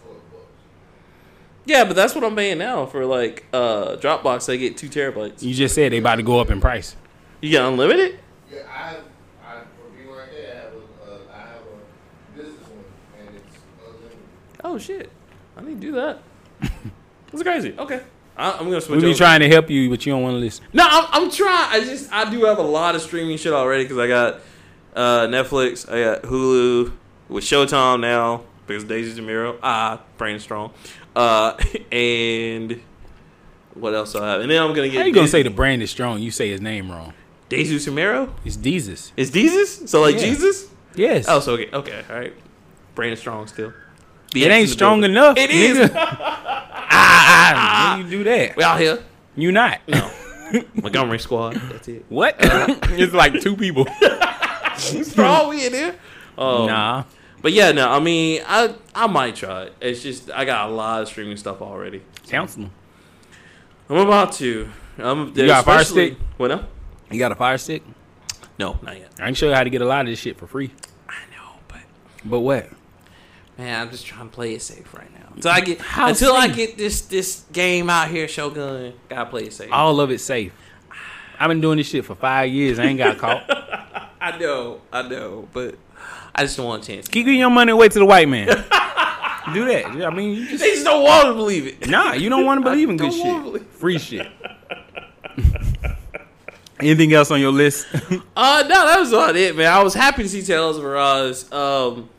twelve 0.02 0.18
bucks. 0.32 0.46
Yeah, 1.66 1.84
but 1.84 1.96
that's 1.96 2.16
what 2.16 2.24
I'm 2.24 2.36
paying 2.36 2.58
now 2.58 2.88
for 2.88 3.06
like 3.06 3.46
uh 3.54 3.96
Dropbox. 3.98 4.52
I 4.52 4.56
get 4.58 4.76
two 4.76 4.90
terabytes. 4.90 5.44
You 5.44 5.54
just 5.54 5.76
said 5.76 5.92
they 5.92 6.00
about 6.00 6.16
to 6.16 6.24
go 6.24 6.40
up 6.40 6.50
in 6.50 6.60
price. 6.60 6.96
You 7.42 7.52
get 7.52 7.64
unlimited? 7.64 8.20
Yeah, 8.52 8.62
I 8.68 8.88
have. 8.90 9.04
I 9.46 9.60
for 9.60 9.96
being 9.96 10.10
right 10.10 10.32
there, 10.32 10.54
I 10.54 10.58
have 10.64 10.74
a. 10.74 11.12
Uh, 11.14 11.18
I 11.32 11.38
have 11.42 11.62
a 11.62 12.38
business 12.38 12.68
one, 12.70 12.84
and 13.28 13.36
it's 13.36 13.58
unlimited. 13.86 14.18
oh 14.64 14.80
shit, 14.80 15.12
I 15.56 15.62
need 15.62 15.80
to 15.80 15.88
do 15.88 15.92
that. 15.92 16.24
That's 17.32 17.44
crazy. 17.44 17.76
Okay, 17.78 18.02
I, 18.38 18.52
I'm 18.52 18.66
gonna 18.66 18.80
switch. 18.80 19.02
We 19.02 19.10
be 19.10 19.16
trying 19.16 19.40
to 19.40 19.50
help 19.50 19.70
you, 19.70 19.90
but 19.90 20.06
you 20.06 20.14
don't 20.14 20.22
want 20.22 20.36
to 20.36 20.40
listen. 20.40 20.64
No, 20.72 20.88
I'm, 20.88 21.24
I'm 21.24 21.32
trying. 21.32 21.82
I 21.82 21.84
just 21.84 22.12
I 22.14 22.30
do 22.30 22.46
have 22.46 22.60
a 22.60 22.64
lot 22.64 22.96
of 22.96 23.02
streaming 23.02 23.38
shit 23.38 23.52
already 23.52 23.84
because 23.84 23.98
I 23.98 24.08
got 24.08 24.42
uh, 24.96 25.28
Netflix, 25.28 25.92
I 25.92 26.04
got 26.04 26.24
Hulu 26.24 26.92
with 27.30 27.44
Showtime 27.44 28.00
now 28.00 28.44
because 28.66 28.84
Daisy 28.84 29.20
Zamiro, 29.20 29.58
ah, 29.64 30.02
brain 30.18 30.40
strong, 30.40 30.72
uh, 31.16 31.58
and 31.92 32.80
what 33.74 33.94
else 33.96 34.14
do 34.14 34.20
I 34.20 34.32
have? 34.32 34.42
And 34.42 34.52
then 34.52 34.62
I'm 34.62 34.74
gonna 34.74 34.90
get. 34.90 35.00
How 35.00 35.06
you 35.06 35.14
gonna 35.14 35.28
say 35.28 35.44
the 35.44 35.50
brand 35.50 35.82
is 35.82 35.90
strong? 35.90 36.20
You 36.20 36.32
say 36.32 36.50
his 36.50 36.62
name 36.62 36.92
wrong. 36.92 37.14
Daisy 37.50 37.78
Zamiro? 37.78 38.32
It's 38.44 38.58
Jesus. 38.58 39.14
It's 39.16 39.32
Jesus? 39.32 39.90
So 39.90 40.02
like 40.02 40.16
Yeah. 40.16 40.22
Jesus? 40.22 40.68
Yes. 40.96 41.26
Oh, 41.28 41.40
so 41.40 41.54
okay, 41.54 41.70
okay, 41.72 42.04
all 42.10 42.16
right. 42.18 42.34
Brain 42.96 43.14
is 43.14 43.20
strong 43.20 43.48
still. 43.48 43.74
It 44.36 44.52
ain't 44.52 44.70
strong 44.70 45.04
enough. 45.04 45.38
It 45.38 45.50
is. 45.50 45.78
nigga. 45.78 45.92
ah, 45.96 46.84
ah, 46.90 47.96
when 47.98 48.06
you 48.06 48.18
do 48.18 48.24
that. 48.26 48.56
We 48.56 48.64
out 48.64 48.80
here. 48.80 49.04
You 49.36 49.52
not. 49.52 49.80
No. 49.88 50.12
Montgomery 50.76 51.20
Squad. 51.20 51.56
That's 51.56 51.88
it. 51.88 52.06
What? 52.10 52.36
it's 52.40 53.14
like 53.14 53.40
two 53.42 53.56
people. 53.56 53.86
strong. 54.78 55.50
We 55.50 55.66
in 55.66 55.72
there. 55.72 55.96
Um, 56.38 56.68
nah. 56.68 57.04
But 57.42 57.54
yeah, 57.54 57.72
no. 57.72 57.90
I 57.90 58.00
mean, 58.00 58.42
I 58.46 58.74
I 58.96 59.08
might 59.08 59.36
try 59.36 59.64
it. 59.64 59.74
It's 59.82 60.02
just 60.02 60.32
I 60.32 60.46
got 60.46 60.70
a 60.70 60.74
lot 60.74 61.02
of 61.02 61.08
streaming 61.08 61.38
stuff 61.38 61.62
already. 61.62 62.02
Counsel 62.28 62.64
them. 62.64 62.72
I'm 63.90 63.98
about 63.98 64.34
to. 64.34 64.70
I'm. 64.98 65.28
You 65.36 65.48
got 65.48 65.62
a 65.62 65.66
Fire 65.66 65.84
Stick? 65.84 66.18
What 66.38 66.48
now? 66.48 66.66
You 67.12 67.20
got 67.20 67.32
a 67.32 67.36
fire 67.36 67.58
stick? 67.58 67.84
No, 68.60 68.78
not 68.82 68.98
yet. 68.98 69.12
I 69.20 69.26
can 69.26 69.34
show 69.34 69.48
you 69.48 69.54
how 69.54 69.64
to 69.64 69.70
get 69.70 69.82
a 69.82 69.86
lot 69.86 70.02
of 70.02 70.08
this 70.08 70.20
shit 70.20 70.38
for 70.38 70.48
free. 70.48 70.72
I 71.08 71.14
know, 71.32 71.60
but 71.68 71.80
But 72.26 72.40
what? 72.42 72.70
Man, 73.58 73.82
I'm 73.82 73.90
just 73.92 74.06
trying 74.06 74.30
to 74.30 74.34
play 74.34 74.54
it 74.54 74.62
safe 74.62 74.94
right 74.94 75.12
now. 75.14 75.28
Until 75.36 75.52
I 75.52 75.62
get 75.62 75.80
How 75.80 76.08
until 76.08 76.34
I 76.34 76.48
get 76.48 76.78
this 76.78 77.02
this 77.02 77.44
game 77.52 77.90
out 77.90 78.10
here, 78.10 78.28
Shogun. 78.28 78.94
Gotta 79.10 79.30
play 79.30 79.44
it 79.44 79.54
safe. 79.54 79.72
All 79.72 80.00
of 80.00 80.12
it 80.12 80.20
safe. 80.20 80.54
I've 81.40 81.50
been 81.50 81.62
doing 81.62 81.78
this 81.78 81.88
shit 81.88 82.04
for 82.06 82.16
five 82.16 82.50
years. 82.50 82.80
I 82.80 82.86
ain't 82.86 82.98
got 82.98 83.18
caught. 83.18 83.44
I 84.22 84.38
know, 84.40 84.82
I 84.92 85.08
know, 85.08 85.48
but 85.54 85.76
I 86.34 86.42
just 86.44 86.58
don't 86.58 86.66
want 86.66 86.84
a 86.84 86.88
chance. 86.88 87.08
Keep 87.08 87.26
getting 87.26 87.40
your 87.40 87.52
money 87.52 87.72
away 87.72 87.90
to 87.90 88.00
the 88.00 88.06
white 88.06 88.28
man. 88.28 88.48
Do 89.54 89.64
that. 89.66 89.86
I 89.86 90.10
mean, 90.10 90.36
you 90.36 90.48
just, 90.48 90.62
They 90.62 90.72
just 90.72 90.84
don't 90.84 91.04
want 91.04 91.28
to 91.28 91.34
believe 91.34 91.68
it. 91.68 91.88
nah, 91.88 92.14
you 92.14 92.30
don't 92.30 92.46
want 92.46 92.60
to 92.64 92.64
believe 92.70 92.90
in 92.90 92.98
good 92.98 93.14
shit. 93.14 93.62
Free 93.72 93.98
shit. 94.00 94.28
Anything 96.80 97.14
else 97.14 97.32
on 97.32 97.40
your 97.40 97.52
list? 97.52 97.88
Uh, 98.36 98.64
no, 98.68 98.86
that 98.86 99.00
was 99.00 99.12
about 99.12 99.36
it, 99.36 99.56
man. 99.56 99.72
I 99.72 99.82
was 99.82 99.94
happy 99.94 100.24
to 100.24 100.30
see 100.30 100.44
Tales 100.44 100.78
of 100.78 100.84
Arise. 100.86 101.52
Um, 101.52 102.10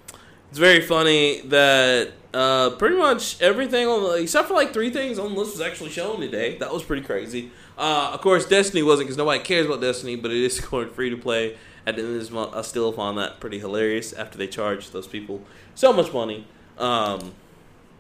it's 0.58 0.64
very 0.64 0.80
funny 0.80 1.40
that 1.42 2.10
uh, 2.34 2.70
pretty 2.70 2.96
much 2.96 3.40
everything 3.40 3.86
on 3.86 4.02
the 4.02 4.14
except 4.14 4.48
for 4.48 4.54
like 4.54 4.72
three 4.72 4.90
things 4.90 5.16
on 5.16 5.32
the 5.32 5.38
list 5.38 5.52
was 5.52 5.60
actually 5.60 5.90
shown 5.90 6.20
today. 6.20 6.58
That 6.58 6.72
was 6.72 6.82
pretty 6.82 7.04
crazy. 7.04 7.52
Uh, 7.78 8.10
of 8.12 8.20
course, 8.22 8.44
Destiny 8.44 8.82
wasn't 8.82 9.06
because 9.06 9.16
nobody 9.16 9.40
cares 9.40 9.66
about 9.66 9.80
Destiny, 9.80 10.16
but 10.16 10.32
it 10.32 10.38
is 10.38 10.58
going 10.68 10.90
free 10.90 11.10
to 11.10 11.16
play 11.16 11.56
at 11.86 11.94
the 11.94 12.02
end 12.02 12.12
of 12.12 12.18
this 12.18 12.32
month. 12.32 12.56
I 12.56 12.62
still 12.62 12.90
found 12.90 13.18
that 13.18 13.38
pretty 13.38 13.60
hilarious 13.60 14.12
after 14.12 14.36
they 14.36 14.48
charged 14.48 14.92
those 14.92 15.06
people 15.06 15.42
so 15.76 15.92
much 15.92 16.12
money. 16.12 16.44
Um, 16.76 17.34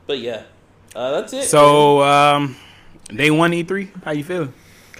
but 0.08 0.18
yeah, 0.18 0.42
uh, 0.96 1.12
that's 1.12 1.32
it. 1.32 1.44
so, 1.44 2.02
um, 2.02 2.56
day 3.06 3.30
one 3.30 3.52
E3. 3.52 4.02
How 4.02 4.10
you 4.10 4.24
feeling? 4.24 4.52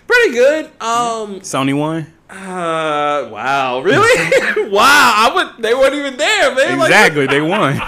pretty 0.06 0.30
good. 0.32 0.66
Um, 0.80 1.40
Sony 1.40 1.76
won. 1.76 2.06
Uh, 2.30 3.28
wow, 3.30 3.80
really? 3.80 4.68
wow, 4.70 4.80
I 4.82 5.32
would. 5.34 5.62
They 5.62 5.74
weren't 5.74 5.94
even 5.94 6.16
there, 6.16 6.54
man. 6.54 6.78
Like- 6.78 6.88
Exactly, 6.90 7.26
they 7.26 7.40
won. 7.52 7.80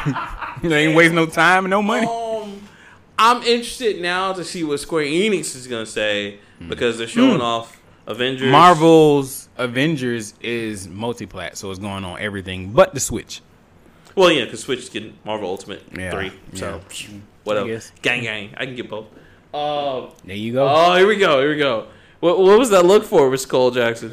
they 0.63 0.87
ain't 0.87 0.97
waste 0.97 1.15
no 1.15 1.27
time 1.27 1.65
and 1.65 1.71
no 1.71 1.83
money. 1.83 2.07
Um, 2.07 2.63
I'm 3.19 3.43
interested 3.43 4.01
now 4.01 4.33
to 4.33 4.45
see 4.45 4.65
what 4.65 4.81
Square 4.81 5.05
Enix 5.05 5.55
is 5.55 5.67
gonna 5.67 5.85
say 5.85 6.39
because 6.69 6.97
they're 6.99 7.07
showing 7.07 7.37
Hmm. 7.37 7.43
off 7.43 7.79
Avengers. 8.07 8.51
Marvel's 8.51 9.49
Avengers 9.59 10.33
is 10.41 10.89
multiplat, 10.89 11.57
so 11.57 11.71
it's 11.71 11.79
going 11.81 12.05
on 12.05 12.19
everything 12.19 12.73
but 12.73 12.95
the 12.95 13.01
Switch. 13.01 13.43
Well, 14.17 14.31
yeah, 14.33 14.45
because 14.47 14.61
Switch 14.61 14.79
is 14.81 14.89
getting 14.89 15.17
Marvel 15.25 15.51
Ultimate 15.51 15.83
Yeah, 15.97 16.11
three, 16.13 16.33
so 16.55 16.81
yeah. 16.93 17.09
whatever. 17.45 17.81
Gang, 18.03 18.23
gang. 18.23 18.55
I 18.57 18.65
can 18.65 18.75
get 18.75 18.89
both. 18.89 19.07
Um, 19.53 20.11
There 20.25 20.35
you 20.37 20.53
go. 20.55 20.67
oh, 20.69 20.97
here 20.97 21.07
we 21.07 21.17
go. 21.17 21.41
Here 21.41 21.51
we 21.51 21.59
go. 21.59 21.87
What, 22.21 22.39
what 22.41 22.59
was 22.59 22.71
that 22.71 22.85
look 22.87 23.05
for, 23.05 23.31
Mr. 23.31 23.49
Cole 23.49 23.71
Jackson? 23.71 24.13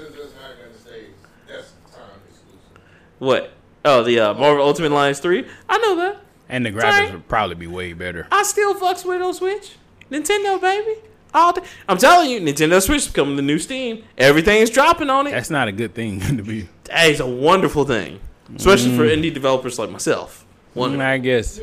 What? 3.19 3.51
Oh, 3.85 4.03
the 4.03 4.19
uh, 4.19 4.33
Marvel 4.33 4.65
Ultimate 4.65 4.91
Alliance 4.91 5.19
three. 5.19 5.45
I 5.69 5.77
know 5.79 5.95
that. 5.95 6.21
and 6.49 6.65
the 6.65 6.71
graphics 6.71 6.81
sorry. 6.81 7.11
would 7.11 7.27
probably 7.27 7.55
be 7.55 7.67
way 7.67 7.93
better. 7.93 8.27
I 8.31 8.43
still 8.43 8.75
fucks 8.75 9.05
with 9.05 9.21
on 9.21 9.33
Switch. 9.33 9.75
Nintendo, 10.11 10.59
baby. 10.61 10.99
All 11.33 11.53
day. 11.53 11.61
I'm 11.89 11.97
telling 11.97 12.29
you, 12.29 12.39
Nintendo 12.39 12.81
Switch 12.81 13.01
is 13.03 13.07
becoming 13.07 13.35
the 13.35 13.41
new 13.41 13.59
Steam. 13.59 14.03
Everything's 14.17 14.69
dropping 14.69 15.09
on 15.09 15.27
it. 15.27 15.31
That's 15.31 15.49
not 15.49 15.67
a 15.67 15.71
good 15.71 15.93
thing 15.93 16.19
to 16.37 16.43
be. 16.43 16.67
That 16.85 17.09
is 17.09 17.19
a 17.19 17.27
wonderful 17.27 17.83
thing, 17.85 18.19
especially 18.55 18.95
for 18.95 19.03
indie 19.03 19.33
developers 19.33 19.77
like 19.77 19.89
myself. 19.89 20.45
Wonderful. 20.73 21.05
I 21.05 21.17
guess. 21.17 21.59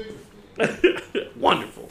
Wonderful. 1.37 1.89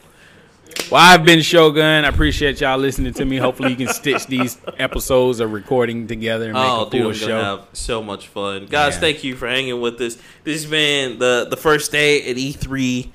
Well, 0.92 1.02
I've 1.02 1.26
been 1.26 1.42
Shogun. 1.42 2.06
I 2.06 2.08
appreciate 2.08 2.62
y'all 2.62 2.78
listening 2.78 3.14
to 3.14 3.26
me. 3.26 3.38
Hopefully, 3.38 3.72
you 3.72 3.76
can 3.76 3.88
stitch 3.88 4.28
these 4.28 4.58
episodes 4.78 5.40
of 5.40 5.52
recording 5.52 6.08
together 6.08 6.46
and 6.46 6.54
make 6.54 6.64
Oh, 6.64 6.86
a 6.86 6.90
dude, 6.90 7.16
show. 7.16 7.42
have 7.42 7.62
so 7.74 8.04
much 8.04 8.28
fun, 8.28 8.68
guys. 8.68 8.94
Yeah. 8.96 9.00
Thank 9.00 9.24
you 9.24 9.36
for 9.36 9.48
hanging 9.48 9.82
with 9.82 10.00
us. 10.02 10.18
This 10.44 10.62
has 10.64 10.70
been 10.70 11.18
the 11.20 11.48
the 11.50 11.58
first 11.58 11.92
day 11.92 12.30
at 12.30 12.38
E3. 12.38 13.10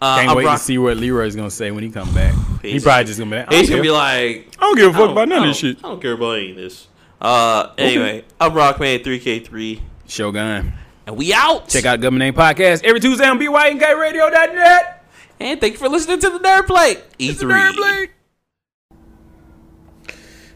Uh, 0.00 0.16
Can't 0.16 0.30
I'm 0.30 0.36
wait 0.36 0.44
rock- 0.46 0.58
to 0.58 0.64
see 0.64 0.78
what 0.78 0.96
Leroy's 0.96 1.36
gonna 1.36 1.50
say 1.50 1.70
when 1.70 1.84
he 1.84 1.90
come 1.90 2.12
back. 2.12 2.34
he 2.60 2.78
probably 2.80 3.04
just 3.04 3.18
gonna 3.18 3.30
be. 3.30 3.36
Like, 3.36 3.52
He's 3.52 3.70
gonna 3.70 3.82
be 3.82 3.90
like, 3.90 4.48
I 4.58 4.60
don't 4.60 4.76
give 4.76 4.94
a 4.94 4.98
fuck 4.98 5.10
about 5.10 5.28
none 5.28 5.38
of 5.42 5.48
this 5.48 5.56
shit. 5.58 5.78
I 5.78 5.82
don't 5.82 6.02
care 6.02 6.12
about 6.12 6.32
any 6.38 6.50
of 6.50 6.56
this. 6.56 6.88
Uh, 7.20 7.68
anyway, 7.78 8.24
I'm 8.40 8.50
Rockman 8.50 9.04
3K3, 9.04 9.80
Shogun. 10.08 10.72
and 11.06 11.16
we 11.16 11.32
out. 11.32 11.68
Check 11.68 11.84
out 11.86 12.00
Gubmint 12.00 12.18
Name 12.18 12.34
Podcast 12.34 12.82
every 12.82 12.98
Tuesday 13.00 13.26
on 13.26 13.38
BYNKRadio.net. 13.38 15.01
and 15.42 15.60
thank 15.60 15.72
you 15.72 15.78
for 15.78 15.88
listening 15.88 16.20
to 16.20 16.30
the 16.30 16.38
Nerd 16.38 16.66
Plate. 16.66 16.98
E3. 17.18 17.30
It's 17.30 17.40
the 17.40 17.46
Nerd 17.46 17.74
Plate. 17.74 18.10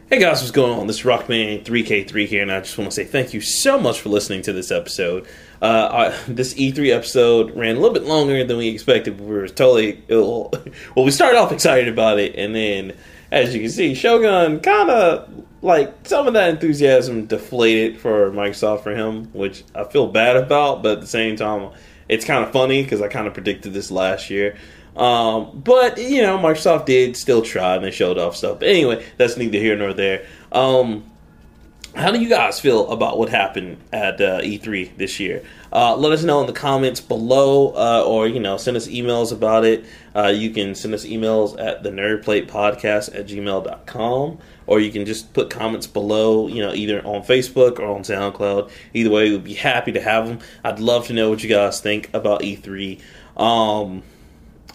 Hey 0.09 0.19
guys, 0.19 0.39
what's 0.39 0.51
going 0.51 0.79
on? 0.79 0.87
This 0.87 0.99
is 0.99 1.05
Rockman 1.05 1.65
3K3 1.65 2.27
here, 2.27 2.41
and 2.41 2.49
I 2.49 2.61
just 2.61 2.77
want 2.77 2.89
to 2.89 2.95
say 2.95 3.03
thank 3.03 3.33
you 3.33 3.41
so 3.41 3.77
much 3.77 3.99
for 3.99 4.07
listening 4.07 4.41
to 4.43 4.53
this 4.53 4.71
episode. 4.71 5.27
Uh, 5.61 6.13
I, 6.15 6.31
this 6.31 6.53
E3 6.53 6.95
episode 6.95 7.53
ran 7.57 7.75
a 7.75 7.79
little 7.79 7.93
bit 7.93 8.05
longer 8.05 8.45
than 8.45 8.55
we 8.55 8.69
expected. 8.69 9.19
We 9.19 9.27
were 9.27 9.49
totally 9.49 10.01
ill. 10.07 10.53
Well, 10.95 11.03
we 11.03 11.11
started 11.11 11.37
off 11.37 11.51
excited 11.51 11.89
about 11.89 12.19
it, 12.19 12.35
and 12.35 12.55
then, 12.55 12.93
as 13.31 13.53
you 13.53 13.59
can 13.59 13.69
see, 13.69 13.93
Shogun 13.93 14.61
kind 14.61 14.89
of 14.89 15.29
like 15.61 16.07
some 16.07 16.27
of 16.27 16.33
that 16.35 16.49
enthusiasm 16.51 17.25
deflated 17.25 17.99
for 17.99 18.31
Microsoft 18.31 18.83
for 18.83 18.95
him, 18.95 19.25
which 19.33 19.65
I 19.75 19.83
feel 19.83 20.07
bad 20.07 20.37
about, 20.37 20.81
but 20.81 20.93
at 20.93 21.01
the 21.01 21.07
same 21.07 21.35
time, 21.35 21.71
it's 22.07 22.23
kind 22.23 22.43
of 22.45 22.51
funny 22.53 22.83
because 22.83 23.01
I 23.01 23.09
kind 23.09 23.27
of 23.27 23.33
predicted 23.33 23.73
this 23.73 23.91
last 23.91 24.29
year. 24.29 24.55
Um, 24.97 25.61
but 25.63 25.97
you 25.97 26.21
know, 26.21 26.37
Microsoft 26.37 26.85
did 26.85 27.15
still 27.15 27.41
try 27.41 27.75
and 27.75 27.85
they 27.85 27.91
showed 27.91 28.17
off 28.17 28.35
stuff. 28.35 28.59
But 28.59 28.69
anyway, 28.69 29.05
that's 29.17 29.37
neither 29.37 29.59
here 29.59 29.77
nor 29.77 29.93
there. 29.93 30.25
Um, 30.51 31.03
how 31.97 32.11
do 32.11 32.19
you 32.19 32.29
guys 32.29 32.59
feel 32.59 32.91
about 32.91 33.17
what 33.17 33.29
happened 33.29 33.77
at 33.91 34.21
uh, 34.21 34.39
E3 34.41 34.97
this 34.97 35.19
year? 35.19 35.43
Uh, 35.73 35.95
let 35.95 36.11
us 36.11 36.23
know 36.23 36.41
in 36.41 36.47
the 36.47 36.53
comments 36.53 37.01
below, 37.01 37.69
uh, 37.75 38.03
or 38.05 38.27
you 38.27 38.39
know, 38.39 38.57
send 38.57 38.77
us 38.77 38.87
emails 38.87 39.31
about 39.31 39.65
it. 39.65 39.85
Uh, 40.15 40.27
you 40.27 40.51
can 40.51 40.75
send 40.75 40.93
us 40.93 41.05
emails 41.05 41.59
at 41.59 41.83
the 41.83 41.89
nerdplatepodcast 41.89 43.15
at 43.15 43.27
gmail.com, 43.27 44.37
or 44.67 44.79
you 44.79 44.91
can 44.91 45.05
just 45.05 45.33
put 45.33 45.49
comments 45.49 45.87
below, 45.87 46.47
you 46.47 46.61
know, 46.61 46.73
either 46.73 47.05
on 47.05 47.23
Facebook 47.23 47.79
or 47.79 47.85
on 47.85 48.01
SoundCloud. 48.01 48.69
Either 48.93 49.09
way, 49.09 49.31
we'd 49.31 49.43
be 49.43 49.53
happy 49.55 49.91
to 49.91 50.01
have 50.01 50.27
them. 50.27 50.39
I'd 50.63 50.79
love 50.79 51.07
to 51.07 51.13
know 51.13 51.29
what 51.29 51.43
you 51.43 51.49
guys 51.49 51.81
think 51.81 52.09
about 52.13 52.41
E3. 52.41 52.99
Um, 53.35 54.03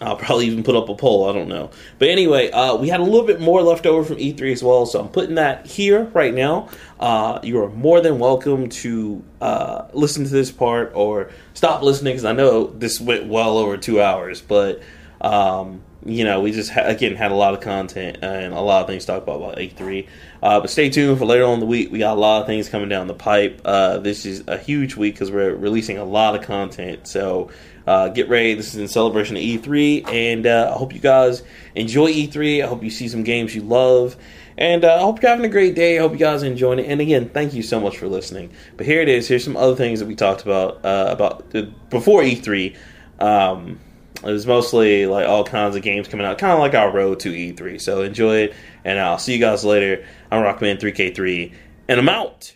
I'll 0.03 0.17
probably 0.17 0.47
even 0.47 0.63
put 0.63 0.77
up 0.77 0.89
a 0.89 0.95
poll. 0.95 1.29
I 1.29 1.33
don't 1.33 1.49
know. 1.49 1.71
But 1.99 2.09
anyway, 2.09 2.51
uh, 2.51 2.77
we 2.77 2.89
had 2.89 3.01
a 3.01 3.05
little 3.05 3.27
bit 3.27 3.41
more 3.41 3.63
left 3.63 3.87
over 3.87 4.05
from 4.05 4.17
E3 4.17 4.53
as 4.53 4.63
well, 4.63 4.87
so 4.87 5.01
I'm 5.01 5.09
putting 5.09 5.37
that 5.37 5.67
here 5.67 6.05
right 6.13 6.35
now. 6.35 6.69
Uh, 6.99 7.39
you 7.43 7.61
are 7.63 7.71
more 7.71 8.01
than 8.01 8.19
welcome 8.19 8.69
to 8.69 9.23
uh, 9.41 9.87
listen 9.93 10.25
to 10.25 10.31
this 10.31 10.51
part 10.51 10.93
or 10.95 11.31
stop 11.55 11.83
listening 11.83 12.15
because 12.15 12.25
I 12.25 12.33
know 12.33 12.67
this 12.67 13.01
went 13.01 13.27
well 13.27 13.59
over 13.59 13.77
two 13.77 14.01
hours, 14.01 14.41
but. 14.41 14.83
Um, 15.21 15.83
you 16.05 16.25
know, 16.25 16.41
we 16.41 16.51
just 16.51 16.71
ha- 16.71 16.87
again 16.87 17.15
had 17.15 17.31
a 17.31 17.35
lot 17.35 17.55
of 17.55 17.61
content 17.61 18.19
and 18.23 18.53
a 18.53 18.61
lot 18.61 18.83
of 18.83 18.89
things 18.89 19.05
to 19.05 19.13
talk 19.13 19.23
about 19.23 19.37
about 19.37 19.57
E3. 19.57 20.09
Uh, 20.43 20.61
but 20.61 20.71
stay 20.71 20.91
tuned 20.91 21.19
for 21.19 21.27
later 21.27 21.45
on 21.45 21.61
the 21.61 21.67
week. 21.67 21.93
We 21.93 22.01
got 22.01 22.17
a 22.17 22.21
lot 22.21 22.41
of 22.41 22.47
things 22.47 22.69
coming 22.69 22.89
down 22.89 23.07
the 23.07 23.15
pipe. 23.15 23.61
Uh, 23.65 23.99
this 23.99 24.27
is 24.27 24.43
a 24.49 24.59
huge 24.59 24.97
week 24.97 25.15
because 25.15 25.31
we're 25.31 25.55
releasing 25.55 25.99
a 25.99 26.05
lot 26.05 26.35
of 26.35 26.43
content. 26.43 27.07
So 27.07 27.51
uh, 27.87 28.09
get 28.09 28.29
ready. 28.29 28.55
This 28.55 28.75
is 28.75 28.81
in 28.81 28.89
celebration 28.89 29.37
of 29.37 29.43
E3, 29.43 30.09
and 30.09 30.47
uh, 30.47 30.71
I 30.75 30.79
hope 30.79 30.95
you 30.95 31.01
guys 31.01 31.43
enjoy 31.75 32.13
E3. 32.13 32.63
I 32.63 32.67
hope 32.67 32.83
you 32.83 32.91
see 32.91 33.09
some 33.09 33.23
games 33.23 33.55
you 33.55 33.63
love. 33.63 34.17
And 34.59 34.85
uh, 34.85 34.97
I 34.97 35.01
hope 35.01 35.23
you're 35.23 35.31
having 35.31 35.47
a 35.47 35.49
great 35.49 35.75
day. 35.75 35.99
I 35.99 36.03
hope 36.03 36.13
you 36.13 36.19
guys 36.19 36.43
enjoying 36.43 36.79
it. 36.79 36.87
And 36.87 37.01
again, 37.01 37.31
thank 37.31 37.55
you 37.55 37.63
so 37.63 37.81
much 37.81 37.97
for 37.97 38.07
listening. 38.07 38.53
But 38.77 38.87
here 38.87 39.01
it 39.01 39.09
is. 39.09 39.27
Here's 39.27 39.45
some 39.45 39.57
other 39.57 39.75
things 39.75 40.01
that 40.01 40.07
we 40.07 40.15
talked 40.15 40.43
about 40.43 40.85
uh, 40.85 41.07
about 41.09 41.51
before 41.91 42.23
E3. 42.23 42.77
Um, 43.19 43.81
there's 44.23 44.47
mostly 44.47 45.07
like 45.07 45.27
all 45.27 45.45
kinds 45.45 45.75
of 45.75 45.83
games 45.83 46.07
coming 46.07 46.27
out, 46.27 46.39
kind 46.39 46.53
of 46.53 46.59
like 46.59 46.75
our 46.75 46.93
road 46.93 47.21
to 47.21 47.31
E3. 47.33 47.81
So 47.81 48.03
enjoy 48.03 48.37
it, 48.37 48.55
and 48.85 48.99
I'll 48.99 49.19
see 49.19 49.33
you 49.33 49.41
guys 49.41 49.65
later. 49.65 50.07
I'm 50.31 50.43
Rockman 50.43 50.79
3K3, 50.79 51.53
and 51.89 51.99
I'm 51.99 52.09
out. 52.09 52.55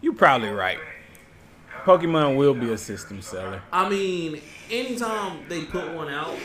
You're 0.00 0.14
probably 0.14 0.48
right. 0.48 0.78
Pokemon 1.84 2.36
will 2.36 2.54
be 2.54 2.72
a 2.72 2.78
system 2.78 3.20
seller. 3.20 3.62
I 3.72 3.88
mean, 3.88 4.40
anytime 4.70 5.48
they 5.48 5.64
put 5.64 5.92
one 5.92 6.08
out, 6.08 6.36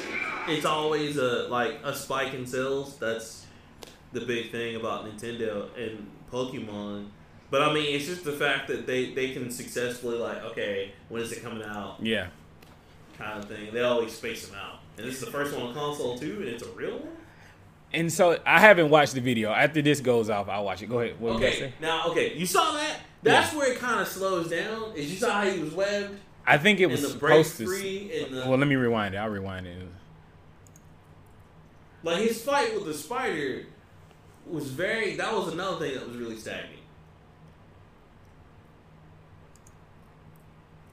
it's 0.48 0.66
always 0.66 1.18
a 1.18 1.48
like 1.50 1.80
a 1.84 1.94
spike 1.96 2.34
in 2.34 2.46
sales. 2.46 2.98
That's 2.98 3.46
the 4.14 4.22
big 4.22 4.52
thing 4.52 4.76
about 4.76 5.06
Nintendo 5.06 5.70
and 5.78 6.10
Pokemon. 6.32 7.10
But 7.50 7.62
I 7.62 7.74
mean, 7.74 7.96
it's 7.96 8.06
just 8.06 8.24
the 8.24 8.34
fact 8.34 8.68
that 8.68 8.88
they 8.88 9.14
they 9.14 9.32
can 9.32 9.52
successfully 9.52 10.18
like, 10.18 10.44
okay, 10.44 10.92
when 11.10 11.22
is 11.22 11.32
it 11.32 11.44
coming 11.44 11.64
out? 11.64 11.98
Yeah. 12.02 12.28
Kind 13.18 13.44
of 13.44 13.50
thing. 13.50 13.74
They 13.74 13.82
always 13.82 14.14
space 14.14 14.48
them 14.48 14.58
out. 14.58 14.80
And 14.98 15.06
this 15.06 15.16
is 15.16 15.22
the 15.22 15.32
first 15.32 15.56
one 15.56 15.68
on 15.68 15.74
console 15.74 16.18
too, 16.18 16.38
and 16.40 16.48
it's 16.48 16.64
a 16.64 16.70
real 16.72 17.00
one. 17.00 17.18
And 17.94 18.12
so 18.12 18.38
I 18.46 18.60
haven't 18.60 18.90
watched 18.90 19.14
the 19.14 19.22
video. 19.22 19.52
After 19.52 19.82
this 19.82 20.02
goes 20.02 20.30
off, 20.30 20.50
I'll 20.50 20.66
watch 20.66 20.82
it. 20.82 20.88
Go 20.88 21.00
ahead. 21.00 21.20
What 21.20 21.38
Okay, 21.38 21.74
now 21.80 22.08
okay, 22.10 22.36
you 22.36 22.46
saw 22.46 22.74
that. 22.74 23.00
That's 23.24 23.54
where 23.54 23.72
it 23.72 23.80
kind 23.80 24.00
of 24.00 24.08
slows 24.08 24.50
down. 24.50 24.94
Is 24.96 25.12
you 25.12 25.18
saw 25.18 25.42
how 25.42 25.50
he 25.50 25.60
was 25.62 25.74
webbed 25.74 26.20
I 26.50 26.58
think 26.58 26.80
it 26.80 26.86
was 26.86 27.02
the 27.14 27.20
break 27.20 27.46
supposed 27.46 27.82
to. 27.82 28.24
and 28.24 28.34
the 28.34 28.40
Well, 28.48 28.58
let 28.58 28.68
me 28.70 28.76
rewind 28.76 29.14
it. 29.16 29.18
I'll 29.18 29.30
rewind 29.30 29.68
it. 29.68 29.86
like 32.04 32.22
his 32.24 32.42
fight 32.42 32.74
with 32.74 32.86
the 32.86 32.94
spider 32.94 33.66
was 34.46 34.70
very. 34.72 35.18
That 35.18 35.34
was 35.34 35.52
another 35.52 35.78
thing 35.80 35.96
that 35.96 36.08
was 36.08 36.16
really 36.16 36.38
stagnant. 36.38 36.80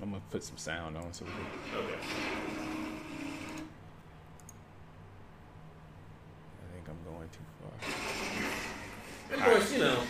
I'm 0.02 0.10
gonna 0.10 0.22
put 0.30 0.42
some 0.42 0.56
sound 0.56 0.96
on 0.96 1.12
so 1.12 1.24
we 1.24 1.30
can, 1.30 1.40
Okay. 1.78 1.98
I 6.58 6.74
think 6.74 6.88
I'm 6.88 6.98
going 7.12 7.28
too 7.30 7.46
far. 7.60 9.36
Of 9.36 9.44
course, 9.44 9.72
you 9.72 9.78
know. 9.78 10.02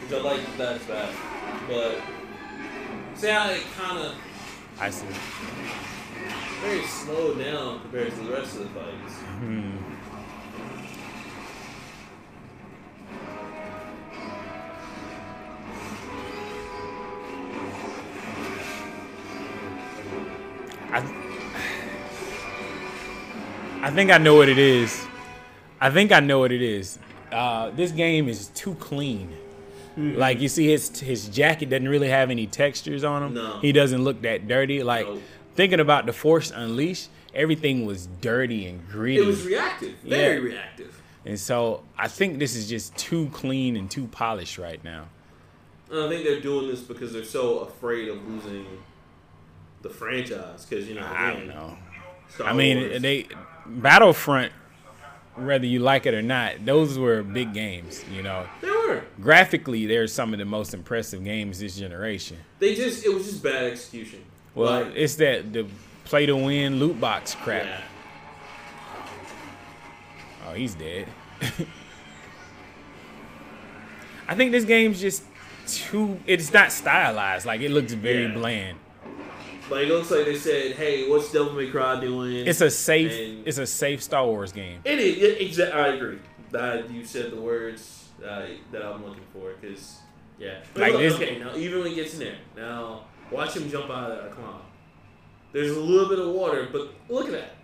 Which 0.00 0.12
I 0.12 0.22
like 0.22 0.44
that 0.44 0.56
that's 0.58 0.84
bad. 0.84 1.14
But 1.68 1.98
see 3.14 3.28
how 3.28 3.50
it 3.50 3.62
kind 3.76 3.98
of 3.98 4.14
I 4.78 4.90
see. 4.90 5.06
very 6.60 6.82
slowed 6.84 7.38
down 7.38 7.80
compared 7.80 8.10
to 8.10 8.20
the 8.20 8.32
rest 8.32 8.56
of 8.56 8.62
the 8.74 8.80
fights. 8.80 9.14
Hmm. 9.14 9.93
I, 20.94 21.02
I 23.82 23.90
think 23.90 24.10
I 24.10 24.18
know 24.18 24.36
what 24.36 24.48
it 24.48 24.58
is. 24.58 25.06
I 25.80 25.90
think 25.90 26.12
I 26.12 26.20
know 26.20 26.38
what 26.38 26.52
it 26.52 26.62
is. 26.62 26.98
Uh, 27.32 27.70
this 27.70 27.90
game 27.92 28.28
is 28.28 28.48
too 28.48 28.74
clean. 28.76 29.34
Like 29.96 30.40
you 30.40 30.48
see, 30.48 30.68
his 30.68 30.98
his 31.00 31.28
jacket 31.28 31.70
doesn't 31.70 31.88
really 31.88 32.08
have 32.08 32.30
any 32.30 32.46
textures 32.48 33.04
on 33.04 33.22
him. 33.22 33.34
No. 33.34 33.58
He 33.60 33.70
doesn't 33.70 34.02
look 34.02 34.22
that 34.22 34.48
dirty. 34.48 34.82
Like 34.82 35.06
No. 35.06 35.20
thinking 35.54 35.78
about 35.78 36.06
the 36.06 36.12
Force 36.12 36.50
Unleashed, 36.50 37.10
everything 37.32 37.86
was 37.86 38.08
dirty 38.20 38.66
and 38.66 38.88
gritty. 38.88 39.18
It 39.22 39.26
was 39.26 39.44
reactive, 39.46 39.94
very 40.02 40.36
Yeah. 40.38 40.42
reactive. 40.56 41.00
and 41.24 41.38
so 41.38 41.84
I 41.96 42.08
think 42.08 42.40
this 42.40 42.56
is 42.56 42.68
just 42.68 42.96
too 42.96 43.28
clean 43.32 43.76
and 43.76 43.88
too 43.88 44.06
polished 44.08 44.58
right 44.58 44.82
now. 44.82 45.06
I 45.92 46.08
think 46.08 46.24
they're 46.24 46.40
doing 46.40 46.66
this 46.66 46.80
because 46.80 47.12
they're 47.12 47.22
so 47.24 47.60
afraid 47.60 48.08
of 48.08 48.16
losing 48.28 48.66
the 49.84 49.90
franchise. 49.90 50.66
Because 50.66 50.88
you 50.88 50.96
know, 50.96 51.06
I 51.06 51.30
don't 51.32 51.46
know. 51.46 51.78
Star 52.28 52.48
I 52.48 52.52
mean, 52.52 52.78
Wars- 52.90 53.02
they 53.02 53.28
Battlefront, 53.66 54.50
whether 55.36 55.66
you 55.66 55.78
like 55.78 56.06
it 56.06 56.14
or 56.14 56.22
not, 56.22 56.64
those 56.66 56.98
were 56.98 57.22
big 57.22 57.54
games. 57.54 58.04
You 58.12 58.22
know, 58.22 58.46
they 58.60 58.68
were. 58.70 59.04
graphically, 59.20 59.86
they're 59.86 60.06
some 60.08 60.32
of 60.32 60.38
the 60.40 60.44
most 60.44 60.74
impressive 60.74 61.22
games 61.22 61.60
this 61.60 61.76
generation. 61.76 62.38
They 62.58 62.74
just 62.74 63.04
it 63.06 63.14
was 63.14 63.26
just 63.26 63.42
bad 63.42 63.64
execution. 63.64 64.24
Well, 64.56 64.84
Like, 64.84 64.92
it's 64.96 65.14
that 65.16 65.52
the 65.52 65.66
play 66.04 66.26
to 66.26 66.34
win 66.36 66.78
loot 66.80 67.00
box 67.00 67.34
crap. 67.36 67.64
yeah. 67.64 67.80
Oh, 70.46 70.52
he's 70.54 70.74
dead. 70.74 71.06
I 74.28 74.34
think 74.34 74.52
this 74.52 74.64
game's 74.64 75.00
just 75.00 75.22
too. 75.66 76.18
It's 76.26 76.52
not 76.52 76.72
stylized. 76.72 77.46
Like 77.46 77.60
it 77.60 77.70
looks 77.70 77.92
very 77.92 78.24
Yeah. 78.26 78.34
bland. 78.34 78.78
Like 79.70 79.84
it 79.86 79.88
looks 79.88 80.10
like 80.10 80.26
they 80.26 80.36
said, 80.36 80.72
"Hey, 80.72 81.08
what's 81.08 81.32
Devil 81.32 81.52
May 81.54 81.68
Cry 81.70 81.98
doing?" 82.00 82.46
It's 82.46 82.60
a 82.60 82.70
safe. 82.70 83.12
And- 83.12 83.46
It's 83.48 83.58
a 83.58 83.66
safe 83.66 84.02
Star 84.02 84.26
Wars 84.26 84.52
game. 84.52 84.80
It 84.84 84.98
is 84.98 85.16
it, 85.22 85.38
exa- 85.40 85.74
I 85.74 85.88
agree. 85.94 86.18
That 86.50 86.90
you 86.90 87.04
said 87.04 87.30
the 87.32 87.40
words 87.40 88.08
uh, 88.24 88.42
that 88.72 88.82
I'm 88.84 89.04
looking 89.04 89.24
for. 89.32 89.52
Because 89.60 89.96
yeah, 90.38 90.58
But 90.74 90.82
Like 90.82 90.92
look, 90.92 91.00
this- 91.02 91.14
Okay, 91.14 91.38
now 91.38 91.56
even 91.56 91.80
when 91.80 91.88
he 91.88 91.94
gets 91.94 92.12
in 92.14 92.20
there, 92.20 92.36
now 92.56 93.04
watch 93.30 93.56
him 93.56 93.70
jump 93.70 93.90
out 93.90 94.10
of 94.10 94.22
that 94.22 94.32
cloud. 94.32 94.60
There's 95.52 95.70
a 95.70 95.80
little 95.80 96.08
bit 96.08 96.18
of 96.18 96.28
water, 96.28 96.68
but 96.70 96.92
look 97.08 97.26
at 97.26 97.32
that. 97.32 97.54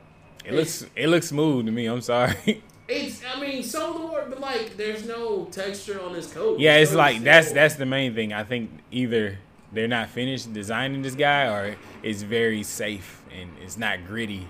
It 0.45 0.55
looks. 0.55 0.87
It 0.97 1.09
looks 1.09 1.29
smooth 1.29 1.67
to 1.67 1.73
me. 1.73 1.87
I'm 1.87 2.01
sorry. 2.01 2.63
It's. 2.93 3.21
I 3.25 3.39
mean, 3.41 3.63
some 3.63 3.95
of 3.95 4.01
the 4.01 4.07
water, 4.09 4.27
but 4.29 4.41
like, 4.41 4.77
there's 4.77 5.07
no 5.07 5.45
texture 5.53 6.01
on 6.03 6.13
his 6.13 6.27
coat. 6.27 6.59
yeah, 6.59 6.77
His 6.77 6.89
it's 6.89 6.97
like 6.97 7.23
that's 7.23 7.53
that's 7.53 7.77
the 7.77 7.87
main 7.87 8.17
thing. 8.17 8.33
I 8.33 8.43
think 8.43 8.69
either 8.91 9.39
they're 9.73 9.89
not 9.89 10.09
finished 10.11 10.53
designing 10.53 11.03
this 11.03 11.15
guy, 11.15 11.47
or 11.47 11.77
it's 12.03 12.23
very 12.23 12.63
safe 12.63 13.23
and 13.39 13.51
it's 13.63 13.77
not 13.77 14.07
gritty. 14.07 14.47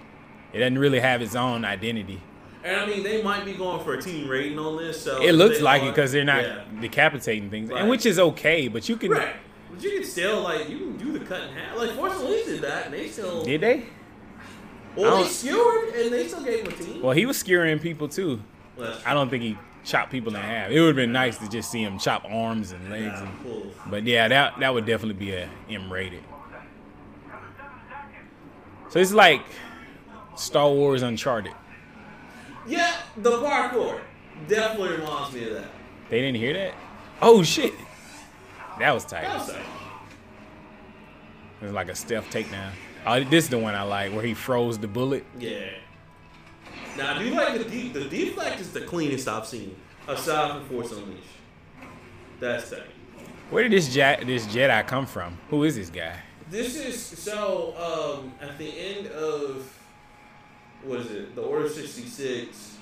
It 0.52 0.58
doesn't 0.58 0.78
really 0.78 1.00
have 1.00 1.22
its 1.22 1.34
own 1.34 1.64
identity. 1.64 2.20
And 2.64 2.76
I 2.76 2.86
mean, 2.86 3.02
they 3.02 3.22
might 3.22 3.44
be 3.44 3.54
going 3.54 3.82
for 3.84 3.94
a 3.94 4.02
team 4.02 4.28
rating 4.28 4.58
on 4.58 4.76
this. 4.76 5.00
So 5.02 5.22
It 5.22 5.32
looks 5.32 5.60
like 5.60 5.82
are- 5.82 5.86
it 5.86 5.90
because 5.92 6.12
they're 6.12 6.24
not 6.24 6.42
Yeah. 6.42 6.64
decapitating 6.80 7.48
things, 7.50 7.70
Right. 7.70 7.80
and 7.80 7.88
which 7.88 8.04
is 8.04 8.18
okay. 8.18 8.68
But 8.68 8.88
you 8.88 8.96
can. 8.96 9.10
Right. 9.12 9.36
But 9.72 9.82
you 9.82 9.90
can 9.92 10.04
still 10.04 10.40
like 10.42 10.68
you 10.68 10.78
can 10.78 10.96
do 10.96 11.12
the 11.18 11.24
cut 11.24 11.40
in 11.42 11.48
half. 11.54 11.78
Like 11.78 11.90
Unleashed 11.90 12.46
did 12.46 12.60
that, 12.62 12.86
and 12.86 12.94
they 12.94 13.08
still. 13.08 13.44
Did 13.44 13.60
they? 13.62 13.84
Well, 14.96 15.22
they 15.22 15.28
skewered, 15.28 15.94
and 15.94 16.12
they 16.12 16.26
still 16.26 16.42
gave 16.42 16.66
him 16.66 16.72
a 16.72 16.76
team. 16.76 17.00
Well, 17.02 17.12
he 17.12 17.24
was 17.24 17.38
skewering 17.38 17.78
people 17.78 18.08
too. 18.08 18.40
Well, 18.76 18.94
I 19.06 19.14
don't 19.14 19.30
think 19.30 19.42
he 19.44 19.56
chopped 19.84 20.10
people 20.10 20.34
in 20.34 20.40
half. 20.42 20.70
It 20.70 20.80
would 20.80 20.88
have 20.88 20.96
been 20.96 21.12
nice 21.12 21.38
to 21.38 21.48
just 21.48 21.70
see 21.70 21.82
him 21.82 21.98
chop 21.98 22.24
arms 22.28 22.72
and 22.72 22.90
legs. 22.90 23.20
And, 23.20 23.72
but 23.90 24.04
yeah, 24.04 24.28
that 24.28 24.58
that 24.60 24.72
would 24.74 24.86
definitely 24.86 25.24
be 25.24 25.32
a 25.32 25.48
M 25.68 25.92
rated. 25.92 26.22
So 28.90 28.98
it's 28.98 29.12
like 29.12 29.42
Star 30.36 30.68
Wars 30.70 31.02
Uncharted. 31.02 31.52
Yeah, 32.66 32.96
the 33.16 33.30
parkour 33.32 34.00
definitely 34.48 34.96
reminds 34.98 35.34
me 35.34 35.48
of 35.48 35.54
that. 35.54 35.70
They 36.08 36.20
didn't 36.20 36.36
hear 36.36 36.52
that? 36.54 36.74
Oh 37.22 37.42
shit. 37.42 37.72
That 38.78 38.92
was 38.92 39.04
tight. 39.04 39.22
That 39.22 39.38
was 39.38 39.48
like, 39.48 39.58
It 41.60 41.64
was 41.64 41.72
like 41.72 41.88
a 41.88 41.94
stealth 41.94 42.30
takedown. 42.30 42.70
Oh, 43.06 43.22
this 43.24 43.44
is 43.44 43.50
the 43.50 43.58
one 43.58 43.74
I 43.74 43.82
like 43.82 44.12
where 44.12 44.22
he 44.24 44.34
froze 44.34 44.78
the 44.78 44.88
bullet. 44.88 45.24
yeah. 45.38 45.60
Now, 46.96 47.14
I 47.14 47.22
do 47.22 47.30
like 47.30 47.58
the 47.58 47.64
deep. 47.64 47.92
The 47.92 48.04
deflect 48.04 48.60
is 48.60 48.72
the 48.72 48.80
cleanest 48.82 49.28
I've 49.28 49.46
seen, 49.46 49.76
aside 50.08 50.52
from 50.52 50.64
Force 50.68 50.92
Unleashed. 50.92 51.22
That's 52.40 52.70
tight. 52.70 52.82
Where 53.50 53.62
did 53.62 53.72
this 53.72 53.94
ja- 53.94 54.16
this 54.24 54.46
Jedi 54.46 54.86
come 54.86 55.06
from? 55.06 55.38
Who 55.50 55.64
is 55.64 55.76
this 55.76 55.90
guy? 55.90 56.16
This 56.50 56.76
is 56.76 57.00
so. 57.00 57.74
Um, 58.20 58.32
at 58.40 58.58
the 58.58 58.68
end 58.68 59.06
of 59.08 59.72
what 60.84 61.00
is 61.00 61.10
it? 61.10 61.34
The 61.34 61.42
Order 61.42 61.68
sixty 61.68 62.06
six. 62.06 62.76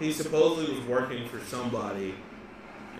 He 0.00 0.12
supposedly 0.12 0.76
was 0.78 0.84
working 0.86 1.28
for 1.28 1.40
somebody, 1.40 2.14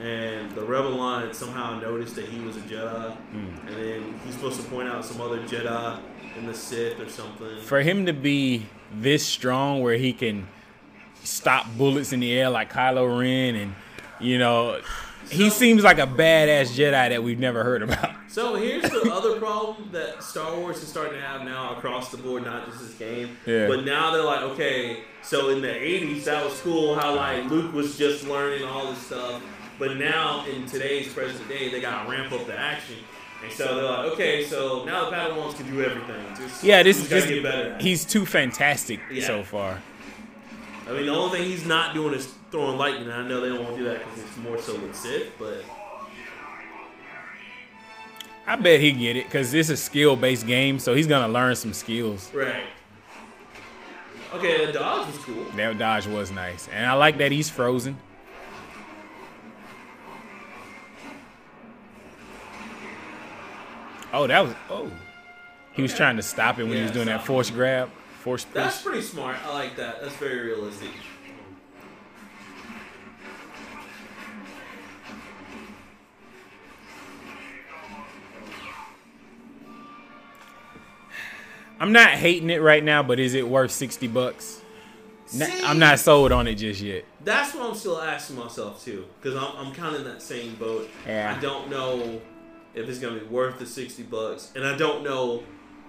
and 0.00 0.50
the 0.52 0.62
Rebel 0.62 0.90
Line 0.96 1.32
somehow 1.32 1.78
noticed 1.78 2.16
that 2.16 2.24
he 2.26 2.40
was 2.40 2.56
a 2.56 2.60
Jedi, 2.60 3.16
and 3.32 3.68
then 3.68 4.20
he's 4.24 4.34
supposed 4.34 4.60
to 4.60 4.66
point 4.68 4.88
out 4.88 5.04
some 5.04 5.20
other 5.20 5.38
Jedi 5.42 6.00
in 6.36 6.46
the 6.46 6.54
Sith 6.54 6.98
or 6.98 7.08
something. 7.08 7.60
For 7.62 7.80
him 7.82 8.04
to 8.06 8.12
be 8.12 8.66
this 8.92 9.24
strong 9.24 9.82
where 9.82 9.96
he 9.96 10.12
can 10.12 10.46
stop 11.22 11.66
bullets 11.76 12.12
in 12.12 12.20
the 12.20 12.32
air 12.32 12.48
like 12.48 12.72
Kylo 12.72 13.18
Ren 13.18 13.54
and 13.54 13.74
you 14.20 14.38
know 14.38 14.80
he 15.30 15.50
seems 15.50 15.84
like 15.84 15.98
a 15.98 16.06
badass 16.06 16.74
Jedi 16.74 17.10
that 17.10 17.22
we've 17.22 17.38
never 17.38 17.64
heard 17.64 17.82
about. 17.82 18.10
So 18.30 18.54
here's 18.54 18.88
the 18.88 19.10
other 19.10 19.40
problem 19.40 19.88
that 19.90 20.22
Star 20.22 20.54
Wars 20.54 20.80
is 20.82 20.88
starting 20.88 21.14
to 21.14 21.20
have 21.20 21.42
now 21.42 21.74
across 21.76 22.12
the 22.12 22.18
board, 22.18 22.44
not 22.44 22.66
just 22.66 22.78
this 22.78 22.94
game. 22.94 23.36
Yeah. 23.46 23.66
But 23.66 23.84
now 23.84 24.12
they're 24.12 24.22
like, 24.22 24.42
okay, 24.42 24.98
so 25.22 25.48
in 25.48 25.60
the 25.62 25.68
'80s 25.68 26.24
that 26.24 26.44
was 26.44 26.60
cool 26.60 26.94
how 26.94 27.16
like 27.16 27.46
Luke 27.46 27.72
was 27.72 27.96
just 27.98 28.28
learning 28.28 28.64
all 28.64 28.92
this 28.92 28.98
stuff, 28.98 29.42
but 29.78 29.96
now 29.96 30.44
in 30.46 30.66
today's 30.66 31.12
present 31.12 31.48
day 31.48 31.70
they 31.70 31.80
got 31.80 32.04
to 32.04 32.10
ramp 32.10 32.30
up 32.30 32.46
the 32.46 32.56
action. 32.56 32.96
And 33.42 33.52
so 33.52 33.74
they're 33.76 33.84
like, 33.84 34.12
okay, 34.12 34.44
so 34.44 34.84
now 34.84 35.08
the 35.08 35.16
Padawans 35.16 35.56
can 35.56 35.70
do 35.70 35.80
everything. 35.82 36.24
Just, 36.36 36.64
Yeah, 36.64 36.82
this 36.82 37.00
is 37.00 37.08
gotta 37.08 37.26
get 37.26 37.42
better. 37.42 37.78
he's 37.80 38.04
too 38.04 38.26
fantastic 38.26 39.00
Yeah. 39.10 39.26
so 39.26 39.42
far. 39.44 39.80
I 40.88 40.92
mean, 40.92 41.06
the 41.06 41.12
only 41.12 41.38
thing 41.38 41.48
he's 41.48 41.64
not 41.66 41.94
doing 41.94 42.14
is 42.14 42.32
throwing 42.50 42.78
lightning. 42.78 43.10
I 43.10 43.26
know 43.28 43.40
they 43.40 43.48
don't 43.50 43.62
want 43.62 43.76
to 43.76 43.82
do 43.82 43.88
that 43.88 43.98
because 44.00 44.18
it's 44.22 44.36
more 44.38 44.58
so 44.60 44.74
with 44.74 44.96
Sith, 44.96 45.30
but 45.38 45.62
I 48.46 48.56
bet 48.56 48.80
he 48.80 48.92
get 48.92 49.16
it 49.16 49.24
because 49.26 49.52
this 49.52 49.66
is 49.68 49.78
a 49.78 49.82
skill 49.82 50.16
based 50.16 50.46
game, 50.46 50.78
so 50.78 50.94
he's 50.94 51.06
gonna 51.06 51.32
learn 51.32 51.54
some 51.54 51.72
skills. 51.74 52.32
right. 52.34 52.64
Okay, 54.34 54.66
the 54.66 54.72
dodge 54.72 55.06
was 55.06 55.16
cool. 55.24 55.44
That 55.56 55.78
dodge 55.78 56.06
was 56.06 56.30
nice, 56.30 56.68
and 56.68 56.84
I 56.86 56.92
like 56.94 57.16
that 57.18 57.32
he's 57.32 57.48
frozen. 57.48 57.96
Oh, 64.18 64.26
that 64.26 64.44
was 64.44 64.52
oh. 64.68 64.90
He 65.74 65.82
was 65.82 65.92
Okay. 65.92 65.98
trying 65.98 66.16
to 66.16 66.22
stop 66.22 66.58
it 66.58 66.64
when 66.64 66.72
he 66.72 66.82
was 66.82 66.90
Yeah, 66.90 66.94
doing 66.94 67.06
that 67.06 67.24
force 67.24 67.50
grab, 67.50 67.88
force 68.18 68.44
push. 68.44 68.52
That's 68.54 68.82
pretty 68.82 69.00
smart. 69.00 69.36
I 69.46 69.54
like 69.54 69.76
that. 69.76 70.02
That's 70.02 70.16
very 70.16 70.40
realistic. 70.40 70.90
I'm 81.78 81.92
not 81.92 82.10
hating 82.10 82.50
it 82.50 82.60
right 82.60 82.82
now, 82.82 83.04
but 83.04 83.20
is 83.20 83.34
it 83.34 83.48
worth 83.48 83.70
sixty 83.70 84.08
bucks? 84.08 84.62
See? 85.26 85.62
I'm 85.62 85.78
not 85.78 86.00
sold 86.00 86.32
on 86.32 86.48
it 86.48 86.56
just 86.56 86.80
yet. 86.80 87.04
That's 87.22 87.54
what 87.54 87.68
I'm 87.70 87.76
still 87.76 88.00
asking 88.00 88.34
myself 88.34 88.84
too, 88.84 89.04
because 89.20 89.36
I'm, 89.36 89.66
I'm 89.66 89.72
kind 89.72 89.94
of 89.94 90.00
in 90.00 90.08
that 90.08 90.22
same 90.22 90.56
boat. 90.56 90.90
Yeah. 91.06 91.36
I 91.36 91.40
don't 91.40 91.70
know 91.70 92.20
if 92.78 92.88
it's 92.88 92.98
gonna 92.98 93.18
be 93.18 93.26
worth 93.26 93.58
the 93.58 93.66
sixty 93.66 94.02
bucks, 94.02 94.52
and 94.54 94.64
I 94.64 94.76
don't 94.76 95.02
know 95.02 95.42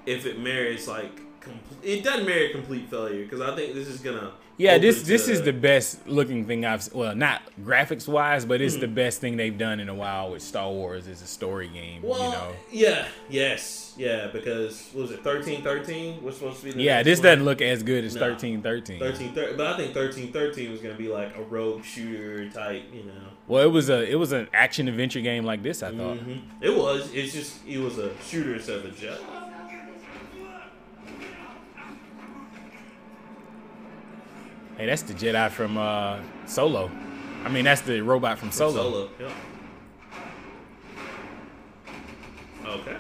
if 0.06 0.26
it 0.26 0.40
merits 0.40 0.88
like 0.88 1.22
com- 1.40 1.60
it 1.84 2.04
doesn't 2.04 2.26
merit 2.26 2.52
complete 2.52 2.90
failure 2.90 3.24
because 3.24 3.42
I 3.42 3.56
think 3.56 3.74
this 3.74 3.88
is 3.88 4.00
gonna. 4.00 4.34
Yeah, 4.58 4.78
this 4.78 5.04
this 5.04 5.28
to- 5.28 5.32
is 5.32 5.42
the 5.42 5.54
best 5.54 6.06
looking 6.06 6.46
thing 6.46 6.66
I've 6.66 6.94
well, 6.94 7.16
not 7.16 7.42
graphics 7.62 8.08
wise, 8.08 8.46
but 8.46 8.60
it's 8.60 8.76
hmm. 8.76 8.82
the 8.82 8.88
best 8.88 9.22
thing 9.22 9.38
they've 9.38 9.58
done 9.58 9.80
in 9.80 9.88
a 9.88 9.96
while 9.96 10.32
with 10.32 10.42
Star 10.42 10.70
Wars 10.70 11.08
as 11.08 11.22
a 11.22 11.28
story 11.28 11.70
game. 11.70 12.02
Well, 12.02 12.24
you 12.24 12.32
know. 12.32 12.52
yeah, 12.72 13.08
yes, 13.30 13.94
yeah, 13.98 14.28
because 14.28 14.90
what 14.92 15.04
was 15.04 15.12
it 15.12 15.24
thirteen 15.24 15.64
thirteen? 15.64 16.22
Was 16.22 16.36
supposed 16.36 16.60
to 16.60 16.66
be 16.66 16.72
the 16.72 16.82
Yeah, 16.82 17.04
this 17.04 17.20
one. 17.20 17.26
doesn't 17.26 17.46
look 17.46 17.62
as 17.62 17.84
good 17.84 18.04
as 18.04 18.16
thirteen 18.16 18.62
thirteen. 18.62 19.00
13, 19.00 19.34
thir- 19.34 19.54
but 19.56 19.68
I 19.68 19.78
think 19.78 19.94
thirteen 19.94 20.34
thirteen 20.34 20.72
was 20.72 20.82
gonna 20.82 20.96
be 20.96 21.08
like 21.08 21.38
a 21.38 21.44
rogue 21.44 21.84
shooter 21.84 22.50
type, 22.50 22.84
you 22.94 23.04
know. 23.04 23.28
Well, 23.50 23.64
it 23.64 23.72
was 23.72 23.90
a 23.90 24.08
it 24.10 24.16
was 24.16 24.32
an 24.32 24.48
action 24.54 24.88
adventure 24.88 25.22
game 25.22 25.44
like 25.44 25.64
this. 25.64 25.82
I 25.82 25.90
thought. 25.90 26.18
Mhm. 26.18 26.42
It 26.62 26.70
was. 26.70 27.12
It's 27.12 27.34
just 27.34 27.66
it 27.68 27.80
was 27.80 27.98
a 27.98 28.12
shooter 28.22 28.54
instead 28.54 28.78
of 28.78 28.86
a 28.86 28.92
jet. 28.92 29.20
Hey, 34.78 34.86
that's 34.86 35.02
the 35.02 35.14
Jedi 35.14 35.50
from 35.50 35.78
uh, 35.78 36.20
Solo. 36.46 36.90
I 37.44 37.50
mean, 37.50 37.66
that's 37.66 37.82
the 37.82 38.02
robot 38.02 38.38
from 38.38 38.52
Solo. 38.52 38.72
Solo. 38.74 39.10
Yeah. 39.20 39.34
Okay. 42.66 42.98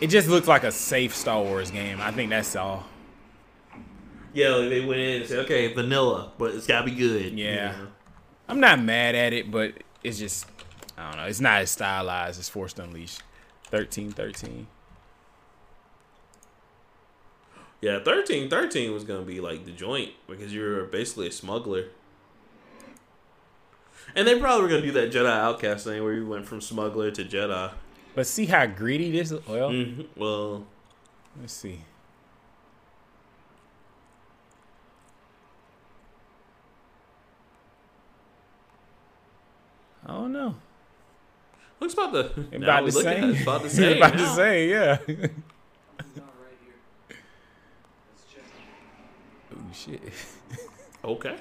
It 0.00 0.08
just 0.08 0.28
looks 0.28 0.46
like 0.46 0.64
a 0.64 0.70
safe 0.70 1.14
Star 1.16 1.42
Wars 1.42 1.70
game. 1.70 1.98
I 2.00 2.10
think 2.10 2.30
that's 2.30 2.54
all. 2.56 2.84
Yeah, 4.34 4.48
like 4.56 4.68
they 4.68 4.84
went 4.84 5.00
in 5.00 5.20
and 5.22 5.28
said, 5.28 5.38
okay, 5.46 5.72
vanilla, 5.72 6.32
but 6.36 6.54
it's 6.54 6.66
gotta 6.66 6.84
be 6.84 6.90
good. 6.94 7.38
you 7.38 7.44
Yeah. 7.46 7.72
know? 7.72 7.86
I'm 8.48 8.60
not 8.60 8.78
mad 8.80 9.14
at 9.14 9.32
it, 9.32 9.50
but 9.50 9.72
it's 10.02 10.18
just 10.18 10.46
I 10.98 11.08
don't 11.08 11.16
know. 11.20 11.26
It's 11.26 11.40
not 11.40 11.62
as 11.62 11.70
stylized 11.70 12.38
as 12.38 12.48
Force 12.48 12.74
Unleashed. 12.78 13.22
Thirteen 13.70 14.10
thirteen. 14.12 14.66
Yeah, 17.80 18.00
thirteen 18.02 18.48
thirteen 18.48 18.92
was 18.92 19.04
gonna 19.04 19.22
be 19.22 19.40
like 19.40 19.64
the 19.64 19.70
joint 19.72 20.10
because 20.28 20.54
you're 20.54 20.84
basically 20.84 21.28
a 21.28 21.32
smuggler. 21.32 21.86
And 24.16 24.26
they 24.28 24.38
probably 24.38 24.62
were 24.62 24.68
gonna 24.68 24.82
do 24.82 24.92
that 24.92 25.10
Jedi 25.12 25.26
Outcast 25.30 25.84
thing 25.84 26.02
where 26.02 26.12
you 26.12 26.26
went 26.26 26.46
from 26.46 26.60
smuggler 26.60 27.10
to 27.10 27.24
Jedi. 27.24 27.72
But 28.14 28.26
see 28.26 28.46
how 28.46 28.66
greedy 28.66 29.10
this. 29.10 29.32
Well, 29.32 29.70
Mhm. 29.70 30.06
Well, 30.16 30.66
let's 31.40 31.52
see. 31.52 31.80
I 40.06 40.12
don't 40.12 40.32
know. 40.32 40.54
looks 41.80 41.94
about 41.94 42.12
the 42.12 42.26
About 42.56 42.84
we 42.84 42.90
the 42.90 42.96
look 42.98 43.06
at 43.06 43.24
it, 43.24 43.34
same. 43.34 43.42
about 43.42 43.62
the 43.62 43.70
same. 43.70 43.96
about 43.96 44.16
the 44.16 44.26
same. 44.34 44.70
Yeah. 44.70 44.98
oh 49.52 49.72
shit. 49.72 50.00
Okay. 51.04 51.36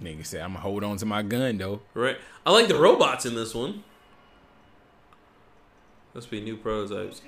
Nigga 0.00 0.24
said 0.24 0.40
I'm 0.40 0.50
gonna 0.52 0.60
hold 0.60 0.82
on 0.84 0.96
to 0.98 1.06
my 1.06 1.22
gun 1.22 1.58
though. 1.58 1.80
Right. 1.94 2.16
I 2.46 2.52
like 2.52 2.68
the 2.68 2.78
robots 2.78 3.26
in 3.26 3.34
this 3.34 3.54
one. 3.54 3.84
Must 6.14 6.30
be 6.30 6.40
new 6.40 6.56
prototypes. 6.56 7.20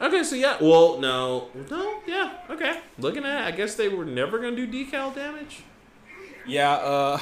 Okay, 0.00 0.22
so 0.24 0.34
yeah. 0.34 0.56
Well, 0.60 0.98
no, 0.98 1.48
no, 1.70 2.00
yeah. 2.06 2.38
Okay. 2.50 2.80
Looking 2.98 3.24
at, 3.24 3.42
it, 3.42 3.54
I 3.54 3.56
guess 3.56 3.74
they 3.74 3.88
were 3.88 4.04
never 4.04 4.38
gonna 4.38 4.56
do 4.56 4.66
decal 4.66 5.14
damage. 5.14 5.62
Yeah. 6.46 6.72
Uh. 6.72 7.20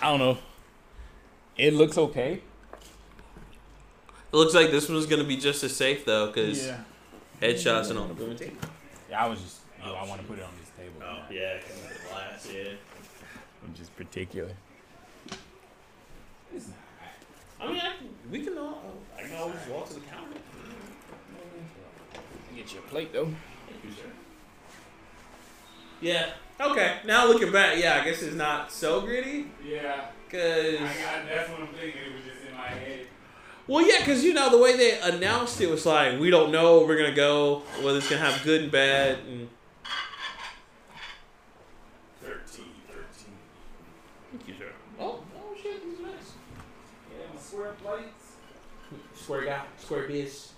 I 0.00 0.10
don't 0.10 0.18
know. 0.18 0.38
It 1.56 1.74
looks 1.74 1.98
okay. 1.98 2.42
It 4.32 4.36
looks 4.36 4.54
like 4.54 4.70
this 4.70 4.88
one's 4.88 5.06
gonna 5.06 5.24
be 5.24 5.36
just 5.36 5.62
as 5.64 5.76
safe 5.76 6.04
though, 6.04 6.28
because 6.28 6.70
headshots 7.42 7.90
and 7.90 7.98
all. 7.98 8.10
Yeah, 9.10 9.24
I 9.24 9.28
was 9.28 9.40
just. 9.40 9.58
Oh, 9.84 9.94
I 9.94 10.06
want 10.06 10.20
to 10.20 10.26
put 10.26 10.38
it 10.38 10.44
on 10.44 10.50
this 10.60 10.70
table. 10.76 11.02
Oh 11.02 11.32
yeah, 11.32 11.56
because 11.56 11.76
of 11.76 11.88
the 11.88 12.08
glass. 12.08 12.48
Yeah. 12.52 12.72
I'm 13.64 13.74
just 13.74 13.94
particular. 13.96 14.50
I 17.60 17.68
mean, 17.68 17.76
I 17.76 17.96
can, 17.98 18.08
we 18.30 18.40
can 18.42 18.56
all. 18.56 18.82
I 19.30 19.32
can 19.32 19.42
always 19.42 19.66
walk 19.70 19.88
to 19.88 19.94
the 19.94 20.00
counter. 20.00 20.38
Get 22.56 22.72
your 22.72 22.82
plate 22.82 23.12
though. 23.12 23.28
Yeah. 26.00 26.30
Okay. 26.60 26.96
Now 27.06 27.28
looking 27.28 27.52
back, 27.52 27.78
yeah, 27.78 28.00
I 28.00 28.04
guess 28.04 28.22
it's 28.22 28.34
not 28.34 28.72
so 28.72 29.02
gritty. 29.02 29.46
Yeah. 29.64 30.06
Cause 30.28 30.80
that's 30.80 31.48
what 31.48 31.60
I'm 31.60 31.68
thinking. 31.68 32.00
It 32.06 32.14
was 32.14 32.24
just 32.24 32.48
in 32.48 32.56
my 32.56 32.66
head. 32.66 33.06
well, 33.68 33.86
yeah, 33.86 34.04
cause 34.04 34.24
you 34.24 34.34
know 34.34 34.50
the 34.50 34.58
way 34.58 34.76
they 34.76 34.98
announced 35.00 35.60
it 35.60 35.70
was 35.70 35.86
like 35.86 36.18
we 36.18 36.30
don't 36.30 36.50
know 36.50 36.84
we're 36.84 36.98
gonna 36.98 37.14
go 37.14 37.62
whether 37.82 37.98
it's 37.98 38.10
gonna 38.10 38.22
have 38.22 38.42
good 38.42 38.62
and 38.62 38.72
bad 38.72 39.18
and. 39.28 39.48
13, 42.20 42.64
13. 42.88 43.04
Thank 44.32 44.48
you, 44.48 44.54
sir. 44.58 44.72
Oh, 44.98 45.22
oh 45.36 45.56
shit, 45.60 45.84
these 45.84 46.00
are 46.00 46.10
nice. 46.10 46.32
Yeah, 47.12 47.26
my 47.32 47.40
square 47.40 47.72
plates. 47.82 48.30
Square 49.22 49.44
guy, 49.44 49.62
square 49.78 50.08
biz. 50.08 50.48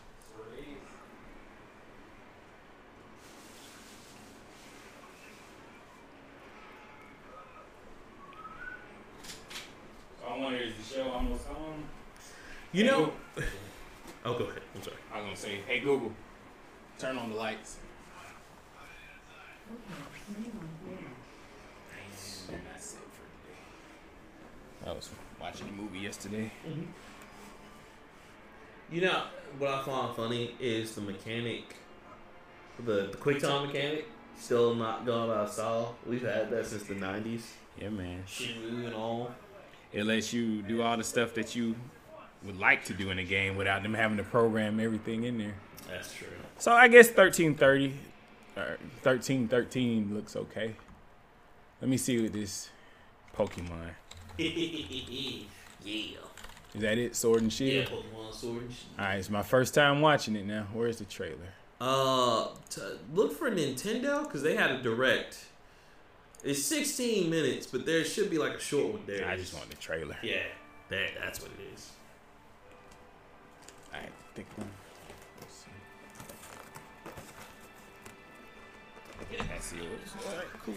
So 10.20 10.26
I 10.26 10.38
wonder 10.38 10.58
is 10.58 10.74
the 10.74 10.94
show 10.94 11.10
almost 11.10 11.48
on? 11.48 11.84
You 12.72 12.84
know. 12.84 13.12
Oh, 14.24 14.38
go 14.38 14.44
ahead. 14.44 14.62
I'm 14.74 14.82
sorry. 14.82 14.96
I 15.12 15.16
was 15.16 15.24
gonna 15.24 15.36
say, 15.36 15.60
hey 15.66 15.80
Google, 15.80 16.12
turn 16.98 17.18
on 17.18 17.30
the 17.30 17.36
lights. 17.36 17.78
That's 22.48 22.94
it 22.94 22.98
for 23.12 23.26
today. 23.42 24.90
I 24.90 24.92
was 24.94 25.10
watching 25.40 25.68
a 25.68 25.72
movie 25.72 25.98
yesterday. 25.98 26.50
Mm-hmm. 26.66 26.82
You 28.92 29.00
know 29.00 29.22
what 29.58 29.70
I 29.70 29.82
find 29.84 30.14
funny 30.14 30.54
is 30.60 30.94
the 30.94 31.00
mechanic, 31.00 31.76
the, 32.84 33.08
the 33.10 33.16
quick 33.16 33.40
time 33.40 33.66
mechanic, 33.66 34.06
still 34.38 34.74
not 34.74 35.06
gone 35.06 35.30
out 35.30 35.46
of 35.46 35.50
style. 35.50 35.96
We've 36.06 36.20
had 36.20 36.50
that 36.50 36.66
since 36.66 36.82
the 36.82 36.94
'90s. 36.94 37.40
Yeah, 37.80 37.88
man. 37.88 38.22
And 38.60 38.94
all. 38.94 39.32
It 39.94 40.04
lets 40.04 40.34
you 40.34 40.60
do 40.60 40.82
all 40.82 40.98
the 40.98 41.04
stuff 41.04 41.32
that 41.34 41.56
you 41.56 41.74
would 42.44 42.58
like 42.58 42.84
to 42.86 42.92
do 42.92 43.10
in 43.10 43.18
a 43.18 43.24
game 43.24 43.56
without 43.56 43.82
them 43.82 43.94
having 43.94 44.18
to 44.18 44.24
program 44.24 44.78
everything 44.78 45.24
in 45.24 45.38
there. 45.38 45.54
That's 45.88 46.12
true. 46.12 46.28
So 46.58 46.72
I 46.72 46.88
guess 46.88 47.08
thirteen 47.08 47.54
thirty, 47.54 47.94
or 48.58 48.76
thirteen 49.00 49.48
thirteen 49.48 50.14
looks 50.14 50.36
okay. 50.36 50.76
Let 51.80 51.88
me 51.88 51.96
see 51.96 52.20
what 52.20 52.34
this 52.34 52.68
Pokemon. 53.34 53.92
yeah. 54.38 56.18
Is 56.74 56.80
that 56.80 56.98
it? 56.98 57.14
Sword 57.14 57.42
and 57.42 57.52
Shield. 57.52 57.88
Yeah. 57.90 57.96
Pokemon 57.96 58.34
Sword 58.34 58.62
and 58.62 58.72
Shield. 58.72 58.86
All 58.98 59.04
right, 59.04 59.16
it's 59.16 59.30
my 59.30 59.42
first 59.42 59.74
time 59.74 60.00
watching 60.00 60.36
it 60.36 60.46
now. 60.46 60.66
Where's 60.72 60.98
the 60.98 61.04
trailer? 61.04 61.36
Uh, 61.80 62.48
t- 62.70 62.80
look 63.12 63.36
for 63.36 63.50
Nintendo 63.50 64.22
because 64.22 64.42
they 64.42 64.56
had 64.56 64.70
a 64.70 64.82
direct. 64.82 65.44
It's 66.44 66.62
16 66.64 67.28
minutes, 67.28 67.66
but 67.66 67.86
there 67.86 68.04
should 68.04 68.30
be 68.30 68.38
like 68.38 68.54
a 68.54 68.60
short 68.60 68.92
one 68.94 69.02
there. 69.06 69.26
I 69.28 69.36
just 69.36 69.54
want 69.54 69.68
the 69.68 69.76
trailer. 69.76 70.16
Yeah, 70.22 70.42
that, 70.88 71.10
that's 71.20 71.40
what 71.40 71.50
it 71.52 71.74
is. 71.74 71.90
I 73.92 73.98
think 74.34 74.48
one. 74.56 74.68
Let's 75.40 75.54
see. 75.54 75.70
Let's 79.38 79.66
see. 79.66 79.78
All 80.28 80.36
right, 80.36 80.46
cool. 80.64 80.74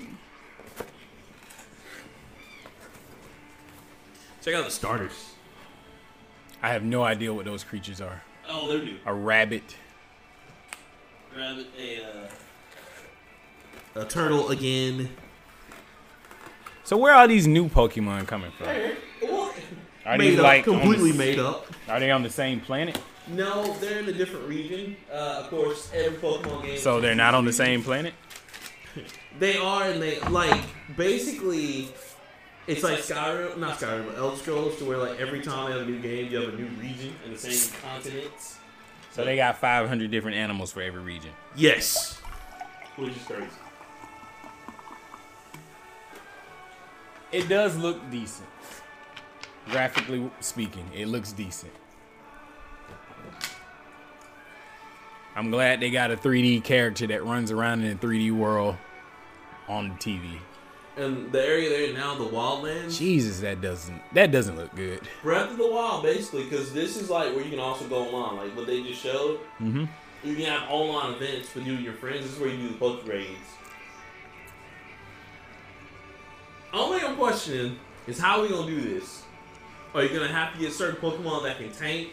Check 4.43 4.53
out 4.53 4.65
the 4.65 4.71
starters. 4.71 5.34
I 6.65 6.69
have 6.69 6.81
no 6.81 7.03
idea 7.03 7.31
what 7.31 7.45
those 7.45 7.63
creatures 7.63 8.01
are. 8.01 8.23
Oh, 8.49 8.67
they're 8.67 8.83
new. 8.83 8.97
A 9.05 9.13
rabbit. 9.13 9.75
Rabbit, 11.37 11.67
a 11.79 12.03
uh, 13.99 14.01
a 14.01 14.05
turtle 14.05 14.49
again. 14.49 15.11
So 16.83 16.97
where 16.97 17.13
are 17.13 17.27
these 17.27 17.45
new 17.45 17.69
Pokemon 17.69 18.25
coming 18.25 18.49
from? 18.57 18.67
Are 20.07 20.17
made 20.17 20.31
these 20.31 20.39
up, 20.39 20.43
like 20.43 20.63
completely 20.63 21.11
the- 21.11 21.17
made 21.19 21.37
up. 21.37 21.67
Are 21.87 21.99
they 21.99 22.09
on 22.09 22.23
the 22.23 22.31
same 22.31 22.59
planet? 22.61 22.99
No, 23.27 23.71
they're 23.73 23.99
in 23.99 24.09
a 24.09 24.13
different 24.13 24.47
region. 24.47 24.97
Uh, 25.11 25.41
of 25.43 25.49
course, 25.51 25.91
every 25.93 26.17
Pokemon 26.17 26.63
game. 26.63 26.77
So 26.79 26.99
they're 26.99 27.13
not 27.13 27.35
on 27.35 27.45
the 27.45 27.53
same 27.53 27.83
planet? 27.83 28.15
They 29.37 29.57
are, 29.57 29.83
and 29.83 30.01
they 30.01 30.19
like 30.21 30.63
basically. 30.97 31.89
It's 32.67 32.81
like 32.81 32.99
Skyrim, 32.99 33.57
not 33.57 33.77
Skyrim, 33.77 34.07
but 34.07 34.17
Elder 34.17 34.37
Scrolls, 34.37 34.77
to 34.79 34.85
where 34.85 34.97
like 34.97 35.19
every 35.19 35.41
time 35.41 35.69
they 35.69 35.77
have 35.77 35.87
a 35.87 35.91
new 35.91 35.99
game, 35.99 36.31
you 36.31 36.41
have 36.41 36.53
a 36.53 36.57
new 36.57 36.67
region 36.79 37.13
in 37.25 37.33
the 37.33 37.37
same 37.37 37.79
continents. 37.81 38.57
So 39.11 39.23
they 39.23 39.35
got 39.35 39.57
500 39.59 40.09
different 40.09 40.37
animals 40.37 40.71
for 40.71 40.81
every 40.81 41.01
region. 41.01 41.31
Yes, 41.55 42.19
which 42.95 43.15
is 43.15 43.23
crazy. 43.23 43.47
It 47.31 47.47
does 47.47 47.77
look 47.77 48.09
decent. 48.09 48.47
Graphically 49.69 50.29
speaking, 50.39 50.89
it 50.93 51.07
looks 51.07 51.31
decent. 51.31 51.73
I'm 55.35 55.51
glad 55.51 55.81
they 55.81 55.91
got 55.91 56.11
a 56.11 56.17
3D 56.17 56.63
character 56.63 57.07
that 57.07 57.25
runs 57.25 57.51
around 57.51 57.83
in 57.83 57.91
a 57.91 57.95
3D 57.95 58.31
world 58.31 58.77
on 59.67 59.89
the 59.89 59.95
TV. 59.95 60.39
And 60.97 61.29
the 61.31 61.45
area 61.45 61.69
they're 61.69 61.89
in 61.89 61.95
now, 61.95 62.15
the 62.15 62.23
Wildlands, 62.23 62.97
Jesus, 62.97 63.41
that 63.41 63.59
doesn't 63.59 64.01
that 64.13 64.31
doesn't 64.31 64.55
look 64.55 64.73
good. 64.75 65.01
Breath 65.21 65.51
of 65.51 65.57
the 65.57 65.69
Wild, 65.69 66.03
basically, 66.03 66.45
because 66.45 66.71
this 66.71 66.95
is 66.95 67.09
like 67.09 67.35
where 67.35 67.43
you 67.43 67.49
can 67.49 67.59
also 67.59 67.85
go 67.87 68.05
online, 68.05 68.47
like 68.47 68.55
what 68.55 68.65
they 68.65 68.81
just 68.81 69.01
showed. 69.01 69.39
Mm-hmm. 69.59 69.85
You 70.23 70.35
can 70.35 70.45
have 70.45 70.69
online 70.69 71.13
events 71.13 71.53
with 71.53 71.67
you 71.67 71.73
and 71.73 71.83
your 71.83 71.93
friends. 71.93 72.21
This 72.21 72.33
is 72.33 72.39
where 72.39 72.49
you 72.49 72.57
do 72.57 72.69
the 72.69 72.75
poke 72.75 73.05
raids. 73.07 73.29
Only 76.73 77.01
I'm 77.01 77.15
questioning 77.15 77.77
is 78.07 78.17
how 78.17 78.41
we 78.41 78.49
gonna 78.49 78.67
do 78.67 78.81
this. 78.81 79.23
Are 79.93 80.03
you 80.03 80.09
gonna 80.09 80.31
have 80.31 80.53
to 80.53 80.59
get 80.59 80.71
certain 80.71 80.99
Pokemon 81.01 81.43
that 81.43 81.57
can 81.57 81.71
tank, 81.71 82.09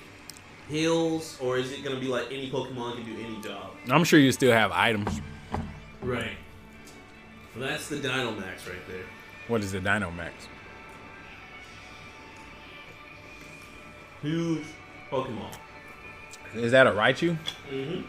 heals, 0.68 1.38
or 1.40 1.56
is 1.56 1.72
it 1.72 1.82
gonna 1.84 2.00
be 2.00 2.06
like 2.06 2.26
any 2.32 2.50
Pokemon 2.50 2.96
can 2.96 3.04
do 3.04 3.16
any 3.20 3.40
job? 3.40 3.70
I'm 3.88 4.04
sure 4.04 4.18
you 4.18 4.32
still 4.32 4.52
have 4.52 4.72
items. 4.72 5.20
Right. 6.02 6.36
Well, 7.56 7.68
that's 7.68 7.88
the 7.88 7.96
Dynamax 7.96 8.68
right 8.68 8.86
there. 8.88 9.04
What 9.48 9.62
is 9.62 9.72
the 9.72 9.80
Dynamax? 9.80 10.32
Huge 14.22 14.64
Pokemon. 15.10 15.52
Is 16.54 16.72
that 16.72 16.86
a 16.86 16.90
Raichu? 16.90 17.36
Mm-hmm. 17.70 18.02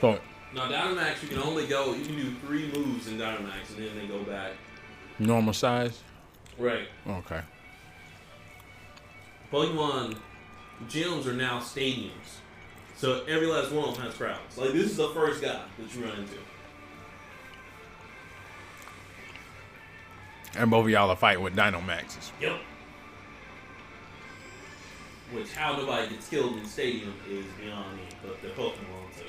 So 0.00 0.18
Now 0.54 0.68
Dynamax, 0.68 1.22
you 1.22 1.28
can 1.28 1.38
only 1.38 1.66
go. 1.66 1.94
You 1.94 2.04
can 2.04 2.16
do 2.16 2.34
three 2.46 2.70
moves 2.72 3.08
in 3.08 3.18
Dynamax, 3.18 3.76
and 3.76 3.84
then 3.86 3.96
they 3.96 4.06
go 4.06 4.22
back. 4.22 4.52
normal 5.18 5.52
size? 5.52 6.00
Right. 6.58 6.88
Okay. 7.06 7.40
Pokemon 9.52 10.16
gyms 10.88 11.26
are 11.26 11.32
now 11.32 11.58
stadiums. 11.60 12.40
So 13.04 13.22
every 13.28 13.46
last 13.46 13.70
one 13.70 13.86
of 13.86 13.96
them 13.96 14.06
has 14.06 14.14
crowds. 14.14 14.56
Like 14.56 14.72
this 14.72 14.92
is 14.92 14.96
the 14.96 15.10
first 15.10 15.42
guy 15.42 15.60
that 15.78 15.94
you 15.94 16.06
run 16.06 16.20
into. 16.20 16.38
And 20.56 20.70
both 20.70 20.86
of 20.86 20.90
y'all 20.90 21.10
are 21.10 21.16
fighting 21.16 21.42
with 21.42 21.54
Dino 21.54 21.72
Dynamaxes. 21.72 22.30
Yep. 22.40 22.60
Which 25.32 25.52
how 25.52 25.76
nobody 25.76 26.14
gets 26.14 26.30
killed 26.30 26.54
in 26.56 26.62
the 26.62 26.66
stadium 26.66 27.12
is 27.28 27.44
beyond 27.60 27.94
me, 27.94 28.04
but 28.22 28.40
the 28.40 28.48
Pokemon 28.48 28.72
so 29.14 29.24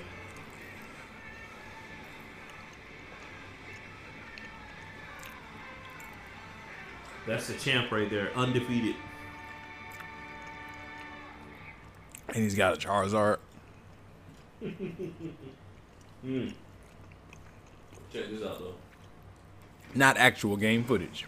That's 7.27 7.47
the 7.47 7.55
champ 7.55 7.91
right 7.91 8.09
there, 8.09 8.31
undefeated. 8.37 8.95
And 12.29 12.37
he's 12.37 12.55
got 12.55 12.73
a 12.73 12.87
Charizard. 12.87 13.39
Hmm. 16.21 16.47
Check 18.11 18.29
this 18.29 18.41
out 18.43 18.59
though. 18.59 18.73
Not 19.93 20.17
actual 20.17 20.57
game 20.57 20.83
footage. 20.83 21.25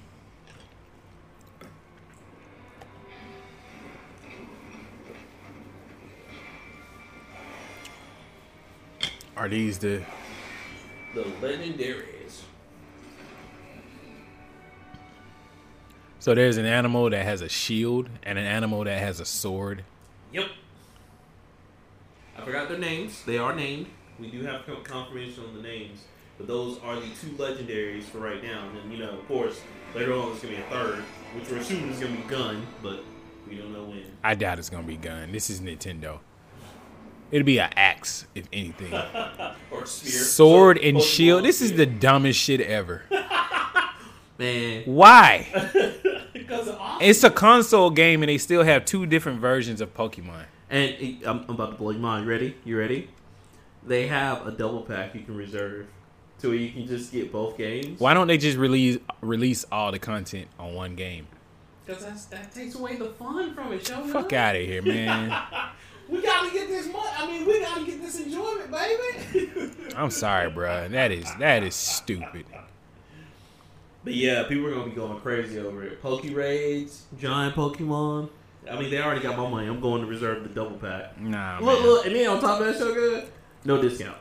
Are 9.35 9.48
these 9.48 9.77
the 9.77 10.01
The 11.14 11.22
legendaries. 11.22 12.41
So 16.19 16.33
there's 16.33 16.57
an 16.57 16.66
animal 16.66 17.09
that 17.11 17.24
has 17.24 17.41
a 17.41 17.48
shield 17.48 18.09
and 18.24 18.40
an 18.40 18.45
animal 18.45 18.83
that 18.83 18.99
has 18.99 19.19
a 19.19 19.25
sword. 19.25 19.83
Yep. 20.33 20.48
I 22.38 22.41
forgot 22.45 22.69
their 22.69 22.77
names. 22.77 23.24
They 23.24 23.38
are 23.38 23.56
named. 23.56 23.88
We 24.19 24.30
do 24.30 24.43
have 24.43 24.61
confirmation 24.83 25.43
on 25.43 25.56
the 25.56 25.61
names, 25.61 26.03
but 26.38 26.48
those 26.48 26.80
are 26.83 26.95
the 26.95 27.07
two 27.22 27.32
legendaries 27.38 28.03
for 28.03 28.19
right 28.19 28.41
now. 28.43 28.69
And 28.82 28.91
you 28.91 28.99
know, 28.99 29.11
of 29.11 29.27
course, 29.27 29.61
later 29.95 30.14
on 30.14 30.30
there's 30.30 30.41
gonna 30.41 30.56
be 30.56 30.61
a 30.61 30.66
third, 30.69 30.99
which 31.35 31.49
we're 31.49 31.57
assuming 31.57 31.90
is 31.90 31.99
gonna 31.99 32.16
be 32.16 32.24
Gun, 32.24 32.66
but 32.82 33.03
we 33.49 33.57
don't 33.57 33.74
know 33.74 33.83
when. 33.83 34.03
I 34.24 34.35
doubt 34.35 34.59
it's 34.59 34.69
gonna 34.69 34.88
be 34.88 34.98
gun. 34.98 35.32
This 35.32 35.49
is 35.49 35.61
Nintendo. 35.61 36.19
It'll 37.32 37.45
be 37.45 37.59
an 37.59 37.72
axe, 37.75 38.25
if 38.35 38.48
anything. 38.53 38.93
or 39.72 39.85
spear. 39.85 40.11
Sword 40.11 40.77
So, 40.77 40.83
and 40.83 40.98
Pokemon 40.98 41.03
shield. 41.03 41.43
This 41.43 41.61
is 41.61 41.74
the 41.74 41.85
dumbest 41.85 42.40
shit 42.40 42.61
ever. 42.61 43.03
man. 44.38 44.83
Why? 44.85 45.48
because 46.33 46.67
of 46.69 46.75
awesome. 46.75 47.07
It's 47.07 47.24
a 47.24 47.30
console 47.30 47.90
game 47.90 48.24
and 48.24 48.30
they 48.30 48.38
still 48.38 48.64
have 48.64 48.85
two 48.85 49.06
different 49.06 49.41
versions 49.41 49.82
of 49.82 49.93
Pokemon. 49.93 50.45
And 50.70 50.96
eh, 51.00 51.16
I'm, 51.26 51.46
I'm 51.48 51.52
about 51.52 51.72
to 51.72 51.78
blow 51.78 51.92
your 51.92 52.02
mind. 52.02 52.28
Ready? 52.28 52.56
You 52.66 52.78
ready? 52.78 53.10
They 53.86 54.08
have 54.08 54.46
a 54.46 54.52
double 54.52 54.82
pack 54.82 55.16
you 55.16 55.22
can 55.22 55.36
reserve, 55.38 55.88
to 56.40 56.50
where 56.50 56.58
you 56.58 56.72
can 56.72 56.88
just 56.88 57.12
get 57.12 57.32
both 57.32 57.58
games. 57.58 58.00
Why 58.00 58.14
don't 58.14 58.28
they 58.28 58.38
just 58.38 58.58
release 58.58 58.98
release 59.22 59.66
all 59.72 59.92
the 59.92 60.00
content 60.00 60.48
on 60.60 60.74
one 60.74 60.96
game? 60.96 61.28
Because 61.86 62.26
that 62.26 62.54
takes 62.54 62.76
away 62.76 62.98
the 62.98 63.06
fun 63.12 63.54
from 63.56 63.72
it. 63.72 63.88
Show 63.88 64.04
Fuck 64.08 64.34
out 64.34 64.56
of 64.56 64.62
here, 64.62 64.82
man. 64.82 65.36
We 66.10 66.22
gotta 66.22 66.50
get 66.52 66.70
this 66.70 66.88
money. 66.88 67.10
I 67.18 67.28
mean, 67.28 67.46
we 67.46 67.60
gotta 67.60 67.86
get 67.86 68.02
this 68.02 68.20
enjoyment, 68.20 68.72
baby. 68.72 69.72
I'm 69.96 70.10
sorry, 70.10 70.50
bruh. 70.50 70.90
That 70.90 71.12
is 71.12 71.30
that 71.36 71.64
is 71.64 71.76
stupid. 71.76 72.46
but 74.06 74.14
yeah, 74.14 74.44
people 74.44 74.68
are 74.68 74.72
gonna 74.72 74.86
be 74.86 74.96
going 74.96 75.20
crazy 75.20 75.60
over 75.60 75.84
it. 75.84 76.02
Poke 76.02 76.24
raids, 76.32 77.08
giant 77.20 77.56
Pokemon. 77.56 78.30
I 78.72 78.80
mean, 78.80 78.90
they 78.90 79.02
already 79.02 79.22
got 79.22 79.38
my 79.38 79.50
money. 79.50 79.68
I'm 79.68 79.80
going 79.80 80.02
to 80.02 80.08
reserve 80.08 80.44
the 80.44 80.50
double 80.50 80.78
pack. 80.78 81.20
Nah, 81.20 81.60
Look, 81.62 81.80
man. 81.80 81.88
look, 81.88 82.06
and 82.06 82.16
then 82.16 82.28
on 82.30 82.42
top 82.42 82.60
of 82.60 82.68
that, 82.68 82.78
sugar, 82.78 83.26
no 83.66 83.82
discount. 83.82 84.18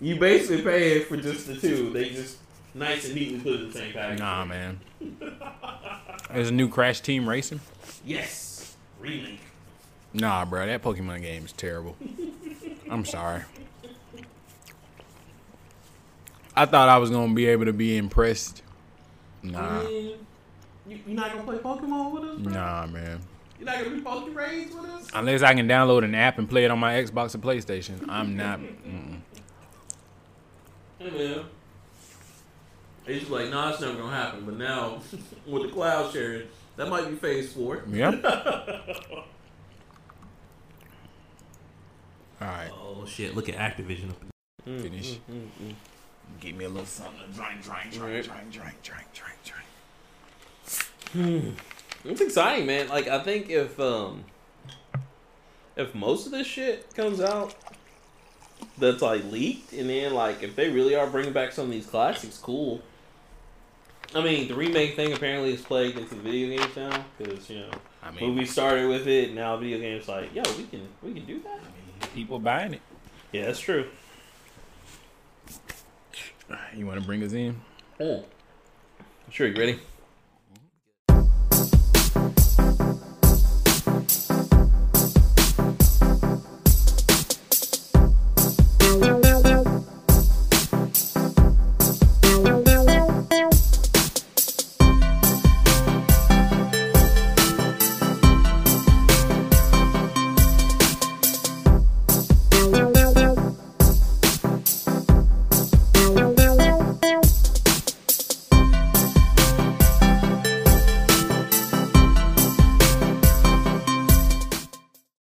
You 0.00 0.16
basically 0.16 0.62
pay 0.62 1.00
for 1.00 1.16
just 1.16 1.46
the 1.46 1.56
two. 1.56 1.90
They 1.90 2.10
just 2.10 2.38
nice 2.74 3.06
and 3.06 3.14
neatly 3.14 3.40
put 3.40 3.60
in 3.60 3.68
the 3.68 3.72
same 3.72 3.92
package. 3.92 4.18
Nah, 4.18 4.44
man. 4.46 4.80
There's 6.30 6.50
a 6.50 6.52
new 6.52 6.68
Crash 6.68 7.00
Team 7.00 7.28
Racing. 7.28 7.60
Yes, 8.04 8.76
remake. 9.00 9.40
Nah, 10.12 10.44
bro, 10.44 10.66
that 10.66 10.82
Pokemon 10.82 11.22
game 11.22 11.44
is 11.44 11.52
terrible. 11.52 11.96
I'm 12.90 13.04
sorry. 13.04 13.42
I 16.54 16.64
thought 16.64 16.88
I 16.88 16.96
was 16.98 17.10
gonna 17.10 17.34
be 17.34 17.46
able 17.46 17.66
to 17.66 17.72
be 17.72 17.96
impressed. 17.98 18.62
Nah, 19.42 19.80
I 19.80 19.84
mean, 19.84 20.14
you, 20.88 20.98
you're 21.06 21.16
not 21.16 21.32
gonna 21.32 21.44
play 21.44 21.58
Pokemon 21.58 22.12
with 22.12 22.24
us? 22.24 22.38
Bro? 22.38 22.52
nah, 22.52 22.86
man. 22.86 23.20
You're 23.58 23.66
not 23.66 23.82
gonna 23.84 23.96
be 23.96 24.02
Poke 24.02 24.34
raids 24.34 24.74
with 24.74 24.84
us? 24.90 25.08
Unless 25.14 25.42
I 25.42 25.54
can 25.54 25.66
download 25.68 26.04
an 26.04 26.14
app 26.14 26.38
and 26.38 26.48
play 26.48 26.64
it 26.64 26.70
on 26.70 26.78
my 26.78 26.94
Xbox 26.94 27.34
or 27.34 27.38
PlayStation, 27.38 28.06
I'm 28.08 28.36
not. 28.36 28.60
Mm-mm. 28.60 29.20
Hey 30.98 31.10
man. 31.10 31.44
It's 33.06 33.20
just 33.20 33.30
like, 33.30 33.50
nah, 33.50 33.70
it's 33.70 33.80
never 33.82 33.94
gonna 33.98 34.10
happen. 34.16 34.44
But 34.46 34.56
now, 34.56 35.00
with 35.46 35.62
the 35.64 35.68
cloud 35.68 36.10
sharing, 36.12 36.48
that 36.76 36.88
might 36.88 37.08
be 37.08 37.16
phase 37.16 37.52
four. 37.52 37.84
Yeah. 37.92 38.10
All 42.40 42.46
right, 42.48 42.70
Oh 42.72 43.04
shit! 43.06 43.34
Look 43.36 43.48
at 43.48 43.56
Activision. 43.56 44.10
Mm, 44.66 44.80
finish. 44.80 45.18
Mm-hmm. 45.30 45.70
Give 46.40 46.56
me 46.56 46.64
a 46.64 46.68
little 46.68 46.84
something 46.86 47.14
to 47.30 47.36
drink, 47.36 47.62
drink, 47.62 47.92
drink, 47.92 48.02
Right. 48.28 48.50
drink, 48.50 48.82
drink, 48.82 49.06
drink, 49.12 49.38
drink, 49.44 49.62
drink. 51.12 51.56
It's 52.08 52.20
exciting, 52.20 52.66
man. 52.66 52.88
Like 52.88 53.08
I 53.08 53.22
think 53.22 53.50
if 53.50 53.78
um 53.80 54.24
if 55.76 55.94
most 55.94 56.26
of 56.26 56.32
this 56.32 56.46
shit 56.46 56.94
comes 56.94 57.20
out 57.20 57.54
that's 58.78 59.02
like 59.02 59.24
leaked, 59.24 59.72
and 59.72 59.90
then 59.90 60.14
like 60.14 60.42
if 60.42 60.56
they 60.56 60.70
really 60.70 60.94
are 60.94 61.06
bringing 61.06 61.32
back 61.32 61.52
some 61.52 61.66
of 61.66 61.70
these 61.70 61.86
classics, 61.86 62.38
cool. 62.38 62.80
I 64.14 64.22
mean, 64.22 64.48
the 64.48 64.54
remake 64.54 64.94
thing 64.94 65.12
apparently 65.12 65.52
is 65.52 65.62
plagued 65.62 65.98
into 65.98 66.14
the 66.14 66.22
video 66.22 66.56
games 66.56 66.76
now 66.76 67.04
because 67.18 67.50
you 67.50 67.60
know 67.60 67.70
I 68.02 68.12
mean, 68.12 68.30
movie 68.30 68.46
started 68.46 68.88
with 68.88 69.06
it. 69.06 69.34
Now 69.34 69.56
video 69.56 69.78
games 69.78 70.08
like, 70.08 70.34
yo, 70.34 70.42
we 70.56 70.64
can 70.64 70.88
we 71.02 71.12
can 71.12 71.26
do 71.26 71.40
that. 71.40 72.14
people 72.14 72.38
buying 72.38 72.74
it. 72.74 72.82
Yeah, 73.32 73.46
that's 73.46 73.60
true. 73.60 73.88
You 76.74 76.86
want 76.86 77.00
to 77.00 77.06
bring 77.06 77.22
us 77.24 77.32
in? 77.32 77.60
Oh, 77.98 78.24
Sure, 79.30 79.48
you 79.48 79.58
ready? 79.58 79.80